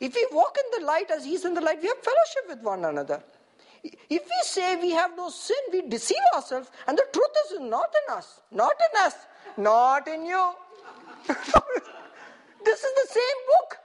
If 0.00 0.14
we 0.14 0.26
walk 0.32 0.56
in 0.58 0.80
the 0.80 0.86
light 0.86 1.10
as 1.10 1.24
He 1.24 1.34
is 1.34 1.44
in 1.44 1.54
the 1.54 1.60
light, 1.60 1.80
we 1.80 1.88
have 1.88 1.98
fellowship 1.98 2.48
with 2.48 2.60
one 2.60 2.84
another. 2.84 3.22
If 3.82 3.94
we 4.10 4.40
say 4.42 4.76
we 4.76 4.90
have 4.90 5.16
no 5.16 5.30
sin, 5.30 5.56
we 5.72 5.82
deceive 5.82 6.18
ourselves, 6.34 6.70
and 6.86 6.98
the 6.98 7.06
truth 7.12 7.30
is 7.46 7.60
not 7.60 7.88
in 8.06 8.14
us, 8.14 8.40
not 8.50 8.72
in 8.72 9.06
us, 9.06 9.14
not 9.56 10.06
in 10.06 10.24
you. 10.24 10.52
this 11.26 12.84
is 12.84 12.92
the 12.94 13.08
same 13.08 13.40
book. 13.48 13.78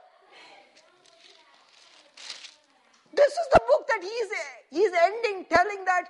This 3.14 3.32
is 3.32 3.48
the 3.54 3.60
book 3.66 3.86
that 3.88 4.02
he 4.02 4.78
is, 4.78 4.92
ending, 5.02 5.46
telling 5.48 5.84
that. 5.86 6.04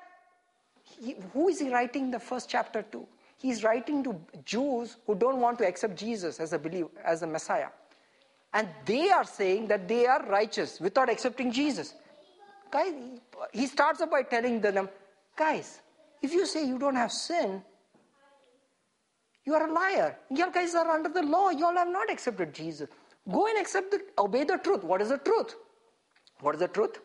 He, 0.83 1.15
who 1.33 1.49
is 1.49 1.61
he 1.61 1.73
writing 1.73 2.11
the 2.11 2.19
first 2.19 2.49
chapter 2.49 2.83
to? 2.83 3.07
He's 3.47 3.63
writing 3.63 4.03
to 4.03 4.21
Jews 4.45 4.97
who 5.07 5.15
don't 5.15 5.41
want 5.41 5.59
to 5.59 5.69
accept 5.69 5.95
Jesus 5.95 6.41
as 6.41 6.53
a 6.53 6.59
believer, 6.59 6.91
as 7.05 7.23
a 7.23 7.29
Messiah. 7.29 7.69
And 8.53 8.69
they 8.85 9.09
are 9.11 9.23
saying 9.23 9.69
that 9.69 9.87
they 9.87 10.05
are 10.05 10.21
righteous 10.27 10.81
without 10.81 11.09
accepting 11.09 11.53
Jesus. 11.53 11.95
Guys, 12.73 12.93
he 13.53 13.69
starts 13.69 14.01
up 14.01 14.11
by 14.11 14.23
telling 14.23 14.61
them, 14.61 14.89
guys, 15.37 15.81
if 16.21 16.33
you 16.33 16.45
say 16.45 16.67
you 16.67 16.77
don't 16.77 16.97
have 16.97 17.13
sin, 17.13 17.63
you 19.45 19.55
are 19.55 19.69
a 19.69 19.73
liar. 19.73 20.19
You 20.29 20.51
guys 20.51 20.75
are 20.75 20.91
under 20.91 21.09
the 21.09 21.23
law. 21.23 21.51
You 21.51 21.67
all 21.67 21.77
have 21.77 21.87
not 21.87 22.11
accepted 22.11 22.53
Jesus. 22.53 22.89
Go 23.31 23.47
and 23.47 23.61
accept 23.61 23.93
the, 23.93 24.01
obey 24.19 24.43
the 24.43 24.57
truth. 24.57 24.83
What 24.83 25.01
is 25.01 25.11
the 25.11 25.19
truth? 25.19 25.55
What 26.41 26.57
is 26.57 26.61
the 26.63 26.67
truth? 26.67 26.99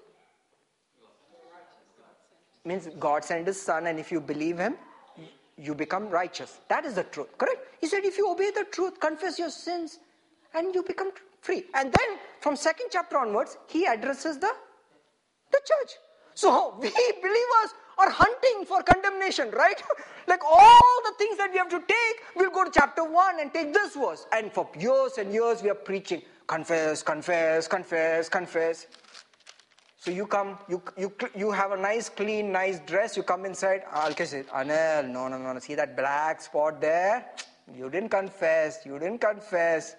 Means 2.66 2.90
God 3.00 3.24
sent 3.24 3.46
His 3.46 3.62
Son, 3.62 3.86
and 3.86 4.00
if 4.00 4.12
you 4.12 4.20
believe 4.20 4.58
Him, 4.58 4.76
you 5.62 5.76
become 5.76 6.10
righteous. 6.10 6.60
That 6.70 6.86
is 6.86 6.96
the 6.96 7.04
truth, 7.04 7.38
correct? 7.38 7.68
He 7.80 7.88
said, 7.88 8.04
if 8.04 8.18
you 8.18 8.32
obey 8.32 8.52
the 8.52 8.66
truth, 8.72 9.00
confess 9.00 9.38
your 9.38 9.52
sins, 9.52 10.00
and 10.54 10.74
you 10.74 10.84
become 10.84 11.12
free. 11.42 11.66
And 11.76 11.94
then 11.94 12.18
from 12.40 12.56
second 12.56 12.88
chapter 12.92 13.18
onwards, 13.18 13.58
he 13.68 13.86
addresses 13.86 14.38
the, 14.40 14.52
the 15.52 15.60
church. 15.60 15.92
So 16.34 16.76
we 16.82 16.90
believers 16.90 17.74
are 17.98 18.10
hunting 18.10 18.66
for 18.66 18.82
condemnation, 18.82 19.52
right? 19.52 19.82
like 20.28 20.44
all 20.44 21.02
the 21.06 21.14
things 21.20 21.38
that 21.38 21.52
we 21.52 21.58
have 21.58 21.70
to 21.70 21.80
take, 21.80 22.16
we'll 22.36 22.50
go 22.50 22.64
to 22.64 22.72
chapter 22.74 23.04
1 23.04 23.40
and 23.40 23.54
take 23.54 23.74
this 23.74 23.96
verse. 23.96 24.26
And 24.34 24.52
for 24.52 24.68
years 24.80 25.20
and 25.20 25.32
years 25.32 25.62
we 25.62 25.70
are 25.70 25.76
preaching, 25.76 26.24
confess, 26.48 27.04
confess, 27.04 27.68
confess, 27.68 28.30
confess. 28.30 28.88
So 30.02 30.10
you 30.10 30.26
come, 30.26 30.57
you, 30.68 30.82
you, 30.98 31.14
you 31.36 31.52
have 31.52 31.73
a 31.73 31.78
nice, 31.78 32.10
clean, 32.10 32.52
nice 32.52 32.80
dress, 32.80 33.15
you 33.15 33.22
come 33.22 33.45
inside, 33.45 33.84
I'll 33.91 34.15
kiss 34.15 34.34
it. 34.34 34.48
Anil, 34.48 35.07
no, 35.07 35.28
no, 35.28 35.38
no, 35.38 35.60
see 35.60 35.76
that 35.76 35.95
black 35.95 36.41
spot 36.41 36.82
there? 36.82 37.28
You 37.72 37.88
didn't 37.88 38.10
confess, 38.10 38.84
you 38.84 38.98
didn't 38.98 39.22
confess. 39.22 39.95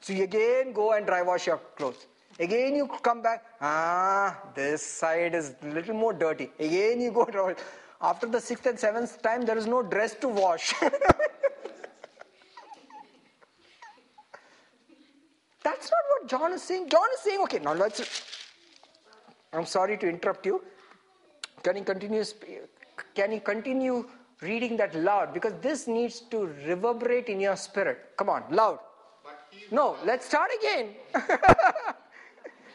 So 0.00 0.12
you 0.12 0.24
again 0.24 0.72
go 0.72 0.94
and 0.94 1.06
dry 1.06 1.22
wash 1.22 1.46
your 1.46 1.58
clothes. 1.76 2.04
Again 2.40 2.74
you 2.74 2.88
come 2.88 3.22
back, 3.22 3.44
ah, 3.60 4.36
this 4.56 4.84
side 4.84 5.36
is 5.36 5.54
a 5.62 5.68
little 5.68 5.94
more 5.94 6.12
dirty. 6.12 6.50
Again 6.58 7.00
you 7.00 7.12
go 7.12 7.24
to, 7.26 7.54
after 8.02 8.26
the 8.26 8.40
sixth 8.40 8.66
and 8.66 8.76
seventh 8.76 9.22
time, 9.22 9.46
there 9.46 9.56
is 9.56 9.68
no 9.68 9.84
dress 9.84 10.16
to 10.16 10.26
wash. 10.26 10.74
That's 15.62 15.90
not 15.92 16.00
what 16.10 16.28
John 16.28 16.52
is 16.54 16.62
saying. 16.64 16.88
John 16.88 17.06
is 17.14 17.20
saying, 17.20 17.40
okay, 17.42 17.60
now 17.60 17.74
let's 17.74 18.43
I'm 19.54 19.66
sorry 19.66 19.96
to 19.98 20.08
interrupt 20.08 20.44
you. 20.46 20.62
Can 21.62 21.76
you 21.76 21.84
continue? 21.84 22.24
Can 23.14 23.32
you 23.32 23.40
continue 23.40 24.06
reading 24.42 24.76
that 24.78 24.94
loud? 24.94 25.32
Because 25.32 25.54
this 25.62 25.86
needs 25.86 26.20
to 26.32 26.46
reverberate 26.66 27.28
in 27.28 27.40
your 27.40 27.56
spirit. 27.56 27.98
Come 28.16 28.28
on, 28.28 28.44
loud. 28.50 28.80
No, 29.70 29.96
let's 30.04 30.26
start 30.26 30.50
again. 30.58 30.90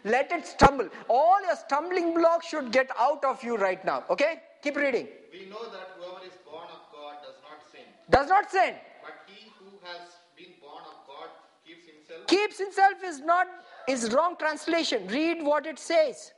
Let 0.05 0.31
it 0.31 0.45
stumble. 0.45 0.87
All 1.09 1.41
your 1.45 1.55
stumbling 1.55 2.13
blocks 2.13 2.47
should 2.47 2.71
get 2.71 2.89
out 2.97 3.23
of 3.25 3.43
you 3.43 3.57
right 3.57 3.83
now. 3.83 4.03
Okay? 4.09 4.41
Keep 4.63 4.77
reading. 4.77 5.07
We 5.31 5.49
know 5.49 5.63
that 5.71 5.91
whoever 5.97 6.25
is 6.25 6.33
born 6.45 6.67
of 6.71 6.81
God 6.91 7.15
does 7.21 7.35
not 7.43 7.59
sin. 7.71 7.81
Does 8.09 8.29
not 8.29 8.49
sin. 8.49 8.75
But 9.03 9.13
he 9.27 9.51
who 9.59 9.65
has 9.83 10.07
been 10.37 10.53
born 10.61 10.83
of 10.85 11.05
God 11.05 11.29
keeps 11.65 11.85
himself. 11.85 12.27
Keeps 12.27 12.57
himself 12.57 13.03
is 13.03 13.19
not 13.19 13.47
is 13.87 14.11
wrong 14.13 14.35
translation. 14.39 15.05
Read 15.07 15.43
what 15.43 15.65
it 15.65 15.77
says. 15.77 16.31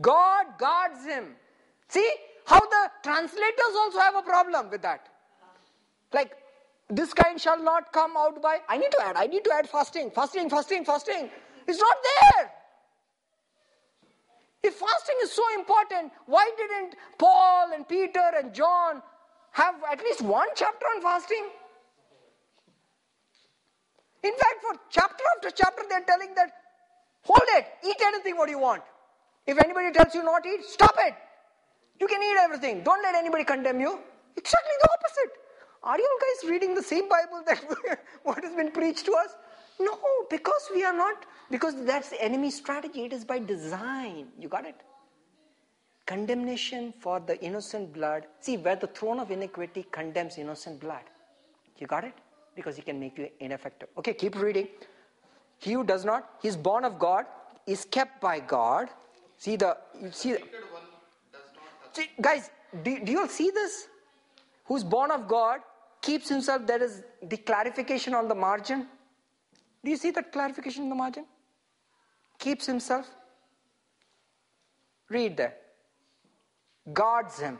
God 0.00 0.46
guards 0.58 1.04
him. 1.04 1.36
See, 1.88 2.10
how 2.46 2.60
the 2.60 2.90
translators 3.02 3.74
also 3.76 3.98
have 3.98 4.16
a 4.16 4.22
problem 4.22 4.70
with 4.70 4.82
that. 4.82 5.08
Like, 6.12 6.32
this 6.90 7.14
kind 7.14 7.40
shall 7.40 7.62
not 7.62 7.92
come 7.92 8.16
out 8.16 8.42
by. 8.42 8.58
I 8.68 8.76
need 8.76 8.90
to 8.90 9.00
add, 9.02 9.16
I 9.16 9.26
need 9.26 9.44
to 9.44 9.52
add 9.52 9.68
fasting, 9.68 10.10
fasting, 10.10 10.50
fasting, 10.50 10.84
fasting. 10.84 11.30
It's 11.66 11.80
not 11.80 11.96
there. 12.02 12.52
If 14.62 14.74
fasting 14.74 15.16
is 15.22 15.32
so 15.32 15.42
important, 15.54 16.12
why 16.26 16.50
didn't 16.56 16.96
Paul 17.18 17.72
and 17.74 17.88
Peter 17.88 18.30
and 18.38 18.52
John 18.54 19.02
have 19.52 19.74
at 19.90 20.00
least 20.00 20.22
one 20.22 20.48
chapter 20.54 20.86
on 20.94 21.02
fasting? 21.02 21.48
In 24.22 24.32
fact, 24.32 24.62
for 24.62 24.80
chapter 24.90 25.24
after 25.36 25.50
chapter, 25.50 25.82
they're 25.88 26.04
telling 26.04 26.34
that, 26.34 26.50
hold 27.22 27.42
it, 27.48 27.66
eat 27.86 27.96
anything 28.02 28.36
what 28.36 28.48
you 28.48 28.58
want. 28.58 28.82
If 29.46 29.58
anybody 29.58 29.92
tells 29.92 30.14
you 30.14 30.22
not 30.22 30.46
eat, 30.46 30.64
stop 30.64 30.94
it. 30.98 31.14
You 32.00 32.06
can 32.06 32.22
eat 32.22 32.36
everything. 32.40 32.82
Don't 32.82 33.02
let 33.02 33.14
anybody 33.14 33.44
condemn 33.44 33.80
you. 33.80 33.98
Exactly 34.36 34.72
the 34.82 34.88
opposite. 34.92 35.32
Are 35.82 35.98
you 35.98 36.18
guys 36.20 36.50
reading 36.50 36.74
the 36.74 36.82
same 36.82 37.08
Bible 37.08 37.42
that 37.46 37.62
what 38.22 38.42
has 38.42 38.54
been 38.54 38.70
preached 38.70 39.04
to 39.06 39.12
us? 39.12 39.36
No, 39.78 39.98
because 40.30 40.70
we 40.74 40.84
are 40.84 40.92
not, 40.96 41.26
because 41.50 41.74
that's 41.84 42.10
the 42.10 42.22
enemy 42.22 42.50
strategy. 42.50 43.04
It 43.04 43.12
is 43.12 43.24
by 43.24 43.38
design. 43.38 44.28
You 44.38 44.48
got 44.48 44.64
it? 44.64 44.76
Condemnation 46.06 46.92
for 47.00 47.20
the 47.20 47.42
innocent 47.42 47.92
blood. 47.92 48.26
See, 48.40 48.56
where 48.56 48.76
the 48.76 48.86
throne 48.86 49.18
of 49.18 49.30
iniquity 49.30 49.86
condemns 49.90 50.38
innocent 50.38 50.80
blood. 50.80 51.02
You 51.78 51.86
got 51.86 52.04
it? 52.04 52.14
Because 52.54 52.76
he 52.76 52.82
can 52.82 53.00
make 53.00 53.18
you 53.18 53.28
ineffective. 53.40 53.88
Okay, 53.98 54.14
keep 54.14 54.36
reading. 54.40 54.68
He 55.58 55.72
who 55.72 55.84
does 55.84 56.04
not, 56.04 56.30
he 56.40 56.48
is 56.48 56.56
born 56.56 56.84
of 56.84 56.98
God, 56.98 57.26
is 57.66 57.84
kept 57.84 58.20
by 58.20 58.38
God. 58.40 58.88
See 59.38 59.56
the, 59.56 59.76
you 60.00 60.10
see, 60.10 60.32
Wicked 60.32 60.50
one 60.72 60.82
does 61.32 61.42
not 61.54 61.94
touch. 61.94 62.04
see 62.04 62.10
guys, 62.20 62.50
do, 62.82 63.04
do 63.04 63.12
you 63.12 63.20
all 63.20 63.28
see 63.28 63.50
this? 63.50 63.88
Who's 64.64 64.84
born 64.84 65.10
of 65.10 65.28
God, 65.28 65.60
keeps 66.00 66.28
himself, 66.28 66.66
there 66.66 66.82
is 66.82 67.02
the 67.22 67.36
clarification 67.36 68.14
on 68.14 68.28
the 68.28 68.34
margin. 68.34 68.86
Do 69.84 69.90
you 69.90 69.96
see 69.96 70.10
that 70.12 70.32
clarification 70.32 70.84
in 70.84 70.88
the 70.88 70.94
margin? 70.94 71.26
Keeps 72.38 72.66
himself. 72.66 73.06
Read 75.10 75.36
there. 75.36 75.54
Guards 76.92 77.38
him. 77.38 77.58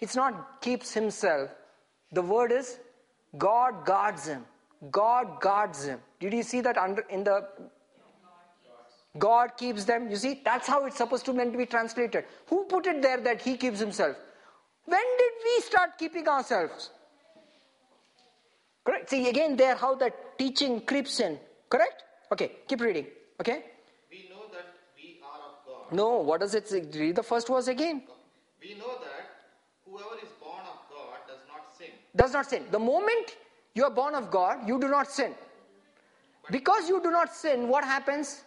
It's 0.00 0.14
not 0.14 0.60
keeps 0.60 0.92
himself. 0.92 1.50
The 2.12 2.22
word 2.22 2.52
is 2.52 2.78
God 3.36 3.84
guards 3.84 4.26
him. 4.26 4.44
God 4.90 5.40
guards 5.40 5.84
him. 5.84 6.00
Did 6.20 6.32
you 6.32 6.42
see 6.42 6.60
that 6.60 6.76
under 6.76 7.02
in 7.02 7.24
the 7.24 7.48
God 9.18 9.56
keeps 9.56 9.84
them? 9.84 10.10
You 10.10 10.16
see, 10.16 10.40
that's 10.44 10.66
how 10.66 10.86
it's 10.86 10.96
supposed 10.96 11.24
to 11.26 11.32
meant 11.32 11.52
to 11.52 11.58
be 11.58 11.66
translated. 11.66 12.24
Who 12.48 12.64
put 12.64 12.86
it 12.86 13.00
there 13.00 13.20
that 13.20 13.42
he 13.42 13.56
keeps 13.56 13.78
himself? 13.78 14.16
When 14.86 15.02
did 15.18 15.32
we 15.44 15.60
start 15.62 15.98
keeping 15.98 16.28
ourselves? 16.28 16.90
Correct? 18.84 19.08
See 19.08 19.28
again 19.28 19.56
there 19.56 19.76
how 19.76 19.94
that 19.96 20.38
teaching 20.38 20.80
creeps 20.80 21.20
in. 21.20 21.38
Correct? 21.70 22.02
Okay, 22.32 22.52
keep 22.68 22.80
reading. 22.80 23.06
Okay? 23.40 23.64
We 24.10 24.28
know 24.28 24.42
that 24.52 24.66
we 24.96 25.20
are 25.24 25.40
of 25.48 25.66
God. 25.66 25.96
No, 25.96 26.18
what 26.18 26.40
does 26.40 26.54
it 26.54 26.68
say? 26.68 26.82
Read 26.82 27.16
the 27.16 27.22
first 27.22 27.48
verse 27.48 27.68
again. 27.68 28.02
We 28.60 28.74
know 28.74 28.98
that 29.00 29.30
whoever 29.86 30.16
is 30.22 30.28
born 30.40 30.60
of 30.60 30.78
God 30.90 31.18
does 31.26 31.40
not 31.48 31.76
sin. 31.78 31.88
Does 32.14 32.32
not 32.32 32.50
sin. 32.50 32.64
The 32.70 32.78
moment 32.78 33.36
you 33.74 33.84
are 33.84 33.90
born 33.90 34.14
of 34.14 34.30
God, 34.30 34.68
you 34.68 34.78
do 34.78 34.88
not 34.88 35.10
sin. 35.10 35.34
Because 36.50 36.88
you 36.88 37.02
do 37.02 37.10
not 37.10 37.34
sin, 37.34 37.68
what 37.68 37.84
happens? 37.84 38.42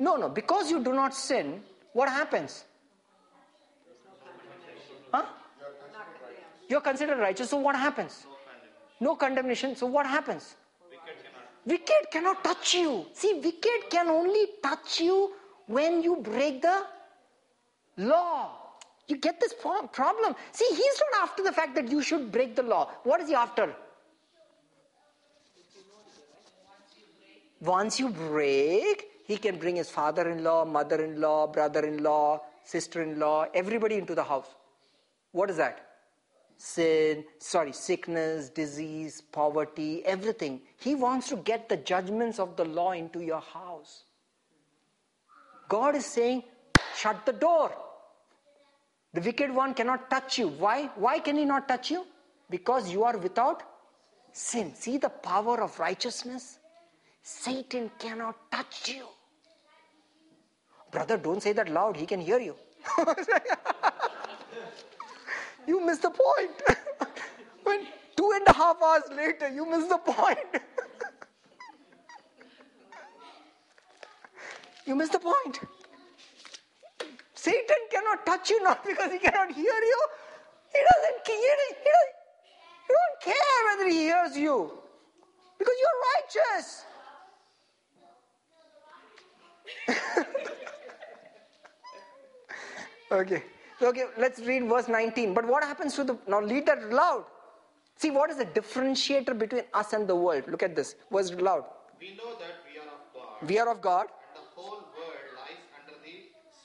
No, 0.00 0.16
no. 0.16 0.28
Because 0.30 0.70
you 0.70 0.82
do 0.82 0.92
not 0.92 1.14
sin, 1.14 1.60
what 1.92 2.08
happens? 2.08 2.64
Huh? 5.12 5.26
You're 6.68 6.80
considered 6.80 7.18
righteous, 7.18 7.50
so 7.50 7.58
what 7.58 7.76
happens? 7.76 8.26
No 8.98 9.14
condemnation, 9.14 9.76
so 9.76 9.86
what 9.86 10.06
happens? 10.06 10.56
Wicked 11.66 12.10
cannot 12.10 12.42
touch 12.42 12.74
you. 12.74 13.06
See, 13.12 13.34
wicked 13.34 13.90
can 13.90 14.08
only 14.08 14.46
touch 14.62 15.00
you 15.00 15.32
when 15.66 16.02
you 16.02 16.16
break 16.16 16.62
the 16.62 16.86
law. 17.98 18.56
You 19.06 19.16
get 19.18 19.38
this 19.38 19.52
problem. 19.52 20.34
See, 20.52 20.66
he's 20.70 21.02
not 21.12 21.28
after 21.28 21.42
the 21.42 21.52
fact 21.52 21.74
that 21.74 21.90
you 21.90 22.00
should 22.00 22.32
break 22.32 22.56
the 22.56 22.62
law. 22.62 22.90
What 23.02 23.20
is 23.20 23.28
he 23.28 23.34
after? 23.34 23.74
Once 27.60 28.00
you 28.00 28.08
break, 28.08 29.10
he 29.30 29.36
can 29.36 29.58
bring 29.58 29.76
his 29.76 29.88
father 29.88 30.28
in 30.28 30.42
law, 30.42 30.64
mother 30.64 31.04
in 31.04 31.20
law, 31.20 31.46
brother 31.46 31.86
in 31.86 32.02
law, 32.02 32.40
sister 32.64 33.00
in 33.00 33.20
law, 33.20 33.46
everybody 33.54 33.94
into 33.94 34.12
the 34.12 34.24
house. 34.24 34.48
What 35.30 35.50
is 35.50 35.56
that? 35.58 35.86
Sin, 36.56 37.22
sorry, 37.38 37.72
sickness, 37.72 38.48
disease, 38.48 39.20
poverty, 39.20 40.04
everything. 40.04 40.62
He 40.78 40.96
wants 40.96 41.28
to 41.28 41.36
get 41.36 41.68
the 41.68 41.76
judgments 41.76 42.40
of 42.40 42.56
the 42.56 42.64
law 42.64 42.90
into 42.90 43.20
your 43.20 43.40
house. 43.40 44.02
God 45.68 45.94
is 45.94 46.06
saying, 46.06 46.42
shut 46.96 47.24
the 47.24 47.32
door. 47.32 47.70
The 49.14 49.20
wicked 49.20 49.54
one 49.54 49.74
cannot 49.74 50.10
touch 50.10 50.40
you. 50.40 50.48
Why? 50.48 50.86
Why 50.96 51.20
can 51.20 51.36
he 51.36 51.44
not 51.44 51.68
touch 51.68 51.92
you? 51.92 52.04
Because 52.50 52.90
you 52.90 53.04
are 53.04 53.16
without 53.16 53.62
sin. 54.32 54.74
See 54.74 54.98
the 54.98 55.08
power 55.08 55.62
of 55.62 55.78
righteousness? 55.78 56.58
Satan 57.22 57.92
cannot 57.96 58.50
touch 58.50 58.88
you. 58.88 59.06
Brother, 60.90 61.16
don't 61.16 61.42
say 61.42 61.52
that 61.52 61.68
loud. 61.68 61.96
He 61.96 62.06
can 62.06 62.20
hear 62.20 62.38
you. 62.38 62.54
you 65.66 65.84
miss 65.84 65.98
the 65.98 66.10
point. 66.10 66.62
when 67.64 67.86
two 68.16 68.32
and 68.34 68.46
a 68.48 68.52
half 68.52 68.82
hours 68.82 69.02
later, 69.14 69.48
you 69.48 69.68
miss 69.70 69.86
the 69.86 69.98
point. 69.98 70.38
you 74.86 74.96
miss 74.96 75.10
the 75.10 75.20
point. 75.20 75.60
Satan 77.34 77.76
cannot 77.90 78.26
touch 78.26 78.50
you 78.50 78.62
not 78.62 78.84
because 78.84 79.12
he 79.12 79.18
cannot 79.18 79.52
hear 79.52 79.64
you. 79.64 79.98
He 80.72 80.78
doesn't 80.78 81.24
care. 81.24 81.56
He, 81.68 81.74
doesn't, 81.74 82.14
care 83.22 83.64
whether 83.66 83.88
he 83.88 83.98
hears 83.98 84.36
you 84.36 84.70
because 85.58 85.74
you're 85.80 86.00
righteous. 86.14 86.84
Okay. 93.12 93.42
Okay, 93.82 94.04
let's 94.18 94.40
read 94.40 94.68
verse 94.68 94.88
19. 94.88 95.32
But 95.32 95.46
what 95.46 95.64
happens 95.64 95.94
to 95.96 96.04
the. 96.04 96.18
Now, 96.28 96.40
read 96.40 96.66
that 96.66 96.92
loud. 96.92 97.24
See, 97.96 98.10
what 98.10 98.30
is 98.30 98.36
the 98.36 98.46
differentiator 98.46 99.38
between 99.38 99.62
us 99.74 99.92
and 99.92 100.06
the 100.06 100.16
world? 100.16 100.44
Look 100.48 100.62
at 100.62 100.74
this. 100.76 100.96
Verse 101.10 101.32
loud. 101.32 101.64
We 102.00 102.16
know 102.16 102.32
that 102.38 102.56
we 102.66 102.78
are 102.78 102.88
of 102.88 103.00
God, 103.14 103.48
We 103.48 103.58
are 103.58 103.68
of 103.70 103.80
God. 103.80 104.06
and 104.34 104.44
the 104.44 104.60
whole 104.60 104.78
world 104.78 105.26
lies 105.36 105.64
under 105.78 105.96
the 106.02 106.14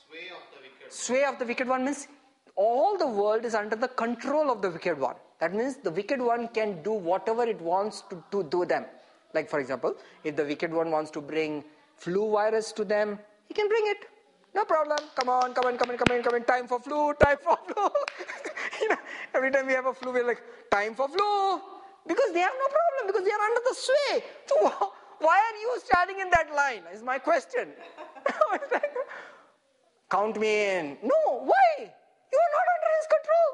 sway 0.06 0.28
of 0.30 0.42
the 0.52 0.60
wicked. 0.62 0.92
Sway 0.92 1.24
of 1.24 1.38
the 1.38 1.44
wicked 1.44 1.68
one 1.68 1.84
means 1.84 2.08
all 2.54 2.96
the 2.96 3.06
world 3.06 3.44
is 3.44 3.54
under 3.54 3.76
the 3.76 3.88
control 3.88 4.50
of 4.50 4.62
the 4.62 4.70
wicked 4.70 4.98
one. 4.98 5.16
That 5.40 5.54
means 5.54 5.76
the 5.76 5.90
wicked 5.90 6.20
one 6.20 6.48
can 6.48 6.82
do 6.82 6.92
whatever 6.92 7.44
it 7.44 7.60
wants 7.60 8.02
to, 8.08 8.22
to 8.30 8.42
do 8.44 8.64
them. 8.64 8.86
Like, 9.34 9.50
for 9.50 9.60
example, 9.60 9.94
if 10.24 10.36
the 10.36 10.44
wicked 10.44 10.72
one 10.72 10.90
wants 10.90 11.10
to 11.12 11.20
bring 11.20 11.64
flu 11.96 12.30
virus 12.30 12.72
to 12.72 12.84
them, 12.84 13.18
he 13.46 13.52
can 13.52 13.68
bring 13.68 13.84
it. 13.88 14.08
No 14.56 14.64
problem. 14.64 14.98
Come 15.14 15.28
on, 15.28 15.52
come 15.52 15.66
on, 15.66 15.76
come 15.76 15.90
on, 15.90 15.98
come 15.98 16.16
on, 16.16 16.22
come 16.22 16.34
on. 16.34 16.44
Time 16.44 16.66
for 16.66 16.80
flu, 16.80 17.12
time 17.22 17.36
for 17.44 17.58
flu. 17.66 17.88
you 18.80 18.88
know, 18.88 18.96
every 19.34 19.50
time 19.50 19.66
we 19.66 19.74
have 19.74 19.84
a 19.84 19.92
flu, 19.92 20.12
we're 20.14 20.26
like, 20.26 20.42
time 20.70 20.94
for 20.94 21.08
flu. 21.08 21.60
Because 22.08 22.32
they 22.32 22.40
have 22.40 22.56
no 22.58 22.68
problem, 22.76 23.02
because 23.08 23.24
they 23.24 23.32
are 23.32 23.44
under 23.48 23.60
the 23.68 23.74
sway. 23.74 24.24
So, 24.48 24.92
why 25.18 25.36
are 25.48 25.58
you 25.64 25.80
standing 25.84 26.20
in 26.20 26.30
that 26.30 26.54
line? 26.54 26.84
Is 26.94 27.02
my 27.02 27.18
question. 27.18 27.68
Count 30.10 30.40
me 30.40 30.52
in. 30.70 30.98
No, 31.02 31.20
why? 31.50 31.68
You 31.78 32.40
are 32.44 32.52
not 32.56 32.66
under 32.76 32.90
his 32.98 33.06
control. 33.14 33.48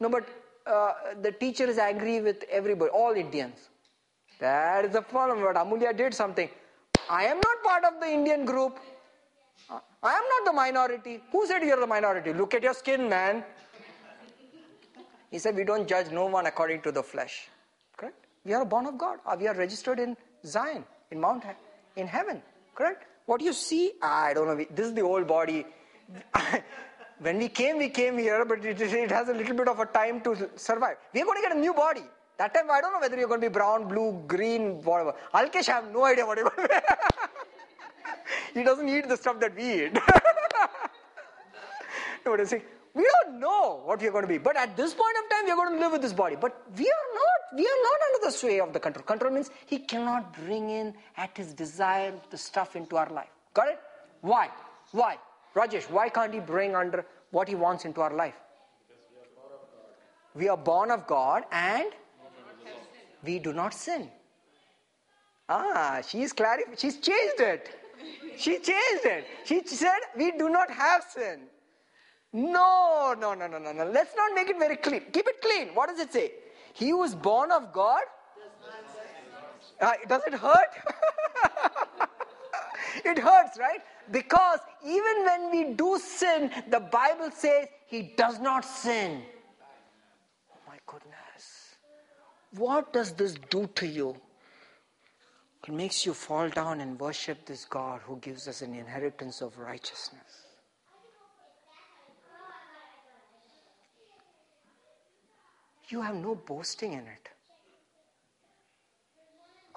No, 0.00 0.08
but 0.10 0.24
uh, 0.66 1.22
the 1.22 1.32
teacher 1.32 1.64
is 1.64 1.78
angry 1.78 2.20
with 2.20 2.44
everybody, 2.50 2.90
all 2.90 3.12
Indians. 3.12 3.70
That 4.38 4.84
is 4.84 4.92
the 4.92 5.02
problem. 5.02 5.40
But 5.40 5.56
Amulya 5.56 5.96
did 5.96 6.12
something. 6.12 6.50
I 7.08 7.24
am 7.24 7.36
not 7.36 7.62
part 7.62 7.84
of 7.84 8.00
the 8.00 8.08
Indian 8.08 8.44
group. 8.44 8.78
I 9.70 10.14
am 10.14 10.24
not 10.28 10.44
the 10.44 10.52
minority. 10.52 11.22
Who 11.30 11.46
said 11.46 11.62
you're 11.62 11.80
the 11.80 11.86
minority? 11.86 12.32
Look 12.32 12.54
at 12.54 12.62
your 12.62 12.74
skin, 12.74 13.08
man. 13.08 13.44
He 15.30 15.38
said, 15.38 15.56
We 15.56 15.64
don't 15.64 15.88
judge 15.88 16.10
no 16.10 16.26
one 16.26 16.46
according 16.46 16.82
to 16.82 16.92
the 16.92 17.02
flesh. 17.02 17.48
Correct? 17.96 18.26
We 18.44 18.52
are 18.52 18.64
born 18.64 18.86
of 18.86 18.98
God. 18.98 19.20
Uh, 19.24 19.36
We 19.38 19.46
are 19.48 19.54
registered 19.54 19.98
in 19.98 20.16
Zion, 20.44 20.84
in 21.10 21.20
Mount, 21.20 21.44
in 21.96 22.06
heaven. 22.06 22.42
Correct? 22.74 23.06
What 23.26 23.38
do 23.38 23.44
you 23.44 23.52
see, 23.52 23.92
I 24.02 24.34
don't 24.34 24.46
know. 24.46 24.64
This 24.70 24.86
is 24.86 24.94
the 24.94 25.02
old 25.02 25.26
body. 25.26 25.64
when 27.20 27.38
we 27.38 27.48
came, 27.48 27.78
we 27.78 27.88
came 27.88 28.18
here, 28.18 28.44
but 28.44 28.64
it, 28.64 28.80
it 28.80 29.10
has 29.10 29.28
a 29.28 29.32
little 29.34 29.56
bit 29.56 29.68
of 29.68 29.78
a 29.78 29.86
time 29.86 30.20
to 30.22 30.50
survive. 30.56 30.96
We 31.14 31.22
are 31.22 31.24
going 31.24 31.40
to 31.40 31.48
get 31.48 31.56
a 31.56 31.60
new 31.60 31.72
body. 31.72 32.02
That 32.38 32.52
time, 32.52 32.70
I 32.70 32.80
don't 32.80 32.92
know 32.92 32.98
whether 33.00 33.16
you're 33.16 33.28
going 33.28 33.40
to 33.40 33.48
be 33.48 33.52
brown, 33.52 33.86
blue, 33.86 34.20
green, 34.26 34.82
whatever. 34.82 35.14
Alkesh, 35.32 35.68
I 35.68 35.72
have 35.74 35.92
no 35.92 36.04
idea 36.04 36.26
what 36.26 36.38
going 36.38 36.50
to 36.50 36.68
be. 36.68 36.74
he 38.54 38.62
doesn't 38.62 38.88
eat 38.88 39.08
the 39.08 39.16
stuff 39.16 39.40
that 39.40 39.54
we 39.56 39.84
eat. 39.84 39.98
Nobody 42.24 42.44
saying, 42.44 42.62
we 42.94 43.08
don't 43.14 43.40
know 43.40 43.80
what 43.84 44.00
we're 44.00 44.10
going 44.10 44.22
to 44.22 44.28
be, 44.28 44.38
but 44.38 44.56
at 44.56 44.76
this 44.76 44.94
point 44.94 45.16
of 45.22 45.30
time, 45.30 45.46
we're 45.46 45.56
going 45.56 45.74
to 45.74 45.80
live 45.80 45.92
with 45.92 46.02
this 46.02 46.12
body. 46.12 46.36
But 46.36 46.62
we 46.76 46.84
are 46.84 47.08
not, 47.14 47.58
we 47.58 47.62
are 47.62 47.82
not 47.82 47.98
under 48.06 48.26
the 48.26 48.32
sway 48.32 48.60
of 48.60 48.72
the 48.72 48.80
control. 48.80 49.04
Control 49.04 49.32
means 49.32 49.50
he 49.66 49.78
cannot 49.78 50.32
bring 50.44 50.70
in 50.70 50.94
at 51.16 51.36
his 51.36 51.54
desire 51.54 52.12
the 52.30 52.38
stuff 52.38 52.76
into 52.76 52.96
our 52.96 53.08
life. 53.10 53.30
Got 53.54 53.68
it? 53.68 53.80
Why? 54.20 54.50
Why? 54.92 55.18
Rajesh, 55.54 55.90
why 55.90 56.08
can't 56.08 56.32
he 56.32 56.40
bring 56.40 56.74
under 56.74 57.04
what 57.30 57.48
he 57.48 57.54
wants 57.54 57.84
into 57.84 58.00
our 58.00 58.14
life? 58.14 58.34
We 60.34 60.48
are 60.48 60.56
born 60.56 60.90
of 60.90 61.06
God 61.06 61.44
and 61.50 61.86
we 63.22 63.38
do 63.38 63.52
not 63.52 63.74
sin. 63.74 64.10
Ah, 65.48 66.00
she's 66.06 66.32
clarif- 66.32 66.78
she's 66.78 66.98
changed 66.98 67.40
it. 67.40 67.81
She 68.36 68.58
changed 68.58 69.04
it. 69.04 69.26
She 69.44 69.66
said 69.66 69.98
we 70.16 70.32
do 70.32 70.48
not 70.48 70.70
have 70.70 71.04
sin. 71.04 71.42
No, 72.32 73.14
no, 73.18 73.34
no, 73.34 73.46
no, 73.46 73.58
no, 73.58 73.72
no. 73.72 73.84
Let's 73.84 74.14
not 74.16 74.34
make 74.34 74.48
it 74.48 74.58
very 74.58 74.76
clean. 74.76 75.02
Keep 75.12 75.28
it 75.28 75.42
clean. 75.42 75.68
What 75.74 75.90
does 75.90 76.00
it 76.00 76.12
say? 76.12 76.32
He 76.72 76.90
is 76.90 77.14
born 77.14 77.52
of 77.52 77.72
God. 77.72 78.02
Uh, 79.80 79.92
does 80.08 80.22
it 80.26 80.34
hurt? 80.34 80.70
it 83.04 83.18
hurts, 83.18 83.58
right? 83.58 83.80
Because 84.10 84.60
even 84.84 85.24
when 85.24 85.50
we 85.50 85.74
do 85.74 85.98
sin, 85.98 86.50
the 86.70 86.80
Bible 86.80 87.30
says 87.34 87.68
he 87.86 88.14
does 88.16 88.38
not 88.40 88.64
sin. 88.64 89.22
Oh 90.50 90.58
my 90.66 90.78
goodness. 90.86 91.76
What 92.52 92.92
does 92.92 93.12
this 93.12 93.34
do 93.50 93.66
to 93.74 93.86
you? 93.86 94.16
It 95.66 95.72
makes 95.72 96.04
you 96.04 96.12
fall 96.12 96.48
down 96.48 96.80
and 96.80 96.98
worship 96.98 97.46
this 97.46 97.64
God 97.64 98.00
who 98.04 98.16
gives 98.16 98.48
us 98.48 98.62
an 98.62 98.74
inheritance 98.74 99.40
of 99.40 99.56
righteousness. 99.58 100.42
You 105.88 106.00
have 106.02 106.16
no 106.16 106.34
boasting 106.34 106.94
in 106.94 107.06
it. 107.06 107.28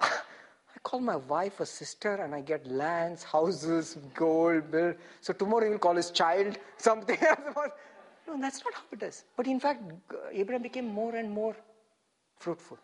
I 0.00 0.78
call 0.82 1.00
my 1.00 1.16
wife 1.16 1.60
a 1.60 1.66
sister 1.66 2.14
and 2.14 2.34
I 2.34 2.40
get 2.40 2.66
lands, 2.66 3.22
houses, 3.22 3.96
gold, 4.14 4.70
bill. 4.70 4.94
So 5.20 5.32
tomorrow 5.34 5.70
will 5.70 5.78
call 5.78 5.94
his 5.94 6.10
child 6.10 6.58
something. 6.78 7.18
No, 8.28 8.40
that's 8.40 8.64
not 8.64 8.74
how 8.74 8.82
it 8.90 9.02
is. 9.04 9.22
But 9.36 9.46
in 9.46 9.60
fact, 9.60 9.82
Abraham 10.32 10.62
became 10.62 10.88
more 10.88 11.14
and 11.14 11.30
more 11.30 11.54
fruitful. 12.38 12.76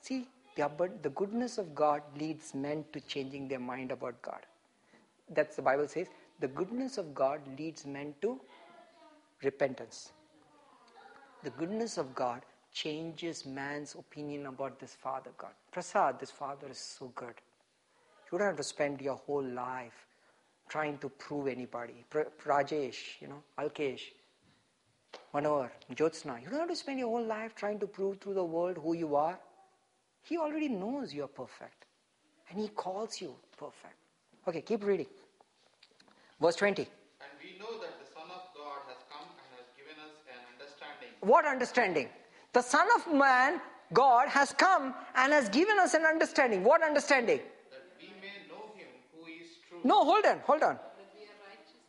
See, 0.00 0.26
the, 0.58 0.64
abund- 0.68 1.02
the 1.02 1.10
goodness 1.10 1.56
of 1.56 1.72
God 1.74 2.02
leads 2.18 2.52
men 2.52 2.84
to 2.92 3.00
changing 3.00 3.46
their 3.46 3.60
mind 3.60 3.92
about 3.92 4.20
God. 4.22 4.40
That's 5.30 5.54
the 5.54 5.62
Bible 5.62 5.86
says. 5.86 6.08
The 6.40 6.48
goodness 6.48 6.98
of 6.98 7.14
God 7.14 7.40
leads 7.56 7.86
men 7.86 8.14
to 8.22 8.40
repentance. 9.44 10.10
The 11.44 11.50
goodness 11.50 11.96
of 11.96 12.12
God 12.12 12.42
changes 12.72 13.46
man's 13.46 13.94
opinion 13.94 14.46
about 14.46 14.80
this 14.80 14.94
Father 14.94 15.30
God. 15.38 15.52
Prasad, 15.70 16.18
this 16.18 16.32
Father 16.32 16.66
is 16.68 16.78
so 16.78 17.12
good. 17.14 17.34
You 18.32 18.38
don't 18.38 18.48
have 18.48 18.56
to 18.56 18.64
spend 18.64 19.00
your 19.00 19.14
whole 19.14 19.44
life 19.44 20.06
trying 20.68 20.98
to 20.98 21.08
prove 21.08 21.46
anybody. 21.46 22.04
Rajesh, 22.44 23.20
you 23.20 23.28
know, 23.28 23.42
Alkesh, 23.58 24.00
Manohar, 25.32 25.70
Jyotsna. 25.94 26.42
You 26.42 26.50
don't 26.50 26.60
have 26.60 26.68
to 26.68 26.76
spend 26.76 26.98
your 26.98 27.08
whole 27.08 27.24
life 27.24 27.54
trying 27.54 27.78
to 27.78 27.86
prove 27.86 28.18
through 28.18 28.34
the 28.34 28.44
world 28.44 28.78
who 28.82 28.94
you 28.94 29.14
are. 29.14 29.38
He 30.22 30.36
already 30.38 30.68
knows 30.68 31.14
you're 31.14 31.28
perfect. 31.28 31.86
And 32.50 32.58
He 32.58 32.68
calls 32.68 33.20
you 33.20 33.34
perfect. 33.56 33.94
Okay, 34.46 34.60
keep 34.62 34.84
reading. 34.84 35.06
Verse 36.40 36.56
20. 36.56 36.82
And 36.82 37.30
we 37.42 37.58
know 37.58 37.80
that 37.80 37.98
the 37.98 38.06
Son 38.14 38.24
of 38.30 38.42
God 38.54 38.80
has 38.88 39.02
come 39.10 39.28
and 39.28 39.50
has 39.58 39.68
given 39.76 39.96
us 40.02 40.14
an 40.28 40.40
understanding 40.54 41.08
What 41.20 41.44
understanding? 41.46 42.08
The 42.52 42.62
Son 42.62 42.86
of 42.96 43.12
Man, 43.12 43.60
God, 43.92 44.28
has 44.28 44.52
come 44.52 44.94
and 45.16 45.32
has 45.32 45.48
given 45.48 45.78
us 45.78 45.94
an 45.94 46.04
understanding. 46.04 46.64
What 46.64 46.82
understanding? 46.82 47.40
that 47.70 47.84
we 48.00 48.08
may 48.20 48.48
know 48.48 48.72
him 48.74 48.88
who 49.12 49.26
is 49.26 49.58
true. 49.68 49.80
No, 49.84 50.04
hold 50.04 50.24
on, 50.24 50.38
hold 50.40 50.62
on. 50.62 50.78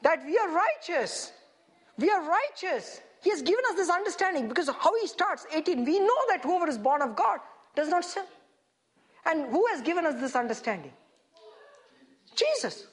That 0.02 0.26
we 0.26 0.38
are 0.38 0.50
righteous. 0.50 1.34
We 1.98 2.10
are 2.10 2.22
righteous. 2.22 3.02
He 3.22 3.30
has 3.30 3.42
given 3.42 3.64
us 3.70 3.76
this 3.76 3.90
understanding 3.90 4.48
because 4.48 4.70
how 4.70 4.94
he 5.02 5.08
starts. 5.08 5.46
18. 5.54 5.84
We 5.84 6.00
know 6.00 6.18
that 6.30 6.42
whoever 6.44 6.70
is 6.70 6.78
born 6.78 7.02
of 7.02 7.16
God 7.16 7.40
does 7.80 7.90
not 7.90 8.06
sin. 8.06 8.24
And 9.26 9.46
who 9.50 9.66
has 9.68 9.82
given 9.82 10.06
us 10.06 10.20
this 10.20 10.36
understanding? 10.36 10.92
Jesus. 12.36 12.88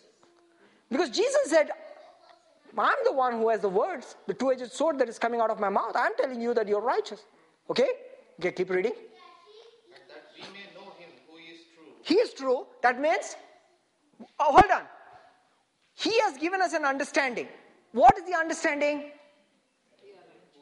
Because 0.91 1.11
Jesus 1.11 1.45
said, 1.47 1.71
I'm 2.79 2.99
the 3.05 3.13
one 3.13 3.33
who 3.33 3.49
has 3.49 3.61
the 3.61 3.69
words, 3.69 4.17
the 4.27 4.35
two 4.35 4.53
edged 4.53 4.71
sword 4.73 4.99
that 4.99 5.09
is 5.09 5.19
coming 5.19 5.41
out 5.41 5.51
of 5.51 5.59
my 5.61 5.69
mouth. 5.69 5.93
I'm 5.95 6.13
telling 6.17 6.41
you 6.41 6.55
that 6.55 6.69
you're 6.69 6.81
righteous. 6.81 7.25
Okay? 7.71 7.89
Okay, 8.39 8.53
keep 8.53 8.71
reading. 8.71 8.93
True. 10.53 11.87
He 12.03 12.15
is 12.17 12.35
true. 12.35 12.67
That 12.83 13.01
means, 13.01 13.35
oh, 14.39 14.53
hold 14.53 14.71
on. 14.71 14.83
He 15.95 16.13
has 16.21 16.37
given 16.37 16.61
us 16.61 16.75
an 16.75 16.85
understanding. 16.85 17.49
What 17.93 18.17
is 18.19 18.25
the 18.25 18.37
understanding? 18.37 19.11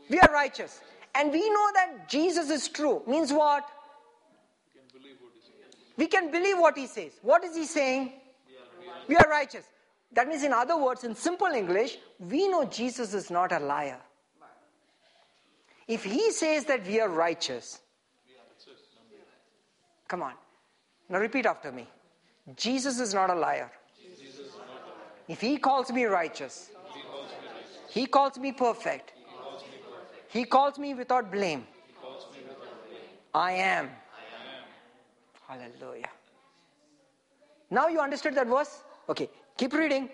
We 0.08 0.20
are 0.20 0.32
righteous. 0.32 0.80
And 1.16 1.32
we 1.32 1.48
know 1.50 1.68
that 1.74 2.08
Jesus 2.08 2.50
is 2.50 2.68
true. 2.68 3.02
Means 3.06 3.32
what? 3.32 3.68
We 5.96 6.06
can 6.06 6.30
believe 6.30 6.58
what 6.58 6.76
he 6.76 6.86
says. 6.86 7.12
What 7.22 7.44
is 7.44 7.56
he 7.56 7.64
saying? 7.64 8.12
We 9.08 9.16
are 9.16 9.28
righteous. 9.28 9.64
That 10.12 10.28
means, 10.28 10.44
in 10.44 10.52
other 10.52 10.76
words, 10.76 11.04
in 11.04 11.14
simple 11.14 11.48
English, 11.48 11.98
we 12.18 12.48
know 12.48 12.64
Jesus 12.64 13.14
is 13.14 13.30
not 13.30 13.52
a 13.52 13.58
liar. 13.58 14.00
If 15.86 16.04
he 16.04 16.30
says 16.30 16.64
that 16.66 16.86
we 16.86 17.00
are 17.00 17.08
righteous, 17.08 17.80
come 20.08 20.22
on. 20.22 20.32
Now 21.08 21.18
repeat 21.18 21.46
after 21.46 21.70
me. 21.70 21.86
Jesus 22.56 23.00
is 23.00 23.12
not 23.12 23.30
a 23.30 23.34
liar. 23.34 23.70
If 25.28 25.40
he 25.40 25.58
calls 25.58 25.90
me 25.90 26.04
righteous, 26.04 26.70
he 27.88 28.06
calls 28.06 28.38
me 28.38 28.52
perfect, 28.52 29.12
he 30.28 30.44
calls 30.44 30.78
me 30.78 30.94
without 30.94 31.30
blame, 31.30 31.66
I 33.34 33.52
am. 33.52 33.90
Hallelujah. 35.48 36.10
Now 37.70 37.88
you 37.88 38.00
understood 38.00 38.34
that 38.36 38.46
verse? 38.46 38.82
Okay, 39.08 39.28
keep 39.56 39.72
reading. 39.72 40.08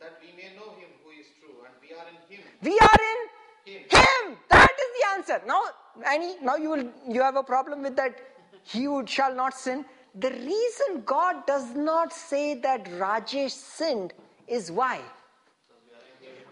That 0.00 0.18
we 0.22 0.28
may 0.36 0.54
know 0.56 0.72
him 0.80 0.90
who 1.04 1.10
is 1.10 1.26
true. 1.40 1.56
And 1.66 1.74
we 1.82 1.94
are 1.94 2.06
in 2.08 2.16
him. 2.28 2.42
We 2.62 2.78
are 2.78 3.00
in 3.12 3.72
Him. 3.72 3.82
him. 3.90 4.36
That 4.48 4.70
is 4.70 4.90
the 4.98 5.06
answer. 5.14 5.46
Now, 5.46 5.62
Annie, 6.06 6.36
now 6.42 6.56
you 6.56 6.70
will 6.70 6.88
you 7.08 7.20
have 7.20 7.36
a 7.36 7.42
problem 7.42 7.82
with 7.82 7.96
that 7.96 8.18
he 8.64 8.84
who 8.84 9.06
shall 9.06 9.34
not 9.34 9.54
sin. 9.54 9.84
The 10.14 10.30
reason 10.30 11.02
God 11.04 11.46
does 11.46 11.74
not 11.74 12.12
say 12.12 12.54
that 12.54 12.84
Rajesh 12.84 13.50
sinned 13.50 14.12
is 14.48 14.70
why? 14.72 15.00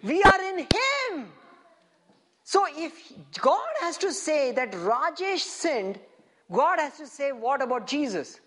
We 0.03 0.23
are 0.23 0.43
in 0.43 0.59
him. 0.59 1.33
So 2.45 2.67
if 2.71 3.13
God 3.41 3.67
has 3.81 3.99
to 3.99 4.13
say 4.13 4.53
that 4.53 4.73
Rajesh 4.73 5.41
sinned, 5.41 5.99
God 6.51 6.79
has 6.79 6.97
to 6.99 7.07
say 7.07 7.33
what 7.33 7.63
about 7.63 7.87
Jesus? 7.87 8.41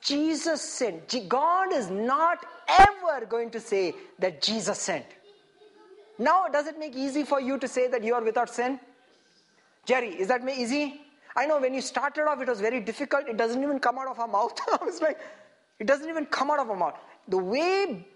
Jesus. 0.00 0.82
Je- 1.06 1.26
God 1.28 1.72
is 1.72 1.90
not 1.90 2.44
ever 2.68 3.26
going 3.26 3.50
to 3.50 3.60
say 3.60 3.94
that 4.18 4.42
Jesus 4.42 4.78
sinned. 4.80 5.06
Now, 6.18 6.48
does 6.48 6.66
it 6.66 6.78
make 6.78 6.94
easy 6.94 7.24
for 7.24 7.40
you 7.40 7.58
to 7.58 7.68
say 7.68 7.88
that 7.88 8.02
you 8.04 8.14
are 8.14 8.22
without 8.22 8.50
sin? 8.50 8.80
Jerry, 9.86 10.08
is 10.08 10.28
that 10.28 10.46
easy? 10.48 11.00
I 11.34 11.46
know 11.46 11.60
when 11.60 11.74
you 11.74 11.80
started 11.80 12.22
off, 12.24 12.40
it 12.40 12.48
was 12.48 12.60
very 12.60 12.80
difficult. 12.80 13.26
It 13.28 13.36
doesn't 13.36 13.62
even 13.62 13.78
come 13.80 13.98
out 13.98 14.08
of 14.08 14.18
our 14.20 14.28
mouth. 14.28 14.58
I 14.80 14.84
was 14.84 15.00
like, 15.00 15.18
it 15.78 15.86
doesn't 15.86 16.08
even 16.08 16.26
come 16.26 16.50
out 16.50 16.58
of 16.58 16.70
our 16.70 16.76
mouth. 16.76 16.98
The 17.28 17.38
way 17.38 18.06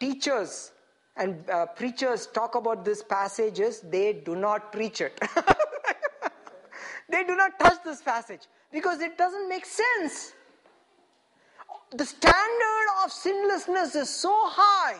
teachers 0.00 0.72
and 1.16 1.48
uh, 1.48 1.66
preachers 1.66 2.26
talk 2.26 2.54
about 2.54 2.84
this 2.84 3.02
passage 3.02 3.60
is 3.60 3.80
they 3.80 4.12
do 4.12 4.34
not 4.34 4.72
preach 4.72 5.00
it. 5.00 5.20
they 7.10 7.24
do 7.24 7.36
not 7.36 7.58
touch 7.58 7.82
this 7.84 8.02
passage 8.02 8.42
because 8.72 9.00
it 9.00 9.16
doesn't 9.18 9.48
make 9.48 9.66
sense. 9.66 10.32
The 11.92 12.04
standard 12.04 12.86
of 13.04 13.12
sinlessness 13.12 13.94
is 13.94 14.08
so 14.08 14.32
high. 14.32 14.98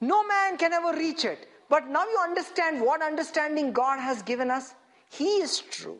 No 0.00 0.26
man 0.26 0.56
can 0.56 0.72
ever 0.72 0.96
reach 0.96 1.24
it. 1.24 1.48
But 1.68 1.88
now 1.88 2.04
you 2.04 2.18
understand 2.22 2.80
what 2.80 3.02
understanding 3.02 3.72
God 3.72 3.98
has 3.98 4.22
given 4.22 4.50
us. 4.50 4.74
He 5.10 5.36
is 5.40 5.60
true. 5.60 5.98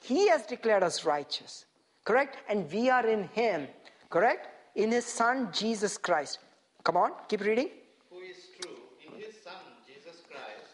He 0.00 0.28
has 0.28 0.46
declared 0.46 0.82
us 0.82 1.04
righteous. 1.04 1.64
Correct? 2.04 2.36
And 2.48 2.70
we 2.70 2.90
are 2.90 3.06
in 3.06 3.24
Him. 3.32 3.66
Correct? 4.10 4.48
In 4.76 4.92
His 4.92 5.06
Son, 5.06 5.48
Jesus 5.52 5.96
Christ. 5.96 6.38
Come 6.86 6.96
on, 6.98 7.10
keep 7.26 7.40
reading. 7.40 7.70
Who 8.10 8.20
is 8.20 8.36
true. 8.60 8.76
In 9.04 9.20
his 9.20 9.34
Son, 9.42 9.54
Jesus 9.84 10.22
Christ. 10.30 10.70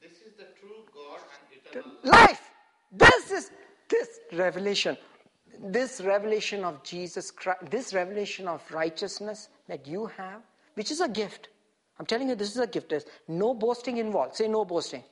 This 0.00 0.12
is 0.22 0.34
the 0.38 0.46
true 0.60 0.86
God 0.94 1.18
and 1.34 1.82
eternal 1.82 1.96
life. 2.04 2.28
Life. 2.30 2.45
This 3.28 3.44
is 3.44 3.50
this 3.88 4.20
revelation. 4.32 4.96
this 5.58 6.00
revelation 6.00 6.64
of 6.64 6.82
Jesus 6.82 7.30
Christ, 7.30 7.70
this 7.70 7.94
revelation 7.94 8.46
of 8.46 8.62
righteousness 8.70 9.48
that 9.68 9.86
you 9.86 10.06
have, 10.06 10.42
which 10.74 10.90
is 10.90 11.00
a 11.00 11.08
gift. 11.08 11.48
I'm 11.98 12.06
telling 12.06 12.28
you, 12.28 12.34
this 12.34 12.50
is 12.50 12.58
a 12.58 12.66
gift. 12.66 12.90
There's 12.90 13.06
no 13.26 13.54
boasting 13.54 13.96
involved. 13.96 14.36
Say 14.36 14.48
no 14.48 14.64
boasting. 14.64 15.02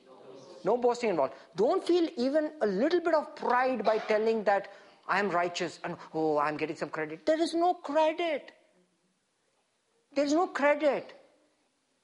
No 0.65 0.77
boasting 0.77 1.11
involved. 1.11 1.35
Don't 1.57 1.87
feel 1.87 2.09
even 2.17 2.51
a 2.61 2.67
little 2.67 3.01
bit 3.01 3.15
of 3.15 3.35
pride 3.37 3.85
by 3.85 3.99
telling 3.99 4.45
that 4.45 4.69
I 5.09 5.19
am 5.19 5.31
righteous 5.31 5.81
and 5.85 5.97
oh, 6.13 6.39
I'm 6.39 6.57
getting 6.57 6.77
some 6.77 6.91
credit. 6.91 7.27
There 7.27 7.41
is 7.41 7.55
no 7.55 7.75
credit. 7.75 8.53
There 10.15 10.25
is 10.25 10.33
no 10.33 10.47
credit. 10.47 11.15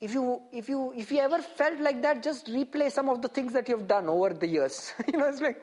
If 0.00 0.14
you 0.14 0.40
if 0.50 0.68
you 0.68 0.92
if 0.96 1.12
you 1.12 1.18
ever 1.18 1.40
felt 1.42 1.78
like 1.78 2.00
that, 2.02 2.22
just 2.22 2.46
replay 2.46 2.90
some 2.90 3.10
of 3.10 3.20
the 3.20 3.28
things 3.28 3.52
that 3.52 3.68
you've 3.68 3.86
done 3.86 4.08
over 4.08 4.30
the 4.32 4.46
years. 4.46 4.94
you 5.12 5.18
know, 5.18 5.28
it's 5.28 5.42
like, 5.42 5.60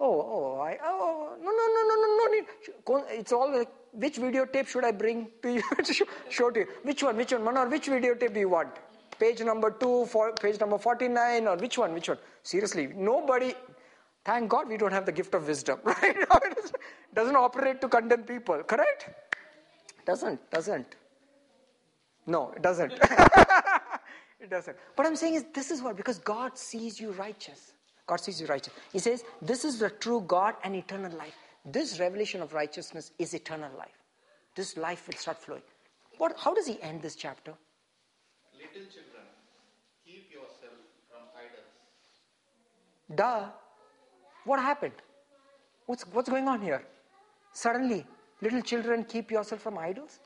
oh, 0.00 0.20
oh, 0.20 0.60
I, 0.60 0.78
oh, 0.84 1.36
no, 1.40 1.50
no, 1.50 1.66
no, 1.74 1.82
no, 1.88 1.94
no, 2.02 2.08
no 2.16 2.26
need. 2.34 3.18
It's 3.18 3.32
all 3.32 3.64
which 3.92 4.16
videotape 4.16 4.66
should 4.68 4.84
I 4.84 4.92
bring 4.92 5.28
to 5.42 5.54
you 5.54 5.62
to 5.84 6.06
show, 6.28 6.50
to 6.50 6.60
you? 6.60 6.66
Which 6.82 7.02
one? 7.02 7.16
Which 7.16 7.32
one? 7.32 7.44
Manor, 7.44 7.68
which 7.68 7.86
videotape 7.86 8.34
do 8.34 8.40
you 8.40 8.48
want? 8.48 8.70
Page 9.18 9.40
number 9.42 9.70
two, 9.70 10.06
for, 10.06 10.32
page 10.32 10.60
number 10.60 10.78
forty-nine, 10.78 11.48
or 11.48 11.56
which 11.56 11.78
one? 11.78 11.92
Which 11.92 12.08
one? 12.08 12.18
Seriously, 12.42 12.88
nobody. 12.94 13.54
Thank 14.24 14.50
God 14.50 14.68
we 14.68 14.76
don't 14.76 14.92
have 14.92 15.06
the 15.06 15.12
gift 15.12 15.34
of 15.34 15.46
wisdom, 15.46 15.80
right? 15.84 16.16
it 16.16 17.14
doesn't 17.14 17.36
operate 17.36 17.80
to 17.80 17.88
condemn 17.88 18.22
people, 18.24 18.62
correct? 18.62 19.10
Doesn't, 20.06 20.50
doesn't. 20.50 20.94
No, 22.26 22.52
it 22.54 22.62
doesn't. 22.62 22.92
it 22.92 24.50
doesn't. 24.50 24.76
What 24.94 25.06
I'm 25.06 25.16
saying 25.16 25.34
is, 25.34 25.44
this 25.54 25.70
is 25.70 25.82
what, 25.82 25.96
because 25.96 26.18
God 26.18 26.56
sees 26.58 27.00
you 27.00 27.12
righteous. 27.12 27.72
God 28.08 28.20
sees 28.20 28.40
you 28.40 28.46
righteous. 28.46 28.72
He 28.92 28.98
says, 28.98 29.22
This 29.40 29.64
is 29.64 29.78
the 29.78 29.90
true 29.90 30.24
God 30.26 30.54
and 30.64 30.74
eternal 30.74 31.12
life. 31.16 31.36
This 31.64 32.00
revelation 32.00 32.40
of 32.40 32.54
righteousness 32.54 33.12
is 33.18 33.34
eternal 33.34 33.70
life. 33.78 33.98
This 34.56 34.76
life 34.76 35.06
will 35.06 35.18
start 35.18 35.38
flowing. 35.38 35.62
What, 36.16 36.34
how 36.38 36.54
does 36.54 36.66
he 36.66 36.80
end 36.82 37.02
this 37.02 37.14
chapter? 37.14 37.52
Little 38.54 38.88
children, 38.90 39.24
keep 40.04 40.32
yourself 40.32 40.72
from 41.08 41.22
idols. 41.36 41.68
Duh. 43.14 43.50
What 44.44 44.60
happened? 44.60 44.94
What's, 45.84 46.04
what's 46.06 46.30
going 46.30 46.48
on 46.48 46.62
here? 46.62 46.82
Suddenly, 47.52 48.06
little 48.40 48.62
children, 48.62 49.04
keep 49.04 49.30
yourself 49.30 49.60
from 49.60 49.76
idols? 49.76 50.20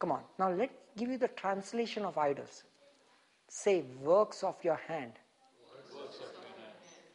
Come 0.00 0.10
on. 0.10 0.22
Now, 0.38 0.50
let 0.50 0.58
me 0.58 0.68
give 0.96 1.10
you 1.10 1.18
the 1.18 1.28
translation 1.28 2.04
of 2.04 2.18
idols. 2.18 2.64
Say, 3.48 3.84
works 4.02 4.42
of 4.42 4.56
your 4.64 4.80
hand. 4.88 5.12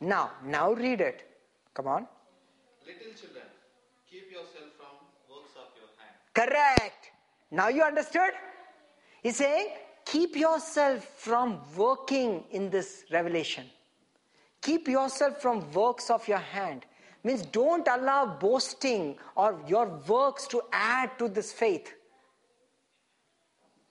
Now, 0.01 0.31
now 0.45 0.71
read 0.73 1.01
it. 1.01 1.23
Come 1.73 1.87
on. 1.87 2.07
Little 2.85 3.13
children, 3.13 3.43
keep 4.09 4.31
yourself 4.31 4.69
from 4.77 4.95
works 5.29 5.51
of 5.55 5.67
your 5.75 5.89
hand. 5.99 6.15
Correct. 6.33 7.11
Now 7.51 7.67
you 7.67 7.83
understood? 7.83 8.31
He's 9.21 9.35
saying, 9.37 9.69
keep 10.05 10.35
yourself 10.35 11.03
from 11.03 11.59
working 11.75 12.43
in 12.51 12.69
this 12.69 13.03
revelation. 13.11 13.65
Keep 14.61 14.87
yourself 14.87 15.41
from 15.41 15.69
works 15.71 16.09
of 16.09 16.27
your 16.27 16.39
hand. 16.39 16.85
Means 17.23 17.41
don't 17.41 17.87
allow 17.87 18.25
boasting 18.25 19.17
or 19.35 19.59
your 19.67 20.01
works 20.07 20.47
to 20.47 20.61
add 20.71 21.17
to 21.19 21.27
this 21.27 21.51
faith. 21.51 21.93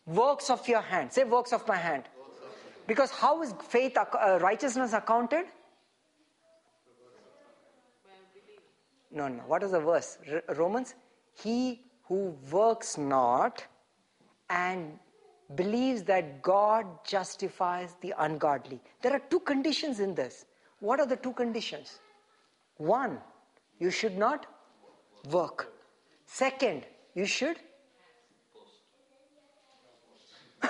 Works 0.07 0.49
of 0.49 0.67
your 0.67 0.81
hand. 0.81 1.12
Say 1.12 1.25
works 1.25 1.53
of 1.53 1.67
my 1.69 1.77
hand. 1.77 2.05
Because 2.87 3.11
how 3.11 3.43
is 3.43 3.53
faith, 3.69 3.99
uh, 3.99 4.39
righteousness 4.41 4.95
accounted? 4.95 5.45
No, 9.11 9.28
no. 9.28 9.43
What 9.47 9.62
is 9.62 9.70
the 9.73 9.81
verse? 9.81 10.19
R- 10.31 10.43
Romans? 10.55 10.95
He 11.35 11.83
who 12.05 12.37
works 12.51 12.99
not 12.99 13.65
and 14.51 14.99
believes 15.55 16.03
that 16.05 16.43
God 16.43 16.87
justifies 17.07 17.97
the 18.01 18.15
ungodly. 18.19 18.81
There 19.03 19.12
are 19.12 19.23
two 19.31 19.41
conditions 19.41 20.01
in 20.01 20.15
this. 20.15 20.47
What 20.81 21.01
are 21.01 21.07
the 21.07 21.17
two 21.17 21.33
conditions? 21.33 22.01
One, 22.77 23.19
you 23.78 23.91
should 23.91 24.17
not 24.17 24.47
work. 25.31 25.73
Second, 26.27 26.85
you 27.15 27.25
should. 27.25 27.57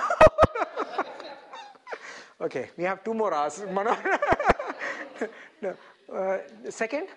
okay, 2.41 2.69
we 2.77 2.83
have 2.85 3.03
two 3.03 3.13
more 3.13 3.33
hours. 3.33 3.63
no. 5.61 5.75
uh, 6.13 6.37
second, 6.69 7.09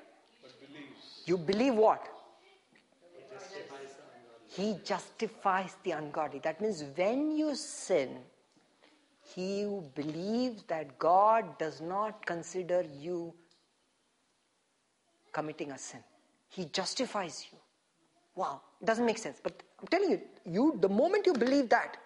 you 1.24 1.38
believe 1.38 1.74
what? 1.74 2.08
He 4.48 4.76
justifies 4.84 5.76
the 5.82 5.92
ungodly. 5.92 6.40
That 6.40 6.60
means 6.60 6.84
when 6.94 7.36
you 7.36 7.54
sin, 7.54 8.18
he 9.34 9.62
who 9.62 9.82
believes 9.94 10.62
that 10.64 10.98
God 10.98 11.58
does 11.58 11.80
not 11.80 12.26
consider 12.26 12.84
you 13.00 13.32
committing 15.32 15.70
a 15.70 15.78
sin. 15.78 16.00
He 16.50 16.66
justifies 16.66 17.46
you. 17.50 17.58
Wow, 18.34 18.60
it 18.80 18.84
doesn't 18.84 19.06
make 19.06 19.18
sense. 19.18 19.40
But 19.42 19.62
I'm 19.80 19.86
telling 19.86 20.10
you, 20.10 20.20
you 20.44 20.78
the 20.80 20.88
moment 20.88 21.26
you 21.26 21.32
believe 21.32 21.68
that, 21.70 21.96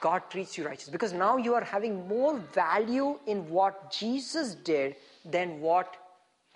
God 0.00 0.22
treats 0.30 0.56
you 0.56 0.64
righteous. 0.64 0.88
Because 0.88 1.12
now 1.12 1.36
you 1.36 1.54
are 1.54 1.64
having 1.64 2.06
more 2.08 2.38
value 2.54 3.18
in 3.26 3.48
what 3.50 3.90
Jesus 3.90 4.54
did 4.54 4.96
than 5.24 5.60
what 5.60 5.96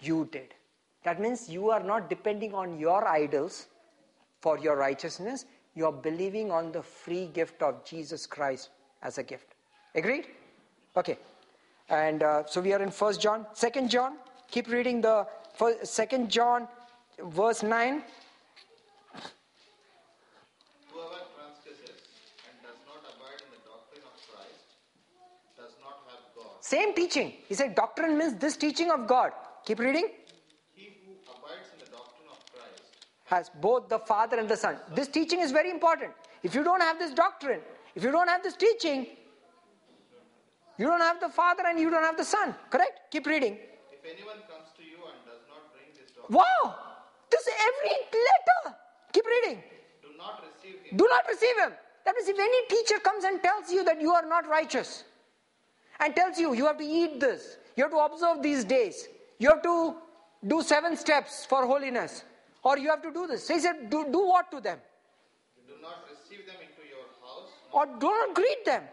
you 0.01 0.29
did. 0.31 0.55
That 1.05 1.21
means 1.21 1.49
you 1.49 1.71
are 1.71 1.83
not 1.83 2.09
depending 2.09 2.55
on 2.55 2.79
your 2.79 3.07
idols 3.07 3.67
for 4.41 4.59
your 4.59 4.77
righteousness. 4.77 5.45
You 5.75 5.87
are 5.87 5.93
believing 5.93 6.51
on 6.51 6.71
the 6.73 6.83
free 6.83 7.27
gift 7.27 7.63
of 7.63 7.85
Jesus 7.85 8.27
Christ 8.27 8.71
as 9.03 9.19
a 9.19 9.23
gift. 9.23 9.55
Agreed? 9.95 10.27
Okay. 10.97 11.19
And 11.89 12.23
uh, 12.23 12.45
so 12.47 12.61
we 12.61 12.73
are 12.73 12.83
in 12.83 12.91
First 12.91 13.21
John, 13.21 13.47
Second 13.53 13.91
John. 13.91 14.17
Keep 14.51 14.69
reading 14.69 15.01
the 15.01 15.27
Second 15.83 16.31
John, 16.31 16.69
verse 17.19 17.63
nine. 17.63 18.03
Whoever 20.93 21.21
transgresses 21.35 22.01
and 22.49 22.57
does 22.63 22.79
not 22.87 23.01
abide 23.03 23.41
in 23.43 23.51
the 23.53 23.63
doctrine 23.69 24.05
of 24.05 24.15
Christ 24.29 24.65
does 25.57 25.75
not 25.81 26.05
have 26.09 26.25
God. 26.37 26.53
Same 26.61 26.95
teaching. 26.95 27.33
He 27.49 27.55
said 27.55 27.75
doctrine 27.75 28.17
means 28.17 28.35
this 28.37 28.57
teaching 28.57 28.91
of 28.91 29.07
God. 29.07 29.33
Keep 29.65 29.81
reading. 29.81 30.09
He 30.75 30.93
who 31.05 31.13
abides 31.29 31.69
in 31.73 31.81
the 31.81 31.91
doctrine 31.91 32.29
of 32.31 32.39
Christ 32.53 32.83
Has 33.33 33.51
both 33.63 33.89
the 33.89 33.99
Father 33.99 34.39
and 34.39 34.47
the 34.47 34.59
Son. 34.59 34.77
This 34.95 35.09
teaching 35.09 35.41
is 35.41 35.53
very 35.53 35.71
important. 35.71 36.13
If 36.43 36.55
you 36.55 36.63
don't 36.63 36.83
have 36.83 36.99
this 36.99 37.13
doctrine, 37.13 37.61
if 37.95 38.05
you 38.05 38.13
don't 38.13 38.29
have 38.29 38.43
this 38.43 38.55
teaching, 38.55 39.07
you 40.77 40.87
don't 40.87 41.01
have 41.01 41.19
the 41.19 41.31
Father 41.31 41.63
and 41.67 41.81
you 41.81 41.89
don't 41.89 42.03
have 42.03 42.19
the 42.19 42.25
Son. 42.25 42.55
Correct? 42.69 43.01
Keep 43.11 43.27
reading. 43.27 43.55
If 43.91 44.05
anyone 44.05 44.37
comes 44.53 44.69
to 44.77 44.83
you 44.83 44.99
and 45.09 45.17
does 45.25 45.41
not 45.49 45.73
bring 45.73 45.89
this 45.99 46.11
doctrine, 46.13 46.37
Wow! 46.37 46.75
This 47.31 47.47
is 47.47 47.55
every 47.69 47.95
letter. 48.29 48.77
Keep 49.15 49.25
reading. 49.35 49.63
do 50.03 50.09
not 50.19 50.45
receive 50.45 50.83
him. 50.85 50.97
Do 50.99 51.07
not 51.09 51.25
receive 51.27 51.57
him. 51.57 51.73
That 52.05 52.15
means 52.15 52.29
if 52.29 52.39
any 52.39 52.67
teacher 52.67 52.99
comes 52.99 53.25
and 53.25 53.43
tells 53.43 53.73
you 53.73 53.83
that 53.85 54.03
you 54.03 54.13
are 54.13 54.27
not 54.27 54.47
righteous 54.47 55.05
and 56.01 56.15
tells 56.15 56.39
you 56.39 56.53
you 56.53 56.67
have 56.67 56.77
to 56.77 56.85
eat 56.85 57.19
this, 57.19 57.57
you 57.77 57.85
have 57.85 57.93
to 57.93 57.99
observe 57.99 58.43
these 58.43 58.65
days, 58.65 59.09
you 59.39 59.49
have 59.49 59.63
to 59.63 59.95
do 60.47 60.61
seven 60.61 60.97
steps 60.97 61.47
for 61.47 61.65
holiness, 61.65 62.25
or 62.63 62.79
you 62.79 62.89
have 62.89 63.03
to 63.03 63.13
do 63.13 63.27
this. 63.27 63.47
So 63.47 63.55
he 63.55 63.61
said, 63.61 63.91
do, 63.91 64.07
do 64.11 64.27
what 64.27 64.51
to 64.53 64.61
them? 64.61 64.79
Do 65.67 65.75
not 65.83 66.05
receive 66.11 66.47
them 66.47 66.57
into 66.61 66.89
your 66.89 67.07
house, 67.21 67.51
Or 67.73 67.87
do 67.87 68.07
not 68.07 68.35
greet 68.35 68.65
them. 68.65 68.85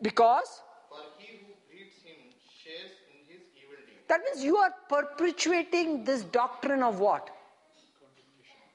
Because 0.00 0.62
for 0.88 0.98
he 1.18 1.38
who 1.38 1.52
greets 1.68 1.96
him 2.02 2.16
shares 2.62 2.92
in 3.12 3.34
his 3.34 3.42
evil 3.56 3.76
deed. 3.86 3.96
that 4.08 4.20
means 4.24 4.44
you 4.44 4.56
are 4.56 4.72
perpetuating 4.88 6.04
this 6.04 6.22
doctrine 6.22 6.82
of 6.82 7.00
what? 7.00 7.30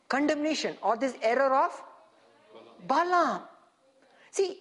Condemnation 0.09 0.77
or 0.81 0.97
this 0.97 1.15
error 1.21 1.55
of 1.55 1.81
Balaam. 2.87 3.41
See, 4.31 4.59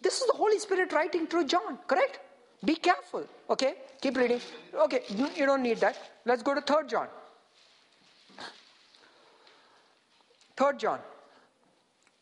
this 0.00 0.20
is 0.20 0.26
the 0.28 0.36
Holy 0.36 0.58
Spirit 0.58 0.92
writing 0.92 1.26
through 1.26 1.46
John, 1.46 1.78
correct? 1.88 2.20
Be 2.64 2.76
careful. 2.76 3.26
Okay, 3.50 3.74
keep 4.00 4.16
reading. 4.16 4.40
Okay, 4.74 5.02
you 5.08 5.44
don't 5.44 5.62
need 5.62 5.78
that. 5.78 5.98
Let's 6.24 6.42
go 6.42 6.54
to 6.54 6.60
3rd 6.60 6.88
John. 6.88 7.08
3rd 10.56 10.78
John. 10.78 11.00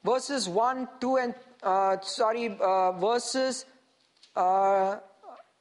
Verses 0.04 0.48
1, 0.48 0.88
2, 1.00 1.16
and 1.18 1.34
uh, 1.62 2.00
sorry, 2.00 2.56
uh, 2.60 2.92
verses 2.92 3.64
uh, 4.34 4.96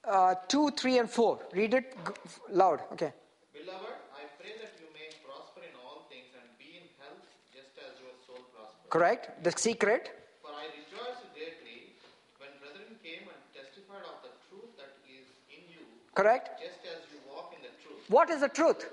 uh, 0.04 0.36
2, 0.48 0.72
3, 0.72 0.98
and 1.00 1.10
4. 1.10 1.40
Read 1.54 1.74
it 1.76 1.94
g- 1.94 2.14
loud. 2.50 2.82
Okay. 2.94 3.14
Beloved, 3.54 3.94
I 4.18 4.24
pray 4.42 4.54
that 4.58 4.74
you 4.82 4.88
may 4.98 5.14
prosper 5.22 5.62
in 5.62 5.76
all 5.86 6.08
things 6.10 6.34
and 6.34 6.48
be 6.58 6.74
in 6.82 6.88
health 6.98 7.22
just 7.54 7.70
as 7.86 7.94
your 8.02 8.10
soul 8.26 8.42
prospers. 8.56 8.90
Correct? 8.90 9.44
The 9.44 9.52
secret. 9.52 10.10
For 10.42 10.50
I 10.50 10.66
rejoiced 10.74 11.22
greatly 11.38 11.94
when 12.42 12.50
brethren 12.58 12.98
came 13.06 13.30
and 13.30 13.40
testified 13.54 14.02
of 14.10 14.26
the 14.26 14.34
truth 14.50 14.74
that 14.82 14.90
is 15.06 15.30
in 15.54 15.62
you, 15.70 15.86
Correct? 16.16 16.58
just 16.58 16.82
as 16.90 17.06
you 17.14 17.20
walk 17.30 17.54
in 17.54 17.62
the 17.62 17.74
truth. 17.86 18.02
What 18.10 18.32
is 18.32 18.42
the 18.42 18.50
truth? 18.50 18.90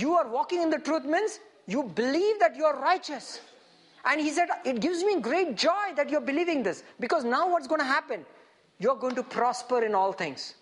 You 0.00 0.14
are 0.14 0.28
walking 0.28 0.62
in 0.62 0.70
the 0.70 0.78
truth 0.78 1.04
means 1.04 1.40
you 1.66 1.82
believe 1.82 2.40
that 2.40 2.56
you 2.56 2.64
are 2.64 2.80
righteous. 2.80 3.40
And 4.04 4.20
he 4.20 4.30
said, 4.30 4.48
It 4.64 4.80
gives 4.80 5.02
me 5.02 5.20
great 5.20 5.56
joy 5.56 5.94
that 5.96 6.08
you're 6.10 6.26
believing 6.32 6.62
this. 6.62 6.82
Because 7.00 7.24
now 7.24 7.50
what's 7.50 7.66
going 7.66 7.80
to 7.80 7.86
happen? 7.86 8.24
You're 8.78 8.96
going 8.96 9.16
to 9.16 9.22
prosper 9.22 9.82
in 9.84 9.94
all 9.94 10.12
things. 10.12 10.54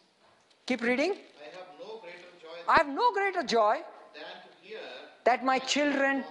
Keep 0.66 0.82
reading. 0.82 1.12
I 1.12 1.54
have 1.54 1.68
no 1.78 2.00
greater 2.00 2.32
joy 2.42 2.56
I 2.68 2.76
have 2.78 2.88
no 2.88 3.12
greater 3.12 3.42
joy 3.42 3.76
than 4.14 4.22
to 4.22 4.68
hear 4.68 4.78
that 5.24 5.44
my 5.44 5.58
children 5.58 6.24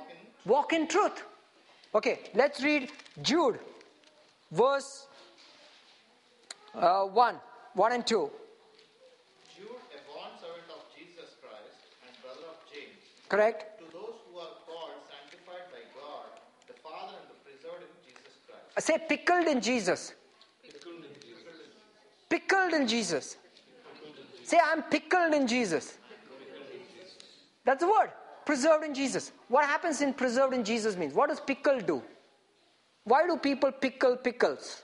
walk 0.46 0.74
in 0.74 0.88
truth. 0.88 1.24
Okay, 1.94 2.20
let's 2.34 2.62
read 2.62 2.90
Jude, 3.22 3.60
verse 4.52 5.08
uh, 6.74 7.04
1, 7.04 7.36
1 7.74 7.92
and 7.94 8.06
2. 8.06 8.30
Jude, 9.56 9.68
a 9.68 10.00
bondservant 10.12 10.70
of 10.70 10.84
Jesus 10.98 11.36
Christ 11.42 11.80
and 12.06 12.12
brother 12.22 12.48
of 12.52 12.60
James, 12.74 13.00
Correct? 13.30 13.80
to 13.80 13.86
those 13.92 14.16
who 14.30 14.38
are 14.40 14.56
called, 14.66 14.92
sanctified 15.10 15.66
by 15.72 15.82
God, 16.00 16.28
the 16.68 16.74
Father, 16.82 17.18
and 17.20 17.30
the 17.30 17.38
preserved 17.44 17.84
in 17.84 17.94
Jesus 18.06 18.34
Christ. 18.46 18.78
Uh, 18.78 18.82
Say 18.82 18.98
pickled 19.10 19.48
in 19.48 19.62
Jesus. 19.62 20.14
Pickled 22.30 22.74
in 22.74 22.88
Jesus. 22.88 23.38
Say, 24.44 24.60
I'm 24.64 24.84
pickled 24.84 25.34
in 25.34 25.48
Jesus. 25.48 25.98
That's 27.64 27.82
the 27.82 27.88
word. 27.90 28.12
Preserved 28.46 28.86
in 28.86 28.94
Jesus. 28.94 29.32
What 29.48 29.66
happens 29.66 30.02
in 30.02 30.14
preserved 30.14 30.54
in 30.54 30.64
Jesus 30.64 30.96
means? 30.96 31.14
What 31.14 31.30
does 31.30 31.40
pickle 31.40 31.80
do? 31.80 32.04
Why 33.06 33.26
do 33.26 33.38
people 33.38 33.72
pickle 33.72 34.18
pickles? 34.18 34.84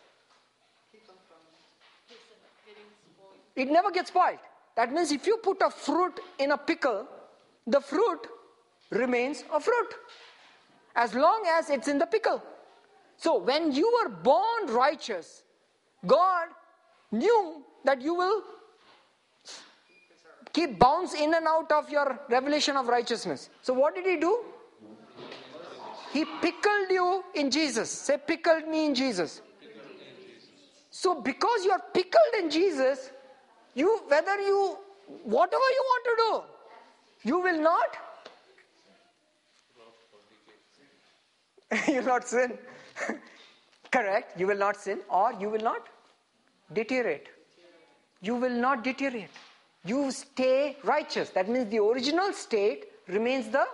It 3.55 3.69
never 3.69 3.91
gets 3.91 4.09
spoiled. 4.09 4.39
That 4.75 4.91
means 4.91 5.11
if 5.11 5.27
you 5.27 5.37
put 5.37 5.61
a 5.61 5.69
fruit 5.69 6.19
in 6.39 6.51
a 6.51 6.57
pickle, 6.57 7.07
the 7.67 7.79
fruit 7.79 8.27
remains 8.89 9.43
a 9.53 9.59
fruit 9.59 9.93
as 10.95 11.13
long 11.13 11.43
as 11.57 11.69
it's 11.69 11.87
in 11.87 11.97
the 11.97 12.05
pickle. 12.05 12.41
So 13.17 13.37
when 13.37 13.71
you 13.71 13.91
were 14.01 14.09
born 14.09 14.67
righteous, 14.67 15.43
God 16.05 16.47
knew 17.11 17.63
that 17.85 18.01
you 18.01 18.15
will 18.15 18.43
keep 20.53 20.77
bounce 20.79 21.13
in 21.13 21.33
and 21.33 21.47
out 21.47 21.71
of 21.71 21.89
your 21.89 22.19
revelation 22.29 22.75
of 22.75 22.87
righteousness. 22.87 23.49
So 23.61 23.73
what 23.73 23.95
did 23.95 24.05
he 24.05 24.17
do? 24.17 24.43
He 26.11 26.25
pickled 26.41 26.89
you 26.89 27.23
in 27.35 27.49
Jesus. 27.49 27.89
Say 27.89 28.17
pickled 28.17 28.67
me 28.67 28.87
in 28.87 28.95
Jesus. 28.95 29.41
So 30.89 31.21
because 31.21 31.63
you 31.63 31.71
are 31.71 31.81
pickled 31.93 32.33
in 32.39 32.49
Jesus, 32.49 33.11
you 33.73 34.01
whether 34.07 34.39
you 34.41 34.77
whatever 35.23 35.69
you 35.77 35.83
want 35.91 36.03
to 36.05 36.15
do, 36.17 36.60
you 37.23 37.39
will 37.39 37.61
not 37.61 37.97
you 41.87 41.95
will 41.95 42.03
not 42.05 42.27
sin. 42.27 42.57
Correct, 43.91 44.39
you 44.39 44.47
will 44.47 44.57
not 44.57 44.77
sin 44.77 44.99
or 45.09 45.33
you 45.39 45.49
will 45.49 45.61
not 45.61 45.87
deteriorate. 46.73 47.27
You 48.21 48.35
will 48.35 48.49
not 48.51 48.83
deteriorate. 48.83 49.29
You 49.85 50.11
stay 50.11 50.77
righteous. 50.83 51.29
That 51.31 51.49
means 51.49 51.69
the 51.69 51.79
original 51.79 52.33
state 52.33 52.85
remains 53.07 53.49
the 53.49 53.65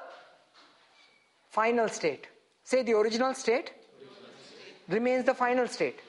final 1.49 1.89
state. 1.89 2.27
Say 2.63 2.83
the 2.83 2.93
original 2.93 3.33
state 3.33 3.71
remains 4.87 5.25
the 5.25 5.33
final 5.33 5.67
state. 5.67 5.99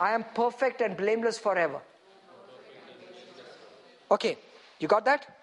I 0.00 0.12
am 0.12 0.24
perfect 0.34 0.80
and 0.80 0.96
blameless 0.96 1.38
forever. 1.38 1.80
Okay, 4.10 4.36
you 4.80 4.88
got 4.88 5.04
that? 5.04 5.33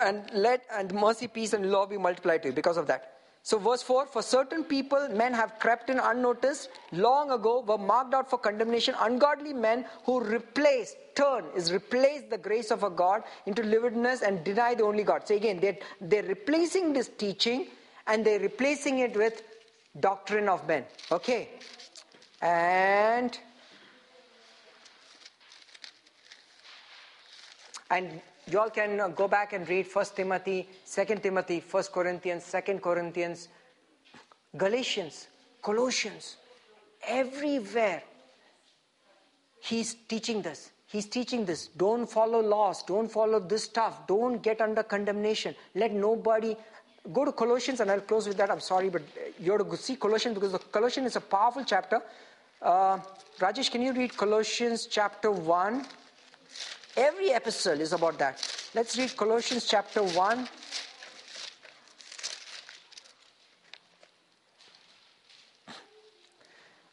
And 0.00 0.30
let 0.32 0.64
and 0.72 0.94
mercy, 0.94 1.28
peace, 1.28 1.52
and 1.52 1.70
law 1.70 1.86
be 1.86 1.98
multiplied 1.98 2.42
to 2.42 2.48
you 2.48 2.54
because 2.54 2.76
of 2.76 2.86
that. 2.86 3.14
So, 3.42 3.58
verse 3.58 3.82
4 3.82 4.06
For 4.06 4.22
certain 4.22 4.64
people, 4.64 5.08
men 5.10 5.34
have 5.34 5.58
crept 5.58 5.90
in 5.90 5.98
unnoticed 5.98 6.70
long 6.92 7.30
ago, 7.30 7.60
were 7.60 7.76
marked 7.76 8.14
out 8.14 8.30
for 8.30 8.38
condemnation. 8.38 8.94
Ungodly 9.00 9.52
men 9.52 9.84
who 10.04 10.20
replace, 10.20 10.96
turn, 11.14 11.44
is 11.54 11.70
replace 11.70 12.22
the 12.30 12.38
grace 12.38 12.70
of 12.70 12.84
a 12.84 12.90
God 12.90 13.22
into 13.44 13.62
lividness 13.62 14.22
and 14.22 14.42
deny 14.44 14.74
the 14.74 14.84
only 14.84 15.02
God. 15.02 15.28
So, 15.28 15.34
again, 15.34 15.60
they're, 15.60 15.76
they're 16.00 16.22
replacing 16.22 16.94
this 16.94 17.10
teaching 17.18 17.66
and 18.06 18.24
they're 18.24 18.40
replacing 18.40 19.00
it 19.00 19.14
with 19.14 19.42
doctrine 20.00 20.48
of 20.48 20.66
men. 20.66 20.84
Okay? 21.12 21.50
And 22.40 23.38
and 27.90 28.20
you 28.50 28.58
all 28.60 28.70
can 28.70 29.00
uh, 29.00 29.08
go 29.08 29.26
back 29.28 29.52
and 29.52 29.68
read 29.68 29.86
1 29.92 30.04
timothy 30.16 30.68
2 30.94 31.04
timothy 31.16 31.62
1 31.70 31.84
corinthians 31.92 32.50
2 32.52 32.78
corinthians 32.78 33.48
galatians 34.56 35.28
colossians. 35.64 36.36
Everywhere 37.08 38.02
he's 39.60 39.94
teaching 39.94 40.42
this. 40.42 40.70
He's 40.86 41.06
teaching 41.06 41.44
this. 41.44 41.68
Don't 41.84 42.06
follow 42.08 42.40
laws. 42.40 42.82
Don't 42.84 43.10
follow 43.10 43.40
this 43.40 43.64
stuff. 43.64 44.06
Don't 44.06 44.42
get 44.42 44.60
under 44.60 44.82
condemnation. 44.82 45.54
Let 45.74 45.92
nobody 45.92 46.56
go 47.12 47.24
to 47.24 47.32
colossians 47.32 47.80
and 47.80 47.90
i'll 47.90 48.00
close 48.00 48.28
with 48.28 48.36
that. 48.36 48.50
I'm 48.50 48.60
sorry 48.60 48.90
but 48.90 49.02
uh, 49.02 49.30
you 49.38 49.52
have 49.52 49.68
to 49.70 49.76
see 49.76 49.96
colossians 49.96 50.34
because 50.34 50.52
the 50.52 50.58
colossians 50.58 51.08
is 51.08 51.16
a 51.16 51.20
powerful 51.20 51.64
chapter. 51.64 52.00
Uh, 52.62 52.98
rajesh 53.40 53.70
can 53.70 53.82
you 53.82 53.92
read 53.92 54.16
colossians 54.16 54.86
chapter 54.86 55.30
1 55.30 55.84
Every 56.96 57.30
epistle 57.30 57.80
is 57.80 57.92
about 57.92 58.18
that. 58.18 58.40
Let's 58.74 58.96
read 58.96 59.16
Colossians 59.16 59.66
chapter 59.66 60.02
1. 60.02 60.48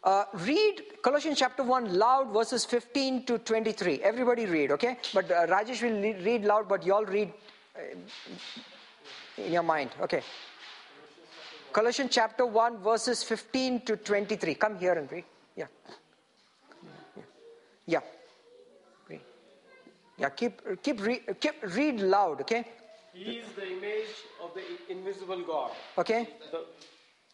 Uh, 0.04 0.26
read 0.34 0.82
Colossians 1.04 1.38
chapter 1.38 1.62
1 1.62 1.94
loud, 1.94 2.34
verses 2.34 2.66
15 2.66 3.26
to 3.26 3.38
23. 3.38 4.02
Everybody 4.02 4.48
read, 4.48 4.72
okay? 4.72 4.98
But 5.14 5.30
uh, 5.30 5.46
Rajesh 5.46 5.84
will 5.84 6.02
le- 6.02 6.24
read 6.24 6.46
loud, 6.46 6.68
but 6.68 6.84
you 6.84 6.96
all 6.96 7.06
read 7.06 7.32
uh, 7.76 7.82
in 9.38 9.52
your 9.54 9.62
mind, 9.62 9.92
okay? 10.02 10.24
Colossians 11.72 12.10
chapter 12.12 12.48
1, 12.48 12.80
verses 12.80 13.22
15 13.22 13.82
to 13.82 13.98
23. 13.98 14.56
Come 14.56 14.80
here 14.80 14.94
and 14.94 15.12
read. 15.12 15.24
Yeah. 15.56 15.68
Yeah. 17.86 18.00
Yeah. 20.22 20.30
Keep 20.30 20.84
keep, 20.84 21.02
re, 21.02 21.22
keep 21.40 21.56
read 21.76 22.00
loud, 22.00 22.42
okay? 22.42 22.66
He 23.14 23.38
is 23.40 23.48
the 23.56 23.68
image 23.68 24.14
of 24.42 24.52
the 24.54 24.64
invisible 24.90 25.42
God, 25.44 25.72
Okay? 25.98 26.30
the 26.52 26.66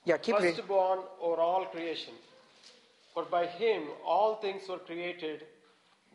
Yeah, 0.06 0.18
keep 0.18 0.36
reading. 0.40 0.56
firstborn 0.56 1.00
over 1.22 1.42
all 1.42 1.66
creation. 1.66 2.14
For 3.14 3.24
by 3.26 3.46
him 3.46 3.84
all 4.06 4.36
things 4.36 4.68
were 4.70 4.80
created 4.80 5.46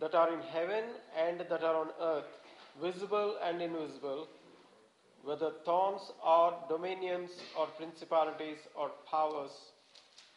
that 0.01 0.15
are 0.15 0.33
in 0.33 0.41
heaven 0.41 0.85
and 1.17 1.41
that 1.41 1.63
are 1.63 1.77
on 1.77 1.89
earth, 2.01 2.31
visible 2.81 3.37
and 3.45 3.63
invisible, 3.63 4.27
whether 5.23 5.53
thrones 5.65 6.11
or 6.25 6.55
dominions 6.69 7.31
or 7.59 7.67
principalities 7.67 8.59
or 8.75 8.91
powers. 9.09 9.53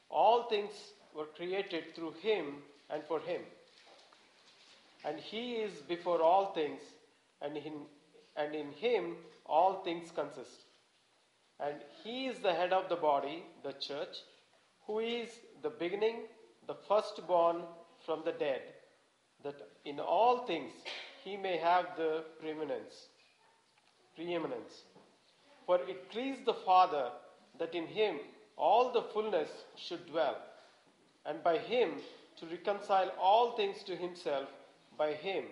All 0.10 0.44
things 0.50 0.72
were 1.16 1.26
created 1.36 1.96
through 1.96 2.14
him 2.22 2.62
and 2.90 3.04
for 3.04 3.20
him. 3.20 3.42
And 5.06 5.20
he 5.20 5.58
is 5.58 5.74
before 5.88 6.22
all 6.22 6.54
things, 6.54 6.82
and 7.42 7.56
in, 7.58 7.74
and 8.36 8.56
in 8.56 8.72
him 8.72 9.16
all 9.46 9.84
things 9.84 10.12
consist. 10.12 10.66
And 11.60 11.76
he 12.04 12.26
is 12.26 12.40
the 12.40 12.54
head 12.54 12.74
of 12.74 12.90
the 12.90 12.96
body, 12.96 13.44
the 13.64 13.74
church, 13.74 14.18
who 14.88 15.00
is 15.00 15.30
the 15.62 15.70
beginning, 15.70 16.24
the 16.68 16.76
firstborn 16.88 17.62
from 18.06 18.24
the 18.26 18.32
dead, 18.32 18.62
that 19.44 19.56
in 19.86 20.00
all 20.00 20.46
things 20.46 20.72
he 21.24 21.38
may 21.38 21.58
have 21.58 21.86
the 21.98 22.24
preeminence. 22.40 23.08
Preeminence. 24.16 24.84
For 25.66 25.80
it 25.88 26.10
pleased 26.10 26.46
the 26.46 26.54
Father 26.54 27.10
that 27.60 27.76
in 27.76 27.88
him 27.88 28.18
all 28.58 28.92
the 28.92 29.02
fullness 29.02 29.50
should 29.76 30.06
dwell, 30.08 30.38
and 31.26 31.44
by 31.44 31.58
him 31.58 31.92
to 32.40 32.46
reconcile 32.48 33.12
all 33.20 33.56
things 33.56 33.84
to 33.84 33.96
himself, 33.96 34.50
by 34.98 35.14
him, 35.14 35.46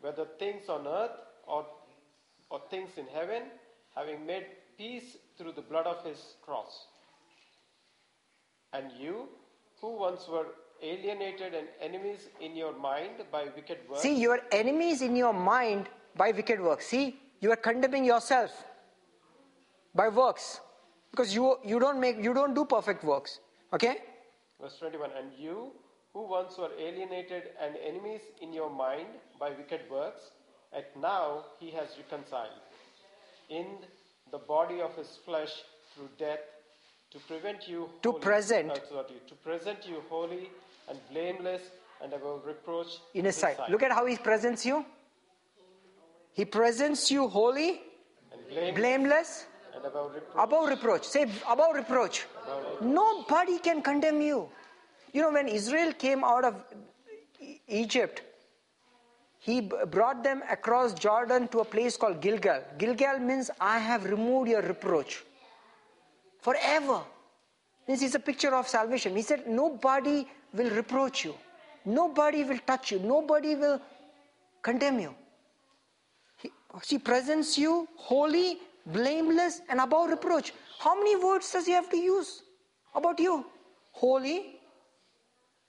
whether 0.00 0.26
things 0.38 0.68
on 0.68 0.86
earth 0.86 1.18
or, 1.46 1.66
or 2.50 2.60
things 2.70 2.90
in 2.96 3.06
heaven, 3.06 3.42
having 3.94 4.26
made 4.26 4.46
peace 4.76 5.16
through 5.38 5.52
the 5.52 5.62
blood 5.62 5.86
of 5.86 6.04
his 6.04 6.34
cross. 6.44 6.86
And 8.72 8.90
you, 8.98 9.28
who 9.80 9.96
once 9.98 10.26
were 10.28 10.46
alienated 10.82 11.54
and 11.54 11.68
enemies 11.80 12.28
in 12.40 12.56
your 12.56 12.76
mind 12.76 13.24
by 13.30 13.44
wicked 13.56 13.78
works, 13.88 14.02
See, 14.02 14.20
your 14.20 14.40
enemies 14.50 15.02
in 15.02 15.14
your 15.16 15.32
mind 15.32 15.88
by 16.16 16.32
wicked 16.32 16.60
works. 16.60 16.86
See, 16.86 17.18
you 17.40 17.52
are 17.52 17.56
condemning 17.56 18.04
yourself 18.04 18.50
by 19.94 20.08
works 20.08 20.60
because 21.10 21.34
you 21.34 21.58
you 21.64 21.78
don't 21.78 22.00
make 22.00 22.18
you 22.22 22.34
don't 22.34 22.54
do 22.54 22.64
perfect 22.64 23.04
works. 23.04 23.40
Okay? 23.72 23.96
verse 24.60 24.78
21, 24.78 25.10
and 25.18 25.32
you, 25.38 25.72
who 26.14 26.22
once 26.22 26.56
were 26.56 26.70
alienated 26.78 27.42
and 27.60 27.74
enemies 27.76 28.20
in 28.40 28.52
your 28.52 28.70
mind 28.70 29.08
by 29.38 29.50
wicked 29.50 29.80
works, 29.90 30.30
and 30.72 30.84
now 31.02 31.44
he 31.60 31.70
has 31.70 31.88
reconciled 31.98 32.62
in 33.50 33.66
the 34.30 34.38
body 34.38 34.80
of 34.80 34.94
his 34.96 35.18
flesh 35.24 35.52
through 35.94 36.08
death 36.18 36.38
to 37.10 37.18
prevent 37.28 37.68
you 37.68 37.88
To 38.02 38.12
holy- 38.12 38.22
present. 38.22 38.70
uh, 38.70 38.78
sorry, 38.88 39.20
to 39.28 39.34
present 39.34 39.86
you 39.86 40.02
holy 40.08 40.50
and 40.88 40.98
blameless 41.10 41.62
and 42.00 42.12
above 42.12 42.46
reproach 42.46 42.98
In 43.14 43.24
his 43.24 43.36
sight. 43.36 43.58
Look 43.68 43.82
at 43.82 43.92
how 43.92 44.06
he 44.06 44.16
presents 44.16 44.64
you. 44.64 44.84
He 46.32 46.44
presents 46.44 47.10
you 47.10 47.28
holy, 47.28 47.80
and 48.32 48.40
blameless 48.48 48.74
blameless, 48.80 49.46
and 49.74 49.84
above 49.84 50.14
reproach. 50.14 50.44
above 50.44 50.68
reproach. 50.68 51.04
Say 51.04 51.22
above 51.48 51.74
reproach. 51.76 52.26
Nobody 52.80 53.58
can 53.60 53.82
condemn 53.82 54.20
you. 54.20 54.48
You 55.14 55.22
know, 55.22 55.32
when 55.32 55.46
Israel 55.46 55.92
came 55.92 56.24
out 56.24 56.44
of 56.44 56.56
Egypt, 57.68 58.22
he 59.38 59.60
brought 59.60 60.24
them 60.24 60.42
across 60.50 60.92
Jordan 60.92 61.46
to 61.48 61.60
a 61.60 61.64
place 61.64 61.96
called 61.96 62.20
Gilgal. 62.20 62.62
Gilgal 62.78 63.20
means 63.20 63.50
I 63.60 63.78
have 63.78 64.04
removed 64.04 64.48
your 64.48 64.62
reproach 64.62 65.22
forever. 66.40 67.00
This 67.86 68.02
is 68.02 68.16
a 68.16 68.18
picture 68.18 68.54
of 68.54 68.66
salvation. 68.66 69.14
He 69.14 69.22
said, 69.22 69.46
Nobody 69.46 70.26
will 70.52 70.70
reproach 70.70 71.24
you, 71.24 71.34
nobody 71.84 72.42
will 72.42 72.58
touch 72.66 72.90
you, 72.90 72.98
nobody 72.98 73.54
will 73.54 73.80
condemn 74.62 74.98
you. 74.98 75.14
He 76.88 76.98
presents 76.98 77.56
you 77.56 77.86
holy, 77.94 78.58
blameless, 78.86 79.60
and 79.68 79.80
above 79.80 80.10
reproach. 80.10 80.52
How 80.80 80.96
many 80.96 81.14
words 81.24 81.52
does 81.52 81.66
he 81.66 81.72
have 81.72 81.88
to 81.90 81.96
use 81.96 82.42
about 82.96 83.20
you? 83.20 83.44
Holy, 83.92 84.53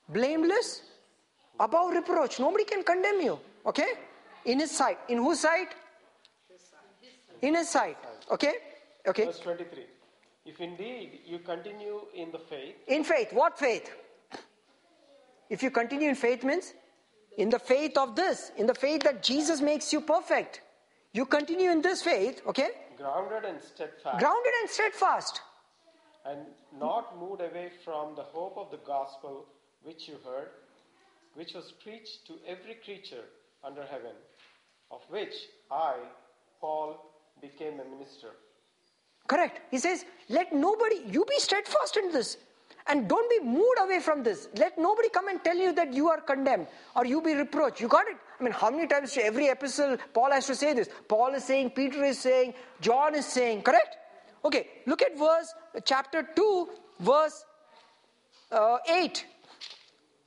blameless, 0.10 0.82
above 1.60 1.94
reproach. 1.94 2.40
Nobody 2.40 2.64
can 2.64 2.84
condemn 2.84 3.22
you. 3.22 3.40
Okay? 3.66 3.88
In 4.46 4.60
his 4.60 4.72
sight. 4.72 4.98
In 5.10 5.18
whose 5.18 5.40
sight? 5.40 5.70
In 7.42 7.56
his 7.56 7.70
sight. 7.70 7.98
Okay? 8.32 8.54
Okay. 9.08 9.26
Verse 9.26 9.40
23. 9.40 9.86
If 10.46 10.60
indeed 10.62 11.22
you 11.26 11.40
continue 11.40 12.02
in 12.14 12.32
the 12.32 12.40
faith, 12.40 12.76
In 12.88 13.04
faith. 13.04 13.34
What 13.34 13.58
faith? 13.58 13.92
If 15.50 15.64
you 15.64 15.72
continue 15.72 16.10
in 16.10 16.16
faith 16.16 16.44
means 16.44 16.74
in 17.38 17.50
the 17.50 17.60
faith 17.60 17.98
of 17.98 18.16
this, 18.16 18.52
in 18.58 18.66
the 18.68 18.74
faith 18.74 19.04
that 19.04 19.22
Jesus 19.24 19.62
makes 19.62 19.92
you 19.92 20.02
perfect. 20.02 20.62
You 21.14 21.26
continue 21.26 21.72
in 21.72 21.82
this 21.82 22.02
faith, 22.02 22.42
okay? 22.48 22.70
grounded 22.98 23.44
and 23.44 23.62
steadfast, 23.62 24.20
Grounded 24.20 24.54
and 24.62 24.70
steadfast. 24.70 25.42
and 26.26 26.40
not 26.80 27.20
moved 27.20 27.42
away 27.42 27.70
from 27.84 28.16
the 28.16 28.24
hope 28.24 28.58
of 28.58 28.72
the 28.72 28.78
gospel 28.78 29.46
which 29.86 30.08
you 30.08 30.16
heard, 30.26 30.50
which 31.36 31.54
was 31.54 31.72
preached 31.84 32.26
to 32.28 32.34
every 32.48 32.76
creature 32.84 33.24
under 33.64 33.84
heaven, 33.86 34.16
of 34.92 35.02
which 35.10 35.34
I, 35.72 35.96
Paul, 36.60 37.12
became 37.42 37.80
a 37.80 37.86
minister. 37.86 38.32
Correct. 39.28 39.62
He 39.72 39.78
says, 39.78 40.06
let 40.30 40.54
nobody, 40.54 41.02
you 41.08 41.26
be 41.26 41.40
steadfast 41.40 41.98
in 41.98 42.12
this. 42.12 42.38
And 42.88 43.08
don't 43.08 43.30
be 43.30 43.40
moved 43.44 43.80
away 43.80 44.00
from 44.00 44.22
this. 44.22 44.48
Let 44.58 44.78
nobody 44.78 45.10
come 45.10 45.28
and 45.28 45.44
tell 45.44 45.58
you 45.58 45.74
that 45.74 45.94
you 45.94 46.08
are 46.10 46.22
condemned 46.22 46.68
or 46.96 47.06
you 47.06 47.20
be 47.20 47.34
reproached. 47.34 47.82
You 47.82 47.88
got 47.88 48.08
it? 48.08 48.18
I 48.40 48.44
mean, 48.44 48.54
how 48.54 48.70
many 48.70 48.86
times 48.88 49.18
every 49.20 49.48
epistle 49.48 49.98
Paul 50.14 50.32
has 50.32 50.46
to 50.48 50.56
say 50.56 50.74
this? 50.74 50.90
Paul 51.08 51.34
is 51.34 51.46
saying, 51.46 51.72
Peter 51.72 52.04
is 52.04 52.20
saying, 52.20 52.54
John 52.82 53.16
is 53.16 53.26
saying, 53.26 53.64
correct? 53.64 53.98
Okay, 54.44 54.68
look 54.86 55.02
at 55.02 55.18
verse, 55.18 55.52
chapter 55.84 56.28
2, 56.36 56.70
verse 57.00 57.44
uh, 58.52 58.78
8. 58.88 59.26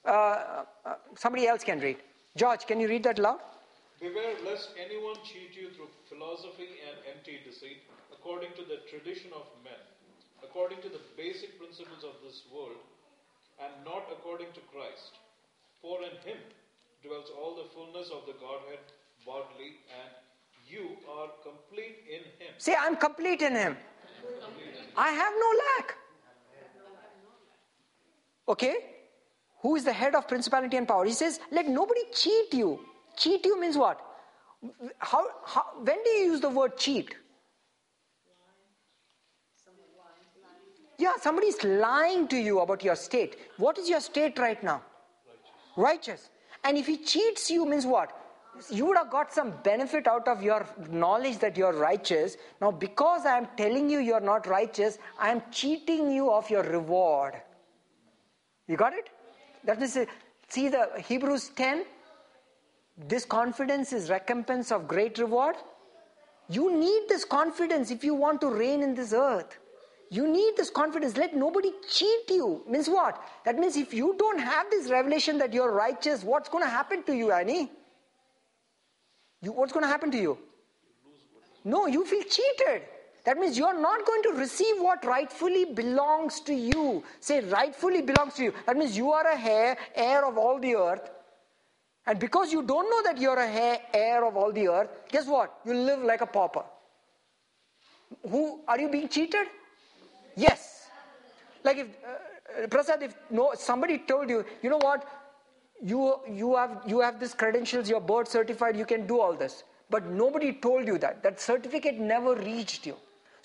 Uh, 0.08 0.64
uh, 0.86 0.94
somebody 1.16 1.46
else 1.46 1.62
can 1.62 1.80
read. 1.80 1.98
George, 2.34 2.66
can 2.66 2.80
you 2.80 2.88
read 2.88 3.02
that 3.04 3.18
loud? 3.18 3.40
Beware 4.00 4.36
lest 4.44 4.70
anyone 4.80 5.16
cheat 5.22 5.52
you 5.52 5.68
through 5.76 5.90
philosophy 6.08 6.68
and 6.88 6.96
empty 7.12 7.40
deceit, 7.44 7.82
according 8.12 8.52
to 8.56 8.64
the 8.64 8.78
tradition 8.88 9.30
of 9.36 9.44
men, 9.62 9.82
according 10.42 10.80
to 10.80 10.88
the 10.88 11.02
basic 11.16 11.58
principles 11.58 12.04
of 12.04 12.14
this 12.24 12.42
world, 12.54 12.80
and 13.60 13.72
not 13.84 14.08
according 14.10 14.48
to 14.54 14.62
Christ. 14.72 15.20
For 15.82 16.00
in 16.02 16.16
him 16.24 16.40
dwells 17.04 17.28
all 17.36 17.54
the 17.54 17.68
fullness 17.74 18.08
of 18.08 18.24
the 18.24 18.38
Godhead 18.40 18.80
bodily, 19.26 19.76
and 19.92 20.10
you 20.66 20.96
are 21.20 21.28
complete 21.42 22.00
in 22.08 22.22
him. 22.40 22.54
Say, 22.56 22.74
I'm 22.78 22.96
complete 22.96 23.42
in 23.42 23.54
Him. 23.54 23.76
I 24.96 25.10
have 25.10 25.32
no 25.38 25.50
lack. 25.64 25.96
Okay? 28.48 28.76
Who 29.60 29.76
is 29.76 29.84
the 29.84 29.92
head 29.92 30.14
of 30.14 30.28
principality 30.28 30.76
and 30.76 30.86
power? 30.86 31.04
He 31.04 31.12
says, 31.12 31.40
let 31.50 31.68
nobody 31.68 32.00
cheat 32.12 32.54
you. 32.54 32.80
Cheat 33.16 33.44
you 33.44 33.60
means 33.60 33.76
what? 33.76 34.00
How, 34.98 35.24
how, 35.44 35.64
when 35.82 36.02
do 36.04 36.10
you 36.10 36.32
use 36.32 36.40
the 36.40 36.48
word 36.48 36.76
cheat? 36.76 37.14
Yeah, 40.98 41.12
somebody 41.20 41.46
is 41.46 41.62
lying 41.62 42.26
to 42.28 42.36
you 42.36 42.58
about 42.60 42.82
your 42.82 42.96
state. 42.96 43.36
What 43.56 43.78
is 43.78 43.88
your 43.88 44.00
state 44.00 44.38
right 44.38 44.60
now? 44.62 44.82
Righteous. 45.76 46.30
And 46.64 46.76
if 46.76 46.86
he 46.86 46.96
cheats 46.96 47.50
you, 47.50 47.64
means 47.64 47.86
what? 47.86 48.12
You 48.70 48.86
would 48.86 48.96
have 48.96 49.10
got 49.10 49.32
some 49.32 49.52
benefit 49.62 50.08
out 50.08 50.26
of 50.26 50.42
your 50.42 50.66
knowledge 50.90 51.38
that 51.38 51.56
you're 51.56 51.72
righteous. 51.72 52.36
Now, 52.60 52.72
because 52.72 53.26
I 53.26 53.38
am 53.38 53.46
telling 53.56 53.88
you 53.88 54.00
you're 54.00 54.20
not 54.20 54.48
righteous, 54.48 54.98
I 55.20 55.30
am 55.30 55.42
cheating 55.52 56.10
you 56.10 56.32
of 56.32 56.50
your 56.50 56.64
reward. 56.64 57.34
You 58.66 58.76
got 58.76 58.92
it? 58.92 59.08
That 59.68 59.82
is, 59.82 59.98
see 60.48 60.70
the 60.70 60.88
Hebrews 60.97 61.50
10? 61.55 61.84
This 63.06 63.26
confidence 63.26 63.92
is 63.92 64.08
recompense 64.08 64.72
of 64.72 64.88
great 64.88 65.18
reward. 65.18 65.56
You 66.48 66.74
need 66.74 67.02
this 67.10 67.26
confidence 67.26 67.90
if 67.90 68.02
you 68.02 68.14
want 68.14 68.40
to 68.40 68.48
reign 68.48 68.82
in 68.82 68.94
this 68.94 69.12
earth. 69.12 69.58
You 70.10 70.26
need 70.26 70.56
this 70.56 70.70
confidence. 70.70 71.18
Let 71.18 71.36
nobody 71.36 71.70
cheat 71.86 72.30
you. 72.30 72.62
Means 72.66 72.88
what? 72.88 73.22
That 73.44 73.58
means 73.58 73.76
if 73.76 73.92
you 73.92 74.14
don't 74.18 74.38
have 74.38 74.70
this 74.70 74.90
revelation 74.90 75.36
that 75.36 75.52
you're 75.52 75.70
righteous, 75.70 76.24
what's 76.24 76.48
going 76.48 76.64
to 76.64 76.70
happen 76.70 77.02
to 77.02 77.14
you, 77.14 77.30
Annie? 77.30 77.70
You, 79.42 79.52
what's 79.52 79.74
going 79.74 79.84
to 79.84 79.90
happen 79.90 80.10
to 80.12 80.18
you? 80.18 80.38
No, 81.62 81.86
you 81.86 82.06
feel 82.06 82.22
cheated. 82.22 82.84
That 83.24 83.36
means 83.36 83.58
you're 83.58 83.78
not 83.78 84.06
going 84.06 84.22
to 84.24 84.30
receive 84.30 84.76
what 84.78 85.05
rightfully 85.05 85.66
belongs 85.66 86.40
to 86.40 86.55
you. 86.55 87.05
Say, 87.20 87.40
rightfully 87.40 88.02
belongs 88.02 88.34
to 88.34 88.44
you. 88.44 88.55
That 88.66 88.76
means 88.76 88.97
you 88.97 89.12
are 89.12 89.26
a 89.26 89.38
heir, 89.38 89.76
heir 89.94 90.24
of 90.24 90.38
all 90.38 90.58
the 90.58 90.74
earth. 90.74 91.10
And 92.06 92.18
because 92.18 92.50
you 92.50 92.62
don't 92.62 92.88
know 92.88 93.02
that 93.02 93.20
you're 93.20 93.38
a 93.38 93.78
heir, 93.92 94.24
of 94.24 94.34
all 94.34 94.50
the 94.50 94.66
earth, 94.68 94.88
guess 95.10 95.26
what? 95.26 95.60
You 95.66 95.74
live 95.74 96.00
like 96.02 96.22
a 96.22 96.26
pauper. 96.26 96.64
Who 98.30 98.60
are 98.66 98.80
you 98.80 98.88
being 98.88 99.08
cheated? 99.08 99.47
Yes. 100.34 100.86
Like 101.64 101.76
if 101.76 101.88
uh, 102.02 102.66
Prasad, 102.68 103.02
if 103.02 103.14
no 103.30 103.52
somebody 103.55 103.98
told 103.98 104.30
you, 104.30 104.44
you 104.62 104.70
know 104.70 104.78
what, 104.78 105.06
you 105.82 106.20
you 106.30 106.56
have 106.56 106.80
you 106.86 107.00
have 107.00 107.20
this 107.20 107.34
credentials, 107.34 107.90
you're 107.90 108.00
board 108.00 108.26
certified, 108.26 108.76
you 108.76 108.86
can 108.86 109.06
do 109.06 109.20
all 109.20 109.34
this. 109.34 109.64
But 109.90 110.06
nobody 110.06 110.55
told 110.55 110.86
you 110.86 110.97
that. 110.98 111.22
That 111.22 111.40
certificate 111.40 111.98
never 111.98 112.34
reached 112.34 112.86
you. 112.86 112.97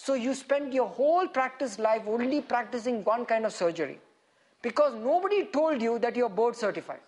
So 0.05 0.15
you 0.15 0.33
spend 0.35 0.73
your 0.73 0.87
whole 0.87 1.29
practice 1.29 1.79
life 1.79 2.01
only 2.05 2.41
practicing 2.41 3.05
one 3.05 3.25
kind 3.25 3.45
of 3.45 3.53
surgery. 3.53 3.99
Because 4.61 4.95
nobody 4.95 5.45
told 5.45 5.81
you 5.81 5.97
that 5.99 6.17
you're 6.17 6.27
board 6.27 6.57
certified. 6.57 6.99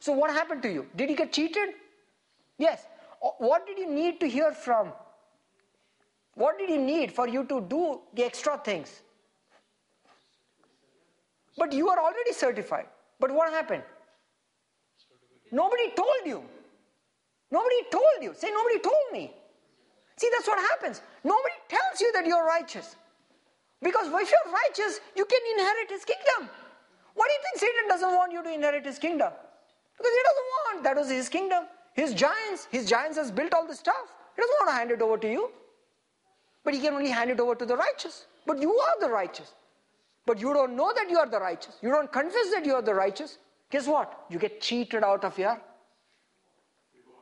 So 0.00 0.12
what 0.12 0.32
happened 0.32 0.64
to 0.64 0.72
you? 0.72 0.86
Did 0.96 1.10
you 1.10 1.16
get 1.16 1.32
cheated? 1.32 1.74
Yes. 2.58 2.86
What 3.38 3.68
did 3.68 3.78
you 3.78 3.88
need 3.88 4.18
to 4.18 4.28
hear 4.28 4.50
from? 4.50 4.90
What 6.34 6.58
did 6.58 6.70
you 6.70 6.78
need 6.78 7.12
for 7.12 7.28
you 7.28 7.44
to 7.44 7.60
do 7.60 8.00
the 8.14 8.24
extra 8.24 8.58
things? 8.58 9.00
But 11.56 11.72
you 11.72 11.88
are 11.88 12.00
already 12.00 12.32
certified. 12.32 12.86
But 13.20 13.30
what 13.30 13.52
happened? 13.52 13.84
Nobody 15.52 15.90
told 15.94 16.26
you. 16.26 16.42
Nobody 17.52 17.82
told 17.92 18.22
you. 18.22 18.34
Say, 18.36 18.50
nobody 18.50 18.80
told 18.80 19.12
me. 19.12 19.32
See, 20.18 20.30
that's 20.32 20.48
what 20.48 20.58
happens. 20.58 21.02
Nobody 21.32 21.58
tells 21.68 22.00
you 22.00 22.12
that 22.12 22.24
you're 22.24 22.46
righteous. 22.46 22.94
Because 23.82 24.06
if 24.06 24.30
you're 24.34 24.52
righteous, 24.52 25.00
you 25.16 25.24
can 25.24 25.40
inherit 25.54 25.90
his 25.90 26.04
kingdom. 26.04 26.48
Why 27.14 27.26
do 27.28 27.32
you 27.32 27.42
think 27.46 27.56
Satan 27.64 27.88
doesn't 27.88 28.14
want 28.14 28.32
you 28.32 28.42
to 28.44 28.52
inherit 28.52 28.84
his 28.84 28.98
kingdom? 28.98 29.32
Because 29.96 30.12
he 30.12 30.22
doesn't 30.28 30.50
want. 30.56 30.84
That 30.84 30.96
was 30.96 31.10
his 31.10 31.28
kingdom. 31.28 31.64
His 31.94 32.14
giants, 32.14 32.68
his 32.70 32.88
giants 32.88 33.16
has 33.18 33.30
built 33.30 33.54
all 33.54 33.66
the 33.66 33.74
stuff. 33.74 34.06
He 34.36 34.42
doesn't 34.42 34.56
want 34.60 34.70
to 34.70 34.76
hand 34.76 34.90
it 34.92 35.02
over 35.02 35.18
to 35.18 35.30
you. 35.36 35.50
But 36.62 36.74
he 36.74 36.80
can 36.80 36.94
only 36.94 37.10
hand 37.10 37.30
it 37.30 37.40
over 37.40 37.54
to 37.54 37.66
the 37.66 37.76
righteous. 37.76 38.26
But 38.46 38.60
you 38.60 38.72
are 38.86 39.00
the 39.00 39.08
righteous. 39.08 39.54
But 40.26 40.40
you 40.40 40.52
don't 40.52 40.76
know 40.76 40.92
that 40.94 41.10
you 41.10 41.18
are 41.18 41.28
the 41.28 41.40
righteous. 41.40 41.76
You 41.82 41.90
don't 41.90 42.12
confess 42.12 42.50
that 42.54 42.64
you 42.64 42.74
are 42.74 42.82
the 42.82 42.94
righteous. 42.94 43.38
Guess 43.70 43.86
what? 43.88 44.26
You 44.30 44.38
get 44.38 44.60
cheated 44.60 45.02
out 45.02 45.24
of 45.24 45.38
your 45.38 45.60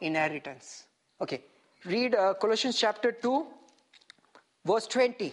inheritance. 0.00 0.84
Okay. 1.20 1.42
Read 1.84 2.14
uh, 2.14 2.34
Colossians 2.34 2.78
chapter 2.78 3.12
2, 3.12 3.46
verse 4.64 4.86
20. 4.86 5.32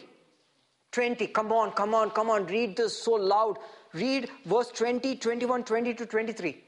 20. 0.92 1.28
Come 1.28 1.52
on, 1.52 1.72
come 1.72 1.96
on, 1.96 2.12
come 2.12 2.30
on. 2.30 2.46
Read 2.48 2.76
this 2.76 3.02
so 3.02 3.14
loud. 3.14 3.58
Read 3.94 4.30
verse 4.46 4.70
20, 4.70 5.16
21, 5.18 5.64
20 5.64 5.94
to 5.94 6.06
23. 6.06 6.64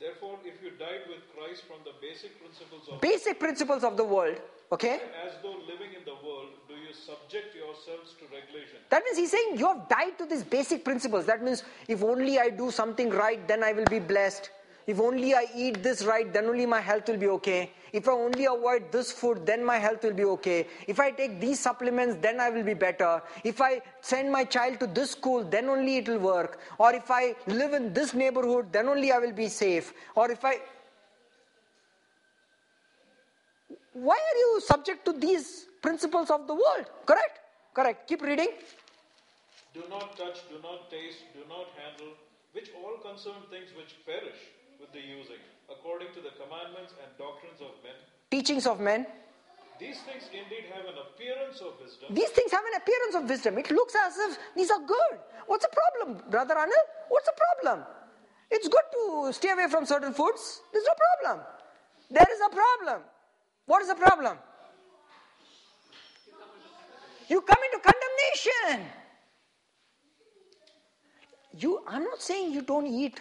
Therefore, 0.00 0.38
if 0.44 0.62
you 0.62 0.70
died 0.78 1.02
with 1.08 1.20
Christ 1.36 1.64
from 1.66 1.76
the 1.84 1.92
basic 2.00 2.40
principles 2.40 2.88
of 2.88 3.00
Basic 3.00 3.38
principles 3.38 3.84
of 3.84 3.96
the 3.96 4.04
world, 4.04 4.40
okay? 4.72 4.98
as 5.26 5.32
though 5.42 5.56
living 5.68 5.92
in 5.94 6.04
the 6.06 6.14
world, 6.26 6.48
do 6.66 6.74
you 6.74 6.94
subject 6.94 7.54
yourselves 7.54 8.14
to 8.18 8.24
regulation? 8.34 8.78
That 8.88 9.04
means 9.04 9.18
he's 9.18 9.30
saying 9.30 9.58
you 9.58 9.66
have 9.66 9.88
died 9.88 10.16
to 10.18 10.26
these 10.26 10.42
basic 10.42 10.84
principles. 10.84 11.26
That 11.26 11.42
means 11.42 11.64
if 11.86 12.02
only 12.02 12.38
I 12.38 12.48
do 12.48 12.70
something 12.70 13.10
right, 13.10 13.46
then 13.46 13.62
I 13.62 13.72
will 13.72 13.84
be 13.84 13.98
blessed. 13.98 14.50
If 14.86 14.98
only 14.98 15.34
I 15.34 15.46
eat 15.54 15.82
this 15.82 16.02
right, 16.04 16.32
then 16.32 16.46
only 16.46 16.66
my 16.66 16.80
health 16.80 17.06
will 17.08 17.18
be 17.18 17.28
okay. 17.28 17.70
If 17.92 18.08
I 18.08 18.12
only 18.12 18.46
avoid 18.46 18.92
this 18.92 19.12
food, 19.12 19.44
then 19.46 19.64
my 19.64 19.78
health 19.78 20.02
will 20.04 20.14
be 20.14 20.24
okay. 20.24 20.66
If 20.86 21.00
I 21.00 21.10
take 21.10 21.40
these 21.40 21.60
supplements, 21.60 22.16
then 22.20 22.40
I 22.40 22.50
will 22.50 22.62
be 22.62 22.74
better. 22.74 23.22
If 23.44 23.60
I 23.60 23.82
send 24.00 24.30
my 24.30 24.44
child 24.44 24.80
to 24.80 24.86
this 24.86 25.12
school, 25.12 25.44
then 25.44 25.68
only 25.68 25.96
it 25.96 26.08
will 26.08 26.18
work. 26.18 26.58
Or 26.78 26.92
if 26.94 27.10
I 27.10 27.34
live 27.46 27.72
in 27.72 27.92
this 27.92 28.14
neighborhood, 28.14 28.72
then 28.72 28.88
only 28.88 29.12
I 29.12 29.18
will 29.18 29.32
be 29.32 29.48
safe. 29.48 29.92
Or 30.14 30.30
if 30.30 30.44
I. 30.44 30.60
Why 33.92 34.14
are 34.14 34.38
you 34.38 34.60
subject 34.60 35.04
to 35.06 35.12
these 35.12 35.66
principles 35.82 36.30
of 36.30 36.46
the 36.46 36.54
world? 36.54 36.86
Correct? 37.06 37.40
Correct. 37.74 38.08
Keep 38.08 38.22
reading. 38.22 38.48
Do 39.74 39.82
not 39.88 40.16
touch, 40.16 40.48
do 40.48 40.56
not 40.62 40.90
taste, 40.90 41.18
do 41.32 41.40
not 41.48 41.66
handle, 41.78 42.14
which 42.52 42.70
all 42.74 42.96
concern 42.98 43.38
things 43.50 43.70
which 43.76 43.94
perish 44.04 44.40
with 44.80 44.92
the 44.92 44.98
using, 44.98 45.38
according 45.70 46.12
to 46.14 46.20
the 46.20 46.34
commandments 46.36 46.94
and 47.00 47.08
doctrines 47.18 47.60
of 47.60 47.72
men. 47.82 47.96
Teachings 48.30 48.66
of 48.66 48.80
men. 48.80 49.06
These 49.78 50.00
things 50.02 50.24
indeed 50.28 50.68
have 50.74 50.84
an 50.84 50.98
appearance 51.08 51.60
of 51.62 51.80
wisdom, 51.80 52.14
These 52.14 52.28
things 52.30 52.52
have 52.52 52.64
an 52.64 52.76
appearance 52.82 53.14
of 53.14 53.24
wisdom. 53.24 53.56
It 53.56 53.70
looks 53.70 53.94
as 53.96 54.14
if 54.18 54.38
these 54.54 54.70
are 54.70 54.80
good. 54.80 55.14
What's 55.46 55.64
the 55.64 55.72
problem, 55.72 56.30
Brother 56.30 56.54
Anil? 56.54 56.84
What's 57.08 57.26
the 57.26 57.38
problem? 57.44 57.86
It's 58.50 58.68
good 58.68 58.88
to 58.92 59.32
stay 59.32 59.50
away 59.50 59.68
from 59.70 59.86
certain 59.86 60.12
foods. 60.12 60.60
There's 60.72 60.84
no 60.84 60.94
problem. 61.06 61.46
There 62.10 62.26
is 62.30 62.40
a 62.44 62.54
problem. 62.54 63.02
What 63.64 63.80
is 63.82 63.88
the 63.88 63.94
problem? 63.94 64.36
You 67.28 67.40
come 67.40 67.58
into 67.72 67.88
condemnation. 67.90 68.90
You, 71.56 71.82
I'm 71.86 72.04
not 72.04 72.20
saying 72.20 72.52
you 72.52 72.62
don't 72.62 72.86
eat 72.86 73.20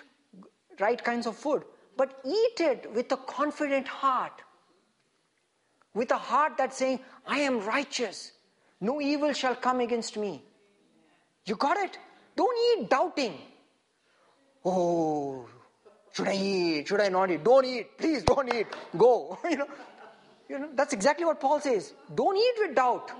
right 0.79 1.01
kinds 1.03 1.27
of 1.27 1.37
food, 1.37 1.63
but 1.99 2.19
eat 2.39 2.61
it 2.71 2.91
with 2.97 3.17
a 3.17 3.17
confident 3.31 3.87
heart 4.01 4.45
with 5.93 6.11
a 6.11 6.17
heart 6.17 6.53
that's 6.57 6.77
saying, 6.77 6.99
I 7.27 7.39
am 7.39 7.59
righteous. 7.65 8.31
No 8.81 9.01
evil 9.01 9.33
shall 9.33 9.55
come 9.55 9.79
against 9.79 10.17
me. 10.17 10.43
You 11.45 11.55
got 11.55 11.77
it? 11.77 11.97
Don't 12.35 12.57
eat 12.67 12.89
doubting. 12.89 13.37
Oh, 14.63 15.47
should 16.13 16.27
I 16.27 16.35
eat? 16.35 16.87
Should 16.87 17.01
I 17.01 17.09
not 17.09 17.31
eat? 17.31 17.43
Don't 17.43 17.65
eat. 17.65 17.97
Please 17.97 18.23
don't 18.23 18.53
eat. 18.53 18.67
Go. 18.97 19.37
you 19.49 19.57
know, 19.57 19.67
you 20.47 20.59
know, 20.59 20.69
that's 20.73 20.93
exactly 20.93 21.25
what 21.25 21.39
Paul 21.39 21.59
says. 21.59 21.93
Don't 22.13 22.37
eat 22.37 22.55
with 22.59 22.75
doubt. 22.75 23.11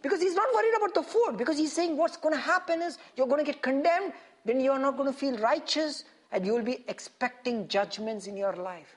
Because 0.00 0.20
he's 0.20 0.34
not 0.34 0.46
worried 0.54 0.74
about 0.76 0.94
the 0.94 1.02
food. 1.02 1.36
Because 1.36 1.58
he's 1.58 1.72
saying 1.72 1.96
what's 1.96 2.16
going 2.16 2.34
to 2.34 2.40
happen 2.40 2.82
is 2.82 2.98
you're 3.16 3.26
going 3.26 3.44
to 3.44 3.50
get 3.52 3.62
condemned, 3.62 4.12
then 4.44 4.60
you're 4.60 4.78
not 4.78 4.96
going 4.96 5.12
to 5.12 5.18
feel 5.18 5.36
righteous, 5.38 6.04
and 6.32 6.44
you'll 6.46 6.62
be 6.62 6.84
expecting 6.88 7.68
judgments 7.68 8.26
in 8.26 8.36
your 8.36 8.54
life 8.54 8.96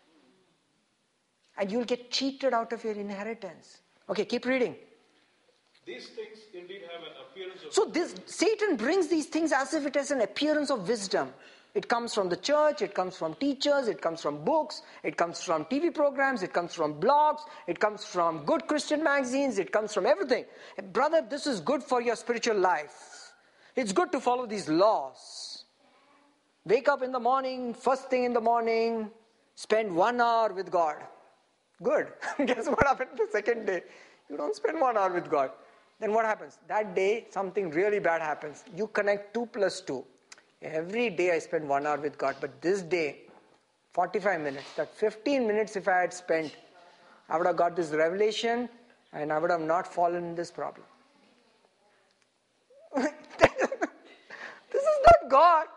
and 1.58 1.72
you'll 1.72 1.86
get 1.86 2.10
cheated 2.12 2.54
out 2.54 2.74
of 2.74 2.84
your 2.84 2.94
inheritance. 2.94 3.80
Okay, 4.10 4.26
keep 4.26 4.46
reading. 4.46 4.76
these 5.86 6.08
things 6.08 6.40
indeed 6.54 6.82
have 6.92 7.02
an 7.02 7.14
appearance 7.24 7.64
of 7.64 7.74
So 7.74 7.86
this 7.86 8.16
Satan 8.26 8.76
brings 8.76 9.08
these 9.08 9.28
things 9.28 9.52
as 9.52 9.74
if 9.74 9.86
it 9.86 9.96
has 9.96 10.12
an 10.12 10.22
appearance 10.22 10.72
of 10.72 10.88
wisdom. 10.88 11.32
It 11.76 11.90
comes 11.90 12.14
from 12.14 12.30
the 12.30 12.38
church, 12.38 12.82
it 12.82 12.96
comes 12.96 13.18
from 13.18 13.36
teachers, 13.36 13.90
it 13.90 14.02
comes 14.02 14.22
from 14.22 14.46
books, 14.46 14.82
it 15.04 15.18
comes 15.18 15.44
from 15.44 15.66
TV 15.66 15.94
programs, 15.94 16.42
it 16.42 16.54
comes 16.54 16.74
from 16.74 17.02
blogs, 17.02 17.42
it 17.68 17.82
comes 17.82 18.06
from 18.06 18.46
good 18.46 18.66
Christian 18.66 19.04
magazines, 19.04 19.60
it 19.60 19.74
comes 19.74 19.94
from 19.94 20.06
everything. 20.06 20.46
Brother, 20.94 21.22
this 21.30 21.46
is 21.46 21.60
good 21.60 21.84
for 21.84 22.02
your 22.02 22.16
spiritual 22.16 22.58
life. 22.58 23.34
It's 23.76 23.92
good 23.92 24.10
to 24.14 24.22
follow 24.22 24.46
these 24.46 24.70
laws. 24.70 25.55
Wake 26.68 26.90
up 26.90 27.03
in 27.03 27.11
the 27.11 27.19
morning, 27.19 27.76
first 27.76 28.10
thing 28.10 28.24
in 28.24 28.34
the 28.34 28.42
morning, 28.42 29.11
spend 29.53 29.95
one 29.95 30.19
hour 30.19 30.52
with 30.52 30.72
God. 30.72 30.95
Good. 31.84 32.08
Guess 32.45 32.68
what 32.68 32.88
happened 32.88 33.11
the 33.16 33.27
second 33.32 33.68
day? 33.68 33.84
You 34.30 34.38
don't 34.38 34.56
spend 34.56 34.82
one 34.82 34.98
hour 34.98 35.14
with 35.14 35.30
God. 35.30 35.52
Then 36.00 36.11
what 36.11 36.26
happens? 36.26 36.58
That 36.68 36.95
day, 36.95 37.27
something 37.30 37.69
really 37.69 38.00
bad 38.00 38.22
happens. 38.22 38.64
You 38.76 38.88
connect 38.88 39.35
2 39.35 39.45
plus 39.53 39.82
2. 39.82 40.03
Every 40.64 41.11
day 41.11 41.32
I 41.32 41.40
spend 41.40 41.69
one 41.69 41.85
hour 41.85 42.00
with 42.00 42.18
God, 42.18 42.35
but 42.42 42.60
this 42.61 42.82
day, 42.82 43.19
45 43.94 44.42
minutes. 44.42 44.66
That 44.76 44.90
15 44.95 45.45
minutes, 45.45 45.76
if 45.76 45.88
I 45.88 46.02
had 46.02 46.14
spent, 46.14 46.56
I 47.30 47.38
would 47.38 47.45
have 47.45 47.56
got 47.56 47.76
this 47.76 47.92
revelation 47.92 48.69
and 49.14 49.32
I 49.32 49.38
would 49.38 49.52
have 49.52 49.61
not 49.61 49.85
fallen 49.85 50.24
in 50.24 50.35
this 50.35 50.50
problem. 50.50 50.85
this 52.95 53.11
is 54.74 55.00
not 55.06 55.30
God. 55.30 55.68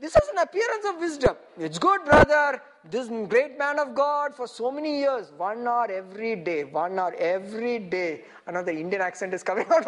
This 0.00 0.16
is 0.16 0.28
an 0.32 0.38
appearance 0.38 0.84
of 0.86 0.96
wisdom. 0.98 1.36
It's 1.58 1.78
good, 1.78 2.04
brother. 2.04 2.60
This 2.90 3.08
great 3.28 3.56
man 3.58 3.78
of 3.78 3.94
God 3.94 4.34
for 4.34 4.46
so 4.46 4.70
many 4.70 4.98
years, 4.98 5.32
one 5.36 5.66
hour 5.66 5.90
every 5.90 6.36
day, 6.36 6.64
one 6.64 6.98
hour 6.98 7.14
every 7.14 7.78
day. 7.78 8.24
Another 8.46 8.72
Indian 8.72 9.00
accent 9.00 9.32
is 9.32 9.42
coming 9.42 9.66
out. 9.70 9.86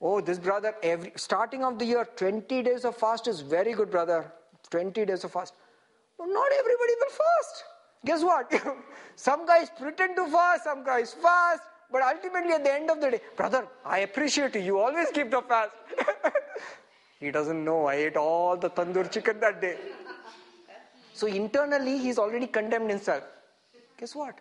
oh, 0.00 0.20
this 0.20 0.38
brother, 0.38 0.74
every 0.82 1.12
starting 1.16 1.62
of 1.62 1.78
the 1.78 1.84
year, 1.84 2.08
20 2.16 2.62
days 2.62 2.84
of 2.84 2.96
fast 2.96 3.28
is 3.28 3.40
very 3.40 3.72
good, 3.74 3.90
brother. 3.90 4.32
20 4.70 5.04
days 5.04 5.24
of 5.24 5.32
fast. 5.32 5.54
Not 6.18 6.52
everybody 6.58 6.92
will 6.98 7.10
fast. 7.10 7.64
Guess 8.06 8.24
what? 8.24 8.52
some 9.16 9.46
guys 9.46 9.70
pretend 9.78 10.16
to 10.16 10.26
fast, 10.28 10.64
some 10.64 10.82
guys 10.82 11.12
fast, 11.12 11.62
but 11.92 12.02
ultimately 12.02 12.54
at 12.54 12.64
the 12.64 12.72
end 12.72 12.90
of 12.90 13.00
the 13.00 13.10
day, 13.10 13.20
brother, 13.36 13.66
I 13.84 13.98
appreciate 14.00 14.54
you. 14.54 14.62
You 14.62 14.78
always 14.78 15.08
keep 15.10 15.30
the 15.30 15.42
fast. 15.42 15.72
he 17.20 17.30
doesn't 17.30 17.64
know. 17.64 17.86
I 17.86 17.94
ate 17.94 18.16
all 18.16 18.56
the 18.56 18.70
tandoor 18.70 19.10
chicken 19.10 19.38
that 19.40 19.60
day. 19.60 19.76
So 21.12 21.26
internally, 21.26 21.98
he's 21.98 22.18
already 22.18 22.46
condemned 22.46 22.90
himself. 22.90 23.22
Guess 23.98 24.14
what? 24.14 24.38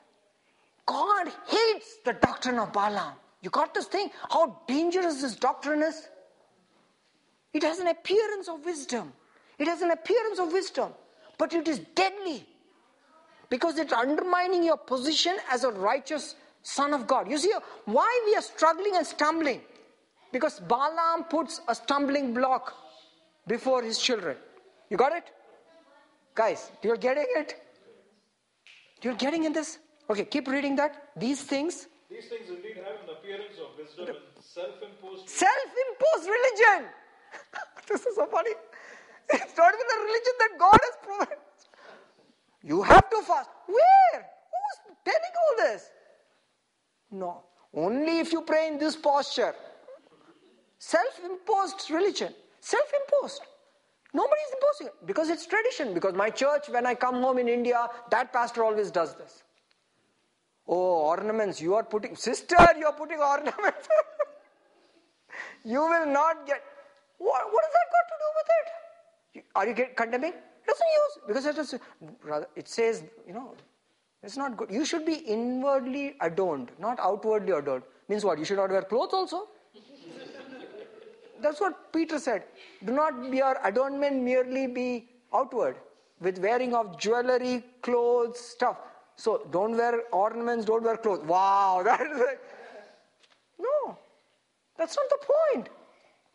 God 0.85 1.27
hates 1.47 1.97
the 2.05 2.13
doctrine 2.13 2.57
of 2.57 2.71
Balaam. 2.71 3.13
You 3.41 3.49
got 3.49 3.73
this 3.73 3.85
thing? 3.85 4.09
How 4.29 4.61
dangerous 4.67 5.21
this 5.21 5.35
doctrine 5.35 5.83
is? 5.83 6.07
It 7.53 7.63
has 7.63 7.79
an 7.79 7.87
appearance 7.87 8.47
of 8.47 8.65
wisdom. 8.65 9.11
It 9.57 9.67
has 9.67 9.81
an 9.81 9.91
appearance 9.91 10.39
of 10.39 10.53
wisdom, 10.53 10.93
but 11.37 11.53
it 11.53 11.67
is 11.67 11.79
deadly 11.95 12.45
because 13.49 13.77
it's 13.77 13.91
undermining 13.91 14.63
your 14.63 14.77
position 14.77 15.35
as 15.51 15.65
a 15.65 15.71
righteous 15.71 16.35
son 16.63 16.93
of 16.93 17.07
God. 17.07 17.29
You 17.29 17.37
see 17.37 17.53
why 17.85 18.21
we 18.25 18.35
are 18.35 18.41
struggling 18.41 18.95
and 18.95 19.05
stumbling? 19.05 19.61
Because 20.31 20.59
Balaam 20.59 21.23
puts 21.29 21.61
a 21.67 21.75
stumbling 21.75 22.33
block 22.33 22.75
before 23.47 23.81
his 23.81 23.97
children. 23.97 24.37
You 24.89 24.97
got 24.97 25.13
it? 25.13 25.31
Guys, 26.35 26.71
you're 26.83 26.97
getting 26.97 27.25
it? 27.35 27.55
You're 29.01 29.15
getting 29.15 29.43
in 29.43 29.53
this? 29.53 29.79
Okay, 30.09 30.25
keep 30.25 30.47
reading 30.47 30.75
that. 30.75 31.09
These 31.15 31.43
things, 31.43 31.87
These 32.09 32.27
things 32.27 32.49
indeed 32.49 32.77
have 32.77 33.03
an 33.03 33.15
appearance 33.17 33.57
of 33.59 33.77
wisdom 33.77 34.15
and 34.15 34.43
self-imposed 34.43 35.29
self 35.29 35.71
imposed 35.89 36.29
religion. 36.29 36.89
this 37.87 38.05
is 38.05 38.15
so 38.15 38.25
funny. 38.27 38.51
It's 39.31 39.57
not 39.57 39.73
even 39.73 39.87
a 39.95 39.99
religion 40.05 40.33
that 40.39 40.51
God 40.59 40.79
has 40.87 40.95
provided. 41.03 41.37
You 42.63 42.81
have 42.81 43.09
to 43.09 43.21
fast. 43.21 43.49
Where? 43.67 44.19
Who's 44.53 44.95
telling 45.05 45.35
all 45.43 45.55
this? 45.57 45.89
No. 47.11 47.43
Only 47.73 48.19
if 48.19 48.33
you 48.33 48.41
pray 48.41 48.67
in 48.67 48.79
this 48.79 48.95
posture. 48.95 49.53
Self 50.79 51.19
imposed 51.23 51.91
religion. 51.91 52.33
Self 52.61 52.91
imposed. 53.01 53.41
Nobody 54.13 54.41
is 54.47 54.53
imposing 54.55 54.87
it 54.87 55.05
because 55.05 55.29
it's 55.29 55.45
tradition. 55.45 55.93
Because 55.93 56.15
my 56.15 56.29
church, 56.29 56.69
when 56.69 56.85
I 56.85 56.95
come 56.95 57.21
home 57.21 57.37
in 57.37 57.47
India, 57.47 57.87
that 58.09 58.33
pastor 58.33 58.63
always 58.63 58.89
does 58.89 59.15
this. 59.15 59.43
Oh, 60.67 61.07
ornaments, 61.09 61.61
you 61.61 61.75
are 61.75 61.83
putting, 61.83 62.15
sister, 62.15 62.55
you 62.77 62.85
are 62.85 62.93
putting 62.93 63.19
ornaments. 63.19 63.87
you 65.65 65.81
will 65.81 66.05
not 66.05 66.45
get. 66.47 66.63
What, 67.17 67.45
what 67.51 67.63
has 67.65 67.73
that 67.73 67.87
got 67.95 68.05
to 68.11 68.15
do 68.23 68.29
with 68.39 68.49
it? 68.59 69.45
Are 69.55 69.67
you 69.67 69.73
get, 69.73 69.97
condemning? 69.97 70.33
Doesn't 70.65 70.87
use 71.01 71.19
because 71.27 71.75
rather, 72.23 72.47
it 72.55 72.67
says, 72.67 73.03
you 73.27 73.33
know, 73.33 73.55
it's 74.23 74.37
not 74.37 74.55
good. 74.55 74.71
You 74.71 74.85
should 74.85 75.05
be 75.05 75.15
inwardly 75.15 76.15
adorned, 76.21 76.71
not 76.79 76.99
outwardly 76.99 77.51
adorned. 77.51 77.83
Means 78.07 78.23
what? 78.23 78.37
You 78.37 78.45
should 78.45 78.57
not 78.57 78.69
wear 78.69 78.83
clothes 78.83 79.13
also? 79.13 79.47
That's 81.41 81.59
what 81.59 81.91
Peter 81.93 82.19
said. 82.19 82.43
Do 82.85 82.93
not 82.93 83.33
your 83.33 83.57
adornment 83.63 84.21
merely 84.23 84.67
be 84.67 85.07
outward 85.33 85.77
with 86.21 86.39
wearing 86.39 86.73
of 86.73 86.99
jewelry, 86.99 87.63
clothes, 87.81 88.39
stuff. 88.39 88.77
So 89.15 89.47
don't 89.51 89.75
wear 89.75 90.03
ornaments, 90.11 90.65
don't 90.65 90.83
wear 90.83 90.97
clothes. 90.97 91.25
Wow, 91.25 91.81
that 91.85 92.01
is 92.01 92.17
like, 92.17 92.41
no, 93.59 93.97
that's 94.77 94.95
not 94.95 95.09
the 95.09 95.25
point. 95.33 95.69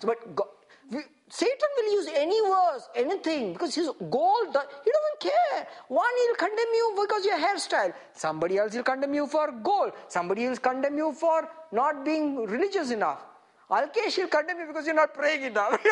So, 0.00 0.08
but 0.08 0.34
God, 0.34 0.48
We, 0.90 1.00
Satan 1.28 1.68
will 1.76 1.92
use 1.92 2.08
any 2.14 2.40
verse, 2.42 2.88
anything, 2.94 3.54
because 3.54 3.74
his 3.74 3.88
goal, 4.10 4.36
he 4.46 4.52
doesn't 4.52 5.20
care. 5.20 5.66
One, 5.88 6.06
he'll 6.24 6.36
condemn 6.36 6.74
you 6.74 6.98
because 7.00 7.24
your 7.24 7.38
hairstyle. 7.38 7.94
Somebody 8.12 8.58
else 8.58 8.74
will 8.74 8.82
condemn 8.82 9.14
you 9.14 9.26
for 9.26 9.50
gold. 9.50 9.92
Somebody 10.08 10.44
else 10.44 10.58
condemn 10.58 10.98
you 10.98 11.12
for 11.12 11.48
not 11.72 12.04
being 12.04 12.44
religious 12.44 12.90
enough. 12.90 13.24
Alkesh 13.70 14.18
will 14.18 14.28
condemn 14.28 14.58
you 14.60 14.66
because 14.66 14.86
you're 14.86 14.94
not 14.94 15.14
praying 15.14 15.42
enough. 15.42 15.78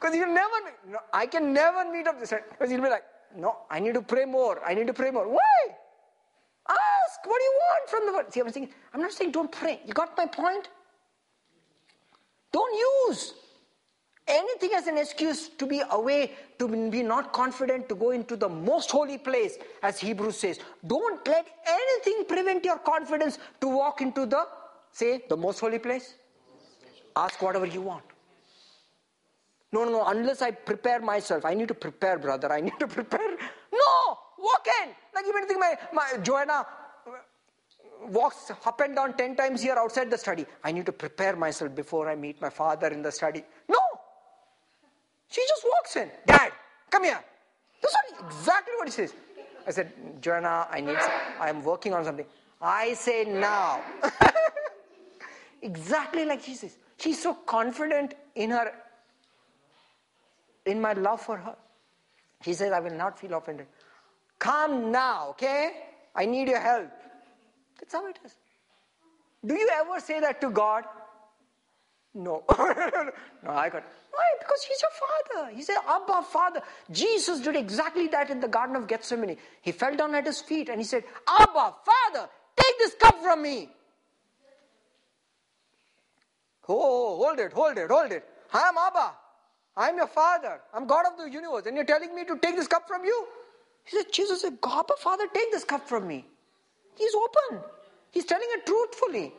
Because 0.00 0.14
you 0.14 0.26
never, 0.26 0.54
no, 0.88 0.98
I 1.12 1.26
can 1.26 1.52
never 1.52 1.90
meet 1.90 2.06
up 2.06 2.20
this. 2.20 2.32
Because 2.50 2.70
he'll 2.70 2.80
be 2.80 2.88
like, 2.88 3.02
no, 3.36 3.56
I 3.68 3.80
need 3.80 3.94
to 3.94 4.02
pray 4.02 4.24
more. 4.24 4.60
I 4.64 4.74
need 4.74 4.86
to 4.86 4.94
pray 4.94 5.10
more. 5.10 5.28
Why? 5.28 5.60
Ask 6.68 7.26
what 7.26 7.38
do 7.38 7.44
you 7.44 7.60
want 7.60 7.90
from 7.90 8.06
the 8.06 8.12
word. 8.12 8.32
See, 8.32 8.40
I'm 8.40 8.52
saying, 8.52 8.68
I'm 8.94 9.00
not 9.00 9.12
saying 9.12 9.32
don't 9.32 9.50
pray. 9.50 9.80
You 9.86 9.94
got 9.94 10.16
my 10.16 10.26
point? 10.26 10.68
Don't 12.52 13.08
use 13.08 13.34
anything 14.28 14.70
as 14.74 14.86
an 14.86 14.98
excuse 14.98 15.48
to 15.48 15.66
be 15.66 15.82
away, 15.90 16.32
to 16.58 16.68
be 16.68 17.02
not 17.02 17.32
confident, 17.32 17.88
to 17.88 17.94
go 17.94 18.10
into 18.10 18.36
the 18.36 18.48
most 18.48 18.90
holy 18.90 19.18
place, 19.18 19.56
as 19.82 19.98
Hebrews 19.98 20.38
says. 20.38 20.60
Don't 20.86 21.26
let 21.26 21.46
anything 21.66 22.24
prevent 22.26 22.64
your 22.64 22.78
confidence 22.78 23.38
to 23.60 23.68
walk 23.68 24.00
into 24.00 24.26
the, 24.26 24.46
say, 24.92 25.24
the 25.28 25.36
most 25.36 25.58
holy 25.58 25.78
place. 25.78 26.14
Ask 27.24 27.42
whatever 27.42 27.66
you 27.66 27.80
want. 27.80 28.04
No, 29.72 29.84
no, 29.84 29.90
no, 29.90 30.04
unless 30.06 30.40
I 30.40 30.50
prepare 30.52 31.00
myself. 31.00 31.44
I 31.44 31.54
need 31.54 31.68
to 31.68 31.74
prepare, 31.74 32.18
brother. 32.18 32.50
I 32.52 32.60
need 32.68 32.78
to 32.78 32.86
prepare. 32.86 33.36
No! 33.72 34.18
Walk 34.38 34.66
in! 34.82 34.90
Like 35.14 35.26
even 35.26 35.46
think 35.48 35.58
my, 35.60 35.74
my 35.92 36.08
Joanna 36.22 36.64
uh, 37.06 37.10
walks 38.06 38.52
up 38.64 38.80
and 38.80 38.94
down 38.94 39.16
10 39.16 39.34
times 39.34 39.62
here 39.62 39.74
outside 39.74 40.10
the 40.10 40.16
study. 40.16 40.46
I 40.62 40.70
need 40.70 40.86
to 40.86 40.92
prepare 40.92 41.34
myself 41.34 41.74
before 41.74 42.08
I 42.08 42.14
meet 42.14 42.40
my 42.40 42.50
father 42.50 42.88
in 42.88 43.02
the 43.02 43.10
study. 43.10 43.42
No! 43.68 43.80
She 45.28 45.42
just 45.48 45.64
walks 45.74 45.96
in. 45.96 46.10
Dad, 46.24 46.52
come 46.88 47.04
here. 47.04 47.22
That's 47.82 47.94
what, 47.94 48.26
exactly 48.26 48.74
what 48.78 48.86
he 48.86 48.92
says. 48.92 49.12
I 49.66 49.70
said, 49.72 49.92
Joanna, 50.22 50.68
I 50.70 50.80
need 50.80 50.96
I'm 51.40 51.62
working 51.64 51.92
on 51.92 52.04
something. 52.04 52.26
I 52.62 52.94
say 52.94 53.24
now. 53.24 53.82
exactly 55.62 56.24
like 56.24 56.42
she 56.42 56.54
says. 56.54 56.76
She's 56.98 57.22
so 57.22 57.34
confident 57.34 58.14
in 58.34 58.50
her 58.50 58.72
in 60.66 60.80
my 60.80 60.92
love 60.92 61.22
for 61.22 61.36
her. 61.38 61.56
She 62.42 62.54
says, 62.54 62.72
I 62.72 62.80
will 62.80 62.96
not 62.96 63.18
feel 63.18 63.34
offended. 63.34 63.66
Come 64.38 64.92
now, 64.92 65.30
okay? 65.30 65.72
I 66.14 66.26
need 66.26 66.48
your 66.48 66.60
help. 66.60 66.90
That's 67.78 67.92
how 67.92 68.06
it 68.06 68.18
is. 68.24 68.36
Do 69.44 69.54
you 69.54 69.68
ever 69.80 70.00
say 70.00 70.20
that 70.20 70.40
to 70.40 70.50
God? 70.50 70.84
No. 72.14 72.42
no, 72.50 73.50
I 73.50 73.68
got 73.68 73.84
Why? 74.10 74.24
Because 74.40 74.62
He's 74.62 74.82
your 74.82 74.90
Father. 74.90 75.54
He 75.54 75.62
said, 75.62 75.76
Abba, 75.88 76.22
Father. 76.22 76.62
Jesus 76.90 77.40
did 77.40 77.54
exactly 77.54 78.08
that 78.08 78.30
in 78.30 78.40
the 78.40 78.48
Garden 78.48 78.76
of 78.76 78.88
Gethsemane. 78.88 79.36
He 79.62 79.72
fell 79.72 79.94
down 79.94 80.14
at 80.14 80.26
His 80.26 80.40
feet 80.40 80.68
and 80.68 80.80
He 80.80 80.84
said, 80.84 81.04
Abba, 81.28 81.74
Father, 81.84 82.28
take 82.56 82.78
this 82.78 82.94
cup 82.94 83.20
from 83.22 83.42
me. 83.42 83.68
Oh, 86.68 87.16
hold 87.16 87.38
it, 87.38 87.52
hold 87.52 87.78
it, 87.78 87.90
hold 87.90 88.12
it. 88.12 88.24
I 88.52 88.60
am 88.68 88.74
Abba. 88.78 89.12
I 89.76 89.88
am 89.88 89.96
your 89.96 90.06
Father. 90.06 90.60
I'm 90.74 90.86
God 90.86 91.06
of 91.06 91.18
the 91.18 91.30
universe. 91.30 91.66
And 91.66 91.76
you're 91.76 91.84
telling 91.84 92.14
me 92.14 92.24
to 92.24 92.36
take 92.38 92.56
this 92.56 92.68
cup 92.68 92.88
from 92.88 93.04
you? 93.04 93.26
He 93.84 93.96
said, 93.96 94.06
Jesus 94.12 94.42
said, 94.42 94.58
Abba, 94.64 94.94
Father, 94.98 95.24
take 95.32 95.50
this 95.52 95.64
cup 95.64 95.88
from 95.88 96.06
me. 96.06 96.26
He's 96.96 97.14
open. 97.14 97.60
He's 98.10 98.24
telling 98.24 98.48
it 98.50 98.66
truthfully. 98.66 99.32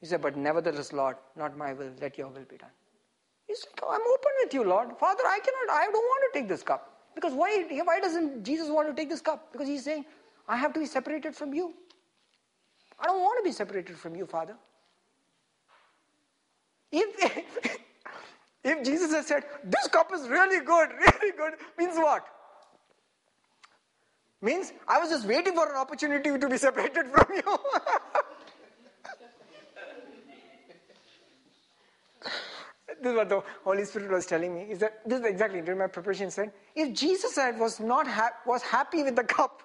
He 0.00 0.06
said, 0.06 0.22
But 0.22 0.36
nevertheless, 0.36 0.92
Lord, 0.92 1.16
not 1.36 1.56
my 1.56 1.74
will, 1.74 1.92
let 2.00 2.18
your 2.18 2.28
will 2.28 2.46
be 2.48 2.56
done. 2.56 2.70
He's 3.46 3.66
like, 3.66 3.80
oh, 3.82 3.90
I'm 3.92 4.00
open 4.00 4.32
with 4.44 4.54
you, 4.54 4.64
Lord. 4.64 4.96
Father, 4.98 5.24
I 5.26 5.40
cannot, 5.40 5.76
I 5.76 5.84
don't 5.86 5.94
want 5.94 6.32
to 6.32 6.38
take 6.38 6.48
this 6.48 6.62
cup. 6.62 7.00
Because 7.14 7.32
why, 7.34 7.66
why 7.84 7.98
doesn't 8.00 8.44
Jesus 8.44 8.68
want 8.70 8.88
to 8.88 8.94
take 8.94 9.10
this 9.10 9.20
cup? 9.20 9.52
Because 9.52 9.66
he's 9.66 9.84
saying, 9.84 10.04
I 10.48 10.56
have 10.56 10.72
to 10.74 10.80
be 10.80 10.86
separated 10.86 11.34
from 11.34 11.52
you. 11.52 11.74
I 12.98 13.06
don't 13.06 13.20
want 13.20 13.38
to 13.42 13.48
be 13.48 13.52
separated 13.52 13.96
from 13.98 14.14
you, 14.14 14.26
Father. 14.26 14.56
If, 16.92 17.78
if 18.64 18.84
Jesus 18.84 19.12
has 19.12 19.26
said, 19.26 19.44
This 19.64 19.88
cup 19.88 20.12
is 20.12 20.28
really 20.28 20.64
good, 20.64 20.90
really 21.00 21.36
good, 21.36 21.54
means 21.78 21.96
what? 21.96 22.26
Means 24.42 24.72
I 24.88 24.98
was 24.98 25.10
just 25.10 25.26
waiting 25.26 25.54
for 25.54 25.68
an 25.70 25.76
opportunity 25.76 26.38
to 26.38 26.48
be 26.48 26.56
separated 26.56 27.08
from 27.08 27.26
you. 27.34 27.42
this 33.02 33.10
is 33.10 33.16
what 33.16 33.28
the 33.28 33.42
Holy 33.64 33.84
Spirit 33.84 34.10
was 34.10 34.24
telling 34.26 34.54
me. 34.54 34.62
Is 34.70 34.78
that 34.78 35.06
this 35.06 35.20
is 35.20 35.26
exactly 35.26 35.60
during 35.60 35.78
my 35.78 35.88
preparation 35.88 36.30
said, 36.30 36.52
if 36.74 36.94
Jesus 36.94 37.34
said 37.34 37.58
was 37.58 37.80
not 37.80 38.06
ha- 38.06 38.32
was 38.46 38.62
happy 38.62 39.02
with 39.02 39.16
the 39.16 39.24
cup, 39.24 39.62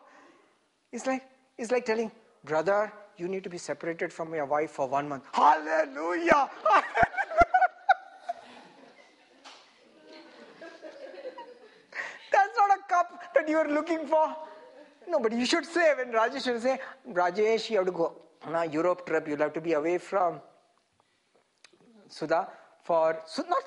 it's 0.92 1.06
like 1.06 1.24
it's 1.58 1.72
like 1.72 1.86
telling, 1.86 2.12
brother, 2.44 2.92
you 3.18 3.30
need 3.30 3.44
to 3.46 3.50
be 3.50 3.58
separated 3.58 4.12
from 4.12 4.34
your 4.34 4.46
wife 4.46 4.72
for 4.72 4.88
one 4.90 5.08
month. 5.08 5.24
Hallelujah! 5.32 6.50
That's 12.32 12.58
not 12.58 12.78
a 12.78 12.82
cup 12.90 13.22
that 13.46 13.52
you 13.52 13.58
are 13.58 13.70
looking 13.70 14.08
for. 14.08 14.36
No, 15.08 15.20
but 15.20 15.32
you 15.32 15.46
should 15.46 15.66
say 15.66 15.94
when 15.96 16.12
Rajesh 16.12 16.44
should 16.44 16.62
say, 16.62 16.80
Rajesh, 17.10 17.70
you 17.70 17.78
have 17.78 17.86
to 17.86 17.92
go 17.92 18.14
on 18.44 18.56
a 18.56 18.66
Europe 18.66 19.06
trip. 19.06 19.28
You'll 19.28 19.38
have 19.40 19.54
to 19.54 19.62
be 19.62 19.74
away 19.74 19.98
from 20.00 20.42
Sudha 22.10 22.48
for 22.84 23.20
Su- 23.28 23.44
not 23.48 23.64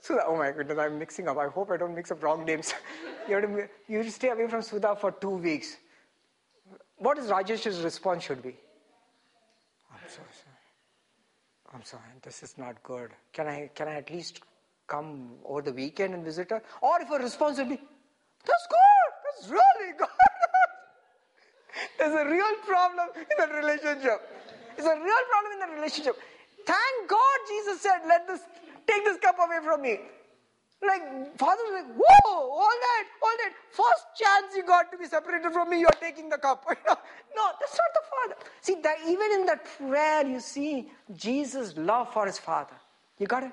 Sudha. 0.00 0.22
Oh 0.26 0.36
my 0.36 0.52
goodness, 0.52 0.78
I'm 0.78 0.98
mixing 0.98 1.28
up. 1.28 1.38
I 1.38 1.48
hope 1.48 1.70
I 1.72 1.76
don't 1.76 1.94
mix 1.94 2.12
up 2.12 2.22
wrong 2.22 2.44
names. 2.44 2.72
you 3.28 3.34
have 3.34 3.44
to 3.44 3.68
you 3.88 3.96
have 3.98 4.06
to 4.06 4.12
stay 4.12 4.28
away 4.28 4.46
from 4.48 4.62
Sudha 4.62 4.94
for 4.94 5.10
two 5.10 5.36
weeks. 5.48 5.76
What 6.98 7.18
is 7.18 7.26
Rajesh's 7.26 7.82
response 7.82 8.24
should 8.24 8.42
be? 8.42 8.56
I'm 9.92 10.08
so 10.08 10.22
sorry. 10.42 11.74
I'm 11.74 11.84
sorry. 11.84 12.02
This 12.22 12.42
is 12.44 12.56
not 12.56 12.80
good. 12.84 13.10
Can 13.32 13.48
I 13.48 13.70
can 13.74 13.88
I 13.88 13.94
at 13.94 14.10
least 14.10 14.40
come 14.86 15.32
over 15.44 15.62
the 15.62 15.72
weekend 15.72 16.14
and 16.14 16.24
visit 16.24 16.50
her? 16.50 16.62
Or 16.80 17.00
if 17.00 17.08
her 17.08 17.18
response 17.18 17.58
would 17.58 17.70
be, 17.70 17.80
that's 18.46 18.66
good. 18.70 19.08
That's 19.24 19.48
really 19.50 19.92
good. 19.98 20.08
There's 21.98 22.14
a 22.14 22.30
real 22.30 22.54
problem 22.64 23.08
in 23.16 23.36
that 23.38 23.52
relationship. 23.52 24.18
There's 24.76 24.88
a 24.88 24.98
real 25.00 25.22
problem 25.30 25.52
in 25.52 25.58
that 25.60 25.72
relationship. 25.74 26.16
Thank 26.66 27.08
God 27.08 27.38
Jesus 27.48 27.80
said, 27.80 27.98
let 28.06 28.26
this 28.26 28.40
take 28.86 29.04
this 29.04 29.18
cup 29.18 29.36
away 29.38 29.58
from 29.64 29.82
me. 29.82 29.98
Like 30.82 31.02
father 31.38 31.62
was 31.64 31.82
like, 31.82 31.96
whoa, 31.96 32.50
all 32.50 32.76
that, 32.86 33.04
all 33.22 33.36
that. 33.42 33.52
First 33.70 34.04
chance 34.20 34.54
you 34.54 34.64
got 34.64 34.92
to 34.92 34.98
be 34.98 35.06
separated 35.06 35.52
from 35.52 35.70
me, 35.70 35.80
you're 35.80 36.00
taking 36.00 36.28
the 36.28 36.38
cup. 36.38 36.64
no, 37.36 37.44
that's 37.60 37.78
not 37.78 37.90
the 37.94 38.04
father. 38.10 38.50
See 38.60 38.76
that 38.82 38.98
even 39.06 39.32
in 39.40 39.46
that 39.46 39.64
prayer, 39.78 40.26
you 40.26 40.40
see 40.40 40.90
Jesus' 41.14 41.76
love 41.76 42.12
for 42.12 42.26
his 42.26 42.38
father. 42.38 42.74
You 43.18 43.26
got 43.26 43.44
it? 43.44 43.52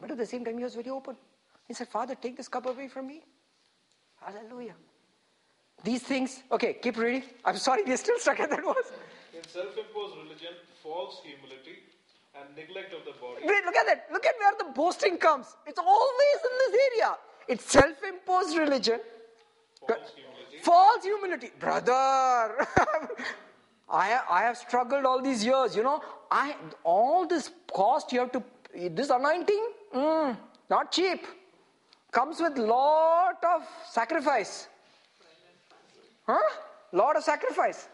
But 0.00 0.10
at 0.10 0.16
the 0.16 0.26
same 0.26 0.44
time, 0.44 0.56
he 0.56 0.64
was 0.64 0.74
very 0.74 0.88
open. 0.88 1.16
He 1.68 1.74
said, 1.74 1.88
Father, 1.88 2.14
take 2.14 2.36
this 2.36 2.48
cup 2.48 2.66
away 2.66 2.88
from 2.88 3.06
me. 3.06 3.22
Hallelujah. 4.20 4.74
These 5.82 6.02
things, 6.02 6.42
okay, 6.52 6.74
keep 6.74 6.96
reading. 6.98 7.24
I'm 7.44 7.56
sorry, 7.56 7.82
we're 7.86 7.96
still 7.96 8.18
stuck 8.18 8.38
at 8.40 8.50
that 8.50 8.62
verse. 8.62 8.92
In 9.34 9.42
self 9.48 9.76
imposed 9.78 10.16
religion, 10.18 10.52
false 10.82 11.22
humility, 11.24 11.78
and 12.34 12.54
neglect 12.54 12.92
of 12.92 13.04
the 13.06 13.12
body, 13.18 13.42
Wait, 13.44 13.64
look 13.64 13.76
at 13.76 13.86
that. 13.86 14.06
Look 14.12 14.26
at 14.26 14.34
where 14.38 14.52
the 14.58 14.72
boasting 14.74 15.16
comes. 15.16 15.56
It's 15.66 15.78
always 15.78 16.38
in 16.44 16.54
this 16.58 16.80
area. 16.92 17.16
It's 17.48 17.64
self 17.64 17.96
imposed 18.06 18.58
religion, 18.58 19.00
false 19.80 20.12
humility, 20.14 20.58
false 20.62 21.02
humility. 21.02 21.50
Brother, 21.58 21.92
I, 23.90 24.20
I 24.30 24.42
have 24.42 24.58
struggled 24.58 25.06
all 25.06 25.22
these 25.22 25.42
years. 25.44 25.74
You 25.74 25.82
know, 25.82 26.02
I 26.30 26.56
all 26.84 27.26
this 27.26 27.50
cost 27.72 28.12
you 28.12 28.20
have 28.20 28.32
to, 28.32 28.42
this 28.90 29.08
anointing, 29.08 29.68
mm, 29.94 30.36
not 30.68 30.92
cheap. 30.92 31.26
Comes 32.10 32.40
with 32.40 32.58
lot 32.58 33.42
of 33.44 33.62
sacrifice. 33.88 34.68
Huh? 36.26 36.38
Lot 36.92 37.16
of 37.16 37.22
sacrifice. 37.22 37.88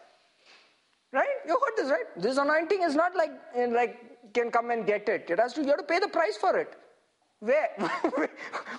Right? 1.13 1.29
You 1.47 1.53
heard 1.53 1.77
this, 1.77 1.91
right? 1.91 2.07
This 2.17 2.37
anointing 2.39 2.83
is 2.83 2.95
not 2.95 3.15
like 3.15 3.31
eh, 3.55 3.67
like 3.67 4.33
can 4.33 4.51
come 4.51 4.71
and 4.71 4.87
get 4.87 5.09
it. 5.09 5.31
It 5.31 5.39
has 5.39 5.53
to 5.55 5.63
you 5.63 5.69
have 5.69 5.79
to 5.79 5.85
pay 5.85 5.99
the 5.99 6.09
price 6.09 6.37
for 6.37 6.57
it. 6.59 6.75
Where? 7.41 7.69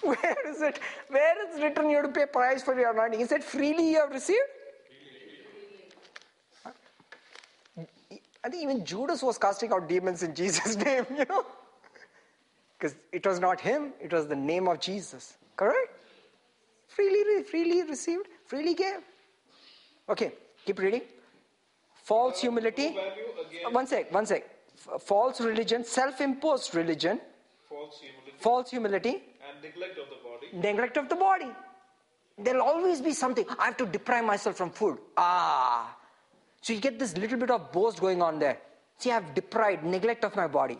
Where 0.01 0.37
is 0.47 0.61
it? 0.61 0.79
Where 1.09 1.47
is 1.47 1.61
written 1.61 1.89
you 1.89 1.97
have 1.97 2.05
to 2.05 2.11
pay 2.11 2.25
price 2.25 2.63
for 2.63 2.77
your 2.77 2.91
anointing? 2.91 3.21
Is 3.21 3.31
it 3.31 3.43
freely 3.43 3.91
you 3.91 3.99
have 3.99 4.11
received? 4.11 4.39
I 8.43 8.49
think 8.49 8.63
even 8.63 8.85
Judas 8.85 9.21
was 9.21 9.37
casting 9.37 9.71
out 9.73 9.89
demons 9.89 10.23
in 10.23 10.33
Jesus' 10.33 10.75
name, 10.85 11.05
you 11.15 11.25
know? 11.25 11.45
Because 12.77 12.95
it 13.11 13.25
was 13.25 13.39
not 13.39 13.59
him, 13.59 13.93
it 13.99 14.13
was 14.13 14.27
the 14.27 14.35
name 14.35 14.67
of 14.67 14.79
Jesus. 14.79 15.37
Correct? 15.55 15.91
Freely, 16.87 17.43
freely 17.43 17.81
received, 17.83 18.27
freely 18.45 18.73
gave. 18.73 18.99
Okay, 20.09 20.31
keep 20.65 20.79
reading. 20.79 21.01
False 22.03 22.39
humility. 22.41 22.89
no 22.89 22.93
value 22.95 23.23
again. 23.47 23.65
Uh, 23.65 23.71
One 23.71 23.87
sec, 23.87 24.11
one 24.13 24.25
sec. 24.25 24.43
false 25.01 25.41
religion, 25.41 25.83
self 25.83 26.21
imposed 26.21 26.73
religion, 26.75 27.19
false 27.67 27.99
humility, 27.99 28.31
false 28.37 28.69
humility, 28.69 29.09
and 29.49 29.61
neglect 29.61 29.97
of 29.97 30.07
the 30.09 30.15
body. 30.23 30.47
neglect 30.67 30.97
of 30.97 31.09
the 31.09 31.15
body. 31.15 31.49
There'll 32.37 32.61
always 32.61 33.01
be 33.01 33.11
something. 33.13 33.45
I 33.57 33.65
have 33.65 33.77
to 33.77 33.85
deprive 33.87 34.23
myself 34.23 34.55
from 34.57 34.69
food. 34.69 34.99
Ah. 35.17 35.95
So 36.61 36.73
you 36.73 36.79
get 36.79 36.99
this 36.99 37.17
little 37.17 37.39
bit 37.39 37.49
of 37.49 37.71
boast 37.71 37.99
going 37.99 38.21
on 38.21 38.37
there. 38.39 38.59
See, 38.99 39.11
I've 39.11 39.33
deprived, 39.33 39.83
neglect 39.83 40.23
of 40.23 40.35
my 40.35 40.47
body. 40.47 40.79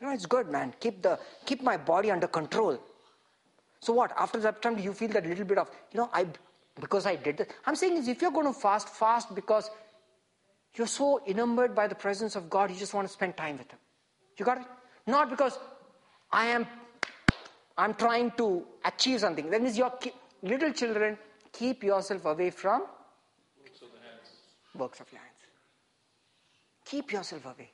You 0.00 0.06
know, 0.06 0.12
it's 0.12 0.26
good, 0.26 0.48
man. 0.48 0.74
Keep 0.80 1.02
the 1.02 1.18
keep 1.44 1.62
my 1.62 1.76
body 1.76 2.10
under 2.10 2.28
control. 2.28 2.78
So 3.80 3.92
what? 3.92 4.12
After 4.16 4.38
that 4.40 4.62
time, 4.62 4.76
do 4.76 4.82
you 4.82 4.92
feel 4.92 5.08
that 5.08 5.26
little 5.26 5.44
bit 5.44 5.58
of, 5.58 5.70
you 5.92 5.98
know, 5.98 6.10
I 6.12 6.26
because 6.80 7.06
I 7.06 7.16
did 7.16 7.38
this. 7.38 7.48
I'm 7.66 7.74
saying 7.74 7.96
is 7.96 8.08
if 8.08 8.22
you're 8.22 8.30
going 8.30 8.46
to 8.46 8.52
fast, 8.52 8.88
fast 8.88 9.34
because 9.34 9.70
you're 10.74 10.86
so 10.86 11.20
enamored 11.26 11.74
by 11.74 11.88
the 11.88 11.94
presence 11.94 12.36
of 12.36 12.48
God, 12.48 12.70
you 12.70 12.76
just 12.76 12.94
want 12.94 13.06
to 13.08 13.12
spend 13.12 13.36
time 13.36 13.58
with 13.58 13.70
Him. 13.70 13.78
You 14.36 14.44
got 14.44 14.58
it? 14.58 14.66
Not 15.06 15.30
because 15.30 15.58
I 16.30 16.46
am 16.46 16.66
I'm 17.76 17.94
trying 17.94 18.32
to 18.32 18.64
achieve 18.84 19.20
something. 19.20 19.50
That 19.50 19.62
means 19.62 19.78
your 19.78 19.90
ki- 19.90 20.12
little 20.42 20.72
children, 20.72 21.16
keep 21.52 21.82
yourself 21.82 22.24
away 22.24 22.50
from 22.50 22.82
works 24.74 25.00
of 25.00 25.10
your 25.12 25.20
hands. 25.20 25.40
Keep 26.84 27.12
yourself 27.12 27.44
away. 27.44 27.70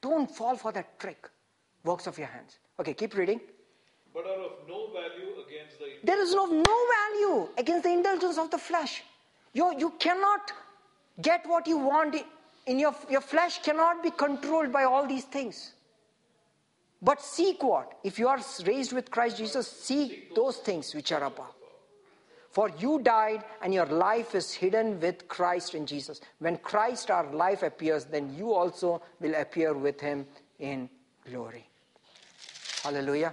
Don't 0.00 0.30
fall 0.30 0.56
for 0.56 0.72
that 0.72 0.98
trick. 0.98 1.28
Works 1.84 2.06
of 2.06 2.18
your 2.18 2.28
hands. 2.28 2.58
Okay, 2.80 2.94
keep 2.94 3.14
reading. 3.14 3.40
But 4.12 4.26
are 4.26 4.40
of 4.40 4.52
no 4.68 4.88
value 4.92 5.32
against 5.46 5.78
the 5.78 5.86
There 6.04 6.20
is 6.20 6.34
no, 6.34 6.46
no 6.46 6.76
value 6.98 7.48
against 7.58 7.82
the 7.84 7.90
indulgence 7.92 8.38
of 8.38 8.50
the 8.50 8.58
flesh. 8.58 9.02
You, 9.52 9.76
you 9.78 9.90
cannot 9.98 10.52
get 11.20 11.46
what 11.46 11.66
you 11.66 11.78
want 11.78 12.14
in- 12.14 12.24
in 12.66 12.78
your, 12.78 12.94
your 13.10 13.20
flesh 13.20 13.60
cannot 13.62 14.02
be 14.02 14.10
controlled 14.10 14.72
by 14.72 14.84
all 14.84 15.06
these 15.06 15.24
things. 15.24 15.72
But 17.02 17.20
seek 17.20 17.62
what? 17.62 17.98
If 18.02 18.18
you 18.18 18.28
are 18.28 18.40
raised 18.64 18.92
with 18.92 19.10
Christ 19.10 19.36
Jesus, 19.36 19.70
seek 19.70 20.34
those 20.34 20.56
things 20.56 20.94
which 20.94 21.12
are 21.12 21.22
above. 21.22 21.52
For 22.50 22.70
you 22.78 23.00
died, 23.00 23.44
and 23.60 23.74
your 23.74 23.84
life 23.86 24.34
is 24.34 24.54
hidden 24.54 25.00
with 25.00 25.28
Christ 25.28 25.74
in 25.74 25.86
Jesus. 25.86 26.20
When 26.38 26.56
Christ, 26.58 27.10
our 27.10 27.30
life, 27.32 27.62
appears, 27.62 28.04
then 28.04 28.32
you 28.34 28.54
also 28.54 29.02
will 29.20 29.34
appear 29.34 29.74
with 29.74 30.00
him 30.00 30.26
in 30.60 30.88
glory. 31.28 31.68
Hallelujah. 32.84 33.32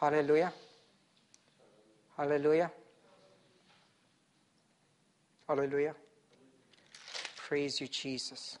Hallelujah. 0.00 0.52
Hallelujah. 2.16 2.70
Hallelujah. 5.48 5.94
Praise 7.36 7.80
you, 7.80 7.88
Jesus. 7.88 8.56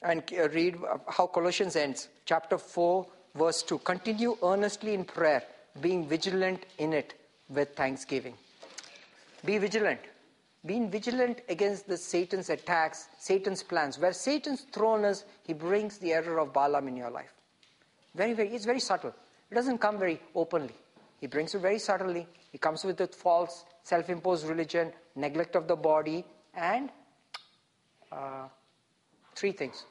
And 0.00 0.22
uh, 0.38 0.48
read 0.50 0.76
how 1.08 1.26
Colossians 1.26 1.74
ends. 1.74 2.08
Chapter 2.24 2.56
4, 2.56 3.04
verse 3.34 3.64
2. 3.64 3.78
Continue 3.78 4.36
earnestly 4.40 4.94
in 4.94 5.04
prayer, 5.04 5.42
being 5.80 6.06
vigilant 6.06 6.66
in 6.78 6.92
it 6.92 7.14
with 7.48 7.74
thanksgiving. 7.74 8.34
Be 9.44 9.58
vigilant. 9.58 9.98
Being 10.66 10.90
vigilant 10.90 11.40
against 11.48 11.88
the 11.88 11.96
Satan's 11.96 12.50
attacks, 12.50 13.08
Satan's 13.18 13.62
plans. 13.62 13.98
Where 13.98 14.12
Satan's 14.12 14.62
throne 14.72 15.04
is, 15.04 15.24
he 15.42 15.52
brings 15.52 15.98
the 15.98 16.12
error 16.12 16.40
of 16.40 16.52
Balaam 16.52 16.88
in 16.88 16.96
your 16.96 17.10
life. 17.10 17.32
Very, 18.14 18.32
very, 18.32 18.48
it's 18.48 18.64
very 18.64 18.80
subtle. 18.80 19.14
It 19.50 19.54
doesn't 19.54 19.78
come 19.78 19.98
very 19.98 20.20
openly. 20.34 20.74
He 21.20 21.26
brings 21.26 21.54
it 21.54 21.60
very 21.60 21.78
subtly. 21.78 22.26
He 22.50 22.58
comes 22.58 22.84
with 22.84 23.00
a 23.00 23.06
false, 23.06 23.64
self 23.82 24.10
imposed 24.10 24.46
religion, 24.46 24.92
neglect 25.14 25.54
of 25.56 25.68
the 25.68 25.76
body, 25.76 26.24
and 26.54 26.90
uh, 28.10 28.48
three 29.34 29.52
things 29.52 29.84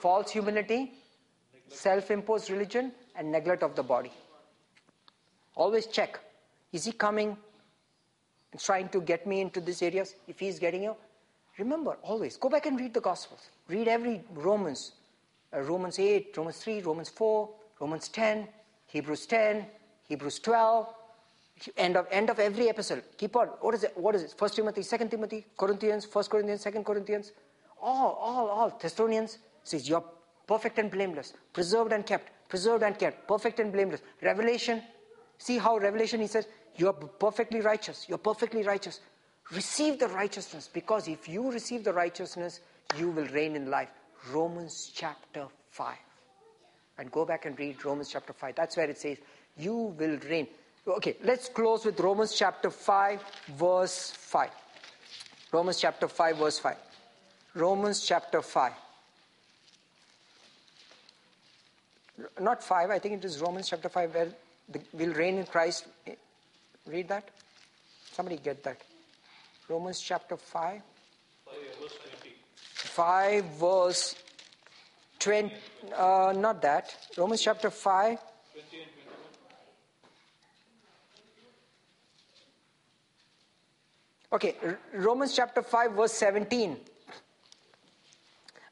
false 0.00 0.30
humility, 0.30 0.92
self 1.68 2.10
imposed 2.10 2.50
religion, 2.50 2.92
and 3.16 3.30
neglect 3.30 3.62
of 3.62 3.74
the 3.74 3.82
body. 3.82 4.12
Always 5.54 5.86
check. 5.86 6.20
Is 6.72 6.84
he 6.84 6.92
coming 6.92 7.36
trying 8.58 8.88
to 8.90 9.00
get 9.00 9.26
me 9.26 9.40
into 9.40 9.60
these 9.60 9.82
areas? 9.82 10.14
If 10.26 10.38
he's 10.38 10.58
getting 10.58 10.82
you, 10.82 10.96
remember 11.58 11.96
always 12.02 12.36
go 12.36 12.48
back 12.48 12.66
and 12.66 12.78
read 12.78 12.94
the 12.94 13.00
Gospels. 13.00 13.50
Read 13.68 13.88
every 13.88 14.22
Romans, 14.32 14.92
uh, 15.54 15.60
Romans 15.60 15.98
8, 15.98 16.36
Romans 16.36 16.58
3, 16.58 16.82
Romans 16.82 17.08
4, 17.10 17.50
Romans 17.80 18.08
10, 18.08 18.48
Hebrews 18.86 19.26
10, 19.26 19.66
Hebrews 20.08 20.38
12. 20.40 20.86
End 21.76 21.96
of 21.96 22.06
end 22.10 22.30
of 22.30 22.38
every 22.38 22.68
episode. 22.68 23.02
Keep 23.16 23.34
on. 23.34 23.48
What 23.60 23.74
is 23.74 23.82
it? 23.82 23.96
What 23.96 24.14
is 24.14 24.22
it? 24.22 24.34
First 24.38 24.54
Timothy, 24.54 24.82
Second 24.82 25.10
Timothy, 25.10 25.44
Corinthians, 25.56 26.04
First 26.04 26.30
Corinthians, 26.30 26.60
Second 26.60 26.84
Corinthians, 26.84 27.32
all, 27.82 28.12
all, 28.12 28.48
all. 28.48 28.78
Thessalonians 28.80 29.38
says 29.64 29.88
you're 29.88 30.04
perfect 30.46 30.78
and 30.78 30.90
blameless, 30.90 31.34
preserved 31.52 31.92
and 31.92 32.06
kept, 32.06 32.30
preserved 32.48 32.82
and 32.82 32.98
kept, 32.98 33.26
perfect 33.26 33.58
and 33.60 33.72
blameless. 33.72 34.00
Revelation, 34.22 34.82
see 35.36 35.58
how 35.58 35.78
Revelation 35.78 36.20
he 36.20 36.26
says 36.26 36.46
you're 36.76 36.92
perfectly 36.92 37.60
righteous. 37.60 38.06
You're 38.08 38.18
perfectly 38.18 38.62
righteous. 38.62 39.00
Receive 39.52 39.98
the 39.98 40.08
righteousness 40.08 40.68
because 40.72 41.08
if 41.08 41.28
you 41.28 41.50
receive 41.50 41.84
the 41.84 41.92
righteousness, 41.92 42.60
you 42.98 43.10
will 43.10 43.26
reign 43.26 43.56
in 43.56 43.70
life. 43.70 43.88
Romans 44.30 44.92
chapter 44.94 45.46
5. 45.70 45.96
And 46.98 47.10
go 47.10 47.24
back 47.24 47.46
and 47.46 47.58
read 47.58 47.84
Romans 47.84 48.10
chapter 48.10 48.32
5. 48.32 48.54
That's 48.54 48.76
where 48.76 48.90
it 48.90 48.98
says, 48.98 49.18
You 49.56 49.94
will 49.98 50.18
reign. 50.28 50.48
Okay, 50.86 51.16
let's 51.22 51.48
close 51.48 51.84
with 51.84 52.00
Romans 52.00 52.34
chapter 52.34 52.70
5, 52.70 53.22
verse 53.56 54.10
5. 54.10 54.50
Romans 55.52 55.80
chapter 55.80 56.08
5, 56.08 56.36
verse 56.36 56.58
5. 56.58 56.76
Romans 57.54 58.04
chapter 58.06 58.42
5. 58.42 58.72
Not 62.40 62.62
5, 62.62 62.90
I 62.90 62.98
think 62.98 63.14
it 63.14 63.24
is 63.24 63.40
Romans 63.40 63.68
chapter 63.68 63.88
5, 63.88 64.14
where 64.14 64.28
the, 64.68 64.80
we'll 64.92 65.14
reign 65.14 65.38
in 65.38 65.46
Christ. 65.46 65.86
Read 66.88 67.08
that. 67.08 67.28
Somebody 68.12 68.38
get 68.38 68.62
that. 68.64 68.80
Romans 69.68 70.00
chapter 70.00 70.36
5. 70.36 70.82
5 72.98 73.44
verse 73.60 74.16
20 75.20 75.52
uh, 75.96 76.32
not 76.36 76.60
that 76.62 76.94
romans 77.16 77.40
chapter 77.42 77.70
5 77.70 78.18
okay 84.32 84.54
R- 84.62 84.78
romans 84.94 85.34
chapter 85.34 85.62
5 85.62 85.92
verse 85.92 86.12
17 86.12 86.76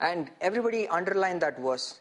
and 0.01 0.31
everybody 0.41 0.89
underline 0.89 1.39
that 1.41 1.59
verse 1.59 2.01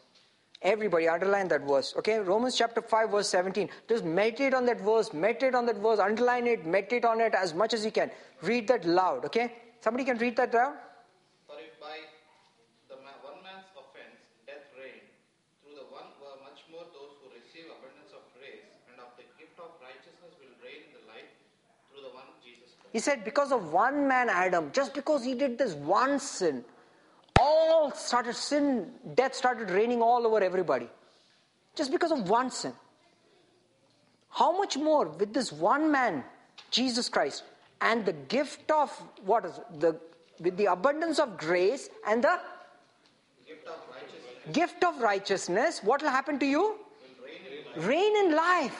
everybody 0.62 1.08
underline 1.08 1.48
that 1.48 1.62
verse 1.62 1.94
okay? 1.98 2.18
Romans 2.18 2.56
chapter 2.56 2.80
5 2.80 3.10
verse 3.10 3.28
17 3.28 3.68
just 3.88 4.04
meditate 4.04 4.54
on 4.54 4.64
that 4.66 4.80
verse 4.80 5.12
meditate 5.12 5.54
on 5.54 5.66
that 5.66 5.76
verse 5.76 5.98
underline 5.98 6.46
it 6.46 6.66
meditate 6.66 7.04
on 7.04 7.20
it 7.20 7.34
as 7.34 7.54
much 7.54 7.74
as 7.74 7.84
you 7.84 7.90
can. 7.90 8.10
Read 8.42 8.66
that 8.68 8.84
loud 8.84 9.24
okay? 9.24 9.52
Somebody 9.80 10.04
can 10.04 10.18
read 10.18 10.36
that 10.36 10.52
loud? 10.52 10.74
For 11.46 11.56
if 11.60 11.78
by 11.78 11.94
the 12.88 12.96
ma- 13.04 13.20
one 13.22 13.38
man's 13.44 13.70
offense 13.78 14.18
death 14.46 14.66
reigned, 14.74 15.06
through 15.62 15.78
the 15.78 15.86
one 15.94 16.10
were 16.18 16.34
much 16.42 16.64
more 16.72 16.82
those 16.90 17.14
who 17.22 17.30
receive 17.30 17.70
abundance 17.70 18.10
of 18.10 18.24
grace 18.34 18.66
and 18.90 18.98
of 18.98 19.14
the 19.14 19.28
gift 19.38 19.54
of 19.62 19.70
righteousness 19.78 20.34
will 20.42 20.56
reign 20.64 20.90
in 20.90 20.92
the 20.98 21.04
life 21.06 21.30
through 21.86 22.02
the 22.02 22.10
one 22.16 22.26
Jesus 22.42 22.74
Christ. 22.74 22.90
He 22.90 22.98
said, 22.98 23.22
because 23.22 23.52
of 23.52 23.72
one 23.72 24.08
man, 24.08 24.28
Adam, 24.28 24.70
just 24.72 24.94
because 24.94 25.22
he 25.22 25.34
did 25.34 25.56
this 25.56 25.74
one 25.74 26.18
sin, 26.18 26.64
all 27.46 27.92
started 27.92 28.34
sin, 28.34 28.66
death 29.14 29.34
started 29.34 29.70
reigning 29.70 30.02
all 30.02 30.26
over 30.26 30.42
everybody. 30.42 30.88
Just 31.74 31.92
because 31.92 32.12
of 32.16 32.28
one 32.28 32.50
sin. 32.50 32.72
How 34.30 34.50
much 34.56 34.76
more 34.76 35.06
with 35.08 35.32
this 35.32 35.52
one 35.52 35.90
man, 35.90 36.24
Jesus 36.70 37.08
Christ, 37.08 37.44
and 37.80 38.04
the 38.04 38.16
gift 38.36 38.70
of 38.70 38.90
what 39.24 39.44
is 39.44 39.58
it? 39.58 39.80
the 39.80 39.92
with 40.40 40.56
the 40.56 40.66
abundance 40.66 41.18
of 41.18 41.38
grace 41.38 41.88
and 42.06 42.22
the 42.22 42.38
gift 44.52 44.84
of 44.84 45.00
righteousness, 45.00 45.80
what 45.82 46.02
will 46.02 46.10
happen 46.10 46.38
to 46.38 46.46
you? 46.46 46.76
Reign 47.76 48.16
in 48.24 48.34
life. 48.34 48.76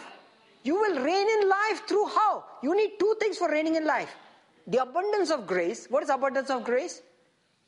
You 0.62 0.74
will 0.74 1.00
reign 1.00 1.26
in 1.36 1.48
life 1.48 1.86
through 1.86 2.06
how? 2.08 2.44
You 2.62 2.76
need 2.76 2.98
two 2.98 3.14
things 3.20 3.38
for 3.38 3.50
reigning 3.50 3.76
in 3.76 3.86
life 3.86 4.14
the 4.66 4.82
abundance 4.82 5.30
of 5.30 5.46
grace. 5.46 5.86
What 5.88 6.02
is 6.02 6.10
abundance 6.10 6.50
of 6.50 6.64
grace? 6.64 7.02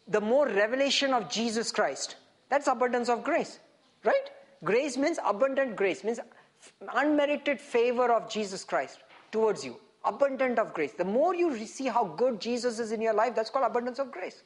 The 0.09 0.21
more 0.21 0.47
revelation 0.47 1.13
of 1.13 1.29
Jesus 1.29 1.71
Christ. 1.71 2.17
That's 2.49 2.67
abundance 2.67 3.09
of 3.09 3.23
grace, 3.23 3.61
right? 4.05 4.31
Grace 4.65 4.97
means 4.97 5.19
abundant 5.25 5.77
grace, 5.77 6.03
means 6.03 6.19
unmerited 6.95 7.61
favor 7.61 8.11
of 8.11 8.31
Jesus 8.31 8.65
Christ 8.65 9.01
towards 9.31 9.65
you. 9.65 9.77
Abundant 10.05 10.59
of 10.59 10.73
grace. 10.73 10.93
The 10.93 11.05
more 11.05 11.35
you 11.35 11.57
see 11.67 11.87
how 11.87 12.05
good 12.05 12.41
Jesus 12.41 12.79
is 12.79 12.93
in 12.93 13.03
your 13.03 13.13
life, 13.13 13.35
that's 13.35 13.51
called 13.51 13.67
abundance 13.67 13.99
of 13.99 14.11
grace. 14.11 14.43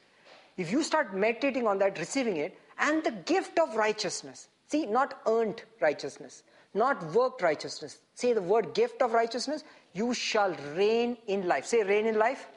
If 0.57 0.71
you 0.71 0.83
start 0.83 1.15
meditating 1.15 1.65
on 1.65 1.79
that, 1.79 1.97
receiving 1.97 2.37
it, 2.37 2.57
and 2.77 3.03
the 3.03 3.11
gift 3.11 3.59
of 3.59 3.75
righteousness. 3.75 4.49
See, 4.67 4.85
not 4.85 5.19
earned 5.27 5.63
righteousness, 5.79 6.43
not 6.73 7.03
worked 7.13 7.41
righteousness. 7.41 7.99
Say 8.15 8.33
the 8.33 8.41
word 8.41 8.73
gift 8.73 9.01
of 9.01 9.13
righteousness, 9.13 9.63
you 9.93 10.13
shall 10.13 10.55
reign 10.75 11.17
in 11.27 11.47
life. 11.47 11.65
Say 11.65 11.83
reign 11.83 12.05
in 12.07 12.17
life. 12.17 12.47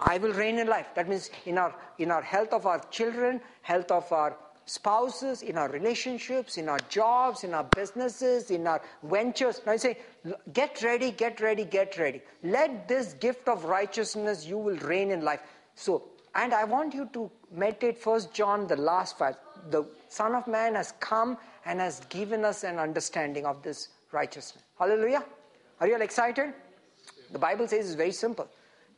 I 0.00 0.18
will 0.18 0.32
reign 0.32 0.58
in 0.58 0.66
life. 0.66 0.88
That 0.94 1.08
means 1.08 1.30
in 1.46 1.58
our 1.58 1.74
in 1.98 2.10
our 2.10 2.22
health 2.22 2.52
of 2.52 2.66
our 2.66 2.80
children, 2.90 3.40
health 3.62 3.90
of 3.90 4.10
our 4.12 4.36
spouses, 4.66 5.42
in 5.42 5.58
our 5.58 5.68
relationships, 5.68 6.56
in 6.56 6.68
our 6.68 6.78
jobs, 6.88 7.44
in 7.44 7.54
our 7.54 7.64
businesses, 7.64 8.50
in 8.50 8.66
our 8.66 8.80
ventures. 9.02 9.60
Now 9.66 9.72
I 9.72 9.76
say, 9.76 9.98
get 10.52 10.82
ready, 10.82 11.10
get 11.10 11.40
ready, 11.40 11.64
get 11.64 11.98
ready. 11.98 12.22
Let 12.42 12.88
this 12.88 13.12
gift 13.14 13.48
of 13.48 13.64
righteousness, 13.64 14.46
you 14.46 14.58
will 14.58 14.78
reign 14.78 15.10
in 15.10 15.22
life. 15.22 15.40
So, 15.74 16.04
and 16.34 16.54
I 16.54 16.64
want 16.64 16.94
you 16.94 17.08
to 17.12 17.30
meditate 17.52 17.98
First 17.98 18.32
John, 18.32 18.66
the 18.66 18.76
last 18.76 19.18
part. 19.18 19.36
The 19.70 19.84
Son 20.08 20.34
of 20.34 20.46
Man 20.46 20.74
has 20.74 20.92
come 21.00 21.38
and 21.64 21.80
has 21.80 22.00
given 22.08 22.44
us 22.44 22.64
an 22.64 22.78
understanding 22.78 23.46
of 23.46 23.62
this 23.62 23.88
righteousness. 24.12 24.62
Hallelujah. 24.78 25.24
Are 25.80 25.86
you 25.86 25.94
all 25.94 26.02
excited? 26.02 26.52
The 27.32 27.38
Bible 27.38 27.66
says 27.66 27.86
it's 27.86 27.94
very 27.94 28.12
simple. 28.12 28.48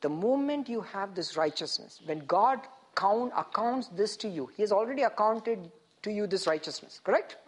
The 0.07 0.11
moment 0.11 0.69
you 0.69 0.83
have 0.83 1.17
this 1.17 1.37
righteousness, 1.37 2.01
when 2.05 2.21
God 2.27 2.61
count, 2.95 3.33
accounts 3.37 3.89
this 3.89 4.17
to 4.19 4.29
you, 4.29 4.49
He 4.57 4.63
has 4.63 4.71
already 4.71 5.03
accounted 5.03 5.69
to 6.03 6.13
you 6.13 6.29
this 6.29 6.47
righteousness, 6.47 7.01
correct? 7.03 7.39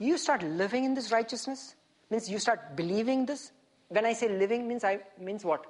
You 0.00 0.18
start 0.18 0.42
living 0.42 0.82
in 0.82 0.94
this 0.94 1.12
righteousness, 1.12 1.76
means 2.10 2.28
you 2.28 2.40
start 2.40 2.74
believing 2.74 3.26
this. 3.26 3.52
When 3.90 4.04
I 4.04 4.12
say 4.12 4.28
living, 4.28 4.66
means 4.66 4.82
I 4.82 4.98
means 5.20 5.44
what? 5.44 5.66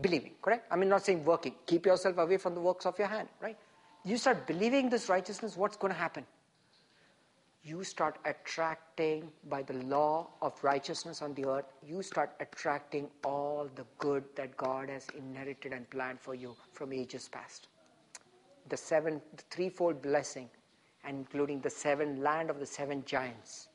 Believing, 0.00 0.34
correct? 0.40 0.68
I 0.70 0.76
mean 0.76 0.88
not 0.88 1.04
saying 1.04 1.24
working. 1.24 1.56
Keep 1.66 1.86
yourself 1.86 2.16
away 2.18 2.36
from 2.36 2.54
the 2.54 2.60
works 2.60 2.86
of 2.86 2.96
your 2.96 3.08
hand, 3.08 3.28
right? 3.40 3.58
You 4.04 4.16
start 4.16 4.46
believing 4.46 4.90
this 4.90 5.08
righteousness, 5.08 5.56
what's 5.56 5.76
going 5.76 5.92
to 5.92 5.98
happen? 5.98 6.24
You 7.62 7.84
start 7.84 8.16
attracting 8.24 9.30
by 9.48 9.62
the 9.62 9.74
law 9.84 10.28
of 10.40 10.52
righteousness 10.64 11.20
on 11.20 11.34
the 11.34 11.44
earth 11.44 11.66
you 11.86 12.02
start 12.02 12.32
attracting 12.40 13.08
all 13.22 13.68
the 13.74 13.84
good 13.98 14.24
that 14.34 14.56
god 14.56 14.88
has 14.88 15.08
inherited 15.16 15.72
and 15.72 15.88
planned 15.90 16.18
for 16.20 16.34
you 16.34 16.56
from 16.72 16.92
ages 16.92 17.28
past. 17.28 17.68
The 18.68 18.76
seven 18.76 19.20
the 19.36 19.42
threefold 19.50 20.00
blessing 20.00 20.48
and 21.04 21.18
including 21.18 21.60
the 21.60 21.70
seven 21.70 22.22
land 22.22 22.50
of 22.50 22.60
the 22.60 22.66
seven 22.66 23.04
giants 23.04 23.68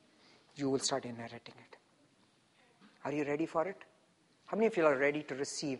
you 0.56 0.70
will 0.70 0.78
start 0.78 1.04
inheriting 1.04 1.54
it. 1.58 1.76
Are 3.04 3.12
you 3.12 3.24
ready 3.24 3.46
for 3.46 3.66
it? 3.68 3.84
How 4.46 4.56
many 4.56 4.66
of 4.66 4.76
you 4.76 4.86
are 4.86 4.96
ready 4.96 5.22
to 5.24 5.34
receive 5.34 5.78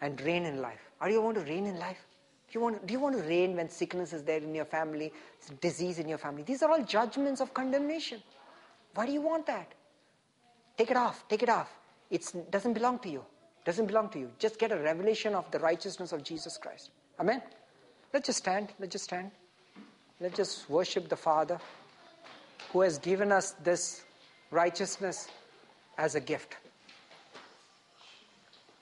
and 0.00 0.20
reign 0.22 0.44
in 0.44 0.60
life? 0.60 0.90
Are 1.00 1.10
you 1.10 1.22
want 1.22 1.36
to 1.36 1.44
reign 1.44 1.66
in 1.66 1.78
life 1.78 2.04
you, 2.52 2.60
want, 2.60 2.86
do 2.86 2.92
you 2.92 3.00
want 3.00 3.16
to 3.16 3.22
reign 3.22 3.56
when 3.56 3.68
sickness 3.68 4.12
is 4.12 4.22
there 4.22 4.38
in 4.38 4.54
your 4.54 4.64
family, 4.64 5.12
disease 5.60 5.98
in 5.98 6.08
your 6.08 6.18
family? 6.18 6.42
These 6.42 6.62
are 6.62 6.70
all 6.70 6.82
judgments 6.84 7.40
of 7.40 7.52
condemnation. 7.52 8.22
Why 8.94 9.06
do 9.06 9.12
you 9.12 9.20
want 9.20 9.46
that? 9.46 9.72
Take 10.76 10.90
it 10.90 10.96
off, 10.96 11.24
take 11.28 11.42
it 11.42 11.48
off. 11.48 11.70
It 12.10 12.30
doesn't 12.50 12.74
belong 12.74 12.98
to 13.00 13.08
you. 13.08 13.24
Doesn't 13.64 13.86
belong 13.86 14.10
to 14.10 14.18
you. 14.18 14.30
Just 14.38 14.58
get 14.58 14.72
a 14.72 14.76
revelation 14.76 15.34
of 15.34 15.50
the 15.50 15.58
righteousness 15.58 16.12
of 16.12 16.22
Jesus 16.22 16.58
Christ. 16.58 16.90
Amen? 17.18 17.42
Let's 18.12 18.26
just 18.26 18.38
stand. 18.38 18.68
Let's 18.78 18.92
just 18.92 19.04
stand. 19.04 19.30
Let's 20.20 20.36
just 20.36 20.70
worship 20.70 21.08
the 21.08 21.16
Father 21.16 21.58
who 22.72 22.82
has 22.82 22.98
given 22.98 23.32
us 23.32 23.52
this 23.62 24.04
righteousness 24.50 25.28
as 25.98 26.14
a 26.14 26.20
gift. 26.20 26.56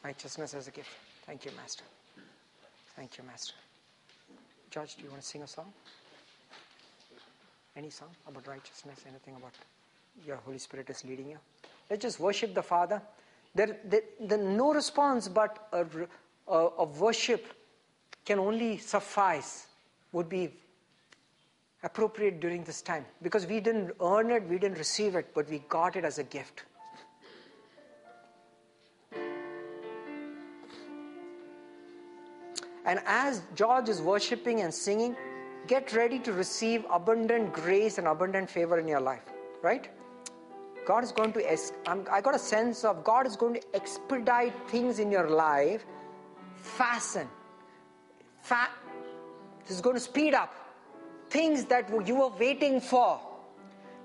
Righteousness 0.05 0.55
as 0.55 0.67
a 0.67 0.71
gift. 0.71 0.91
Thank 1.27 1.45
you, 1.45 1.53
Master. 1.57 1.85
Thank 2.97 3.19
you, 3.19 3.25
Master. 3.25 3.55
George, 4.71 4.97
do 4.97 5.05
you 5.05 5.11
want 5.11 5.23
to 5.23 5.27
sing 5.27 5.43
a 5.43 5.47
song? 5.47 5.73
Any 7.77 7.91
song 7.91 8.09
about 8.29 8.47
righteousness? 8.47 9.01
Anything 9.09 9.37
about 9.37 9.53
your 10.27 10.37
Holy 10.37 10.59
Spirit 10.59 10.91
is 10.91 11.05
leading 11.05 11.29
you? 11.29 11.39
Let's 11.89 12.03
just 12.03 12.21
worship 12.21 12.55
the 12.55 12.63
Father. 12.63 13.01
There, 13.55 13.77
there, 13.85 14.03
there 14.21 14.39
no 14.39 14.73
response, 14.73 15.29
but 15.29 15.69
a, 15.73 15.87
a, 16.49 16.69
a 16.79 16.85
worship 16.85 17.47
can 18.25 18.39
only 18.39 18.79
suffice, 18.79 19.67
would 20.13 20.29
be 20.29 20.53
appropriate 21.83 22.41
during 22.41 22.63
this 22.65 22.83
time. 22.83 23.05
Because 23.23 23.47
we 23.47 23.61
didn't 23.61 23.93
earn 24.01 24.31
it, 24.31 24.49
we 24.49 24.59
didn't 24.59 24.79
receive 24.79 25.17
it, 25.17 25.29
but 25.35 25.49
we 25.51 25.59
got 25.69 25.97
it 25.97 26.05
as 26.05 26.19
a 26.19 26.25
gift. 26.25 26.65
And 32.85 33.01
as 33.07 33.43
George 33.55 33.89
is 33.89 34.01
worshiping 34.01 34.61
and 34.61 34.73
singing, 34.73 35.17
get 35.67 35.93
ready 35.93 36.19
to 36.21 36.33
receive 36.33 36.85
abundant 36.91 37.53
grace 37.53 37.99
and 37.99 38.09
abundant 38.09 38.51
favor 38.51 38.79
in 38.79 38.89
your 38.89 39.01
life, 39.01 39.23
right? 39.63 39.89
God 40.85 41.05
is 41.05 41.13
going 41.13 41.33
to, 41.35 41.59
I 42.11 42.21
got 42.21 42.35
a 42.35 42.39
sense 42.39 42.85
of 42.85 43.05
God 43.05 43.27
is 43.27 43.37
going 43.37 43.55
to 43.55 43.63
expedite 43.75 44.53
things 44.69 44.99
in 44.99 45.13
your 45.13 45.31
life, 45.31 45.85
fasten, 46.57 47.29
fat, 48.41 48.71
this 49.63 49.77
is 49.77 49.81
going 49.81 49.95
to 49.95 50.01
speed 50.01 50.35
up 50.35 50.53
things 51.31 51.65
that 51.67 51.89
you 52.07 52.17
were 52.17 52.33
waiting 52.39 52.81
for. 52.81 53.21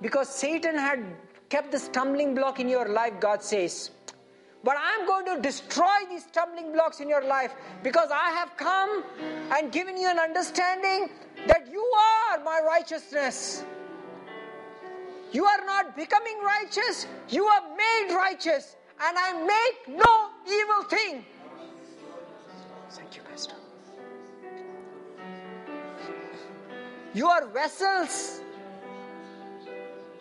Because 0.01 0.29
Satan 0.29 0.77
had 0.77 1.03
kept 1.49 1.71
the 1.71 1.79
stumbling 1.79 2.35
block 2.35 2.59
in 2.59 2.69
your 2.69 2.87
life, 2.87 3.19
God 3.19 3.43
says. 3.43 3.91
But 4.63 4.75
I'm 4.79 5.05
going 5.05 5.25
to 5.35 5.41
destroy 5.41 5.97
these 6.09 6.23
stumbling 6.23 6.73
blocks 6.73 6.99
in 6.99 7.07
your 7.07 7.23
life 7.23 7.53
because 7.83 8.09
I 8.11 8.31
have 8.31 8.57
come 8.57 9.03
and 9.51 9.71
given 9.71 9.97
you 9.97 10.09
an 10.09 10.19
understanding 10.19 11.09
that 11.45 11.67
you 11.71 11.81
are 11.81 12.43
my 12.43 12.61
righteousness. 12.65 13.63
You 15.31 15.45
are 15.45 15.65
not 15.65 15.95
becoming 15.95 16.37
righteous, 16.41 17.05
you 17.29 17.45
are 17.45 17.61
made 17.75 18.15
righteous, 18.15 18.75
and 18.99 19.17
I 19.17 19.33
make 19.45 19.97
no 19.97 20.29
evil 20.47 20.83
thing. 20.89 21.25
Thank 22.91 23.15
you, 23.15 23.21
Pastor. 23.29 23.55
You 27.13 27.27
are 27.27 27.47
vessels 27.47 28.41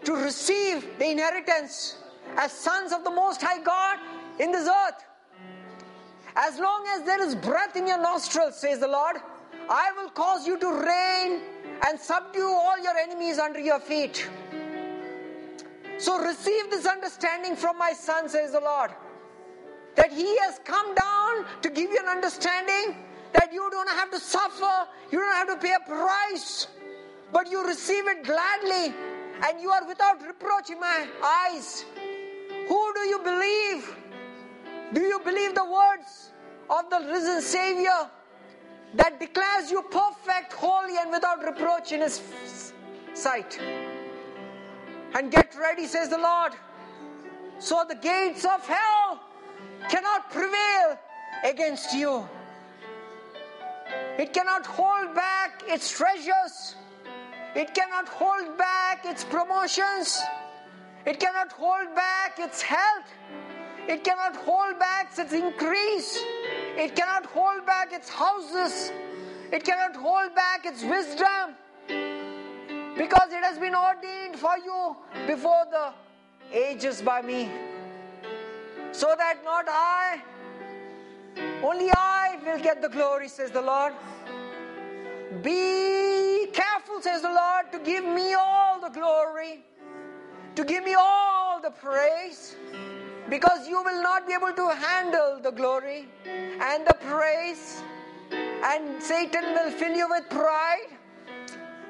to 0.05 0.15
receive 0.15 0.86
the 0.98 1.10
inheritance 1.10 1.97
as 2.36 2.52
sons 2.52 2.92
of 2.92 3.05
the 3.05 3.10
Most 3.10 3.40
High 3.42 3.62
God 3.62 3.98
in 4.39 4.52
this 4.52 4.68
earth. 4.68 5.05
As 6.36 6.58
long 6.58 6.84
as 6.94 7.02
there 7.05 7.23
is 7.23 7.34
breath 7.34 7.76
in 7.76 7.86
your 7.86 8.00
nostrils, 8.00 8.58
says 8.58 8.81
the 8.81 8.89
Lord, 8.89 9.16
I 9.70 9.90
will 9.97 10.10
cause 10.10 10.47
you 10.47 10.58
to 10.58 10.66
reign 10.66 11.40
and 11.86 11.98
subdue 11.98 12.47
all 12.47 12.78
your 12.82 12.97
enemies 12.97 13.39
under 13.39 13.58
your 13.58 13.81
feet. 13.81 14.28
So 15.98 16.23
receive 16.23 16.70
this 16.70 16.86
understanding 16.86 17.56
from 17.56 17.78
my 17.78 17.92
son, 17.92 18.28
says 18.28 18.52
the 18.52 18.60
Lord, 18.60 18.90
that 19.94 20.12
he 20.12 20.39
has 20.40 20.60
come 20.65 20.94
down 20.94 21.47
to 21.62 21.70
give 21.70 21.90
you 21.90 21.98
an 21.98 22.08
understanding 22.08 22.97
that 23.32 23.52
you 23.52 23.68
don't 23.70 23.89
have 23.89 24.10
to 24.10 24.20
suffer, 24.20 24.89
you 25.10 25.18
don't 25.18 25.34
have 25.34 25.48
to 25.48 25.56
pay 25.56 25.74
a 25.74 25.89
price, 25.89 26.68
but 27.32 27.50
you 27.50 27.66
receive 27.66 28.06
it 28.06 28.24
gladly 28.24 28.94
and 29.48 29.60
you 29.60 29.70
are 29.70 29.86
without 29.86 30.24
reproach 30.26 30.70
in 30.70 30.81
my 30.81 31.06
eyes. 31.24 31.84
Who 32.68 32.94
do 32.94 33.00
you 33.00 33.20
believe? 33.23 33.97
Do 34.92 35.00
you 35.00 35.20
believe 35.24 35.55
the 35.55 35.65
words 35.65 36.32
of 36.70 36.90
the 36.90 37.00
risen 37.10 37.42
Savior 37.42 38.10
that 38.94 39.18
declares 39.18 39.70
you 39.70 39.82
perfect, 39.82 40.52
holy, 40.52 40.97
and 40.98 41.10
without 41.10 41.44
reproach 41.44 41.92
in 41.92 42.00
His 42.00 42.73
sight? 43.15 43.58
And 45.15 45.31
get 45.31 45.55
ready, 45.58 45.86
says 45.86 46.08
the 46.08 46.18
Lord. 46.18 46.52
So 47.58 47.84
the 47.89 47.94
gates 47.94 48.44
of 48.44 48.66
hell 48.66 49.20
cannot 49.89 50.31
prevail 50.31 50.98
against 51.44 51.94
you. 51.94 52.28
It 54.18 54.32
cannot 54.32 54.66
hold 54.66 55.15
back 55.15 55.62
its 55.66 55.90
treasures. 55.90 56.76
It 57.55 57.74
cannot 57.74 58.08
hold 58.08 58.58
back 58.58 59.05
its 59.05 59.24
promotions. 59.24 60.20
It 61.06 61.18
cannot 61.18 61.52
hold 61.52 61.94
back 61.94 62.39
its 62.39 62.60
health. 62.60 63.08
It 63.89 64.02
cannot 64.02 64.36
hold 64.36 64.78
back 64.78 65.16
its 65.16 65.32
increase. 65.32 66.18
It 66.76 66.97
cannot 66.97 67.26
hold 67.26 67.65
back 67.65 67.92
its 67.92 68.08
houses. 68.08 68.90
It 69.52 69.65
cannot 69.65 69.94
hold 69.94 70.34
back 70.34 70.66
its 70.66 70.82
wisdom. 70.82 71.55
Because 72.97 73.32
it 73.32 73.44
has 73.44 73.58
been 73.58 73.74
ordained 73.74 74.36
for 74.36 74.58
you 74.58 74.97
before 75.26 75.66
the 75.70 75.92
ages 76.52 77.00
by 77.00 77.23
me. 77.23 77.48
So 78.90 79.15
that 79.16 79.44
not 79.44 79.66
I, 79.68 80.23
only 81.62 81.90
I 81.90 82.39
will 82.44 82.58
get 82.58 82.82
the 82.82 82.89
glory, 82.89 83.28
says 83.28 83.50
the 83.52 83.62
Lord. 83.62 83.92
Be 85.42 86.48
careful, 86.52 87.00
says 87.02 87.23
the 87.23 87.31
Lord, 87.31 87.70
to 87.73 87.78
give 87.78 88.05
me 88.05 88.34
all 88.34 88.81
the 88.81 88.89
glory, 88.89 89.65
to 90.56 90.65
give 90.65 90.82
me 90.82 90.94
all 90.94 91.60
the 91.60 91.70
praise 91.70 92.56
because 93.28 93.68
you 93.68 93.82
will 93.82 94.02
not 94.02 94.26
be 94.26 94.32
able 94.34 94.52
to 94.52 94.74
handle 94.74 95.40
the 95.42 95.50
glory 95.50 96.08
and 96.26 96.86
the 96.86 96.94
praise, 97.08 97.82
and 98.32 99.02
Satan 99.02 99.52
will 99.55 99.70
fill 99.70 99.94
you 99.94 100.08
with 100.08 100.28
pride. 100.30 100.88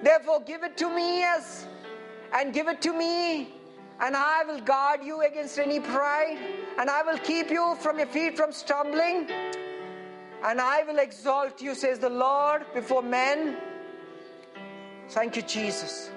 Therefore, 0.02 0.40
give 0.40 0.62
it 0.62 0.76
to 0.78 0.94
me 0.94 1.22
as 1.22 1.66
and 2.32 2.52
give 2.52 2.68
it 2.68 2.82
to 2.82 2.92
me, 2.92 3.54
and 4.00 4.16
I 4.16 4.44
will 4.44 4.60
guard 4.60 5.00
you 5.02 5.22
against 5.22 5.58
any 5.58 5.80
pride, 5.80 6.38
and 6.78 6.90
I 6.90 7.02
will 7.02 7.18
keep 7.18 7.50
you 7.50 7.76
from 7.80 7.98
your 7.98 8.08
feet 8.08 8.36
from 8.36 8.52
stumbling. 8.52 9.30
And 10.44 10.60
I 10.60 10.82
will 10.84 10.98
exalt 10.98 11.62
you, 11.62 11.74
says 11.74 11.98
the 11.98 12.10
Lord, 12.10 12.66
before 12.74 13.02
men. 13.02 13.56
Thank 15.08 15.34
you, 15.34 15.42
Jesus. 15.42 16.10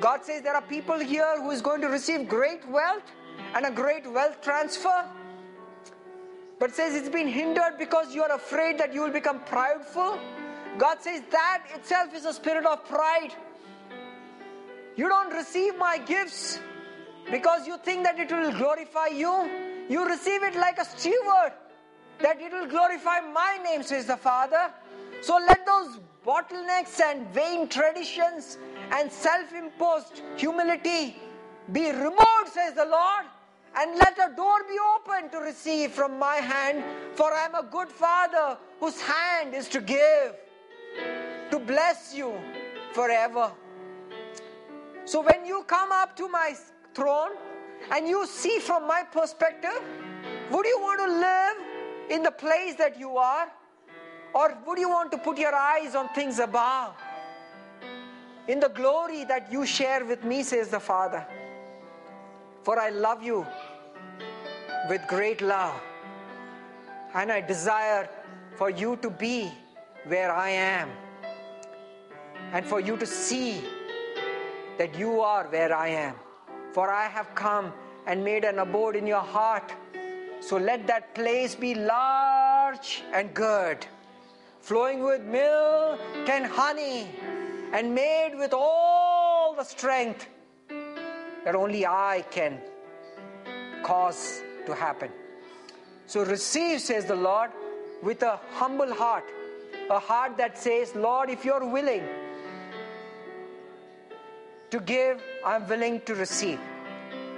God 0.00 0.24
says 0.24 0.42
there 0.42 0.54
are 0.54 0.62
people 0.62 0.98
here 0.98 1.42
who 1.42 1.50
is 1.50 1.60
going 1.60 1.80
to 1.80 1.88
receive 1.88 2.28
great 2.28 2.66
wealth 2.68 3.02
and 3.54 3.66
a 3.66 3.70
great 3.70 4.10
wealth 4.10 4.40
transfer. 4.40 5.04
But 6.58 6.74
says 6.74 6.94
it's 6.94 7.08
been 7.08 7.28
hindered 7.28 7.78
because 7.78 8.14
you 8.14 8.22
are 8.22 8.32
afraid 8.32 8.78
that 8.78 8.92
you 8.92 9.02
will 9.02 9.12
become 9.12 9.40
prideful. 9.44 10.18
God 10.76 10.98
says 11.00 11.22
that 11.30 11.64
itself 11.74 12.14
is 12.14 12.24
a 12.24 12.32
spirit 12.32 12.66
of 12.66 12.84
pride. 12.88 13.34
You 14.96 15.08
don't 15.08 15.32
receive 15.32 15.76
my 15.76 15.98
gifts 15.98 16.58
because 17.30 17.66
you 17.66 17.78
think 17.78 18.04
that 18.04 18.18
it 18.18 18.30
will 18.30 18.52
glorify 18.52 19.06
you. 19.08 19.48
You 19.88 20.06
receive 20.06 20.42
it 20.42 20.54
like 20.56 20.78
a 20.78 20.84
steward, 20.84 21.52
that 22.20 22.40
it 22.40 22.52
will 22.52 22.66
glorify 22.66 23.20
my 23.20 23.58
name, 23.64 23.82
says 23.82 24.06
the 24.06 24.16
Father. 24.16 24.70
So 25.20 25.38
let 25.46 25.64
those 25.64 25.98
bottlenecks 26.26 27.00
and 27.00 27.26
vain 27.32 27.68
traditions 27.68 28.58
and 28.92 29.10
self 29.10 29.52
imposed 29.52 30.22
humility 30.36 31.16
be 31.72 31.90
removed, 31.90 32.48
says 32.52 32.74
the 32.74 32.86
Lord, 32.86 33.26
and 33.76 33.96
let 33.98 34.18
a 34.18 34.34
door 34.34 34.58
be 34.68 34.76
opened 34.96 35.30
to 35.32 35.38
receive 35.38 35.92
from 35.92 36.18
my 36.18 36.36
hand. 36.36 36.82
For 37.14 37.32
I 37.32 37.44
am 37.44 37.54
a 37.54 37.62
good 37.62 37.88
Father 37.88 38.56
whose 38.80 39.00
hand 39.00 39.54
is 39.54 39.68
to 39.68 39.80
give, 39.80 40.34
to 41.50 41.58
bless 41.58 42.14
you 42.14 42.32
forever. 42.92 43.52
So 45.04 45.20
when 45.20 45.46
you 45.46 45.64
come 45.66 45.92
up 45.92 46.16
to 46.16 46.28
my 46.28 46.54
throne 46.94 47.30
and 47.92 48.08
you 48.08 48.26
see 48.26 48.58
from 48.58 48.86
my 48.86 49.02
perspective, 49.02 49.80
would 50.50 50.66
you 50.66 50.78
want 50.80 51.00
to 51.00 51.06
live 51.06 52.10
in 52.10 52.22
the 52.22 52.30
place 52.30 52.74
that 52.76 52.98
you 52.98 53.16
are? 53.16 53.48
Or 54.34 54.56
would 54.66 54.78
you 54.78 54.88
want 54.88 55.10
to 55.12 55.18
put 55.18 55.38
your 55.38 55.54
eyes 55.54 55.94
on 55.94 56.08
things 56.10 56.38
above? 56.38 56.94
In 58.46 58.60
the 58.60 58.68
glory 58.68 59.24
that 59.24 59.52
you 59.52 59.66
share 59.66 60.04
with 60.04 60.24
me, 60.24 60.42
says 60.42 60.68
the 60.68 60.80
Father. 60.80 61.26
For 62.62 62.78
I 62.78 62.90
love 62.90 63.22
you 63.22 63.46
with 64.88 65.06
great 65.08 65.40
love. 65.40 65.80
And 67.14 67.32
I 67.32 67.40
desire 67.40 68.08
for 68.56 68.70
you 68.70 68.96
to 68.96 69.10
be 69.10 69.50
where 70.06 70.32
I 70.32 70.50
am. 70.50 70.90
And 72.52 72.64
for 72.64 72.80
you 72.80 72.96
to 72.96 73.06
see 73.06 73.62
that 74.78 74.98
you 74.98 75.20
are 75.20 75.46
where 75.48 75.74
I 75.74 75.88
am. 75.88 76.14
For 76.72 76.90
I 76.90 77.08
have 77.08 77.34
come 77.34 77.72
and 78.06 78.24
made 78.24 78.44
an 78.44 78.58
abode 78.58 78.96
in 78.96 79.06
your 79.06 79.20
heart. 79.20 79.72
So 80.40 80.56
let 80.56 80.86
that 80.86 81.14
place 81.14 81.54
be 81.54 81.74
large 81.74 83.02
and 83.12 83.34
good, 83.34 83.86
flowing 84.60 85.02
with 85.02 85.22
milk 85.22 86.00
and 86.28 86.46
honey, 86.46 87.08
and 87.72 87.94
made 87.94 88.34
with 88.38 88.52
all 88.54 89.54
the 89.54 89.64
strength 89.64 90.28
that 91.44 91.54
only 91.54 91.86
I 91.86 92.24
can 92.30 92.60
cause 93.82 94.42
to 94.66 94.74
happen. 94.74 95.10
So 96.06 96.24
receive, 96.24 96.80
says 96.80 97.04
the 97.04 97.16
Lord, 97.16 97.50
with 98.02 98.22
a 98.22 98.38
humble 98.52 98.92
heart, 98.92 99.24
a 99.90 99.98
heart 99.98 100.36
that 100.38 100.58
says, 100.58 100.94
Lord, 100.94 101.30
if 101.30 101.44
you're 101.44 101.66
willing, 101.66 102.04
to 104.70 104.80
give, 104.80 105.22
I'm 105.44 105.66
willing 105.68 106.00
to 106.02 106.14
receive. 106.14 106.60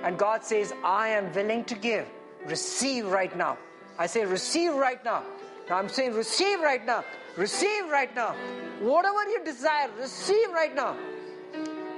And 0.02 0.18
God 0.18 0.44
says, 0.44 0.72
I 0.82 1.08
am 1.08 1.32
willing 1.32 1.64
to 1.64 1.74
give. 1.74 2.06
Receive 2.46 3.06
right 3.06 3.34
now. 3.36 3.58
I 3.98 4.06
say, 4.06 4.24
receive 4.24 4.74
right 4.74 5.04
now. 5.04 5.22
Now 5.68 5.76
I'm 5.76 5.88
saying, 5.88 6.14
receive 6.14 6.60
right 6.60 6.84
now. 6.84 7.04
Receive 7.36 7.88
right 7.88 8.12
now. 8.14 8.34
Whatever 8.80 9.24
you 9.28 9.44
desire, 9.44 9.88
receive 9.98 10.50
right 10.52 10.74
now. 10.74 10.96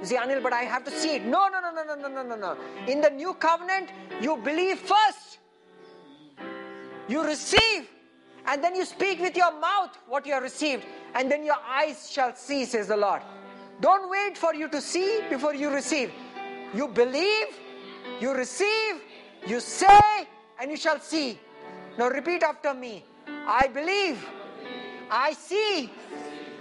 Zianil, 0.03 0.43
but 0.43 0.53
I 0.53 0.63
have 0.63 0.85
to 0.85 0.91
see 0.91 1.17
it. 1.17 1.25
No, 1.25 1.49
no, 1.49 1.61
no, 1.61 1.73
no, 1.73 1.95
no, 1.95 2.09
no, 2.09 2.23
no, 2.23 2.37
no. 2.37 2.57
In 2.87 3.01
the 3.01 3.11
new 3.11 3.35
covenant, 3.35 3.91
you 4.21 4.37
believe 4.37 4.79
first, 4.79 5.39
you 7.09 7.25
receive, 7.25 7.89
and 8.47 8.63
then 8.63 8.75
you 8.75 8.85
speak 8.85 9.21
with 9.21 9.37
your 9.37 9.53
mouth 9.61 9.97
what 10.09 10.27
you 10.27 10.33
have 10.33 10.43
received, 10.43 10.85
and 11.15 11.31
then 11.31 11.45
your 11.45 11.59
eyes 11.69 12.11
shall 12.11 12.35
see, 12.35 12.65
says 12.65 12.89
the 12.89 12.97
Lord. 12.97 13.23
Don't 13.81 14.11
wait 14.11 14.37
for 14.37 14.55
you 14.55 14.69
to 14.69 14.81
see 14.81 15.23
before 15.31 15.55
you 15.55 15.71
receive. 15.71 16.13
You 16.75 16.89
believe, 16.89 17.49
you 18.21 18.33
receive, 18.33 19.01
you 19.47 19.61
say, 19.61 20.27
and 20.61 20.71
you 20.71 20.77
shall 20.77 21.01
see. 21.01 21.39
Now 21.99 22.09
repeat 22.09 22.43
after 22.43 22.73
me 22.75 23.05
I 23.47 23.67
believe, 23.69 24.25
I 25.11 25.33
see, 25.33 25.91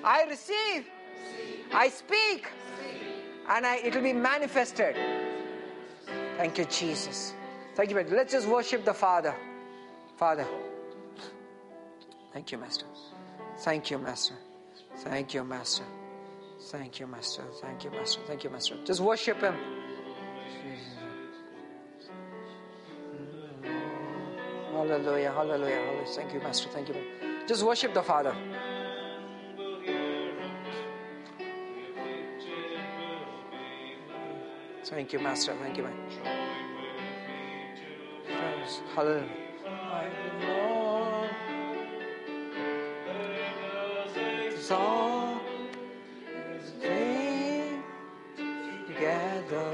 I 0.03 0.23
receive, 0.23 0.85
I 1.73 1.89
speak 1.89 2.47
and 3.51 3.65
I, 3.65 3.77
it 3.77 3.93
will 3.93 4.01
be 4.01 4.13
manifested. 4.13 4.95
Thank 6.37 6.57
you, 6.57 6.65
Jesus. 6.65 7.33
Thank 7.75 7.89
you. 7.89 7.95
Master. 7.95 8.15
Let's 8.15 8.33
just 8.33 8.47
worship 8.47 8.85
the 8.85 8.93
Father. 8.93 9.35
Father. 10.17 10.45
Thank 12.33 12.51
you, 12.51 12.57
Master. 12.57 12.85
Thank 13.59 13.91
you, 13.91 13.97
Master. 13.97 14.35
Thank 14.97 15.33
you, 15.33 15.43
Master. 15.43 15.83
Thank 16.69 16.99
you, 16.99 17.07
Master. 17.07 17.43
Thank 17.61 17.83
you, 17.83 17.91
Master. 17.91 18.21
Thank 18.25 18.43
you, 18.43 18.49
Master. 18.49 18.75
Just 18.85 19.01
worship 19.01 19.41
Him. 19.41 19.55
Hallelujah, 24.71 25.31
hallelujah, 25.31 25.75
hallelujah. 25.75 26.05
Thank 26.07 26.33
you, 26.33 26.39
Master. 26.39 26.69
Thank 26.69 26.89
you. 26.89 26.95
Just 27.47 27.63
worship 27.63 27.93
the 27.93 28.01
Father. 28.01 28.35
Thank 34.91 35.13
you, 35.13 35.19
Master. 35.19 35.55
Thank 35.61 35.77
you. 35.77 35.87
Song 44.59 45.39
together 48.85 49.71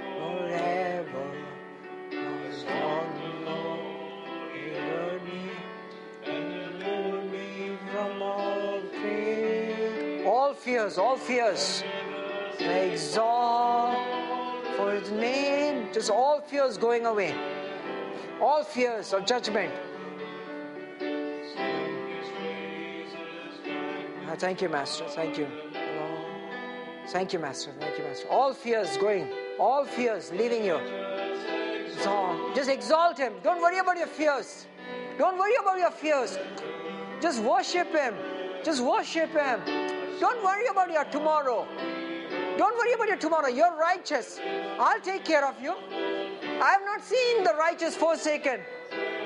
forever. 0.00 1.26
All. 2.70 3.04
All 10.26 10.54
fears, 10.54 10.96
all 10.96 11.16
fears. 11.16 11.82
Exalt 12.60 13.57
His 14.98 15.10
name. 15.12 15.88
Just 15.92 16.10
all 16.10 16.40
fears 16.40 16.76
going 16.76 17.06
away. 17.06 17.34
All 18.40 18.64
fears 18.64 19.12
of 19.12 19.26
judgment. 19.26 19.72
Ah, 24.26 24.34
Thank 24.36 24.60
you, 24.62 24.68
Master. 24.68 25.04
Thank 25.08 25.38
you. 25.38 25.46
Thank 27.08 27.32
you, 27.32 27.38
Master. 27.38 27.70
Thank 27.80 27.98
you, 27.98 28.04
Master. 28.04 28.28
All 28.28 28.52
fears 28.52 28.96
going. 28.96 29.28
All 29.58 29.84
fears 29.84 30.32
leaving 30.32 30.64
you. 30.64 30.78
So 32.02 32.52
just 32.54 32.68
exalt 32.68 33.18
Him. 33.18 33.34
Don't 33.42 33.62
worry 33.62 33.78
about 33.78 33.96
your 33.96 34.08
fears. 34.08 34.66
Don't 35.16 35.38
worry 35.38 35.54
about 35.60 35.78
your 35.78 35.90
fears. 35.90 36.38
Just 37.20 37.42
worship 37.42 37.92
Him. 37.92 38.14
Just 38.64 38.82
worship 38.82 39.30
Him. 39.30 39.60
Don't 40.20 40.42
worry 40.44 40.66
about 40.66 40.90
your 40.90 41.04
tomorrow. 41.04 41.66
Don't 42.58 42.76
worry 42.76 42.92
about 42.92 43.06
your 43.06 43.16
tomorrow. 43.16 43.46
You're 43.46 43.76
righteous. 43.76 44.40
I'll 44.80 45.00
take 45.00 45.24
care 45.24 45.46
of 45.46 45.60
you. 45.62 45.72
I 45.72 46.70
have 46.72 46.84
not 46.84 47.04
seen 47.04 47.44
the 47.44 47.54
righteous 47.54 47.94
forsaken 47.94 48.60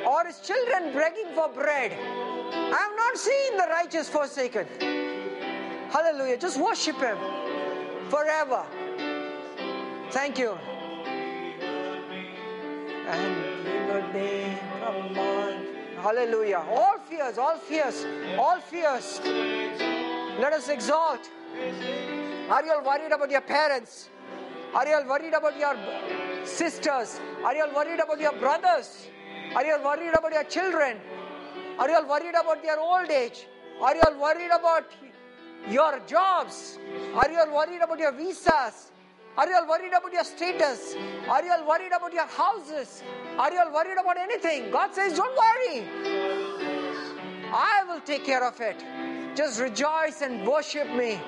or 0.06 0.26
his 0.26 0.40
children 0.40 0.92
begging 0.92 1.34
for 1.34 1.48
bread. 1.48 1.92
I 1.92 2.76
have 2.76 2.94
not 2.94 3.16
seen 3.16 3.56
the 3.56 3.66
righteous 3.70 4.10
forsaken. 4.10 4.66
Hallelujah. 5.90 6.36
Just 6.36 6.60
worship 6.60 6.96
him 6.96 7.16
forever. 8.10 8.66
Thank 10.10 10.38
you. 10.38 10.58
And 13.08 13.64
deliver 13.64 14.12
me 14.12 14.58
from 14.78 15.14
mine. 15.14 15.66
Hallelujah. 16.02 16.62
All 16.68 16.98
fears, 16.98 17.38
all 17.38 17.56
fears, 17.56 18.04
all 18.38 18.60
fears. 18.60 19.20
Let 20.38 20.52
us 20.52 20.68
exalt. 20.68 21.30
Are 22.50 22.64
you 22.64 22.72
all 22.72 22.84
worried 22.84 23.12
about 23.12 23.30
your 23.30 23.40
parents? 23.40 24.08
Are 24.74 24.86
you 24.86 24.94
all 24.94 25.06
worried 25.06 25.34
about 25.34 25.58
your 25.58 25.76
sisters? 26.46 27.20
Are 27.44 27.54
you 27.54 27.64
all 27.64 27.74
worried 27.74 28.00
about 28.00 28.20
your 28.20 28.32
brothers? 28.32 29.08
Are 29.54 29.64
you 29.64 29.74
all 29.74 29.84
worried 29.84 30.14
about 30.14 30.32
your 30.32 30.44
children? 30.44 30.98
Are 31.78 31.88
you 31.88 31.96
all 31.96 32.08
worried 32.08 32.34
about 32.34 32.62
their 32.62 32.78
old 32.80 33.10
age? 33.10 33.46
Are 33.80 33.94
you 33.94 34.00
all 34.06 34.20
worried 34.20 34.50
about 34.50 34.86
your 35.68 36.00
jobs? 36.06 36.78
Are 37.14 37.30
you 37.30 37.38
all 37.38 37.54
worried 37.54 37.80
about 37.82 37.98
your 37.98 38.12
visas? 38.12 38.90
Are 39.36 39.48
you 39.48 39.54
all 39.54 39.66
worried 39.68 39.92
about 39.92 40.12
your 40.12 40.24
status? 40.24 40.94
Are 41.28 41.42
you 41.42 41.52
all 41.52 41.66
worried 41.66 41.92
about 41.92 42.12
your 42.12 42.26
houses? 42.26 43.02
Are 43.38 43.52
you 43.52 43.60
all 43.60 43.72
worried 43.72 43.98
about 43.98 44.18
anything? 44.18 44.70
God 44.70 44.94
says, 44.94 45.16
Don't 45.16 45.36
worry. 45.36 45.86
I 47.54 47.84
will 47.88 48.00
take 48.00 48.24
care 48.24 48.44
of 48.44 48.60
it. 48.60 48.82
Just 49.36 49.60
rejoice 49.60 50.20
and 50.22 50.46
worship 50.46 50.88
me. 50.94 51.20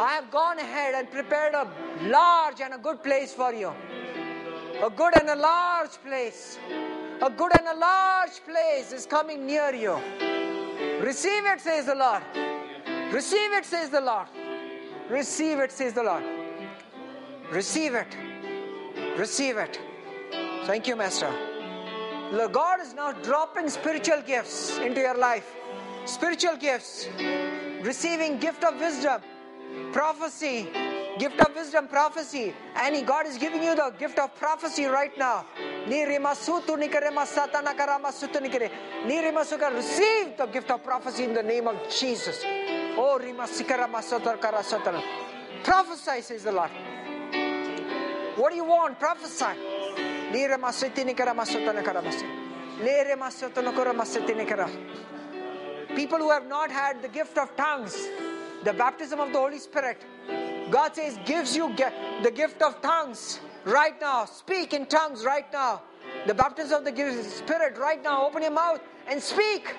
I 0.00 0.12
have 0.14 0.30
gone 0.30 0.58
ahead 0.58 0.94
and 0.94 1.10
prepared 1.10 1.52
a 1.52 1.68
large 2.04 2.62
and 2.62 2.72
a 2.72 2.78
good 2.78 3.02
place 3.02 3.34
for 3.34 3.52
you. 3.52 3.70
A 4.82 4.88
good 4.88 5.14
and 5.14 5.28
a 5.28 5.36
large 5.36 5.90
place. 6.02 6.58
A 7.20 7.28
good 7.28 7.52
and 7.54 7.68
a 7.68 7.74
large 7.74 8.42
place 8.46 8.92
is 8.92 9.04
coming 9.04 9.44
near 9.44 9.74
you. 9.74 9.92
Receive 11.02 11.44
it, 11.44 11.60
says 11.60 11.84
the 11.84 11.94
Lord. 11.94 12.22
Receive 13.12 13.52
it, 13.52 13.66
says 13.66 13.90
the 13.90 14.00
Lord. 14.00 14.26
Receive 15.10 15.58
it, 15.58 15.70
says 15.70 15.92
the 15.92 16.02
Lord. 16.02 16.24
Receive 17.52 17.94
it. 17.94 18.16
Receive 19.18 19.58
it. 19.58 19.78
Thank 20.64 20.88
you, 20.88 20.96
Master. 20.96 21.30
Lord, 22.32 22.52
God 22.54 22.80
is 22.80 22.94
now 22.94 23.12
dropping 23.12 23.68
spiritual 23.68 24.22
gifts 24.22 24.78
into 24.78 25.02
your 25.02 25.18
life. 25.18 25.54
Spiritual 26.06 26.56
gifts. 26.56 27.06
Receiving 27.82 28.38
gift 28.38 28.64
of 28.64 28.80
wisdom, 28.80 29.20
prophecy, 29.92 30.68
gift 31.18 31.40
of 31.40 31.54
wisdom, 31.54 31.88
prophecy. 31.88 32.54
And 32.76 33.06
God 33.06 33.26
is 33.26 33.38
giving 33.38 33.62
you 33.62 33.74
the 33.74 33.90
gift 33.98 34.18
of 34.18 34.34
prophecy 34.36 34.86
right 34.86 35.16
now. 35.18 35.46
Receive 35.86 36.22
the 40.36 40.46
gift 40.52 40.70
of 40.70 40.84
prophecy 40.84 41.24
in 41.24 41.34
the 41.34 41.42
name 41.42 41.68
of 41.68 41.76
Jesus. 41.88 42.42
Oh. 42.96 43.18
Prophesy, 45.64 46.22
says 46.22 46.44
the 46.44 46.52
Lord. 46.52 46.70
What 48.36 48.50
do 48.50 48.56
you 48.56 48.64
want? 48.64 48.98
Prophesy. 48.98 49.44
People 55.94 56.18
who 56.18 56.30
have 56.30 56.46
not 56.46 56.70
had 56.70 57.02
the 57.02 57.08
gift 57.08 57.36
of 57.36 57.54
tongues, 57.56 58.06
the 58.64 58.72
baptism 58.72 59.20
of 59.20 59.32
the 59.32 59.38
Holy 59.38 59.58
Spirit, 59.58 60.02
God 60.70 60.94
says 60.94 61.18
gives 61.24 61.56
you 61.56 61.74
the 62.22 62.30
gift 62.30 62.62
of 62.62 62.80
tongues 62.82 63.40
right 63.64 63.98
now. 64.00 64.24
Speak 64.24 64.72
in 64.72 64.86
tongues 64.86 65.24
right 65.24 65.50
now. 65.52 65.82
The 66.26 66.34
baptism 66.34 66.84
of 66.86 66.94
the 66.94 67.24
Spirit 67.24 67.78
right 67.78 68.02
now. 68.02 68.26
Open 68.26 68.42
your 68.42 68.50
mouth 68.50 68.80
and 69.08 69.22
speak 69.22 69.74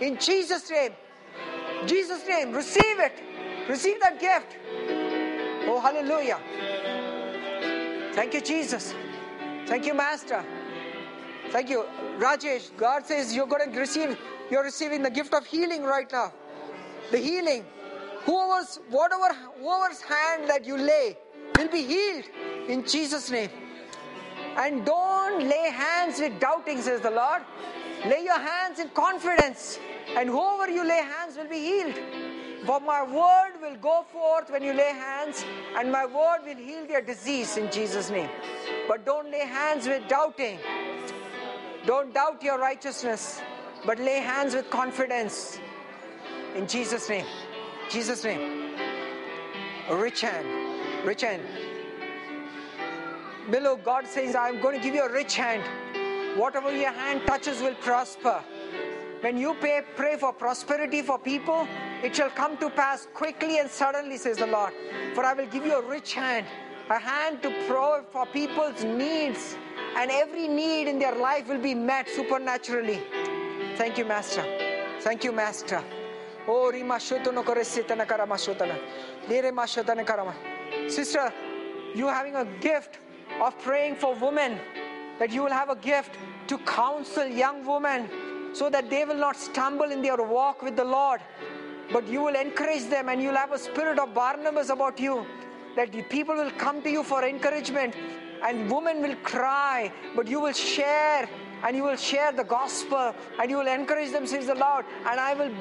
in 0.00 0.18
Jesus' 0.18 0.70
name. 0.70 0.92
Jesus' 1.86 2.26
name. 2.26 2.52
Receive 2.52 2.98
it. 2.98 3.12
Receive 3.68 4.00
that 4.00 4.20
gift. 4.20 4.56
Oh, 5.68 5.80
hallelujah. 5.80 6.38
Thank 8.14 8.34
you, 8.34 8.40
Jesus. 8.40 8.94
Thank 9.66 9.86
you, 9.86 9.94
Master. 9.94 10.44
Thank 11.50 11.70
you, 11.70 11.84
Rajesh. 12.18 12.76
God 12.76 13.06
says 13.06 13.34
you're 13.34 13.46
going 13.46 13.72
to 13.72 13.78
receive, 13.78 14.18
you're 14.50 14.64
receiving 14.64 15.02
the 15.02 15.10
gift 15.10 15.34
of 15.34 15.46
healing 15.46 15.82
right 15.82 16.10
now. 16.10 16.32
The 17.10 17.18
healing. 17.18 17.64
Whoever's, 18.24 18.80
whatever, 18.88 19.34
whoever's 19.60 20.00
hand 20.02 20.48
that 20.48 20.64
you 20.64 20.76
lay 20.76 21.18
will 21.58 21.68
be 21.68 21.82
healed 21.82 22.24
in 22.68 22.86
Jesus' 22.86 23.30
name. 23.30 23.50
And 24.56 24.84
don't 24.84 25.48
lay 25.48 25.70
hands 25.70 26.20
with 26.20 26.38
doubting, 26.38 26.80
says 26.80 27.00
the 27.00 27.10
Lord. 27.10 27.42
Lay 28.04 28.24
your 28.24 28.38
hands 28.38 28.78
in 28.78 28.88
confidence, 28.90 29.78
and 30.16 30.28
whoever 30.28 30.70
you 30.70 30.84
lay 30.84 31.02
hands 31.02 31.36
will 31.36 31.48
be 31.48 31.58
healed. 31.58 31.94
For 32.66 32.78
my 32.80 33.02
word 33.02 33.60
will 33.60 33.76
go 33.76 34.04
forth 34.12 34.50
when 34.50 34.62
you 34.62 34.72
lay 34.72 34.90
hands, 34.90 35.44
and 35.76 35.90
my 35.90 36.04
word 36.06 36.40
will 36.44 36.56
heal 36.56 36.86
their 36.86 37.00
disease 37.00 37.56
in 37.56 37.70
Jesus' 37.72 38.10
name. 38.10 38.30
But 38.86 39.04
don't 39.04 39.30
lay 39.30 39.46
hands 39.46 39.86
with 39.88 40.06
doubting. 40.08 40.58
Don't 41.86 42.14
doubt 42.14 42.42
your 42.42 42.58
righteousness, 42.58 43.40
but 43.84 43.98
lay 43.98 44.20
hands 44.20 44.54
with 44.54 44.70
confidence. 44.70 45.58
In 46.54 46.68
Jesus' 46.68 47.08
name. 47.08 47.26
Jesus' 47.90 48.24
name. 48.24 48.74
Rich 49.90 50.20
hand. 50.22 51.06
Rich 51.06 51.22
hand. 51.22 51.42
Below, 53.50 53.76
God 53.76 54.06
says, 54.06 54.34
I'm 54.34 54.60
going 54.60 54.76
to 54.76 54.82
give 54.82 54.94
you 54.94 55.02
a 55.02 55.12
rich 55.12 55.36
hand. 55.36 55.62
Whatever 56.38 56.74
your 56.74 56.92
hand 56.92 57.22
touches 57.26 57.60
will 57.60 57.74
prosper. 57.74 58.42
When 59.20 59.36
you 59.36 59.54
pay, 59.60 59.82
pray 59.96 60.16
for 60.16 60.32
prosperity 60.32 61.02
for 61.02 61.18
people, 61.18 61.68
it 62.02 62.16
shall 62.16 62.30
come 62.30 62.56
to 62.58 62.70
pass 62.70 63.06
quickly 63.14 63.58
and 63.58 63.70
suddenly, 63.70 64.16
says 64.16 64.38
the 64.38 64.46
Lord. 64.46 64.72
For 65.14 65.24
I 65.24 65.34
will 65.34 65.46
give 65.46 65.64
you 65.64 65.74
a 65.74 65.86
rich 65.86 66.14
hand, 66.14 66.46
a 66.90 66.98
hand 66.98 67.42
to 67.42 67.50
provide 67.66 68.06
for 68.10 68.26
people's 68.26 68.82
needs, 68.82 69.56
and 69.96 70.10
every 70.10 70.48
need 70.48 70.88
in 70.88 70.98
their 70.98 71.14
life 71.14 71.48
will 71.48 71.60
be 71.60 71.74
met 71.74 72.08
supernaturally. 72.08 73.02
Thank 73.76 73.98
you, 73.98 74.04
Master. 74.04 74.44
Thank 75.00 75.24
you, 75.24 75.32
Master. 75.32 75.84
Oh, 76.48 76.72
Rima 76.72 76.94
Shotana 76.94 77.44
Koresitana 77.44 78.04
Karama 78.04 78.34
Shotana. 78.34 78.76
Lirema 79.28 79.64
Shotana 79.64 80.04
Karama. 80.04 80.34
Sister, 80.90 81.32
you 81.94 82.08
having 82.08 82.34
a 82.34 82.44
gift 82.60 82.98
of 83.40 83.56
praying 83.60 83.96
for 83.96 84.14
women, 84.14 84.58
that 85.18 85.30
you 85.30 85.42
will 85.42 85.52
have 85.52 85.70
a 85.70 85.76
gift 85.76 86.16
to 86.48 86.58
counsel 86.58 87.26
young 87.26 87.64
women 87.64 88.08
so 88.52 88.68
that 88.68 88.90
they 88.90 89.04
will 89.04 89.16
not 89.16 89.36
stumble 89.36 89.90
in 89.90 90.02
their 90.02 90.16
walk 90.16 90.62
with 90.62 90.76
the 90.76 90.84
Lord. 90.84 91.20
But 91.92 92.08
you 92.08 92.22
will 92.22 92.34
encourage 92.34 92.88
them 92.88 93.08
and 93.08 93.22
you'll 93.22 93.36
have 93.36 93.52
a 93.52 93.58
spirit 93.58 93.98
of 93.98 94.12
Barnabas 94.12 94.70
about 94.70 94.98
you. 94.98 95.24
That 95.76 95.92
people 96.10 96.34
will 96.34 96.50
come 96.52 96.82
to 96.82 96.90
you 96.90 97.02
for 97.02 97.24
encouragement 97.24 97.94
and 98.42 98.70
women 98.70 99.00
will 99.00 99.16
cry, 99.22 99.92
but 100.16 100.26
you 100.26 100.40
will 100.40 100.52
share 100.52 101.28
and 101.62 101.76
you 101.76 101.84
will 101.84 101.96
share 101.96 102.32
the 102.32 102.44
gospel 102.44 103.14
and 103.40 103.50
you 103.50 103.58
will 103.58 103.68
encourage 103.68 104.10
them, 104.10 104.26
says 104.26 104.46
the 104.46 104.54
Lord. 104.54 104.84
And 105.06 105.20
I 105.20 105.34
will 105.34 105.52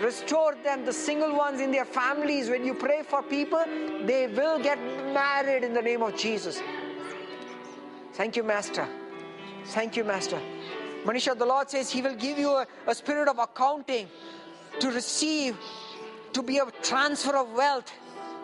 restore 0.00 0.56
them, 0.62 0.84
the 0.84 0.92
single 0.92 1.36
ones 1.36 1.60
in 1.60 1.72
their 1.72 1.84
families. 1.84 2.48
When 2.48 2.64
you 2.64 2.74
pray 2.74 3.02
for 3.02 3.22
people, 3.22 3.64
they 4.04 4.28
will 4.28 4.58
get 4.60 4.78
married 5.12 5.64
in 5.64 5.74
the 5.74 5.82
name 5.82 6.02
of 6.02 6.16
Jesus. 6.16 6.60
Thank 8.14 8.36
you, 8.36 8.42
Master. 8.42 8.86
Thank 9.66 9.96
you, 9.96 10.04
Master. 10.04 10.40
Manisha, 11.04 11.38
the 11.38 11.46
Lord 11.46 11.70
says 11.70 11.90
He 11.90 12.02
will 12.02 12.16
give 12.16 12.38
you 12.38 12.50
a, 12.50 12.66
a 12.86 12.94
spirit 12.94 13.28
of 13.28 13.38
accounting 13.38 14.08
to 14.80 14.90
receive, 14.90 15.56
to 16.32 16.42
be 16.42 16.58
a 16.58 16.66
transfer 16.82 17.36
of 17.36 17.52
wealth. 17.52 17.92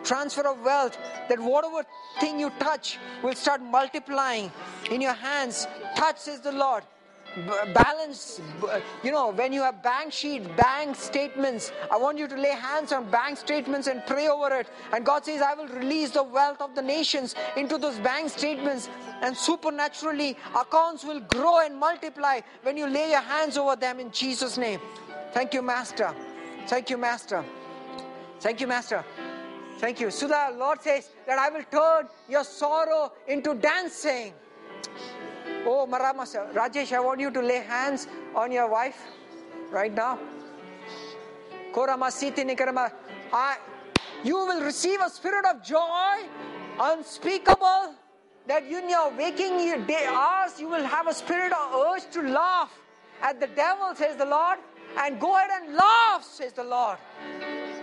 Transfer 0.03 0.47
of 0.47 0.61
wealth, 0.61 0.97
that 1.29 1.39
whatever 1.39 1.83
thing 2.19 2.39
you 2.39 2.51
touch 2.59 2.99
will 3.23 3.33
start 3.33 3.61
multiplying 3.61 4.51
in 4.91 5.01
your 5.01 5.13
hands. 5.13 5.65
Touch, 5.95 6.19
says 6.19 6.41
the 6.41 6.51
Lord. 6.51 6.83
Balance, 7.73 8.39
you 9.03 9.11
know, 9.11 9.31
when 9.31 9.51
you 9.51 9.61
have 9.61 9.83
bank 9.83 10.13
sheet, 10.13 10.55
bank 10.55 10.95
statements, 10.95 11.73
I 11.91 11.97
want 11.97 12.17
you 12.17 12.27
to 12.29 12.35
lay 12.35 12.51
hands 12.51 12.93
on 12.93 13.11
bank 13.11 13.37
statements 13.37 13.87
and 13.87 14.01
pray 14.07 14.29
over 14.29 14.55
it. 14.55 14.69
And 14.93 15.05
God 15.05 15.25
says, 15.25 15.41
I 15.41 15.53
will 15.53 15.67
release 15.67 16.11
the 16.11 16.23
wealth 16.23 16.61
of 16.61 16.75
the 16.75 16.81
nations 16.81 17.35
into 17.57 17.77
those 17.77 17.99
bank 17.99 18.29
statements, 18.29 18.89
and 19.21 19.35
supernaturally, 19.35 20.37
accounts 20.55 21.03
will 21.03 21.19
grow 21.19 21.59
and 21.59 21.77
multiply 21.77 22.39
when 22.63 22.77
you 22.77 22.87
lay 22.87 23.11
your 23.11 23.21
hands 23.21 23.57
over 23.57 23.75
them 23.75 23.99
in 23.99 24.11
Jesus' 24.11 24.57
name. 24.57 24.79
Thank 25.33 25.53
you, 25.53 25.61
Master. 25.61 26.15
Thank 26.67 26.89
you, 26.89 26.97
Master. 26.97 27.43
Thank 28.39 28.61
you, 28.61 28.67
Master. 28.67 29.03
Thank 29.79 29.99
you. 29.99 30.09
Sudha, 30.09 30.55
Lord 30.57 30.81
says 30.81 31.09
that 31.27 31.37
I 31.37 31.49
will 31.49 31.63
turn 31.69 32.07
your 32.29 32.45
sorrow 32.45 33.11
into 33.27 33.55
dancing. 33.55 34.33
Oh, 35.65 35.87
Maramasa. 35.87 36.53
Rajesh, 36.53 36.93
I 36.93 36.99
want 36.99 37.19
you 37.19 37.31
to 37.31 37.41
lay 37.41 37.59
hands 37.59 38.07
on 38.35 38.51
your 38.51 38.69
wife 38.69 39.01
right 39.71 39.93
now. 39.93 40.19
Koramasiti 41.73 42.45
Nikarama. 42.45 42.91
You 44.23 44.35
will 44.35 44.61
receive 44.61 44.99
a 45.01 45.09
spirit 45.09 45.45
of 45.45 45.63
joy 45.63 46.27
unspeakable 46.79 47.95
that 48.47 48.63
in 48.63 48.89
your 48.89 49.11
waking 49.17 49.85
day 49.85 50.07
hours 50.07 50.59
you 50.59 50.69
will 50.69 50.83
have 50.85 51.07
a 51.07 51.13
spirit 51.13 51.51
of 51.51 51.73
urge 51.73 52.09
to 52.11 52.21
laugh 52.21 52.71
at 53.21 53.39
the 53.39 53.47
devil, 53.47 53.95
says 53.95 54.15
the 54.17 54.25
Lord, 54.25 54.59
and 54.97 55.19
go 55.19 55.35
ahead 55.35 55.49
and 55.61 55.75
laugh, 55.75 56.23
says 56.23 56.53
the 56.53 56.63
Lord. 56.63 56.97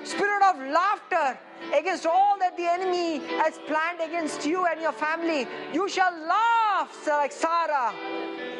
Spirit 0.04 0.42
of 0.42 0.58
laughter 0.58 1.38
against 1.74 2.06
all 2.06 2.38
that 2.38 2.56
the 2.56 2.66
enemy 2.66 3.18
has 3.38 3.58
planned 3.66 4.00
against 4.00 4.44
you 4.44 4.66
and 4.66 4.80
your 4.80 4.92
family. 4.92 5.46
You 5.72 5.88
shall 5.88 6.12
laugh, 6.12 7.06
like 7.06 7.32
Sarah. 7.32 7.92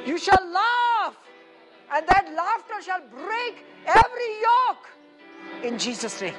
You 0.07 0.19
shall 0.19 0.45
laugh, 0.47 1.17
and 1.93 2.07
that 2.07 2.33
laughter 2.35 2.81
shall 2.83 3.03
break 3.11 3.65
every 3.87 4.41
yoke 4.41 4.89
in 5.65 5.79
Jesus' 5.79 6.21
name. 6.21 6.35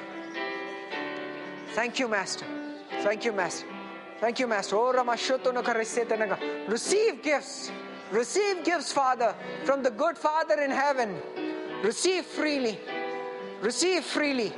Thank 1.72 1.98
you, 1.98 2.08
Master. 2.08 2.46
Thank 3.02 3.24
you, 3.24 3.32
Master. 3.32 3.66
Thank 4.20 4.38
you, 4.38 4.46
Master. 4.46 4.76
Oh. 4.76 4.92
Receive 6.68 7.22
gifts. 7.22 7.70
Receive 8.10 8.64
gifts, 8.64 8.92
Father, 8.92 9.34
from 9.64 9.82
the 9.82 9.90
good 9.90 10.16
Father 10.16 10.60
in 10.60 10.70
heaven. 10.70 11.20
Receive 11.82 12.24
freely. 12.24 12.78
Receive 13.60 14.04
freely. 14.04 14.52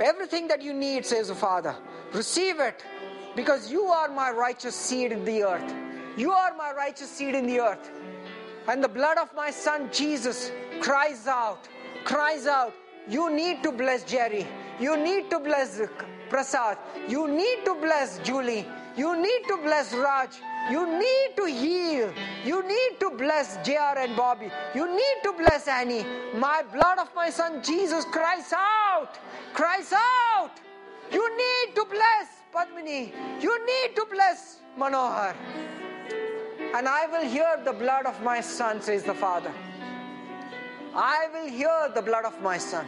Everything 0.00 0.48
that 0.48 0.62
you 0.62 0.72
need, 0.72 1.04
says 1.04 1.28
the 1.28 1.34
Father. 1.34 1.74
Receive 2.12 2.60
it 2.60 2.84
because 3.36 3.70
you 3.70 3.84
are 3.84 4.08
my 4.08 4.30
righteous 4.30 4.74
seed 4.74 5.12
in 5.12 5.24
the 5.24 5.42
earth. 5.42 5.74
You 6.16 6.32
are 6.32 6.54
my 6.56 6.72
righteous 6.72 7.10
seed 7.10 7.34
in 7.34 7.46
the 7.46 7.60
earth. 7.60 7.90
And 8.68 8.82
the 8.82 8.88
blood 8.88 9.18
of 9.18 9.34
my 9.34 9.50
Son 9.50 9.88
Jesus 9.92 10.52
cries 10.80 11.26
out, 11.26 11.68
cries 12.04 12.46
out, 12.46 12.74
you 13.08 13.30
need 13.34 13.62
to 13.62 13.72
bless 13.72 14.04
Jerry. 14.04 14.46
You 14.80 14.96
need 14.96 15.30
to 15.30 15.38
bless 15.40 15.80
Prasad. 16.28 16.78
You 17.08 17.28
need 17.28 17.64
to 17.64 17.74
bless 17.74 18.18
Julie. 18.20 18.66
You 18.96 19.20
need 19.20 19.42
to 19.48 19.58
bless 19.58 19.92
Raj. 19.92 20.30
You 20.70 20.86
need 20.98 21.36
to 21.36 21.46
heal. 21.46 22.12
You 22.44 22.66
need 22.66 23.00
to 23.00 23.10
bless 23.10 23.56
JR 23.66 23.98
and 23.98 24.16
Bobby. 24.16 24.50
You 24.74 24.86
need 24.86 25.16
to 25.24 25.32
bless 25.32 25.66
Annie. 25.68 26.04
My 26.34 26.62
blood 26.72 26.98
of 26.98 27.14
my 27.14 27.30
son 27.30 27.62
Jesus 27.62 28.04
cries 28.04 28.52
out, 28.52 29.18
cries 29.54 29.92
out. 29.92 30.50
You 31.10 31.28
need 31.36 31.74
to 31.74 31.84
bless 31.84 32.28
Padmini. 32.54 33.12
You 33.42 33.66
need 33.66 33.96
to 33.96 34.06
bless 34.10 34.60
Manohar. 34.78 35.34
And 36.74 36.88
I 36.88 37.06
will 37.06 37.28
hear 37.28 37.60
the 37.64 37.72
blood 37.72 38.06
of 38.06 38.22
my 38.22 38.40
son, 38.40 38.80
says 38.80 39.02
the 39.02 39.14
Father. 39.14 39.52
I 40.94 41.28
will 41.32 41.48
hear 41.48 41.90
the 41.94 42.02
blood 42.02 42.24
of 42.24 42.40
my 42.42 42.56
son. 42.58 42.86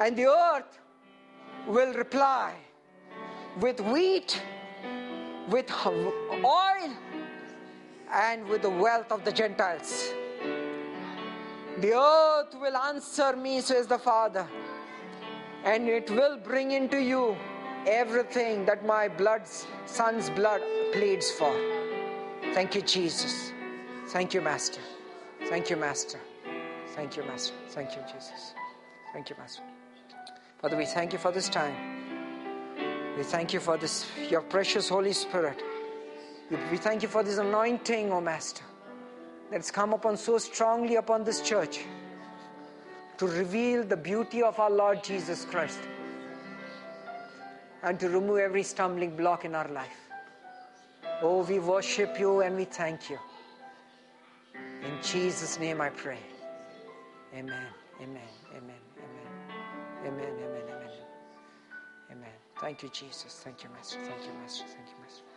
And 0.00 0.16
the 0.16 0.26
earth 0.26 0.78
will 1.66 1.92
reply 1.94 2.54
with 3.60 3.80
wheat, 3.80 4.40
with 5.50 5.70
oil, 5.86 6.92
and 8.12 8.46
with 8.48 8.62
the 8.62 8.70
wealth 8.70 9.12
of 9.12 9.24
the 9.24 9.32
Gentiles. 9.32 10.12
The 11.80 11.94
earth 11.94 12.54
will 12.60 12.76
answer 12.76 13.36
me, 13.36 13.60
says 13.60 13.86
the 13.86 13.98
Father, 13.98 14.46
and 15.64 15.88
it 15.88 16.10
will 16.10 16.36
bring 16.36 16.72
into 16.72 17.00
you 17.00 17.36
everything 17.86 18.66
that 18.66 18.84
my 18.84 19.08
blood's 19.08 19.66
son's 19.86 20.28
blood 20.30 20.60
pleads 20.92 21.30
for. 21.30 21.52
Thank 22.52 22.74
you, 22.74 22.82
Jesus. 22.82 23.52
Thank 24.08 24.34
you, 24.34 24.40
Master. 24.40 24.80
Thank 25.46 25.70
you, 25.70 25.76
Master. 25.76 26.18
Thank 26.94 27.16
you, 27.16 27.22
Master. 27.24 27.54
Thank 27.68 27.92
you, 27.92 28.02
Jesus. 28.12 28.54
Thank 29.12 29.30
you, 29.30 29.36
Master. 29.38 29.62
Father, 30.60 30.76
we 30.76 30.84
thank 30.84 31.12
you 31.12 31.18
for 31.18 31.32
this 31.32 31.48
time. 31.48 31.99
We 33.16 33.22
thank 33.24 33.52
you 33.52 33.60
for 33.60 33.76
this, 33.76 34.06
your 34.28 34.42
precious 34.42 34.88
Holy 34.88 35.12
Spirit. 35.12 35.62
We 36.70 36.76
thank 36.78 37.02
you 37.02 37.08
for 37.08 37.22
this 37.22 37.38
anointing, 37.38 38.10
O 38.10 38.16
oh 38.16 38.20
Master, 38.20 38.62
that's 39.50 39.70
come 39.70 39.92
upon 39.92 40.16
so 40.16 40.38
strongly 40.38 40.96
upon 40.96 41.24
this 41.24 41.40
church 41.40 41.80
to 43.18 43.26
reveal 43.26 43.84
the 43.84 43.96
beauty 43.96 44.42
of 44.42 44.58
our 44.58 44.70
Lord 44.70 45.04
Jesus 45.04 45.44
Christ 45.44 45.78
and 47.82 48.00
to 48.00 48.08
remove 48.08 48.38
every 48.38 48.62
stumbling 48.62 49.16
block 49.16 49.44
in 49.44 49.54
our 49.54 49.68
life. 49.68 50.00
Oh, 51.22 51.44
we 51.44 51.58
worship 51.58 52.18
you 52.18 52.40
and 52.40 52.56
we 52.56 52.64
thank 52.64 53.10
you. 53.10 53.18
In 54.54 55.02
Jesus' 55.02 55.58
name 55.58 55.80
I 55.80 55.90
pray. 55.90 56.18
Amen. 57.34 57.66
Amen. 58.02 58.22
Amen. 58.56 58.80
Amen. 58.96 60.06
Amen. 60.06 60.34
Amen. 60.42 60.79
Thank 62.60 62.82
you, 62.82 62.90
Jesus. 62.90 63.40
Thank 63.44 63.64
you, 63.64 63.70
Master. 63.70 63.98
Thank 64.00 64.26
you, 64.26 64.32
Master. 64.42 64.64
Thank 64.66 64.88
you, 64.88 65.02
Master. 65.02 65.29